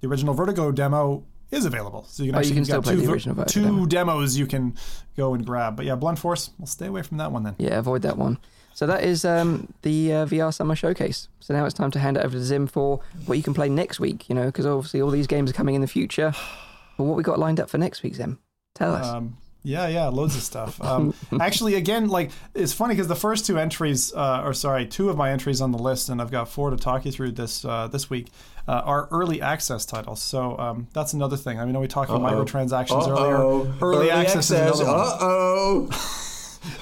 The 0.00 0.08
original 0.08 0.34
Vertigo 0.34 0.70
demo 0.70 1.24
is 1.50 1.64
available, 1.64 2.04
so 2.08 2.22
you 2.22 2.30
can 2.30 2.36
oh, 2.36 2.38
actually 2.40 2.50
you 2.50 2.54
can 2.56 2.64
still 2.64 2.82
play 2.82 2.94
two, 2.96 3.02
the 3.02 3.12
original 3.12 3.44
two 3.44 3.62
demo. 3.62 3.86
demos 3.86 4.36
you 4.36 4.46
can 4.46 4.76
go 5.16 5.32
and 5.32 5.44
grab. 5.46 5.76
But 5.76 5.86
yeah, 5.86 5.94
Blunt 5.94 6.18
Force, 6.18 6.50
we'll 6.58 6.66
stay 6.66 6.86
away 6.86 7.02
from 7.02 7.18
that 7.18 7.32
one 7.32 7.44
then. 7.44 7.54
Yeah, 7.58 7.78
avoid 7.78 8.02
that 8.02 8.18
one. 8.18 8.38
So 8.74 8.86
that 8.88 9.04
is 9.04 9.24
um, 9.24 9.72
the 9.82 10.12
uh, 10.12 10.26
VR 10.26 10.52
Summer 10.52 10.74
Showcase. 10.74 11.28
So 11.40 11.54
now 11.54 11.64
it's 11.64 11.72
time 11.72 11.90
to 11.92 11.98
hand 11.98 12.18
it 12.18 12.24
over 12.24 12.36
to 12.36 12.44
Zim 12.44 12.66
for 12.66 13.00
what 13.24 13.38
you 13.38 13.42
can 13.44 13.54
play 13.54 13.70
next 13.70 14.00
week. 14.00 14.28
You 14.28 14.34
know, 14.34 14.46
because 14.46 14.66
obviously 14.66 15.00
all 15.00 15.10
these 15.10 15.26
games 15.26 15.48
are 15.50 15.54
coming 15.54 15.74
in 15.74 15.80
the 15.80 15.88
future. 15.88 16.34
Well, 16.98 17.08
what 17.08 17.16
we 17.16 17.22
got 17.22 17.38
lined 17.38 17.60
up 17.60 17.68
for 17.68 17.78
next 17.78 18.02
week, 18.02 18.14
Zim? 18.14 18.38
Tell 18.74 18.94
us. 18.94 19.06
Um, 19.06 19.36
yeah, 19.62 19.88
yeah, 19.88 20.06
loads 20.06 20.36
of 20.36 20.42
stuff. 20.42 20.80
Um, 20.80 21.12
actually, 21.40 21.74
again, 21.74 22.08
like 22.08 22.30
it's 22.54 22.72
funny 22.72 22.94
because 22.94 23.08
the 23.08 23.16
first 23.16 23.46
two 23.46 23.58
entries, 23.58 24.14
uh, 24.14 24.42
or 24.44 24.54
sorry, 24.54 24.86
two 24.86 25.10
of 25.10 25.16
my 25.16 25.32
entries 25.32 25.60
on 25.60 25.72
the 25.72 25.78
list, 25.78 26.08
and 26.08 26.22
I've 26.22 26.30
got 26.30 26.48
four 26.48 26.70
to 26.70 26.76
talk 26.76 27.04
you 27.04 27.10
through 27.10 27.32
this 27.32 27.64
uh, 27.64 27.88
this 27.88 28.08
week, 28.08 28.28
uh, 28.68 28.82
are 28.84 29.08
early 29.10 29.42
access 29.42 29.84
titles. 29.84 30.22
So 30.22 30.56
um, 30.58 30.86
that's 30.92 31.14
another 31.14 31.36
thing. 31.36 31.58
I 31.58 31.64
mean, 31.64 31.78
we 31.80 31.88
talked 31.88 32.10
about 32.10 32.22
microtransactions 32.22 33.08
Uh-oh. 33.08 33.10
earlier. 33.10 33.76
Early, 33.82 33.96
early 33.96 34.10
access, 34.12 34.52
access. 34.52 34.74
is 34.74 34.80
another 34.80 34.98
one. 34.98 35.08
Uh 35.08 35.18
oh. 35.20 36.22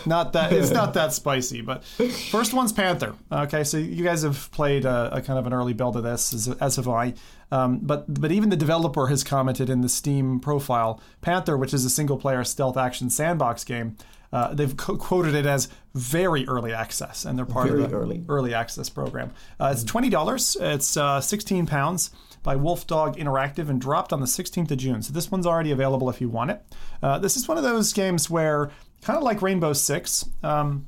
not 0.06 0.32
that 0.34 0.52
it's 0.52 0.70
not 0.70 0.94
that 0.94 1.12
spicy, 1.12 1.60
but 1.60 1.84
first 1.84 2.52
one's 2.52 2.72
Panther. 2.72 3.14
Okay, 3.30 3.64
so 3.64 3.76
you 3.76 4.04
guys 4.04 4.22
have 4.22 4.50
played 4.52 4.84
a, 4.84 5.16
a 5.16 5.22
kind 5.22 5.38
of 5.38 5.46
an 5.46 5.52
early 5.52 5.72
build 5.72 5.96
of 5.96 6.02
this, 6.02 6.32
as, 6.32 6.48
as 6.48 6.76
have 6.76 6.88
I. 6.88 7.14
Um, 7.50 7.78
but 7.82 8.12
but 8.20 8.32
even 8.32 8.48
the 8.48 8.56
developer 8.56 9.06
has 9.08 9.22
commented 9.22 9.70
in 9.70 9.80
the 9.80 9.88
Steam 9.88 10.40
profile, 10.40 11.00
Panther, 11.20 11.56
which 11.56 11.74
is 11.74 11.84
a 11.84 11.90
single 11.90 12.16
player 12.18 12.44
stealth 12.44 12.76
action 12.76 13.10
sandbox 13.10 13.64
game. 13.64 13.96
Uh, 14.32 14.52
they've 14.52 14.76
co- 14.76 14.96
quoted 14.96 15.34
it 15.34 15.46
as 15.46 15.68
very 15.94 16.44
early 16.48 16.72
access, 16.72 17.24
and 17.24 17.38
they're 17.38 17.46
part 17.46 17.68
very 17.68 17.84
of 17.84 17.90
the 17.90 17.96
early. 17.96 18.24
early 18.28 18.52
access 18.52 18.88
program. 18.88 19.30
Uh, 19.60 19.70
it's 19.72 19.84
twenty 19.84 20.08
dollars. 20.08 20.56
It's 20.60 20.96
uh, 20.96 21.20
sixteen 21.20 21.66
pounds 21.66 22.10
by 22.42 22.56
Wolf 22.56 22.86
Dog 22.86 23.16
Interactive 23.16 23.68
and 23.70 23.80
dropped 23.80 24.12
on 24.12 24.20
the 24.20 24.26
16th 24.26 24.70
of 24.70 24.76
June. 24.76 25.02
So 25.02 25.14
this 25.14 25.30
one's 25.30 25.46
already 25.46 25.70
available 25.70 26.10
if 26.10 26.20
you 26.20 26.28
want 26.28 26.50
it. 26.50 26.62
Uh, 27.02 27.18
this 27.18 27.38
is 27.38 27.48
one 27.48 27.56
of 27.56 27.64
those 27.64 27.92
games 27.94 28.28
where 28.28 28.70
kind 29.04 29.18
of 29.18 29.22
like 29.22 29.42
Rainbow 29.42 29.74
Six. 29.74 30.28
Um, 30.42 30.86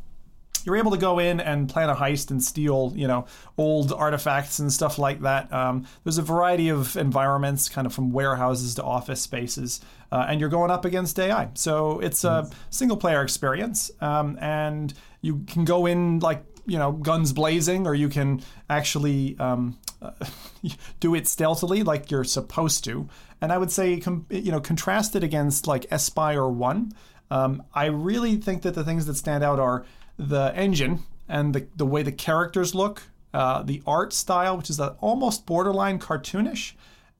you're 0.65 0.77
able 0.77 0.91
to 0.91 0.99
go 0.99 1.21
in 1.21 1.39
and 1.39 1.69
plan 1.69 1.89
a 1.89 1.95
heist 1.95 2.33
and 2.33 2.43
steal, 2.43 2.93
you 2.97 3.07
know, 3.07 3.27
old 3.57 3.93
artifacts 3.93 4.59
and 4.59 4.73
stuff 4.73 4.99
like 4.99 5.21
that. 5.21 5.53
Um, 5.53 5.87
there's 6.03 6.19
a 6.19 6.23
variety 6.23 6.71
of 6.71 6.97
environments, 6.97 7.69
kind 7.69 7.87
of 7.87 7.95
from 7.95 8.11
warehouses 8.11 8.75
to 8.75 8.83
office 8.83 9.21
spaces, 9.21 9.81
uh, 10.11 10.27
and 10.29 10.41
you're 10.41 10.49
going 10.49 10.73
up 10.73 10.85
against 10.85 11.21
AI. 11.21 11.51
So 11.55 12.01
it's 12.01 12.25
a 12.25 12.51
single 12.71 12.97
player 12.97 13.23
experience, 13.23 13.93
um, 14.01 14.37
and 14.41 14.93
you 15.21 15.45
can 15.47 15.65
go 15.65 15.87
in 15.87 16.19
like 16.19 16.45
you 16.67 16.79
know 16.79 16.91
guns 16.91 17.33
blazing, 17.33 17.87
or 17.87 17.95
you 17.95 18.09
can 18.09 18.43
actually 18.69 19.37
um, 19.39 19.79
uh, 20.03 20.11
do 21.01 21.15
it 21.15 21.29
stealthily, 21.29 21.85
like 21.85 22.11
you're 22.11 22.25
supposed 22.25 22.83
to. 22.85 23.09
And 23.41 23.53
I 23.53 23.59
would 23.59 23.71
say, 23.71 24.01
com- 24.01 24.27
you 24.31 24.51
know, 24.51 24.61
contrast 24.61 25.15
it 25.15 25.23
against 25.23 25.67
like 25.67 25.87
Espire 25.91 26.49
One. 26.49 26.93
Um, 27.31 27.63
I 27.75 27.87
really 27.87 28.37
think 28.37 28.63
that 28.63 28.75
the 28.75 28.85
things 28.85 29.07
that 29.07 29.17
stand 29.17 29.43
out 29.43 29.59
are 29.59 29.85
the 30.19 30.53
engine 30.55 31.01
and 31.29 31.55
the, 31.55 31.67
the 31.77 31.87
way 31.87 32.03
the 32.03 32.13
characters 32.13 32.75
look, 32.75 33.03
uh, 33.35 33.63
the 33.63 33.83
art 33.87 34.13
style, 34.13 34.57
which 34.57 34.71
is 34.71 34.81
almost 34.81 35.47
borderline 35.47 35.99
cartoonish, 35.99 36.73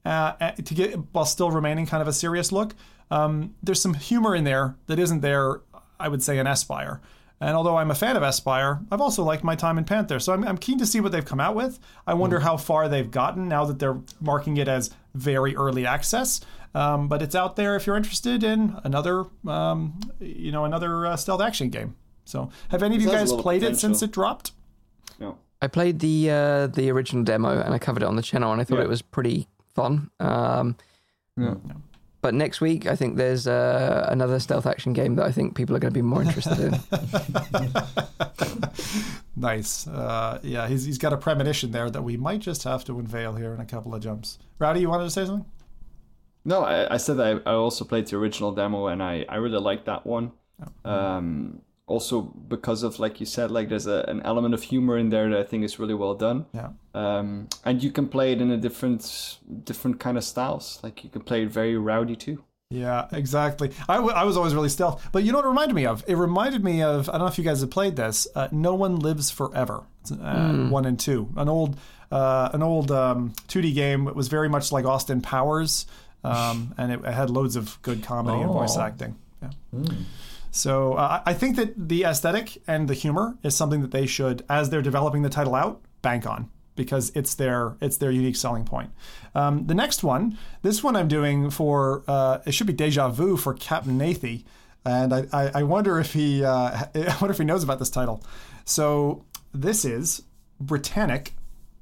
uh, 0.05 0.51
to 0.51 0.73
get 0.73 0.93
while 1.11 1.25
still 1.25 1.51
remaining 1.51 1.85
kind 1.85 2.01
of 2.01 2.07
a 2.07 2.13
serious 2.13 2.51
look. 2.51 2.73
Um, 3.11 3.55
there's 3.61 3.81
some 3.81 3.93
humor 3.93 4.35
in 4.35 4.43
there 4.43 4.75
that 4.87 4.99
isn't 4.99 5.21
there, 5.21 5.61
I 5.99 6.07
would 6.07 6.23
say, 6.23 6.37
in 6.37 6.47
Espire. 6.47 7.01
And 7.39 7.55
although 7.55 7.77
I'm 7.77 7.91
a 7.91 7.95
fan 7.95 8.17
of 8.17 8.23
Espire, 8.23 8.79
I've 8.91 9.01
also 9.01 9.23
liked 9.23 9.43
my 9.43 9.55
time 9.55 9.77
in 9.77 9.83
Panther. 9.83 10.19
So 10.19 10.33
I'm, 10.33 10.43
I'm 10.43 10.57
keen 10.57 10.79
to 10.79 10.85
see 10.85 10.99
what 10.99 11.11
they've 11.11 11.25
come 11.25 11.39
out 11.39 11.55
with. 11.55 11.79
I 12.07 12.15
wonder 12.15 12.39
mm. 12.39 12.43
how 12.43 12.57
far 12.57 12.89
they've 12.89 13.09
gotten 13.09 13.47
now 13.47 13.65
that 13.65 13.77
they're 13.77 13.99
marking 14.19 14.57
it 14.57 14.67
as 14.67 14.89
very 15.13 15.55
early 15.55 15.85
access. 15.85 16.41
Um, 16.73 17.07
but 17.07 17.21
it's 17.21 17.35
out 17.35 17.55
there 17.55 17.75
if 17.75 17.85
you're 17.85 17.95
interested 17.95 18.43
in 18.43 18.75
another, 18.83 19.25
um, 19.47 19.99
you 20.19 20.51
know, 20.51 20.65
another 20.65 21.05
uh, 21.05 21.15
stealth 21.15 21.41
action 21.41 21.69
game. 21.69 21.95
So, 22.25 22.49
have 22.69 22.83
any 22.83 22.95
of 22.95 23.01
you 23.01 23.09
guys 23.09 23.31
played 23.31 23.63
it 23.63 23.77
since 23.77 24.01
it 24.01 24.11
dropped? 24.11 24.51
No. 25.17 25.37
I 25.61 25.67
played 25.67 25.99
the 25.99 26.29
uh, 26.29 26.67
the 26.67 26.91
original 26.91 27.23
demo 27.23 27.59
and 27.61 27.73
I 27.73 27.79
covered 27.79 28.03
it 28.03 28.05
on 28.05 28.15
the 28.15 28.21
channel, 28.21 28.51
and 28.51 28.59
I 28.59 28.63
thought 28.63 28.79
yeah. 28.79 28.83
it 28.83 28.89
was 28.89 29.01
pretty 29.01 29.47
fun. 29.73 30.11
Um, 30.19 30.75
yeah. 31.37 31.55
But 32.21 32.33
next 32.33 32.61
week, 32.61 32.87
I 32.87 32.95
think 32.95 33.15
there's 33.15 33.47
uh, 33.47 34.07
another 34.09 34.39
stealth 34.39 34.65
action 34.65 34.93
game 34.93 35.15
that 35.15 35.25
I 35.25 35.31
think 35.31 35.55
people 35.55 35.75
are 35.75 35.79
going 35.79 35.93
to 35.93 35.97
be 35.97 36.01
more 36.01 36.23
interested 36.23 36.59
in. 36.59 36.79
nice. 39.35 39.87
Uh, 39.87 40.39
yeah, 40.41 40.67
he's, 40.67 40.85
he's 40.85 40.97
got 40.97 41.13
a 41.13 41.17
premonition 41.17 41.71
there 41.71 41.89
that 41.89 42.01
we 42.01 42.17
might 42.17 42.39
just 42.39 42.63
have 42.63 42.83
to 42.85 42.97
unveil 42.97 43.35
here 43.35 43.53
in 43.53 43.59
a 43.59 43.65
couple 43.65 43.93
of 43.93 44.01
jumps. 44.01 44.39
Rowdy, 44.57 44.81
you 44.81 44.89
wanted 44.89 45.05
to 45.05 45.11
say 45.11 45.25
something? 45.25 45.45
No, 46.43 46.63
I, 46.63 46.93
I 46.93 46.97
said 46.97 47.19
I, 47.19 47.39
I 47.49 47.53
also 47.53 47.85
played 47.85 48.07
the 48.07 48.15
original 48.17 48.51
demo 48.51 48.87
and 48.87 49.03
I, 49.03 49.25
I 49.29 49.35
really 49.35 49.59
liked 49.59 49.85
that 49.85 50.05
one. 50.05 50.31
Oh. 50.85 50.91
Um, 50.91 51.61
also 51.87 52.21
because 52.21 52.83
of 52.83 52.99
like 52.99 53.19
you 53.19 53.25
said, 53.25 53.49
like 53.49 53.69
there's 53.69 53.87
a, 53.87 54.05
an 54.07 54.21
element 54.23 54.53
of 54.53 54.61
humor 54.61 54.97
in 54.97 55.09
there 55.09 55.29
that 55.29 55.39
I 55.39 55.43
think 55.43 55.63
is 55.63 55.79
really 55.79 55.93
well 55.93 56.13
done. 56.13 56.45
Yeah. 56.53 56.69
Um, 56.93 57.47
and 57.65 57.81
you 57.81 57.91
can 57.91 58.07
play 58.07 58.33
it 58.33 58.41
in 58.41 58.51
a 58.51 58.57
different 58.57 59.39
different 59.63 59.99
kind 59.99 60.17
of 60.17 60.23
styles. 60.23 60.79
Like 60.83 61.03
you 61.03 61.09
can 61.09 61.21
play 61.21 61.43
it 61.43 61.49
very 61.49 61.77
rowdy 61.77 62.15
too. 62.15 62.43
Yeah, 62.69 63.07
exactly. 63.13 63.71
I, 63.87 63.95
w- 63.95 64.13
I 64.13 64.25
was 64.25 64.35
always 64.35 64.53
really 64.53 64.67
stealth. 64.67 65.07
But 65.13 65.23
you 65.23 65.31
know 65.31 65.37
what 65.37 65.45
it 65.45 65.49
reminded 65.49 65.73
me 65.73 65.85
of? 65.85 66.03
It 66.05 66.15
reminded 66.15 66.65
me 66.65 66.83
of, 66.83 67.07
I 67.07 67.13
don't 67.13 67.21
know 67.21 67.27
if 67.27 67.37
you 67.37 67.43
guys 67.45 67.61
have 67.61 67.69
played 67.69 67.95
this, 67.95 68.27
uh, 68.35 68.49
No 68.51 68.75
One 68.75 68.99
Lives 68.99 69.31
Forever, 69.31 69.83
uh, 70.11 70.15
mm. 70.15 70.69
one 70.69 70.83
and 70.83 70.99
two. 70.99 71.29
An 71.37 71.47
old, 71.47 71.77
uh, 72.11 72.49
an 72.51 72.61
old 72.61 72.91
um, 72.91 73.33
2D 73.47 73.73
game. 73.73 74.09
It 74.09 74.17
was 74.17 74.27
very 74.27 74.49
much 74.49 74.73
like 74.73 74.83
Austin 74.83 75.21
Powers 75.21 75.85
um, 76.25 76.73
and 76.77 76.91
it, 76.91 76.99
it, 77.05 77.13
had 77.13 77.29
loads 77.29 77.55
of 77.55 77.81
good 77.83 78.03
comedy 78.03 78.37
oh. 78.37 78.41
and 78.41 78.51
voice 78.51 78.75
oh. 78.75 78.81
acting. 78.81 79.15
Yeah. 79.41 79.49
Mm. 79.73 80.03
So 80.57 80.93
uh, 80.93 81.21
I 81.25 81.33
think 81.33 81.55
that 81.55 81.89
the 81.89 82.03
aesthetic 82.03 82.61
and 82.67 82.87
the 82.87 82.93
humor 82.93 83.37
is 83.43 83.55
something 83.55 83.81
that 83.81 83.91
they 83.91 84.07
should, 84.07 84.43
as 84.49 84.69
they're 84.69 84.81
developing 84.81 85.21
the 85.21 85.29
title 85.29 85.55
out, 85.55 85.81
bank 86.01 86.25
on 86.25 86.49
because 86.75 87.11
it's 87.15 87.35
their 87.35 87.75
it's 87.81 87.97
their 87.97 88.11
unique 88.11 88.35
selling 88.35 88.63
point. 88.63 88.91
Um, 89.35 89.67
the 89.67 89.75
next 89.75 90.03
one, 90.03 90.37
this 90.61 90.83
one 90.83 90.95
I'm 90.95 91.07
doing 91.07 91.49
for 91.49 92.03
uh, 92.07 92.39
it 92.45 92.53
should 92.53 92.67
be 92.67 92.73
Deja 92.73 93.09
Vu 93.09 93.37
for 93.37 93.53
Captain 93.53 93.97
Nathie, 93.97 94.45
and 94.85 95.13
I, 95.13 95.27
I, 95.33 95.51
I 95.55 95.63
wonder 95.63 95.99
if 95.99 96.13
he 96.13 96.43
uh, 96.43 96.85
I 96.95 97.17
wonder 97.19 97.31
if 97.31 97.37
he 97.37 97.43
knows 97.43 97.63
about 97.63 97.79
this 97.79 97.89
title. 97.89 98.23
So 98.65 99.25
this 99.53 99.85
is 99.85 100.23
Britannic 100.59 101.33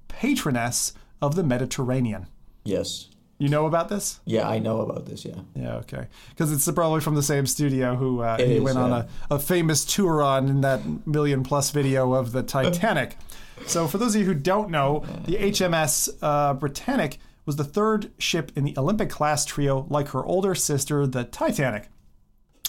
patroness 0.07 0.93
of 1.21 1.35
the 1.35 1.43
Mediterranean. 1.43 2.27
Yes. 2.63 3.09
You 3.37 3.49
know 3.49 3.65
about 3.65 3.89
this? 3.89 4.21
Yeah, 4.25 4.47
I 4.47 4.59
know 4.59 4.79
about 4.79 5.05
this. 5.05 5.25
Yeah. 5.25 5.35
Yeah. 5.55 5.75
Okay. 5.77 6.07
Because 6.29 6.53
it's 6.53 6.69
probably 6.71 7.01
from 7.01 7.15
the 7.15 7.23
same 7.23 7.45
studio 7.45 7.95
who 7.95 8.21
uh, 8.21 8.37
he 8.37 8.55
is, 8.55 8.61
went 8.61 8.77
on 8.77 8.93
a, 8.93 9.07
a 9.29 9.39
famous 9.39 9.83
tour 9.83 10.23
on 10.23 10.47
in 10.47 10.61
that 10.61 10.81
million 11.05 11.43
plus 11.43 11.71
video 11.71 12.13
of 12.13 12.31
the 12.31 12.43
Titanic. 12.43 13.17
so, 13.67 13.87
for 13.87 13.97
those 13.97 14.15
of 14.15 14.21
you 14.21 14.27
who 14.27 14.33
don't 14.33 14.69
know, 14.69 15.03
the 15.25 15.35
HMS 15.35 16.09
uh, 16.21 16.53
Britannic 16.53 17.19
was 17.45 17.57
the 17.57 17.63
third 17.63 18.11
ship 18.17 18.51
in 18.55 18.63
the 18.63 18.73
Olympic 18.77 19.09
class 19.09 19.43
trio, 19.45 19.85
like 19.89 20.09
her 20.09 20.25
older 20.25 20.55
sister, 20.55 21.05
the 21.05 21.25
Titanic, 21.25 21.89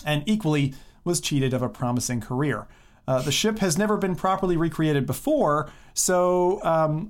and 0.05 0.25
equally 0.27 0.75
was 1.05 1.21
cheated 1.21 1.55
of 1.55 1.63
a 1.63 1.69
promising 1.69 2.21
career. 2.21 2.67
Uh, 3.09 3.23
the 3.23 3.33
ship 3.33 3.61
has 3.61 3.79
never 3.79 3.97
been 3.97 4.17
properly 4.17 4.57
recreated 4.57 5.07
before, 5.07 5.71
so 5.95 6.61
um, 6.65 7.09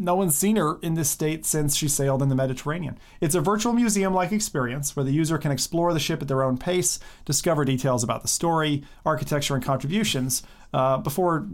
no 0.00 0.14
one's 0.14 0.36
seen 0.36 0.56
her 0.56 0.78
in 0.80 0.94
this 0.94 1.10
state 1.10 1.44
since 1.44 1.76
she 1.76 1.86
sailed 1.86 2.22
in 2.22 2.30
the 2.30 2.34
Mediterranean. 2.34 2.98
It's 3.20 3.34
a 3.34 3.40
virtual 3.40 3.72
museum 3.72 4.14
like 4.14 4.32
experience 4.32 4.96
where 4.96 5.04
the 5.04 5.12
user 5.12 5.38
can 5.38 5.52
explore 5.52 5.92
the 5.92 6.00
ship 6.00 6.22
at 6.22 6.28
their 6.28 6.42
own 6.42 6.56
pace, 6.56 6.98
discover 7.26 7.64
details 7.64 8.02
about 8.02 8.22
the 8.22 8.28
story, 8.28 8.82
architecture, 9.04 9.54
and 9.54 9.62
contributions 9.62 10.42
uh, 10.72 10.96
before 10.98 11.46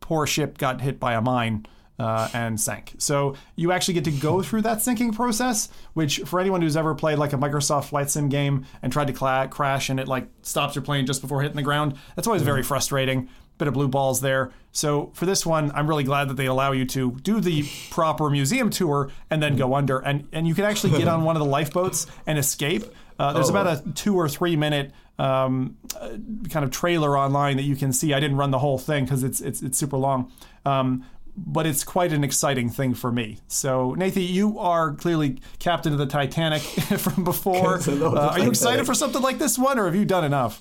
poor 0.00 0.26
ship 0.26 0.58
got 0.58 0.82
hit 0.82 1.00
by 1.00 1.14
a 1.14 1.20
mine. 1.20 1.66
Uh, 1.96 2.28
and 2.34 2.60
sank. 2.60 2.92
So 2.98 3.36
you 3.54 3.70
actually 3.70 3.94
get 3.94 4.02
to 4.06 4.10
go 4.10 4.42
through 4.42 4.62
that 4.62 4.82
sinking 4.82 5.12
process, 5.12 5.68
which 5.92 6.18
for 6.26 6.40
anyone 6.40 6.60
who's 6.60 6.76
ever 6.76 6.92
played 6.92 7.18
like 7.18 7.32
a 7.32 7.36
Microsoft 7.36 7.84
flight 7.84 8.10
sim 8.10 8.28
game 8.28 8.66
and 8.82 8.92
tried 8.92 9.06
to 9.06 9.12
cla- 9.12 9.46
crash 9.48 9.90
and 9.90 10.00
it 10.00 10.08
like 10.08 10.26
stops 10.42 10.74
your 10.74 10.82
plane 10.82 11.06
just 11.06 11.22
before 11.22 11.40
hitting 11.40 11.54
the 11.54 11.62
ground, 11.62 11.94
that's 12.16 12.26
always 12.26 12.42
very 12.42 12.64
frustrating 12.64 13.28
bit 13.58 13.68
of 13.68 13.74
blue 13.74 13.88
balls 13.88 14.20
there. 14.20 14.50
So 14.74 15.12
for 15.14 15.24
this 15.24 15.46
one, 15.46 15.70
I'm 15.72 15.86
really 15.86 16.02
glad 16.02 16.28
that 16.28 16.34
they 16.34 16.46
allow 16.46 16.72
you 16.72 16.84
to 16.86 17.12
do 17.22 17.40
the 17.40 17.64
proper 17.90 18.28
museum 18.28 18.70
tour 18.70 19.10
and 19.30 19.40
then 19.40 19.56
go 19.56 19.74
under, 19.74 20.00
and 20.00 20.28
and 20.32 20.48
you 20.48 20.54
can 20.54 20.64
actually 20.64 20.98
get 20.98 21.06
on 21.06 21.22
one 21.22 21.36
of 21.36 21.40
the 21.40 21.48
lifeboats 21.48 22.08
and 22.26 22.38
escape. 22.38 22.84
Uh, 23.16 23.32
there's 23.32 23.50
oh. 23.50 23.56
about 23.56 23.66
a 23.68 23.92
two 23.92 24.16
or 24.16 24.28
three 24.28 24.56
minute 24.56 24.90
um, 25.16 25.76
uh, 25.98 26.16
kind 26.50 26.64
of 26.64 26.72
trailer 26.72 27.16
online 27.16 27.56
that 27.56 27.62
you 27.62 27.76
can 27.76 27.92
see. 27.92 28.12
I 28.12 28.18
didn't 28.18 28.36
run 28.36 28.50
the 28.50 28.58
whole 28.58 28.76
thing 28.78 29.04
because 29.04 29.22
it's 29.22 29.40
it's 29.40 29.62
it's 29.62 29.78
super 29.78 29.96
long. 29.96 30.32
Um, 30.66 31.04
but 31.36 31.66
it's 31.66 31.84
quite 31.84 32.12
an 32.12 32.22
exciting 32.22 32.68
thing 32.68 32.94
for 32.94 33.10
me. 33.10 33.38
So, 33.48 33.94
Nathan, 33.94 34.22
you 34.22 34.58
are 34.60 34.92
clearly 34.92 35.40
captain 35.58 35.92
of 35.92 35.98
the 35.98 36.06
Titanic 36.06 36.62
from 36.98 37.24
before. 37.24 37.80
Uh, 37.88 38.28
are 38.30 38.38
you 38.38 38.48
excited 38.48 38.86
for 38.86 38.94
something 38.94 39.20
like 39.22 39.38
this 39.38 39.58
one, 39.58 39.78
or 39.78 39.86
have 39.86 39.96
you 39.96 40.04
done 40.04 40.24
enough? 40.24 40.60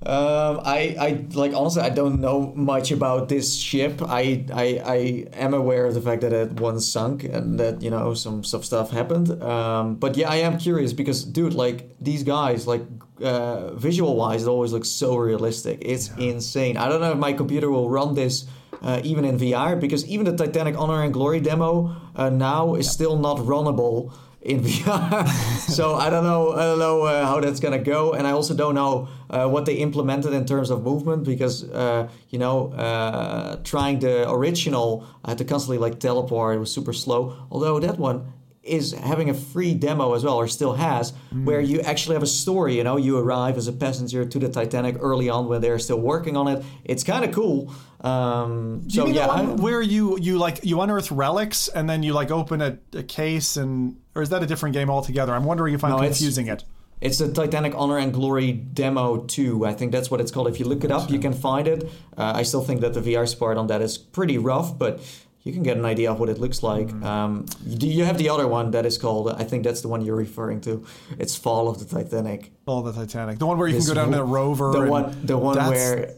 Um, 0.00 0.60
I, 0.64 0.96
I 0.98 1.24
like 1.32 1.52
honestly, 1.54 1.82
I 1.82 1.88
don't 1.88 2.20
know 2.20 2.52
much 2.54 2.92
about 2.92 3.28
this 3.28 3.56
ship. 3.56 4.00
I, 4.00 4.44
I, 4.54 4.80
I 4.84 4.96
am 5.32 5.54
aware 5.54 5.86
of 5.86 5.94
the 5.94 6.00
fact 6.00 6.22
that 6.22 6.32
it 6.32 6.60
once 6.60 6.86
sunk 6.86 7.24
and 7.24 7.58
that 7.58 7.82
you 7.82 7.90
know 7.90 8.14
some 8.14 8.44
some 8.44 8.62
stuff 8.62 8.90
happened. 8.90 9.42
Um, 9.42 9.96
but 9.96 10.16
yeah, 10.16 10.30
I 10.30 10.36
am 10.36 10.56
curious 10.58 10.92
because, 10.92 11.24
dude, 11.24 11.52
like 11.52 11.96
these 12.00 12.22
guys, 12.22 12.66
like 12.66 12.82
uh, 13.20 13.74
visual 13.74 14.14
wise, 14.14 14.44
it 14.44 14.48
always 14.48 14.72
looks 14.72 14.88
so 14.88 15.16
realistic. 15.16 15.78
It's 15.82 16.10
yeah. 16.16 16.30
insane. 16.30 16.76
I 16.76 16.88
don't 16.88 17.00
know 17.00 17.12
if 17.12 17.18
my 17.18 17.32
computer 17.32 17.68
will 17.68 17.90
run 17.90 18.14
this 18.14 18.46
uh, 18.82 19.00
even 19.02 19.24
in 19.24 19.38
VR 19.38 19.78
because 19.80 20.06
even 20.06 20.24
the 20.26 20.36
Titanic 20.36 20.76
Honor 20.78 21.02
and 21.02 21.12
Glory 21.12 21.40
demo 21.40 21.96
uh, 22.14 22.30
now 22.30 22.74
is 22.76 22.90
still 22.90 23.18
not 23.18 23.38
runnable 23.38 24.12
in 24.42 24.60
VR. 24.64 25.26
so 25.68 25.94
I 25.94 26.10
don't 26.10 26.24
know. 26.24 26.52
I 26.52 26.62
don't 26.64 26.78
know 26.78 27.02
uh, 27.02 27.26
how 27.26 27.40
that's 27.40 27.60
gonna 27.60 27.78
go, 27.78 28.12
and 28.12 28.26
I 28.26 28.32
also 28.32 28.54
don't 28.54 28.74
know 28.74 29.08
uh, 29.30 29.48
what 29.48 29.66
they 29.66 29.74
implemented 29.74 30.32
in 30.32 30.44
terms 30.44 30.70
of 30.70 30.82
movement 30.82 31.24
because 31.24 31.64
uh, 31.70 32.08
you 32.30 32.38
know 32.38 32.72
uh, 32.72 33.56
trying 33.64 33.98
the 33.98 34.30
original, 34.30 35.06
I 35.24 35.30
had 35.30 35.38
to 35.38 35.44
constantly 35.44 35.78
like 35.78 35.98
teleport. 35.98 36.56
It 36.56 36.60
was 36.60 36.72
super 36.72 36.92
slow. 36.92 37.36
Although 37.50 37.80
that 37.80 37.98
one 37.98 38.32
is 38.68 38.92
having 38.92 39.30
a 39.30 39.34
free 39.34 39.74
demo 39.74 40.14
as 40.14 40.24
well, 40.24 40.36
or 40.36 40.46
still 40.46 40.74
has, 40.74 41.12
mm. 41.32 41.44
where 41.44 41.60
you 41.60 41.80
actually 41.80 42.14
have 42.14 42.22
a 42.22 42.26
story. 42.26 42.76
You 42.76 42.84
know, 42.84 42.96
you 42.96 43.18
arrive 43.18 43.56
as 43.56 43.66
a 43.66 43.72
passenger 43.72 44.24
to 44.24 44.38
the 44.38 44.48
Titanic 44.48 44.96
early 45.00 45.28
on 45.28 45.48
when 45.48 45.60
they're 45.60 45.78
still 45.78 46.00
working 46.00 46.36
on 46.36 46.48
it. 46.48 46.64
It's 46.84 47.02
kind 47.02 47.24
of 47.24 47.32
cool. 47.32 47.72
Um, 48.00 48.88
so 48.88 49.06
yeah, 49.06 49.42
where 49.42 49.82
you 49.82 50.18
you 50.20 50.38
like 50.38 50.64
you 50.64 50.80
unearth 50.80 51.10
relics 51.10 51.66
and 51.66 51.90
then 51.90 52.04
you 52.04 52.12
like 52.12 52.30
open 52.30 52.62
a, 52.62 52.78
a, 52.92 53.02
case 53.02 53.56
and 53.56 53.96
or 54.18 54.22
is 54.22 54.30
that 54.30 54.42
a 54.42 54.46
different 54.46 54.74
game 54.74 54.90
altogether? 54.90 55.32
I'm 55.32 55.44
wondering 55.44 55.74
if 55.74 55.84
I'm 55.84 55.92
no, 55.92 55.98
confusing 55.98 56.48
it. 56.48 56.64
It's 57.00 57.18
the 57.18 57.32
Titanic 57.32 57.72
Honor 57.76 57.98
and 57.98 58.12
Glory 58.12 58.50
Demo 58.50 59.18
2. 59.18 59.64
I 59.64 59.72
think 59.72 59.92
that's 59.92 60.10
what 60.10 60.20
it's 60.20 60.32
called. 60.32 60.48
If 60.48 60.58
you 60.58 60.66
look 60.66 60.82
it 60.82 60.90
up, 60.90 61.08
you 61.08 61.20
can 61.20 61.32
find 61.32 61.68
it. 61.68 61.84
Uh, 62.16 62.32
I 62.34 62.42
still 62.42 62.62
think 62.62 62.80
that 62.80 62.94
the 62.94 63.00
VR 63.00 63.28
support 63.28 63.56
on 63.56 63.68
that 63.68 63.80
is 63.80 63.96
pretty 63.96 64.36
rough, 64.36 64.76
but 64.76 65.00
you 65.44 65.52
can 65.52 65.62
get 65.62 65.76
an 65.76 65.84
idea 65.84 66.10
of 66.10 66.18
what 66.18 66.28
it 66.28 66.38
looks 66.38 66.64
like. 66.64 66.88
Mm. 66.88 67.04
Um, 67.04 67.46
you, 67.64 67.88
you 67.88 68.04
have 68.04 68.18
the 68.18 68.28
other 68.28 68.48
one 68.48 68.72
that 68.72 68.84
is 68.84 68.98
called, 68.98 69.30
I 69.30 69.44
think 69.44 69.62
that's 69.62 69.82
the 69.82 69.88
one 69.88 70.04
you're 70.04 70.16
referring 70.16 70.60
to. 70.62 70.84
It's 71.20 71.36
Fall 71.36 71.68
of 71.68 71.78
the 71.78 71.84
Titanic. 71.84 72.50
Fall 72.66 72.84
of 72.84 72.92
the 72.92 73.00
Titanic. 73.00 73.38
The 73.38 73.46
one 73.46 73.56
where 73.56 73.68
you 73.68 73.74
this 73.74 73.86
can 73.86 73.94
go 73.94 74.00
down 74.02 74.10
to 74.10 74.16
the 74.16 74.24
rover. 74.24 74.72
The 74.72 74.90
one, 74.90 75.24
the 75.24 75.38
one 75.38 75.56
where 75.56 76.14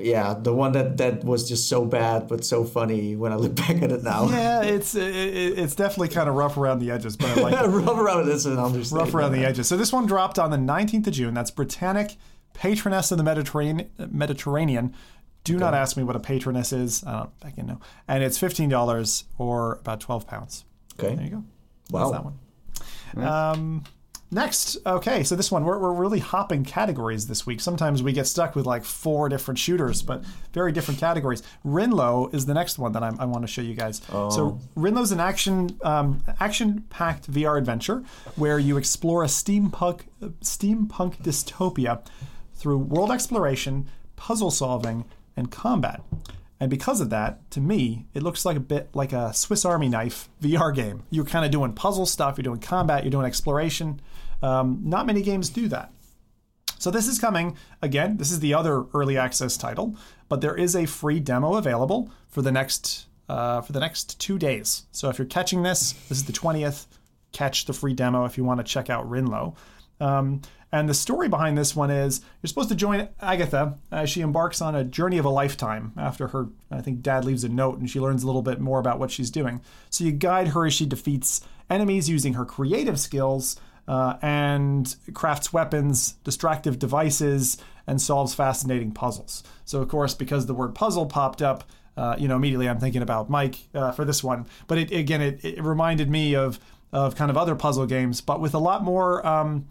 yeah, 0.00 0.34
the 0.34 0.52
one 0.52 0.72
that 0.72 0.96
that 0.98 1.24
was 1.24 1.48
just 1.48 1.68
so 1.68 1.84
bad 1.84 2.28
but 2.28 2.44
so 2.44 2.64
funny 2.64 3.16
when 3.16 3.32
I 3.32 3.36
look 3.36 3.54
back 3.66 3.82
at 3.82 3.92
it 3.92 4.02
now. 4.02 4.28
Yeah, 4.28 4.62
it's 4.62 4.94
it, 4.94 5.04
it's 5.04 5.74
definitely 5.74 6.08
kind 6.08 6.28
of 6.28 6.34
rough 6.34 6.56
around 6.56 6.80
the 6.80 6.90
edges, 6.90 7.16
but 7.16 7.36
I 7.36 7.40
like 7.40 7.54
rough 7.66 7.98
around 7.98 8.26
this 8.26 8.44
an 8.44 8.58
understatement. 8.58 9.06
Rough 9.06 9.14
around 9.14 9.32
the 9.32 9.44
edges. 9.44 9.68
So 9.68 9.76
this 9.76 9.92
one 9.92 10.06
dropped 10.06 10.38
on 10.38 10.50
the 10.50 10.56
19th 10.56 11.06
of 11.06 11.12
June. 11.12 11.34
That's 11.34 11.50
Britannic, 11.50 12.16
Patroness 12.54 13.10
of 13.10 13.18
the 13.18 13.24
Mediterranean. 13.24 13.90
Mediterranean. 14.10 14.94
Do 15.44 15.54
okay. 15.54 15.60
not 15.60 15.74
ask 15.74 15.96
me 15.96 16.02
what 16.02 16.16
a 16.16 16.20
patroness 16.20 16.72
is. 16.72 17.04
I 17.04 17.12
don't 17.12 17.30
I 17.42 17.50
can 17.50 17.66
know. 17.66 17.80
And 18.06 18.22
it's 18.22 18.38
fifteen 18.38 18.68
dollars 18.68 19.24
or 19.38 19.74
about 19.80 20.00
twelve 20.00 20.26
pounds. 20.26 20.64
Okay, 20.98 21.14
there 21.14 21.24
you 21.24 21.30
go. 21.30 21.44
Wow. 21.90 22.10
That's 22.10 22.12
that 22.12 22.24
one. 22.24 22.38
Yeah. 23.16 23.50
Um, 23.50 23.84
Next, 24.30 24.76
okay, 24.84 25.24
so 25.24 25.36
this 25.36 25.50
one, 25.50 25.64
we're, 25.64 25.78
we're 25.78 25.92
really 25.92 26.18
hopping 26.18 26.62
categories 26.62 27.28
this 27.28 27.46
week. 27.46 27.62
Sometimes 27.62 28.02
we 28.02 28.12
get 28.12 28.26
stuck 28.26 28.54
with 28.54 28.66
like 28.66 28.84
four 28.84 29.30
different 29.30 29.58
shooters, 29.58 30.02
but 30.02 30.22
very 30.52 30.70
different 30.70 31.00
categories. 31.00 31.42
Rinlo 31.64 32.32
is 32.34 32.44
the 32.44 32.52
next 32.52 32.78
one 32.78 32.92
that 32.92 33.02
I'm, 33.02 33.18
i 33.18 33.24
want 33.24 33.42
to 33.44 33.46
show 33.46 33.62
you 33.62 33.74
guys. 33.74 34.02
Oh. 34.12 34.28
So 34.28 34.60
Rinlo's 34.76 35.12
an 35.12 35.20
action 35.20 35.78
um, 35.82 36.22
action 36.40 36.84
packed 36.90 37.30
VR 37.30 37.56
adventure 37.56 38.04
where 38.36 38.58
you 38.58 38.76
explore 38.76 39.24
a 39.24 39.28
steampunk 39.28 40.02
steampunk 40.42 41.22
dystopia 41.22 42.04
through 42.54 42.78
world 42.78 43.10
exploration, 43.10 43.88
puzzle 44.16 44.50
solving, 44.50 45.06
and 45.36 45.50
combat. 45.50 46.02
And 46.60 46.68
because 46.70 47.00
of 47.00 47.08
that, 47.10 47.48
to 47.52 47.60
me, 47.60 48.06
it 48.14 48.22
looks 48.22 48.44
like 48.44 48.56
a 48.56 48.60
bit 48.60 48.88
like 48.92 49.12
a 49.12 49.32
Swiss 49.32 49.64
Army 49.64 49.88
knife 49.88 50.28
VR 50.42 50.74
game. 50.74 51.04
You're 51.08 51.24
kind 51.24 51.44
of 51.44 51.50
doing 51.50 51.72
puzzle 51.72 52.04
stuff, 52.04 52.36
you're 52.36 52.42
doing 52.42 52.58
combat, 52.58 53.04
you're 53.04 53.12
doing 53.12 53.26
exploration. 53.26 54.00
Um, 54.42 54.80
not 54.84 55.06
many 55.06 55.22
games 55.22 55.50
do 55.50 55.68
that. 55.68 55.92
So 56.78 56.90
this 56.90 57.08
is 57.08 57.18
coming 57.18 57.56
again. 57.82 58.18
This 58.18 58.30
is 58.30 58.40
the 58.40 58.54
other 58.54 58.84
early 58.94 59.18
access 59.18 59.56
title, 59.56 59.96
but 60.28 60.40
there 60.40 60.56
is 60.56 60.76
a 60.76 60.86
free 60.86 61.18
demo 61.18 61.54
available 61.56 62.10
for 62.28 62.40
the 62.40 62.52
next 62.52 63.06
uh, 63.28 63.60
for 63.60 63.72
the 63.72 63.80
next 63.80 64.18
two 64.20 64.38
days. 64.38 64.84
So 64.92 65.10
if 65.10 65.18
you're 65.18 65.26
catching 65.26 65.62
this, 65.62 65.92
this 66.08 66.18
is 66.18 66.24
the 66.24 66.32
20th. 66.32 66.86
Catch 67.32 67.66
the 67.66 67.74
free 67.74 67.92
demo 67.92 68.24
if 68.24 68.38
you 68.38 68.44
want 68.44 68.58
to 68.58 68.64
check 68.64 68.88
out 68.88 69.08
Rinlo. 69.10 69.54
Um, 70.00 70.40
and 70.70 70.88
the 70.88 70.94
story 70.94 71.28
behind 71.28 71.56
this 71.56 71.74
one 71.74 71.90
is 71.90 72.20
you're 72.42 72.48
supposed 72.48 72.68
to 72.68 72.74
join 72.74 73.08
Agatha 73.20 73.78
as 73.90 74.08
she 74.10 74.20
embarks 74.20 74.60
on 74.60 74.74
a 74.74 74.84
journey 74.84 75.18
of 75.18 75.24
a 75.24 75.30
lifetime 75.30 75.92
after 75.96 76.28
her, 76.28 76.48
I 76.70 76.80
think, 76.80 77.00
dad 77.02 77.24
leaves 77.24 77.44
a 77.44 77.48
note 77.48 77.78
and 77.78 77.88
she 77.88 78.00
learns 78.00 78.22
a 78.22 78.26
little 78.26 78.42
bit 78.42 78.60
more 78.60 78.78
about 78.78 78.98
what 78.98 79.10
she's 79.10 79.30
doing. 79.30 79.62
So 79.90 80.04
you 80.04 80.12
guide 80.12 80.48
her 80.48 80.66
as 80.66 80.74
she 80.74 80.86
defeats 80.86 81.40
enemies 81.70 82.08
using 82.08 82.34
her 82.34 82.44
creative 82.44 83.00
skills 83.00 83.56
uh, 83.88 84.18
and 84.22 84.94
crafts 85.14 85.52
weapons, 85.52 86.12
distractive 86.22 86.78
devices, 86.78 87.56
and 87.86 88.00
solves 88.00 88.34
fascinating 88.34 88.92
puzzles. 88.92 89.42
So, 89.64 89.80
of 89.80 89.88
course, 89.88 90.14
because 90.14 90.46
the 90.46 90.54
word 90.54 90.74
puzzle 90.74 91.06
popped 91.06 91.40
up, 91.40 91.64
uh, 91.96 92.14
you 92.18 92.28
know, 92.28 92.36
immediately 92.36 92.68
I'm 92.68 92.78
thinking 92.78 93.02
about 93.02 93.30
Mike 93.30 93.56
uh, 93.74 93.90
for 93.92 94.04
this 94.04 94.22
one. 94.22 94.46
But 94.68 94.78
it, 94.78 94.92
again, 94.92 95.22
it, 95.22 95.44
it 95.44 95.62
reminded 95.62 96.08
me 96.08 96.36
of 96.36 96.60
of 96.90 97.16
kind 97.16 97.30
of 97.30 97.36
other 97.36 97.54
puzzle 97.54 97.84
games, 97.86 98.20
but 98.20 98.40
with 98.40 98.54
a 98.54 98.58
lot 98.58 98.84
more. 98.84 99.26
Um, 99.26 99.66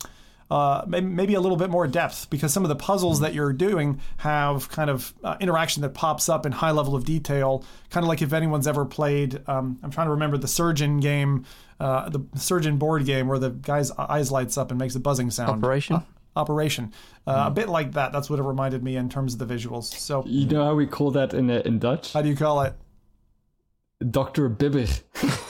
uh, 0.49 0.81
maybe 0.88 1.34
a 1.34 1.41
little 1.41 1.57
bit 1.57 1.69
more 1.69 1.88
depth 1.88 2.30
because 2.30 2.53
some 2.53 2.64
of 2.64 2.69
the 2.69 2.76
puzzles 2.76 3.19
that 3.19 3.34
you're 3.34 3.52
doing 3.52 3.99
have 4.15 4.69
kind 4.69 4.89
of 4.89 5.14
uh, 5.22 5.35
interaction 5.41 5.81
that 5.81 5.94
pops 5.94 6.30
up 6.30 6.45
in 6.45 6.53
high 6.53 6.72
level 6.72 6.95
of 6.95 7.03
detail. 7.03 7.65
Kind 7.89 8.06
of 8.06 8.07
like 8.07 8.22
if 8.22 8.31
anyone's 8.31 8.65
ever 8.65 8.85
played, 8.85 9.41
um, 9.48 9.77
I'm 9.84 9.91
trying 9.91 10.07
to 10.07 10.11
remember 10.11 10.38
the 10.38 10.48
Surgeon 10.48 11.02
game, 11.02 11.44
uh, 11.80 12.10
the 12.10 12.22
Surgeon 12.36 12.78
board 12.78 13.06
game 13.06 13.28
where 13.28 13.40
the 13.40 13.52
guy's 13.52 13.91
eyes 13.91 14.32
lights 14.32 14.58
up 14.58 14.72
and 14.72 14.80
makes 14.80 14.95
a 14.95 14.99
buzzing 14.99 15.32
sound. 15.32 15.64
Operation. 15.64 16.04
Operation, 16.36 16.94
mm. 17.28 17.48
a 17.48 17.49
bit 17.49 17.68
like 17.68 17.94
that. 17.94 18.12
That's 18.12 18.30
what 18.30 18.38
it 18.38 18.44
reminded 18.44 18.84
me 18.84 18.95
in 18.95 19.10
terms 19.10 19.34
of 19.34 19.40
the 19.40 19.52
visuals. 19.52 19.86
So 19.86 20.24
you 20.28 20.45
know 20.45 20.66
how 20.66 20.76
we 20.76 20.86
call 20.86 21.10
that 21.12 21.34
in 21.34 21.49
uh, 21.49 21.64
in 21.66 21.80
Dutch? 21.80 22.14
How 22.14 22.22
do 22.22 22.30
you 22.30 22.36
call 22.36 22.62
it? 22.62 22.74
Doctor 24.12 24.48
Bibber. 24.48 24.86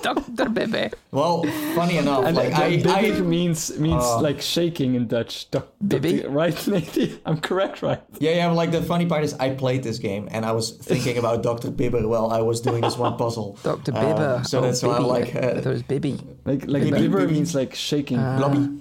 Dr. 0.00 0.48
Bibi. 0.48 0.90
Well, 1.10 1.42
funny 1.74 1.98
enough, 1.98 2.24
And 2.24 2.36
like 2.36 2.56
uh, 2.58 2.62
I, 2.62 2.76
Bibi 2.76 2.90
I 2.90 3.20
means 3.20 3.78
means 3.78 4.02
Oh. 4.04 4.20
like 4.20 4.40
shaking 4.40 4.94
in 4.94 5.06
Dutch. 5.08 5.50
Doc- 5.50 5.68
Bibi? 5.86 6.20
doc- 6.22 6.30
right, 6.32 6.66
Nathan? 6.68 7.20
I'm 7.26 7.40
correct, 7.40 7.82
right? 7.82 8.00
yeah, 8.18 8.32
yeah. 8.36 8.50
Like 8.50 8.70
the 8.72 8.82
funny 8.82 9.06
part 9.06 9.24
is, 9.24 9.34
I 9.34 9.50
played 9.50 9.82
this 9.82 9.98
game 9.98 10.28
and 10.30 10.44
I 10.44 10.52
was 10.52 10.70
thinking 10.70 11.18
about 11.18 11.42
Doctor 11.42 11.70
Bibber 11.70 12.06
while 12.06 12.30
I 12.30 12.40
was 12.42 12.60
doing 12.60 12.80
this 12.80 12.96
one 12.96 13.16
puzzle. 13.16 13.58
Dr. 13.62 13.92
Um, 13.94 14.00
Bibber. 14.06 14.42
so 14.44 14.58
Oh, 14.58 14.62
that's 14.62 14.82
why 14.82 14.96
I'm 14.96 15.06
like 15.06 15.34
I 15.36 15.40
uh, 15.40 15.60
thought 15.60 15.72
was 15.72 15.82
Bibi. 15.82 16.18
Like 16.44 16.66
like 16.66 16.82
Bibi, 16.82 16.98
Bibber 16.98 17.20
Bibi. 17.20 17.32
means 17.34 17.54
like 17.54 17.74
shaking. 17.74 18.18
blobby. 18.18 18.78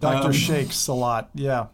Doctor 0.00 0.26
Um, 0.26 0.32
shakes 0.32 0.88
a 0.88 0.92
lot. 0.92 1.30
Yeah. 1.34 1.66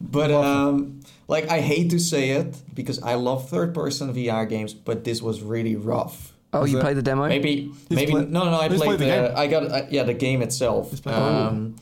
But 0.00 0.30
um, 0.32 1.00
like 1.28 1.48
I 1.50 1.60
hate 1.60 1.90
to 1.90 1.98
say 2.00 2.30
it 2.30 2.56
because 2.74 2.98
I 3.02 3.14
love 3.14 3.48
third-person 3.48 4.12
VR 4.14 4.48
games, 4.48 4.74
but 4.74 5.04
this 5.04 5.22
was 5.22 5.42
really 5.42 5.76
rough. 5.76 6.32
Oh, 6.52 6.64
you 6.64 6.78
it? 6.78 6.80
played 6.80 6.96
the 6.96 7.02
demo? 7.02 7.28
Maybe, 7.28 7.72
maybe 7.90 8.12
play- 8.12 8.24
no, 8.26 8.44
no, 8.44 8.50
no. 8.52 8.60
I 8.60 8.68
played, 8.68 8.80
played 8.80 8.98
the 9.00 9.04
the. 9.04 9.10
game. 9.10 9.32
I 9.36 9.46
got 9.48 9.62
uh, 9.70 9.86
yeah, 9.90 10.02
the 10.04 10.14
game 10.14 10.42
itself. 10.42 10.90
the. 11.02 11.14
Um, 11.14 11.76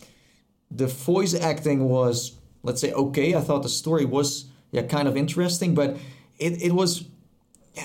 the 0.71 0.89
voice 0.89 1.33
acting 1.35 1.89
was, 1.89 2.33
let's 2.65 2.81
say, 2.81 2.91
okay. 2.93 3.35
I 3.37 3.41
thought 3.41 3.63
the 3.63 3.69
story 3.69 4.05
was 4.05 4.47
yeah, 4.73 4.83
kind 4.83 5.07
of 5.07 5.17
interesting, 5.17 5.75
but 5.75 5.97
it 6.39 6.61
it 6.61 6.73
was, 6.73 7.05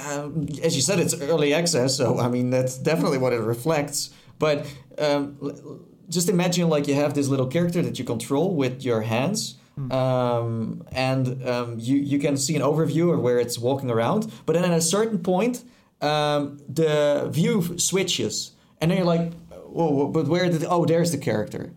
um, 0.09 0.47
as 0.63 0.75
you 0.75 0.81
said, 0.81 0.99
it's 0.99 1.13
early 1.21 1.53
access, 1.53 1.95
so 1.95 2.17
I 2.19 2.27
mean 2.27 2.49
that's 2.49 2.77
definitely 2.77 3.19
what 3.19 3.33
it 3.33 3.41
reflects. 3.41 4.09
But 4.39 4.65
um, 4.97 5.37
l- 5.41 5.49
l- 5.51 5.79
just 6.09 6.27
imagine 6.29 6.67
like 6.69 6.87
you 6.87 6.95
have 6.95 7.13
this 7.13 7.27
little 7.27 7.47
character 7.47 7.81
that 7.83 7.99
you 7.99 8.05
control 8.05 8.55
with 8.55 8.83
your 8.83 9.01
hands. 9.01 9.57
Um, 9.89 10.83
and 10.91 11.47
um, 11.47 11.79
you 11.79 11.97
you 11.97 12.19
can 12.19 12.37
see 12.37 12.55
an 12.55 12.61
overview 12.61 13.13
of 13.13 13.19
where 13.21 13.39
it's 13.39 13.57
walking 13.57 13.89
around, 13.89 14.31
but 14.45 14.53
then 14.53 14.63
at 14.65 14.77
a 14.77 14.81
certain 14.81 15.19
point, 15.19 15.63
um, 16.01 16.59
the 16.67 17.27
view 17.31 17.77
switches, 17.77 18.51
and 18.79 18.89
then 18.89 18.97
you're 18.97 19.07
like, 19.07 19.33
"Whoa, 19.51 20.07
but 20.07 20.27
where 20.27 20.49
did? 20.49 20.65
Oh, 20.65 20.85
there's 20.85 21.11
the 21.11 21.17
character." 21.17 21.73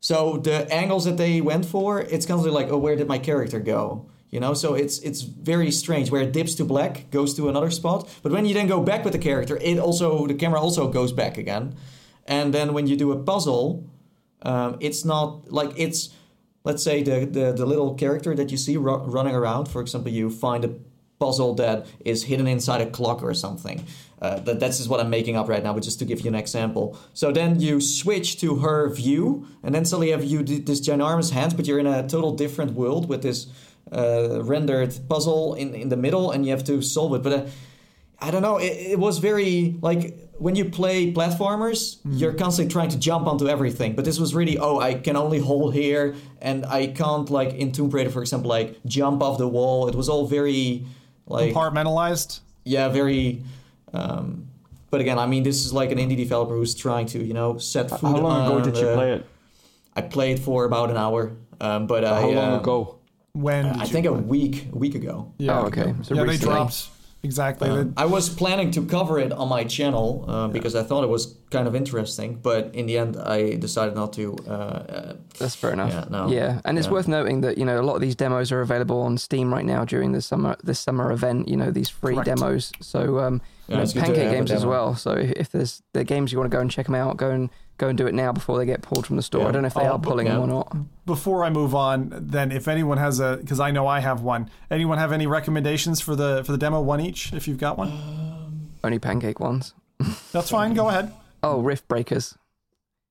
So 0.00 0.38
the 0.38 0.70
angles 0.72 1.04
that 1.04 1.16
they 1.16 1.40
went 1.40 1.64
for, 1.64 2.00
it's 2.00 2.26
constantly 2.26 2.50
like, 2.50 2.72
"Oh, 2.72 2.78
where 2.78 2.96
did 2.96 3.08
my 3.08 3.18
character 3.18 3.60
go?" 3.60 4.06
You 4.30 4.40
know, 4.40 4.54
so 4.54 4.74
it's 4.74 4.98
it's 5.00 5.22
very 5.22 5.70
strange 5.70 6.10
where 6.10 6.22
it 6.22 6.32
dips 6.32 6.54
to 6.56 6.64
black, 6.64 7.10
goes 7.10 7.34
to 7.34 7.48
another 7.48 7.70
spot, 7.70 8.08
but 8.22 8.32
when 8.32 8.46
you 8.46 8.54
then 8.54 8.66
go 8.66 8.82
back 8.82 9.04
with 9.04 9.12
the 9.12 9.18
character, 9.18 9.58
it 9.58 9.78
also 9.78 10.26
the 10.26 10.34
camera 10.34 10.60
also 10.60 10.88
goes 10.88 11.12
back 11.12 11.38
again, 11.38 11.74
and 12.26 12.52
then 12.52 12.72
when 12.72 12.86
you 12.86 12.96
do 12.96 13.12
a 13.12 13.16
puzzle, 13.16 13.84
um, 14.42 14.76
it's 14.80 15.04
not 15.04 15.52
like 15.52 15.72
it's 15.76 16.10
let's 16.64 16.82
say 16.82 17.02
the, 17.02 17.26
the, 17.26 17.52
the 17.52 17.66
little 17.66 17.94
character 17.94 18.34
that 18.34 18.50
you 18.50 18.56
see 18.56 18.76
ru- 18.76 19.04
running 19.04 19.34
around 19.34 19.66
for 19.66 19.80
example 19.80 20.12
you 20.12 20.30
find 20.30 20.64
a 20.64 20.74
puzzle 21.22 21.50
that 21.62 21.86
is 22.12 22.18
hidden 22.30 22.46
inside 22.56 22.80
a 22.80 22.90
clock 22.98 23.22
or 23.22 23.34
something 23.34 23.78
uh, 24.20 24.38
that, 24.46 24.56
that's 24.60 24.76
just 24.78 24.88
what 24.90 25.00
i'm 25.02 25.12
making 25.18 25.36
up 25.40 25.46
right 25.48 25.64
now 25.66 25.72
but 25.76 25.82
just 25.90 25.98
to 25.98 26.06
give 26.10 26.20
you 26.22 26.30
an 26.34 26.38
example 26.44 26.86
so 27.20 27.26
then 27.38 27.60
you 27.66 27.80
switch 27.80 28.28
to 28.42 28.48
her 28.64 28.78
view 29.02 29.46
and 29.62 29.70
then 29.74 29.84
suddenly 29.84 30.08
you 30.08 30.14
have 30.16 30.24
you 30.32 30.42
this 30.70 30.80
ginormous 30.86 31.30
hand 31.30 31.50
but 31.56 31.64
you're 31.66 31.82
in 31.86 31.90
a 31.98 32.00
total 32.14 32.32
different 32.44 32.72
world 32.72 33.08
with 33.08 33.22
this 33.22 33.46
uh, 33.92 34.42
rendered 34.42 34.92
puzzle 35.08 35.54
in, 35.54 35.74
in 35.82 35.88
the 35.88 36.00
middle 36.06 36.30
and 36.32 36.44
you 36.44 36.50
have 36.50 36.64
to 36.64 36.82
solve 36.82 37.14
it 37.14 37.22
but 37.22 37.32
uh, 37.32 37.42
I 38.22 38.30
don't 38.30 38.42
know. 38.42 38.58
It, 38.58 38.92
it 38.92 38.98
was 38.98 39.18
very 39.18 39.76
like 39.82 40.16
when 40.38 40.54
you 40.54 40.64
play 40.64 41.12
platformers, 41.12 41.98
you're 42.04 42.32
constantly 42.32 42.72
trying 42.72 42.90
to 42.90 42.98
jump 42.98 43.26
onto 43.26 43.48
everything. 43.48 43.94
But 43.96 44.04
this 44.04 44.18
was 44.20 44.32
really, 44.32 44.56
oh, 44.58 44.78
I 44.78 44.94
can 44.94 45.16
only 45.16 45.40
hold 45.40 45.74
here, 45.74 46.14
and 46.40 46.64
I 46.66 46.86
can't 46.86 47.28
like 47.30 47.52
in 47.54 47.72
Tomb 47.72 47.90
Raider, 47.90 48.10
for 48.10 48.20
example, 48.20 48.48
like 48.48 48.78
jump 48.86 49.22
off 49.22 49.38
the 49.38 49.48
wall. 49.48 49.88
It 49.88 49.96
was 49.96 50.08
all 50.08 50.26
very 50.26 50.86
like 51.32 51.52
Compartmentalized. 51.52 52.40
yeah, 52.64 52.88
very. 52.88 53.42
Um, 53.92 54.48
but 54.90 55.00
again, 55.00 55.18
I 55.18 55.26
mean, 55.26 55.42
this 55.42 55.64
is 55.64 55.72
like 55.72 55.90
an 55.90 55.98
indie 55.98 56.16
developer 56.16 56.54
who's 56.54 56.74
trying 56.74 57.06
to 57.06 57.24
you 57.24 57.34
know 57.34 57.58
set 57.58 57.88
food. 57.90 58.00
How 58.02 58.16
long 58.18 58.46
ago 58.46 58.56
on 58.58 58.62
did 58.62 58.76
you 58.76 58.84
the- 58.86 58.94
play 58.94 59.12
it? 59.12 59.26
I 59.94 60.00
played 60.00 60.40
for 60.40 60.64
about 60.64 60.90
an 60.90 60.96
hour, 60.96 61.32
um, 61.60 61.86
but 61.86 62.02
I 62.04 62.20
How 62.20 62.28
long 62.28 62.52
um, 62.54 62.60
ago? 62.60 62.98
When 63.34 63.66
I 63.66 63.84
think 63.86 64.06
a 64.06 64.12
week, 64.12 64.68
a 64.72 64.76
week 64.76 64.94
ago. 64.94 65.32
Yeah. 65.38 65.60
Oh, 65.60 65.66
okay. 65.66 65.94
So 66.02 66.14
yeah, 66.14 66.22
they 66.22 66.28
recently. 66.28 66.54
dropped 66.54 66.88
exactly. 67.22 67.68
Um, 67.70 67.94
I 67.96 68.04
was 68.06 68.28
planning 68.28 68.70
to 68.72 68.84
cover 68.84 69.18
it 69.18 69.32
on 69.32 69.48
my 69.48 69.64
channel 69.64 70.24
uh, 70.28 70.48
because 70.48 70.74
I 70.74 70.82
thought 70.82 71.04
it 71.04 71.10
was 71.10 71.34
kind 71.50 71.68
of 71.68 71.74
interesting, 71.74 72.34
but 72.42 72.74
in 72.74 72.86
the 72.86 72.98
end, 72.98 73.16
I 73.16 73.54
decided 73.56 73.94
not 73.94 74.12
to. 74.14 74.36
Uh, 74.46 74.50
uh, 74.50 75.14
That's 75.38 75.54
fair 75.54 75.72
enough. 75.72 75.90
Yeah, 75.92 76.04
no. 76.10 76.28
Yeah, 76.28 76.60
and 76.64 76.78
it's 76.78 76.86
Yeah. 76.86 76.92
worth 76.92 77.08
noting 77.08 77.42
that 77.42 77.58
you 77.58 77.64
know 77.64 77.80
a 77.80 77.82
lot 77.82 77.94
of 77.94 78.00
these 78.00 78.16
demos 78.16 78.50
are 78.52 78.60
available 78.60 79.00
on 79.02 79.18
Steam 79.18 79.52
right 79.52 79.64
now 79.64 79.84
during 79.84 80.12
the 80.12 80.22
summer 80.22 80.56
this 80.64 80.80
summer 80.80 81.12
event. 81.12 81.48
You 81.48 81.56
know 81.56 81.70
these 81.70 81.88
free 81.88 82.14
Correct. 82.14 82.26
demos. 82.26 82.72
So 82.80 83.18
um, 83.20 83.40
you 83.68 83.76
know, 83.76 83.82
it's 83.82 83.92
good 83.92 84.00
to 84.06 84.06
Pancake 84.12 84.30
Games 84.30 84.50
as 84.50 84.64
well. 84.66 84.96
So 84.96 85.12
if 85.12 85.50
there's 85.50 85.82
the 85.92 86.04
games 86.04 86.32
you 86.32 86.38
want 86.38 86.50
to 86.50 86.56
go 86.56 86.60
and 86.60 86.70
check 86.70 86.86
them 86.86 86.94
out, 86.94 87.16
go 87.16 87.30
and 87.30 87.48
go 87.82 87.88
and 87.88 87.98
do 87.98 88.06
it 88.06 88.14
now 88.14 88.30
before 88.32 88.56
they 88.58 88.64
get 88.66 88.80
pulled 88.82 89.06
from 89.06 89.16
the 89.16 89.22
store. 89.22 89.42
Yeah. 89.42 89.48
I 89.48 89.52
don't 89.52 89.62
know 89.62 89.68
if 89.68 89.74
they 89.74 89.82
Oh, 89.88 89.92
are 89.94 89.98
pulling 89.98 90.26
yeah. 90.26 90.34
them 90.34 90.42
or 90.42 90.46
not. 90.46 90.76
Before 91.04 91.44
I 91.44 91.50
move 91.50 91.74
on, 91.74 92.12
then 92.12 92.52
if 92.52 92.68
anyone 92.68 92.98
has 92.98 93.18
a, 93.20 93.38
because 93.40 93.60
I 93.60 93.70
know 93.72 93.86
I 93.86 94.00
have 94.00 94.22
one. 94.22 94.48
Anyone 94.70 94.98
have 94.98 95.10
any 95.12 95.26
recommendations 95.26 96.00
for 96.00 96.14
the 96.16 96.42
for 96.44 96.52
the 96.52 96.58
demo? 96.58 96.80
One 96.80 97.00
each, 97.00 97.32
if 97.32 97.48
you've 97.48 97.58
got 97.58 97.76
one. 97.78 97.90
Only 98.84 98.98
Pancake 98.98 99.40
ones. 99.40 99.74
That's 100.32 100.50
fine. 100.50 100.74
Go 100.74 100.88
ahead. 100.88 101.12
Oh, 101.42 101.60
Rift 101.60 101.88
Breakers. 101.88 102.36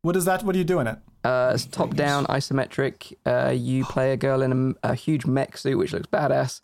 What 0.03 0.15
is 0.15 0.26
that? 0.26 0.43
What 0.43 0.56
are 0.56 0.57
you 0.57 0.64
doing 0.64 0.88
it? 0.88 0.98
Uh, 1.23 1.52
it's 1.53 1.65
top 1.65 1.93
down 1.95 2.26
isometric. 2.26 3.14
Uh, 3.26 3.52
you 3.52 3.84
play 3.85 4.11
a 4.14 4.18
girl 4.18 4.41
in 4.41 4.76
a, 4.84 4.89
a 4.91 4.95
huge 4.95 5.26
mech 5.26 5.57
suit, 5.57 5.77
which 5.77 5.93
looks 5.93 6.07
badass. 6.07 6.61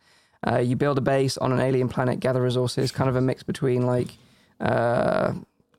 Uh, 0.47 0.57
you 0.59 0.75
build 0.75 0.97
a 0.97 1.01
base 1.01 1.37
on 1.37 1.51
an 1.51 1.59
alien 1.59 1.89
planet, 1.89 2.19
gather 2.19 2.41
resources, 2.41 2.91
kind 2.91 3.09
of 3.09 3.15
a 3.15 3.21
mix 3.21 3.43
between 3.43 3.85
like 3.85 4.09
uh, 4.59 5.33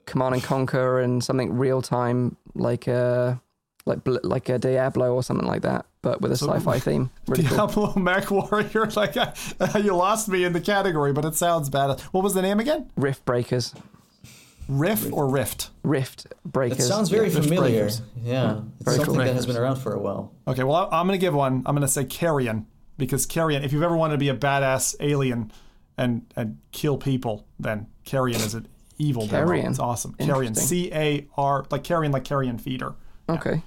Command 0.08 0.34
and 0.34 0.42
Conquer 0.42 0.98
and 1.00 1.22
something 1.22 1.56
real 1.56 1.80
time, 1.82 2.36
like 2.54 2.86
a 2.88 3.40
like 3.86 4.02
bl- 4.04 4.16
like 4.24 4.48
a 4.48 4.58
Diablo 4.58 5.14
or 5.14 5.22
something 5.22 5.46
like 5.46 5.62
that, 5.62 5.86
but 6.02 6.20
with 6.20 6.32
a 6.32 6.36
So- 6.36 6.46
sci-fi 6.52 6.78
theme. 6.88 7.10
Really 7.28 7.44
cool. 7.44 7.56
Diablo 7.56 7.94
Mech 7.96 8.30
Warrior. 8.30 8.88
Like 8.96 9.16
uh, 9.16 9.32
you 9.82 9.94
lost 9.94 10.28
me 10.28 10.42
in 10.44 10.52
the 10.52 10.60
category, 10.60 11.12
but 11.12 11.24
it 11.24 11.34
sounds 11.36 11.70
bad. 11.70 12.00
What 12.12 12.24
was 12.24 12.34
the 12.34 12.42
name 12.42 12.58
again? 12.60 12.90
Rift 12.96 13.24
Breakers. 13.24 13.74
Riff 14.68 15.10
or 15.14 15.26
Rift? 15.30 15.64
it 15.64 15.70
Rift 15.88 16.26
Breakers. 16.44 16.86
sounds 16.86 17.08
very 17.08 17.30
Rift 17.30 17.36
familiar. 17.38 17.70
Breakers. 17.84 18.02
Yeah, 18.22 18.60
it's 18.76 18.84
Very 18.84 18.96
something 18.98 19.14
cool. 19.14 19.24
that 19.24 19.34
has 19.34 19.46
been 19.46 19.56
around 19.56 19.76
for 19.76 19.94
a 19.94 19.98
while. 19.98 20.32
Okay, 20.46 20.62
well, 20.62 20.88
I- 20.92 21.00
I'm 21.00 21.06
going 21.06 21.18
to 21.18 21.24
give 21.26 21.32
one. 21.34 21.62
I'm 21.64 21.74
going 21.74 21.80
to 21.80 21.88
say 21.88 22.04
Carrion 22.04 22.66
because 22.98 23.24
Carrion. 23.24 23.64
If 23.64 23.72
you've 23.72 23.82
ever 23.82 23.96
wanted 23.96 24.14
to 24.14 24.18
be 24.18 24.28
a 24.28 24.36
badass 24.36 24.94
alien 25.00 25.50
and 25.96 26.26
and 26.36 26.58
kill 26.72 26.98
people, 26.98 27.46
then 27.58 27.86
Carrion 28.04 28.40
is 28.42 28.52
an 28.54 28.68
evil 28.98 29.26
demo. 29.26 29.46
Carrion. 29.46 29.66
It's 29.70 29.78
awesome. 29.78 30.14
Carrion. 30.14 30.54
C 30.54 30.90
A 30.92 31.26
R 31.36 31.64
like 31.70 31.84
Carrion 31.84 32.12
like 32.12 32.24
Carrion 32.24 32.58
feeder. 32.58 32.94
Okay. 33.28 33.62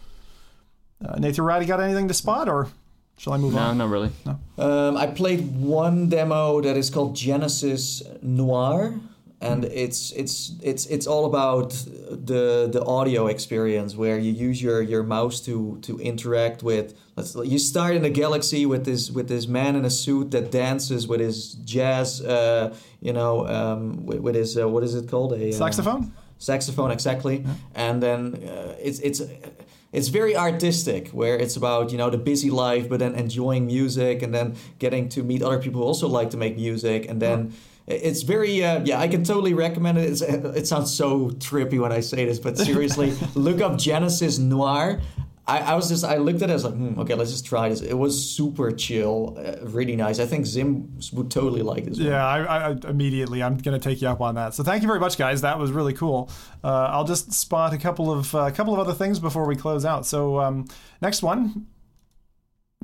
Uh, 1.03 1.17
Nathan 1.17 1.43
Rowdy 1.43 1.65
got 1.65 1.79
anything 1.79 2.07
to 2.07 2.13
spot 2.13 2.47
or 2.47 2.67
shall 3.17 3.33
I 3.33 3.37
move 3.37 3.53
No, 3.53 3.59
on? 3.59 3.77
No, 3.77 3.85
not 3.85 3.91
really. 3.91 4.11
No. 4.25 4.39
Um, 4.63 4.97
I 4.97 5.07
played 5.07 5.55
one 5.55 6.09
demo 6.09 6.61
that 6.61 6.77
is 6.77 6.89
called 6.89 7.15
Genesis 7.15 8.03
Noir, 8.21 8.99
and 9.39 9.65
it's 9.65 10.11
it's 10.11 10.53
it's 10.61 10.85
it's 10.87 11.07
all 11.07 11.25
about 11.25 11.69
the 11.71 12.69
the 12.71 12.83
audio 12.85 13.27
experience 13.27 13.95
where 13.95 14.17
you 14.19 14.31
use 14.31 14.61
your 14.61 14.81
your 14.81 15.03
mouse 15.03 15.39
to 15.41 15.79
to 15.81 15.99
interact 15.99 16.61
with. 16.63 16.93
You 17.43 17.59
start 17.59 17.95
in 17.95 18.05
a 18.05 18.09
galaxy 18.09 18.65
with 18.65 18.85
this 18.85 19.11
with 19.11 19.27
this 19.27 19.47
man 19.47 19.75
in 19.75 19.85
a 19.85 19.89
suit 19.89 20.31
that 20.31 20.51
dances 20.51 21.07
with 21.07 21.19
his 21.19 21.53
jazz, 21.65 22.21
uh, 22.21 22.75
you 23.01 23.13
know, 23.13 23.47
um, 23.47 24.05
with, 24.05 24.19
with 24.19 24.35
his 24.35 24.57
uh, 24.57 24.67
what 24.67 24.83
is 24.83 24.95
it 24.95 25.09
called? 25.09 25.33
A 25.33 25.49
uh, 25.49 25.51
Saxophone? 25.51 26.13
saxophone 26.41 26.91
exactly. 26.91 27.45
And 27.75 28.01
then 28.03 28.35
uh, 28.35 28.75
it's 28.79 28.99
it's 28.99 29.21
it's 29.93 30.07
very 30.09 30.35
artistic 30.35 31.09
where 31.09 31.37
it's 31.37 31.55
about 31.55 31.91
you 31.91 31.97
know 31.97 32.09
the 32.09 32.17
busy 32.17 32.49
life 32.49 32.89
but 32.89 32.99
then 32.99 33.15
enjoying 33.15 33.67
music 33.67 34.21
and 34.21 34.33
then 34.33 34.55
getting 34.79 35.07
to 35.09 35.23
meet 35.23 35.41
other 35.41 35.59
people 35.59 35.81
who 35.81 35.87
also 35.87 36.07
like 36.07 36.31
to 36.31 36.37
make 36.37 36.55
music. 36.55 37.07
And 37.09 37.21
then 37.21 37.53
it's 37.87 38.21
very 38.21 38.63
uh, 38.63 38.79
yeah 38.85 38.99
i 38.99 39.07
can 39.07 39.23
totally 39.23 39.53
recommend 39.53 39.97
it. 39.97 40.09
It's, 40.09 40.21
it 40.21 40.67
sounds 40.67 40.93
so 40.93 41.31
trippy 41.31 41.79
when 41.79 41.91
i 41.91 41.99
say 41.99 42.25
this 42.25 42.37
but 42.39 42.57
seriously 42.57 43.11
look 43.35 43.59
up 43.59 43.77
genesis 43.77 44.37
noir 44.37 45.01
I, 45.47 45.59
I 45.59 45.75
was 45.75 45.89
just 45.89 46.03
I 46.03 46.17
looked 46.17 46.41
at 46.41 46.49
it 46.49 46.53
as 46.53 46.63
like 46.63 46.73
hmm, 46.73 46.99
okay 46.99 47.15
let's 47.15 47.31
just 47.31 47.45
try 47.45 47.69
this 47.69 47.81
it 47.81 47.95
was 47.95 48.23
super 48.23 48.71
chill 48.71 49.37
uh, 49.39 49.65
really 49.65 49.95
nice 49.95 50.19
I 50.19 50.25
think 50.25 50.45
Zim 50.45 50.99
would 51.13 51.31
totally 51.31 51.61
like 51.61 51.85
this. 51.85 51.97
Yeah, 51.97 52.25
I, 52.25 52.69
I 52.69 52.77
immediately 52.87 53.41
I'm 53.41 53.57
to 53.79 53.83
take 53.83 54.01
you 54.01 54.07
up 54.07 54.21
on 54.21 54.35
that. 54.35 54.53
So 54.53 54.63
thank 54.63 54.81
you 54.81 54.87
very 54.87 54.99
much, 54.99 55.17
guys. 55.17 55.41
That 55.41 55.57
was 55.57 55.71
really 55.71 55.93
cool. 55.93 56.29
Uh, 56.63 56.89
I'll 56.91 57.05
just 57.05 57.33
spot 57.33 57.73
a 57.73 57.77
couple 57.77 58.11
of 58.11 58.33
a 58.33 58.51
couple 58.51 58.73
of 58.73 58.79
other 58.79 58.93
things 58.93 59.19
before 59.19 59.45
we 59.45 59.55
close 59.55 59.83
out. 59.85 60.05
So 60.05 60.39
um, 60.39 60.67
next 61.01 61.23
one, 61.23 61.67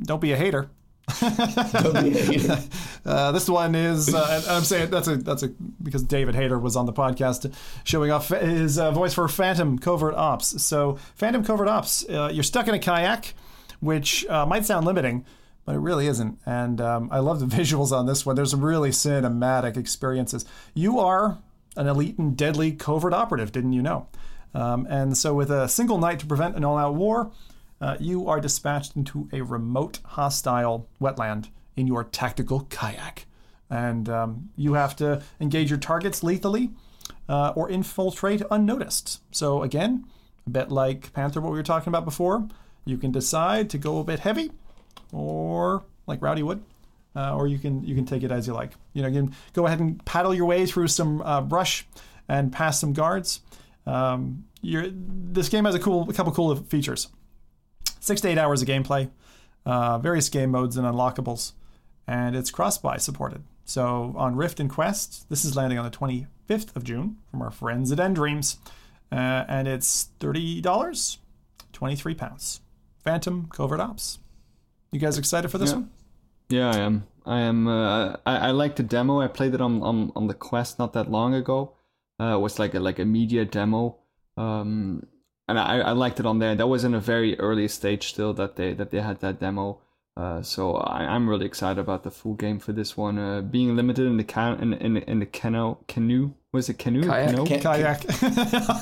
don't 0.03 0.21
be 0.21 0.31
a 0.31 0.38
hater. 0.38 0.69
Uh, 3.05 3.31
this 3.31 3.47
one 3.47 3.73
is, 3.73 4.13
uh, 4.13 4.43
I'm 4.49 4.63
saying 4.63 4.89
that's 4.89 5.07
a 5.07 5.15
that's 5.15 5.41
a 5.41 5.47
because 5.81 6.03
David 6.03 6.35
Hayter 6.35 6.59
was 6.59 6.75
on 6.75 6.85
the 6.85 6.91
podcast 6.91 7.53
showing 7.85 8.11
off 8.11 8.27
his 8.27 8.77
uh, 8.77 8.91
voice 8.91 9.13
for 9.13 9.29
Phantom 9.29 9.79
Covert 9.79 10.13
Ops. 10.13 10.61
So 10.61 10.97
Phantom 11.15 11.41
Covert 11.41 11.69
Ops, 11.69 12.03
uh, 12.09 12.29
you're 12.34 12.43
stuck 12.43 12.67
in 12.67 12.75
a 12.75 12.79
kayak, 12.79 13.34
which 13.79 14.25
uh, 14.27 14.45
might 14.45 14.65
sound 14.65 14.85
limiting, 14.85 15.25
but 15.63 15.75
it 15.75 15.79
really 15.79 16.07
isn't. 16.07 16.38
And 16.45 16.81
um, 16.81 17.07
I 17.09 17.19
love 17.19 17.39
the 17.39 17.45
visuals 17.57 17.93
on 17.93 18.07
this 18.07 18.25
one. 18.25 18.35
There's 18.35 18.51
some 18.51 18.63
really 18.63 18.89
cinematic 18.89 19.77
experiences. 19.77 20.43
You 20.73 20.99
are 20.99 21.38
an 21.77 21.88
elite 21.88 22.17
and 22.17 22.35
deadly 22.35 22.73
covert 22.73 23.13
operative, 23.13 23.53
didn't 23.53 23.71
you 23.71 23.81
know? 23.81 24.07
Um, 24.53 24.85
and 24.89 25.17
so, 25.17 25.34
with 25.34 25.49
a 25.49 25.69
single 25.69 25.97
night 25.97 26.19
to 26.19 26.25
prevent 26.25 26.57
an 26.57 26.65
all 26.65 26.77
out 26.77 26.95
war, 26.95 27.31
uh, 27.80 27.98
you 27.99 28.28
are 28.28 28.40
dispatched 28.40 28.95
into 28.95 29.30
a 29.32 29.41
remote, 29.41 29.99
hostile 30.04 30.88
wetland 31.02 31.49
in 31.76 31.88
your 31.88 32.04
tactical 32.04 32.62
kayak. 32.70 33.26
And 33.70 34.10
um, 34.10 34.49
you 34.56 34.74
have 34.74 34.95
to 34.98 35.22
engage 35.40 35.70
your 35.70 35.80
targets 35.80 36.24
lethally 36.24 36.72
uh, 37.28 37.54
or 37.56 37.70
infiltrate 37.70 38.41
unnoticed. 38.49 39.22
So, 39.32 39.62
again, 39.62 40.06
a 40.45 40.49
bit 40.49 40.72
like 40.72 41.14
Panther, 41.14 41.41
what 41.41 41.52
we 41.52 41.58
were 41.58 41.64
talking 41.64 41.90
about 41.90 42.06
before, 42.06 42.48
you 42.86 42.98
can 42.98 43.12
decide 43.12 43.70
to 43.72 43.78
go 43.78 43.99
a 43.99 44.04
bit 44.04 44.20
heavy 44.20 44.52
or 45.12 45.84
like 46.08 46.22
Rowdy 46.22 46.44
would. 46.44 46.64
Uh, 47.16 47.36
or 47.36 47.48
you 47.48 47.58
can 47.58 47.84
you 47.84 47.95
can 47.95 48.06
take 48.06 48.22
it 48.22 48.32
as 48.32 48.45
you 48.45 48.54
like. 48.54 48.74
You 48.94 49.02
know, 49.02 49.08
you 49.08 49.24
can 49.24 49.36
go 49.54 49.66
ahead 49.66 49.80
and 49.80 50.04
paddle 50.06 50.36
your 50.36 50.45
way 50.45 50.68
through 50.68 50.88
some 50.88 51.20
uh, 51.24 51.41
brush 51.41 51.88
and 52.30 52.54
past 52.54 52.80
some 52.80 52.94
guards. 52.94 53.41
Um, 53.88 54.45
this 54.62 55.49
game 55.49 55.66
has 55.66 55.74
a 55.74 55.80
cool, 55.80 56.08
a 56.08 56.14
couple 56.14 56.32
cool 56.32 56.56
features. 56.56 57.08
Six 57.99 58.22
to 58.22 58.30
eight 58.30 58.38
hours 58.38 58.61
of 58.61 58.68
gameplay, 58.68 59.10
uh, 59.65 59.98
various 59.99 60.30
game 60.30 60.52
modes 60.52 60.78
and 60.78 60.86
unlockables, 60.86 61.53
and 62.07 62.36
it's 62.36 62.52
cross-buy 62.52 62.98
supported. 62.98 63.44
So 63.65 64.14
on 64.18 64.36
Rift 64.36 64.60
and 64.60 64.69
Quest, 64.69 65.30
this 65.30 65.44
is 65.44 65.56
landing 65.56 65.78
on 65.78 65.84
the 65.84 65.95
25th 65.95 66.76
of 66.76 66.84
June 66.84 67.18
from 67.30 67.41
our 67.41 67.52
friends 67.52 67.91
at 67.91 67.99
nDreams, 67.99 68.57
uh, 69.11 69.44
and 69.48 69.68
it's 69.68 70.10
thirty 70.19 70.61
dollars, 70.61 71.19
twenty-three 71.74 72.15
pounds. 72.15 72.61
Phantom 73.03 73.48
Covert 73.52 73.80
Ops. 73.80 74.19
You 74.91 74.99
guys 74.99 75.18
excited 75.18 75.49
for 75.49 75.57
this 75.57 75.69
yeah. 75.72 75.76
one? 75.76 75.90
Yeah, 76.49 76.72
I 76.72 76.78
am. 76.80 77.07
I 77.26 77.40
am. 77.41 77.68
Uh, 77.68 78.15
I, 78.26 78.38
I 78.38 78.52
like 78.52 78.78
the 78.78 78.84
demo. 78.84 79.19
I 79.19 79.28
played 79.28 79.53
it 79.53 79.61
on, 79.61 79.82
on, 79.82 80.11
on 80.15 80.28
the 80.28 80.34
Quest 80.34 80.80
not 80.80 80.94
that 80.94 81.11
long 81.11 81.34
ago. 81.34 81.74
Uh, 82.19 82.36
it 82.36 82.40
was 82.40 82.57
like 82.57 82.74
a 82.74 82.80
like 82.80 82.99
a 82.99 83.06
media 83.06 83.45
demo, 83.45 83.98
um, 84.38 85.06
and 85.48 85.60
I, 85.60 85.80
I 85.80 85.91
liked 85.91 86.19
it 86.19 86.26
on 86.26 86.40
there. 86.40 86.56
That 86.56 86.68
was 86.68 86.84
in 86.84 86.94
a 86.94 86.99
very 86.99 87.40
early 87.40 87.68
stage 87.68 88.07
still 88.10 88.34
that 88.34 88.56
they 88.56 88.74
that 88.74 88.91
they 88.91 89.02
had 89.02 89.19
that 89.22 89.40
demo. 89.40 89.80
Uh, 90.15 90.41
so 90.41 90.76
I, 90.76 91.03
I'm 91.03 91.30
really 91.30 91.45
excited 91.45 91.80
about 91.80 92.03
the 92.03 92.10
full 92.10 92.34
game 92.34 92.60
for 92.60 92.74
this 92.74 92.98
one. 92.98 93.19
Uh, 93.19 93.41
being 93.41 93.76
limited 93.76 94.07
in 94.07 94.18
the 94.18 94.24
can 94.24 94.60
in 94.61 94.74
in, 94.74 94.98
in 94.98 95.19
the 95.19 95.26
canoe 95.26 95.78
canoe 95.88 96.32
was 96.52 96.69
it 96.69 96.80
canoe 96.80 97.03
kayak 97.03 97.36
canoe? 97.36 97.45
kayak. 97.45 98.03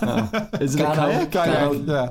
Uh, 0.02 0.48
is 0.62 0.76
it 0.76 0.82
a 0.82 0.86
kayak? 0.86 1.32
Kayak. 1.32 1.88
Yeah. 1.88 2.10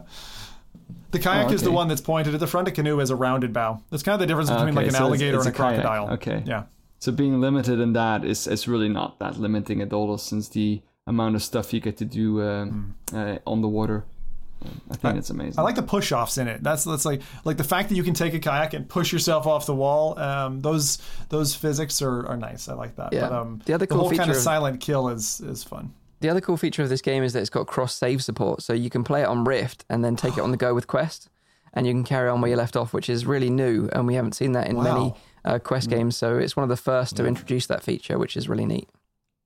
The 1.11 1.19
kayak 1.19 1.45
oh, 1.45 1.47
okay. 1.47 1.55
is 1.55 1.63
the 1.63 1.71
one 1.71 1.89
that's 1.89 2.01
pointed 2.01 2.35
at 2.35 2.41
the 2.41 2.47
front. 2.47 2.69
A 2.69 2.71
canoe 2.71 2.99
has 2.99 3.11
a 3.11 3.17
rounded 3.17 3.53
bow. 3.53 3.81
That's 3.91 4.03
kind 4.03 4.15
of 4.15 4.21
the 4.21 4.27
difference 4.27 4.51
between 4.51 4.71
okay, 4.71 4.77
like 4.77 4.87
an 4.89 4.95
so 4.95 5.05
alligator 5.05 5.39
it's, 5.39 5.47
it's 5.47 5.59
and 5.59 5.65
a, 5.65 5.69
a 5.69 5.83
crocodile. 5.83 6.11
Okay. 6.15 6.43
Yeah. 6.45 6.65
So 6.99 7.13
being 7.13 7.41
limited 7.41 7.81
in 7.81 7.93
that 7.95 8.25
is 8.25 8.47
is 8.47 8.69
really 8.69 8.89
not 8.89 9.19
that 9.21 9.39
limiting 9.39 9.81
at 9.81 9.93
all, 9.93 10.19
since 10.19 10.49
the 10.49 10.83
amount 11.07 11.37
of 11.37 11.43
stuff 11.43 11.73
you 11.73 11.81
get 11.81 11.97
to 11.99 12.05
do 12.05 12.41
uh, 12.41 12.67
mm. 12.67 12.93
uh, 13.13 13.39
on 13.47 13.61
the 13.61 13.69
water. 13.69 14.05
I 14.91 14.97
think 14.97 15.15
I, 15.15 15.19
it's 15.19 15.31
amazing. 15.31 15.59
I 15.59 15.63
like 15.63 15.75
the 15.75 15.83
push 15.83 16.13
offs 16.13 16.39
in 16.39 16.49
it. 16.49 16.63
That's 16.63 16.85
that's 16.85 17.05
like 17.05 17.23
like 17.45 17.57
the 17.57 17.65
fact 17.65 17.89
that 17.91 17.97
you 17.97 18.03
can 18.03 18.15
take 18.15 18.35
a 18.35 18.39
kayak 18.39 18.75
and 18.75 18.89
push 18.89 19.13
yourself 19.13 19.47
off 19.47 19.67
the 19.67 19.75
wall. 19.75 20.19
Um, 20.19 20.61
those 20.61 20.99
those 21.29 21.55
physics 21.55 22.01
are, 22.01 22.27
are 22.27 22.37
nice. 22.37 22.69
I 22.69 22.75
like 22.75 22.97
that. 22.97 23.13
Yeah. 23.13 23.29
But 23.29 23.33
um, 23.33 23.63
the 23.67 23.75
other 23.75 23.87
cool 23.87 23.99
the 23.99 24.05
whole 24.05 24.17
kind 24.17 24.31
of 24.31 24.37
of, 24.37 24.43
silent 24.43 24.81
kill 24.81 25.09
is 25.09 25.41
is 25.41 25.65
fun. 25.65 25.93
The 26.21 26.31
other 26.31 26.41
cool 26.41 26.57
feature 26.57 26.83
of 26.83 26.89
this 26.89 27.03
game 27.03 27.23
is 27.23 27.35
that 27.35 27.41
it's 27.41 27.51
got 27.51 27.67
cross 27.67 27.95
save 27.95 28.25
support, 28.25 28.63
so 28.63 28.73
you 28.73 28.89
can 28.89 29.05
play 29.05 29.23
it 29.23 29.27
on 29.27 29.45
Rift 29.45 29.85
and 29.91 30.05
then 30.05 30.17
take 30.17 30.39
it 30.39 30.41
on 30.41 30.51
the 30.51 30.57
go 30.57 30.75
with 30.75 30.87
Quest 30.87 31.29
and 31.75 31.87
you 31.87 31.93
can 31.93 32.05
carry 32.05 32.29
on 32.29 32.41
where 32.41 32.51
you 32.51 32.57
left 32.57 32.77
off, 32.77 32.95
which 32.95 33.11
is 33.11 33.27
really 33.27 33.51
new, 33.51 33.89
and 33.93 34.07
we 34.07 34.15
haven't 34.15 34.33
seen 34.33 34.53
that 34.53 34.69
in 34.69 34.77
wow. 34.77 34.83
many 34.83 35.15
uh, 35.45 35.59
Quest 35.59 35.89
mm. 35.89 35.97
games. 35.97 36.17
So 36.17 36.39
it's 36.39 36.57
one 36.57 36.63
of 36.63 36.69
the 36.69 36.77
first 36.77 37.17
to 37.17 37.27
introduce 37.27 37.67
that 37.67 37.83
feature, 37.83 38.17
which 38.17 38.37
is 38.37 38.49
really 38.49 38.65
neat. 38.65 38.89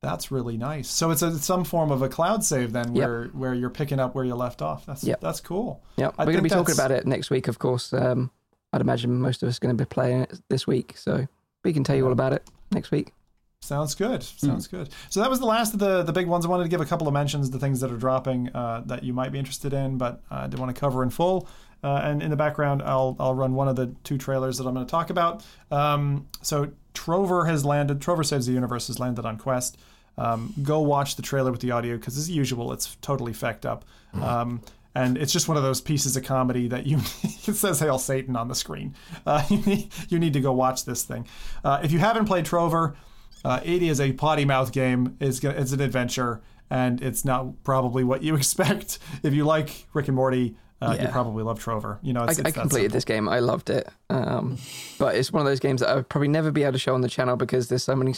That's 0.00 0.30
really 0.30 0.56
nice. 0.56 0.88
So 0.88 1.10
it's, 1.10 1.22
a, 1.22 1.28
it's 1.28 1.44
some 1.44 1.64
form 1.64 1.90
of 1.90 2.02
a 2.02 2.08
cloud 2.08 2.44
save 2.44 2.72
then, 2.72 2.94
where 2.94 3.24
yep. 3.24 3.34
where 3.34 3.54
you're 3.54 3.70
picking 3.70 3.98
up 3.98 4.14
where 4.14 4.24
you 4.24 4.36
left 4.36 4.62
off. 4.62 4.86
That's 4.86 5.02
yep. 5.02 5.20
that's 5.20 5.40
cool. 5.40 5.82
Yeah, 5.96 6.10
we're 6.18 6.26
going 6.26 6.36
to 6.36 6.42
be 6.42 6.48
talking 6.48 6.74
about 6.74 6.92
it 6.92 7.06
next 7.06 7.30
week, 7.30 7.48
of 7.48 7.58
course. 7.58 7.92
Um, 7.92 8.30
I'd 8.72 8.80
imagine 8.80 9.20
most 9.20 9.42
of 9.42 9.48
us 9.48 9.56
are 9.56 9.60
going 9.60 9.76
to 9.76 9.82
be 9.82 9.88
playing 9.88 10.22
it 10.22 10.40
this 10.48 10.66
week, 10.66 10.96
so 10.96 11.26
we 11.64 11.72
can 11.72 11.82
tell 11.82 11.96
you 11.96 12.06
all 12.06 12.12
about 12.12 12.32
it 12.32 12.48
next 12.70 12.92
week. 12.92 13.12
Sounds 13.60 13.96
good. 13.96 14.22
Sounds 14.22 14.68
mm. 14.68 14.70
good. 14.70 14.88
So 15.10 15.20
that 15.20 15.28
was 15.28 15.40
the 15.40 15.46
last 15.46 15.74
of 15.74 15.80
the 15.80 16.04
the 16.04 16.12
big 16.12 16.28
ones. 16.28 16.46
I 16.46 16.48
wanted 16.48 16.62
to 16.62 16.68
give 16.68 16.80
a 16.80 16.86
couple 16.86 17.08
of 17.08 17.14
mentions, 17.14 17.50
the 17.50 17.58
things 17.58 17.80
that 17.80 17.90
are 17.90 17.96
dropping 17.96 18.50
uh, 18.50 18.82
that 18.86 19.02
you 19.02 19.12
might 19.12 19.32
be 19.32 19.38
interested 19.38 19.72
in, 19.72 19.98
but 19.98 20.22
I 20.30 20.46
didn't 20.46 20.60
want 20.60 20.74
to 20.74 20.78
cover 20.78 21.02
in 21.02 21.10
full. 21.10 21.48
Uh, 21.82 22.00
and 22.02 22.22
in 22.22 22.30
the 22.30 22.36
background, 22.36 22.82
I'll 22.82 23.16
I'll 23.20 23.34
run 23.34 23.54
one 23.54 23.68
of 23.68 23.76
the 23.76 23.94
two 24.04 24.18
trailers 24.18 24.58
that 24.58 24.66
I'm 24.66 24.74
going 24.74 24.86
to 24.86 24.90
talk 24.90 25.10
about. 25.10 25.44
Um, 25.70 26.26
so 26.42 26.72
Trover 26.92 27.46
has 27.46 27.64
landed. 27.64 28.00
Trover 28.00 28.24
Saves 28.24 28.46
the 28.46 28.52
Universe 28.52 28.88
has 28.88 28.98
landed 28.98 29.24
on 29.24 29.38
Quest. 29.38 29.78
Um, 30.16 30.52
go 30.62 30.80
watch 30.80 31.14
the 31.14 31.22
trailer 31.22 31.52
with 31.52 31.60
the 31.60 31.70
audio 31.70 31.96
because, 31.96 32.18
as 32.18 32.28
usual, 32.28 32.72
it's 32.72 32.96
totally 32.96 33.32
fecked 33.32 33.64
up. 33.64 33.84
Um, 34.14 34.62
and 34.94 35.16
it's 35.16 35.32
just 35.32 35.46
one 35.46 35.56
of 35.56 35.62
those 35.62 35.80
pieces 35.80 36.16
of 36.16 36.24
comedy 36.24 36.66
that 36.68 36.86
you 36.86 36.96
it 37.22 37.54
says 37.54 37.78
Hail 37.78 37.98
Satan 37.98 38.34
on 38.34 38.48
the 38.48 38.54
screen. 38.54 38.94
Uh, 39.24 39.44
you, 39.50 39.58
need, 39.58 39.92
you 40.08 40.18
need 40.18 40.32
to 40.32 40.40
go 40.40 40.52
watch 40.52 40.84
this 40.84 41.04
thing. 41.04 41.26
Uh, 41.62 41.80
if 41.84 41.92
you 41.92 42.00
haven't 42.00 42.24
played 42.24 42.44
Trover, 42.44 42.96
uh, 43.44 43.60
it 43.62 43.82
is 43.82 44.00
a 44.00 44.12
potty 44.12 44.44
mouth 44.44 44.72
game. 44.72 45.16
It's 45.20 45.42
it's 45.44 45.72
an 45.72 45.80
adventure, 45.80 46.40
and 46.68 47.00
it's 47.00 47.24
not 47.24 47.62
probably 47.62 48.02
what 48.02 48.22
you 48.22 48.34
expect 48.36 48.98
if 49.22 49.32
you 49.32 49.44
like 49.44 49.86
Rick 49.92 50.08
and 50.08 50.16
Morty 50.16 50.56
uh, 50.80 50.94
yeah. 50.96 51.02
you 51.02 51.08
probably 51.08 51.42
love 51.42 51.58
Trover. 51.58 51.98
You 52.02 52.12
know, 52.12 52.24
it's, 52.24 52.38
I, 52.38 52.42
it's 52.42 52.56
I 52.56 52.60
completed 52.60 52.92
this 52.92 53.04
game. 53.04 53.28
I 53.28 53.40
loved 53.40 53.70
it, 53.70 53.88
um, 54.10 54.58
but 54.98 55.16
it's 55.16 55.32
one 55.32 55.40
of 55.40 55.46
those 55.46 55.60
games 55.60 55.80
that 55.80 55.90
I 55.90 55.96
would 55.96 56.08
probably 56.08 56.28
never 56.28 56.50
be 56.50 56.62
able 56.62 56.74
to 56.74 56.78
show 56.78 56.94
on 56.94 57.00
the 57.00 57.08
channel 57.08 57.36
because 57.36 57.68
there's 57.68 57.82
so 57.82 57.96
many, 57.96 58.14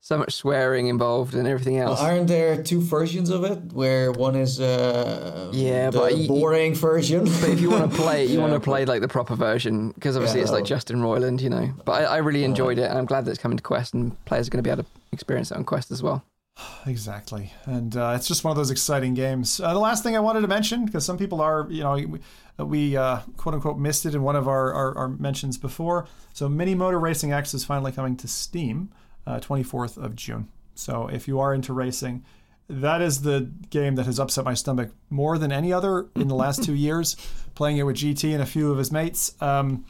so 0.00 0.18
much 0.18 0.34
swearing 0.34 0.86
involved 0.86 1.34
and 1.34 1.48
everything 1.48 1.78
else. 1.78 2.00
Well, 2.00 2.10
aren't 2.10 2.28
there 2.28 2.62
two 2.62 2.80
versions 2.80 3.30
of 3.30 3.42
it? 3.42 3.72
Where 3.72 4.12
one 4.12 4.36
is 4.36 4.60
uh, 4.60 5.50
yeah, 5.52 5.90
the 5.90 5.98
but 5.98 6.28
boring 6.28 6.74
version. 6.74 7.24
But 7.24 7.50
if 7.50 7.60
you 7.60 7.70
want 7.70 7.90
to 7.90 7.96
play, 8.02 8.26
you 8.26 8.36
yeah. 8.36 8.40
want 8.40 8.52
to 8.52 8.60
play 8.60 8.84
like 8.84 9.00
the 9.00 9.08
proper 9.08 9.34
version 9.34 9.90
because 9.90 10.16
obviously 10.16 10.38
yeah, 10.38 10.44
it's 10.44 10.52
like 10.52 10.64
Justin 10.64 11.00
Roiland, 11.00 11.40
you 11.40 11.50
know. 11.50 11.72
But 11.84 12.02
I, 12.02 12.04
I 12.04 12.16
really 12.18 12.44
enjoyed 12.44 12.78
it, 12.78 12.88
and 12.88 12.96
I'm 12.96 13.06
glad 13.06 13.24
that 13.24 13.32
it's 13.32 13.40
coming 13.40 13.56
to 13.56 13.62
Quest, 13.62 13.92
and 13.92 14.24
players 14.24 14.46
are 14.46 14.50
going 14.50 14.62
to 14.62 14.68
be 14.68 14.70
able 14.70 14.84
to 14.84 14.88
experience 15.10 15.50
it 15.50 15.56
on 15.56 15.64
Quest 15.64 15.90
as 15.90 16.00
well. 16.00 16.24
Exactly, 16.86 17.52
and 17.64 17.96
uh, 17.96 18.12
it's 18.14 18.28
just 18.28 18.44
one 18.44 18.50
of 18.50 18.56
those 18.56 18.70
exciting 18.70 19.14
games. 19.14 19.58
Uh, 19.58 19.72
the 19.72 19.78
last 19.78 20.02
thing 20.02 20.16
I 20.16 20.20
wanted 20.20 20.42
to 20.42 20.48
mention, 20.48 20.84
because 20.84 21.04
some 21.04 21.16
people 21.16 21.40
are, 21.40 21.66
you 21.70 21.82
know, 21.82 21.94
we, 21.94 22.20
we 22.58 22.96
uh, 22.96 23.20
quote 23.36 23.54
unquote 23.54 23.78
missed 23.78 24.04
it 24.06 24.14
in 24.14 24.22
one 24.22 24.36
of 24.36 24.46
our, 24.46 24.72
our, 24.72 24.98
our, 24.98 25.08
mentions 25.08 25.56
before. 25.56 26.06
So, 26.34 26.48
Mini 26.48 26.74
Motor 26.74 27.00
Racing 27.00 27.32
X 27.32 27.54
is 27.54 27.64
finally 27.64 27.90
coming 27.90 28.16
to 28.18 28.28
Steam, 28.28 28.90
24th 29.26 29.96
uh, 29.96 30.02
of 30.02 30.14
June. 30.14 30.48
So, 30.74 31.08
if 31.08 31.26
you 31.26 31.40
are 31.40 31.54
into 31.54 31.72
racing, 31.72 32.24
that 32.68 33.02
is 33.02 33.22
the 33.22 33.50
game 33.70 33.94
that 33.96 34.06
has 34.06 34.18
upset 34.18 34.44
my 34.44 34.54
stomach 34.54 34.90
more 35.10 35.38
than 35.38 35.52
any 35.52 35.72
other 35.72 36.08
in 36.16 36.28
the 36.28 36.34
last 36.34 36.62
two 36.62 36.74
years. 36.88 37.16
Playing 37.54 37.78
it 37.78 37.84
with 37.84 37.96
GT 37.96 38.32
and 38.32 38.42
a 38.42 38.46
few 38.46 38.70
of 38.70 38.78
his 38.78 38.90
mates. 38.90 39.34
Um, 39.40 39.84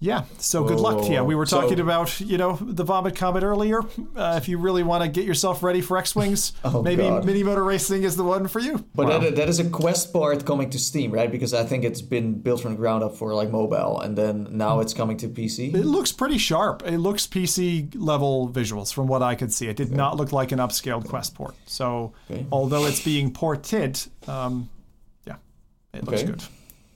yeah. 0.00 0.24
So 0.38 0.64
good 0.64 0.78
luck. 0.78 1.08
Yeah, 1.08 1.22
we 1.22 1.34
were 1.34 1.46
talking 1.46 1.76
so, 1.76 1.82
about 1.82 2.20
you 2.20 2.38
know 2.38 2.56
the 2.60 2.84
vomit 2.84 3.16
comet 3.16 3.42
earlier. 3.42 3.80
Uh, 4.14 4.34
if 4.36 4.48
you 4.48 4.58
really 4.58 4.84
want 4.84 5.02
to 5.02 5.08
get 5.08 5.24
yourself 5.24 5.62
ready 5.62 5.80
for 5.80 5.98
X 5.98 6.14
wings, 6.14 6.52
oh 6.64 6.82
maybe 6.82 7.02
God. 7.02 7.24
mini 7.24 7.42
motor 7.42 7.64
racing 7.64 8.04
is 8.04 8.16
the 8.16 8.22
one 8.22 8.46
for 8.46 8.60
you. 8.60 8.84
But 8.94 9.08
wow. 9.08 9.18
that, 9.18 9.36
that 9.36 9.48
is 9.48 9.58
a 9.58 9.68
Quest 9.68 10.12
part 10.12 10.44
coming 10.46 10.70
to 10.70 10.78
Steam, 10.78 11.10
right? 11.10 11.30
Because 11.30 11.52
I 11.52 11.64
think 11.64 11.84
it's 11.84 12.00
been 12.00 12.40
built 12.40 12.62
from 12.62 12.72
the 12.72 12.76
ground 12.76 13.02
up 13.02 13.16
for 13.16 13.34
like 13.34 13.50
mobile, 13.50 14.00
and 14.00 14.16
then 14.16 14.46
now 14.50 14.78
it's 14.80 14.94
coming 14.94 15.16
to 15.18 15.28
PC. 15.28 15.74
It 15.74 15.84
looks 15.84 16.12
pretty 16.12 16.38
sharp. 16.38 16.82
It 16.86 16.98
looks 16.98 17.26
PC 17.26 17.92
level 17.96 18.48
visuals 18.48 18.94
from 18.94 19.08
what 19.08 19.22
I 19.22 19.34
could 19.34 19.52
see. 19.52 19.66
It 19.66 19.76
did 19.76 19.88
okay. 19.88 19.96
not 19.96 20.16
look 20.16 20.32
like 20.32 20.52
an 20.52 20.60
upscaled 20.60 21.00
okay. 21.00 21.08
Quest 21.08 21.34
port. 21.34 21.56
So 21.66 22.12
okay. 22.30 22.46
although 22.52 22.86
it's 22.86 23.02
being 23.02 23.32
ported, 23.32 24.00
um, 24.28 24.68
yeah, 25.26 25.36
it 25.92 26.04
looks 26.04 26.22
good. 26.22 26.44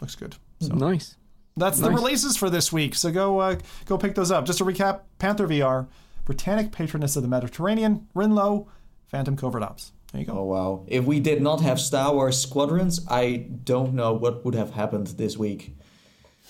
Looks 0.00 0.14
good. 0.14 0.36
So. 0.60 0.74
Nice. 0.74 1.16
That's 1.56 1.78
nice. 1.78 1.88
the 1.88 1.94
releases 1.94 2.36
for 2.36 2.48
this 2.50 2.72
week. 2.72 2.94
So 2.94 3.10
go 3.10 3.40
uh, 3.40 3.56
go 3.86 3.98
pick 3.98 4.14
those 4.14 4.30
up. 4.30 4.46
Just 4.46 4.58
to 4.58 4.64
recap: 4.64 5.00
Panther 5.18 5.46
VR, 5.46 5.86
Britannic 6.24 6.72
Patroness 6.72 7.16
of 7.16 7.22
the 7.22 7.28
Mediterranean, 7.28 8.08
Rinlo, 8.14 8.66
Phantom 9.06 9.36
Covert 9.36 9.62
Ops. 9.62 9.92
There 10.12 10.20
you 10.20 10.26
go. 10.26 10.38
Oh 10.38 10.44
wow! 10.44 10.84
If 10.86 11.04
we 11.04 11.20
did 11.20 11.42
not 11.42 11.60
have 11.60 11.80
Star 11.80 12.14
Wars 12.14 12.40
Squadrons, 12.40 13.06
I 13.08 13.46
don't 13.64 13.94
know 13.94 14.12
what 14.12 14.44
would 14.44 14.54
have 14.54 14.72
happened 14.72 15.08
this 15.08 15.36
week. 15.36 15.76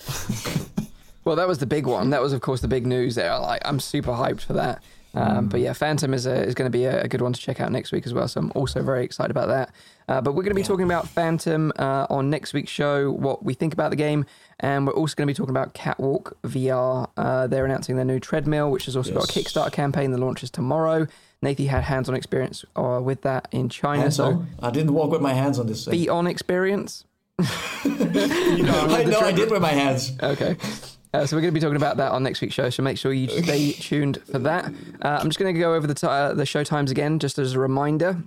well, 1.23 1.35
that 1.35 1.47
was 1.47 1.59
the 1.59 1.65
big 1.65 1.85
one. 1.85 2.09
That 2.09 2.21
was, 2.21 2.33
of 2.33 2.41
course, 2.41 2.61
the 2.61 2.67
big 2.67 2.85
news 2.85 3.15
there. 3.15 3.37
Like, 3.39 3.61
I'm 3.65 3.79
super 3.79 4.11
hyped 4.11 4.41
for 4.41 4.53
that. 4.53 4.83
Um, 5.15 5.47
but 5.47 5.59
yeah, 5.59 5.73
Phantom 5.73 6.11
is, 6.13 6.25
a, 6.25 6.43
is 6.43 6.55
going 6.55 6.65
to 6.65 6.75
be 6.75 6.85
a, 6.85 7.03
a, 7.03 7.07
good 7.07 7.21
one 7.21 7.33
to 7.33 7.39
check 7.39 7.61
out 7.61 7.71
next 7.71 7.91
week 7.91 8.07
as 8.07 8.15
well. 8.15 8.27
So 8.27 8.39
I'm 8.39 8.51
also 8.55 8.81
very 8.81 9.05
excited 9.05 9.29
about 9.29 9.47
that. 9.47 9.71
Uh, 10.07 10.21
but 10.21 10.31
we're 10.31 10.43
going 10.43 10.51
to 10.51 10.55
be 10.55 10.61
yeah. 10.61 10.67
talking 10.67 10.85
about 10.85 11.07
Phantom 11.07 11.71
uh, 11.77 12.07
on 12.09 12.29
next 12.29 12.53
week's 12.53 12.71
show, 12.71 13.11
what 13.11 13.43
we 13.43 13.53
think 13.53 13.73
about 13.73 13.89
the 13.89 13.95
game. 13.95 14.25
And 14.59 14.87
we're 14.87 14.93
also 14.93 15.15
going 15.15 15.27
to 15.27 15.33
be 15.33 15.35
talking 15.35 15.51
about 15.51 15.73
Catwalk 15.73 16.37
VR. 16.43 17.09
Uh, 17.17 17.47
they're 17.47 17.65
announcing 17.65 17.95
their 17.95 18.05
new 18.05 18.19
treadmill, 18.19 18.71
which 18.71 18.85
has 18.85 18.95
also 18.95 19.13
yes. 19.13 19.25
got 19.25 19.35
a 19.35 19.39
Kickstarter 19.39 19.71
campaign 19.71 20.11
that 20.11 20.19
launches 20.19 20.49
tomorrow. 20.49 21.07
Nathan 21.41 21.67
had 21.67 21.83
hands 21.83 22.07
on 22.07 22.15
experience 22.15 22.63
uh, 22.75 22.99
with 23.03 23.21
that 23.21 23.47
in 23.51 23.69
China. 23.69 24.09
So? 24.11 24.45
I 24.61 24.71
didn't 24.71 24.93
walk 24.93 25.11
with 25.11 25.21
my 25.21 25.33
hands 25.33 25.59
on 25.59 25.67
this 25.67 25.85
thing. 25.85 25.91
Feet 25.91 26.09
on 26.09 26.27
experience? 26.27 27.05
you 27.39 28.63
know, 28.63 28.87
I 28.89 29.03
know 29.03 29.19
I 29.19 29.31
did 29.31 29.51
with 29.51 29.61
my 29.61 29.71
hands. 29.71 30.13
Okay. 30.21 30.55
Uh, 31.13 31.27
so 31.27 31.35
we're 31.35 31.41
going 31.41 31.53
to 31.53 31.59
be 31.59 31.59
talking 31.59 31.75
about 31.75 31.97
that 31.97 32.11
on 32.11 32.23
next 32.23 32.41
week's 32.41 32.55
show. 32.55 32.69
So 32.69 32.81
make 32.81 32.97
sure 32.97 33.13
you 33.13 33.27
stay 33.27 33.73
tuned 33.73 34.19
for 34.31 34.39
that. 34.39 34.65
Uh, 35.01 35.19
I'm 35.19 35.27
just 35.27 35.37
going 35.37 35.53
to 35.53 35.59
go 35.59 35.75
over 35.75 35.85
the 35.85 35.93
t- 35.93 36.07
uh, 36.07 36.33
the 36.33 36.45
show 36.45 36.63
times 36.63 36.89
again, 36.89 37.19
just 37.19 37.37
as 37.37 37.53
a 37.53 37.59
reminder. 37.59 38.23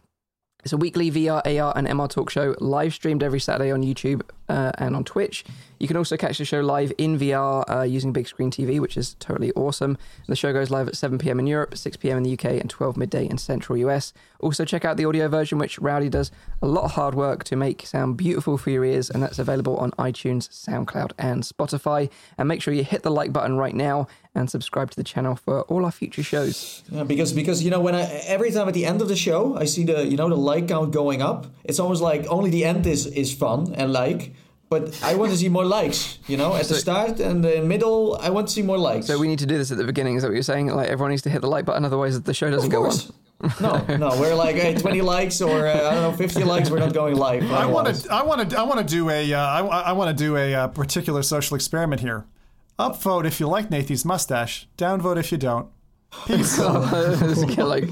It's 0.67 0.73
a 0.73 0.77
weekly 0.77 1.13
VR, 1.13 1.47
AR, 1.47 1.73
and 1.77 1.87
MR 1.87 2.11
talk 2.11 2.29
show 2.29 2.57
live 2.59 2.93
streamed 2.93 3.23
every 3.23 3.39
Saturday 3.39 3.71
on 3.71 3.85
YouTube 3.85 4.23
uh, 4.49 4.73
and 4.79 4.97
on 4.97 5.05
Twitch. 5.05 5.45
You 5.79 5.87
can 5.87 5.97
also 5.97 6.17
catch 6.17 6.39
the 6.39 6.45
show 6.45 6.61
live 6.61 6.93
in 6.99 7.17
VR 7.17 7.63
uh, 7.71 7.83
using 7.83 8.13
Bigscreen 8.13 8.51
TV, 8.51 8.81
which 8.81 8.97
is 8.97 9.15
totally 9.21 9.53
awesome. 9.53 9.91
And 9.91 10.27
the 10.27 10.35
show 10.35 10.53
goes 10.53 10.69
live 10.69 10.89
at 10.89 10.97
7 10.97 11.19
p.m. 11.19 11.39
in 11.39 11.47
Europe, 11.47 11.77
6 11.77 11.99
p.m. 11.99 12.17
in 12.17 12.25
the 12.25 12.33
UK, 12.33 12.61
and 12.61 12.69
12 12.69 12.97
midday 12.97 13.29
in 13.29 13.39
Central 13.39 13.77
US. 13.77 14.13
Also, 14.41 14.65
check 14.65 14.85
out 14.85 14.97
the 14.97 15.05
audio 15.05 15.29
version, 15.29 15.59
which 15.59 15.79
Rowdy 15.79 16.09
does 16.09 16.33
a 16.61 16.67
lot 16.67 16.83
of 16.83 16.91
hard 16.93 17.15
work 17.15 17.45
to 17.45 17.55
make 17.55 17.87
sound 17.87 18.17
beautiful 18.17 18.59
for 18.59 18.71
your 18.71 18.85
ears, 18.85 19.09
and 19.09 19.23
that's 19.23 19.39
available 19.39 19.77
on 19.77 19.93
iTunes, 19.93 20.49
SoundCloud, 20.49 21.13
and 21.17 21.45
Spotify. 21.45 22.11
And 22.39 22.49
make 22.49 22.61
sure 22.61 22.75
you 22.75 22.83
hit 22.83 23.05
the 23.05 23.11
like 23.13 23.33
button 23.33 23.57
right 23.57 23.75
now 23.75 24.09
and 24.37 24.51
subscribe 24.51 24.91
to 24.91 24.97
the 24.97 25.05
channel 25.05 25.35
for 25.35 25.63
all 25.63 25.85
our 25.85 25.91
future 25.91 26.23
shows. 26.23 26.83
Yeah, 26.91 27.05
because 27.05 27.33
because 27.33 27.63
you 27.65 27.71
know 27.71 27.81
when 27.81 27.95
I 27.95 28.03
every 28.27 28.51
time 28.53 28.69
at 28.69 28.75
the 28.75 28.85
end 28.85 29.01
of 29.01 29.09
the 29.09 29.17
show 29.17 29.57
I 29.57 29.65
see 29.65 29.85
the 29.85 30.07
you 30.07 30.17
know 30.17 30.29
the 30.29 30.37
like 30.37 30.69
count 30.69 30.93
going 30.93 31.23
up, 31.23 31.47
it's 31.65 31.81
almost 31.81 32.03
like 32.03 32.27
only 32.29 32.51
the 32.51 32.65
end 32.65 32.87
is 32.87 33.07
is 33.07 33.35
fun 33.35 33.75
and 33.75 33.93
like. 33.93 34.35
But 34.69 35.01
I 35.01 35.15
want 35.15 35.31
to 35.31 35.39
see 35.39 35.49
more 35.49 35.65
likes, 35.65 36.19
you 36.27 36.37
know, 36.37 36.57
at 36.57 36.67
so, 36.67 36.75
the 36.75 36.81
start 36.81 37.21
and 37.21 37.45
the 37.45 37.63
middle. 37.63 38.19
I 38.21 38.31
want 38.31 38.49
to 38.49 38.53
see 38.53 38.63
more 38.63 38.79
likes. 38.79 39.07
So 39.07 39.17
we 39.17 39.29
need 39.29 39.39
to 39.39 39.47
do 39.47 39.57
this 39.57 39.71
at 39.71 39.79
the 39.79 39.85
beginning. 39.85 40.17
Is 40.17 40.23
that 40.23 40.29
what 40.29 40.35
you're 40.35 40.43
saying? 40.43 40.67
Like 40.75 40.89
everyone 40.89 41.13
needs 41.13 41.23
to 41.23 41.31
hit 41.31 41.41
the 41.41 41.49
like 41.49 41.65
button, 41.65 41.85
otherwise 41.85 42.21
the 42.21 42.35
show 42.35 42.51
doesn't 42.51 42.71
go 42.71 42.87
on. 42.87 42.97
no, 43.61 43.97
no, 43.97 44.09
we're 44.19 44.35
like 44.35 44.57
hey, 44.57 44.75
20 44.75 45.03
likes 45.15 45.41
or 45.41 45.69
uh, 45.69 45.91
I 45.91 45.95
don't 45.95 46.03
know 46.03 46.13
50 46.17 46.43
likes. 46.43 46.69
We're 46.69 46.81
not 46.81 46.95
going 46.95 47.17
live. 47.17 47.49
I 47.53 47.67
want 47.67 47.95
to, 47.95 48.13
I 48.13 48.23
want 48.23 48.51
to, 48.51 48.59
I 48.59 48.63
want 48.63 48.81
to 48.81 48.87
do 48.87 49.09
a, 49.09 49.35
uh, 49.35 49.39
I, 49.39 49.61
I 49.61 49.93
want 49.93 50.17
to 50.17 50.25
do 50.25 50.37
a 50.37 50.55
uh, 50.55 50.69
particular 50.69 51.23
social 51.23 51.55
experiment 51.55 52.01
here. 52.01 52.25
Upvote 52.79 53.25
if 53.25 53.41
you 53.41 53.49
like 53.49 53.71
Nathie's 53.71 54.05
mustache. 54.05 54.69
Downvote 54.77 55.17
if 55.17 55.33
you 55.33 55.39
don't. 55.39 55.69
Peace. 56.27 56.59
like 57.59 57.89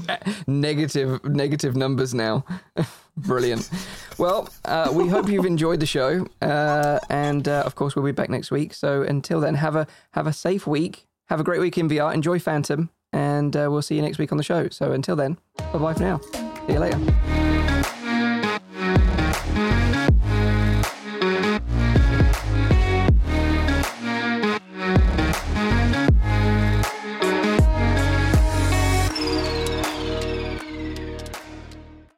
negative 0.47 1.23
negative 1.25 1.75
numbers 1.75 2.13
now. 2.13 2.45
Brilliant. 3.17 3.69
Well, 4.17 4.49
uh, 4.65 4.91
we 4.93 5.07
hope 5.07 5.29
you've 5.29 5.45
enjoyed 5.45 5.79
the 5.79 5.85
show, 5.85 6.27
uh, 6.41 6.99
and 7.09 7.47
uh, 7.47 7.63
of 7.65 7.75
course 7.75 7.95
we'll 7.95 8.05
be 8.05 8.11
back 8.11 8.29
next 8.29 8.51
week. 8.51 8.73
So 8.73 9.03
until 9.03 9.39
then, 9.39 9.55
have 9.55 9.75
a 9.75 9.87
have 10.11 10.27
a 10.27 10.33
safe 10.33 10.65
week. 10.67 11.07
Have 11.29 11.39
a 11.39 11.43
great 11.43 11.61
week 11.61 11.77
in 11.77 11.89
VR. 11.89 12.13
Enjoy 12.13 12.39
Phantom, 12.39 12.89
and 13.13 13.55
uh, 13.55 13.67
we'll 13.69 13.81
see 13.81 13.95
you 13.95 14.01
next 14.01 14.17
week 14.17 14.31
on 14.31 14.37
the 14.37 14.43
show. 14.43 14.69
So 14.69 14.91
until 14.91 15.15
then, 15.15 15.37
bye 15.57 15.79
bye 15.79 15.93
for 15.93 16.03
now. 16.03 16.19
See 16.67 16.73
you 16.73 16.79
later. 16.79 17.44